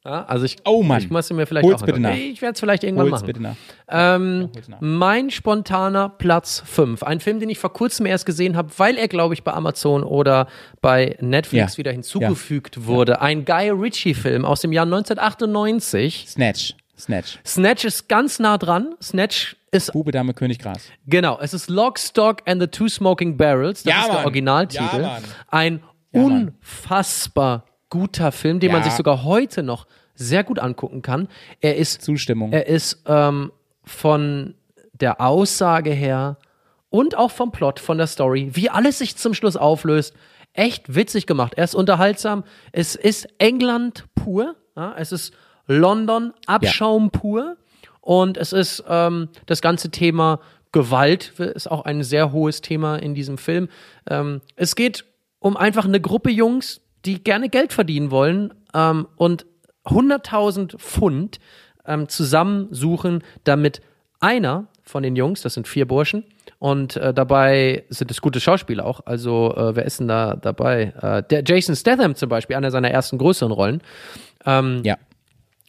Ja, 0.06 0.26
also 0.26 0.44
ich, 0.44 0.58
Oh 0.66 0.84
Mann. 0.84 1.00
ich 1.02 1.10
muss 1.10 1.32
mir 1.32 1.46
vielleicht 1.46 1.66
Hol's 1.66 1.82
auch 1.82 1.86
bitte 1.86 2.00
nach. 2.02 2.14
Ich 2.14 2.42
werde 2.42 2.54
es 2.56 2.60
vielleicht 2.60 2.84
irgendwann 2.84 3.06
Hol's 3.06 3.22
machen. 3.22 3.26
bitte 3.28 3.42
nach. 3.42 3.56
Ähm, 3.88 4.50
nach. 4.68 4.78
mein 4.82 5.30
spontaner 5.32 6.10
Platz 6.10 6.62
5. 6.66 7.04
Ein 7.04 7.22
Film, 7.22 7.40
den 7.40 7.50
ich 7.50 7.58
vor 7.58 7.72
kurzem 7.72 8.06
erst 8.06 8.26
gesehen 8.26 8.58
habe, 8.58 8.70
weil 8.78 8.98
er, 8.98 9.08
glaube 9.08 9.34
ich, 9.34 9.44
bei 9.44 9.54
Amazon 9.54 10.04
oder 10.04 10.48
bei 10.82 11.16
Netflix 11.22 11.74
Ja. 11.74 11.78
wieder 11.78 11.92
hinzugefügt 11.94 12.86
wurde. 12.86 13.22
Ein 13.22 13.46
Guy 13.46 13.70
Ritchie-Film 13.70 14.44
aus 14.44 14.60
dem 14.60 14.74
Jahr 14.74 14.86
1998. 14.86 16.26
Snatch. 16.28 16.76
Snatch. 17.00 17.40
Snatch 17.46 17.86
ist 17.86 18.10
ganz 18.10 18.40
nah 18.40 18.58
dran. 18.58 18.96
Snatch 19.02 19.56
ist, 19.72 19.94
Bube, 19.94 20.12
Dame, 20.12 20.34
König, 20.34 20.60
Gras. 20.60 20.84
genau, 21.08 21.40
es 21.42 21.54
ist 21.54 21.70
Lock, 21.70 21.98
Stock 21.98 22.42
and 22.46 22.62
the 22.62 22.68
Two 22.68 22.88
Smoking 22.88 23.36
Barrels. 23.38 23.84
Das 23.84 23.92
Ja, 23.94 24.00
ist 24.02 24.08
der 24.08 24.14
Mann. 24.16 24.26
Originaltitel. 24.26 24.84
Ja, 24.84 25.00
Mann. 25.02 25.24
Ein 25.48 25.84
Mann. 26.12 26.54
unfassbar 26.72 27.66
guter 27.94 28.32
Film, 28.32 28.60
den 28.60 28.72
man 28.72 28.82
Ja. 28.82 28.86
sich 28.86 28.94
sogar 28.94 29.24
heute 29.24 29.62
noch 29.62 29.86
sehr 30.16 30.44
gut 30.44 30.58
angucken 30.58 31.04
kann. 31.04 31.28
Er 31.62 31.76
ist 31.78 32.02
Zustimmung. 32.02 32.52
er 32.52 32.66
ist 32.66 33.04
ähm, 33.06 33.52
von 33.84 34.56
der 34.94 35.22
Aussage 35.22 35.92
her 35.92 36.38
und 36.90 37.16
auch 37.16 37.30
vom 37.30 37.52
Plot, 37.52 37.80
von 37.80 38.00
der 38.00 38.08
Story, 38.08 38.50
wie 38.54 38.70
alles 38.72 38.98
sich 38.98 39.16
zum 39.16 39.36
Schluss 39.36 39.56
auflöst, 39.56 40.16
echt 40.54 40.96
witzig 40.96 41.28
gemacht. 41.28 41.54
Er 41.56 41.66
ist 41.66 41.76
unterhaltsam. 41.76 42.44
Es 42.72 42.96
ist 42.96 43.28
England 43.38 44.06
pur. 44.16 44.56
Ja, 44.76 44.96
es 44.98 45.12
ist 45.12 45.34
London 45.68 46.34
Abschaum 46.48 47.12
pur. 47.12 47.58
Und 48.02 48.38
es 48.38 48.54
ist 48.54 48.84
ähm, 48.90 49.30
das 49.46 49.62
ganze 49.62 49.92
Thema 49.92 50.40
Gewalt 50.72 51.34
ist 51.40 51.70
auch 51.70 51.86
ein 51.86 52.02
sehr 52.04 52.32
hohes 52.32 52.62
Thema 52.62 52.96
in 52.96 53.14
diesem 53.14 53.38
Film. 53.38 53.70
Ähm, 54.10 54.42
es 54.56 54.76
geht 54.76 55.06
um 55.40 55.56
einfach 55.56 55.86
eine 55.86 56.02
Gruppe 56.02 56.32
Jungs, 56.32 56.82
die 57.06 57.24
gerne 57.24 57.50
Geld 57.50 57.74
verdienen 57.74 58.12
wollen 58.12 58.54
ähm, 58.74 59.08
und 59.18 59.46
100.000 59.86 60.78
Pfund 60.78 61.40
ähm, 61.86 62.08
zusammensuchen, 62.08 63.24
damit 63.44 63.82
einer 64.20 64.68
von 64.84 65.04
den 65.04 65.16
Jungs, 65.16 65.42
das 65.42 65.54
sind 65.54 65.68
vier 65.68 65.88
Burschen, 65.88 66.24
und 66.60 66.96
äh, 66.96 67.14
dabei 67.14 67.84
sind 67.90 68.10
es 68.12 68.22
gute 68.22 68.40
Schauspieler 68.40 68.86
auch. 68.86 69.02
Also, 69.06 69.54
äh, 69.56 69.76
wer 69.76 69.84
ist 69.86 70.00
denn 70.00 70.08
da 70.08 70.36
dabei? 70.36 70.94
Äh, 71.02 71.24
der 71.30 71.44
Jason 71.46 71.76
Statham 71.76 72.16
zum 72.16 72.30
Beispiel, 72.30 72.56
einer 72.56 72.72
seiner 72.72 72.90
ersten 72.90 73.18
größeren 73.18 73.52
Rollen. 73.52 73.82
ja. 74.46 74.98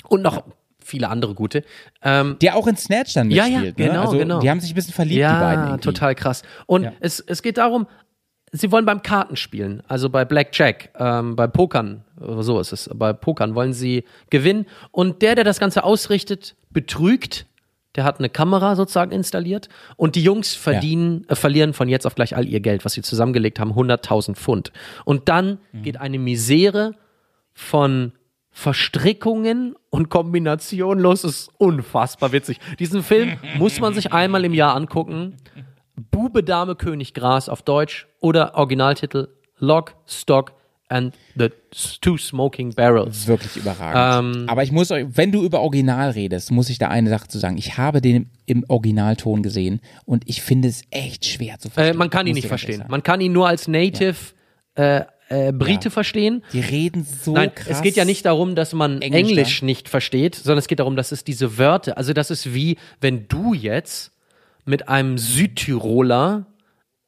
Und 0.09 0.23
noch 0.23 0.44
viele 0.85 1.09
andere 1.09 1.35
gute. 1.35 1.65
Ähm, 2.02 2.36
Der 2.43 2.56
auch 2.56 2.66
in 2.66 2.77
Snatch 2.77 3.15
dann 3.15 3.31
Ja, 3.31 3.44
mitspielt. 3.44 3.78
ja, 3.78 3.85
ne? 3.86 3.90
genau, 3.93 4.02
also, 4.02 4.19
genau. 4.19 4.39
Die 4.40 4.51
haben 4.51 4.61
sich 4.61 4.70
ein 4.73 4.74
bisschen 4.74 4.93
verliebt, 4.93 5.19
die 5.28 5.40
beiden. 5.40 5.66
ja, 5.69 5.77
total 5.78 6.15
krass. 6.15 6.43
Und 6.66 6.82
Ja. 6.85 6.93
es, 7.01 7.20
es 7.20 7.43
geht 7.43 7.56
darum, 7.56 7.86
sie 8.57 8.71
wollen 8.73 8.85
beim 8.87 9.03
Kartenspielen, 9.03 9.83
also 9.89 10.09
bei 10.11 10.25
Blackjack, 10.25 10.91
ähm, 10.99 11.37
bei 11.37 11.47
Pokern, 11.47 12.05
äh, 12.21 12.43
so 12.43 12.61
ist 12.61 12.73
es, 12.73 12.89
bei 12.95 13.13
Pokern 13.13 13.55
wollen 13.55 13.73
sie 13.73 14.05
gewinnen. 14.31 14.67
Und 14.91 15.23
der, 15.23 15.35
der 15.35 15.45
das 15.45 15.59
Ganze 15.61 15.85
ausrichtet, 15.85 16.55
betrügt. 16.71 17.47
Der 17.97 18.03
hat 18.03 18.19
eine 18.19 18.29
Kamera 18.29 18.75
sozusagen 18.75 19.13
installiert 19.13 19.69
und 19.97 20.17
die 20.17 20.23
Jungs 20.25 20.55
verdienen, 20.57 21.25
äh, 21.29 21.37
verlieren 21.37 21.75
von 21.75 21.89
jetzt 21.89 22.07
auf 22.07 22.17
gleich 22.17 22.35
all 22.35 22.45
ihr 22.49 22.59
Geld, 22.61 22.85
was 22.85 22.95
sie 22.95 23.03
zusammengelegt 23.03 23.61
haben, 23.61 23.73
100.000 23.75 24.35
Pfund. 24.37 24.73
Und 25.05 25.29
dann 25.29 25.59
Mhm. 25.73 25.83
geht 25.83 26.01
eine 26.01 26.19
Misere 26.19 26.95
von 27.53 28.11
Verstrickungen 28.51 29.77
und 29.91 30.09
Kombinationen 30.11 31.03
los. 31.03 31.23
Das 31.23 31.31
ist 31.33 31.51
unfassbar 31.59 32.33
witzig. 32.33 32.59
Diesen 32.81 33.03
Film 33.05 33.37
muss 33.59 33.81
man 33.81 33.95
sich 33.95 34.13
einmal 34.13 34.45
im 34.45 34.55
Jahr 34.55 34.75
angucken. 34.75 35.37
Bube, 36.11 36.43
Dame, 36.43 36.75
König, 36.75 37.15
Gras 37.15 37.49
auf 37.49 37.62
Deutsch 37.62 38.07
oder 38.21 38.55
Originaltitel 38.57 39.29
Lock, 39.59 39.95
Stock 40.07 40.53
and 40.89 41.15
the 41.37 41.49
Two 42.01 42.19
Smoking 42.19 42.75
Barrels. 42.75 43.27
Wirklich 43.27 43.57
überragend. 43.57 44.39
Ähm, 44.43 44.49
Aber 44.49 44.62
ich 44.65 44.73
muss 44.73 44.91
euch, 44.91 45.07
wenn 45.11 45.33
du 45.33 45.43
über 45.43 45.61
Original 45.62 46.11
redest, 46.11 46.51
muss 46.51 46.69
ich 46.69 46.79
da 46.79 46.89
eine 46.89 47.09
Sache 47.09 47.29
zu 47.29 47.39
sagen. 47.39 47.57
Ich 47.57 47.79
habe 47.79 48.01
den 48.01 48.31
im 48.47 48.65
Originalton 48.69 49.43
gesehen 49.43 49.81
und 50.05 50.25
ich 50.27 50.43
finde 50.43 50.69
es 50.69 50.83
echt 50.91 51.25
schwer 51.25 51.59
zu 51.59 51.69
Äh, 51.69 51.71
verstehen. 51.71 51.97
man 51.97 52.11
kann 52.11 52.27
ihn 52.27 52.35
nicht 52.35 52.49
verstehen. 52.49 52.85
Man 52.89 53.03
kann 53.03 53.21
ihn 53.21 53.33
nur 53.33 53.49
als 53.49 53.66
Native 53.66 54.16
äh, 54.77 55.03
äh, 55.31 55.53
Brite 55.53 55.85
Ja. 55.89 55.91
verstehen. 55.91 56.43
Die 56.53 56.61
reden 56.61 57.05
so 57.05 57.33
Nein, 57.33 57.55
krass. 57.55 57.69
es 57.79 57.83
geht 57.83 57.97
ja 57.97 58.05
nicht 58.05 58.27
darum, 58.27 58.55
dass 58.55 58.73
man 58.75 59.01
Englisch 59.01 59.31
Englisch, 59.31 59.62
nicht 59.62 59.89
versteht, 59.89 60.35
sondern 60.35 60.59
es 60.59 60.69
geht 60.69 60.81
darum, 60.81 60.97
dass 60.97 61.12
es 61.12 61.25
diese 61.25 61.57
Wörter, 61.57 61.97
also 61.97 62.12
das 62.12 62.31
ist 62.31 62.53
wie, 62.53 62.77
wenn 63.01 63.27
du 63.29 63.55
jetzt 63.55 64.11
mit 64.65 64.89
einem 64.89 65.19
Südtiroler 65.19 66.47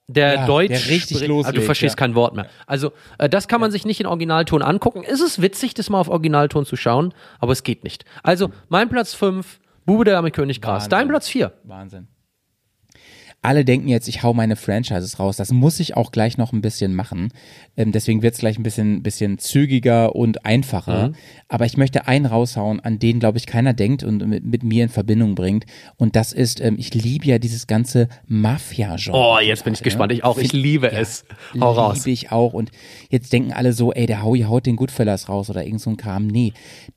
der 0.09 0.35
Ja, 0.35 0.47
Deutsch 0.47 0.69
der 0.69 0.87
richtig 0.89 1.17
spricht, 1.17 1.29
loslegt, 1.29 1.49
ah, 1.49 1.61
du 1.61 1.65
verstehst 1.65 1.95
ja. 1.95 1.99
kein 1.99 2.15
Wort 2.15 2.35
mehr. 2.35 2.47
Also 2.67 2.93
äh, 3.19 3.29
das 3.29 3.49
kann 3.49 3.61
man 3.61 3.73
sich 3.73 3.85
nicht 3.85 4.01
in 4.01 4.07
Originalton 4.07 4.63
angucken. 4.63 5.03
Es 5.05 5.21
ist 5.21 5.43
witzig, 5.43 5.75
das 5.75 5.91
mal 5.91 5.99
auf 5.99 6.09
Originalton 6.09 6.65
zu 6.65 6.77
schauen, 6.77 7.13
aber 7.41 7.53
es 7.53 7.65
geht 7.65 7.83
nicht. 7.83 8.05
Also 8.23 8.51
mein 8.69 8.89
Platz 8.89 9.15
5, 9.15 9.59
Bube 9.85 10.05
der 10.05 10.15
Dame 10.15 10.31
König 10.31 10.61
Gras. 10.61 10.89
Dein 10.89 11.09
Platz 11.09 11.29
4. 11.29 11.53
Wahnsinn. 11.65 12.07
Alle 13.43 13.65
denken 13.65 13.87
jetzt, 13.87 14.09
ich 14.09 14.25
hau 14.25 14.35
meine 14.35 14.57
Franchises 14.57 15.21
raus. 15.21 15.37
Das 15.37 15.53
muss 15.53 15.79
ich 15.79 15.97
auch 15.97 16.11
gleich 16.11 16.37
noch 16.37 16.53
ein 16.53 16.63
bisschen 16.63 16.95
machen. 16.95 17.29
Ähm, 17.77 17.93
deswegen 17.93 18.23
wird 18.23 18.35
es 18.35 18.41
gleich 18.41 18.59
ein 18.59 18.65
bisschen, 18.65 19.05
bisschen 19.05 19.39
zügiger 19.39 20.17
und 20.17 20.45
einfacher. 20.45 21.09
Mhm. 21.09 21.15
Aber 21.47 21.65
ich 21.65 21.77
möchte 21.77 22.09
einen 22.09 22.27
raushauen, 22.27 22.81
an 22.81 22.99
den, 22.99 23.21
glaube 23.21 23.39
ich, 23.39 23.47
keiner 23.47 23.73
denkt 23.73 24.03
und 24.03 24.27
mit, 24.27 24.45
mit 24.45 24.65
mir 24.65 24.83
in 24.83 24.89
Verbindung 24.89 25.37
bringt. 25.37 25.65
Und 25.97 26.17
das 26.17 26.33
ist, 26.33 26.61
ähm, 26.61 26.75
ich 26.77 26.93
liebe 26.93 27.27
ja 27.27 27.39
dieses 27.39 27.69
ganze 27.69 28.09
Mafia-Genre. 28.27 29.17
Oh, 29.17 29.39
jetzt 29.39 29.63
bin 29.63 29.75
ich 29.75 29.83
gespannt. 29.83 30.11
Ich 30.11 30.25
auch. 30.25 30.39
Ich 30.39 30.53
liebe 30.53 30.91
es. 30.91 31.25
Hau 31.61 31.71
raus. 31.71 31.99
Liebe 31.99 32.11
ich 32.11 32.33
auch. 32.33 32.53
Und 32.53 32.73
jetzt 33.11 33.33
denken 33.33 33.53
alle 33.53 33.73
so, 33.73 33.93
ey, 33.93 34.07
der 34.07 34.25
Howie 34.25 34.45
haut 34.45 34.67
den 34.67 34.75
Goodfellas 34.75 35.29
raus 35.29 35.51
oder 35.51 35.65
irgend 35.65 35.83
so 35.83 35.91
ein 35.91 35.97
Kram. 35.97 36.27
Nee, 36.27 36.53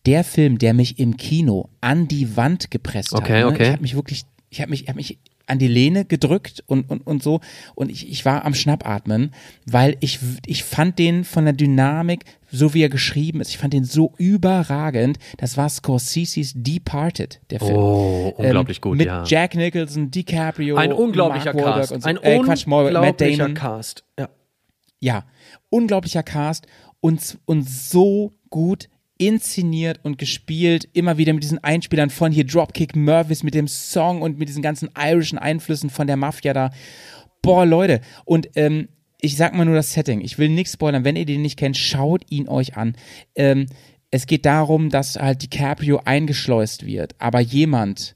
der 0.07 0.23
Film, 0.23 0.57
der 0.57 0.73
mich 0.73 0.97
im 0.97 1.15
Kino 1.17 1.69
an 1.79 2.07
die 2.07 2.35
Wand 2.35 2.71
gepresst 2.71 3.13
Okay, 3.13 3.43
hat. 3.43 3.45
Ne? 3.45 3.47
okay. 3.47 3.63
Ich 3.63 3.69
habe 3.71 3.81
mich 3.83 3.95
wirklich, 3.95 4.23
ich 4.49 4.61
habe 4.61 4.71
mich, 4.71 4.83
ich 4.83 4.89
habe 4.89 4.97
mich 4.97 5.19
an 5.49 5.59
die 5.59 5.67
Lehne 5.67 6.05
gedrückt 6.05 6.63
und, 6.67 6.89
und, 6.89 7.05
und 7.05 7.23
so. 7.23 7.39
Und 7.75 7.91
ich, 7.91 8.09
ich 8.09 8.25
war 8.25 8.45
am 8.45 8.53
Schnappatmen, 8.53 9.31
weil 9.65 9.97
ich, 9.99 10.19
ich 10.45 10.63
fand 10.63 10.99
den 10.99 11.23
von 11.23 11.45
der 11.45 11.53
Dynamik, 11.53 12.25
so 12.51 12.73
wie 12.73 12.83
er 12.83 12.89
geschrieben 12.89 13.41
ist, 13.41 13.49
ich 13.49 13.57
fand 13.57 13.73
den 13.73 13.83
so 13.83 14.13
überragend. 14.17 15.19
Das 15.37 15.57
war 15.57 15.69
Scorsese's 15.69 16.53
Departed, 16.55 17.41
der 17.49 17.59
Film. 17.59 17.75
Oh, 17.75 18.33
unglaublich 18.37 18.81
gut, 18.81 18.97
mit 18.97 19.07
ja. 19.07 19.23
Jack 19.25 19.55
Nicholson, 19.55 20.11
DiCaprio, 20.11 20.75
Ein 20.75 20.93
unglaublicher 20.93 21.53
Mark 21.53 21.75
Cast. 21.75 21.91
und 21.91 22.03
so. 22.03 22.09
Ein 22.09 22.17
äh, 22.17 22.39
Quatsch, 22.39 22.67
Matt 22.67 22.85
unglaublicher 22.85 23.37
Damon. 23.37 23.53
Cast. 23.53 24.03
Ja. 24.17 24.29
Ja, 24.99 25.23
unglaublicher 25.69 26.23
Cast 26.23 26.67
und, 26.99 27.37
und 27.45 27.69
so 27.69 28.33
gut 28.49 28.89
inszeniert 29.19 29.99
und 30.01 30.17
gespielt, 30.17 30.89
immer 30.93 31.17
wieder 31.17 31.33
mit 31.33 31.43
diesen 31.43 31.63
Einspielern 31.63 32.09
von 32.09 32.31
hier 32.31 32.45
Dropkick 32.45 32.95
Murphys 32.95 33.43
mit 33.43 33.53
dem 33.53 33.67
Song 33.67 34.23
und 34.23 34.39
mit 34.39 34.49
diesen 34.49 34.63
ganzen 34.63 34.89
irischen 34.97 35.37
Einflüssen 35.37 35.91
von 35.91 36.07
der 36.07 36.17
Mafia 36.17 36.53
da. 36.53 36.71
Boah, 37.41 37.65
Leute. 37.65 38.01
Und 38.25 38.49
ähm, 38.55 38.87
ich 39.21 39.35
sag 39.35 39.53
mal 39.53 39.65
nur 39.65 39.75
das 39.75 39.93
Setting. 39.93 40.21
Ich 40.21 40.37
will 40.37 40.49
nichts 40.49 40.73
spoilern. 40.73 41.03
Wenn 41.03 41.17
ihr 41.17 41.25
den 41.25 41.41
nicht 41.41 41.59
kennt, 41.59 41.77
schaut 41.77 42.23
ihn 42.29 42.47
euch 42.47 42.77
an. 42.77 42.95
Ähm, 43.35 43.67
es 44.09 44.25
geht 44.25 44.45
darum, 44.45 44.89
dass 44.89 45.17
halt 45.17 45.43
DiCaprio 45.43 46.01
eingeschleust 46.03 46.85
wird, 46.85 47.13
aber 47.19 47.41
jemand 47.41 48.15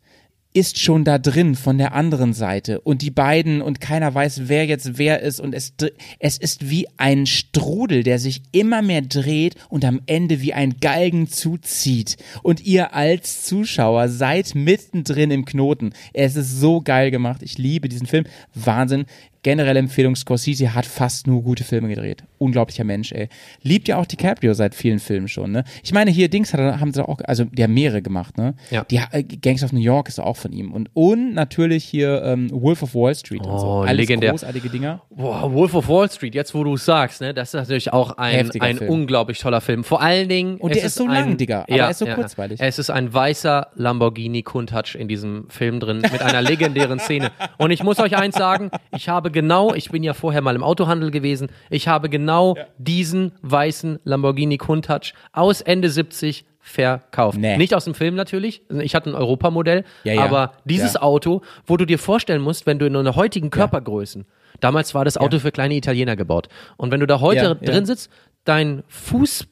ist 0.54 0.80
schon 0.80 1.04
da 1.04 1.18
drin 1.18 1.56
von 1.56 1.78
der 1.78 1.94
anderen 1.94 2.34
Seite 2.34 2.82
und 2.82 3.02
die 3.02 3.12
beiden 3.12 3.62
und 3.62 3.82
keiner 3.82 4.14
weiß, 4.14 4.44
wer 4.46 4.66
jetzt 4.66 4.98
wer 4.98 5.22
ist 5.22 5.40
und 5.40 5.54
es, 5.54 5.74
es 6.20 6.38
ist 6.38 6.70
wie 6.70 6.88
ein 6.98 7.26
Strudel, 7.26 8.04
der 8.04 8.20
sich 8.20 8.42
immer 8.52 8.82
mehr 8.82 9.02
dreht 9.02 9.56
und 9.70 9.84
am 9.86 10.02
Ende 10.06 10.42
wie 10.42 10.54
ein 10.54 10.76
Galgen 10.80 11.28
zuzieht 11.28 12.18
und 12.44 12.66
ihr 12.66 12.94
als 12.94 13.44
Zuschauer 13.46 14.10
seid 14.10 14.56
mittendrin 14.56 15.32
im 15.32 15.46
Knoten. 15.46 15.94
Es 16.14 16.36
ist 16.36 16.60
so 16.60 16.82
geil 16.82 17.12
gemacht. 17.12 17.42
Ich 17.42 17.58
liebe 17.58 17.90
diesen 17.90 18.08
Film. 18.08 18.26
Wahnsinn 18.54 19.06
generelle 19.44 19.80
Empfehlung, 19.80 20.16
Scorsese 20.16 20.74
hat 20.74 20.86
fast 20.86 21.28
nur 21.28 21.44
gute 21.44 21.64
Filme 21.64 21.90
gedreht. 21.90 22.24
Unglaublicher 22.38 22.84
Mensch, 22.84 23.12
ey. 23.12 23.30
Liebt 23.62 23.88
ja 23.88 23.98
auch 23.98 24.06
DiCaprio 24.06 24.54
seit 24.54 24.74
vielen 24.74 25.00
Filmen 25.00 25.28
schon, 25.28 25.52
ne? 25.52 25.64
Ich 25.84 25.94
meine, 25.94 26.12
hier 26.12 26.30
Dings 26.30 26.54
hat, 26.54 26.60
haben 26.80 26.94
sie 26.94 27.08
auch, 27.08 27.20
also 27.26 27.46
haben 27.46 27.74
mehrere 27.74 28.02
gemacht, 28.02 28.38
ne? 28.38 28.56
Ja. 28.72 28.84
Die 28.86 29.00
äh, 29.12 29.24
Gangs 29.24 29.64
of 29.64 29.74
New 29.74 29.80
York 29.80 30.08
ist 30.08 30.20
auch 30.20 30.38
von 30.38 30.52
ihm. 30.52 30.72
Und, 30.72 30.90
und 30.94 31.34
natürlich 31.34 31.84
hier 31.84 32.24
ähm, 32.24 32.50
Wolf 32.52 32.82
of 32.84 32.96
Wall 32.96 33.14
Street 33.16 33.46
und 33.46 33.60
so. 33.60 33.68
Oh, 33.68 33.82
Alles 33.82 33.98
legendär. 33.98 34.32
großartige 34.32 34.70
Dinger. 34.70 35.02
Boah, 35.10 35.52
Wolf 35.54 35.76
of 35.76 35.88
Wall 35.88 36.10
Street, 36.10 36.36
jetzt 36.36 36.54
wo 36.56 36.64
du 36.64 36.76
es 36.76 36.86
sagst, 36.86 37.22
ne, 37.22 37.34
das 37.34 37.50
ist 37.50 37.60
natürlich 37.60 37.92
auch 37.92 38.18
ein, 38.18 38.36
Heftiger 38.36 38.66
ein 38.66 38.78
Film. 38.78 38.90
unglaublich 38.90 39.40
toller 39.40 39.62
Film. 39.62 39.84
Vor 39.84 40.02
allen 40.02 40.30
Dingen. 40.30 40.58
Und 40.58 40.74
der 40.74 40.84
ist 40.84 40.96
so 40.96 41.04
ein, 41.04 41.12
lang, 41.12 41.38
Digga, 41.38 41.64
aber 41.64 41.70
er 41.70 41.90
ist 41.90 42.00
so 42.00 42.06
kurzweilig. 42.06 42.60
Es 42.62 42.80
ist 42.80 42.90
ein 42.90 43.14
weißer 43.14 43.68
Lamborghini 43.76 44.42
Countach 44.42 44.96
in 44.96 45.08
diesem 45.08 45.50
Film 45.50 45.80
drin 45.80 45.98
mit 46.00 46.22
einer 46.22 46.42
legendären 46.42 47.00
Szene. 47.00 47.32
Und 47.58 47.72
ich 47.72 47.84
muss 47.84 48.00
euch 48.00 48.16
eins 48.16 48.36
sagen, 48.36 48.72
ich 48.96 49.10
habe 49.10 49.32
genau, 49.34 49.74
ich 49.74 49.90
bin 49.90 50.04
ja 50.04 50.14
vorher 50.14 50.42
mal 50.42 50.56
im 50.56 50.64
Autohandel 50.64 51.12
gewesen, 51.12 51.50
ich 51.70 51.88
habe 51.90 52.08
genau 52.10 52.56
diesen 52.78 53.34
weißen 53.42 54.00
Lamborghini 54.06 54.58
Countach 54.58 55.12
aus 55.34 55.60
Ende 55.62 55.90
70 55.90 56.46
verkauft. 56.62 57.38
Nee. 57.38 57.58
Nicht 57.58 57.74
aus 57.76 57.84
dem 57.84 57.94
Film 57.94 58.16
natürlich, 58.16 58.62
ich 58.70 58.96
hatte 58.96 59.10
ein 59.10 59.16
Europamodell, 59.16 59.84
Ja, 60.06 60.14
ja. 60.14 60.24
aber 60.24 60.54
dieses 60.64 60.94
Ja. 60.94 61.02
Auto, 61.02 61.42
wo 61.66 61.76
du 61.76 61.86
dir 61.86 62.00
vorstellen 62.00 62.42
musst, 62.42 62.66
wenn 62.66 62.80
du 62.80 62.86
in 62.86 62.96
einer 62.96 63.18
heutigen 63.18 63.50
Körpergrößen, 63.50 64.26
damals 64.62 64.96
war 64.96 65.04
das 65.04 65.18
Auto 65.18 65.40
für 65.40 65.52
kleine 65.52 65.76
Italiener 65.76 66.16
gebaut. 66.16 66.48
Und 66.78 66.92
wenn 66.92 67.02
du 67.02 67.08
da 67.08 67.20
heute 67.20 67.44
Ja, 67.44 67.48
ja. 67.50 67.56
drin 67.56 67.86
sitzt, 67.86 68.10
dein 68.46 68.84
Fuß 68.88 69.46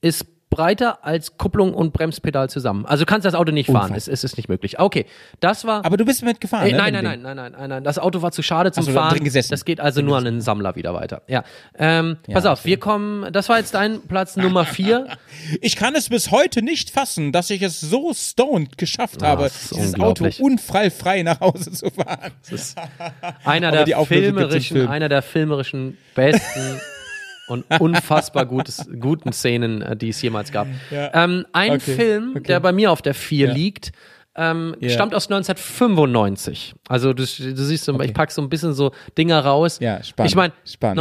ist 0.00 0.26
breiter 0.48 1.04
als 1.04 1.36
Kupplung 1.36 1.74
und 1.74 1.92
Bremspedal 1.92 2.48
zusammen. 2.48 2.86
Also 2.86 3.04
du 3.04 3.10
kannst 3.10 3.24
das 3.26 3.34
Auto 3.34 3.52
nicht 3.52 3.70
fahren. 3.70 3.92
Es, 3.94 4.08
es 4.08 4.24
ist 4.24 4.36
nicht 4.36 4.48
möglich. 4.48 4.78
Okay, 4.78 5.04
das 5.40 5.64
war. 5.66 5.84
Aber 5.84 5.96
du 5.96 6.04
bist 6.04 6.22
mitgefahren, 6.22 6.68
Äh, 6.68 6.72
ne? 6.72 6.78
nein, 6.78 6.92
nein, 6.94 7.04
nein, 7.04 7.20
nein, 7.22 7.36
nein, 7.36 7.52
nein, 7.58 7.68
nein. 7.68 7.84
Das 7.84 7.98
Auto 7.98 8.22
war 8.22 8.30
zu 8.32 8.42
schade 8.42 8.70
zum 8.72 8.84
Fahren. 8.86 9.14
drin 9.14 9.24
gesessen. 9.24 9.50
Das 9.50 9.64
geht 9.64 9.80
also 9.80 10.02
nur 10.02 10.16
an 10.16 10.26
einen 10.26 10.40
Sammler 10.40 10.76
wieder 10.76 10.94
weiter. 10.94 11.22
Ja. 11.26 11.44
Ähm, 11.76 12.16
pass 12.32 12.46
auf, 12.46 12.64
wir 12.64 12.78
kommen. 12.78 13.32
Das 13.32 13.48
war 13.48 13.58
jetzt 13.58 13.74
dein 13.74 14.00
Platz 14.02 14.36
Nummer 14.36 14.64
vier. 14.66 15.08
Ich 15.60 15.76
kann 15.76 15.94
es 15.94 16.08
bis 16.08 16.30
heute 16.30 16.62
nicht 16.62 16.90
fassen, 16.90 17.32
dass 17.32 17.50
ich 17.50 17.60
es 17.62 17.80
so 17.80 18.12
stoned 18.14 18.78
geschafft 18.78 19.22
habe, 19.22 19.44
das 19.44 19.62
ist 19.64 19.76
dieses 19.76 20.00
Auto 20.00 20.28
unfallfrei 20.38 21.22
nach 21.22 21.40
Hause 21.40 21.72
zu 21.72 21.90
fahren. 21.90 22.32
Einer 23.44 23.68
Aber 23.68 23.84
die 23.84 23.90
der 23.92 24.04
filmerischen, 24.06 24.76
Film. 24.76 24.88
einer 24.90 25.08
der 25.08 25.22
filmerischen 25.22 25.98
besten 26.14 26.80
und 27.48 27.64
unfassbar 27.80 28.46
gutes, 28.46 28.88
guten 29.00 29.32
Szenen, 29.32 29.82
äh, 29.82 29.96
die 29.96 30.08
es 30.10 30.20
jemals 30.22 30.50
gab. 30.52 30.66
Ähm, 30.90 31.46
ein 31.52 31.72
Okay, 31.72 31.94
Film, 31.94 32.30
okay. 32.36 32.42
der 32.48 32.60
bei 32.60 32.72
mir 32.72 32.90
auf 32.92 33.02
der 33.02 33.14
4 33.14 33.48
Ja. 33.48 33.52
liegt, 33.54 33.92
ähm, 34.34 34.74
Ja. 34.80 34.90
stammt 34.90 35.14
aus 35.14 35.28
1995. 35.30 36.74
Also 36.88 37.12
du, 37.12 37.22
du 37.22 37.24
siehst, 37.26 37.84
so, 37.84 37.98
ich 38.00 38.12
pack 38.14 38.30
so 38.32 38.42
ein 38.42 38.48
bisschen 38.48 38.72
so 38.74 38.92
Dinger 39.16 39.40
raus. 39.44 39.78
Ja, 39.80 40.02
spannend, 40.02 40.30
Ich 40.30 40.36
meine, 40.36 40.52
spannend, 40.64 41.00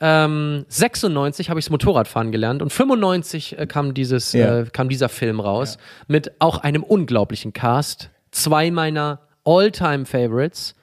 1996 0.00 1.50
habe 1.50 1.60
ich 1.60 1.66
das 1.66 1.70
Motorradfahren 1.70 2.32
gelernt 2.32 2.62
und 2.62 2.72
95 2.72 3.58
äh, 3.58 3.66
kam 3.66 3.94
dieses, 3.94 4.32
Ja. 4.32 4.60
äh, 4.60 4.64
kam 4.64 4.88
dieser 4.88 5.08
Film 5.08 5.40
raus 5.40 5.78
mit 6.08 6.32
auch 6.40 6.58
einem 6.58 6.82
unglaublichen 6.82 7.52
Cast. 7.52 8.10
Zwei 8.30 8.70
meiner 8.70 9.20
All-Time-Favorites. 9.44 10.74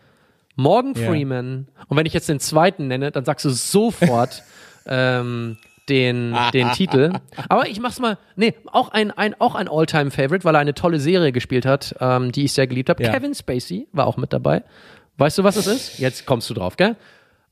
Morgan 0.55 0.93
Ja. 0.95 1.07
Freeman. 1.07 1.67
Und 1.87 1.97
wenn 1.97 2.05
ich 2.05 2.13
jetzt 2.13 2.29
den 2.29 2.39
zweiten 2.39 2.87
nenne, 2.87 3.11
dann 3.11 3.25
sagst 3.25 3.45
du 3.45 3.49
sofort 3.51 4.43
ähm, 4.87 5.57
den, 5.89 6.35
den 6.53 6.71
Titel. 6.71 7.13
Aber 7.49 7.67
ich 7.67 7.79
mach's 7.79 7.99
mal. 7.99 8.17
Nee, 8.35 8.53
auch 8.67 8.89
ein, 8.89 9.11
ein, 9.11 9.39
auch 9.39 9.55
ein 9.55 9.67
All-Time-Favorite, 9.69 10.43
weil 10.43 10.55
er 10.55 10.59
eine 10.59 10.73
tolle 10.73 10.99
Serie 10.99 11.31
gespielt 11.31 11.65
hat, 11.65 11.95
ähm, 11.99 12.31
die 12.31 12.45
ich 12.45 12.53
sehr 12.53 12.67
geliebt 12.67 12.89
habe. 12.89 13.03
Ja. 13.03 13.11
Kevin 13.13 13.33
Spacey 13.35 13.87
war 13.93 14.05
auch 14.07 14.17
mit 14.17 14.33
dabei. 14.33 14.63
Weißt 15.17 15.37
du, 15.37 15.43
was 15.43 15.55
das 15.55 15.67
ist? 15.67 15.99
Jetzt 15.99 16.25
kommst 16.25 16.49
du 16.49 16.53
drauf, 16.53 16.77
gell? 16.77 16.95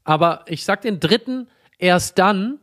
Aber 0.04 0.44
ich 0.48 0.66
sag 0.66 0.82
den 0.82 1.00
dritten 1.00 1.48
erst 1.80 2.20
dann, 2.20 2.60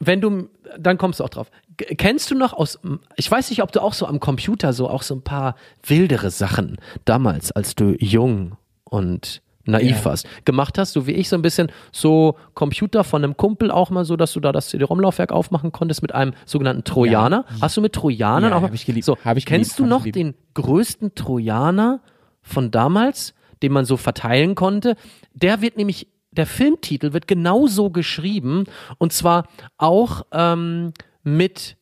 wenn 0.00 0.20
du, 0.20 0.48
dann 0.78 0.96
kommst 0.96 1.20
du 1.20 1.24
auch 1.24 1.28
drauf. 1.28 1.50
G- 1.76 1.94
Kennst 1.96 2.30
du 2.30 2.34
noch 2.34 2.52
aus, 2.54 2.78
ich 3.16 3.30
weiß 3.30 3.50
nicht, 3.50 3.62
ob 3.62 3.70
du 3.72 3.80
auch 3.82 3.92
so 3.92 4.06
am 4.06 4.18
Computer 4.20 4.72
so 4.72 4.88
auch 4.88 5.02
so 5.02 5.14
ein 5.14 5.22
paar 5.22 5.56
wildere 5.84 6.30
Sachen 6.30 6.78
damals, 7.04 7.52
als 7.52 7.74
du 7.74 7.94
jung 7.98 8.56
und 8.84 9.42
naiv 9.70 9.98
Ja. 9.98 10.04
warst, 10.06 10.26
gemacht 10.44 10.78
hast, 10.78 10.92
so 10.92 11.06
wie 11.06 11.12
ich 11.12 11.28
so 11.28 11.36
ein 11.36 11.42
bisschen 11.42 11.70
so 11.92 12.36
Computer 12.54 13.04
von 13.04 13.24
einem 13.24 13.36
Kumpel 13.36 13.70
auch 13.70 13.90
mal 13.90 14.04
so, 14.04 14.16
dass 14.16 14.32
du 14.32 14.40
da 14.40 14.52
das 14.52 14.68
CD-ROM-Laufwerk 14.68 15.32
aufmachen 15.32 15.72
konntest 15.72 16.02
mit 16.02 16.14
einem 16.14 16.32
sogenannten 16.46 16.84
Trojaner. 16.84 17.44
Hast 17.60 17.76
du 17.76 17.80
mit 17.80 17.92
Trojanern 17.92 18.50
Ja, 18.50 18.56
auch? 18.58 18.62
hab 18.62 18.74
ich 18.74 18.86
geliebt. 18.86 19.04
So, 19.04 19.16
Hab 19.24 19.36
ich 19.36 19.46
kennst 19.46 19.76
geliebt, 19.76 19.92
du 19.92 19.96
noch 19.98 20.04
den 20.06 20.34
größten 20.54 21.14
Trojaner 21.14 22.00
von 22.42 22.70
damals, 22.70 23.34
den 23.62 23.72
man 23.72 23.84
so 23.84 23.96
verteilen 23.96 24.54
konnte? 24.54 24.96
Der 25.34 25.60
wird 25.62 25.76
nämlich 25.76 26.08
der 26.32 26.46
Filmtitel 26.46 27.12
wird 27.12 27.26
genauso 27.26 27.90
geschrieben 27.90 28.64
und 28.98 29.12
zwar 29.12 29.48
auch 29.78 30.22
ähm, 30.32 30.92
mit 31.24 31.76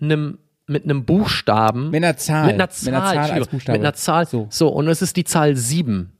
einem 0.00 0.38
mit 0.66 0.84
einem 0.84 1.04
Buchstaben. 1.06 1.90
Mit 1.90 2.04
einer 2.04 2.16
Zahl. 2.18 2.46
Mit 2.46 2.54
einer 2.56 2.68
Zahl, 2.68 2.92
Mit 2.92 3.00
einer 3.00 3.12
Zahl 3.26 3.30
als 3.38 3.48
Buchstabe. 3.48 3.78
Mit 3.78 3.86
einer 3.86 3.94
Zahl. 3.94 4.26
So. 4.26 4.48
So. 4.50 4.68
und 4.68 4.86
es 4.88 5.00
ist 5.00 5.16
die 5.16 5.24
Zahl 5.24 5.56
7. 5.56 6.12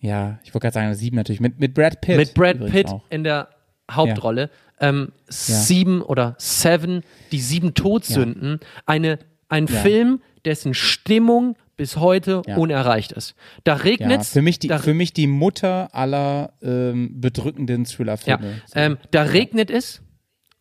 Ja, 0.00 0.38
ich 0.44 0.54
wollte 0.54 0.64
gerade 0.64 0.74
sagen, 0.74 0.94
sieben 0.94 1.16
natürlich. 1.16 1.40
Mit, 1.40 1.60
mit 1.60 1.74
Brad 1.74 2.00
Pitt. 2.00 2.16
Mit 2.16 2.34
Brad 2.34 2.64
Pitt 2.66 2.86
Auch. 2.88 3.02
in 3.10 3.22
der 3.24 3.48
Hauptrolle. 3.90 4.50
Ähm, 4.80 5.12
Sieben 5.28 6.00
oder 6.00 6.34
Seven, 6.38 7.02
die 7.32 7.40
sieben 7.40 7.74
Todsünden. 7.74 8.60
Eine, 8.86 9.18
ein 9.50 9.66
Ja. 9.66 9.80
Film, 9.80 10.22
dessen 10.46 10.72
Stimmung 10.72 11.56
bis 11.76 11.96
heute 11.98 12.40
Ja. 12.46 12.56
unerreicht 12.56 13.12
ist. 13.12 13.34
Da 13.64 13.72
Ja, 13.76 13.82
regnet's. 13.82 14.32
für 14.32 14.42
mich 14.42 14.58
die, 14.58 14.68
für 14.68 14.94
mich 14.94 15.12
die 15.12 15.26
Mutter 15.26 15.94
aller 15.94 16.52
ähm, 16.62 17.20
bedrückenden 17.20 17.84
ja, 17.84 17.90
Thriller-Filme. 17.90 18.62
So. 18.66 18.78
ähm, 18.78 18.96
da 19.10 19.22
regnet 19.22 19.70
es 19.70 20.02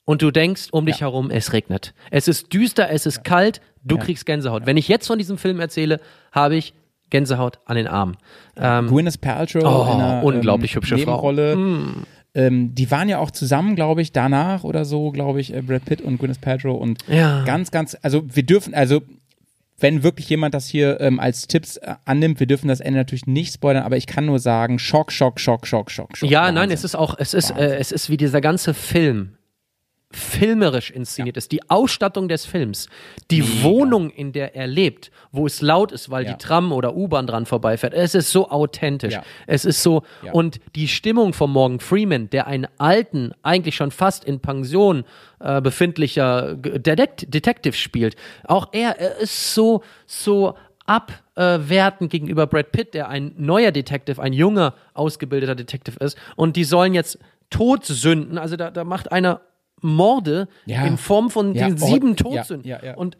und 0.05 0.21
du 0.21 0.31
denkst 0.31 0.67
um 0.71 0.85
dich 0.85 1.01
herum, 1.01 1.29
es 1.31 1.53
regnet. 1.53 1.93
Es 2.11 2.27
ist 2.27 2.51
düster, 2.51 2.89
es 2.89 3.05
ist 3.05 3.23
kalt, 3.23 3.61
du 3.83 3.95
Ja. 3.97 4.01
kriegst 4.03 4.25
Gänsehaut. 4.25 4.65
Wenn 4.65 4.75
ich 4.77 4.87
jetzt 4.89 5.07
von 5.07 5.17
diesem 5.17 5.37
Film 5.37 5.59
erzähle, 5.61 6.01
habe 6.33 6.55
ich 6.57 6.73
Gänsehaut 7.09 7.59
an 7.65 7.75
den 7.75 7.87
Armen. 7.87 8.17
Ähm, 8.57 8.87
Gwyneth 8.87 9.21
Paltrow 9.21 9.63
Oh, 9.63 9.91
in 9.93 10.01
einer 10.01 10.23
unglaublich 10.23 10.71
ähm, 10.71 10.77
hübsche 10.77 10.97
Frau. 10.97 11.21
Hm. 11.29 11.37
Nebenrolle. 11.37 12.05
Ähm, 12.35 12.75
die 12.75 12.91
waren 12.91 13.09
ja 13.09 13.17
auch 13.17 13.31
zusammen, 13.31 13.75
glaube 13.75 14.01
ich, 14.03 14.11
danach 14.11 14.63
oder 14.63 14.85
so, 14.85 15.11
glaube 15.11 15.41
ich, 15.41 15.53
äh, 15.53 15.61
Brad 15.61 15.85
Pitt 15.85 16.01
und 16.01 16.19
Gwyneth 16.19 16.41
Paltrow 16.41 16.79
und 16.79 17.03
Ja. 17.07 17.43
ganz, 17.43 17.71
ganz, 17.71 17.97
also 18.03 18.23
wir 18.27 18.43
dürfen, 18.43 18.73
also 18.75 19.01
wenn 19.79 20.03
wirklich 20.03 20.29
jemand 20.29 20.53
das 20.53 20.67
hier 20.67 20.99
ähm, 21.01 21.19
als 21.19 21.47
Tipps 21.47 21.77
äh, 21.77 21.95
annimmt, 22.05 22.39
wir 22.39 22.47
dürfen 22.47 22.67
das 22.67 22.81
Ende 22.81 22.99
natürlich 22.99 23.25
nicht 23.25 23.53
spoilern, 23.53 23.83
aber 23.83 23.97
ich 23.97 24.05
kann 24.07 24.25
nur 24.25 24.37
sagen, 24.39 24.77
Schock, 24.77 25.11
Schock, 25.11 25.39
Schock, 25.39 25.65
Schock, 25.65 25.89
Schock, 25.89 26.17
Schock. 26.17 26.29
Ja, 26.29 26.41
Wahnsinn. 26.41 26.55
nein, 26.55 26.71
es 26.71 26.83
ist 26.83 26.95
auch, 26.95 27.15
es 27.17 27.33
ist, 27.33 27.49
äh, 27.51 27.77
es 27.77 27.91
ist 27.91 28.09
wie 28.11 28.17
dieser 28.17 28.41
ganze 28.41 28.73
Film 28.75 29.37
filmerisch 30.11 30.89
inszeniert 30.89 31.37
ist, 31.37 31.51
die 31.51 31.69
Ausstattung 31.69 32.27
des 32.27 32.45
Films, 32.45 32.87
die 33.29 33.63
Wohnung, 33.63 34.09
in 34.09 34.31
der 34.31 34.55
er 34.55 34.65
lebt, 34.65 35.11
wo 35.31 35.45
es 35.45 35.61
laut 35.61 35.91
ist, 35.91 36.09
weil 36.09 36.25
Ja. 36.25 36.33
die 36.33 36.37
Tram 36.43 36.71
oder 36.71 36.95
U-Bahn 36.95 37.27
dran 37.27 37.45
vorbeifährt. 37.45 37.93
Es 37.93 38.15
ist 38.15 38.31
so 38.31 38.49
authentisch. 38.49 39.13
Ja. 39.13 39.23
Es 39.45 39.65
ist 39.65 39.83
so 39.83 40.01
Ja. 40.23 40.31
und 40.31 40.59
die 40.75 40.87
Stimmung 40.87 41.33
von 41.33 41.51
Morgan 41.51 41.79
Freeman, 41.79 42.27
der 42.31 42.47
einen 42.47 42.67
alten, 42.79 43.33
eigentlich 43.43 43.75
schon 43.75 43.91
fast 43.91 44.25
in 44.25 44.39
Pension 44.39 45.03
äh, 45.39 45.61
befindlicher 45.61 46.55
Detect 46.55 47.31
Detective 47.31 47.73
spielt. 47.75 48.15
Auch 48.45 48.69
er, 48.71 48.99
er 48.99 49.17
ist 49.17 49.53
so 49.53 49.83
so 50.07 50.55
abwertend 50.87 52.09
gegenüber 52.09 52.47
Brad 52.47 52.71
Pitt, 52.71 52.95
der 52.95 53.09
ein 53.09 53.33
neuer 53.37 53.71
Detective, 53.71 54.19
ein 54.21 54.33
junger, 54.33 54.73
ausgebildeter 54.95 55.53
Detective 55.53 55.97
ist. 56.03 56.17
Und 56.35 56.55
die 56.55 56.63
sollen 56.63 56.95
jetzt 56.95 57.19
Todsünden, 57.51 58.37
also 58.39 58.55
da, 58.55 58.71
da 58.71 58.83
macht 58.83 59.11
einer 59.11 59.41
Morde 59.81 60.47
Ja. 60.65 60.85
in 60.85 60.97
Form 60.97 61.29
von 61.29 61.53
Ja, 61.55 61.67
den 61.67 61.75
oh, 61.81 61.85
sieben 61.85 62.15
Todsünden. 62.15 62.67
ja. 62.67 62.95
Und 62.95 63.17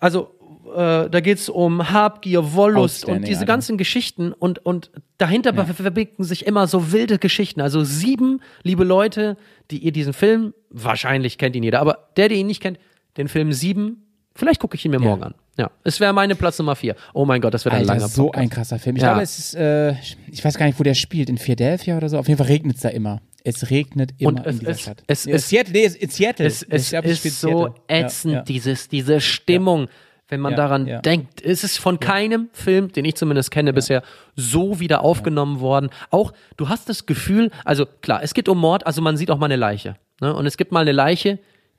also 0.00 0.30
äh, 0.74 1.10
da 1.10 1.20
geht's 1.20 1.48
um 1.48 1.90
Habgier, 1.90 2.52
Wollust 2.54 3.04
und 3.04 3.26
diese 3.26 3.44
ganzen 3.46 3.76
Geschichten 3.78 4.32
und, 4.32 4.64
und 4.64 4.90
dahinter 5.18 5.52
ver- 5.54 5.66
verbinden 5.74 6.24
sich 6.24 6.46
immer 6.46 6.66
so 6.66 6.92
wilde 6.92 7.18
Geschichten. 7.18 7.60
Also 7.60 7.82
sieben 7.84 8.40
liebe 8.62 8.84
Leute, 8.84 9.36
die 9.70 9.78
ihr 9.78 9.92
diesen 9.92 10.12
Film, 10.12 10.54
wahrscheinlich 10.70 11.38
kennt 11.38 11.56
ihn 11.56 11.62
jeder, 11.62 11.80
aber 11.80 12.08
der, 12.16 12.28
der 12.28 12.38
ihn 12.38 12.46
nicht 12.46 12.62
kennt, 12.62 12.78
den 13.16 13.28
Film 13.28 13.52
sieben, 13.52 14.06
vielleicht 14.34 14.60
gucke 14.60 14.76
ich 14.76 14.84
ihn 14.84 14.90
mir 14.90 15.00
morgen 15.00 15.22
an. 15.22 15.34
Ja, 15.58 15.70
es 15.84 16.00
wäre 16.00 16.14
meine 16.14 16.34
Platz 16.34 16.58
Nummer 16.58 16.76
vier. 16.76 16.96
Oh 17.12 17.26
mein 17.26 17.42
Gott, 17.42 17.52
das 17.52 17.66
wird 17.66 17.74
ein 17.74 17.84
langer 17.84 18.08
so 18.08 18.24
Podcast. 18.26 18.42
ein 18.42 18.48
krasser 18.48 18.78
Film. 18.78 18.96
Ich 18.96 19.02
glaube, 19.02 19.20
es 19.20 19.38
ist, 19.38 19.54
äh, 19.54 19.92
ich 20.30 20.42
weiß 20.42 20.56
gar 20.56 20.64
nicht, 20.64 20.78
wo 20.78 20.82
der 20.82 20.94
spielt, 20.94 21.28
in 21.28 21.36
Philadelphia 21.36 21.94
oder 21.98 22.08
so. 22.08 22.16
Auf 22.18 22.26
jeden 22.26 22.38
Fall 22.38 22.46
regnet 22.46 22.76
es 22.76 22.82
da 22.82 22.88
immer. 22.88 23.20
Es 23.44 23.70
regnet 23.70 24.12
immer 24.18 24.28
Und 24.28 24.38
in 24.40 24.44
es- 24.46 24.58
dieser 24.60 24.70
es- 24.70 24.80
Stadt. 24.80 25.02
es- 25.06 25.26
nee, 25.26 25.32
es- 25.32 25.48
Seattle, 25.48 25.72
nee, 25.72 25.84
in 25.86 26.10
Seattle. 26.10 26.46
Es, 26.46 26.62
es 26.62 26.92
es 26.92 27.24
ist 27.24 27.40
so 27.40 27.74
ätzend, 27.88 28.32
Ja, 28.32 28.38
ja. 28.40 28.44
Dieses, 28.44 28.88
diese 28.88 29.20
Stimmung, 29.20 29.88
wenn 30.28 30.40
man 30.40 30.52
Ja, 30.52 30.56
daran 30.56 30.86
ja. 30.86 31.00
denkt. 31.00 31.42
Es 31.42 31.64
ist 31.64 31.78
von 31.78 31.98
keinem 32.00 32.48
Film, 32.52 32.92
den 32.92 33.04
ich 33.04 33.16
zumindest 33.16 33.50
kenne, 33.50 33.72
bisher 33.72 34.02
so 34.36 34.78
wieder 34.80 35.02
aufgenommen 35.02 35.60
worden. 35.60 35.90
Auch, 36.10 36.32
du 36.56 36.68
hast 36.68 36.88
das 36.88 37.04
Gefühl, 37.06 37.50
also 37.64 37.84
klar, 38.00 38.22
es 38.22 38.32
geht 38.32 38.48
um 38.48 38.58
Mord, 38.58 38.86
also 38.86 39.02
man 39.02 39.16
sieht 39.16 39.30
auch 39.30 39.38
mal 39.38 39.46
eine 39.46 39.56
Leiche. 39.56 39.96
Ne? 40.20 40.34
Und 40.34 40.46
es 40.46 40.56
gibt 40.56 40.70
mal 40.72 40.80
eine 40.80 40.92
Leiche, 40.92 41.38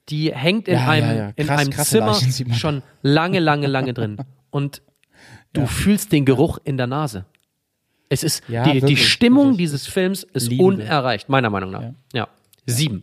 die 0.09 0.33
hängt 0.35 0.67
in 0.67 0.75
Ja, 0.75 0.89
einem, 0.89 1.07
ja, 1.09 1.15
ja. 1.15 1.31
in 1.35 1.47
Krass- 1.47 1.61
einem 1.61 1.71
Zimmer 1.71 2.53
schon 2.53 2.83
lange, 3.01 3.39
lange, 3.39 3.67
lange 3.67 3.93
drin. 3.93 4.17
Und 4.51 4.81
du 5.53 5.65
fühlst 5.65 6.11
den 6.11 6.25
Geruch 6.25 6.59
in 6.63 6.75
der 6.77 6.87
Nase. 6.87 7.25
Es 8.13 8.23
ist, 8.23 8.43
Ja, 8.47 8.63
die, 8.71 8.81
die 8.81 8.97
Stimmung 8.97 9.57
dieses 9.57 9.87
Films 9.87 10.23
ist 10.23 10.49
Lieben 10.49 10.59
wir. 10.77 10.83
unerreicht, 10.85 11.29
meiner 11.29 11.49
Meinung 11.49 11.71
nach. 11.71 11.91
Ja. 12.13 12.27
Sieben. 12.65 13.01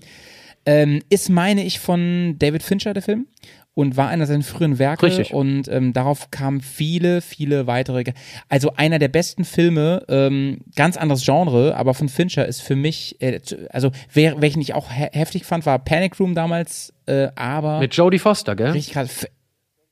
Ähm, 0.67 1.01
ist, 1.09 1.29
meine 1.31 1.65
ich, 1.65 1.81
von 1.81 2.37
David 2.39 2.63
Fincher, 2.63 2.93
der 2.95 3.03
Film. 3.03 3.27
Und 3.73 3.97
war 3.97 4.09
einer 4.09 4.27
seiner 4.27 4.43
frühen 4.43 4.79
Werke. 4.79 5.07
Richtig. 5.07 5.33
Und 5.33 5.69
ähm, 5.69 5.93
darauf 5.93 6.31
kamen 6.31 6.61
viele, 6.61 7.21
viele 7.23 7.67
weitere. 7.67 8.03
Ge- 8.03 8.15
Also 8.49 8.73
einer 8.77 8.99
der 8.99 9.09
besten 9.09 9.45
Filme, 9.45 10.05
ähm, 10.09 10.59
ganz 10.75 10.97
anderes 10.97 11.25
Genre, 11.25 11.77
aber 11.77 11.95
von 11.95 12.09
Fincher 12.09 12.47
ist 12.47 12.61
für 12.63 12.75
mich, 12.77 13.21
äh, 13.23 13.41
also 13.71 13.91
wer, 14.13 14.41
welchen 14.43 14.61
ich 14.61 14.75
auch 14.75 14.91
he 14.93 15.07
heftig 15.13 15.45
fand, 15.45 15.65
war 15.67 15.79
Panic 15.79 16.19
Room 16.19 16.35
damals, 16.35 16.93
äh, 17.07 17.29
aber 17.37 17.79
Mit 17.79 17.95
Jodie 17.95 18.19
Foster, 18.19 18.57
gell? 18.57 18.73
richtig 18.73 18.93
krass. 18.93 19.27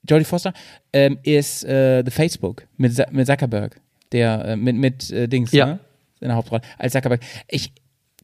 Jodie 0.09 0.25
Foster 0.25 0.53
ähm, 0.93 1.19
ist 1.23 1.65
äh, 1.65 2.03
The 2.05 2.11
Facebook 2.11 2.67
mit, 2.77 2.93
Sa- 2.95 3.07
mit 3.13 3.27
Zuckerberg, 3.27 3.81
der 4.13 4.45
äh, 4.45 4.57
mit, 4.57 4.77
mit 4.77 5.11
äh, 5.11 5.29
Dings, 5.29 5.53
Ja. 5.53 5.67
ne? 5.67 5.79
In 6.21 6.29
der 6.29 6.37
Hauptrolle. 6.37 6.63
Als 6.79 6.93
Zuckerberg. 6.93 7.21
Ich, 7.49 7.73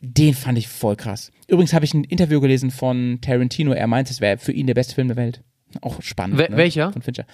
den 0.00 0.34
fand 0.34 0.58
ich 0.58 0.68
voll 0.68 0.96
krass. 0.96 1.30
Übrigens 1.46 1.72
habe 1.72 1.84
ich 1.84 1.94
ein 1.94 2.04
Interview 2.04 2.40
gelesen 2.40 2.70
von 2.70 3.18
Tarantino. 3.20 3.72
Er 3.72 3.86
meinte, 3.86 4.10
es 4.12 4.20
wäre 4.20 4.38
für 4.38 4.52
ihn 4.52 4.66
der 4.66 4.74
beste 4.74 4.94
Film 4.94 5.08
der 5.08 5.16
Welt. 5.16 5.42
Auch 5.80 6.02
spannend. 6.02 6.38
Wel- 6.40 6.50
ne? 6.50 6.56
welcher? 6.56 6.92
Von 6.92 7.02
Fincher. 7.02 7.24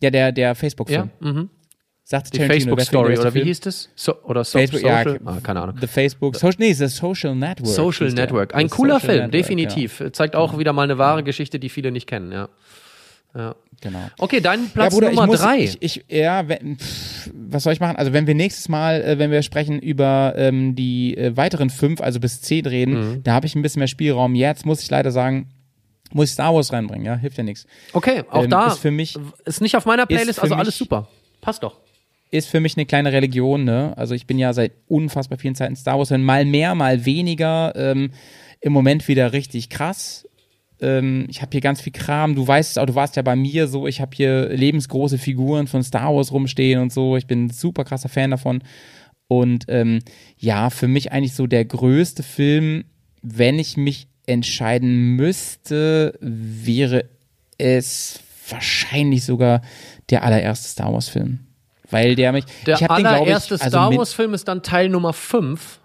Ja, 0.00 0.10
der, 0.10 0.32
der 0.32 0.48
Ja, 0.48 0.54
Facebook-Film. 0.54 1.10
mhm. 1.20 1.50
Sagte 2.04 2.30
Die 2.32 2.38
Tarantino, 2.38 2.76
Facebook-Story, 2.76 3.18
oder 3.18 3.28
wie 3.34 3.38
Film. 3.38 3.46
hieß 3.46 3.60
das? 3.60 3.88
So, 3.94 4.20
oder 4.24 4.42
so, 4.42 4.58
Facebook, 4.58 4.82
ja, 4.82 5.04
Social? 5.04 5.20
ah, 5.26 5.38
keine 5.42 5.60
Ahnung. 5.60 5.76
The 5.80 5.86
Facebook, 5.86 6.34
Social, 6.34 6.56
nee, 6.58 6.72
The 6.72 6.86
Social 6.88 7.34
Network. 7.36 7.68
Social. 7.68 8.10
Network. 8.12 8.54
Ein 8.54 8.68
cooler 8.68 8.94
Social 8.94 9.06
Film, 9.10 9.30
Network, 9.30 9.32
definitiv. 9.32 10.02
Zeigt 10.12 10.34
auch 10.34 10.58
wieder 10.58 10.72
mal 10.72 10.82
eine 10.84 10.98
wahre 10.98 11.22
Geschichte, 11.22 11.60
die 11.60 11.68
viele 11.68 11.92
nicht 11.92 12.08
kennen, 12.08 12.32
ja. 12.32 12.48
Ja. 13.34 13.54
Genau. 13.82 14.10
Okay, 14.18 14.40
dein 14.42 14.68
Platz 14.68 14.92
ja, 14.92 14.98
Bruder, 14.98 15.08
Nummer 15.10 15.22
ich 15.24 15.26
muss, 15.30 15.40
drei. 15.40 15.58
Ich, 15.60 15.78
ich, 15.80 16.04
ja, 16.10 16.46
wenn, 16.48 16.76
pff, 16.76 17.30
was 17.32 17.62
soll 17.62 17.72
ich 17.72 17.80
machen? 17.80 17.96
Also 17.96 18.12
wenn 18.12 18.26
wir 18.26 18.34
nächstes 18.34 18.68
Mal, 18.68 19.00
äh, 19.00 19.18
wenn 19.18 19.30
wir 19.30 19.40
sprechen 19.42 19.78
über 19.78 20.34
ähm, 20.36 20.74
die 20.74 21.16
äh, 21.16 21.34
weiteren 21.36 21.70
fünf, 21.70 22.02
also 22.02 22.20
bis 22.20 22.42
zehn 22.42 22.66
reden, 22.66 22.92
Mhm. 23.16 23.22
da 23.22 23.32
habe 23.32 23.46
ich 23.46 23.54
ein 23.54 23.62
bisschen 23.62 23.80
mehr 23.80 23.88
Spielraum. 23.88 24.34
Jetzt 24.34 24.66
muss 24.66 24.82
ich 24.82 24.90
leider 24.90 25.10
sagen, 25.10 25.48
muss 26.12 26.26
ich 26.28 26.32
Star 26.32 26.54
Wars 26.54 26.72
reinbringen, 26.74 27.06
ja, 27.06 27.14
hilft 27.16 27.38
ja 27.38 27.44
nichts. 27.44 27.66
okay, 27.94 28.22
auch 28.30 28.44
ähm, 28.44 28.50
da 28.50 28.66
ist 28.66 28.78
für 28.80 28.90
mich- 28.90 29.16
ist 29.46 29.62
nicht 29.62 29.76
auf 29.76 29.86
meiner 29.86 30.04
Playlist, 30.04 30.42
also 30.42 30.54
alles 30.56 30.76
super. 30.76 31.08
Passt 31.40 31.62
doch. 31.62 31.78
Ist 32.32 32.48
für 32.48 32.60
mich 32.60 32.76
eine 32.76 32.84
kleine 32.84 33.12
Religion, 33.12 33.64
ne? 33.64 33.94
Also 33.96 34.14
ich 34.14 34.26
bin 34.26 34.38
ja 34.38 34.52
seit 34.52 34.72
unfassbar 34.88 35.38
vielen 35.38 35.54
Zeiten 35.54 35.74
Star 35.74 35.96
Wars, 35.98 36.08
Fan. 36.10 36.22
mal 36.22 36.44
mehr, 36.44 36.74
mal 36.74 37.06
weniger. 37.06 37.72
Ähm, 37.76 38.10
Im 38.60 38.72
Moment 38.74 39.08
wieder 39.08 39.32
richtig 39.32 39.70
krass. 39.70 40.28
Ähm, 40.80 41.26
ich 41.28 41.42
habe 41.42 41.50
hier 41.52 41.60
ganz 41.60 41.80
viel 41.80 41.92
Kram. 41.92 42.34
Du 42.34 42.46
weißt 42.46 42.70
es 42.72 42.78
auch, 42.78 42.86
du 42.86 42.94
warst 42.94 43.16
ja 43.16 43.22
bei 43.22 43.36
mir 43.36 43.66
so. 43.68 43.86
Ich 43.86 44.00
habe 44.00 44.14
hier 44.14 44.48
lebensgroße 44.48 45.18
Figuren 45.18 45.66
von 45.66 45.82
Star 45.82 46.14
Wars 46.14 46.32
rumstehen 46.32 46.80
und 46.80 46.92
so. 46.92 47.16
Ich 47.16 47.26
bin 47.26 47.46
ein 47.46 47.50
super 47.50 47.84
krasser 47.84 48.08
Fan 48.08 48.30
davon. 48.30 48.62
Und 49.28 49.66
ähm, 49.68 50.00
ja, 50.38 50.70
für 50.70 50.88
mich 50.88 51.12
eigentlich 51.12 51.34
so 51.34 51.46
der 51.46 51.64
größte 51.64 52.22
Film, 52.22 52.84
wenn 53.22 53.58
ich 53.58 53.76
mich 53.76 54.08
entscheiden 54.26 55.16
müsste, 55.16 56.18
wäre 56.20 57.04
es 57.58 58.20
wahrscheinlich 58.48 59.24
sogar 59.24 59.62
der 60.10 60.24
allererste 60.24 60.68
Star 60.68 60.92
Wars 60.92 61.08
Film. 61.08 61.40
Weil 61.90 62.14
der 62.14 62.32
mich. 62.32 62.44
Der 62.66 62.76
ich 62.76 62.82
hab 62.84 62.96
den, 62.96 63.06
allererste 63.06 63.56
ich, 63.56 63.62
also 63.62 63.76
Star 63.76 63.90
mit- 63.90 63.98
Wars 63.98 64.14
Film 64.14 64.34
ist 64.34 64.46
dann 64.48 64.62
Teil 64.62 64.88
Nummer 64.88 65.12
5. 65.12 65.79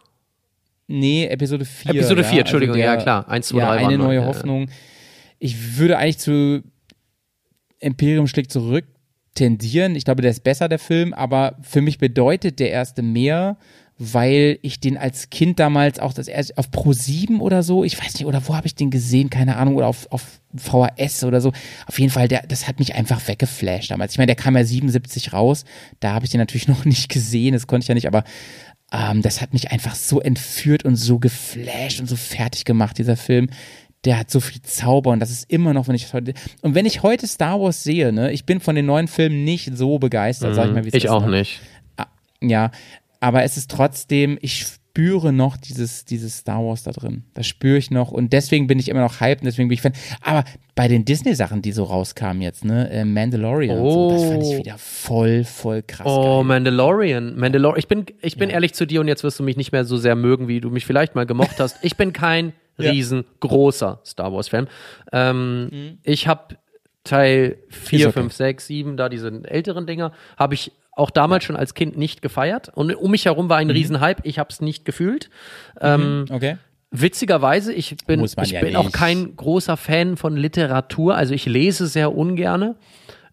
Nee, 0.87 1.25
Episode 1.25 1.65
4. 1.65 1.91
Episode 1.91 2.21
ja, 2.21 2.27
4, 2.27 2.39
Entschuldigung, 2.41 2.75
also 2.75 2.83
der, 2.83 2.93
ja, 2.93 3.01
klar. 3.01 3.27
Eins, 3.27 3.47
zwei, 3.47 3.59
ja, 3.59 3.67
drei 3.67 3.77
eine 3.77 3.87
waren 3.87 3.97
neue 3.97 4.19
ja, 4.19 4.25
Hoffnung. 4.25 4.69
Ich 5.39 5.77
würde 5.77 5.97
eigentlich 5.97 6.19
zu 6.19 6.63
Imperium 7.79 8.27
schlägt 8.27 8.51
zurück 8.51 8.85
tendieren. 9.35 9.95
Ich 9.95 10.05
glaube, 10.05 10.21
der 10.21 10.31
ist 10.31 10.43
besser, 10.43 10.69
der 10.69 10.79
Film, 10.79 11.13
aber 11.13 11.57
für 11.61 11.81
mich 11.81 11.97
bedeutet 11.97 12.59
der 12.59 12.71
erste 12.71 13.01
mehr, 13.01 13.57
weil 13.97 14.59
ich 14.61 14.79
den 14.79 14.97
als 14.97 15.29
Kind 15.29 15.59
damals 15.59 15.99
auch 15.99 16.13
das 16.13 16.27
erste 16.27 16.57
auf 16.57 16.71
Pro 16.71 16.91
7 16.91 17.39
oder 17.39 17.63
so, 17.63 17.83
ich 17.83 17.97
weiß 18.01 18.15
nicht, 18.15 18.25
oder 18.25 18.45
wo 18.47 18.55
habe 18.55 18.67
ich 18.67 18.75
den 18.75 18.89
gesehen, 18.89 19.29
keine 19.29 19.57
Ahnung, 19.57 19.75
oder 19.75 19.87
auf, 19.87 20.07
auf 20.11 20.41
VHS 20.55 21.23
oder 21.23 21.39
so. 21.39 21.53
Auf 21.85 21.99
jeden 21.99 22.11
Fall, 22.11 22.27
der, 22.27 22.45
das 22.47 22.67
hat 22.67 22.79
mich 22.79 22.95
einfach 22.95 23.25
weggeflasht 23.27 23.91
damals. 23.91 24.13
Ich 24.13 24.17
meine, 24.17 24.27
der 24.27 24.35
kam 24.35 24.57
ja 24.57 24.63
77 24.63 25.31
raus, 25.33 25.63
da 25.99 26.13
habe 26.13 26.25
ich 26.25 26.31
den 26.31 26.39
natürlich 26.39 26.67
noch 26.69 26.85
nicht 26.85 27.09
gesehen, 27.09 27.53
das 27.53 27.67
konnte 27.67 27.83
ich 27.83 27.87
ja 27.89 27.95
nicht, 27.95 28.07
aber 28.07 28.23
ähm, 28.91 29.21
das 29.21 29.41
hat 29.41 29.53
mich 29.53 29.71
einfach 29.71 29.95
so 29.95 30.21
entführt 30.21 30.85
und 30.85 30.95
so 30.95 31.19
geflasht 31.19 31.99
und 31.99 32.07
so 32.07 32.15
fertig 32.15 32.65
gemacht, 32.65 32.97
dieser 32.97 33.17
Film. 33.17 33.49
Der 34.05 34.19
hat 34.19 34.29
so 34.29 34.39
viel 34.39 34.61
Zauber 34.61 35.11
und 35.11 35.19
das 35.19 35.31
ist 35.31 35.49
immer 35.51 35.73
noch, 35.73 35.87
wenn 35.87 35.95
ich 35.95 36.13
heute. 36.13 36.33
Und 36.61 36.75
wenn 36.75 36.85
ich 36.85 37.01
heute 37.01 37.25
Star 37.27 37.59
Wars 37.59 37.83
sehe, 37.83 38.13
ne, 38.13 38.31
ich 38.31 38.45
bin 38.45 38.59
von 38.59 38.75
den 38.75 38.85
neuen 38.85 39.07
Filmen 39.07 39.43
nicht 39.43 39.75
so 39.75 39.97
begeistert, 39.97 40.53
sag 40.53 40.67
ich 40.67 40.73
mal, 40.75 40.83
wie 40.83 40.89
es 40.89 40.93
Ich 40.93 41.05
ist. 41.05 41.09
auch 41.09 41.25
ne? 41.25 41.39
nicht. 41.39 41.59
Ah, 41.97 42.05
Ja, 42.41 42.69
aber 43.19 43.41
es 43.43 43.57
ist 43.57 43.71
trotzdem, 43.71 44.37
ich 44.41 44.65
spüre 44.95 45.34
noch 45.34 45.57
dieses, 45.57 46.05
dieses 46.05 46.38
Star 46.38 46.63
Wars 46.63 46.84
da 46.84 46.91
drin. 46.91 47.26
Das 47.34 47.45
spüre 47.45 47.77
ich 47.77 47.91
noch 47.91 48.11
und 48.11 48.31
deswegen 48.31 48.65
bin 48.67 48.80
ich 48.80 48.88
immer 48.88 49.01
noch 49.01 49.19
hyped 49.19 49.41
und 49.41 49.45
deswegen 49.45 49.67
bin 49.67 49.73
ich 49.73 49.81
Fan. 49.81 49.91
Aber 50.22 50.45
bei 50.73 50.88
den 50.88 51.03
Disney-Sachen, 51.03 51.61
die 51.61 51.73
so 51.73 51.84
rauskamen 51.84 52.41
jetzt, 52.41 52.63
ne, 52.63 52.89
äh, 52.89 53.03
Mandalorian 53.03 53.77
und 53.77 53.91
so, 53.91 54.11
das 54.11 54.23
fand 54.23 54.43
ich 54.43 54.49
Oh. 54.49 54.57
wieder 54.57 54.77
voll, 54.77 55.43
voll 55.43 55.81
krass. 55.85 56.07
Oh, 56.09 56.38
geil. 56.38 56.43
Mandalorian. 56.45 57.35
Mandalorian. 57.38 57.77
Ich 57.80 57.89
bin, 57.89 58.05
ich 58.22 58.38
bin 58.38 58.49
ehrlich 58.49 58.73
zu 58.73 58.88
dir 58.88 59.01
und 59.01 59.09
jetzt 59.09 59.26
wirst 59.26 59.38
du 59.38 59.43
mich 59.43 59.57
nicht 59.57 59.73
mehr 59.73 59.84
so 59.84 59.97
sehr 59.97 60.15
mögen, 60.15 60.47
wie 60.47 60.61
du 60.61 60.69
mich 60.69 60.85
vielleicht 60.85 61.13
mal 61.13 61.26
gemocht 61.26 61.59
hast. 61.59 61.76
Ich 61.81 61.97
bin 61.97 62.13
kein 62.13 62.53
riesengroßer 62.80 63.99
Star 64.05 64.31
Wars-Fan. 64.31 64.67
Ähm, 65.11 65.97
Ich 66.03 66.27
habe 66.30 66.55
Teil 67.03 67.57
4, 67.69 67.99
Ist 67.99 68.05
okay. 68.05 68.13
5, 68.22 68.34
6, 68.34 68.67
7, 68.67 68.97
da 68.97 69.09
diese 69.09 69.27
älteren 69.43 69.85
Dinger, 69.88 70.13
habe 70.38 70.53
ich 70.53 70.72
auch 70.95 71.09
damals 71.11 71.43
schon 71.43 71.55
als 71.55 71.73
Kind 71.73 71.97
nicht 71.97 72.22
gefeiert. 72.22 72.69
Und 72.73 72.95
um 72.95 73.11
mich 73.11 73.26
herum 73.26 73.49
war 73.49 73.57
ein 73.57 73.69
Riesenhype. 73.69 74.22
Ich 74.23 74.39
habe 74.39 74.49
es 74.51 74.61
nicht 74.61 74.85
gefühlt. 74.85 75.30
Ähm, 75.81 76.26
Okay. 76.30 76.57
Witzigerweise, 76.91 77.73
ich 77.73 77.97
bin, 78.07 78.23
ich 78.23 78.51
ja 78.51 78.61
bin 78.61 78.76
auch 78.77 78.91
kein 78.91 79.35
großer 79.35 79.76
Fan 79.76 80.15
von 80.15 80.38
Literatur. 80.38 81.15
Also 81.15 81.34
ich 81.34 81.45
lese 81.45 81.88
sehr 81.88 82.15
ungerne. 82.15 82.76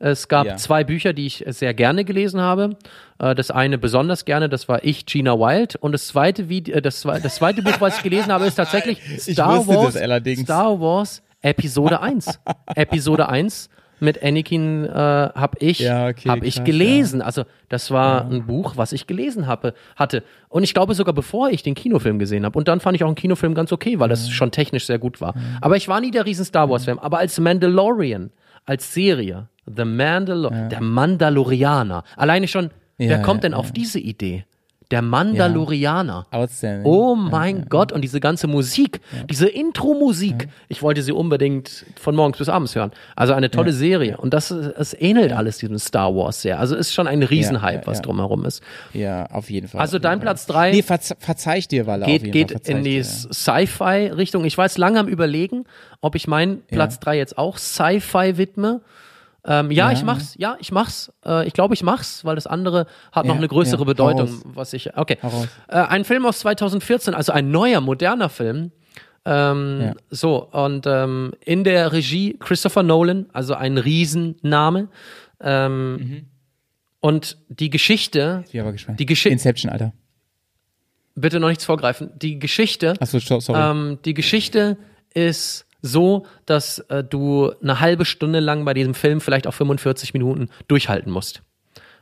Es 0.01 0.27
gab 0.27 0.47
Ja. 0.47 0.57
zwei 0.57 0.83
Bücher, 0.83 1.13
die 1.13 1.27
ich 1.27 1.45
sehr 1.47 1.73
gerne 1.75 2.05
gelesen 2.05 2.41
habe. 2.41 2.77
Äh, 3.21 3.37
Das 3.37 3.53
eine 3.53 3.79
besonders 3.79 4.25
gerne, 4.25 4.49
das 4.49 4.69
war 4.69 4.83
Ich, 4.85 5.07
Gina 5.07 5.39
Wild. 5.39 5.77
Und 5.77 5.93
das 5.93 6.09
zweite, 6.09 6.43
äh, 6.43 6.83
das, 6.83 7.03
das 7.03 7.37
zweite 7.37 7.63
Buch, 7.63 7.81
was 7.81 7.99
ich 7.99 8.03
gelesen 8.03 8.33
habe, 8.33 8.47
ist 8.47 8.57
tatsächlich 8.57 8.99
Star 9.19 9.65
Wars. 9.69 9.95
Star 10.43 10.81
Wars 10.81 11.23
Episode 11.41 12.01
1. 12.01 12.41
Episode 12.75 13.29
1 13.29 13.69
mit 14.03 14.23
Anakin 14.23 14.85
äh, 14.85 14.91
habe 14.93 15.57
ich, 15.61 15.79
Ja, 15.79 16.09
okay, 16.09 16.29
hab 16.29 16.43
ich 16.43 16.57
krass, 16.57 16.65
gelesen. 16.65 17.23
Also 17.23 17.45
das 17.69 17.91
war 17.91 18.29
ein 18.29 18.47
Buch, 18.47 18.77
was 18.77 18.93
ich 18.93 19.07
gelesen 19.07 19.47
habe, 19.47 19.75
hatte. 19.97 20.23
Und 20.49 20.65
ich 20.65 20.75
glaube 20.75 20.95
sogar 20.95 21.15
bevor 21.15 21.49
ich 21.51 21.63
den 21.63 21.75
Kinofilm 21.75 22.19
gesehen 22.19 22.45
habe. 22.45 22.59
Und 22.59 22.69
dann 22.69 22.81
fand 22.81 22.97
ich 22.97 23.05
auch 23.05 23.09
einen 23.09 23.15
Kinofilm 23.15 23.55
ganz 23.55 23.73
okay, 23.73 23.99
weil 23.99 24.09
das 24.09 24.29
schon 24.29 24.51
technisch 24.51 24.87
sehr 24.87 24.99
gut 24.99 25.21
war. 25.21 25.35
Aber 25.61 25.77
ich 25.77 25.89
war 25.89 26.01
nie 26.01 26.11
der 26.11 26.27
riesen 26.27 26.45
Star 26.45 26.69
Wars-Fan. 26.69 26.99
Aber 26.99 27.19
als 27.19 27.39
Mandalorian, 27.41 28.31
als 28.67 28.93
Serie, 28.93 29.49
The 29.67 29.85
Mandalor 29.85 30.51
der 30.51 30.81
Mandalorianer, 30.81 32.05
alleine 32.17 32.49
schon, 32.49 32.71
wer 32.99 33.19
Ja, 33.19 33.19
kommt 33.19 33.45
ja, 33.45 33.51
denn 33.51 33.55
auf 33.55 33.73
diese 33.73 33.99
Idee? 34.01 34.45
Der 34.93 35.03
Mandalorianer. 35.03 36.27
Outstanding. 36.31 36.85
Oh 36.85 37.15
mein 37.17 37.67
Gott, 37.69 37.91
und 37.93 38.03
diese 38.03 38.21
ganze 38.21 38.47
Musik, 38.47 39.01
diese 39.29 39.49
Intro-Musik, 39.49 40.49
ich 40.69 40.83
wollte 40.83 41.03
sie 41.03 41.13
unbedingt 41.13 41.85
von 41.99 42.15
morgens 42.15 42.39
bis 42.39 42.49
abends 42.49 42.75
hören. 42.75 42.93
Also 43.17 43.33
eine 43.33 43.51
tolle 43.51 43.73
Serie. 43.73 44.17
Und 44.19 44.33
das, 44.35 44.51
es 44.51 44.95
ähnelt 45.01 45.33
alles 45.33 45.59
diesem 45.59 45.79
Star 45.79 46.15
Wars 46.15 46.43
sehr. 46.43 46.61
Also 46.61 46.77
ist 46.77 46.93
schon 46.95 47.07
ein 47.09 47.23
Riesenhype, 47.23 47.73
Ja, 47.73 47.81
ja, 47.81 47.87
was 47.87 47.99
ja. 47.99 48.03
drumherum 48.03 48.45
ist. 48.45 48.63
Ja, 48.93 49.27
auf 49.27 49.51
jeden 49.51 49.67
Fall. 49.67 49.81
Also 49.81 49.99
dein. 49.99 50.21
Platz 50.21 50.47
drei 50.47 50.71
Nee, 50.71 50.83
verze 50.83 51.17
verzeih 51.19 51.59
ich 51.59 51.67
dir, 51.69 51.87
Walle. 51.87 52.05
auf 52.05 52.11
geht, 52.11 52.23
jeden 52.23 52.33
geht 52.33 52.53
Fall, 52.53 52.61
in 52.77 52.85
die. 52.85 53.03
Sci-Fi-Richtung. 53.03 54.45
Ich 54.45 54.59
war 54.59 54.67
jetzt 54.67 54.79
lange 54.79 55.01
am 55.01 55.09
überlegen, 55.09 55.65
ob 56.01 56.15
ich 56.15 56.27
meinen 56.27 56.63
Platz 56.67 57.01
drei 57.01 57.17
jetzt 57.17 57.39
auch 57.39 57.59
Sci-Fi 57.59 58.37
widme. 58.37 58.81
Ähm, 59.45 59.71
ja, 59.73 59.91
Ja. 59.91 59.93
ich 59.97 60.05
mach's. 60.05 60.35
Ja, 60.39 60.57
ich 60.61 60.71
mach's. 60.73 61.13
Äh, 61.27 61.47
ich 61.49 61.53
glaube, 61.53 61.75
ich 61.75 61.83
mach's, 61.83 62.25
weil 62.25 62.37
das 62.37 62.47
andere 62.47 62.87
hat 63.11 63.25
noch 63.27 63.35
Ja, 63.35 63.39
eine 63.39 63.49
größere 63.49 63.81
ja. 63.81 63.85
Bedeutung, 63.85 64.29
raus. 64.29 64.43
was 64.45 64.73
ich. 64.73 64.97
Okay. 64.97 65.19
Äh, 65.69 65.75
ein 65.79 66.05
Film 66.05 66.25
aus 66.27 66.39
2014, 66.41 67.13
also 67.15 67.33
ein 67.33 67.51
neuer, 67.51 67.81
moderner 67.81 68.29
Film. 68.29 68.71
Ähm. 69.25 69.95
So, 70.11 70.49
und 70.51 70.87
ähm, 70.87 71.33
in 71.45 71.63
der 71.65 71.93
Regie 71.93 72.37
Christopher 72.39 72.83
Nolan, 72.83 73.27
also 73.33 73.55
ein 73.55 73.79
Riesenname. 73.79 74.89
Ähm, 75.41 75.95
Mhm. 75.97 76.27
Und 77.01 77.37
die 77.49 77.69
Geschichte, 77.71 78.43
Ich 78.47 78.53
bin 78.53 78.61
aber 78.61 78.71
gespannt. 78.73 79.01
Die 79.01 79.07
Geschichte- 79.07 79.33
Inception, 79.33 79.73
Alter. 79.73 79.93
bitte 81.17 81.41
noch 81.41 81.49
nichts 81.49 81.65
vorgreifen, 81.65 82.11
die 82.17 82.39
Geschichte 82.39 82.95
Achso, 83.01 83.19
so- 83.19 83.41
sorry. 83.41 83.61
Ähm, 83.61 83.99
die 84.05 84.15
Geschichte 84.15 84.77
ist 85.13 85.67
so, 85.83 86.27
dass 86.47 86.79
äh, 86.89 87.03
du 87.05 87.53
eine 87.63 87.81
halbe 87.81 88.05
Stunde 88.05 88.41
lang 88.41 88.65
bei 88.65 88.73
diesem 88.73 88.95
Film, 88.95 89.21
vielleicht 89.21 89.47
auch 89.47 89.55
45 89.55 90.15
Minuten, 90.15 90.49
durchhalten 90.69 91.13
musst. 91.13 91.43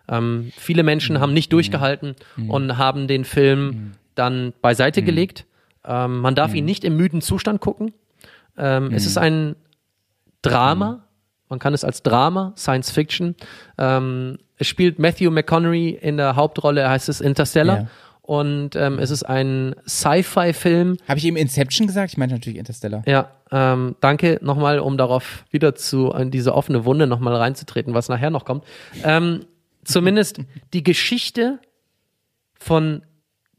Ähm, 0.08 0.52
viele 0.56 0.82
Menschen 0.82 1.20
haben 1.20 1.32
nicht 1.32 1.52
durchgehalten 1.52 2.14
und 2.48 2.76
haben 2.78 3.06
den 3.08 3.24
Film 3.24 3.92
dann 4.14 4.52
beiseite 4.60 5.02
gelegt. 5.02 5.46
Ähm, 5.84 6.18
man 6.18 6.34
darf 6.34 6.54
ihn 6.54 6.64
nicht 6.64 6.84
im 6.84 6.96
müden 6.96 7.20
Zustand 7.22 7.60
gucken. 7.60 7.92
Ähm, 8.58 8.92
Es 8.92 9.06
ist 9.06 9.16
ein 9.18 9.56
Drama. 10.42 11.04
Man 11.48 11.58
kann 11.58 11.74
es 11.74 11.84
als 11.84 12.02
Drama, 12.02 12.52
Science 12.56 12.90
Fiction. 12.90 13.34
Ähm, 13.78 14.38
es 14.56 14.66
spielt 14.66 14.98
Matthew 14.98 15.30
McConaughey 15.30 15.90
in 15.90 16.16
der 16.16 16.36
Hauptrolle, 16.36 16.88
heißt 16.88 17.08
es 17.08 17.20
Interstellar. 17.20 17.76
Ja. 17.82 17.86
Und 18.30 18.76
ähm, 18.76 19.00
es 19.00 19.10
ist 19.10 19.24
ein 19.24 19.74
Sci-Fi-Film. 19.88 20.98
Habe 21.08 21.18
ich 21.18 21.24
eben 21.24 21.36
Inception 21.36 21.88
gesagt? 21.88 22.12
Ich 22.12 22.16
meinte 22.16 22.36
natürlich 22.36 22.60
Interstellar. 22.60 23.02
Ja, 23.04 23.32
ähm, 23.50 23.96
danke 24.00 24.38
nochmal, 24.40 24.78
um 24.78 24.96
darauf 24.96 25.44
wieder 25.50 25.74
zu 25.74 26.12
in 26.12 26.30
diese 26.30 26.54
offene 26.54 26.84
Wunde 26.84 27.08
nochmal 27.08 27.34
reinzutreten, 27.34 27.92
was 27.92 28.08
nachher 28.08 28.30
noch 28.30 28.44
kommt. 28.44 28.62
Ähm, 29.02 29.46
zumindest 29.82 30.42
die 30.72 30.84
Geschichte 30.84 31.58
von 32.54 33.02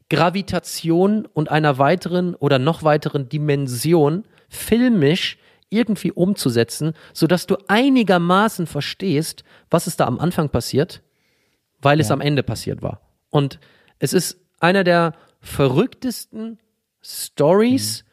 Gravitation 0.08 1.26
und 1.26 1.50
einer 1.50 1.76
weiteren 1.76 2.34
oder 2.34 2.58
noch 2.58 2.82
weiteren 2.82 3.28
Dimension 3.28 4.24
filmisch 4.48 5.36
irgendwie 5.68 6.12
umzusetzen, 6.12 6.94
sodass 7.12 7.46
du 7.46 7.58
einigermaßen 7.68 8.66
verstehst, 8.66 9.44
was 9.68 9.86
ist 9.86 10.00
da 10.00 10.06
am 10.06 10.18
Anfang 10.18 10.48
passiert, 10.48 11.02
weil 11.82 12.00
es 12.00 12.10
am 12.10 12.22
Ende 12.22 12.42
passiert 12.42 12.80
war. 12.80 13.02
Und 13.28 13.58
es 13.98 14.14
ist 14.14 14.41
einer 14.62 14.84
der 14.84 15.14
verrücktesten 15.40 16.58
Stories, 17.02 18.04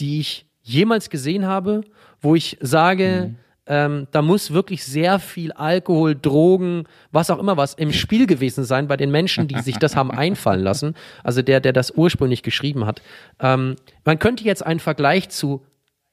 die 0.00 0.20
ich 0.20 0.46
jemals 0.62 1.10
gesehen 1.10 1.46
habe, 1.46 1.82
wo 2.20 2.34
ich 2.34 2.56
sage, 2.60 3.34
ähm, 3.66 4.06
da 4.10 4.22
muss 4.22 4.52
wirklich 4.52 4.84
sehr 4.84 5.18
viel 5.18 5.52
Alkohol, 5.52 6.14
Drogen, 6.14 6.84
was 7.12 7.30
auch 7.30 7.38
immer 7.38 7.56
was 7.56 7.74
im 7.74 7.92
Spiel 7.92 8.26
gewesen 8.26 8.64
sein 8.64 8.88
bei 8.88 8.96
den 8.96 9.10
Menschen, 9.10 9.48
die 9.48 9.60
sich 9.60 9.76
das 9.76 9.94
haben 9.94 10.10
einfallen 10.10 10.62
lassen. 10.62 10.94
Also 11.22 11.42
der, 11.42 11.60
der 11.60 11.72
das 11.72 11.90
ursprünglich 11.90 12.42
geschrieben 12.42 12.86
hat. 12.86 13.02
Ähm, 13.38 13.76
man 14.04 14.18
könnte 14.18 14.44
jetzt 14.44 14.64
einen 14.64 14.80
Vergleich 14.80 15.28
zu 15.28 15.64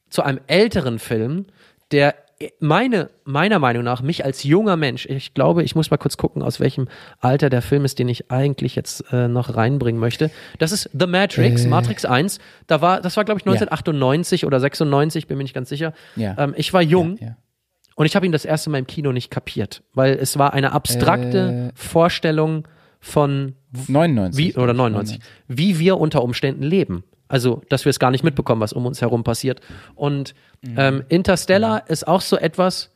zu 0.10 0.24
einem 0.24 0.40
älteren 0.48 1.00
Film, 1.00 1.46
der 1.92 2.16
meine, 2.60 3.10
meiner 3.24 3.60
Meinung 3.60 3.84
nach, 3.84 4.02
mich 4.02 4.26
als 4.26 4.44
junger 4.44 4.76
Mensch, 4.76 5.06
ich 5.06 5.34
glaube, 5.34 5.64
ich 5.64 5.74
muss 5.76 5.90
mal 5.90 5.98
kurz 5.98 6.18
gucken, 6.18 6.42
aus 6.42 6.60
welchem 6.60 6.88
Alter 7.20 7.50
der 7.50 7.62
Film 7.62 7.86
ist, 7.86 7.98
den 7.98 8.10
ich 8.10 8.30
eigentlich 8.30 8.76
jetzt 8.76 9.06
äh, 9.14 9.28
noch 9.28 9.56
reinbringen 9.56 10.00
möchte. 10.00 10.30
Das 10.60 10.72
ist 10.74 10.90
The 10.94 11.08
Matrix, 11.08 11.66
Matrix 11.66 12.04
1. 12.04 12.40
Da 12.68 12.82
war, 12.82 13.00
das 13.00 13.16
war, 13.16 13.24
glaube 13.24 13.40
ich, 13.40 13.46
1998 13.46 14.46
oder 14.46 14.60
96, 14.60 15.28
bin 15.28 15.38
mir 15.38 15.44
nicht 15.44 15.56
ganz 15.56 15.70
sicher. 15.70 15.94
Ja. 16.18 16.36
Ähm, 16.38 16.54
ich 16.58 16.74
war 16.74 16.82
jung 16.82 17.18
Ja. 17.22 17.38
und 17.96 18.06
ich 18.06 18.16
habe 18.18 18.26
ihn 18.26 18.34
das 18.34 18.44
erste 18.44 18.70
Mal 18.70 18.80
im 18.80 18.88
Kino 18.88 19.14
nicht 19.14 19.32
kapiert, 19.32 19.84
weil 19.94 20.14
es 20.16 20.38
war 20.38 20.54
eine 20.54 20.74
abstrakte 20.74 21.72
Vorstellung 21.74 22.68
von 23.00 23.56
99. 23.88 24.38
wie, 24.56 24.56
oder 24.60 24.74
99, 24.74 25.20
wie 25.48 25.80
wir 25.80 25.98
unter 26.00 26.22
Umständen 26.24 26.64
leben. 26.64 27.04
Also, 27.28 27.62
dass 27.70 27.86
wir 27.86 27.90
es 27.90 28.00
gar 28.00 28.12
nicht 28.12 28.24
mitbekommen, 28.24 28.62
was 28.62 28.74
um 28.74 28.86
uns 28.86 29.02
herum 29.02 29.24
passiert. 29.24 29.60
Und 29.96 30.36
ähm, 30.78 31.04
Interstellar 31.10 31.90
ist 31.90 32.08
auch 32.08 32.22
so 32.22 32.38
etwas, 32.38 32.92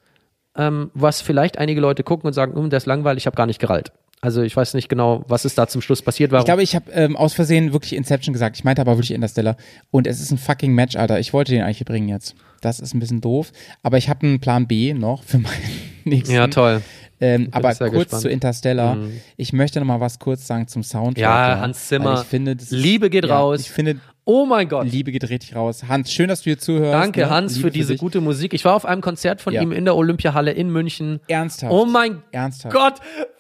ähm, 0.55 0.91
was 0.93 1.21
vielleicht 1.21 1.57
einige 1.57 1.81
Leute 1.81 2.03
gucken 2.03 2.27
und 2.27 2.33
sagen, 2.33 2.55
hm, 2.55 2.69
der 2.69 2.77
ist 2.77 2.85
langweilig, 2.85 3.23
ich 3.23 3.27
habe 3.27 3.35
gar 3.35 3.45
nicht 3.45 3.59
gerallt. 3.59 3.91
Also 4.21 4.41
ich 4.41 4.55
weiß 4.55 4.73
nicht 4.73 4.89
genau, 4.89 5.23
was 5.27 5.45
ist 5.45 5.57
da 5.57 5.67
zum 5.67 5.81
Schluss 5.81 6.01
passiert. 6.01 6.31
Warum? 6.31 6.41
Ich 6.41 6.45
glaube, 6.45 6.63
ich 6.63 6.75
habe 6.75 6.91
ähm, 6.91 7.15
aus 7.15 7.33
Versehen 7.33 7.71
wirklich 7.71 7.95
Inception 7.95 8.33
gesagt. 8.33 8.57
Ich 8.57 8.65
meinte 8.65 8.81
aber 8.81 8.97
wirklich 8.97 9.11
Interstellar. 9.11 9.55
Und 9.91 10.07
es 10.07 10.19
ist 10.19 10.31
ein 10.31 10.37
fucking 10.37 10.73
Match, 10.73 10.97
Alter. 10.97 11.19
Ich 11.19 11.31
wollte 11.31 11.53
den 11.53 11.63
eigentlich 11.63 11.85
bringen 11.85 12.09
jetzt. 12.09 12.35
Das 12.59 12.81
ist 12.81 12.93
ein 12.93 12.99
bisschen 12.99 13.21
doof. 13.21 13.53
Aber 13.81 13.97
ich 13.97 14.09
habe 14.09 14.27
einen 14.27 14.41
Plan 14.41 14.67
B 14.67 14.93
noch 14.93 15.23
für 15.23 15.37
meinen 15.37 15.63
nächsten. 16.03 16.35
ja, 16.35 16.47
toll. 16.47 16.81
Ähm, 17.21 17.47
aber 17.51 17.73
kurz 17.73 17.91
gespannt. 17.91 18.21
zu 18.21 18.29
Interstellar. 18.29 18.97
Ich 19.37 19.53
möchte 19.53 19.79
noch 19.79 19.87
mal 19.87 19.99
was 19.99 20.19
kurz 20.19 20.47
sagen 20.47 20.67
zum 20.67 20.83
Soundtrack. 20.83 21.21
Ja, 21.21 21.59
Hans 21.59 21.87
Zimmer. 21.87 22.21
Ich 22.21 22.27
finde, 22.27 22.57
Liebe 22.69 23.09
geht 23.09 23.25
ja, 23.25 23.37
raus. 23.37 23.61
Ich 23.61 23.71
finde, 23.71 23.99
Oh 24.29 24.45
mein 24.45 24.69
Gott. 24.69 24.85
Liebe 24.87 25.11
geht 25.11 25.27
richtig 25.29 25.55
raus. 25.55 25.85
Hans, 25.87 26.11
schön, 26.13 26.27
dass 26.27 26.41
du 26.41 26.51
hier 26.51 26.59
zuhörst. 26.59 26.93
Danke, 26.93 27.21
ne? 27.21 27.29
Hans, 27.31 27.55
Liebe 27.55 27.67
für 27.67 27.71
diese 27.71 27.93
dich. 27.93 27.99
gute 27.99 28.21
Musik. 28.21 28.53
Ich 28.53 28.63
war 28.63 28.75
auf 28.75 28.85
einem 28.85 29.01
Konzert 29.01 29.41
von 29.41 29.53
Ja. 29.53 29.61
ihm 29.63 29.71
in 29.71 29.85
der 29.85 29.95
Olympiahalle 29.95 30.51
in 30.51 30.69
München. 30.69 31.19
Ernsthaft. 31.27 31.73
Oh 31.73 31.85
mein 31.85 32.21
Ernsthaft. 32.31 32.75
Gott, 32.75 32.93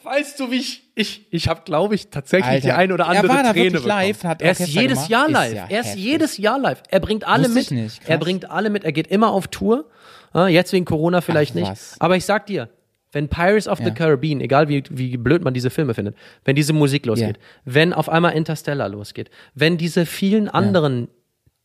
weißt 0.03 0.39
du, 0.39 0.49
wie 0.49 0.55
ich, 0.55 0.83
ich, 0.95 1.27
ich 1.29 1.47
habe, 1.47 1.61
glaube 1.63 1.93
ich, 1.93 2.09
tatsächlich 2.09 2.47
Alter, 2.49 2.67
die 2.67 2.71
ein 2.71 2.91
oder 2.91 3.03
er 3.03 3.09
andere 3.11 3.29
war 3.29 3.43
da 3.43 3.53
Träne 3.53 3.65
wirklich 3.73 3.85
live, 3.85 4.17
bekommen. 4.17 4.31
hat 4.31 4.41
er 4.41 4.51
ist 4.51 4.59
Orchester 4.61 4.81
jedes 4.81 4.95
gemacht. 4.95 5.09
Jahr 5.11 5.25
Ist 5.27 5.33
live. 5.33 5.53
ja 5.53 5.65
er 5.69 5.79
ist 5.81 5.85
heftig. 5.87 6.03
jedes 6.03 6.37
Jahr 6.37 6.59
live. 6.59 6.83
Er 6.89 6.99
bringt 6.99 7.27
alle 7.27 7.43
Wusste 7.43 7.53
mit. 7.53 7.63
ich 7.65 7.71
nicht. 7.71 7.99
Krass. 7.99 8.09
Er 8.09 8.17
bringt 8.17 8.49
alle 8.49 8.69
mit. 8.71 8.83
Er 8.83 8.91
geht 8.91 9.07
immer 9.07 9.31
auf 9.31 9.47
Tour. 9.47 9.85
Ja, 10.33 10.47
Jetzt 10.47 10.73
wegen 10.73 10.85
Corona 10.85 11.21
vielleicht 11.21 11.51
Ach, 11.55 11.69
nicht. 11.69 11.81
Aber 11.99 12.15
ich 12.15 12.25
sag 12.25 12.45
dir, 12.47 12.69
wenn 13.11 13.27
Pirates 13.27 13.67
of 13.67 13.79
the 13.79 13.85
Ja. 13.85 13.89
Caribbean, 13.91 14.39
egal 14.41 14.67
wie, 14.69 14.83
wie 14.89 15.17
blöd 15.17 15.43
man 15.43 15.53
diese 15.53 15.69
Filme 15.69 15.93
findet, 15.93 16.15
wenn 16.45 16.55
diese 16.55 16.73
Musik 16.73 17.05
losgeht, 17.05 17.37
Ja. 17.37 17.43
wenn 17.65 17.93
auf 17.93 18.07
einmal 18.09 18.33
Interstellar 18.33 18.87
losgeht, 18.89 19.29
wenn 19.55 19.77
diese 19.77 20.05
vielen 20.05 20.47
anderen 20.47 21.07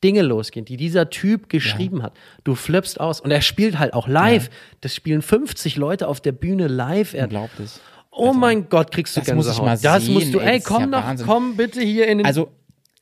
Dinge 0.02 0.22
losgehen, 0.22 0.66
die 0.66 0.76
dieser 0.76 1.08
Typ 1.08 1.48
geschrieben 1.48 2.02
hat. 2.02 2.12
Du 2.44 2.54
flippst 2.54 3.00
aus. 3.00 3.20
Und 3.22 3.30
er 3.30 3.40
spielt 3.40 3.78
halt 3.78 3.94
auch 3.94 4.06
live. 4.06 4.50
Das 4.82 4.94
spielen 4.94 5.22
50 5.22 5.76
Leute 5.76 6.08
auf 6.08 6.20
der 6.20 6.32
Bühne 6.32 6.66
live. 6.66 7.14
Er, 7.14 7.24
Unglaublich. 7.24 7.70
oh 8.10 8.34
mein 8.34 8.68
Gott, 8.68 8.90
kriegst 8.92 9.16
du 9.16 9.20
Das 9.20 9.32
muss 9.34 9.46
ich 9.46 9.52
Gänsehaut. 9.52 9.66
mal 9.66 9.78
das 9.82 10.04
sehen, 10.04 10.12
musst 10.14 10.34
du, 10.34 10.40
ey, 10.40 10.56
ey, 10.56 10.60
komm 10.60 10.92
ja 10.92 11.02
Wahnsinn. 11.04 11.26
komm 11.26 11.56
bitte 11.56 11.80
hier 11.80 12.06
in 12.08 12.18
den, 12.18 12.26
Also, 12.26 12.50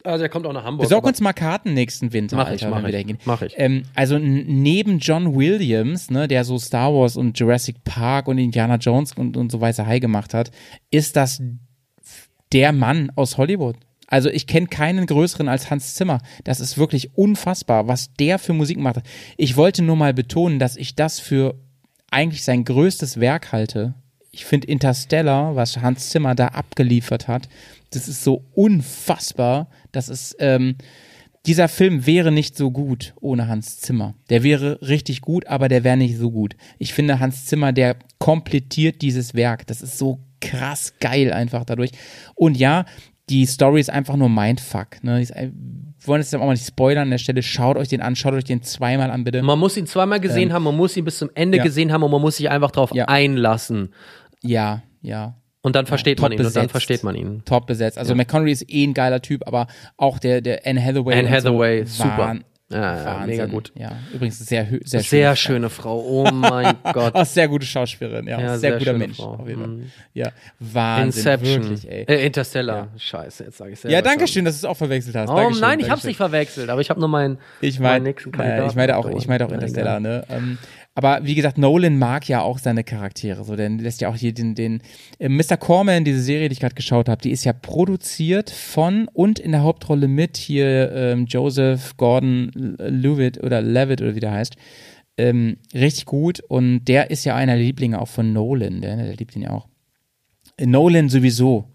also 0.04 0.22
er 0.24 0.28
kommt 0.28 0.46
auch 0.46 0.52
nach 0.52 0.64
Hamburg. 0.64 0.88
besorg 0.88 1.04
uns 1.06 1.20
mal 1.20 1.32
Karten 1.32 1.74
nächsten 1.74 2.12
Winter, 2.12 2.36
Mach 2.36 2.46
ich, 2.46 2.52
Alter, 2.64 2.70
mach 2.70 2.76
wenn 2.78 2.82
wir 2.84 2.88
ich, 2.88 2.92
da 2.94 2.98
hingehen. 2.98 3.18
mach 3.24 3.42
ich. 3.42 3.54
Ähm, 3.56 3.84
also 3.94 4.18
neben 4.18 4.98
John 4.98 5.34
Williams, 5.36 6.10
ne, 6.10 6.28
der 6.28 6.44
so 6.44 6.58
Star 6.58 6.92
Wars 6.92 7.16
und 7.16 7.38
Jurassic 7.38 7.84
Park 7.84 8.28
und 8.28 8.38
Indiana 8.38 8.76
Jones 8.76 9.12
und, 9.14 9.36
und 9.36 9.50
so 9.52 9.60
weiter 9.60 9.86
High 9.86 10.00
gemacht 10.00 10.34
hat, 10.34 10.50
ist 10.90 11.16
das 11.16 11.42
der 12.52 12.72
Mann 12.72 13.10
aus 13.16 13.38
Hollywood. 13.38 13.76
Also 14.08 14.28
ich 14.28 14.46
kenne 14.46 14.66
keinen 14.66 15.06
größeren 15.06 15.48
als 15.48 15.70
Hans 15.70 15.94
Zimmer. 15.94 16.20
Das 16.44 16.60
ist 16.60 16.76
wirklich 16.76 17.16
unfassbar, 17.16 17.88
was 17.88 18.12
der 18.14 18.38
für 18.38 18.52
Musik 18.52 18.78
macht. 18.78 19.00
Ich 19.38 19.56
wollte 19.56 19.82
nur 19.82 19.96
mal 19.96 20.12
betonen, 20.12 20.58
dass 20.58 20.76
ich 20.76 20.94
das 20.94 21.18
für 21.18 21.54
eigentlich 22.10 22.44
sein 22.44 22.64
größtes 22.64 23.20
Werk 23.20 23.52
halte. 23.52 23.94
Ich 24.30 24.44
finde 24.44 24.66
Interstellar, 24.66 25.56
was 25.56 25.78
Hans 25.78 26.10
Zimmer 26.10 26.34
da 26.34 26.48
abgeliefert 26.48 27.26
hat, 27.26 27.48
das 27.94 28.08
ist 28.08 28.24
so 28.24 28.44
unfassbar. 28.54 29.68
Das 29.92 30.08
ist, 30.08 30.36
ähm, 30.38 30.76
dieser 31.46 31.68
Film 31.68 32.06
wäre 32.06 32.30
nicht 32.30 32.56
so 32.56 32.70
gut 32.70 33.14
ohne 33.20 33.48
Hans 33.48 33.80
Zimmer. 33.80 34.14
Der 34.30 34.42
wäre 34.42 34.78
richtig 34.82 35.20
gut, 35.22 35.46
aber 35.46 35.68
der 35.68 35.82
wäre 35.84 35.96
nicht 35.96 36.16
so 36.16 36.30
gut. 36.30 36.54
Ich 36.78 36.94
finde 36.94 37.20
Hans 37.20 37.46
Zimmer, 37.46 37.72
der 37.72 37.96
komplettiert 38.18 39.02
dieses 39.02 39.34
Werk. 39.34 39.66
Das 39.66 39.82
ist 39.82 39.98
so 39.98 40.20
krass 40.40 40.94
geil 41.00 41.32
einfach 41.32 41.64
dadurch. 41.64 41.90
Und 42.34 42.56
ja, 42.56 42.84
die 43.28 43.46
Story 43.46 43.80
ist 43.80 43.90
einfach 43.90 44.16
nur 44.16 44.28
Mindfuck. 44.28 45.02
Ne? 45.02 45.20
Wir 45.20 45.52
wollen 46.06 46.20
es 46.20 46.34
auch 46.34 46.40
mal 46.40 46.50
nicht 46.52 46.66
spoilern 46.66 47.04
an 47.04 47.10
der 47.10 47.18
Stelle. 47.18 47.42
Schaut 47.42 47.76
euch 47.76 47.88
den 47.88 48.02
an, 48.02 48.14
schaut 48.16 48.34
euch 48.34 48.44
den 48.44 48.62
zweimal 48.62 49.10
an, 49.10 49.24
bitte. 49.24 49.42
Man 49.42 49.58
muss 49.58 49.76
ihn 49.76 49.86
zweimal 49.86 50.20
gesehen 50.20 50.52
haben, 50.52 50.64
man 50.64 50.76
muss 50.76 50.96
ihn 50.96 51.04
bis 51.04 51.18
zum 51.18 51.30
Ende 51.34 51.58
Ähm, 51.58 51.60
ja. 51.60 51.64
gesehen 51.64 51.92
haben 51.92 52.02
und 52.02 52.10
man 52.10 52.20
muss 52.20 52.36
sich 52.36 52.50
einfach 52.50 52.70
darauf 52.72 52.92
Ja. 52.94 53.06
einlassen. 53.06 53.90
Ja, 54.42 54.82
ja. 55.00 55.36
Und 55.62 55.76
dann 55.76 55.86
versteht 55.86 56.20
man 56.20 56.32
top 56.32 56.40
ihn 56.40 56.44
und 56.46 56.54
dann 56.54 56.62
besetzt. 56.62 56.70
versteht 56.72 57.04
man 57.04 57.14
ihn. 57.14 57.42
Top 57.44 57.66
besetzt. 57.66 57.96
Also 57.96 58.14
McConaughey 58.14 58.52
ist 58.52 58.68
eh 58.68 58.84
ein 58.84 58.94
geiler 58.94 59.22
Typ, 59.22 59.46
aber 59.46 59.68
auch 59.96 60.18
der, 60.18 60.40
der 60.40 60.66
Anne 60.66 60.84
Hathaway. 60.84 61.18
Anne 61.18 61.30
Hathaway, 61.30 61.84
so 61.86 62.02
super. 62.02 62.36
Ja, 62.72 63.18
ja, 63.20 63.26
mega 63.26 63.44
gut. 63.46 63.70
Ja, 63.74 63.92
übrigens 64.14 64.38
sehr, 64.38 64.66
sehr, 64.84 65.02
Sehr 65.02 65.36
schöne 65.36 65.36
schöne 65.36 65.70
Frau. 65.70 66.00
Oh 66.00 66.30
mein 66.32 66.74
Gott. 66.94 67.12
Oh, 67.14 67.22
sehr 67.22 67.46
gute 67.46 67.66
Schauspielerin, 67.66 68.26
ja. 68.26 68.40
Ja, 68.40 68.48
sehr, 68.56 68.58
sehr 68.58 68.78
guter 68.78 68.92
Mensch. 68.94 69.18
Frau. 69.18 69.34
Auf 69.34 69.46
jeden 69.46 69.60
Fall. 69.60 69.68
Mhm. 69.68 69.90
Ja, 70.14 70.30
Wahnsinn. 70.58 71.18
Inception. 71.20 71.62
Wirklich, 71.64 71.90
ey. 71.90 72.04
Äh, 72.04 72.24
Interstellar. 72.26 72.88
Scheiße, 72.96 73.44
jetzt 73.44 73.58
sage 73.58 73.72
ich 73.72 73.80
selber 73.80 73.94
ja, 73.94 74.00
danke 74.00 74.26
schön, 74.26 74.46
dass 74.46 74.54
du 74.58 74.66
es 74.66 74.70
auch 74.70 74.76
verwechselt 74.76 75.14
hast. 75.16 75.28
Oh 75.28 75.36
Dankeschön, 75.36 75.60
nein, 75.60 75.80
ich 75.80 75.84
hab's 75.90 76.00
Dankeschön. 76.02 76.08
nicht 76.08 76.16
verwechselt, 76.16 76.70
aber 76.70 76.80
ich 76.80 76.88
habe 76.88 76.98
nur 76.98 77.10
meinen, 77.10 77.38
Ich 77.60 77.78
meinen 77.78 77.92
meine, 77.92 78.04
nächsten 78.04 78.30
äh, 78.30 78.36
Kandidaten. 78.38 78.70
ich 78.70 78.74
meine 78.76 78.96
auch, 78.96 79.10
ich 79.10 79.28
meine 79.28 79.44
auch 79.46 79.52
Interstellar, 79.52 80.00
ne? 80.00 80.24
Ähm, 80.30 80.56
aber 80.94 81.20
wie 81.24 81.34
gesagt, 81.34 81.56
Nolan 81.56 81.98
mag 81.98 82.28
ja 82.28 82.42
auch 82.42 82.58
seine 82.58 82.84
Charaktere, 82.84 83.44
so, 83.44 83.56
der 83.56 83.70
lässt 83.70 84.02
ja 84.02 84.10
auch 84.10 84.16
hier 84.16 84.34
den, 84.34 84.54
den 84.54 84.82
äh, 85.18 85.28
Mr. 85.28 85.56
Corman, 85.56 86.04
diese 86.04 86.20
Serie, 86.20 86.48
die 86.48 86.52
ich 86.52 86.60
gerade 86.60 86.74
geschaut 86.74 87.08
habe, 87.08 87.22
die 87.22 87.30
ist 87.30 87.44
ja 87.44 87.54
produziert 87.54 88.50
von 88.50 89.08
und 89.12 89.38
in 89.38 89.52
der 89.52 89.62
Hauptrolle 89.62 90.06
mit 90.06 90.36
hier 90.36 90.92
ähm, 90.92 91.24
Joseph 91.26 91.96
Gordon 91.96 92.50
Levitt 92.78 93.42
oder 93.42 93.62
Levitt 93.62 94.02
oder 94.02 94.14
wie 94.14 94.20
der 94.20 94.32
heißt. 94.32 94.56
Ähm, 95.16 95.56
richtig 95.74 96.04
gut 96.04 96.40
und 96.40 96.84
der 96.84 97.10
ist 97.10 97.24
ja 97.24 97.36
einer 97.36 97.54
der 97.54 97.64
Lieblinge 97.64 98.00
auch 98.00 98.08
von 98.08 98.32
Nolan, 98.32 98.80
der, 98.82 98.96
der 98.96 99.16
liebt 99.16 99.34
ihn 99.34 99.42
ja 99.42 99.50
auch. 99.50 99.68
Äh, 100.58 100.66
Nolan 100.66 101.08
sowieso. 101.08 101.68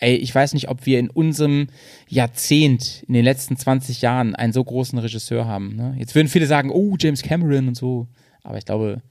Ey, 0.00 0.14
ich 0.14 0.32
weiß 0.32 0.54
nicht, 0.54 0.68
ob 0.68 0.86
wir 0.86 1.00
in 1.00 1.10
unserem 1.10 1.68
Jahrzehnt, 2.06 3.02
in 3.08 3.14
den 3.14 3.24
letzten 3.24 3.56
20 3.56 4.00
Jahren, 4.00 4.36
einen 4.36 4.52
so 4.52 4.62
großen 4.62 4.98
Regisseur 4.98 5.46
haben. 5.46 5.74
Ne? 5.74 5.96
Jetzt 5.98 6.14
würden 6.14 6.28
viele 6.28 6.46
sagen, 6.46 6.70
oh, 6.70 6.96
James 6.98 7.22
Cameron 7.22 7.68
und 7.68 7.76
so. 7.76 8.06
Aber 8.48 8.56
ich 8.56 8.64
glaube, 8.64 9.02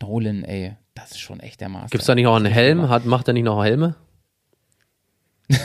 Nolan, 0.00 0.42
ey, 0.42 0.72
das 0.94 1.12
ist 1.12 1.20
schon 1.20 1.38
echt 1.38 1.60
der 1.60 1.68
Master. 1.68 1.90
Gibt's 1.90 2.06
da 2.06 2.16
nicht 2.16 2.26
auch 2.26 2.34
einen 2.34 2.52
Helm? 2.52 2.88
Hat, 2.88 3.04
macht 3.04 3.28
er 3.28 3.32
nicht 3.32 3.44
noch 3.44 3.64
Helme? 3.64 3.94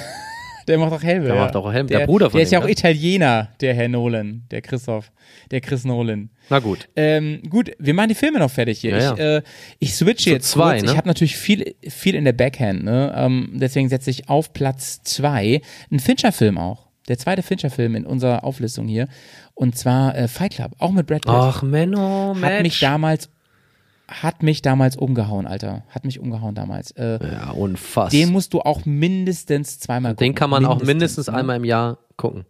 Der 0.67 0.77
macht 0.77 0.91
auch 0.91 1.01
Helme. 1.01 1.25
Der 1.25 1.35
ja. 1.35 1.41
macht 1.45 1.55
auch 1.55 1.71
Helme. 1.71 1.87
Der 1.87 2.05
Bruder 2.05 2.29
von 2.29 2.37
Der 2.37 2.43
ist 2.43 2.51
ja 2.51 2.59
dem, 2.59 2.63
auch 2.63 2.67
ne? 2.67 2.73
Italiener, 2.73 3.49
der 3.61 3.73
Herr 3.73 3.87
Nolan, 3.87 4.43
der 4.51 4.61
Christoph, 4.61 5.11
der 5.49 5.61
Chris 5.61 5.83
Nolan. 5.85 6.29
Na 6.49 6.59
gut. 6.59 6.89
Ähm, 6.95 7.41
gut, 7.49 7.71
wir 7.79 7.93
machen 7.95 8.09
die 8.09 8.15
Filme 8.15 8.37
noch 8.37 8.51
fertig 8.51 8.81
hier. 8.81 8.97
Ja, 8.97 9.13
Ich, 9.13 9.19
äh, 9.19 9.41
ich 9.79 9.95
switche 9.95 10.25
Zu 10.25 10.29
jetzt 10.31 10.51
zwei, 10.51 10.73
kurz. 10.73 10.83
ne? 10.83 10.91
Ich 10.91 10.97
habe 10.97 11.07
natürlich 11.07 11.37
viel, 11.37 11.73
viel 11.87 12.13
in 12.15 12.25
der 12.25 12.33
Backhand, 12.33 12.83
ne? 12.83 13.13
Ähm, 13.15 13.51
deswegen 13.53 13.87
setze 13.89 14.09
ich 14.11 14.29
auf 14.29 14.51
Platz 14.53 15.01
zwei 15.03 15.61
einen 15.89 16.01
Fincher-Film 16.01 16.57
auch. 16.57 16.87
Der 17.07 17.17
zweite 17.17 17.41
Fincher-Film 17.41 17.95
in 17.95 18.05
unserer 18.05 18.43
Auflistung 18.43 18.87
hier. 18.87 19.07
Und 19.57 19.75
zwar 19.75 20.15
äh, 20.15 20.27
Fight 20.27 20.53
Club, 20.53 20.73
auch 20.77 20.91
mit 20.91 21.07
Brad 21.07 21.23
Pitt. 21.23 21.33
Ach, 21.33 21.63
Menno, 21.63 22.35
hat 22.35 22.41
Mensch. 22.41 22.61
mich 22.61 22.79
damals, 22.79 23.29
hat 24.07 24.43
mich 24.43 24.61
damals 24.61 24.95
umgehauen, 24.95 25.47
Alter. 25.47 25.83
Hat 25.89 26.05
mich 26.05 26.19
umgehauen 26.19 26.53
damals. 26.53 26.91
Äh, 26.91 27.17
ja, 27.23 27.49
unfassbar. 27.49 28.09
den 28.11 28.31
musst 28.31 28.53
du 28.53 28.61
auch 28.61 28.85
mindestens 28.85 29.79
zweimal 29.79 30.11
gucken. 30.13 30.25
Den 30.25 30.35
kann 30.35 30.51
man 30.51 30.63
auch 30.63 30.83
mindestens 30.83 31.25
ne? 31.25 31.33
einmal 31.33 31.57
im 31.57 31.63
Jahr 31.65 31.97
gucken. 32.17 32.45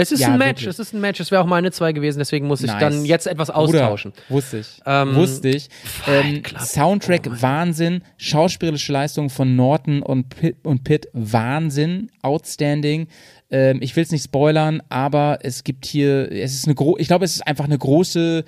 Es 0.00 0.10
ist 0.10 0.20
Ja, 0.20 0.28
ein 0.28 0.38
Match, 0.38 0.60
wirklich. 0.62 0.68
es 0.68 0.78
ist 0.78 0.94
ein 0.94 1.00
Match. 1.00 1.18
Es 1.20 1.30
wäre 1.32 1.42
auch 1.42 1.46
meine 1.46 1.70
zwei 1.72 1.92
gewesen, 1.92 2.20
deswegen 2.20 2.46
muss 2.46 2.62
ich 2.62 2.68
Nice. 2.70 2.80
dann 2.80 3.04
jetzt 3.04 3.26
etwas 3.26 3.50
austauschen. 3.50 4.12
Bruder, 4.12 4.24
wusste 4.36 4.58
ich. 4.58 4.80
Ähm, 4.86 5.14
wusste 5.16 5.48
ich. 5.48 5.68
Ähm. 6.06 6.42
Soundtrack 6.58 7.42
Wahnsinn, 7.42 8.02
schauspielerische 8.16 8.92
Leistung 8.92 9.28
von 9.28 9.54
Norton 9.56 10.00
und 10.02 10.28
Pitt, 10.30 10.56
und 10.64 10.84
Pitt 10.84 11.08
Wahnsinn, 11.12 12.10
outstanding. 12.22 13.08
Ähm, 13.50 13.78
ich 13.80 13.96
will 13.96 14.02
es 14.02 14.10
nicht 14.10 14.24
spoilern, 14.24 14.82
aber 14.88 15.38
es 15.42 15.64
gibt 15.64 15.86
hier, 15.86 16.30
es 16.30 16.54
ist 16.54 16.66
eine 16.66 16.74
gro 16.74 16.96
ich 16.98 17.08
glaube, 17.08 17.24
es 17.24 17.36
ist 17.36 17.46
einfach 17.46 17.64
eine 17.64 17.78
große, 17.78 18.44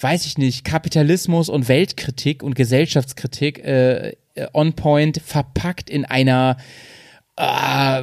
weiß 0.00 0.26
ich 0.26 0.38
nicht, 0.38 0.64
Kapitalismus 0.64 1.48
und 1.48 1.68
Weltkritik 1.68 2.42
und 2.42 2.54
Gesellschaftskritik 2.54 3.64
äh, 3.64 4.12
äh, 4.34 4.46
on 4.52 4.74
point 4.74 5.20
verpackt 5.24 5.90
in 5.90 6.04
einer 6.04 6.56
äh, 7.36 8.02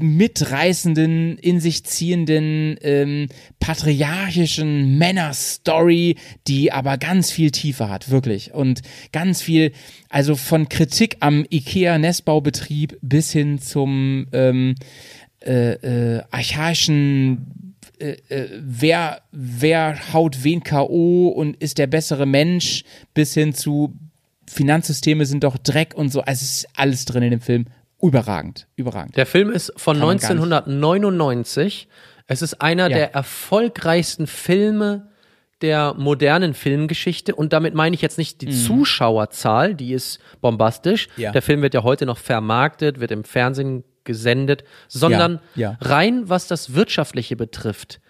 mitreißenden, 0.00 1.38
in 1.38 1.60
sich 1.60 1.84
ziehenden, 1.84 2.76
ähm, 2.82 3.28
patriarchischen 3.60 4.98
Männerstory, 4.98 6.16
die 6.46 6.72
aber 6.72 6.98
ganz 6.98 7.30
viel 7.30 7.50
Tiefe 7.50 7.88
hat, 7.88 8.10
wirklich. 8.10 8.52
Und 8.52 8.82
ganz 9.12 9.42
viel, 9.42 9.72
also 10.08 10.36
von 10.36 10.68
Kritik 10.68 11.16
am 11.20 11.46
IKEA-Nestbaubetrieb 11.50 12.98
bis 13.00 13.32
hin 13.32 13.58
zum 13.58 14.26
ähm, 14.32 14.74
äh, 15.44 16.16
äh, 16.16 16.22
archaischen 16.30 17.74
äh, 17.98 18.16
äh, 18.28 18.48
wer, 18.60 19.22
wer 19.30 20.12
haut 20.12 20.42
wen 20.42 20.62
K.O. 20.62 21.28
und 21.28 21.56
ist 21.56 21.78
der 21.78 21.86
bessere 21.86 22.26
Mensch, 22.26 22.84
bis 23.14 23.34
hin 23.34 23.54
zu 23.54 23.94
Finanzsysteme 24.46 25.26
sind 25.26 25.44
doch 25.44 25.56
Dreck 25.56 25.94
und 25.94 26.10
so. 26.10 26.20
Also 26.20 26.44
es 26.44 26.56
ist 26.58 26.68
alles 26.74 27.04
drin 27.04 27.22
in 27.22 27.30
dem 27.30 27.40
Film. 27.40 27.66
Überragend, 28.06 28.66
überragend. 28.76 29.16
Der 29.16 29.26
Film 29.26 29.50
ist 29.50 29.72
von 29.76 29.98
Kann 29.98 30.06
man 30.06 30.18
gar 30.18 30.34
nicht. 30.34 30.42
1999. 30.42 31.88
Es 32.26 32.42
ist 32.42 32.60
einer 32.60 32.84
Ja. 32.90 32.96
der 32.96 33.14
erfolgreichsten 33.14 34.26
Filme 34.26 35.08
der 35.60 35.94
modernen 35.94 36.52
Filmgeschichte 36.52 37.34
und 37.34 37.52
damit 37.52 37.74
meine 37.74 37.94
ich 37.94 38.02
jetzt 38.02 38.18
nicht 38.18 38.42
die 38.42 38.50
Zuschauerzahl, 38.50 39.74
die 39.74 39.92
ist 39.92 40.18
bombastisch. 40.40 41.08
Mhm. 41.16 41.22
Ja. 41.22 41.32
Der 41.32 41.42
Film 41.42 41.62
wird 41.62 41.72
ja 41.74 41.82
heute 41.82 42.04
noch 42.06 42.18
vermarktet, 42.18 43.00
wird 43.00 43.10
im 43.10 43.24
Fernsehen 43.24 43.84
gesendet, 44.04 44.64
sondern 44.88 45.40
ja. 45.54 45.78
rein 45.80 46.28
was 46.28 46.46
das 46.46 46.74
Wirtschaftliche 46.74 47.36
betrifft, 47.36 48.00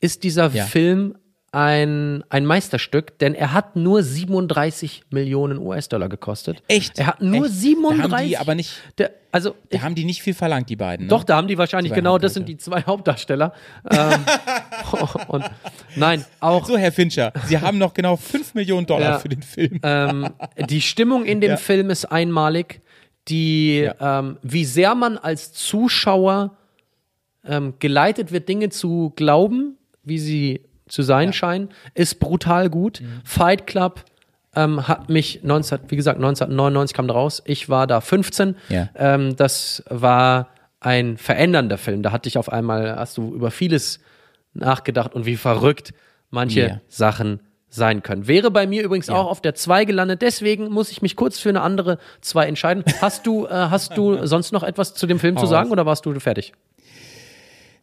ist 0.00 0.22
dieser. 0.24 0.50
Film 0.50 1.16
ein, 1.50 2.22
ein 2.28 2.44
Meisterstück, 2.44 3.18
denn 3.20 3.34
er 3.34 3.54
hat 3.54 3.74
nur 3.74 4.02
37 4.02 5.04
Millionen 5.10 5.58
US-Dollar 5.58 6.08
gekostet. 6.10 6.62
Echt? 6.68 6.98
Er 6.98 7.06
hat 7.06 7.22
nur 7.22 7.46
Echt? 7.46 7.54
37. 7.54 8.10
Da 8.10 8.16
haben 8.18 8.28
die 8.28 8.36
aber 8.38 8.54
nicht, 8.54 8.72
Der, 8.98 9.12
also 9.32 9.54
da 9.70 9.80
haben 9.80 9.94
die 9.94 10.04
nicht 10.04 10.20
viel 10.22 10.34
verlangt, 10.34 10.68
die 10.68 10.76
beiden. 10.76 11.06
Ne? 11.06 11.10
doch, 11.10 11.24
da 11.24 11.36
haben 11.36 11.48
die 11.48 11.56
wahrscheinlich 11.56 11.90
Zwei 11.92 11.96
genau, 11.96 12.18
das 12.18 12.34
sind 12.34 12.48
die 12.50 12.58
zwei 12.58 12.82
Hauptdarsteller. 12.86 13.54
ähm, 13.90 14.20
und 15.28 15.44
nein, 15.96 16.24
auch 16.40 16.66
So, 16.66 16.76
Herr 16.76 16.92
Fincher, 16.92 17.32
Sie 17.46 17.58
haben 17.58 17.78
noch 17.78 17.94
genau 17.94 18.16
5 18.16 18.52
Millionen 18.54 18.86
Dollar 18.86 19.12
Ja. 19.12 19.18
für 19.18 19.30
den 19.30 19.42
Film. 19.42 19.80
ähm, 19.82 20.28
die 20.68 20.82
Stimmung 20.82 21.24
in 21.24 21.40
dem 21.40 21.52
Ja. 21.52 21.56
Film 21.56 21.88
ist 21.88 22.04
einmalig. 22.04 22.82
Die, 23.28 23.80
Ja. 23.80 24.18
ähm, 24.20 24.36
wie 24.42 24.64
sehr 24.66 24.94
man 24.94 25.16
als 25.16 25.52
Zuschauer 25.54 26.56
ähm, 27.46 27.74
geleitet 27.78 28.32
wird, 28.32 28.48
Dinge 28.50 28.68
zu 28.68 29.12
glauben, 29.16 29.78
wie 30.02 30.18
sie 30.18 30.60
zu 30.88 31.02
sein 31.02 31.32
scheinen, 31.32 31.68
ist 31.94 32.20
brutal 32.20 32.70
gut. 32.70 33.00
Mhm. 33.00 33.20
Fight 33.24 33.66
Club 33.66 34.04
ähm, 34.54 34.88
hat 34.88 35.08
mich 35.08 35.40
19, 35.42 35.78
wie 35.88 35.96
gesagt, 35.96 36.16
1999 36.16 36.94
kam 36.96 37.08
raus. 37.10 37.42
Ich 37.44 37.68
war 37.68 37.86
da 37.86 38.00
15. 38.00 38.56
Ja. 38.68 38.88
Ähm, 38.96 39.36
das 39.36 39.82
war 39.88 40.48
ein 40.80 41.16
verändernder 41.16 41.78
Film. 41.78 42.02
Da 42.02 42.12
hatte 42.12 42.28
ich 42.28 42.38
auf 42.38 42.50
einmal, 42.50 42.96
hast 42.96 43.16
du 43.16 43.34
über 43.34 43.50
vieles 43.50 44.00
nachgedacht 44.54 45.14
und 45.14 45.26
wie 45.26 45.36
verrückt 45.36 45.92
manche 46.30 46.60
Yeah. 46.60 46.80
Sachen 46.88 47.40
sein 47.70 48.02
können. 48.02 48.26
Wäre 48.26 48.50
bei 48.50 48.66
mir 48.66 48.82
übrigens 48.82 49.08
Ja. 49.08 49.14
auch 49.14 49.26
auf 49.30 49.42
der 49.42 49.54
2 49.54 49.84
gelandet, 49.84 50.22
deswegen 50.22 50.70
muss 50.70 50.90
ich 50.90 51.02
mich 51.02 51.16
kurz 51.16 51.38
für 51.38 51.50
eine 51.50 51.60
andere 51.60 51.98
2 52.22 52.46
entscheiden. 52.46 52.82
Hast 53.00 53.26
du, 53.26 53.46
äh, 53.46 53.50
hast 53.50 53.96
du 53.96 54.24
sonst 54.26 54.52
noch 54.52 54.62
etwas 54.62 54.94
zu 54.94 55.06
dem 55.06 55.18
Film 55.18 55.36
zu 55.36 55.42
Hau 55.42 55.46
sagen 55.46 55.70
oder 55.70 55.84
warst 55.84 56.06
du 56.06 56.18
fertig? 56.18 56.52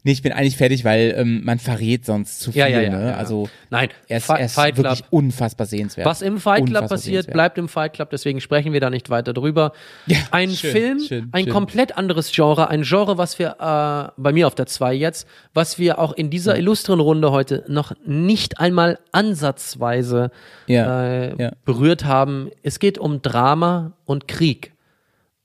Nee, 0.05 0.11
ich 0.11 0.21
bin 0.21 0.33
eigentlich 0.33 0.55
fertig, 0.55 0.85
weil 0.85 1.15
ähm, 1.17 1.41
man 1.43 1.57
verrät 1.57 2.05
sonst 2.05 2.39
zu 2.39 2.51
viel. 2.51 2.59
Ja, 2.59 2.67
ja, 2.67 2.81
ja, 2.81 2.89
ne? 2.95 3.17
Also 3.17 3.49
Nein, 3.71 3.89
er 4.07 4.17
ist, 4.17 4.29
er 4.29 4.45
ist 4.45 4.53
Fight 4.53 4.75
Club. 4.75 4.85
wirklich 4.85 5.03
unfassbar 5.09 5.65
sehenswert. 5.65 6.05
Was 6.05 6.21
im 6.21 6.37
Fight 6.37 6.57
Club 6.67 6.83
Unfassbar 6.83 6.89
passiert, 6.89 7.31
bleibt 7.31 7.57
im 7.57 7.67
Fight 7.67 7.93
Club, 7.93 8.11
deswegen 8.11 8.39
sprechen 8.39 8.71
wir 8.71 8.79
da 8.79 8.91
nicht 8.91 9.09
weiter 9.09 9.33
drüber. 9.33 9.71
Ja, 10.05 10.17
ein 10.29 10.51
schön, 10.51 10.71
Film, 10.71 10.99
schön, 10.99 11.29
ein 11.31 11.45
schön. 11.45 11.53
komplett 11.53 11.97
anderes 11.97 12.31
Genre, 12.31 12.69
ein 12.69 12.83
Genre, 12.83 13.17
was 13.17 13.39
wir 13.39 13.55
äh, 13.59 14.21
bei 14.21 14.31
mir 14.31 14.45
auf 14.45 14.53
der 14.53 14.67
2 14.67 14.93
jetzt, 14.93 15.27
was 15.55 15.79
wir 15.79 15.97
auch 15.97 16.13
in 16.13 16.29
dieser 16.29 16.55
illustren 16.55 16.99
Runde 16.99 17.31
heute 17.31 17.63
noch 17.67 17.93
nicht 18.05 18.59
einmal 18.59 18.99
ansatzweise 19.11 20.29
äh, 20.67 21.49
berührt 21.65 22.05
haben. 22.05 22.51
Es 22.61 22.77
geht 22.77 22.99
um 22.99 23.23
Drama 23.23 23.93
und 24.05 24.27
Krieg. 24.27 24.73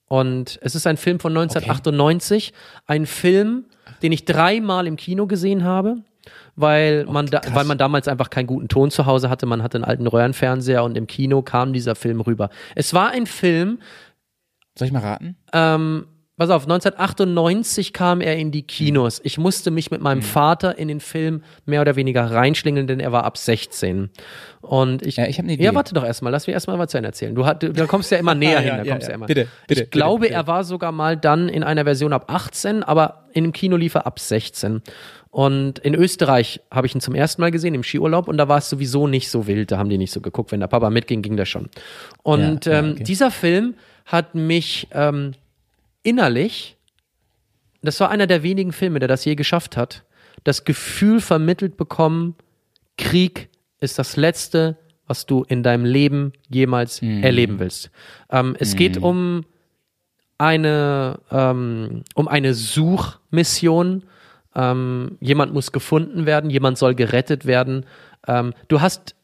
Und 0.06 0.58
es 0.60 0.74
ist 0.74 0.86
ein 0.86 0.98
Film 0.98 1.18
von 1.18 1.34
1998, 1.34 2.52
ein 2.86 3.06
Film, 3.06 3.64
den 4.02 4.12
ich 4.12 4.24
dreimal 4.24 4.86
im 4.86 4.96
Kino 4.96 5.26
gesehen 5.26 5.64
habe, 5.64 5.96
weil 6.56 7.04
man, 7.06 7.26
da, 7.26 7.40
weil 7.52 7.64
man 7.64 7.78
damals 7.78 8.08
einfach 8.08 8.30
keinen 8.30 8.46
guten 8.46 8.68
Ton 8.68 8.90
zu 8.90 9.06
Hause 9.06 9.30
hatte. 9.30 9.46
Man 9.46 9.62
hatte 9.62 9.78
einen 9.78 9.84
alten 9.84 10.06
Röhrenfernseher 10.06 10.84
und 10.84 10.96
im 10.96 11.06
Kino 11.06 11.42
kam 11.42 11.72
dieser 11.72 11.94
Film 11.94 12.20
rüber. 12.20 12.50
Es 12.74 12.92
war 12.94 13.10
ein 13.10 13.26
Film, 13.26 13.78
Soll 14.78 14.86
ich 14.86 14.92
mal 14.92 15.00
raten? 15.00 15.36
ähm, 15.52 16.06
pass 16.40 16.50
auf, 16.50 16.62
1998 16.62 17.92
kam 17.92 18.20
er 18.20 18.36
in 18.36 18.50
die 18.50 18.62
Kinos. 18.62 19.20
Ich 19.24 19.38
musste 19.38 19.70
mich 19.70 19.90
mit 19.90 20.00
Mhm. 20.00 20.04
meinem 20.04 20.22
Vater 20.22 20.78
in 20.78 20.88
den 20.88 21.00
Film 21.00 21.42
mehr 21.66 21.80
oder 21.80 21.96
weniger 21.96 22.30
reinschlingeln, 22.30 22.86
denn 22.86 22.98
er 23.00 23.12
war 23.12 23.24
ab 23.24 23.36
16. 23.36 24.10
Und 24.60 25.04
ich, 25.06 25.16
Ja, 25.16 25.26
ich 25.26 25.38
hab 25.38 25.44
eine 25.44 25.52
Idee. 25.54 25.64
Ja, 25.64 25.74
warte 25.74 25.94
doch 25.94 26.04
erstmal, 26.04 26.32
lass 26.32 26.46
mich 26.46 26.54
erstmal 26.54 26.78
was 26.78 26.90
zu 26.90 26.96
Ende 26.96 27.08
erzählen. 27.08 27.34
Du, 27.34 27.46
hat, 27.46 27.62
du, 27.62 27.72
da 27.72 27.86
kommst 27.86 28.10
ja 28.10 28.18
immer 28.18 28.34
näher 28.36 28.52
Ja, 28.54 28.58
hin, 28.60 28.68
ja, 28.68 28.76
da 28.78 28.82
ja, 28.84 28.92
kommst 28.92 29.06
ja, 29.06 29.10
ja. 29.10 29.14
immer. 29.16 29.26
Bitte, 29.26 29.48
bitte, 29.68 29.82
Ich 29.84 29.90
glaube, 29.90 30.20
bitte, 30.22 30.30
bitte. 30.34 30.40
er 30.40 30.46
war 30.46 30.64
sogar 30.64 30.92
mal 30.92 31.16
dann 31.16 31.48
in 31.48 31.62
einer 31.62 31.84
Version 31.84 32.12
ab 32.12 32.24
18, 32.32 32.82
aber 32.82 33.24
in 33.32 33.44
dem 33.44 33.52
Kino 33.52 33.76
lief 33.76 33.94
er 33.94 34.06
ab 34.06 34.18
16. 34.18 34.82
Und 35.30 35.78
in 35.80 35.94
Österreich 35.94 36.60
habe 36.72 36.86
ich 36.86 36.94
ihn 36.94 37.00
zum 37.00 37.14
ersten 37.14 37.40
Mal 37.40 37.50
gesehen, 37.52 37.74
im 37.74 37.82
Skiurlaub, 37.84 38.26
und 38.28 38.36
da 38.36 38.48
war 38.48 38.58
es 38.58 38.68
sowieso 38.68 39.06
nicht 39.06 39.30
so 39.30 39.46
wild, 39.46 39.70
da 39.70 39.78
haben 39.78 39.88
die 39.88 39.98
nicht 39.98 40.10
so 40.12 40.20
geguckt. 40.20 40.50
Wenn 40.50 40.60
der 40.60 40.66
Papa 40.66 40.90
mitging, 40.90 41.22
ging 41.22 41.36
das 41.36 41.48
schon. 41.48 41.68
Und 42.22 42.66
Ja, 42.66 42.72
ja, 42.72 42.78
ähm, 42.80 42.90
okay. 42.92 43.04
dieser 43.04 43.30
Film 43.30 43.74
hat 44.06 44.34
mich 44.34 44.88
ähm, 44.92 45.32
innerlich, 46.02 46.76
das 47.82 47.98
war 48.00 48.10
einer 48.10 48.26
der 48.26 48.42
wenigen 48.42 48.72
Filme, 48.72 48.98
der 48.98 49.08
das 49.08 49.24
je 49.24 49.34
geschafft 49.34 49.76
hat, 49.76 50.04
das 50.44 50.64
Gefühl 50.64 51.20
vermittelt 51.20 51.76
bekommen, 51.76 52.34
Krieg 52.96 53.48
ist 53.80 53.98
das 53.98 54.16
Letzte, 54.16 54.76
was 55.06 55.26
du 55.26 55.44
in 55.48 55.62
deinem 55.62 55.84
Leben 55.84 56.32
jemals 56.48 57.02
erleben 57.02 57.58
willst. 57.58 57.90
Ähm, 58.30 58.54
es 58.58 58.76
geht 58.76 58.98
um 58.98 59.44
eine, 60.38 61.18
ähm, 61.30 62.04
um 62.14 62.28
eine 62.28 62.54
Suchmission. 62.54 64.04
Ähm, 64.54 65.18
jemand 65.20 65.52
muss 65.52 65.72
gefunden 65.72 66.26
werden, 66.26 66.50
jemand 66.50 66.78
soll 66.78 66.94
gerettet 66.94 67.44
werden. 67.44 67.86
Ähm, 68.26 68.54
du 68.68 68.80
hast 68.80 69.14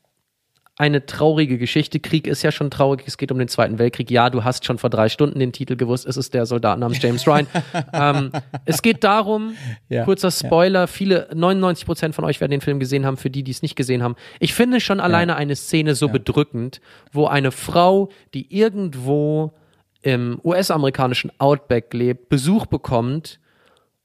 eine 0.79 1.07
traurige 1.07 1.57
Geschichte. 1.57 2.01
Krieg 2.01 2.27
ist 2.27 2.43
ja 2.43 2.53
schon 2.53 2.71
traurig. 2.71 3.05
Es 3.07 3.17
geht 3.17 3.33
um 3.33 3.39
den 3.39 3.49
Zweiten 3.49 3.79
Weltkrieg. 3.79 4.11
Ja, 4.11 4.29
du 4.29 4.45
hast 4.45 4.67
schon 4.67 4.77
vor 4.77 4.91
drei 4.91 5.09
Stunden 5.09 5.39
den 5.39 5.53
Titel 5.53 5.77
gewusst. 5.77 6.07
Es 6.07 6.19
ist 6.19 6.35
der 6.35 6.45
Soldat 6.45 6.79
namens 6.79 7.01
James 7.01 7.27
Ryan. 7.27 7.47
ähm, 7.95 8.31
es 8.67 8.83
geht 8.83 9.03
darum, 9.03 9.57
Ja, 9.89 10.05
kurzer 10.05 10.31
Spoiler, 10.31 10.87
viele, 10.87 11.29
99 11.35 11.87
Prozent 11.87 12.15
von 12.15 12.25
euch 12.27 12.41
werden 12.43 12.51
den 12.51 12.61
Film 12.61 12.79
gesehen 12.79 13.07
haben, 13.07 13.17
für 13.17 13.31
die, 13.31 13.43
die 13.43 13.53
es 13.53 13.63
nicht 13.63 13.75
gesehen 13.75 14.03
haben. 14.03 14.17
Ich 14.39 14.53
finde 14.53 14.81
schon 14.81 15.01
alleine 15.01 15.37
eine 15.37 15.57
Szene 15.57 15.95
so 15.95 16.09
bedrückend, 16.09 16.83
wo 17.11 17.27
eine 17.27 17.53
Frau, 17.53 18.11
die 18.35 18.55
irgendwo 18.55 19.55
im 20.03 20.39
US-amerikanischen 20.45 21.33
Outback 21.39 21.93
lebt, 21.95 22.29
Besuch 22.29 22.67
bekommt 22.67 23.41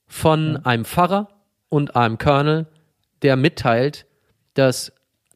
von 0.06 0.56
einem 0.64 0.86
Pfarrer 0.86 1.28
und 1.68 1.96
einem 1.96 2.16
Colonel, 2.16 2.66
der 3.20 3.36
mitteilt, 3.36 4.06
dass 4.54 4.92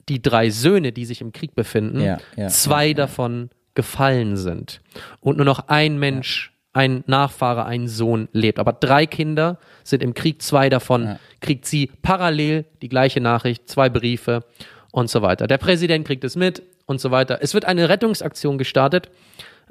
die 0.08 0.22
drei 0.22 0.50
Söhne, 0.50 0.92
die 0.92 1.04
sich 1.04 1.20
im 1.20 1.32
Krieg 1.32 1.54
befinden, 1.54 2.00
Ja, 2.00 2.18
ja, 2.36 2.48
zwei 2.48 2.94
davon 2.94 3.50
gefallen 3.74 4.36
sind 4.36 4.80
und 5.20 5.36
nur 5.36 5.44
noch 5.44 5.68
ein 5.68 5.98
Mensch, 5.98 6.52
ein 6.72 7.04
Nachfahre, 7.06 7.64
ein 7.64 7.88
Sohn 7.88 8.28
lebt. 8.32 8.58
Aber 8.58 8.72
drei 8.72 9.06
Kinder 9.06 9.58
sind 9.82 10.02
im 10.02 10.14
Krieg, 10.14 10.42
zwei 10.42 10.68
davon 10.68 11.18
kriegt 11.40 11.66
sie 11.66 11.90
parallel 12.02 12.66
die 12.82 12.88
gleiche 12.88 13.20
Nachricht, 13.20 13.68
zwei 13.68 13.88
Briefe 13.88 14.44
und 14.92 15.10
so 15.10 15.22
weiter. 15.22 15.46
Der 15.46 15.58
Präsident 15.58 16.06
kriegt 16.06 16.24
es 16.24 16.36
mit 16.36 16.62
und 16.86 17.00
so 17.00 17.10
weiter. 17.10 17.38
Es 17.40 17.54
wird 17.54 17.64
eine 17.64 17.88
Rettungsaktion 17.88 18.58
gestartet, 18.58 19.10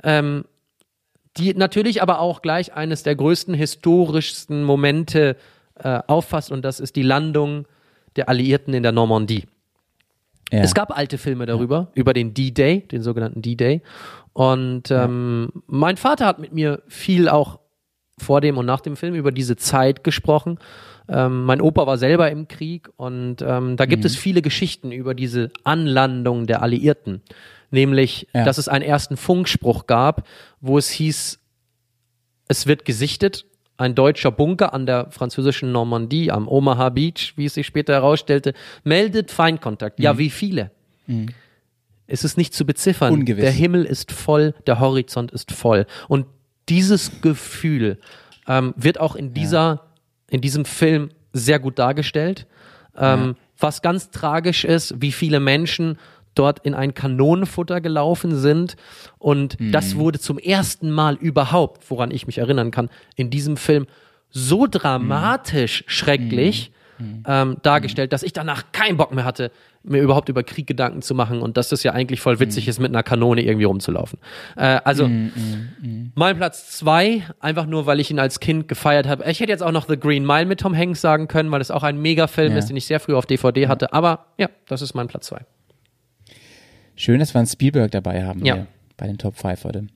ähm, 0.03 0.45
die 1.38 1.53
natürlich 1.53 2.02
aber 2.02 2.20
auch 2.20 2.41
gleich 2.41 2.74
eines 2.74 3.03
der 3.03 3.16
größten 3.16 3.53
historischsten 3.53 4.64
Momente 4.64 5.36
äh, 5.78 5.99
auffasst 6.07 6.52
und 6.52 6.64
das 6.64 6.80
ist 6.80 6.95
die 6.95 7.03
Landung 7.03 7.68
der 8.16 8.30
Alliierten 8.30 8.74
in 8.74 8.84
der 8.84 8.94
Normandie. 8.94 9.45
Ja. 10.51 10.59
Es 10.61 10.73
gab 10.76 10.95
alte 10.95 11.17
Filme 11.17 11.45
darüber, 11.45 11.91
über 11.95 12.13
den 12.13 12.34
D-Day, 12.34 12.81
den 12.81 13.01
sogenannten 13.01 13.41
D-Day. 13.41 13.81
Und 14.34 14.91
ähm, 14.91 15.49
mein 15.67 15.97
Vater 15.97 16.26
hat 16.26 16.39
mit 16.39 16.53
mir 16.53 16.84
viel 16.88 17.30
auch 17.30 17.59
vor 18.17 18.41
dem 18.41 18.57
und 18.57 18.65
nach 18.65 18.81
dem 18.81 18.95
Film 18.95 19.15
über 19.15 19.31
diese 19.31 19.55
Zeit 19.55 20.03
gesprochen. 20.03 20.59
Ähm, 21.09 21.43
mein 21.45 21.61
Opa 21.61 21.85
war 21.88 21.97
selber 21.97 22.31
im 22.31 22.47
Krieg 22.47 22.89
und 22.95 23.41
ähm, 23.41 23.76
da 23.77 23.85
gibt 23.85 24.03
Mhm. 24.03 24.07
es 24.07 24.15
viele 24.15 24.41
Geschichten 24.41 24.91
über 24.91 25.13
diese 25.13 25.51
Anlandung 25.63 26.45
der 26.47 26.61
Alliierten. 26.61 27.22
Nämlich, 27.72 28.27
Ja. 28.34 28.43
dass 28.45 28.57
es 28.57 28.67
einen 28.67 28.84
ersten 28.85 29.17
Funkspruch 29.17 29.85
gab, 29.88 30.27
wo 30.61 30.77
es 30.77 30.89
hieß, 30.89 31.39
es 32.47 32.67
wird 32.67 32.85
gesichtet, 32.85 33.45
ein 33.77 33.95
deutscher 33.95 34.31
Bunker 34.31 34.73
an 34.73 34.85
der 34.85 35.11
französischen 35.11 35.72
Normandie, 35.72 36.31
am 36.31 36.47
Omaha 36.47 36.89
Beach, 36.89 37.34
wie 37.35 37.45
es 37.45 37.56
sich 37.56 37.68
später 37.68 37.93
herausstellte, 37.93 38.53
meldet 38.84 39.31
Feindkontakt. 39.31 39.99
Mhm. 39.99 40.03
Ja, 40.03 40.18
wie 40.18 40.30
viele? 40.30 40.72
Es 42.07 42.23
ist 42.23 42.38
nicht 42.38 42.53
zu 42.53 42.65
beziffern. 42.65 43.14
Ungewiss. 43.14 43.43
Der 43.43 43.52
Himmel 43.52 43.84
ist 43.85 44.11
voll, 44.11 44.53
der 44.65 44.80
Horizont 44.80 45.31
ist 45.31 45.52
voll. 45.52 45.85
Und 46.07 46.26
dieses 46.69 47.22
Gefühl 47.22 47.99
ähm, 48.47 48.73
wird 48.77 48.99
auch 48.99 49.15
in 49.15 49.34
dieser, 49.34 49.81
in 50.30 50.41
diesem 50.41 50.65
Film 50.65 51.10
sehr 51.34 51.60
gut 51.60 51.77
dargestellt. 51.77 52.47
Ähm, 52.97 53.35
Was 53.60 53.81
ganz 53.81 54.10
tragisch 54.10 54.64
ist, 54.64 55.02
wie 55.02 55.11
viele 55.11 55.39
Menschen 55.39 55.97
dort 56.36 56.60
in 56.66 56.74
ein 56.74 56.94
Kanonenfutter 56.94 57.82
gelaufen 57.82 58.36
sind. 58.36 58.76
Und 59.18 59.57
das 59.72 59.95
wurde 59.95 60.20
zum 60.20 60.38
ersten 60.38 60.91
Mal 60.91 61.16
überhaupt, 61.16 61.90
woran 61.90 62.12
ich 62.12 62.28
mich 62.28 62.38
erinnern 62.38 62.72
kann, 62.72 62.90
in 63.16 63.30
diesem 63.30 63.57
Film 63.57 63.88
so 64.30 64.68
dramatisch 64.70 65.84
schrecklich 65.88 66.72
ähm, 67.28 67.57
dargestellt, 67.62 68.14
dass 68.14 68.24
ich 68.24 68.32
danach 68.32 68.72
keinen 68.72 68.95
Bock 68.95 69.14
mehr 69.14 69.26
hatte, 69.26 69.52
mir 69.84 70.02
überhaupt 70.02 70.30
über 70.30 70.44
Krieg 70.44 70.66
Gedanken 70.66 71.02
zu 71.02 71.14
machen 71.14 71.41
und 71.41 71.57
dass 71.57 71.68
das 71.68 71.84
ja 71.84 71.91
eigentlich 71.91 72.22
voll 72.22 72.40
witzig 72.40 72.70
ist, 72.70 72.80
mit 72.80 72.90
einer 72.90 73.03
Kanone 73.03 73.41
irgendwie 73.44 73.66
rumzulaufen. 73.66 74.18
Äh, 74.56 74.80
also 74.86 75.10
mein 76.16 76.38
Platz 76.38 76.72
zwei, 76.78 77.24
einfach 77.41 77.66
nur, 77.66 77.86
weil 77.86 77.99
ich 77.99 78.12
ihn 78.12 78.20
als 78.20 78.40
Kind 78.40 78.70
gefeiert 78.70 79.07
habe. 79.07 79.30
Ich 79.30 79.41
hätte 79.41 79.52
jetzt 79.52 79.62
auch 79.62 79.74
noch 79.74 79.88
The 79.90 79.99
Green 79.99 80.26
Mile 80.26 80.45
mit 80.45 80.62
Tom 80.62 80.76
Hanks 80.76 81.02
sagen 81.02 81.28
können, 81.28 81.52
weil 81.52 81.60
es 81.60 81.70
auch 81.70 81.84
ein 81.84 82.02
Megafilm 82.02 82.53
Ja. 82.53 82.60
ist, 82.60 82.68
den 82.70 82.78
ich 82.78 82.86
sehr 82.88 83.02
früh 83.02 83.14
auf 83.14 83.26
DVD 83.26 83.68
hatte. 83.68 83.91
Aber 83.91 84.28
ja, 84.38 84.48
das 84.68 84.82
ist 84.82 84.94
mein 84.95 85.07
Platz 85.07 85.28
zwei. 85.28 85.41
Schön, 86.95 87.19
dass 87.19 87.34
wir 87.34 87.39
einen 87.39 87.47
Spielberg 87.47 87.91
dabei 87.91 88.23
haben 88.23 88.45
Ja. 88.45 88.67
bei 88.97 89.07
den 89.07 89.17
Top 89.17 89.38
5 89.38 89.63
heute. 89.63 89.88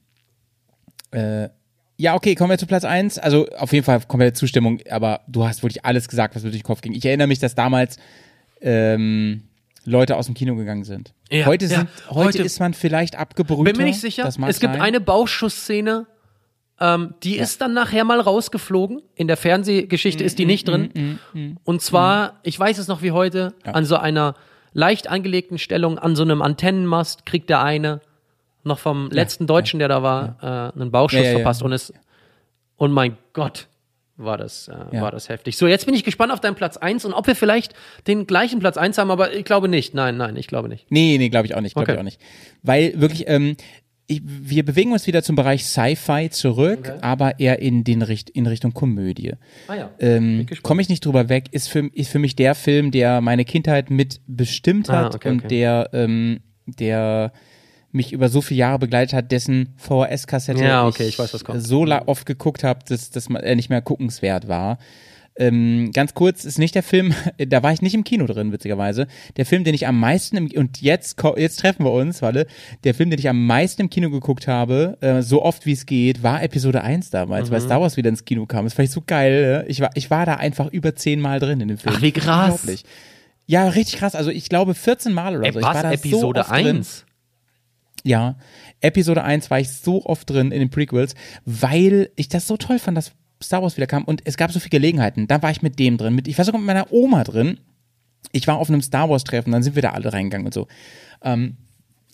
Äh, 1.11 1.49
ja, 1.97 2.15
okay, 2.15 2.35
kommen 2.35 2.49
wir 2.51 2.57
zu 2.57 2.65
Platz 2.67 2.85
1. 2.85 3.17
Also 3.19 3.47
auf 3.57 3.73
jeden 3.73 3.83
Fall 3.85 4.01
komplette 4.07 4.33
Zustimmung, 4.33 4.79
aber 4.89 5.21
du 5.27 5.45
hast 5.45 5.63
wirklich 5.63 5.85
alles 5.85 6.07
gesagt, 6.07 6.35
was 6.35 6.43
mir 6.43 6.49
durch 6.51 6.61
den 6.61 6.65
Kopf 6.67 6.81
ging. 6.81 6.93
Ich 6.93 7.05
erinnere 7.05 7.27
mich, 7.27 7.39
dass 7.39 7.55
damals 7.55 7.97
ähm, 8.61 9.43
Leute 9.85 10.15
aus 10.17 10.25
dem 10.27 10.35
Kino 10.35 10.55
gegangen 10.55 10.83
sind. 10.83 11.13
Ja, 11.31 11.45
heute, 11.45 11.65
ja. 11.65 11.69
sind 11.79 11.89
heute, 12.09 12.27
Heute- 12.27 12.43
ist 12.43 12.59
man 12.59 12.73
vielleicht 12.73 13.17
abgebrühter. 13.17 13.63
Bin 13.63 13.77
mir 13.77 13.85
nicht 13.85 13.99
sicher. 14.01 14.25
Es 14.27 14.59
gibt 14.59 14.73
sein. 14.73 14.81
eine 14.81 14.99
Bauchschussszene, 15.01 16.05
ähm, 16.79 17.15
die 17.23 17.37
ist 17.37 17.59
dann 17.61 17.73
nachher 17.73 18.03
mal 18.05 18.19
rausgeflogen. 18.21 19.01
In 19.15 19.27
der 19.27 19.35
Fernsehgeschichte 19.37 20.23
ist 20.23 20.39
die 20.39 20.45
nicht 20.45 20.67
drin. 20.67 21.19
Und 21.63 21.81
zwar, 21.81 22.39
ich 22.43 22.57
weiß 22.59 22.77
es 22.77 22.87
noch 22.87 23.01
wie 23.01 23.11
heute, 23.11 23.53
an 23.63 23.83
so 23.85 23.97
einer 23.97 24.35
leicht 24.73 25.07
angelegten 25.09 25.57
Stellung, 25.57 25.97
an 25.99 26.15
so 26.15 26.23
einem 26.23 26.41
Antennenmast, 26.41 27.25
kriegt 27.25 27.49
der 27.49 27.61
eine 27.63 28.01
noch 28.63 28.79
vom 28.79 29.09
letzten 29.09 29.47
Deutschen, 29.47 29.79
der 29.79 29.87
da 29.87 30.03
war, 30.03 30.71
äh, 30.75 30.79
einen 30.79 30.91
Bauchschuss 30.91 31.27
verpasst. 31.27 31.63
Und 31.63 31.71
es, 31.73 31.93
und 32.77 32.91
mein 32.91 33.17
Gott, 33.33 33.67
war 34.17 34.37
das, 34.37 34.67
äh, 34.67 34.73
Ja. 34.91 35.01
war 35.01 35.11
das 35.11 35.29
heftig. 35.29 35.55
So, 35.57 35.65
jetzt 35.65 35.85
bin 35.85 35.95
ich 35.95 36.03
gespannt 36.03 36.33
auf 36.33 36.41
deinen 36.41 36.55
Platz 36.55 36.75
1 36.75 37.05
und 37.05 37.13
ob 37.13 37.25
wir 37.25 37.35
vielleicht 37.35 37.73
den 38.05 38.27
gleichen 38.27 38.59
Platz 38.59 38.75
1 38.77 38.97
haben, 38.97 39.11
aber 39.11 39.33
ich 39.33 39.45
glaube 39.45 39.69
nicht. 39.69 39.93
Nein, 39.93 40.17
nein, 40.17 40.35
ich 40.35 40.47
glaube 40.47 40.67
nicht. 40.67 40.85
Nee, 40.89 41.17
nee, 41.17 41.29
glaube 41.29 41.45
ich 41.47 41.55
auch 41.55 41.61
nicht, 41.61 41.73
glaube 41.73 41.85
Okay. 41.85 41.93
ich 41.93 41.99
auch 41.99 42.03
nicht. 42.03 42.19
Weil 42.61 42.99
wirklich, 42.99 43.23
ähm, 43.29 43.55
ich, 44.09 44.21
wir 44.25 44.65
bewegen 44.65 44.91
uns 44.91 45.05
wieder 45.05 45.21
zum 45.21 45.35
Bereich 45.35 45.63
Sci-Fi 45.65 46.29
zurück, 46.31 46.91
aber 47.01 47.39
eher 47.39 47.59
in 47.59 47.83
den 47.83 48.01
Richt 48.01 48.29
in 48.31 48.47
Richtung 48.47 48.73
Komödie. 48.73 49.33
Ah 49.67 49.75
ja. 49.75 49.91
Ähm, 49.99 50.47
Komme 50.63 50.81
ich 50.81 50.89
nicht 50.89 51.05
drüber 51.05 51.29
weg, 51.29 51.45
ist 51.51 51.69
für, 51.69 51.85
ist 51.93 52.09
für 52.09 52.17
mich 52.19 52.35
der 52.35 52.55
Film, 52.55 52.89
der 52.91 53.21
meine 53.21 53.45
Kindheit 53.45 53.91
mit 53.91 54.19
bestimmt 54.25 54.89
Ah, 54.89 55.05
hat 55.05 55.15
okay, 55.15 55.29
und 55.29 55.39
okay. 55.39 55.47
der, 55.47 55.89
ähm, 55.93 56.39
der 56.65 57.31
mich 57.91 58.11
über 58.11 58.29
so 58.29 58.41
viele 58.41 58.59
Jahre 58.59 58.79
begleitet 58.79 59.13
hat, 59.13 59.31
dessen 59.31 59.73
VHS-Kassette 59.77 60.63
Ja, 60.63 60.87
okay, 60.87 61.07
ich 61.07 61.17
weiß, 61.19 61.33
was 61.33 61.43
kommt. 61.43 61.61
so 61.61 61.85
oft 62.07 62.25
geguckt 62.25 62.63
habe, 62.63 62.79
dass, 62.87 63.11
dass 63.11 63.29
man 63.29 63.43
er 63.43 63.55
nicht 63.55 63.69
mehr 63.69 63.81
guckenswert 63.81 64.47
war. 64.47 64.79
Ähm, 65.39 65.91
ganz 65.93 66.13
kurz, 66.13 66.43
ist 66.45 66.59
nicht 66.59 66.75
der 66.75 66.83
Film, 66.83 67.13
da 67.37 67.63
war 67.63 67.71
ich 67.71 67.81
nicht 67.81 67.95
im 67.95 68.03
Kino 68.03 68.25
drin, 68.27 68.51
witzigerweise. 68.51 69.07
Der 69.37 69.45
Film, 69.45 69.63
den 69.63 69.73
ich 69.73 69.87
am 69.87 69.99
meisten 69.99 70.35
im, 70.37 70.51
und 70.51 70.81
jetzt, 70.81 71.17
jetzt 71.37 71.59
treffen 71.61 71.85
wir 71.85 71.91
uns, 71.93 72.21
Walle, 72.21 72.45
der 72.83 72.93
Film, 72.93 73.09
den 73.09 73.17
ich 73.19 73.29
am 73.29 73.47
meisten 73.47 73.83
im 73.83 73.89
Kino 73.89 74.09
geguckt 74.09 74.47
habe, 74.47 74.97
äh, 75.01 75.21
so 75.21 75.41
oft 75.41 75.65
wie 75.65 75.71
es 75.71 75.85
geht, 75.85 76.21
war 76.23 76.43
Episode 76.43 76.81
1 76.83 77.09
damals, 77.09 77.47
Mhm. 77.49 77.53
weil 77.53 77.61
Star 77.61 77.79
Wars 77.81 77.95
wieder 77.97 78.09
ins 78.09 78.25
Kino 78.25 78.45
kam. 78.45 78.65
Das 78.65 78.73
fand 78.73 78.89
ich 78.89 78.93
so 78.93 79.01
geil. 79.05 79.65
äh. 79.65 79.71
Ich 79.71 79.79
war, 79.79 79.91
ich 79.95 80.11
war 80.11 80.25
da 80.25 80.35
einfach 80.35 80.67
über 80.71 80.93
zehnmal 80.95 81.39
drin 81.39 81.61
in 81.61 81.69
dem 81.69 81.77
Film. 81.77 81.95
Ach, 81.97 82.01
wie 82.01 82.11
krass. 82.11 82.83
Ja, 83.47 83.67
richtig 83.69 83.97
krass. 83.99 84.15
Also 84.15 84.29
ich 84.31 84.49
glaube 84.49 84.73
14 84.75 85.13
Mal 85.13 85.37
oder 85.37 85.51
so. 85.53 85.59
ich 85.59 85.65
war 85.65 85.73
Was? 85.75 85.81
da 85.83 85.91
Episode 85.93 86.19
so 86.19 86.51
oft 86.51 86.51
drin. 86.51 86.77
1? 86.77 87.05
Ja, 88.03 88.37
Episode 88.81 89.23
1 89.23 89.49
war 89.49 89.59
ich 89.59 89.69
so 89.71 90.05
oft 90.05 90.29
drin 90.29 90.51
in 90.51 90.59
den 90.59 90.69
Prequels, 90.69 91.15
weil 91.45 92.09
ich 92.15 92.29
das 92.29 92.47
so 92.47 92.55
toll 92.57 92.79
fand, 92.79 92.97
dass 92.97 93.11
Star 93.41 93.61
Wars 93.61 93.77
wieder 93.77 93.87
kam 93.87 94.03
und 94.03 94.21
es 94.25 94.37
gab 94.37 94.51
so 94.51 94.59
viele 94.59 94.71
Gelegenheiten. 94.71 95.27
Da 95.27 95.41
war 95.41 95.51
ich 95.51 95.61
mit 95.61 95.79
dem 95.79 95.97
drin, 95.97 96.13
mit, 96.15 96.27
ich 96.27 96.37
war 96.37 96.45
sogar 96.45 96.59
mit 96.59 96.67
meiner 96.67 96.91
Oma 96.91 97.23
drin. 97.23 97.57
Ich 98.31 98.47
war 98.47 98.57
auf 98.57 98.69
einem 98.69 98.81
Star 98.81 99.09
Wars 99.09 99.23
Treffen, 99.23 99.51
dann 99.51 99.63
sind 99.63 99.75
wir 99.75 99.81
da 99.81 99.91
alle 99.91 100.11
reingegangen 100.11 100.45
und 100.45 100.53
so. 100.53 100.67
Ähm, 101.23 101.55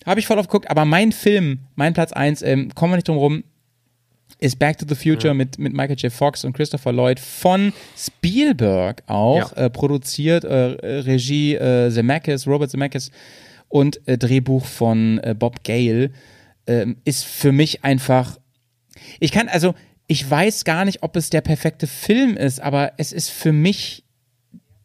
Habe 0.04 0.20
ich 0.20 0.26
voll 0.26 0.38
oft 0.38 0.48
geguckt, 0.48 0.70
aber 0.70 0.84
mein 0.84 1.10
Film, 1.12 1.60
mein 1.74 1.94
Platz 1.94 2.12
1, 2.12 2.42
ähm, 2.42 2.72
kommen 2.74 2.92
wir 2.92 2.96
nicht 2.96 3.08
drum 3.08 3.16
rum, 3.18 3.44
ist 4.38 4.58
Back 4.58 4.78
to 4.78 4.86
the 4.88 4.94
Future 4.94 5.34
mit, 5.34 5.58
mit 5.58 5.72
Michael 5.72 5.96
J. 5.96 6.12
Fox 6.12 6.44
und 6.44 6.52
Christopher 6.52 6.92
Lloyd 6.92 7.18
von 7.18 7.72
Spielberg 7.96 9.02
auch, 9.06 9.54
Ja. 9.56 9.64
äh, 9.64 9.70
produziert, 9.70 10.44
äh, 10.44 10.74
äh, 10.74 10.98
Regie 11.00 11.54
äh, 11.54 11.90
Zemeckis, 11.90 12.46
Robert 12.46 12.70
Zemeckis 12.70 13.10
und 13.68 14.06
äh, 14.06 14.16
Drehbuch 14.18 14.64
von 14.64 15.18
äh, 15.18 15.34
Bob 15.36 15.64
Gale, 15.64 16.10
ähm, 16.66 16.96
ist 17.04 17.24
für 17.24 17.52
mich 17.52 17.82
einfach, 17.84 18.38
ich 19.20 19.32
kann, 19.32 19.48
also, 19.48 19.74
ich 20.06 20.28
weiß 20.28 20.64
gar 20.64 20.84
nicht, 20.84 21.02
ob 21.02 21.16
es 21.16 21.30
der 21.30 21.40
perfekte 21.40 21.86
Film 21.86 22.36
ist, 22.36 22.60
aber 22.60 22.92
es 22.96 23.12
ist 23.12 23.30
für 23.30 23.52
mich 23.52 24.04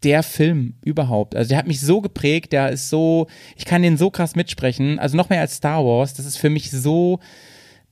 der 0.04 0.24
Film 0.24 0.74
überhaupt. 0.84 1.36
Also 1.36 1.50
der 1.50 1.60
hat 1.60 1.68
mich 1.68 1.80
so 1.80 2.02
geprägt, 2.02 2.54
der 2.54 2.70
ist 2.70 2.90
so, 2.90 3.28
ich 3.56 3.66
kann 3.66 3.84
den 3.84 3.98
so 3.98 4.10
krass 4.10 4.36
mitsprechen, 4.36 4.98
also 4.98 5.16
noch 5.16 5.30
mehr 5.30 5.42
als 5.42 5.56
Star 5.56 5.86
Wars, 5.86 6.16
das 6.16 6.26
ist 6.26 6.38
für 6.38 6.50
mich 6.50 6.72
so, 6.72 7.20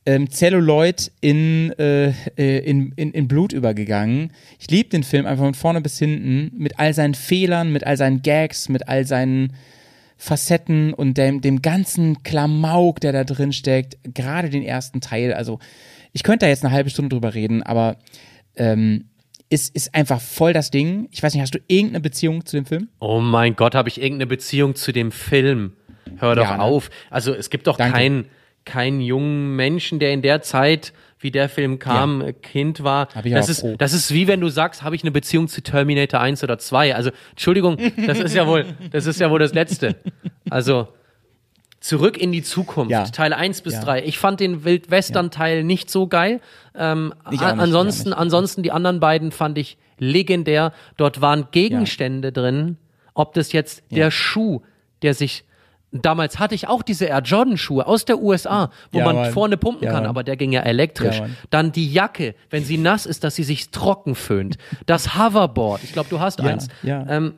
ähm, 0.06 0.30
Celluloid 0.30 1.11
in, 1.22 1.72
äh, 1.77 2.09
äh, 2.38 2.59
in, 2.59 2.93
in, 2.95 3.11
in 3.11 3.27
Blut 3.27 3.53
übergegangen. 3.53 4.32
Ich 4.59 4.72
liebe 4.72 4.90
den 4.90 5.03
Film 5.03 5.27
einfach 5.27 5.43
von 5.43 5.53
vorne 5.53 5.82
bis 5.82 5.99
hinten, 5.99 6.51
mit 6.58 6.80
all 6.80 6.95
seinen 6.95 7.14
Fehlern, 7.14 7.72
mit 7.72 7.85
all 7.85 7.95
seinen 7.98 8.24
Gags, 8.24 8.69
mit 8.69 8.88
all 8.88 9.06
seinen 9.06 9.53
Facetten 10.17 10.93
und 10.93 11.17
dem, 11.17 11.41
dem 11.41 11.61
ganzen 11.61 12.24
Klamauk, 12.24 12.99
der 13.01 13.11
da 13.11 13.24
drin 13.24 13.53
steckt, 13.53 13.98
gerade 14.14 14.49
den 14.49 14.64
ersten 14.64 14.99
Teil. 14.99 15.33
Also 15.33 15.59
ich 16.13 16.23
könnte 16.23 16.45
da 16.45 16.49
jetzt 16.49 16.63
eine 16.63 16.73
halbe 16.73 16.89
Stunde 16.89 17.09
drüber 17.15 17.33
reden, 17.33 17.63
aber 17.63 17.97
ähm, 18.55 19.05
ist, 19.49 19.75
ist 19.75 19.95
einfach 19.95 20.21
voll 20.21 20.53
das 20.53 20.69
Ding. 20.71 21.07
Ich 21.11 21.23
weiß 21.23 21.33
nicht, 21.33 21.41
hast 21.41 21.55
du 21.55 21.59
irgendeine 21.67 22.01
Beziehung 22.01 22.45
zu 22.45 22.55
dem 22.57 22.65
Film? 22.65 22.89
Oh 22.99 23.19
mein 23.19 23.55
Gott, 23.55 23.73
habe 23.75 23.89
ich 23.89 23.99
irgendeine 24.01 24.27
Beziehung 24.27 24.75
zu 24.75 24.91
dem 24.91 25.11
Film? 25.11 25.73
Hör 26.17 26.35
doch 26.35 26.43
Ja, 26.43 26.57
ne? 26.57 26.63
auf. 26.63 26.89
Also 27.09 27.33
es 27.33 27.49
gibt 27.49 27.67
doch 27.67 27.77
Danke. 27.77 27.93
keinen 27.93 28.25
keinen 28.65 29.01
jungen 29.01 29.55
Menschen, 29.55 29.97
der 29.99 30.11
in 30.13 30.21
der 30.21 30.41
Zeit, 30.41 30.93
wie 31.19 31.31
der 31.31 31.49
Film 31.49 31.79
kam, 31.79 32.21
äh, 32.21 32.33
Kind 32.33 32.83
war. 32.83 33.07
Hab 33.15 33.25
ich 33.25 33.33
das, 33.33 33.49
ist, 33.49 33.61
froh. 33.61 33.75
das 33.77 33.93
ist 33.93 34.13
wie 34.13 34.27
wenn 34.27 34.41
du 34.41 34.49
sagst, 34.49 34.83
habe 34.83 34.95
ich 34.95 35.01
eine 35.03 35.11
Beziehung 35.11 35.47
zu 35.47 35.61
Terminator 35.63 36.19
1 36.19 36.43
oder 36.43 36.59
2. 36.59 36.93
Also, 36.93 37.09
Entschuldigung, 37.31 37.77
das 38.05 38.19
ist 38.19 38.35
ja 38.35 38.45
wohl, 38.45 38.65
das 38.91 39.05
ist 39.07 39.19
ja 39.19 39.31
wohl 39.31 39.39
das 39.39 39.53
Letzte. 39.53 39.95
Also, 40.49 40.88
Zurück 41.80 42.17
in 42.17 42.32
die 42.32 42.43
Zukunft, 42.43 42.91
Ja. 42.91 43.06
Teil 43.06 43.33
1 43.33 43.61
bis 43.61 43.74
Ja. 43.75 43.83
3. 43.83 44.03
Ich 44.03 44.17
fand 44.19 44.40
den 44.40 44.64
Wildwestern-Teil 44.66 45.64
nicht 45.64 45.90
so 45.90 46.08
geil. 46.08 46.41
Ähm, 46.75 47.14
nicht, 47.32 47.41
ansonsten, 47.43 48.11
ansonsten 48.14 48.64
die 48.64 48.72
anderen 48.72 48.99
beiden 48.99 49.32
fand 49.32 49.58
ich 49.58 49.77
legendär. 49.98 50.74
Dort 50.98 51.22
waren 51.22 51.48
Gegenstände 51.51 52.32
drin, 52.32 52.77
ob 53.14 53.33
das 53.33 53.51
jetzt 53.53 53.83
der 53.91 54.11
Schuh, 54.11 54.61
der 55.01 55.14
sich 55.14 55.43
Damals 55.91 56.38
hatte 56.38 56.53
ich 56.53 56.67
auch 56.67 56.83
diese 56.83 57.06
Air 57.06 57.22
Jordan 57.24 57.58
Schuhe 57.58 57.88
aus 57.88 58.06
der 58.06 58.19
USA, 58.22 58.69
wo 58.91 58.99
Ja, 58.99 59.06
man 59.06 59.16
Mann. 59.16 59.32
vorne 59.32 59.58
pumpen 59.58 59.85
Ja, 59.85 59.91
kann, 59.91 60.03
Mann. 60.03 60.09
aber 60.11 60.24
der 60.24 60.38
ging 60.38 60.51
ja 60.51 60.61
elektrisch. 60.61 61.17
Ja. 61.17 61.25
Dann 61.49 61.72
die 61.72 61.91
Jacke, 61.91 62.35
wenn 62.51 62.64
sie 62.64 62.77
nass 62.77 63.08
ist, 63.08 63.24
dass 63.24 63.33
sie 63.35 63.41
sich 63.43 63.72
trocken 63.72 64.14
föhnt. 64.14 64.59
Das 64.85 65.16
Hoverboard, 65.17 65.83
ich 65.83 65.91
glaube, 65.91 66.08
du 66.11 66.19
hast 66.19 66.41
Ja, 66.41 66.45
eins. 66.45 66.67
ja. 66.83 67.03
Ähm, 67.09 67.33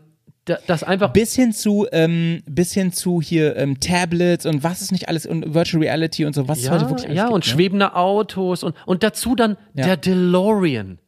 das 0.68 0.84
einfach 0.84 1.12
Bis 1.14 1.36
hin 1.36 1.52
zu, 1.54 1.88
ähm, 1.92 2.42
bis 2.48 2.74
hin 2.74 2.92
zu 2.94 3.22
hier 3.22 3.56
ähm, 3.58 3.80
Tablets 3.80 4.46
und 4.46 4.64
was 4.64 4.82
ist 4.82 4.92
nicht 4.92 5.08
alles 5.10 5.26
und 5.26 5.54
Virtual 5.54 5.82
Reality 5.84 6.26
und 6.26 6.34
so, 6.34 6.48
was 6.48 6.64
Ja, 6.64 6.72
heute 6.72 6.86
wirklich 6.90 7.06
alles 7.06 7.18
ja 7.18 7.24
gibt, 7.26 7.34
und 7.36 7.46
ne? 7.46 7.52
schwebende 7.52 7.96
Autos 7.96 8.64
und, 8.64 8.76
und 8.86 9.04
dazu 9.04 9.36
dann 9.36 9.58
Ja. 9.74 9.86
der 9.86 9.98
DeLorean. 9.98 11.00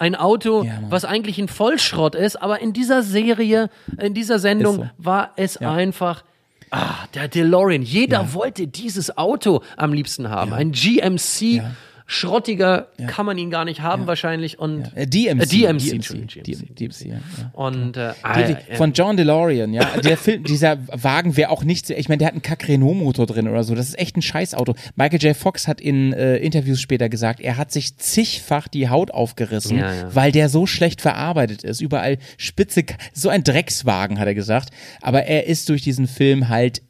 Ein 0.00 0.14
Auto, 0.14 0.62
Ja, 0.62 0.80
was 0.90 1.04
eigentlich 1.04 1.38
ein 1.38 1.48
Vollschrott 1.48 2.14
ist, 2.14 2.36
aber 2.40 2.60
in 2.60 2.72
dieser 2.72 3.02
Serie, 3.02 3.68
in 4.00 4.14
dieser 4.14 4.38
Sendung 4.38 4.76
so. 4.76 4.86
war 4.98 5.32
es 5.36 5.56
einfach, 5.56 6.22
ah, 6.70 6.94
der 7.14 7.26
DeLorean. 7.26 7.82
Jeder 7.82 8.32
wollte 8.32 8.68
dieses 8.68 9.18
Auto 9.18 9.62
am 9.76 9.92
liebsten 9.92 10.30
haben. 10.30 10.52
Ein 10.52 10.70
GMC, 10.70 11.62
schrottiger 12.10 12.88
kann 13.06 13.26
man 13.26 13.36
ihn 13.36 13.50
gar 13.50 13.66
nicht 13.66 13.82
haben 13.82 14.06
wahrscheinlich 14.06 14.58
und 14.58 14.90
Äh, 14.96 15.06
DMC. 15.06 15.42
Äh, 15.42 15.46
DMC, 15.46 15.90
DMC, 15.90 16.42
DMC, 16.42 16.74
DMC, 16.74 17.04
ja, 17.06 17.14
ja. 17.14 17.20
und 17.52 17.98
äh, 17.98 18.12
ah, 18.22 18.40
ja, 18.40 18.56
Von 18.76 18.94
John 18.94 19.18
DeLorean, 19.18 19.74
ja. 19.74 19.84
Der 20.00 20.16
Film, 20.16 20.42
dieser 20.48 20.78
Wagen 20.88 21.36
wäre 21.36 21.50
auch 21.50 21.64
nicht 21.64 21.86
so, 21.86 21.92
ich 21.92 22.08
meine, 22.08 22.18
der 22.18 22.28
hat 22.28 22.32
einen 22.32 22.40
Kack-Renault-Motor 22.42 23.26
drin 23.26 23.46
oder 23.46 23.62
so. 23.62 23.74
Das 23.74 23.88
ist 23.88 23.98
echt 23.98 24.16
ein 24.16 24.22
Scheißauto. 24.22 24.74
Michael 24.96 25.20
J. 25.22 25.36
Fox 25.36 25.68
hat 25.68 25.82
in 25.82 26.14
äh, 26.14 26.38
Interviews 26.38 26.80
später 26.80 27.10
gesagt, 27.10 27.40
er 27.40 27.58
hat 27.58 27.70
sich 27.72 27.98
zigfach 27.98 28.68
die 28.68 28.88
Haut 28.88 29.10
aufgerissen, 29.10 29.76
Ja, 29.78 29.92
ja. 29.94 30.14
weil 30.14 30.32
der 30.32 30.48
so 30.48 30.64
schlecht 30.64 31.02
verarbeitet 31.02 31.62
ist. 31.62 31.82
Überall 31.82 32.16
spitze, 32.38 32.84
so 33.12 33.28
ein 33.28 33.44
Dreckswagen, 33.44 34.18
hat 34.18 34.26
er 34.26 34.34
gesagt. 34.34 34.70
Aber 35.02 35.24
er 35.24 35.46
ist 35.46 35.68
durch 35.68 35.82
diesen 35.82 36.06
Film 36.06 36.48
halt 36.48 36.80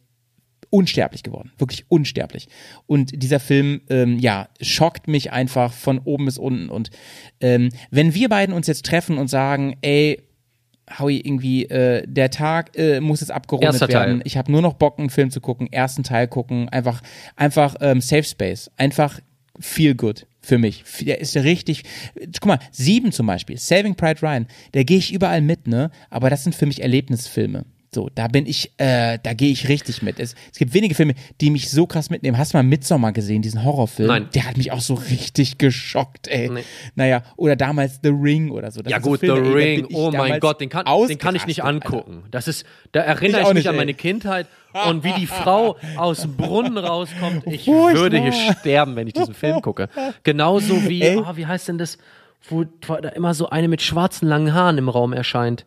unsterblich 0.70 1.22
geworden, 1.22 1.52
wirklich 1.58 1.86
unsterblich. 1.88 2.48
Und 2.86 3.22
dieser 3.22 3.40
Film, 3.40 3.80
ähm, 3.88 4.18
ja, 4.18 4.48
schockt 4.60 5.08
mich 5.08 5.32
einfach 5.32 5.72
von 5.72 5.98
oben 5.98 6.26
bis 6.26 6.38
unten. 6.38 6.68
Und 6.68 6.90
ähm, 7.40 7.70
wenn 7.90 8.14
wir 8.14 8.28
beiden 8.28 8.54
uns 8.54 8.66
jetzt 8.66 8.84
treffen 8.84 9.18
und 9.18 9.28
sagen, 9.28 9.76
ey, 9.82 10.22
Howie, 10.98 11.20
irgendwie, 11.20 11.64
äh, 11.66 12.02
der 12.06 12.30
Tag 12.30 12.76
äh, 12.76 13.00
muss 13.00 13.20
jetzt 13.20 13.30
abgerundet 13.30 13.74
Erster 13.74 13.88
werden. 13.88 14.18
Teil. 14.18 14.26
Ich 14.26 14.36
habe 14.36 14.50
nur 14.50 14.62
noch 14.62 14.74
Bock, 14.74 14.98
einen 14.98 15.10
Film 15.10 15.30
zu 15.30 15.40
gucken, 15.40 15.70
ersten 15.70 16.02
Teil 16.02 16.28
gucken, 16.28 16.68
einfach, 16.70 17.02
einfach 17.36 17.76
ähm, 17.80 18.00
Safe 18.00 18.24
Space, 18.24 18.70
einfach 18.76 19.20
feel 19.60 19.94
good 19.94 20.26
für 20.40 20.58
mich. 20.58 20.84
Der 21.00 21.20
ist 21.20 21.36
richtig. 21.36 21.82
Guck 22.40 22.46
mal, 22.46 22.58
sieben 22.70 23.12
zum 23.12 23.26
Beispiel, 23.26 23.58
Saving 23.58 23.96
Pride 23.96 24.22
Ryan, 24.22 24.46
da 24.72 24.82
gehe 24.82 24.98
ich 24.98 25.12
überall 25.12 25.42
mit, 25.42 25.66
ne? 25.66 25.90
Aber 26.10 26.30
das 26.30 26.44
sind 26.44 26.54
für 26.54 26.66
mich 26.66 26.80
Erlebnisfilme. 26.80 27.64
So, 27.94 28.10
da 28.14 28.28
bin 28.28 28.44
ich, 28.46 28.72
äh, 28.76 29.18
da 29.22 29.32
gehe 29.32 29.50
ich 29.50 29.68
richtig 29.68 30.02
mit. 30.02 30.20
Es, 30.20 30.34
es 30.52 30.58
gibt 30.58 30.74
wenige 30.74 30.94
Filme, 30.94 31.14
die 31.40 31.50
mich 31.50 31.70
so 31.70 31.86
krass 31.86 32.10
mitnehmen. 32.10 32.36
Hast 32.36 32.52
du 32.52 32.58
mal 32.58 32.62
Midsommar 32.62 33.12
gesehen, 33.12 33.40
diesen 33.40 33.64
Horrorfilm? 33.64 34.08
Nein. 34.08 34.28
Der 34.34 34.44
hat 34.46 34.58
mich 34.58 34.72
auch 34.72 34.80
so 34.82 34.92
richtig 34.94 35.56
geschockt, 35.56 36.28
ey. 36.28 36.50
Nee. 36.50 36.64
Naja, 36.96 37.22
oder 37.36 37.56
damals 37.56 38.00
The 38.02 38.10
Ring 38.10 38.50
oder 38.50 38.70
so. 38.70 38.82
Das 38.82 38.90
Ja 38.90 38.98
sind 38.98 39.04
so 39.04 39.10
gut, 39.12 39.20
Filme, 39.20 39.42
The 39.42 39.50
ey, 39.50 39.74
Ring, 39.76 39.86
ich 39.88 39.96
oh 39.96 40.10
mein 40.10 40.38
Gott, 40.38 40.60
den 40.60 40.68
kann, 40.68 40.84
den 40.84 41.18
kann 41.18 41.34
ich 41.34 41.46
nicht 41.46 41.62
ausgerastet, 41.62 41.84
Alter. 41.94 41.96
angucken. 42.06 42.22
Das 42.30 42.46
ist, 42.46 42.66
da 42.92 43.00
erinnere 43.00 43.40
Ich 43.40 43.48
ich, 43.48 43.54
mich 43.54 43.64
nicht, 43.64 43.68
an 43.68 43.74
ey. 43.76 43.78
meine 43.80 43.94
Kindheit 43.94 44.46
und 44.86 45.02
wie 45.02 45.12
die 45.14 45.26
Frau 45.26 45.76
aus 45.96 46.20
dem 46.20 46.36
Brunnen 46.36 46.76
rauskommt. 46.76 47.46
Ich 47.46 47.64
Furchtbar. 47.64 48.02
würde 48.02 48.20
hier 48.20 48.32
sterben, 48.32 48.96
wenn 48.96 49.06
ich 49.06 49.14
diesen 49.14 49.32
Film 49.34 49.62
gucke. 49.62 49.88
Genauso 50.24 50.86
wie, 50.88 51.00
Ey. 51.02 51.16
oh, 51.16 51.36
wie 51.36 51.46
heißt 51.46 51.68
denn 51.68 51.78
das, 51.78 51.96
wo 52.50 52.64
da 52.64 53.08
immer 53.08 53.32
so 53.32 53.48
eine 53.48 53.68
mit 53.68 53.80
schwarzen 53.80 54.28
langen 54.28 54.52
Haaren 54.52 54.76
im 54.76 54.88
Raum 54.90 55.12
erscheint. 55.14 55.64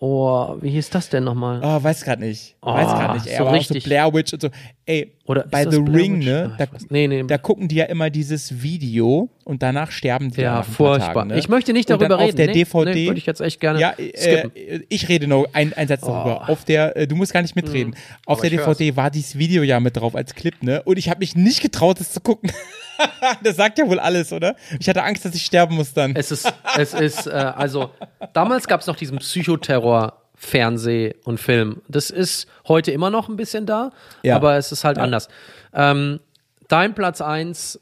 Oh, 0.00 0.54
wie 0.60 0.70
hieß 0.70 0.90
das 0.90 1.08
denn 1.10 1.24
nochmal? 1.24 1.60
Oh, 1.60 1.82
weiß 1.82 2.04
grad 2.04 2.20
nicht. 2.20 2.54
Weiß 2.60 2.86
Oh, 2.88 2.90
grad 2.92 3.14
nicht. 3.14 3.26
Ey, 3.26 3.36
so 3.36 3.42
aber 3.46 3.52
richtig. 3.56 3.78
auch 3.78 3.82
so 3.82 3.88
Blair 3.88 4.14
Witch 4.14 4.32
und 4.32 4.42
so. 4.42 4.48
Ey, 4.86 5.12
Oder 5.26 5.44
bei 5.50 5.68
The 5.68 5.80
Blair 5.80 5.96
Ring, 6.02 6.18
Witch? 6.20 6.26
ne? 6.26 6.50
Ah, 6.52 6.56
Da, 6.56 6.64
weiß- 6.66 6.86
nee, 6.90 7.08
nee. 7.08 7.24
da 7.26 7.36
gucken 7.36 7.66
die 7.66 7.74
ja 7.74 7.86
immer 7.86 8.08
dieses 8.08 8.62
Video 8.62 9.28
und 9.44 9.60
danach 9.60 9.90
sterben 9.90 10.30
die 10.30 10.42
Ja, 10.42 10.62
furchtbar. 10.62 11.14
Tagen, 11.14 11.28
ne? 11.30 11.38
Ich 11.40 11.48
möchte 11.48 11.72
nicht 11.72 11.90
Und 11.90 12.00
dann 12.00 12.10
darüber 12.10 12.22
auf 12.22 12.28
reden. 12.28 12.36
der 12.36 12.46
Nee, 12.46 12.52
DVD. 12.52 12.94
nee, 12.94 13.06
würde 13.08 13.18
ich 13.18 13.26
jetzt 13.26 13.40
echt 13.40 13.58
gerne 13.60 13.80
ja. 13.80 13.94
Oh. 13.98 14.02
äh, 14.02 14.80
ich 14.88 15.08
rede 15.08 15.26
noch 15.26 15.46
ein, 15.52 15.72
ein 15.72 15.88
Satz 15.88 16.02
darüber. 16.02 16.48
Auf 16.48 16.64
der, 16.64 16.96
äh, 16.96 17.08
du 17.08 17.16
musst 17.16 17.32
gar 17.32 17.42
nicht 17.42 17.56
mitreden. 17.56 17.96
Auf 18.24 18.40
der 18.40 18.52
ich 18.52 18.58
hör's. 18.58 18.78
DVD 18.78 18.96
war 18.96 19.10
dieses 19.10 19.36
Video 19.36 19.64
ja 19.64 19.80
mit 19.80 19.96
drauf 19.96 20.14
als 20.14 20.32
Clip, 20.36 20.62
ne? 20.62 20.80
Und 20.84 20.96
ich 20.96 21.08
habe 21.10 21.18
mich 21.18 21.34
nicht 21.34 21.60
getraut, 21.60 21.98
das 21.98 22.12
zu 22.12 22.20
gucken. 22.20 22.52
das 23.42 23.56
sagt 23.56 23.78
ja 23.78 23.88
wohl 23.88 23.98
alles, 23.98 24.32
oder? 24.32 24.56
Ich 24.80 24.88
hatte 24.88 25.02
Angst, 25.02 25.24
dass 25.24 25.34
ich 25.34 25.44
sterben 25.44 25.74
muss 25.76 25.92
dann. 25.92 26.14
Es 26.16 26.30
ist, 26.30 26.52
es 26.76 26.94
ist, 26.94 27.26
äh, 27.26 27.30
also, 27.30 27.90
damals 28.32 28.66
gab 28.68 28.80
es 28.80 28.86
noch 28.86 28.96
diesen 28.96 29.18
Psychoterror. 29.18 30.22
Fernseh 30.40 31.14
und 31.24 31.40
Film. 31.40 31.82
Das 31.88 32.10
ist 32.10 32.46
heute 32.68 32.92
immer 32.92 33.10
noch 33.10 33.28
ein 33.28 33.34
bisschen 33.34 33.66
da, 33.66 33.90
Ja. 34.22 34.36
aber 34.36 34.56
es 34.56 34.70
ist 34.70 34.84
halt 34.84 34.96
Ja. 34.96 35.02
anders. 35.02 35.26
Ähm, 35.74 36.20
dein 36.68 36.94
Platz 36.94 37.20
1, 37.20 37.80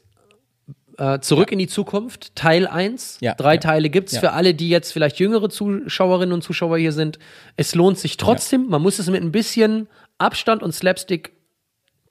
äh, 0.97 1.19
Zurück 1.19 1.51
in 1.51 1.59
die 1.59 1.67
Zukunft, 1.67 2.35
Teil 2.35 2.65
1. 2.65 3.19
Ja, 3.21 3.35
Drei 3.35 3.53
ja. 3.53 3.59
Teile 3.59 3.91
gibt's 3.91 4.13
Ja. 4.13 4.21
für 4.21 4.31
alle, 4.31 4.55
die 4.55 4.69
jetzt 4.69 4.91
vielleicht 4.91 5.19
jüngere 5.19 5.51
Zuschauerinnen 5.51 6.33
und 6.33 6.41
Zuschauer 6.41 6.79
hier 6.79 6.93
sind. 6.93 7.19
Es 7.57 7.75
lohnt 7.75 7.99
sich 7.99 8.17
trotzdem. 8.17 8.67
Man 8.69 8.81
muss 8.81 8.97
es 8.97 9.07
mit 9.07 9.21
ein 9.21 9.31
bisschen 9.31 9.87
Abstand 10.17 10.63
und 10.63 10.71
Slapstick 10.73 11.33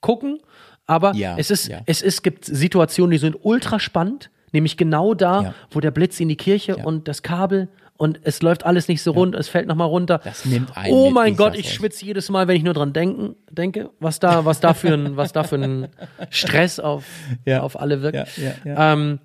gucken. 0.01 0.39
Aber 0.87 1.15
Ja, 1.15 1.35
es 1.37 1.51
ist, 1.51 1.69
ja. 1.69 1.81
es 1.87 2.03
ist, 2.03 2.23
gibt 2.23 2.45
Situationen, 2.45 3.11
die 3.11 3.19
sind 3.19 3.37
ultra 3.43 3.79
spannend, 3.81 4.31
nämlich 4.53 4.77
genau 4.77 5.15
da, 5.15 5.43
Ja. 5.43 5.55
wo 5.71 5.81
der 5.81 5.91
Blitz 5.91 6.21
in 6.21 6.29
die 6.29 6.37
Kirche 6.37 6.77
und 6.77 7.09
das 7.09 7.23
Kabel 7.23 7.69
und 7.99 8.21
es 8.25 8.43
läuft 8.43 8.65
alles 8.67 8.89
nicht 8.89 9.03
so 9.03 9.13
rund, 9.13 9.35
es 9.35 9.49
fällt 9.49 9.67
nochmal 9.67 9.89
runter. 9.89 10.21
Das 10.23 10.45
nimmt 10.45 10.77
einen 10.77 10.93
Oh 10.93 11.11
mein 11.11 11.35
Gott, 11.35 11.57
ich 11.57 11.73
schwitze 11.73 12.05
jedes 12.05 12.29
Mal, 12.29 12.47
wenn 12.47 12.57
ich 12.57 12.63
nur 12.63 12.75
dran 12.75 12.93
denken, 12.93 13.37
denke, 13.51 13.91
was 14.01 14.21
da, 14.21 14.45
was 14.45 14.61
da 14.61 14.75
für 14.75 14.93
ein, 14.93 15.17
was 15.17 15.33
da 15.33 15.45
für 15.45 15.57
ein 15.57 15.89
Stress 16.31 16.79
auf, 16.79 17.05
auf 17.47 17.81
alle 17.81 18.03
wirkt. 18.03 18.29
Ähm. 18.65 19.19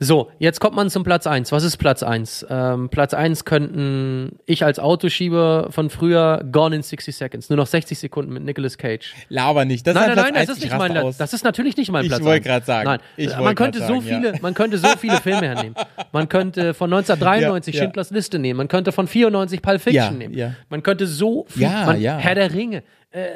So, 0.00 0.30
jetzt 0.40 0.58
kommt 0.60 0.74
man 0.74 0.90
zum 0.90 1.04
Platz 1.04 1.26
1. 1.26 1.52
Was 1.52 1.62
ist 1.62 1.76
Platz 1.76 2.02
1? 2.02 2.46
Ähm, 2.50 2.88
Platz 2.88 3.14
1 3.14 3.44
könnten 3.44 4.38
ich 4.44 4.64
als 4.64 4.78
Autoschieber 4.80 5.68
von 5.70 5.88
früher 5.88 6.44
Gone 6.50 6.74
in 6.76 6.82
60 6.82 7.14
Seconds. 7.14 7.48
Nur 7.48 7.56
noch 7.58 7.66
60 7.68 7.96
Sekunden 7.98 8.32
mit 8.32 8.42
Nicolas 8.42 8.76
Cage. 8.76 9.14
Laber 9.28 9.64
nicht. 9.64 9.86
Das 9.86 9.94
Nein, 9.94 10.10
ist 10.10 10.16
nein, 10.16 10.24
Platz 10.24 10.34
nein, 10.34 10.46
das 10.46 10.56
ist 10.58 10.64
ich 10.64 10.70
nicht 10.70 10.78
mein 10.78 10.90
Platz. 10.92 11.04
aus. 11.04 11.16
Das 11.16 11.32
ist 11.32 11.44
natürlich 11.44 11.76
nicht 11.76 11.92
mein 11.92 12.02
Ich 12.04 12.08
Platz. 12.10 12.22
wollte 12.24 12.36
eins. 12.36 12.46
grad 12.46 12.66
sagen. 12.66 12.84
Nein, 12.86 12.98
Ich 13.16 13.28
man 13.30 13.38
wollte 13.44 13.54
könnte 13.54 13.78
so 13.78 13.86
sagen, 13.86 14.06
ja. 14.06 14.16
viele, 14.16 14.32
man 14.42 14.54
könnte 14.54 14.78
so 14.78 14.88
viele 14.98 15.16
Filme 15.22 15.42
hernehmen. 15.46 15.74
Man 16.12 16.28
könnte 16.28 16.74
von 16.74 16.92
1993 16.92 17.74
Ja, 17.74 17.80
ja. 17.80 17.84
Schindlers 17.86 18.10
Liste 18.10 18.38
nehmen. 18.40 18.56
Man 18.58 18.68
könnte 18.68 18.90
von 18.90 19.06
94 19.06 19.62
Pulp 19.62 19.80
Fiction 19.80 20.02
Ja, 20.02 20.10
nehmen. 20.10 20.34
ja. 20.34 20.54
Man 20.70 20.82
könnte 20.82 21.06
so 21.06 21.46
viel. 21.48 21.62
Ja, 21.62 21.86
man, 21.86 22.00
ja. 22.00 22.18
Herr 22.18 22.34
der 22.34 22.52
Ringe. 22.52 22.82
Äh, 23.12 23.26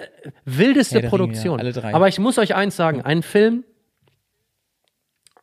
wildeste 0.44 0.96
Herr 0.96 1.02
Ringe, 1.02 1.08
Produktion. 1.10 1.58
ja, 1.58 1.64
alle 1.64 1.72
drei. 1.72 1.94
Aber 1.94 2.08
ich 2.08 2.18
muss 2.18 2.36
euch 2.36 2.56
eins 2.56 2.74
sagen: 2.74 3.00
Ein 3.02 3.22
Film, 3.22 3.62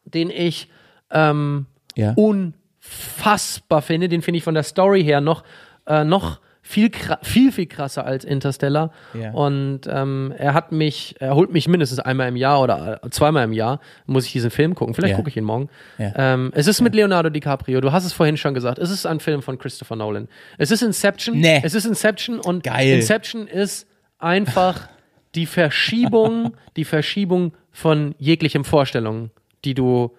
den 0.04 0.30
ich 0.30 0.68
ähm, 1.12 1.66
Ja. 1.96 2.14
unfassbar 2.16 3.82
finde. 3.82 4.10
Den 4.10 4.22
finde 4.22 4.38
ich 4.40 4.44
von 4.44 4.54
der 4.54 4.64
Story 4.64 5.04
her 5.04 5.22
noch, 5.22 5.44
äh, 5.88 6.04
noch 6.04 6.40
viel, 6.62 6.90
viel, 7.22 7.52
viel 7.52 7.68
krasser 7.68 8.06
als 8.08 8.26
Interstellar. 8.26 8.92
Ja. 9.14 9.32
Und 9.34 9.82
ähm, 9.88 10.34
er 10.36 10.56
hat 10.56 10.72
mich, 10.72 11.16
er 11.20 11.36
holt 11.36 11.52
mich 11.54 11.68
mindestens 11.68 12.00
einmal 12.00 12.28
im 12.28 12.36
Jahr 12.36 12.60
oder 12.60 13.02
äh, 13.04 13.10
zweimal 13.12 13.44
im 13.44 13.54
Jahr, 13.54 13.80
muss 14.08 14.26
ich 14.26 14.32
diesen 14.32 14.50
Film 14.50 14.74
gucken. 14.74 14.96
Vielleicht 14.96 15.12
Ja. 15.12 15.18
gucke 15.18 15.30
ich 15.30 15.38
ihn 15.38 15.44
morgen. 15.44 15.70
Ja. 16.00 16.12
Ähm, 16.16 16.52
es 16.56 16.66
ist 16.66 16.82
mit 16.82 16.96
Leonardo 16.96 17.30
DiCaprio. 17.30 17.82
Du 17.82 17.92
hast 17.92 18.04
es 18.04 18.14
vorhin 18.14 18.36
schon 18.36 18.56
gesagt. 18.56 18.80
Es 18.80 18.90
ist 18.90 19.06
ein 19.06 19.20
Film 19.20 19.44
von 19.44 19.60
Christopher 19.60 19.96
Nolan. 19.96 20.28
Es 20.58 20.72
ist 20.72 20.82
Inception. 20.82 21.38
Nee. 21.40 21.62
Es 21.64 21.76
ist 21.76 21.86
Inception 21.86 22.40
und 22.40 22.64
Geil. 22.64 22.96
Inception 22.96 23.46
ist 23.48 23.88
einfach 24.18 24.90
die 25.36 25.46
Verschiebung, 25.46 26.56
die 26.78 26.86
Verschiebung 26.86 27.54
von 27.72 28.16
jeglichen 28.18 28.64
Vorstellungen, 28.64 29.30
die 29.66 29.76
du 29.76 30.16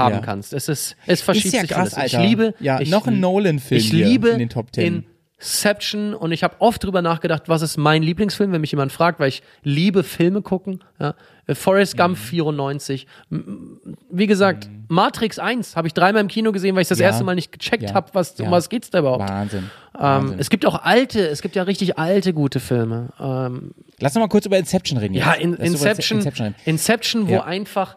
haben 0.00 0.14
Ja. 0.16 0.20
kannst. 0.20 0.52
Es 0.52 0.68
ist, 0.68 0.96
es 1.06 1.22
verschiebt 1.22 1.54
ja 1.54 1.60
sich 1.62 1.70
krass, 1.70 1.94
alles. 1.94 2.14
Alter. 2.14 2.22
Ich 2.22 2.28
liebe, 2.28 2.54
Ja, 2.60 2.80
ich, 2.80 2.90
noch 2.90 3.06
ein 3.06 3.20
Nolan-Film 3.20 3.78
Ich 3.78 3.92
liebe 3.92 4.28
in 4.30 4.38
den 4.38 4.48
Top 4.48 4.74
10. 4.74 5.04
Inception 5.42 6.12
und 6.14 6.32
ich 6.32 6.42
habe 6.44 6.56
oft 6.58 6.84
drüber 6.84 7.00
nachgedacht, 7.00 7.44
was 7.48 7.62
ist 7.62 7.78
mein 7.78 8.02
Lieblingsfilm, 8.02 8.52
wenn 8.52 8.60
mich 8.60 8.72
jemand 8.72 8.92
fragt, 8.92 9.20
weil 9.20 9.28
ich 9.30 9.42
liebe 9.62 10.02
Filme 10.02 10.42
gucken. 10.42 10.84
Ja. 11.00 11.14
Äh, 11.46 11.54
Forrest 11.54 11.96
Gump 11.96 12.10
Mhm. 12.10 12.20
94. 12.20 13.06
M- 13.30 13.80
Wie 14.10 14.26
gesagt, 14.26 14.68
Matrix 14.88 15.38
1 15.38 15.76
habe 15.76 15.88
ich 15.88 15.94
dreimal 15.94 16.20
im 16.20 16.28
Kino 16.28 16.52
gesehen, 16.52 16.74
weil 16.74 16.82
ich 16.82 16.88
das 16.88 16.98
Ja. 16.98 17.06
erste 17.06 17.24
Mal 17.24 17.36
nicht 17.36 17.52
gecheckt 17.52 17.84
Ja. 17.84 17.94
habe, 17.94 18.10
was, 18.12 18.38
um 18.38 18.46
Ja. 18.46 18.50
was 18.50 18.68
geht's 18.68 18.90
da 18.90 18.98
überhaupt. 18.98 19.26
Wahnsinn. 19.30 19.70
Ähm, 19.94 20.00
Wahnsinn. 20.02 20.38
es 20.40 20.50
gibt 20.50 20.66
auch 20.66 20.82
alte, 20.84 21.26
es 21.28 21.40
gibt 21.40 21.56
ja 21.56 21.62
richtig 21.62 21.98
alte 21.98 22.34
gute 22.34 22.60
Filme. 22.60 23.08
Ähm, 23.18 23.72
Lass 23.98 24.14
noch 24.14 24.20
mal 24.20 24.28
kurz 24.28 24.44
über 24.44 24.58
Inception 24.58 24.98
reden. 24.98 25.14
ja, 25.14 25.32
in, 25.32 25.54
Inception, 25.54 26.18
Inception. 26.18 26.54
Inception, 26.66 27.28
wo 27.28 27.38
einfach 27.38 27.96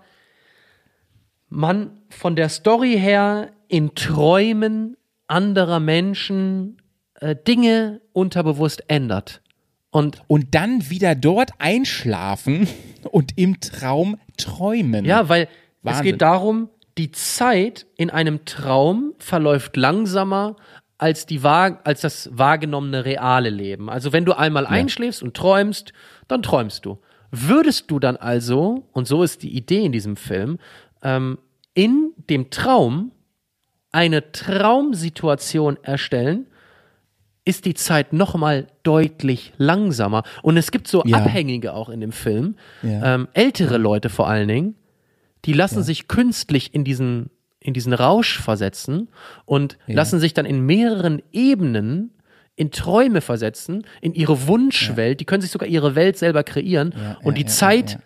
man 1.54 1.92
von 2.10 2.36
der 2.36 2.50
Story 2.50 2.98
her 2.98 3.52
in 3.68 3.96
Träumen 3.96 4.98
anderer 5.28 5.80
Menschen 5.80 6.78
äh, 7.16 7.36
Dinge 7.36 8.02
unterbewusst 8.12 8.84
ändert. 8.88 9.42
Und 9.92 10.22
Und 10.28 10.56
dann 10.56 10.90
wieder 10.90 11.14
dort 11.16 11.52
einschlafen 11.60 12.68
und 13.12 13.38
im 13.38 13.60
Traum 13.60 14.18
träumen. 14.38 15.06
ja, 15.06 15.30
weil 15.30 15.44
es 15.44 15.50
Wahnsinn. 15.84 16.04
geht 16.04 16.22
darum, 16.22 16.70
die 16.98 17.12
Zeit 17.12 17.86
in 17.98 18.10
einem 18.10 18.46
Traum 18.46 19.14
verläuft 19.20 19.78
langsamer 19.78 20.56
als, 20.98 21.26
die 21.26 21.44
wahr, 21.44 21.82
als 21.84 22.02
das 22.02 22.30
wahrgenommene 22.32 23.06
reale 23.06 23.50
Leben. 23.50 23.90
Also 23.90 24.14
wenn 24.14 24.26
du 24.26 24.34
einmal 24.34 24.66
einschläfst 24.66 25.22
und 25.22 25.36
träumst, 25.36 25.94
dann 26.28 26.42
träumst 26.42 26.86
du. 26.86 27.00
Würdest 27.30 27.92
du 27.92 28.00
dann 28.00 28.16
also, 28.16 28.88
und 28.92 29.08
so 29.08 29.24
ist 29.24 29.44
die 29.44 29.56
Idee 29.56 29.84
in 29.86 29.92
diesem 29.92 30.16
Film, 30.16 30.60
ähm, 31.04 31.38
in 31.74 32.12
dem 32.30 32.50
Traum 32.50 33.12
eine 33.92 34.32
Traumsituation 34.32 35.78
erstellen, 35.84 36.48
ist 37.46 37.66
die 37.66 37.74
Zeit 37.74 38.14
nochmal 38.14 38.68
deutlich 38.84 39.54
langsamer. 39.58 40.24
Und 40.42 40.58
es 40.58 40.72
gibt 40.72 40.88
so 40.88 41.04
Ja. 41.06 41.18
Abhängige 41.18 41.74
auch 41.74 41.90
in 41.90 42.00
dem 42.00 42.12
Film, 42.12 42.56
Ja. 42.82 43.16
ähm, 43.16 43.28
ältere 43.34 43.78
Leute 43.78 44.10
vor 44.10 44.28
allen 44.28 44.48
Dingen, 44.48 44.76
die 45.46 45.54
lassen 45.54 45.84
sich 45.84 46.08
künstlich 46.08 46.74
in 46.74 46.86
diesen, 46.86 47.30
in 47.60 47.74
diesen 47.74 47.94
Rausch 47.94 48.40
versetzen 48.40 49.10
und 49.46 49.78
lassen 49.88 50.20
sich 50.20 50.34
dann 50.34 50.46
in 50.46 50.66
mehreren 50.66 51.22
Ebenen 51.34 52.12
in 52.56 52.72
Träume 52.72 53.20
versetzen, 53.20 53.86
in 54.00 54.14
ihre 54.14 54.48
Wunschwelt. 54.48 55.20
Die 55.20 55.26
können 55.26 55.42
sich 55.42 55.52
sogar 55.52 55.68
ihre 55.68 55.96
Welt 55.96 56.18
selber 56.18 56.44
kreieren. 56.44 56.94
Ja, 56.96 57.18
und 57.24 57.38
ja, 57.38 57.44
die 57.44 57.48
ja, 57.48 57.48
Zeit 57.48 57.92
ja, 57.92 57.98
ja. 57.98 58.04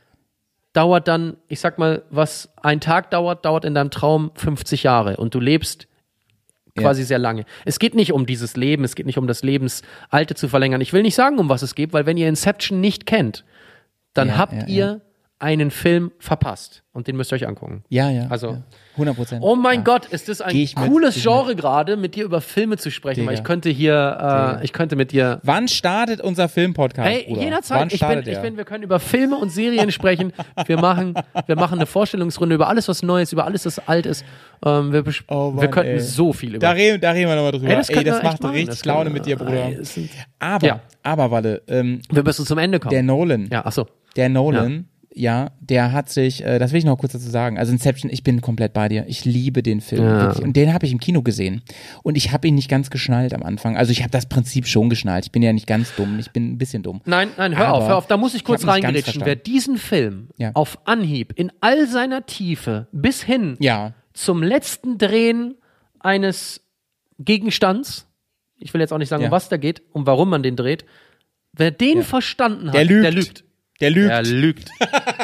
Dauert 0.78 1.08
dann, 1.08 1.38
ich 1.48 1.60
sag 1.60 1.80
mal, 1.80 2.04
was 2.12 2.50
ein 2.62 2.80
Tag 2.80 3.10
dauert, 3.10 3.44
dauert 3.46 3.66
in 3.66 3.74
deinem 3.74 3.90
Traum 3.90 4.32
50 4.36 4.84
Jahre 4.84 5.18
und 5.18 5.34
du 5.34 5.40
lebst 5.40 5.88
quasi 6.76 7.04
sehr 7.04 7.18
lange. 7.18 7.46
Es 7.66 7.80
geht 7.80 7.96
nicht 7.96 8.14
um 8.14 8.28
dieses 8.28 8.56
Leben, 8.56 8.84
es 8.84 8.94
geht 8.94 9.08
nicht 9.08 9.18
um 9.18 9.26
das 9.26 9.42
Lebensalter 9.42 10.36
zu 10.36 10.48
verlängern. 10.48 10.80
Ich 10.82 10.94
will 10.94 11.02
nicht 11.02 11.16
sagen, 11.16 11.40
um 11.40 11.50
was 11.50 11.64
es 11.64 11.74
geht, 11.74 11.94
weil 11.94 12.06
wenn 12.06 12.18
ihr 12.18 12.30
Inception 12.30 12.80
nicht 12.80 13.08
kennt, 13.08 13.44
dann 14.14 14.28
Ja, 14.28 14.38
habt 14.38 14.54
ja, 14.54 14.68
ihr 14.68 15.02
einen 15.40 15.70
Film 15.70 16.12
verpasst 16.18 16.82
und 16.94 17.08
den 17.08 17.16
müsst 17.16 17.32
ihr 17.32 17.36
euch 17.36 17.48
angucken. 17.48 17.84
Ja, 17.90 18.10
ja. 18.10 18.26
Also- 18.30 18.52
ja. 18.52 18.64
100 18.96 19.16
Prozent. 19.16 19.44
Oh 19.44 19.56
mein 19.56 19.84
Gott, 19.84 20.08
ist 20.08 20.28
das 20.28 20.42
ein 20.42 20.56
mit, 20.58 20.74
cooles 20.76 21.16
ich 21.18 21.22
Genre 21.22 21.56
gerade, 21.56 21.98
mit 21.98 22.16
dir 22.16 22.26
über 22.26 22.42
Filme 22.42 22.78
zu 22.78 22.90
sprechen, 22.90 23.20
Digga. 23.20 23.28
weil 23.28 23.36
ich 23.38 23.44
könnte 23.44 23.70
hier, 23.70 24.58
äh, 24.60 24.66
ich 24.66 24.74
könnte 24.74 24.96
mit 24.96 25.12
dir 25.12 25.40
Wann 25.44 25.68
startet 25.68 26.20
unser 26.20 26.50
Filmpodcast? 26.50 27.08
Hey, 27.08 27.26
Bruder? 27.28 27.42
jederzeit. 27.44 27.80
Wann 27.80 27.90
Ich 27.92 28.00
bin, 28.00 28.34
ich 28.34 28.42
bin, 28.42 28.58
wir 28.58 28.66
können 28.66 28.84
über 28.84 29.00
Filme 29.00 29.36
und 29.38 29.52
Serien 29.52 29.92
sprechen. 29.92 30.34
Wir 30.66 30.78
machen, 30.82 31.14
wir 31.46 31.56
machen 31.56 31.78
eine 31.78 31.86
Vorstellungsrunde 31.86 32.56
über 32.56 32.68
alles, 32.70 32.88
was 32.88 33.04
neu 33.04 33.22
ist, 33.22 33.32
über 33.34 33.46
alles, 33.46 33.68
was 33.68 33.78
alt 33.88 34.08
ist. 34.08 34.26
Ähm, 34.66 34.92
wir, 34.92 35.04
Oh 35.28 35.52
Mann, 35.52 35.62
wir 35.62 35.70
könnten 35.70 35.92
ey. 35.92 36.00
so 36.00 36.34
viel 36.34 36.50
über. 36.56 36.60
Da 36.60 36.72
reden, 36.72 37.00
da 37.00 37.12
reden 37.12 37.30
wir 37.30 37.36
nochmal 37.36 37.52
drüber. 37.52 37.68
Ey, 37.70 37.76
das 37.76 37.90
Ey, 37.90 38.04
das 38.04 38.24
macht 38.24 38.42
machen. 38.42 38.54
richtig 38.56 38.70
Das 38.80 38.86
Laune 38.86 39.12
mit 39.12 39.28
dir, 39.28 39.36
Bruder. 39.36 39.70
Aber, 40.40 40.66
Ja. 40.68 40.80
aber, 41.04 41.30
Walle, 41.30 41.62
ähm, 41.68 42.02
wir 42.10 42.24
müssen 42.24 42.48
zum 42.48 42.58
Ende 42.58 42.80
kommen. 42.80 42.90
der 42.90 43.04
Nolan, 43.04 43.48
ja, 43.52 43.64
achso. 43.64 43.86
der 44.16 44.30
Nolan, 44.30 44.88
ja. 45.20 45.52
der 45.60 45.92
hat 45.92 46.10
sich, 46.10 46.44
äh, 46.44 46.60
das 46.60 46.72
will 46.72 46.80
ich 46.80 46.86
noch 46.86 46.98
kurz 46.98 47.14
dazu 47.14 47.30
sagen. 47.30 47.58
Also 47.58 47.72
Inception, 47.72 48.12
ich 48.12 48.24
bin 48.24 48.42
komplett 48.42 48.74
bei 48.74 48.88
dir. 48.90 49.06
Ich 49.08 49.26
liebe 49.26 49.64
den 49.64 49.82
Film. 49.82 50.04
Ja. 50.04 50.22
Wirklich. 50.28 50.44
Und 50.46 50.56
den 50.56 50.74
habe 50.74 50.86
ich 50.86 50.92
im 50.92 51.00
Kino 51.00 51.22
gesehen. 51.22 51.62
Und 52.04 52.16
ich 52.16 52.32
habe 52.32 52.48
ihn 52.48 52.56
nicht 52.56 52.70
ganz 52.70 52.90
geschnallt 52.90 53.34
am 53.34 53.44
Anfang. 53.44 53.78
Also 53.78 53.92
ich 53.92 54.02
habe 54.02 54.12
das 54.12 54.28
Prinzip 54.28 54.68
schon 54.68 54.90
geschnallt. 54.90 55.26
Ich 55.26 55.32
bin 55.32 55.42
ja 55.42 55.54
nicht 55.54 55.68
ganz 55.68 55.96
dumm. 55.96 56.20
Ich 56.20 56.32
bin 56.32 56.52
ein 56.54 56.58
bisschen 56.58 56.84
dumm. 56.84 57.02
Nein, 57.06 57.30
nein, 57.38 57.58
hör 57.58 57.68
Aber 57.68 57.78
auf, 57.78 57.88
hör 57.88 57.98
auf. 57.98 58.08
Da 58.08 58.18
muss 58.18 58.34
ich 58.36 58.44
kurz 58.44 58.66
reingerätschen. 58.68 59.22
Wer 59.26 59.36
diesen 59.36 59.78
Film 59.78 60.30
Ja. 60.38 60.52
auf 60.54 60.80
Anhieb 60.86 61.34
in 61.36 61.52
all 61.62 61.88
seiner 61.88 62.26
Tiefe 62.26 62.88
bis 62.92 63.24
hin 63.24 63.56
Ja, 63.60 63.94
zum 64.14 64.42
letzten 64.44 64.98
Drehen 64.98 65.56
eines 66.00 66.62
Gegenstands, 67.20 68.08
ich 68.60 68.74
will 68.74 68.82
jetzt 68.82 68.94
auch 68.94 68.98
nicht 68.98 69.10
sagen, 69.10 69.26
um 69.26 69.32
was 69.32 69.50
da 69.50 69.58
geht, 69.58 69.82
um 69.92 70.06
warum 70.06 70.30
man 70.30 70.44
den 70.44 70.56
dreht, 70.56 70.86
wer 71.54 71.72
den 71.72 72.04
verstanden 72.04 72.68
hat, 72.68 72.76
der 72.76 72.86
lügt. 72.86 73.04
der 73.04 73.12
lügt. 73.12 73.44
Der 73.80 73.90
lügt. 73.92 74.10
Der 74.10 74.24
lügt. 74.24 74.70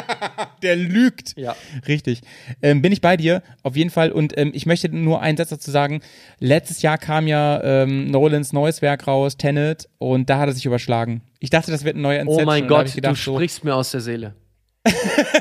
der 0.62 0.76
lügt. 0.76 1.36
Ja. 1.36 1.56
Richtig. 1.88 2.20
Ähm, 2.62 2.82
bin 2.82 2.92
ich 2.92 3.00
bei 3.00 3.16
dir, 3.16 3.42
auf 3.62 3.76
jeden 3.76 3.90
Fall. 3.90 4.12
Und 4.12 4.36
ähm, 4.38 4.52
ich 4.54 4.66
möchte 4.66 4.88
nur 4.88 5.20
einen 5.20 5.36
Satz 5.36 5.48
dazu 5.50 5.70
sagen. 5.70 6.00
Letztes 6.38 6.80
Jahr 6.82 6.98
kam 6.98 7.26
ja 7.26 7.60
ähm, 7.62 8.10
Nolans 8.10 8.52
neues 8.52 8.80
Werk 8.82 9.06
raus, 9.06 9.36
Tenet, 9.36 9.88
und 9.98 10.30
da 10.30 10.38
hat 10.38 10.48
er 10.48 10.52
sich 10.52 10.66
überschlagen. 10.66 11.22
Ich 11.40 11.50
dachte, 11.50 11.70
das 11.70 11.84
wird 11.84 11.96
ein 11.96 12.02
neuer 12.02 12.18
Oh 12.26 12.38
Inception. 12.38 12.46
mein 12.46 12.68
da 12.68 12.76
hab 12.78 12.84
Gott, 12.86 12.94
gedacht, 12.94 13.12
du 13.16 13.20
so, 13.20 13.34
sprichst 13.34 13.64
mir 13.64 13.74
aus 13.74 13.90
der 13.90 14.00
Seele. 14.00 14.34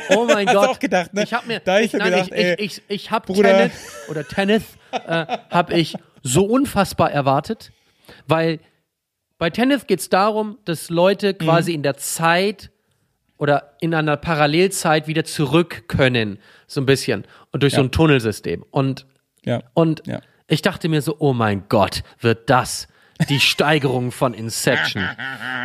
Oh 0.10 0.26
mein 0.26 0.46
Gott. 0.46 0.70
auch 0.70 0.80
gedacht, 0.80 1.14
ne? 1.14 1.24
Ich 1.24 1.34
habe 1.34 1.48
mir, 1.48 1.60
Da 1.60 1.80
ich 1.80 1.86
ich, 1.86 1.92
so 1.92 1.98
nein, 1.98 2.12
gedacht, 2.12 2.32
ich, 2.34 2.46
ich, 2.60 2.60
ich, 2.60 2.82
ich 2.88 3.12
habe 3.12 3.32
Bruder. 3.32 3.50
Tenet 3.58 3.72
oder 4.10 4.28
Tennis 4.28 4.64
äh, 4.92 5.26
habe 5.50 5.74
ich 5.74 5.96
so 6.22 6.46
unfassbar 6.46 7.12
erwartet, 7.12 7.72
weil 8.28 8.60
bei 9.38 9.50
Tennis 9.50 9.88
geht 9.88 10.00
es 10.00 10.10
darum, 10.10 10.58
dass 10.66 10.90
Leute 10.90 11.34
quasi 11.34 11.72
Mhm. 11.72 11.76
in 11.76 11.84
der 11.84 11.98
Zeit 11.98 12.70
oder 13.38 13.74
in 13.82 13.94
einer 13.94 14.18
Parallelzeit 14.18 15.08
wieder 15.08 15.24
zurück 15.26 15.84
können, 15.88 16.40
so 16.68 16.82
ein 16.82 16.86
bisschen 16.86 17.26
und 17.52 17.64
durch 17.64 17.74
so 17.74 17.82
Ja. 17.82 17.88
ein 17.88 17.92
Tunnelsystem 17.92 18.64
und 18.72 19.06
Ja. 19.44 19.62
und 19.74 20.04
Ja. 20.08 20.22
ich 20.48 20.62
dachte 20.62 20.88
mir 20.90 21.02
so, 21.02 21.16
oh 21.20 21.34
mein 21.34 21.64
Gott, 21.70 22.04
wird 22.20 22.50
das 22.50 22.88
die 23.30 23.40
Steigerung 23.40 24.12
von 24.12 24.34
Inception. 24.34 25.08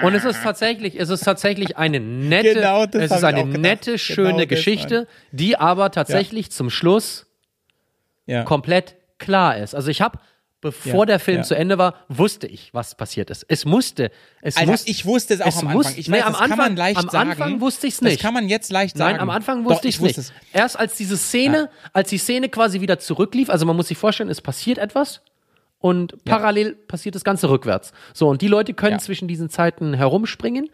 Und 0.02 0.14
es 0.14 0.24
ist 0.24 0.42
tatsächlich, 0.42 1.00
es 1.00 1.08
ist 1.08 1.24
tatsächlich 1.24 1.76
eine 1.76 1.98
nette, 1.98 2.54
Genau 2.54 2.84
es 2.84 3.10
ist 3.10 3.24
eine 3.24 3.44
gedacht. 3.44 3.60
nette, 3.60 3.90
Genau 3.92 3.98
schöne 3.98 4.38
das, 4.46 4.48
Geschichte, 4.48 5.06
die 5.32 5.56
aber 5.56 5.90
tatsächlich 5.90 6.50
zum 6.52 6.70
Schluss 6.70 7.26
komplett 8.44 8.96
klar 9.18 9.56
ist. 9.56 9.74
Also 9.74 9.90
ich 9.90 10.00
habe, 10.02 10.18
bevor 10.60 11.00
Ja, 11.00 11.06
der 11.06 11.18
Film 11.20 11.38
ja. 11.38 11.42
zu 11.44 11.54
Ende 11.54 11.78
war, 11.78 11.94
wusste 12.08 12.46
ich, 12.46 12.74
was 12.74 12.94
passiert 12.96 13.30
ist. 13.30 13.44
Es 13.48 13.64
musste, 13.64 14.10
es 14.42 14.56
Alter, 14.56 14.70
muss, 14.72 14.86
ich 14.86 15.04
wusste 15.06 15.34
es 15.34 15.40
auch 15.40 15.46
es 15.46 15.58
am 15.58 15.68
Anfang. 15.68 15.94
Ich 15.96 16.08
nee, 16.08 16.16
weiß, 16.16 16.24
am 16.24 16.32
das 16.32 16.40
kann 16.40 16.50
Anfang- 16.52 16.66
man 16.68 16.76
leicht 16.76 16.98
am 16.98 17.08
sagen. 17.08 17.30
Anfang 17.30 17.60
wusste 17.60 17.86
ich's 17.86 18.00
nicht. 18.00 18.16
Das 18.16 18.22
kann 18.22 18.34
man 18.34 18.48
jetzt 18.48 18.70
leicht 18.72 18.96
sagen. 18.96 19.12
Nein, 19.12 19.20
am 19.20 19.30
Anfang 19.30 19.62
Doch, 19.64 19.70
wusste 19.70 19.88
ich 19.88 19.96
es 19.96 20.00
nicht. 20.00 20.18
es. 20.18 20.32
Erst 20.52 20.78
als 20.78 20.96
diese 20.96 21.16
Szene, 21.16 21.70
als 21.92 22.10
die 22.10 22.18
Szene 22.18 22.48
quasi 22.48 22.80
wieder 22.80 22.98
zurücklief, 22.98 23.50
also 23.50 23.66
man 23.66 23.76
muss 23.76 23.88
sich 23.88 23.98
vorstellen, 23.98 24.30
es 24.30 24.40
passiert 24.40 24.78
etwas 24.78 25.22
und 25.78 26.24
parallel 26.24 26.74
passiert 26.74 27.14
das 27.14 27.22
Ganze 27.24 27.48
rückwärts. 27.50 27.92
So, 28.12 28.28
und 28.28 28.42
die 28.42 28.48
Leute 28.48 28.74
können 28.74 28.92
Ja. 28.92 28.96
Mhm. 28.98 29.02
zwischen 29.02 29.28
diesen 29.28 29.48
Zeiten 29.50 29.94
herumspringen 29.94 30.70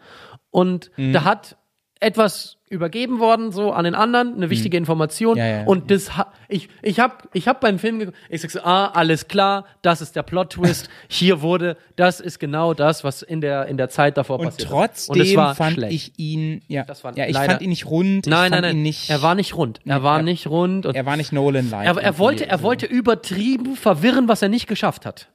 und 0.49 0.89
da 0.97 1.23
hat 1.23 1.57
etwas 1.99 2.54
übergeben 2.69 3.19
worden, 3.19 3.51
so 3.51 3.71
an 3.71 3.85
den 3.85 3.93
anderen, 3.93 4.35
eine 4.35 4.49
wichtige 4.49 4.75
Information. 4.75 5.33
Mhm. 5.33 5.37
Ja, 5.39 5.45
ja, 5.47 5.57
ja. 5.59 5.65
und 5.65 5.91
das 5.91 6.09
ich, 6.47 6.67
ich 6.81 6.99
hab, 6.99 7.29
ich 7.33 7.47
hab 7.47 7.61
beim 7.61 7.77
Film 7.77 8.11
ich 8.29 8.41
sag 8.41 8.49
so, 8.49 8.61
ah, 8.61 8.87
alles 8.87 9.27
klar, 9.27 9.65
das 9.83 10.01
ist 10.01 10.15
der 10.15 10.23
Plot-Twist, 10.23 10.89
hier 11.07 11.41
wurde, 11.41 11.77
das 11.95 12.19
ist 12.19 12.39
genau 12.39 12.73
das, 12.73 13.03
was 13.03 13.21
in 13.21 13.39
der, 13.41 13.67
in 13.67 13.77
der 13.77 13.89
Zeit 13.89 14.17
davor 14.17 14.39
Und 14.39 14.45
passiert 14.47 14.69
trotzdem 14.69 15.21
ist. 15.21 15.31
Und 15.31 15.37
war 15.37 15.55
fand 15.55 15.73
schlecht. 15.75 15.93
ich 15.93 16.13
ihn, 16.17 16.61
ja, 16.67 16.85
ja 17.15 17.27
ich 17.27 17.33
leider- 17.33 17.51
fand 17.51 17.61
ihn 17.61 17.69
nicht 17.69 17.85
rund. 17.85 18.25
ich 18.25 18.31
Nein, 18.31 18.51
fand 18.51 18.61
nein, 18.63 18.75
nein. 18.75 18.81
Nicht, 18.83 19.09
er 19.11 19.21
war 19.21 19.35
nicht 19.35 19.55
rund. 19.55 19.79
Er 19.85 20.01
war 20.01 20.17
er- 20.17 20.23
nicht 20.23 20.47
rund. 20.47 20.85
Und 20.87 20.95
er 20.95 21.05
war 21.05 21.17
nicht 21.17 21.31
Nolan 21.31 21.69
like. 21.69 21.85
er, 21.85 21.97
er, 21.97 22.17
wollte, 22.17 22.47
er 22.47 22.61
wollte 22.63 22.87
übertrieben 22.87 23.75
verwirren, 23.75 24.27
was 24.27 24.41
er 24.41 24.49
nicht 24.49 24.67
geschafft 24.67 25.05
hat. 25.05 25.29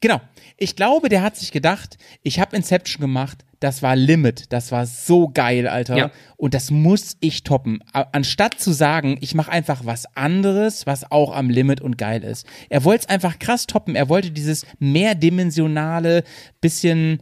Genau. 0.00 0.20
Ich 0.56 0.76
glaube, 0.76 1.08
der 1.08 1.22
hat 1.22 1.36
sich 1.36 1.52
gedacht, 1.52 1.98
ich 2.22 2.40
habe 2.40 2.56
Inception 2.56 3.00
gemacht, 3.00 3.44
das 3.60 3.82
war 3.82 3.94
Limit, 3.94 4.52
das 4.52 4.72
war 4.72 4.86
so 4.86 5.28
geil, 5.28 5.68
Alter. 5.68 5.96
Ja. 5.96 6.10
Und 6.36 6.54
das 6.54 6.70
muss 6.70 7.16
ich 7.20 7.44
toppen. 7.44 7.84
Anstatt 7.92 8.58
zu 8.58 8.72
sagen, 8.72 9.18
ich 9.20 9.34
mache 9.34 9.52
einfach 9.52 9.84
was 9.84 10.16
anderes, 10.16 10.86
was 10.86 11.10
auch 11.10 11.34
am 11.34 11.50
Limit 11.50 11.82
und 11.82 11.98
geil 11.98 12.24
ist. 12.24 12.46
Er 12.70 12.84
wollte 12.84 13.02
es 13.02 13.08
einfach 13.10 13.38
krass 13.38 13.66
toppen. 13.66 13.96
Er 13.96 14.08
wollte 14.08 14.30
dieses 14.30 14.64
mehrdimensionale, 14.78 16.24
bisschen 16.62 17.20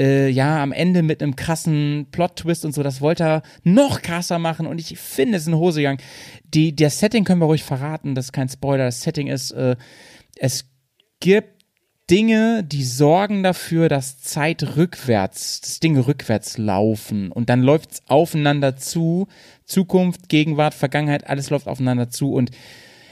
äh, 0.00 0.28
ja, 0.28 0.62
am 0.62 0.72
Ende 0.72 1.02
mit 1.02 1.22
einem 1.22 1.36
krassen 1.36 2.06
Plot-Twist 2.10 2.64
und 2.64 2.72
so, 2.72 2.82
das 2.82 3.00
wollte 3.00 3.24
er 3.24 3.42
noch 3.64 4.00
krasser 4.00 4.38
machen 4.38 4.66
und 4.66 4.80
ich 4.80 4.98
finde, 4.98 5.36
es 5.36 5.42
ist 5.42 5.48
eine 5.48 5.58
Hose 5.58 5.80
gegangen. 5.80 6.00
Die, 6.44 6.74
der 6.74 6.88
Setting 6.88 7.24
können 7.24 7.40
wir 7.40 7.46
ruhig 7.46 7.64
verraten, 7.64 8.14
das 8.14 8.26
ist 8.26 8.32
kein 8.32 8.48
Spoiler, 8.48 8.86
das 8.86 9.02
Setting 9.02 9.26
ist, 9.26 9.50
äh, 9.50 9.76
es 10.36 10.64
gibt 11.20 11.59
Dinge, 12.10 12.64
die 12.64 12.82
sorgen 12.82 13.42
dafür, 13.42 13.88
dass 13.88 14.20
Zeit 14.20 14.76
rückwärts, 14.76 15.60
dass 15.60 15.78
Dinge 15.78 16.06
rückwärts 16.06 16.58
laufen. 16.58 17.30
Und 17.30 17.48
dann 17.48 17.62
läuft's 17.62 18.02
aufeinander 18.08 18.76
zu, 18.76 19.28
Zukunft, 19.64 20.28
Gegenwart, 20.28 20.74
Vergangenheit, 20.74 21.28
alles 21.28 21.50
läuft 21.50 21.68
aufeinander 21.68 22.10
zu. 22.10 22.32
Und 22.32 22.50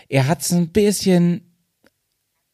er 0.09 0.27
hat's 0.27 0.52
ein 0.52 0.70
bisschen 0.70 1.43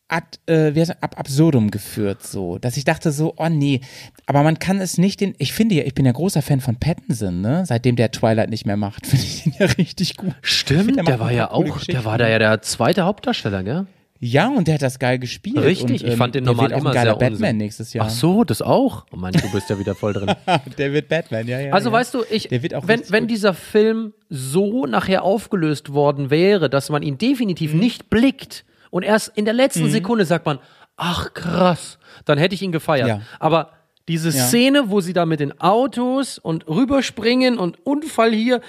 ad, 0.09 0.39
äh, 0.47 0.75
wie 0.75 0.83
ab 0.83 1.19
absurdum 1.19 1.71
geführt, 1.71 2.23
so, 2.23 2.59
dass 2.59 2.77
ich 2.77 2.85
dachte 2.85 3.11
so, 3.11 3.35
oh 3.39 3.49
nee, 3.49 3.81
aber 4.27 4.43
man 4.43 4.59
kann 4.59 4.81
es 4.81 4.99
nicht 4.99 5.21
den, 5.21 5.35
ich 5.39 5.53
finde 5.53 5.77
ja, 5.77 5.85
ich 5.85 5.95
bin 5.95 6.05
ja 6.05 6.13
großer 6.13 6.43
Fan 6.43 6.61
von 6.61 6.77
Pattinson, 6.77 7.41
ne, 7.41 7.65
seitdem 7.67 7.97
der 7.97 8.11
Twilight 8.11 8.51
nicht 8.51 8.67
mehr 8.67 8.77
macht, 8.77 9.07
finde 9.07 9.25
ich 9.25 9.47
ihn 9.47 9.55
ja 9.59 9.67
richtig 9.67 10.17
gut. 10.17 10.35
Stimmt, 10.43 10.97
der 10.97 11.05
der, 11.05 11.05
macht 11.05 11.21
war 11.21 11.33
ja 11.33 11.51
auch, 11.51 11.85
der 11.85 12.05
war 12.05 12.19
da 12.19 12.29
ja 12.29 12.39
der 12.39 12.61
zweite 12.61 13.05
Hauptdarsteller, 13.05 13.63
gell? 13.63 13.87
Ja, 14.27 14.49
und 14.49 14.67
der 14.69 14.75
hat 14.77 14.83
das 14.83 14.99
geil 14.99 15.19
gespielt. 15.19 15.59
Richtig, 15.59 16.01
und, 16.01 16.07
ähm, 16.07 16.13
ich 16.13 16.17
fand 16.17 16.35
den 16.35 16.45
normal 16.45 16.73
immer 16.73 16.91
ein 16.91 16.95
geiler 16.95 17.11
sehr 17.11 17.13
Batman 17.19 17.33
Unsinn. 17.33 17.57
nächstes 17.59 17.93
Jahr. 17.93 18.07
Ach 18.07 18.11
so, 18.11 18.43
das 18.43 18.63
auch? 18.63 19.05
Oh 19.13 19.17
Mann, 19.17 19.35
du 19.35 19.53
bist 19.53 19.69
ja 19.69 19.79
wieder 19.79 19.95
voll 19.95 20.15
drin. 20.15 20.33
der 20.79 20.93
wird 20.95 21.09
Batman, 21.11 21.47
ja, 21.47 21.61
ja. 21.61 21.73
Also 21.75 21.91
ja. 21.91 21.93
weißt 21.93 22.15
du, 22.15 22.25
ich, 22.31 22.51
wenn, 22.51 23.03
wenn 23.11 23.27
dieser 23.29 23.53
Film 23.53 24.15
so 24.31 24.87
nachher 24.87 25.25
aufgelöst 25.25 25.93
worden 25.93 26.31
wäre, 26.31 26.71
dass 26.71 26.89
man 26.89 27.03
ihn 27.03 27.19
definitiv 27.19 27.75
Mhm. 27.75 27.81
nicht 27.81 28.09
blickt 28.09 28.65
und 28.91 29.03
erst 29.03 29.33
in 29.37 29.45
der 29.45 29.53
letzten 29.55 29.91
Sekunde 29.91 30.25
sagt 30.25 30.47
man, 30.47 30.59
ach 30.97 31.35
krass, 31.35 31.99
dann 32.25 32.39
hätte 32.39 32.55
ich 32.55 32.63
ihn 32.63 32.73
gefeiert. 32.73 33.09
Ja. 33.09 33.21
Aber 33.41 33.73
diese 34.09 34.31
Ja. 34.31 34.45
Szene, 34.45 34.85
wo 34.91 35.03
sie 35.03 35.13
da 35.13 35.27
mit 35.27 35.41
den 35.41 35.61
Autos 35.61 36.39
und 36.39 36.67
rüberspringen 36.67 37.59
und 37.59 37.85
Unfall 37.87 38.33
hier 38.33 38.63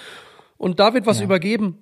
und 0.58 0.80
da 0.82 0.94
wird 0.94 1.06
was 1.06 1.22
übergeben, 1.22 1.78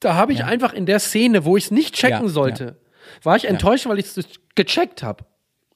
da 0.00 0.14
habe 0.14 0.32
ich 0.32 0.42
einfach 0.44 0.72
in 0.72 0.84
der 0.86 0.98
Szene, 0.98 1.44
wo 1.44 1.56
ich 1.56 1.66
es 1.66 1.70
nicht 1.70 1.94
checken 1.94 2.24
Ja, 2.26 2.28
sollte, 2.28 2.76
war 3.22 3.36
ich 3.36 3.46
enttäuscht, 3.46 3.86
weil 3.86 3.98
ich 3.98 4.06
es 4.16 4.26
gecheckt 4.54 5.02
habe. 5.02 5.24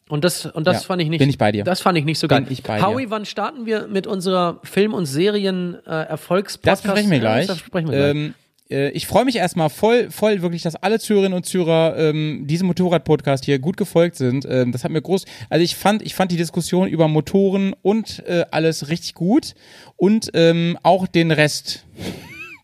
Und 0.08 0.24
das, 0.24 0.46
und 0.46 0.66
das 0.66 0.82
Ja, 0.82 0.86
fand 0.86 1.02
ich 1.02 1.08
nicht. 1.08 1.18
bin 1.18 1.28
ich 1.28 1.36
bei 1.36 1.52
dir. 1.52 1.64
Das 1.64 1.80
fand 1.80 1.98
ich 1.98 2.04
nicht 2.04 2.18
so 2.18 2.28
geil. 2.28 2.40
Bin 2.42 2.52
ich 2.52 2.62
bei 2.62 2.78
dir. 2.78 2.86
Howie, 2.86 3.10
wann 3.10 3.26
starten 3.26 3.66
wir 3.66 3.88
mit 3.88 4.06
unserer 4.06 4.58
Film- 4.64 4.94
und 4.94 5.04
Serien-Erfolgspodcast? 5.04 6.66
Das 6.66 6.82
besprechen 6.82 7.10
wir 7.10 7.18
gleich. 7.20 7.46
Das 7.46 7.58
besprechen 7.58 7.90
wir 7.90 7.98
gleich. 7.98 8.10
Ähm, 8.10 8.34
äh, 8.70 8.90
ich 8.90 9.06
freue 9.06 9.24
mich 9.24 9.36
erstmal 9.36 9.70
voll, 9.70 10.10
voll 10.10 10.42
wirklich, 10.42 10.62
dass 10.62 10.76
alle 10.76 10.98
Zürerinnen 10.98 11.34
und 11.34 11.44
Zürer 11.46 11.96
ähm, 11.98 12.46
diesem 12.46 12.66
Motorrad-Podcast 12.68 13.44
hier 13.44 13.58
gut 13.58 13.76
gefolgt 13.76 14.16
sind. 14.16 14.46
Ähm, 14.48 14.72
das 14.72 14.84
hat 14.84 14.90
mir 14.90 15.02
groß, 15.02 15.24
also 15.50 15.62
ich 15.62 15.76
fand, 15.76 16.02
ich 16.02 16.14
fand 16.14 16.32
die 16.32 16.36
Diskussion 16.36 16.88
über 16.88 17.08
Motoren 17.08 17.74
und 17.82 18.22
äh, 18.26 18.44
alles 18.50 18.88
richtig 18.88 19.14
gut 19.14 19.54
und 19.96 20.30
ähm, 20.34 20.78
auch 20.82 21.06
den 21.06 21.30
Rest, 21.30 21.84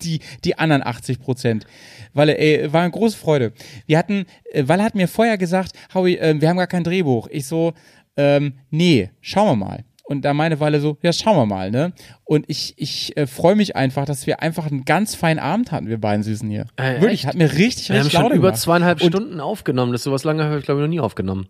die, 0.05 0.21
die 0.45 0.59
anderen 0.59 0.83
80 0.83 1.21
Prozent. 1.21 1.67
Weil, 2.13 2.31
ey, 2.31 2.73
war 2.73 2.83
eine 2.83 2.91
große 2.91 3.17
Freude. 3.17 3.53
Wir 3.87 3.99
hatten, 3.99 4.27
äh, 4.53 4.69
Walle 4.69 4.83
hat 4.83 4.95
mir 4.95 5.09
vorher 5.09 5.39
gesagt, 5.39 5.73
Howie, 5.95 6.17
äh, 6.17 6.41
wir 6.41 6.49
haben 6.49 6.57
gar 6.57 6.67
kein 6.67 6.85
Drehbuch. 6.85 7.29
Ich 7.31 7.47
so, 7.47 7.73
ähm, 8.17 8.55
nee, 8.71 9.11
schauen 9.21 9.59
wir 9.59 9.67
mal. 9.67 9.85
Und 10.07 10.27
da 10.27 10.35
meine 10.35 10.61
Walle 10.61 10.81
so, 10.81 10.99
ja, 11.03 11.15
schauen 11.15 11.37
wir 11.37 11.47
mal, 11.47 11.71
ne? 11.71 11.95
Und 12.25 12.45
ich, 12.49 12.75
ich 12.77 13.17
äh, 13.17 13.27
freue 13.27 13.57
mich 13.57 13.75
einfach, 13.75 14.05
dass 14.05 14.27
wir 14.27 14.43
einfach 14.43 14.67
einen 14.67 14.85
ganz 14.85 15.15
feinen 15.15 15.39
Abend 15.39 15.73
hatten, 15.73 15.89
wir 15.89 15.99
beiden 15.99 16.23
Süßen 16.23 16.49
hier. 16.51 16.67
Äh, 16.77 17.01
Wirklich, 17.01 17.21
echt? 17.21 17.27
hat 17.27 17.37
mir 17.37 17.51
richtig, 17.51 17.89
wir 17.89 17.97
haben 17.97 18.03
richtig 18.03 18.21
schon 18.21 18.33
über 18.33 18.49
gemacht. 18.49 18.59
zweieinhalb 18.59 19.01
Und 19.01 19.13
Stunden 19.13 19.41
aufgenommen. 19.41 19.93
Das 19.93 20.03
ist 20.03 20.05
sowas 20.05 20.25
lange 20.25 20.45
habe 20.45 20.59
ich 20.59 20.65
glaube 20.67 20.81
ich 20.81 20.85
noch 20.85 20.91
nie 20.91 21.01
aufgenommen. 21.01 21.49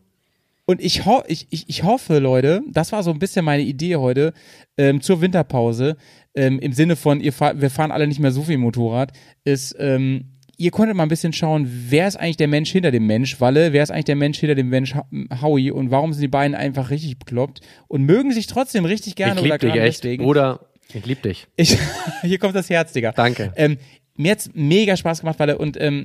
Und 0.66 0.80
ich, 0.80 1.04
ho 1.04 1.22
ich, 1.26 1.48
ich, 1.50 1.68
ich 1.68 1.82
hoffe, 1.82 2.20
Leute, 2.20 2.62
das 2.70 2.92
war 2.92 3.02
so 3.02 3.10
ein 3.10 3.18
bisschen 3.18 3.44
meine 3.44 3.62
Idee 3.62 3.96
heute 3.96 4.32
ähm, 4.78 5.00
zur 5.00 5.20
Winterpause, 5.20 5.96
ähm, 6.34 6.58
im 6.58 6.72
Sinne 6.72 6.96
von, 6.96 7.20
ihr 7.20 7.32
fahr, 7.32 7.60
wir 7.60 7.70
fahren 7.70 7.90
alle 7.90 8.06
nicht 8.06 8.20
mehr 8.20 8.32
so 8.32 8.42
viel 8.42 8.58
Motorrad, 8.58 9.12
ist, 9.44 9.76
ähm, 9.78 10.34
ihr 10.56 10.70
konntet 10.70 10.96
mal 10.96 11.04
ein 11.04 11.08
bisschen 11.08 11.32
schauen, 11.32 11.68
wer 11.88 12.06
ist 12.06 12.16
eigentlich 12.16 12.36
der 12.36 12.48
Mensch 12.48 12.70
hinter 12.70 12.90
dem 12.90 13.06
Mensch, 13.06 13.40
Walle, 13.40 13.72
wer 13.72 13.82
ist 13.82 13.90
eigentlich 13.90 14.04
der 14.04 14.16
Mensch 14.16 14.38
hinter 14.38 14.54
dem 14.54 14.68
Mensch 14.68 14.94
Howie 15.40 15.70
und 15.70 15.90
warum 15.90 16.12
sind 16.12 16.22
die 16.22 16.28
beiden 16.28 16.54
einfach 16.54 16.90
richtig 16.90 17.18
bekloppt 17.18 17.60
und 17.88 18.02
mögen 18.02 18.32
sich 18.32 18.46
trotzdem 18.46 18.84
richtig 18.84 19.16
gerne 19.16 19.40
ich 19.40 19.46
oder 19.46 19.54
lieb 19.54 19.60
dich 19.60 19.70
gerade 19.72 19.82
echt. 19.82 20.04
deswegen. 20.04 20.24
Bruder, 20.24 20.60
ich 20.92 21.06
lieb 21.06 21.22
dich. 21.22 21.46
Ich, 21.56 21.78
hier 22.22 22.38
kommt 22.38 22.54
das 22.54 22.70
Herz, 22.70 22.92
Digga. 22.92 23.12
Danke. 23.12 23.52
Ähm, 23.56 23.78
mir 24.16 24.32
hat's 24.32 24.50
mega 24.54 24.96
Spaß 24.96 25.20
gemacht, 25.20 25.38
weil 25.38 25.54
und 25.54 25.80
ähm, 25.80 26.04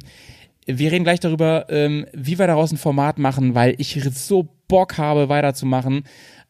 wir 0.65 0.91
reden 0.91 1.03
gleich 1.03 1.19
darüber, 1.19 1.65
ähm, 1.69 2.05
wie 2.13 2.37
wir 2.37 2.47
daraus 2.47 2.71
ein 2.71 2.77
Format 2.77 3.17
machen, 3.17 3.55
weil 3.55 3.75
ich 3.77 3.99
so 4.13 4.47
Bock 4.67 4.97
habe, 4.97 5.29
weiterzumachen. 5.29 6.03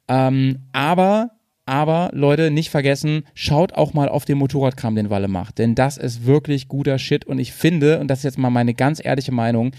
Ähm, 0.08 0.68
aber, 0.74 1.32
aber, 1.70 2.10
Leute, 2.14 2.52
nicht 2.52 2.70
vergessen, 2.70 3.24
schaut 3.34 3.74
auch 3.74 3.94
mal 3.94 4.10
auf 4.10 4.26
den 4.26 4.40
Motorradkram, 4.40 4.96
den 4.96 5.10
Walle 5.10 5.28
macht. 5.28 5.60
Denn 5.60 5.76
das 5.76 5.98
ist 5.98 6.26
wirklich 6.26 6.68
guter 6.68 6.98
Shit. 6.98 7.26
Und 7.26 7.40
ich 7.40 7.54
finde, 7.54 8.00
und 8.00 8.08
das 8.08 8.20
ist 8.20 8.24
jetzt 8.24 8.38
mal 8.38 8.50
meine 8.50 8.74
ganz 8.74 9.04
ehrliche 9.04 9.32
Meinung, 9.32 9.72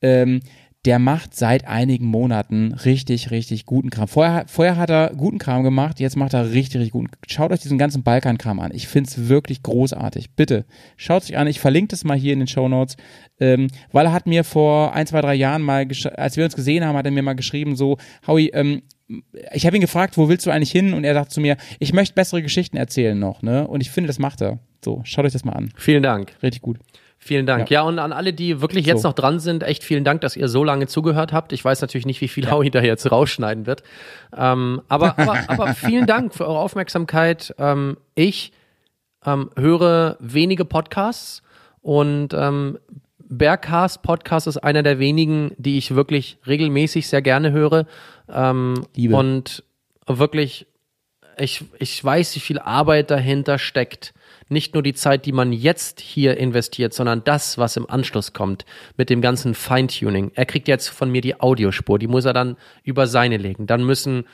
ähm, 0.00 0.40
der 0.84 0.98
macht 0.98 1.34
seit 1.34 1.66
einigen 1.66 2.06
Monaten 2.06 2.72
richtig, 2.72 3.30
richtig 3.30 3.64
guten 3.64 3.88
Kram. 3.88 4.06
Vorher, 4.06 4.44
vorher 4.48 4.76
hat 4.76 4.90
er 4.90 5.12
guten 5.16 5.38
Kram 5.38 5.62
gemacht, 5.62 5.98
jetzt 5.98 6.16
macht 6.16 6.34
er 6.34 6.50
richtig, 6.50 6.76
richtig 6.76 6.92
guten. 6.92 7.08
Schaut 7.26 7.52
euch 7.52 7.60
diesen 7.60 7.78
ganzen 7.78 8.02
Balkankram 8.02 8.60
an. 8.60 8.70
Ich 8.74 8.86
find's 8.86 9.28
wirklich 9.28 9.62
großartig. 9.62 10.32
Bitte, 10.32 10.66
schaut 10.96 11.24
euch 11.24 11.36
an. 11.38 11.46
Ich 11.46 11.60
verlinke 11.60 11.88
das 11.88 12.04
mal 12.04 12.18
hier 12.18 12.34
in 12.34 12.40
den 12.40 12.48
Show 12.48 12.68
Notes. 12.68 12.96
Ähm, 13.40 13.68
weil 13.92 14.06
er 14.06 14.12
hat 14.12 14.26
mir 14.26 14.44
vor 14.44 14.94
ein, 14.94 15.06
zwei, 15.06 15.22
drei 15.22 15.34
Jahren 15.34 15.62
mal, 15.62 15.88
als 16.16 16.36
wir 16.36 16.44
uns 16.44 16.54
gesehen 16.54 16.84
haben, 16.84 16.96
hat 16.96 17.06
er 17.06 17.12
mir 17.12 17.22
mal 17.22 17.34
geschrieben, 17.34 17.76
so, 17.76 17.96
Howie, 18.26 18.50
ähm, 18.50 18.82
ich 19.52 19.66
habe 19.66 19.76
ihn 19.76 19.82
gefragt, 19.82 20.16
wo 20.16 20.28
willst 20.28 20.46
du 20.46 20.50
eigentlich 20.50 20.70
hin? 20.70 20.94
Und 20.94 21.04
er 21.04 21.14
sagt 21.14 21.30
zu 21.30 21.40
mir, 21.40 21.56
ich 21.78 21.92
möchte 21.92 22.14
bessere 22.14 22.42
Geschichten 22.42 22.76
erzählen 22.76 23.18
noch, 23.18 23.42
ne? 23.42 23.66
Und 23.68 23.80
ich 23.80 23.90
finde, 23.90 24.08
das 24.08 24.18
macht 24.18 24.40
er. 24.40 24.58
So, 24.84 25.02
schaut 25.04 25.24
euch 25.24 25.32
das 25.32 25.44
mal 25.44 25.52
an. 25.52 25.70
Vielen 25.76 26.02
Dank. 26.02 26.32
Richtig 26.42 26.62
gut. 26.62 26.78
Vielen 27.18 27.46
Dank. 27.46 27.70
Ja, 27.70 27.82
und 27.82 27.98
an 27.98 28.12
alle, 28.12 28.34
die 28.34 28.60
wirklich 28.60 28.84
jetzt 28.84 29.02
So. 29.02 29.08
noch 29.08 29.14
dran 29.14 29.40
sind, 29.40 29.62
echt 29.62 29.82
vielen 29.82 30.04
Dank, 30.04 30.20
dass 30.20 30.36
ihr 30.36 30.48
so 30.48 30.62
lange 30.62 30.86
zugehört 30.88 31.32
habt. 31.32 31.52
Ich 31.52 31.64
weiß 31.64 31.80
natürlich 31.80 32.04
nicht, 32.04 32.20
wie 32.20 32.28
viel 32.28 32.50
Howie 32.50 32.70
da 32.70 32.82
jetzt 32.82 33.10
rausschneiden 33.10 33.66
wird. 33.66 33.82
Ähm, 34.36 34.82
aber, 34.88 35.18
aber, 35.18 35.38
aber 35.48 35.74
vielen 35.74 36.06
Dank 36.06 36.34
für 36.34 36.46
eure 36.46 36.58
Aufmerksamkeit. 36.58 37.54
Ähm, 37.58 37.96
ich 38.14 38.52
ähm, 39.24 39.50
höre 39.56 40.16
wenige 40.20 40.66
Podcasts 40.66 41.42
und 41.80 42.34
ähm, 42.34 42.78
Bergcast 43.26 44.02
Podcast 44.02 44.46
ist 44.46 44.58
einer 44.58 44.82
der 44.82 44.98
wenigen, 44.98 45.52
die 45.56 45.78
ich 45.78 45.94
wirklich 45.94 46.38
regelmäßig 46.46 47.08
sehr 47.08 47.22
gerne 47.22 47.52
höre. 47.52 47.86
Ähm, 48.28 48.86
Liebe. 48.94 49.16
Und 49.16 49.64
wirklich, 50.06 50.66
ich, 51.38 51.64
ich 51.78 52.02
weiß, 52.04 52.34
wie 52.36 52.40
viel 52.40 52.58
Arbeit 52.58 53.10
dahinter 53.10 53.58
steckt. 53.58 54.14
Nicht 54.48 54.74
nur 54.74 54.82
die 54.82 54.94
Zeit, 54.94 55.24
die 55.24 55.32
man 55.32 55.52
jetzt 55.52 56.00
hier 56.00 56.36
investiert, 56.36 56.92
sondern 56.92 57.24
das, 57.24 57.56
was 57.56 57.76
im 57.76 57.88
Anschluss 57.88 58.34
kommt 58.34 58.66
mit 58.96 59.08
dem 59.08 59.22
ganzen 59.22 59.54
Feintuning. 59.54 60.32
Er 60.34 60.44
kriegt 60.44 60.68
jetzt 60.68 60.88
von 60.88 61.10
mir 61.10 61.22
die 61.22 61.40
Audiospur, 61.40 61.98
die 61.98 62.06
muss 62.06 62.26
er 62.26 62.34
dann 62.34 62.56
über 62.82 63.06
seine 63.06 63.38
legen. 63.38 63.66
Dann 63.66 63.84
müssen 63.84 64.26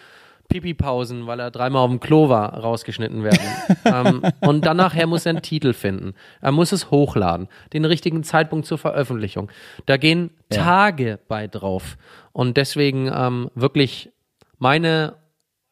Pipi-Pausen, 0.51 1.27
weil 1.27 1.41
er 1.41 1.51
dreimal 1.51 1.85
auf 1.85 1.91
dem 1.91 2.01
Klo 2.01 2.29
war, 2.29 2.53
rausgeschnitten 2.53 3.23
werden. 3.23 3.39
ähm, 3.85 4.23
und 4.41 4.67
dann 4.67 4.77
nachher 4.77 5.07
muss 5.07 5.25
er 5.25 5.31
einen 5.31 5.43
Titel 5.43 5.73
finden. 5.73 6.15
Er 6.43 6.53
muss 6.53 6.73
es 6.73 6.91
hochladen, 6.91 7.49
den 7.73 7.87
richtigen 7.87 8.23
Zeitpunkt 8.25 8.67
zur 8.67 8.77
Veröffentlichung. 8.77 9.51
Da 9.87 9.97
gehen 9.97 10.31
Tage 10.51 11.19
bei 11.29 11.47
drauf. 11.47 11.97
Und 12.33 12.57
deswegen 12.57 13.11
ähm, 13.13 13.51
wirklich 13.55 14.11
meine 14.59 15.15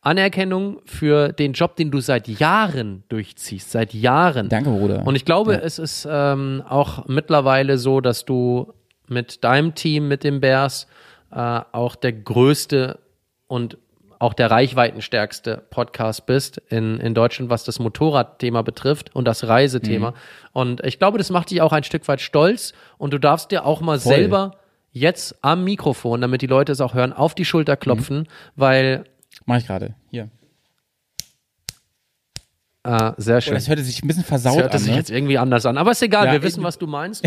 Anerkennung 0.01 0.81
für 0.85 1.33
den 1.33 1.53
Job, 1.53 1.77
den 1.77 1.91
du 1.91 2.01
seit 2.01 2.29
Jahren 2.29 3.05
durchziehst, 3.09 3.71
seit 3.71 3.95
Jahren. 3.95 4.49
Danke, 4.49 4.71
Bruder. 4.71 5.07
Und 5.07 5.17
ich 5.17 5.25
glaube, 5.25 5.61
es 5.61 5.79
ist 5.79 6.07
ähm, 6.11 6.63
auch 6.69 7.07
mittlerweile 7.07 7.79
so, 7.79 8.01
dass 8.01 8.25
du 8.25 8.73
mit 9.09 9.45
deinem 9.45 9.75
Team, 9.75 10.09
mit 10.09 10.25
den 10.25 10.41
Bears, 10.41 10.87
äh, 11.31 11.61
auch 11.73 11.97
der 11.97 12.13
größte 12.13 12.99
und 13.47 13.79
auch 14.19 14.35
der 14.35 14.51
reichweitenstärkste 14.51 15.63
Podcast 15.71 16.27
bist 16.27 16.59
in, 16.69 16.99
in 16.99 17.15
Deutschland, 17.15 17.51
was 17.51 17.65
das 17.65 17.79
Motorradthema 17.79 18.63
betrifft 18.63 19.15
und 19.15 19.27
das 19.27 19.47
Reisethema. 19.47 20.15
Und 20.53 20.85
ich 20.85 20.99
glaube, 20.99 21.19
das 21.19 21.31
macht 21.31 21.51
dich 21.51 21.63
auch 21.63 21.73
ein 21.73 21.85
Stück 21.85 22.07
weit 22.09 22.21
stolz 22.21 22.73
und 22.99 23.13
du 23.13 23.19
darfst 23.19 23.53
dir 23.53 23.65
auch 23.65 23.81
mal 23.81 24.01
Voll. 24.01 24.15
selber 24.15 24.58
jetzt 24.93 25.37
am 25.43 25.65
Mikrofon, 25.65 26.21
damit 26.21 26.43
die 26.43 26.47
Leute 26.47 26.73
es 26.73 26.81
auch 26.81 26.95
hören, 26.95 27.13
auf 27.13 27.35
die 27.35 27.45
Schulter 27.45 27.77
klopfen, 27.77 28.27
weil 28.57 29.05
Mach 29.47 29.59
ich 29.59 29.67
gerade. 29.67 29.95
Hier. 30.11 30.29
äh, 32.85 33.13
sehr 33.17 33.37
Oh, 33.37 33.41
schön. 33.41 33.55
das 33.55 33.69
hörte 33.69 33.83
sich 33.83 34.03
ein 34.03 34.09
bisschen 34.09 34.25
versaut 34.25 34.57
Das 34.57 34.63
hörte 34.63 34.75
an. 34.77 34.79
sich 34.83 34.91
Ne? 34.93 34.97
jetzt 34.99 35.11
irgendwie 35.11 35.39
anders 35.39 35.67
an. 35.67 35.77
Aber 35.79 35.91
ist 35.91 36.03
egal, 36.03 36.27
Ja, 36.27 36.33
wir 36.33 36.43
wissen, 36.43 36.63
was 36.63 36.79
du 36.79 36.87
meinst. 36.87 37.25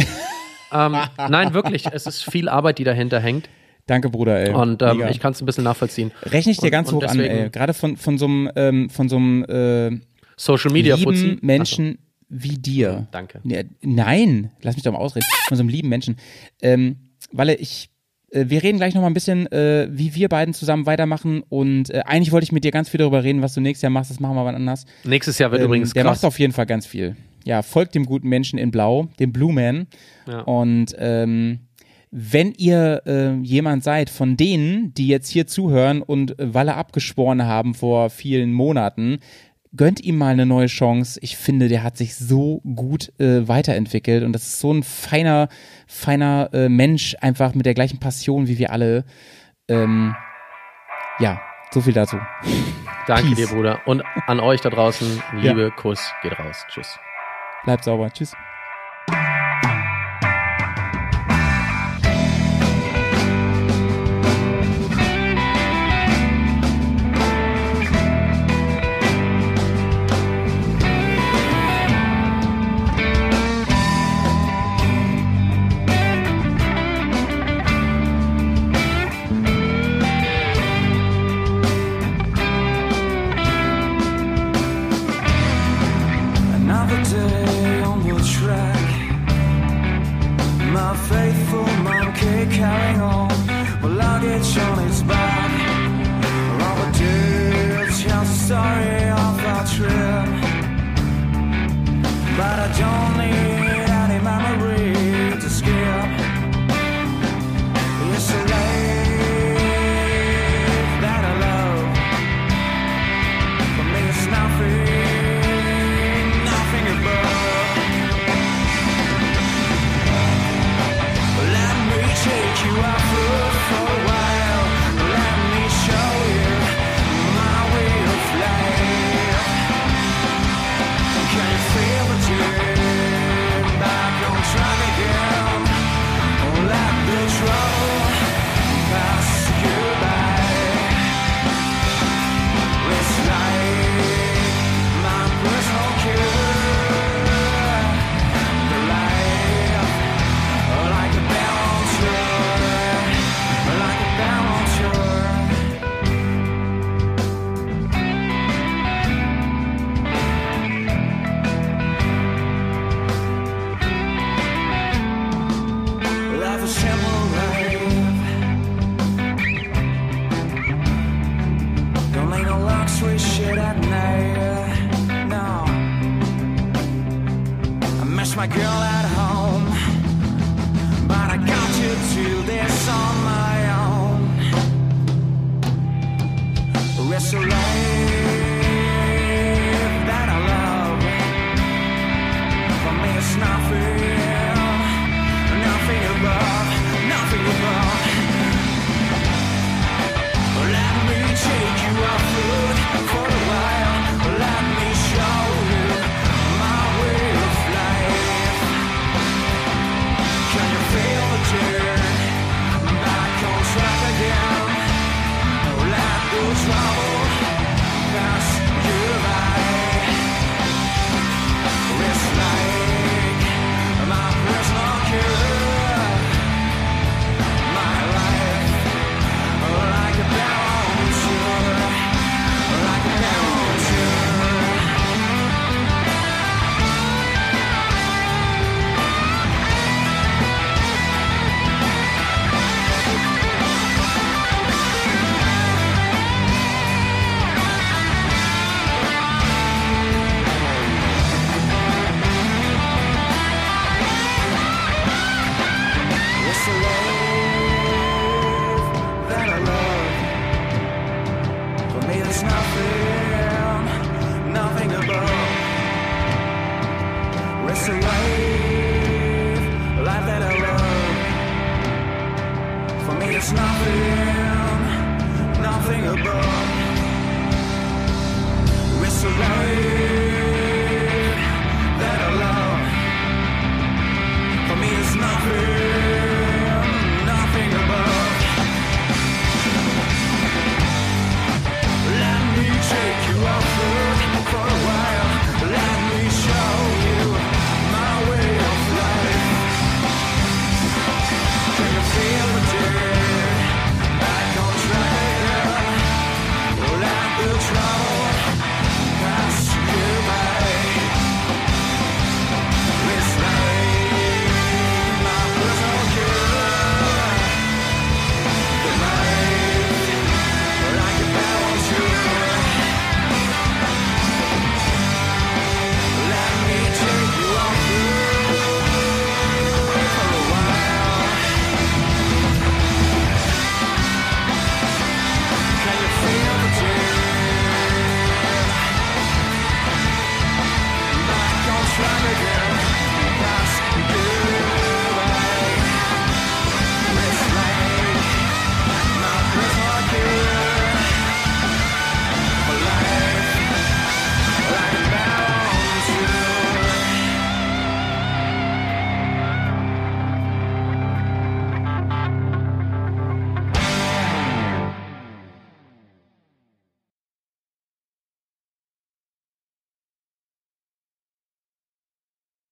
ähm, 0.72 0.96
nein, 1.30 1.54
wirklich, 1.54 1.86
es 1.92 2.08
ist 2.08 2.24
viel 2.24 2.50
Arbeit, 2.50 2.80
die 2.80 2.84
dahinter 2.84 3.20
hängt. 3.20 3.50
Danke, 3.88 4.10
Bruder, 4.10 4.40
ey. 4.40 4.54
Und 4.54 4.82
ähm, 4.82 5.04
ich 5.10 5.20
kann 5.20 5.34
es 5.34 5.42
ein 5.42 5.46
bisschen 5.46 5.64
nachvollziehen. 5.64 6.12
Rechne 6.24 6.52
ich 6.52 6.58
dir 6.60 6.66
und- 6.68 6.72
ganz 6.72 6.92
hoch 6.92 7.04
an, 7.04 7.20
ey. 7.20 7.50
Gerade 7.50 7.74
von, 7.74 7.98
von 7.98 8.18
so 8.18 8.26
einem, 8.26 8.50
ähm, 8.56 8.90
von 8.90 9.10
so 9.10 9.18
einem 9.18 9.44
äh, 9.46 10.00
Social 10.38 10.72
Media 10.72 10.96
lieben 10.96 11.12
Fuzzi. 11.12 11.38
Menschen 11.42 11.98
wie 12.30 12.58
dir. 12.58 13.08
danke. 13.12 13.42
Nein, 13.82 14.52
lass 14.62 14.76
mich 14.76 14.84
doch 14.84 14.94
mal 14.94 15.00
ausreden. 15.00 15.26
Von 15.48 15.58
so 15.58 15.62
einem 15.62 15.70
lieben 15.70 15.90
Menschen. 15.90 16.16
Ähm, 16.62 16.96
weil 17.32 17.50
ich 17.50 17.92
äh, 18.32 18.46
wir 18.48 18.64
reden 18.64 18.78
gleich 18.78 18.94
noch 18.94 19.02
mal 19.02 19.08
ein 19.08 19.14
bisschen, 19.14 19.52
äh, 19.52 19.88
wie 19.92 20.16
wir 20.16 20.30
beiden 20.30 20.54
zusammen 20.54 20.86
weitermachen. 20.86 21.44
Und 21.50 21.90
äh, 21.90 22.02
eigentlich 22.06 22.32
wollte 22.32 22.46
ich 22.46 22.52
mit 22.52 22.64
dir 22.64 22.72
ganz 22.72 22.90
viel 22.90 22.98
darüber 22.98 23.24
reden, 23.24 23.42
was 23.42 23.54
du 23.54 23.62
nächstes 23.62 23.84
Jahr 23.84 23.92
machst. 23.92 24.12
Das 24.12 24.20
machen 24.20 24.36
wir 24.36 24.44
mal 24.44 24.56
anders. 24.56 24.86
Nächstes 25.04 25.38
Jahr 25.38 25.52
wird 25.52 25.62
ähm, 25.62 25.68
übrigens 25.68 25.94
der 25.94 26.04
krass. 26.04 26.20
Der 26.22 26.28
macht 26.28 26.34
auf 26.34 26.40
jeden 26.40 26.54
Fall 26.54 26.66
ganz 26.66 26.86
viel. 26.86 27.16
Ja, 27.44 27.62
folgt 27.62 27.96
dem 27.96 28.06
guten 28.06 28.30
Menschen 28.30 28.60
in 28.60 28.72
Blau, 28.72 29.10
dem 29.20 29.34
Blue 29.34 29.54
Man. 29.54 29.88
Ja. 30.28 30.42
Und 30.42 30.96
ähm, 30.98 31.60
wenn 32.12 32.52
ihr 32.52 33.02
äh, 33.06 33.34
jemand 33.42 33.84
seid 33.84 34.10
von 34.10 34.38
denen, 34.38 34.94
die 34.94 35.08
jetzt 35.08 35.30
hier 35.30 35.48
zuhören 35.48 36.02
und 36.02 36.36
Walle 36.38 36.76
abgeschworen 36.76 37.46
haben 37.46 37.74
vor 37.74 38.10
vielen 38.10 38.54
Monaten, 38.54 39.20
gönnt 39.76 40.02
ihm 40.02 40.18
mal 40.18 40.34
eine 40.34 40.46
neue 40.46 40.68
Chance. 40.68 41.20
Ich 41.24 41.38
finde, 41.38 41.70
der 41.70 41.84
hat 41.84 41.98
sich 41.98 42.16
so 42.16 42.62
gut 42.76 43.14
äh, 43.20 43.48
weiterentwickelt 43.48 44.24
und 44.24 44.34
das 44.34 44.44
ist 44.44 44.60
so 44.60 44.74
ein 44.74 44.84
feiner 44.84 45.48
feiner 45.92 46.50
äh, 46.54 46.70
Mensch, 46.70 47.16
einfach 47.20 47.54
mit 47.54 47.66
der 47.66 47.74
gleichen 47.74 48.00
Passion 48.00 48.48
wie 48.48 48.58
wir 48.58 48.72
alle. 48.72 49.04
Ähm, 49.68 50.16
ja, 51.20 51.42
so 51.72 51.82
viel 51.82 51.94
dazu. 51.94 52.18
Danke 53.08 53.28
Peace. 53.28 53.36
dir, 53.36 53.48
Bruder. 53.48 53.82
Und 53.86 54.04
an 54.28 54.40
euch 54.40 54.62
da 54.62 54.70
draußen, 54.70 55.22
Liebe, 55.34 55.64
ja. 55.64 55.70
Kuss, 55.70 56.14
geht 56.22 56.38
raus. 56.40 56.66
Tschüss. 56.70 56.98
Bleibt 57.64 57.84
sauber. 57.84 58.10
Tschüss. 58.12 58.34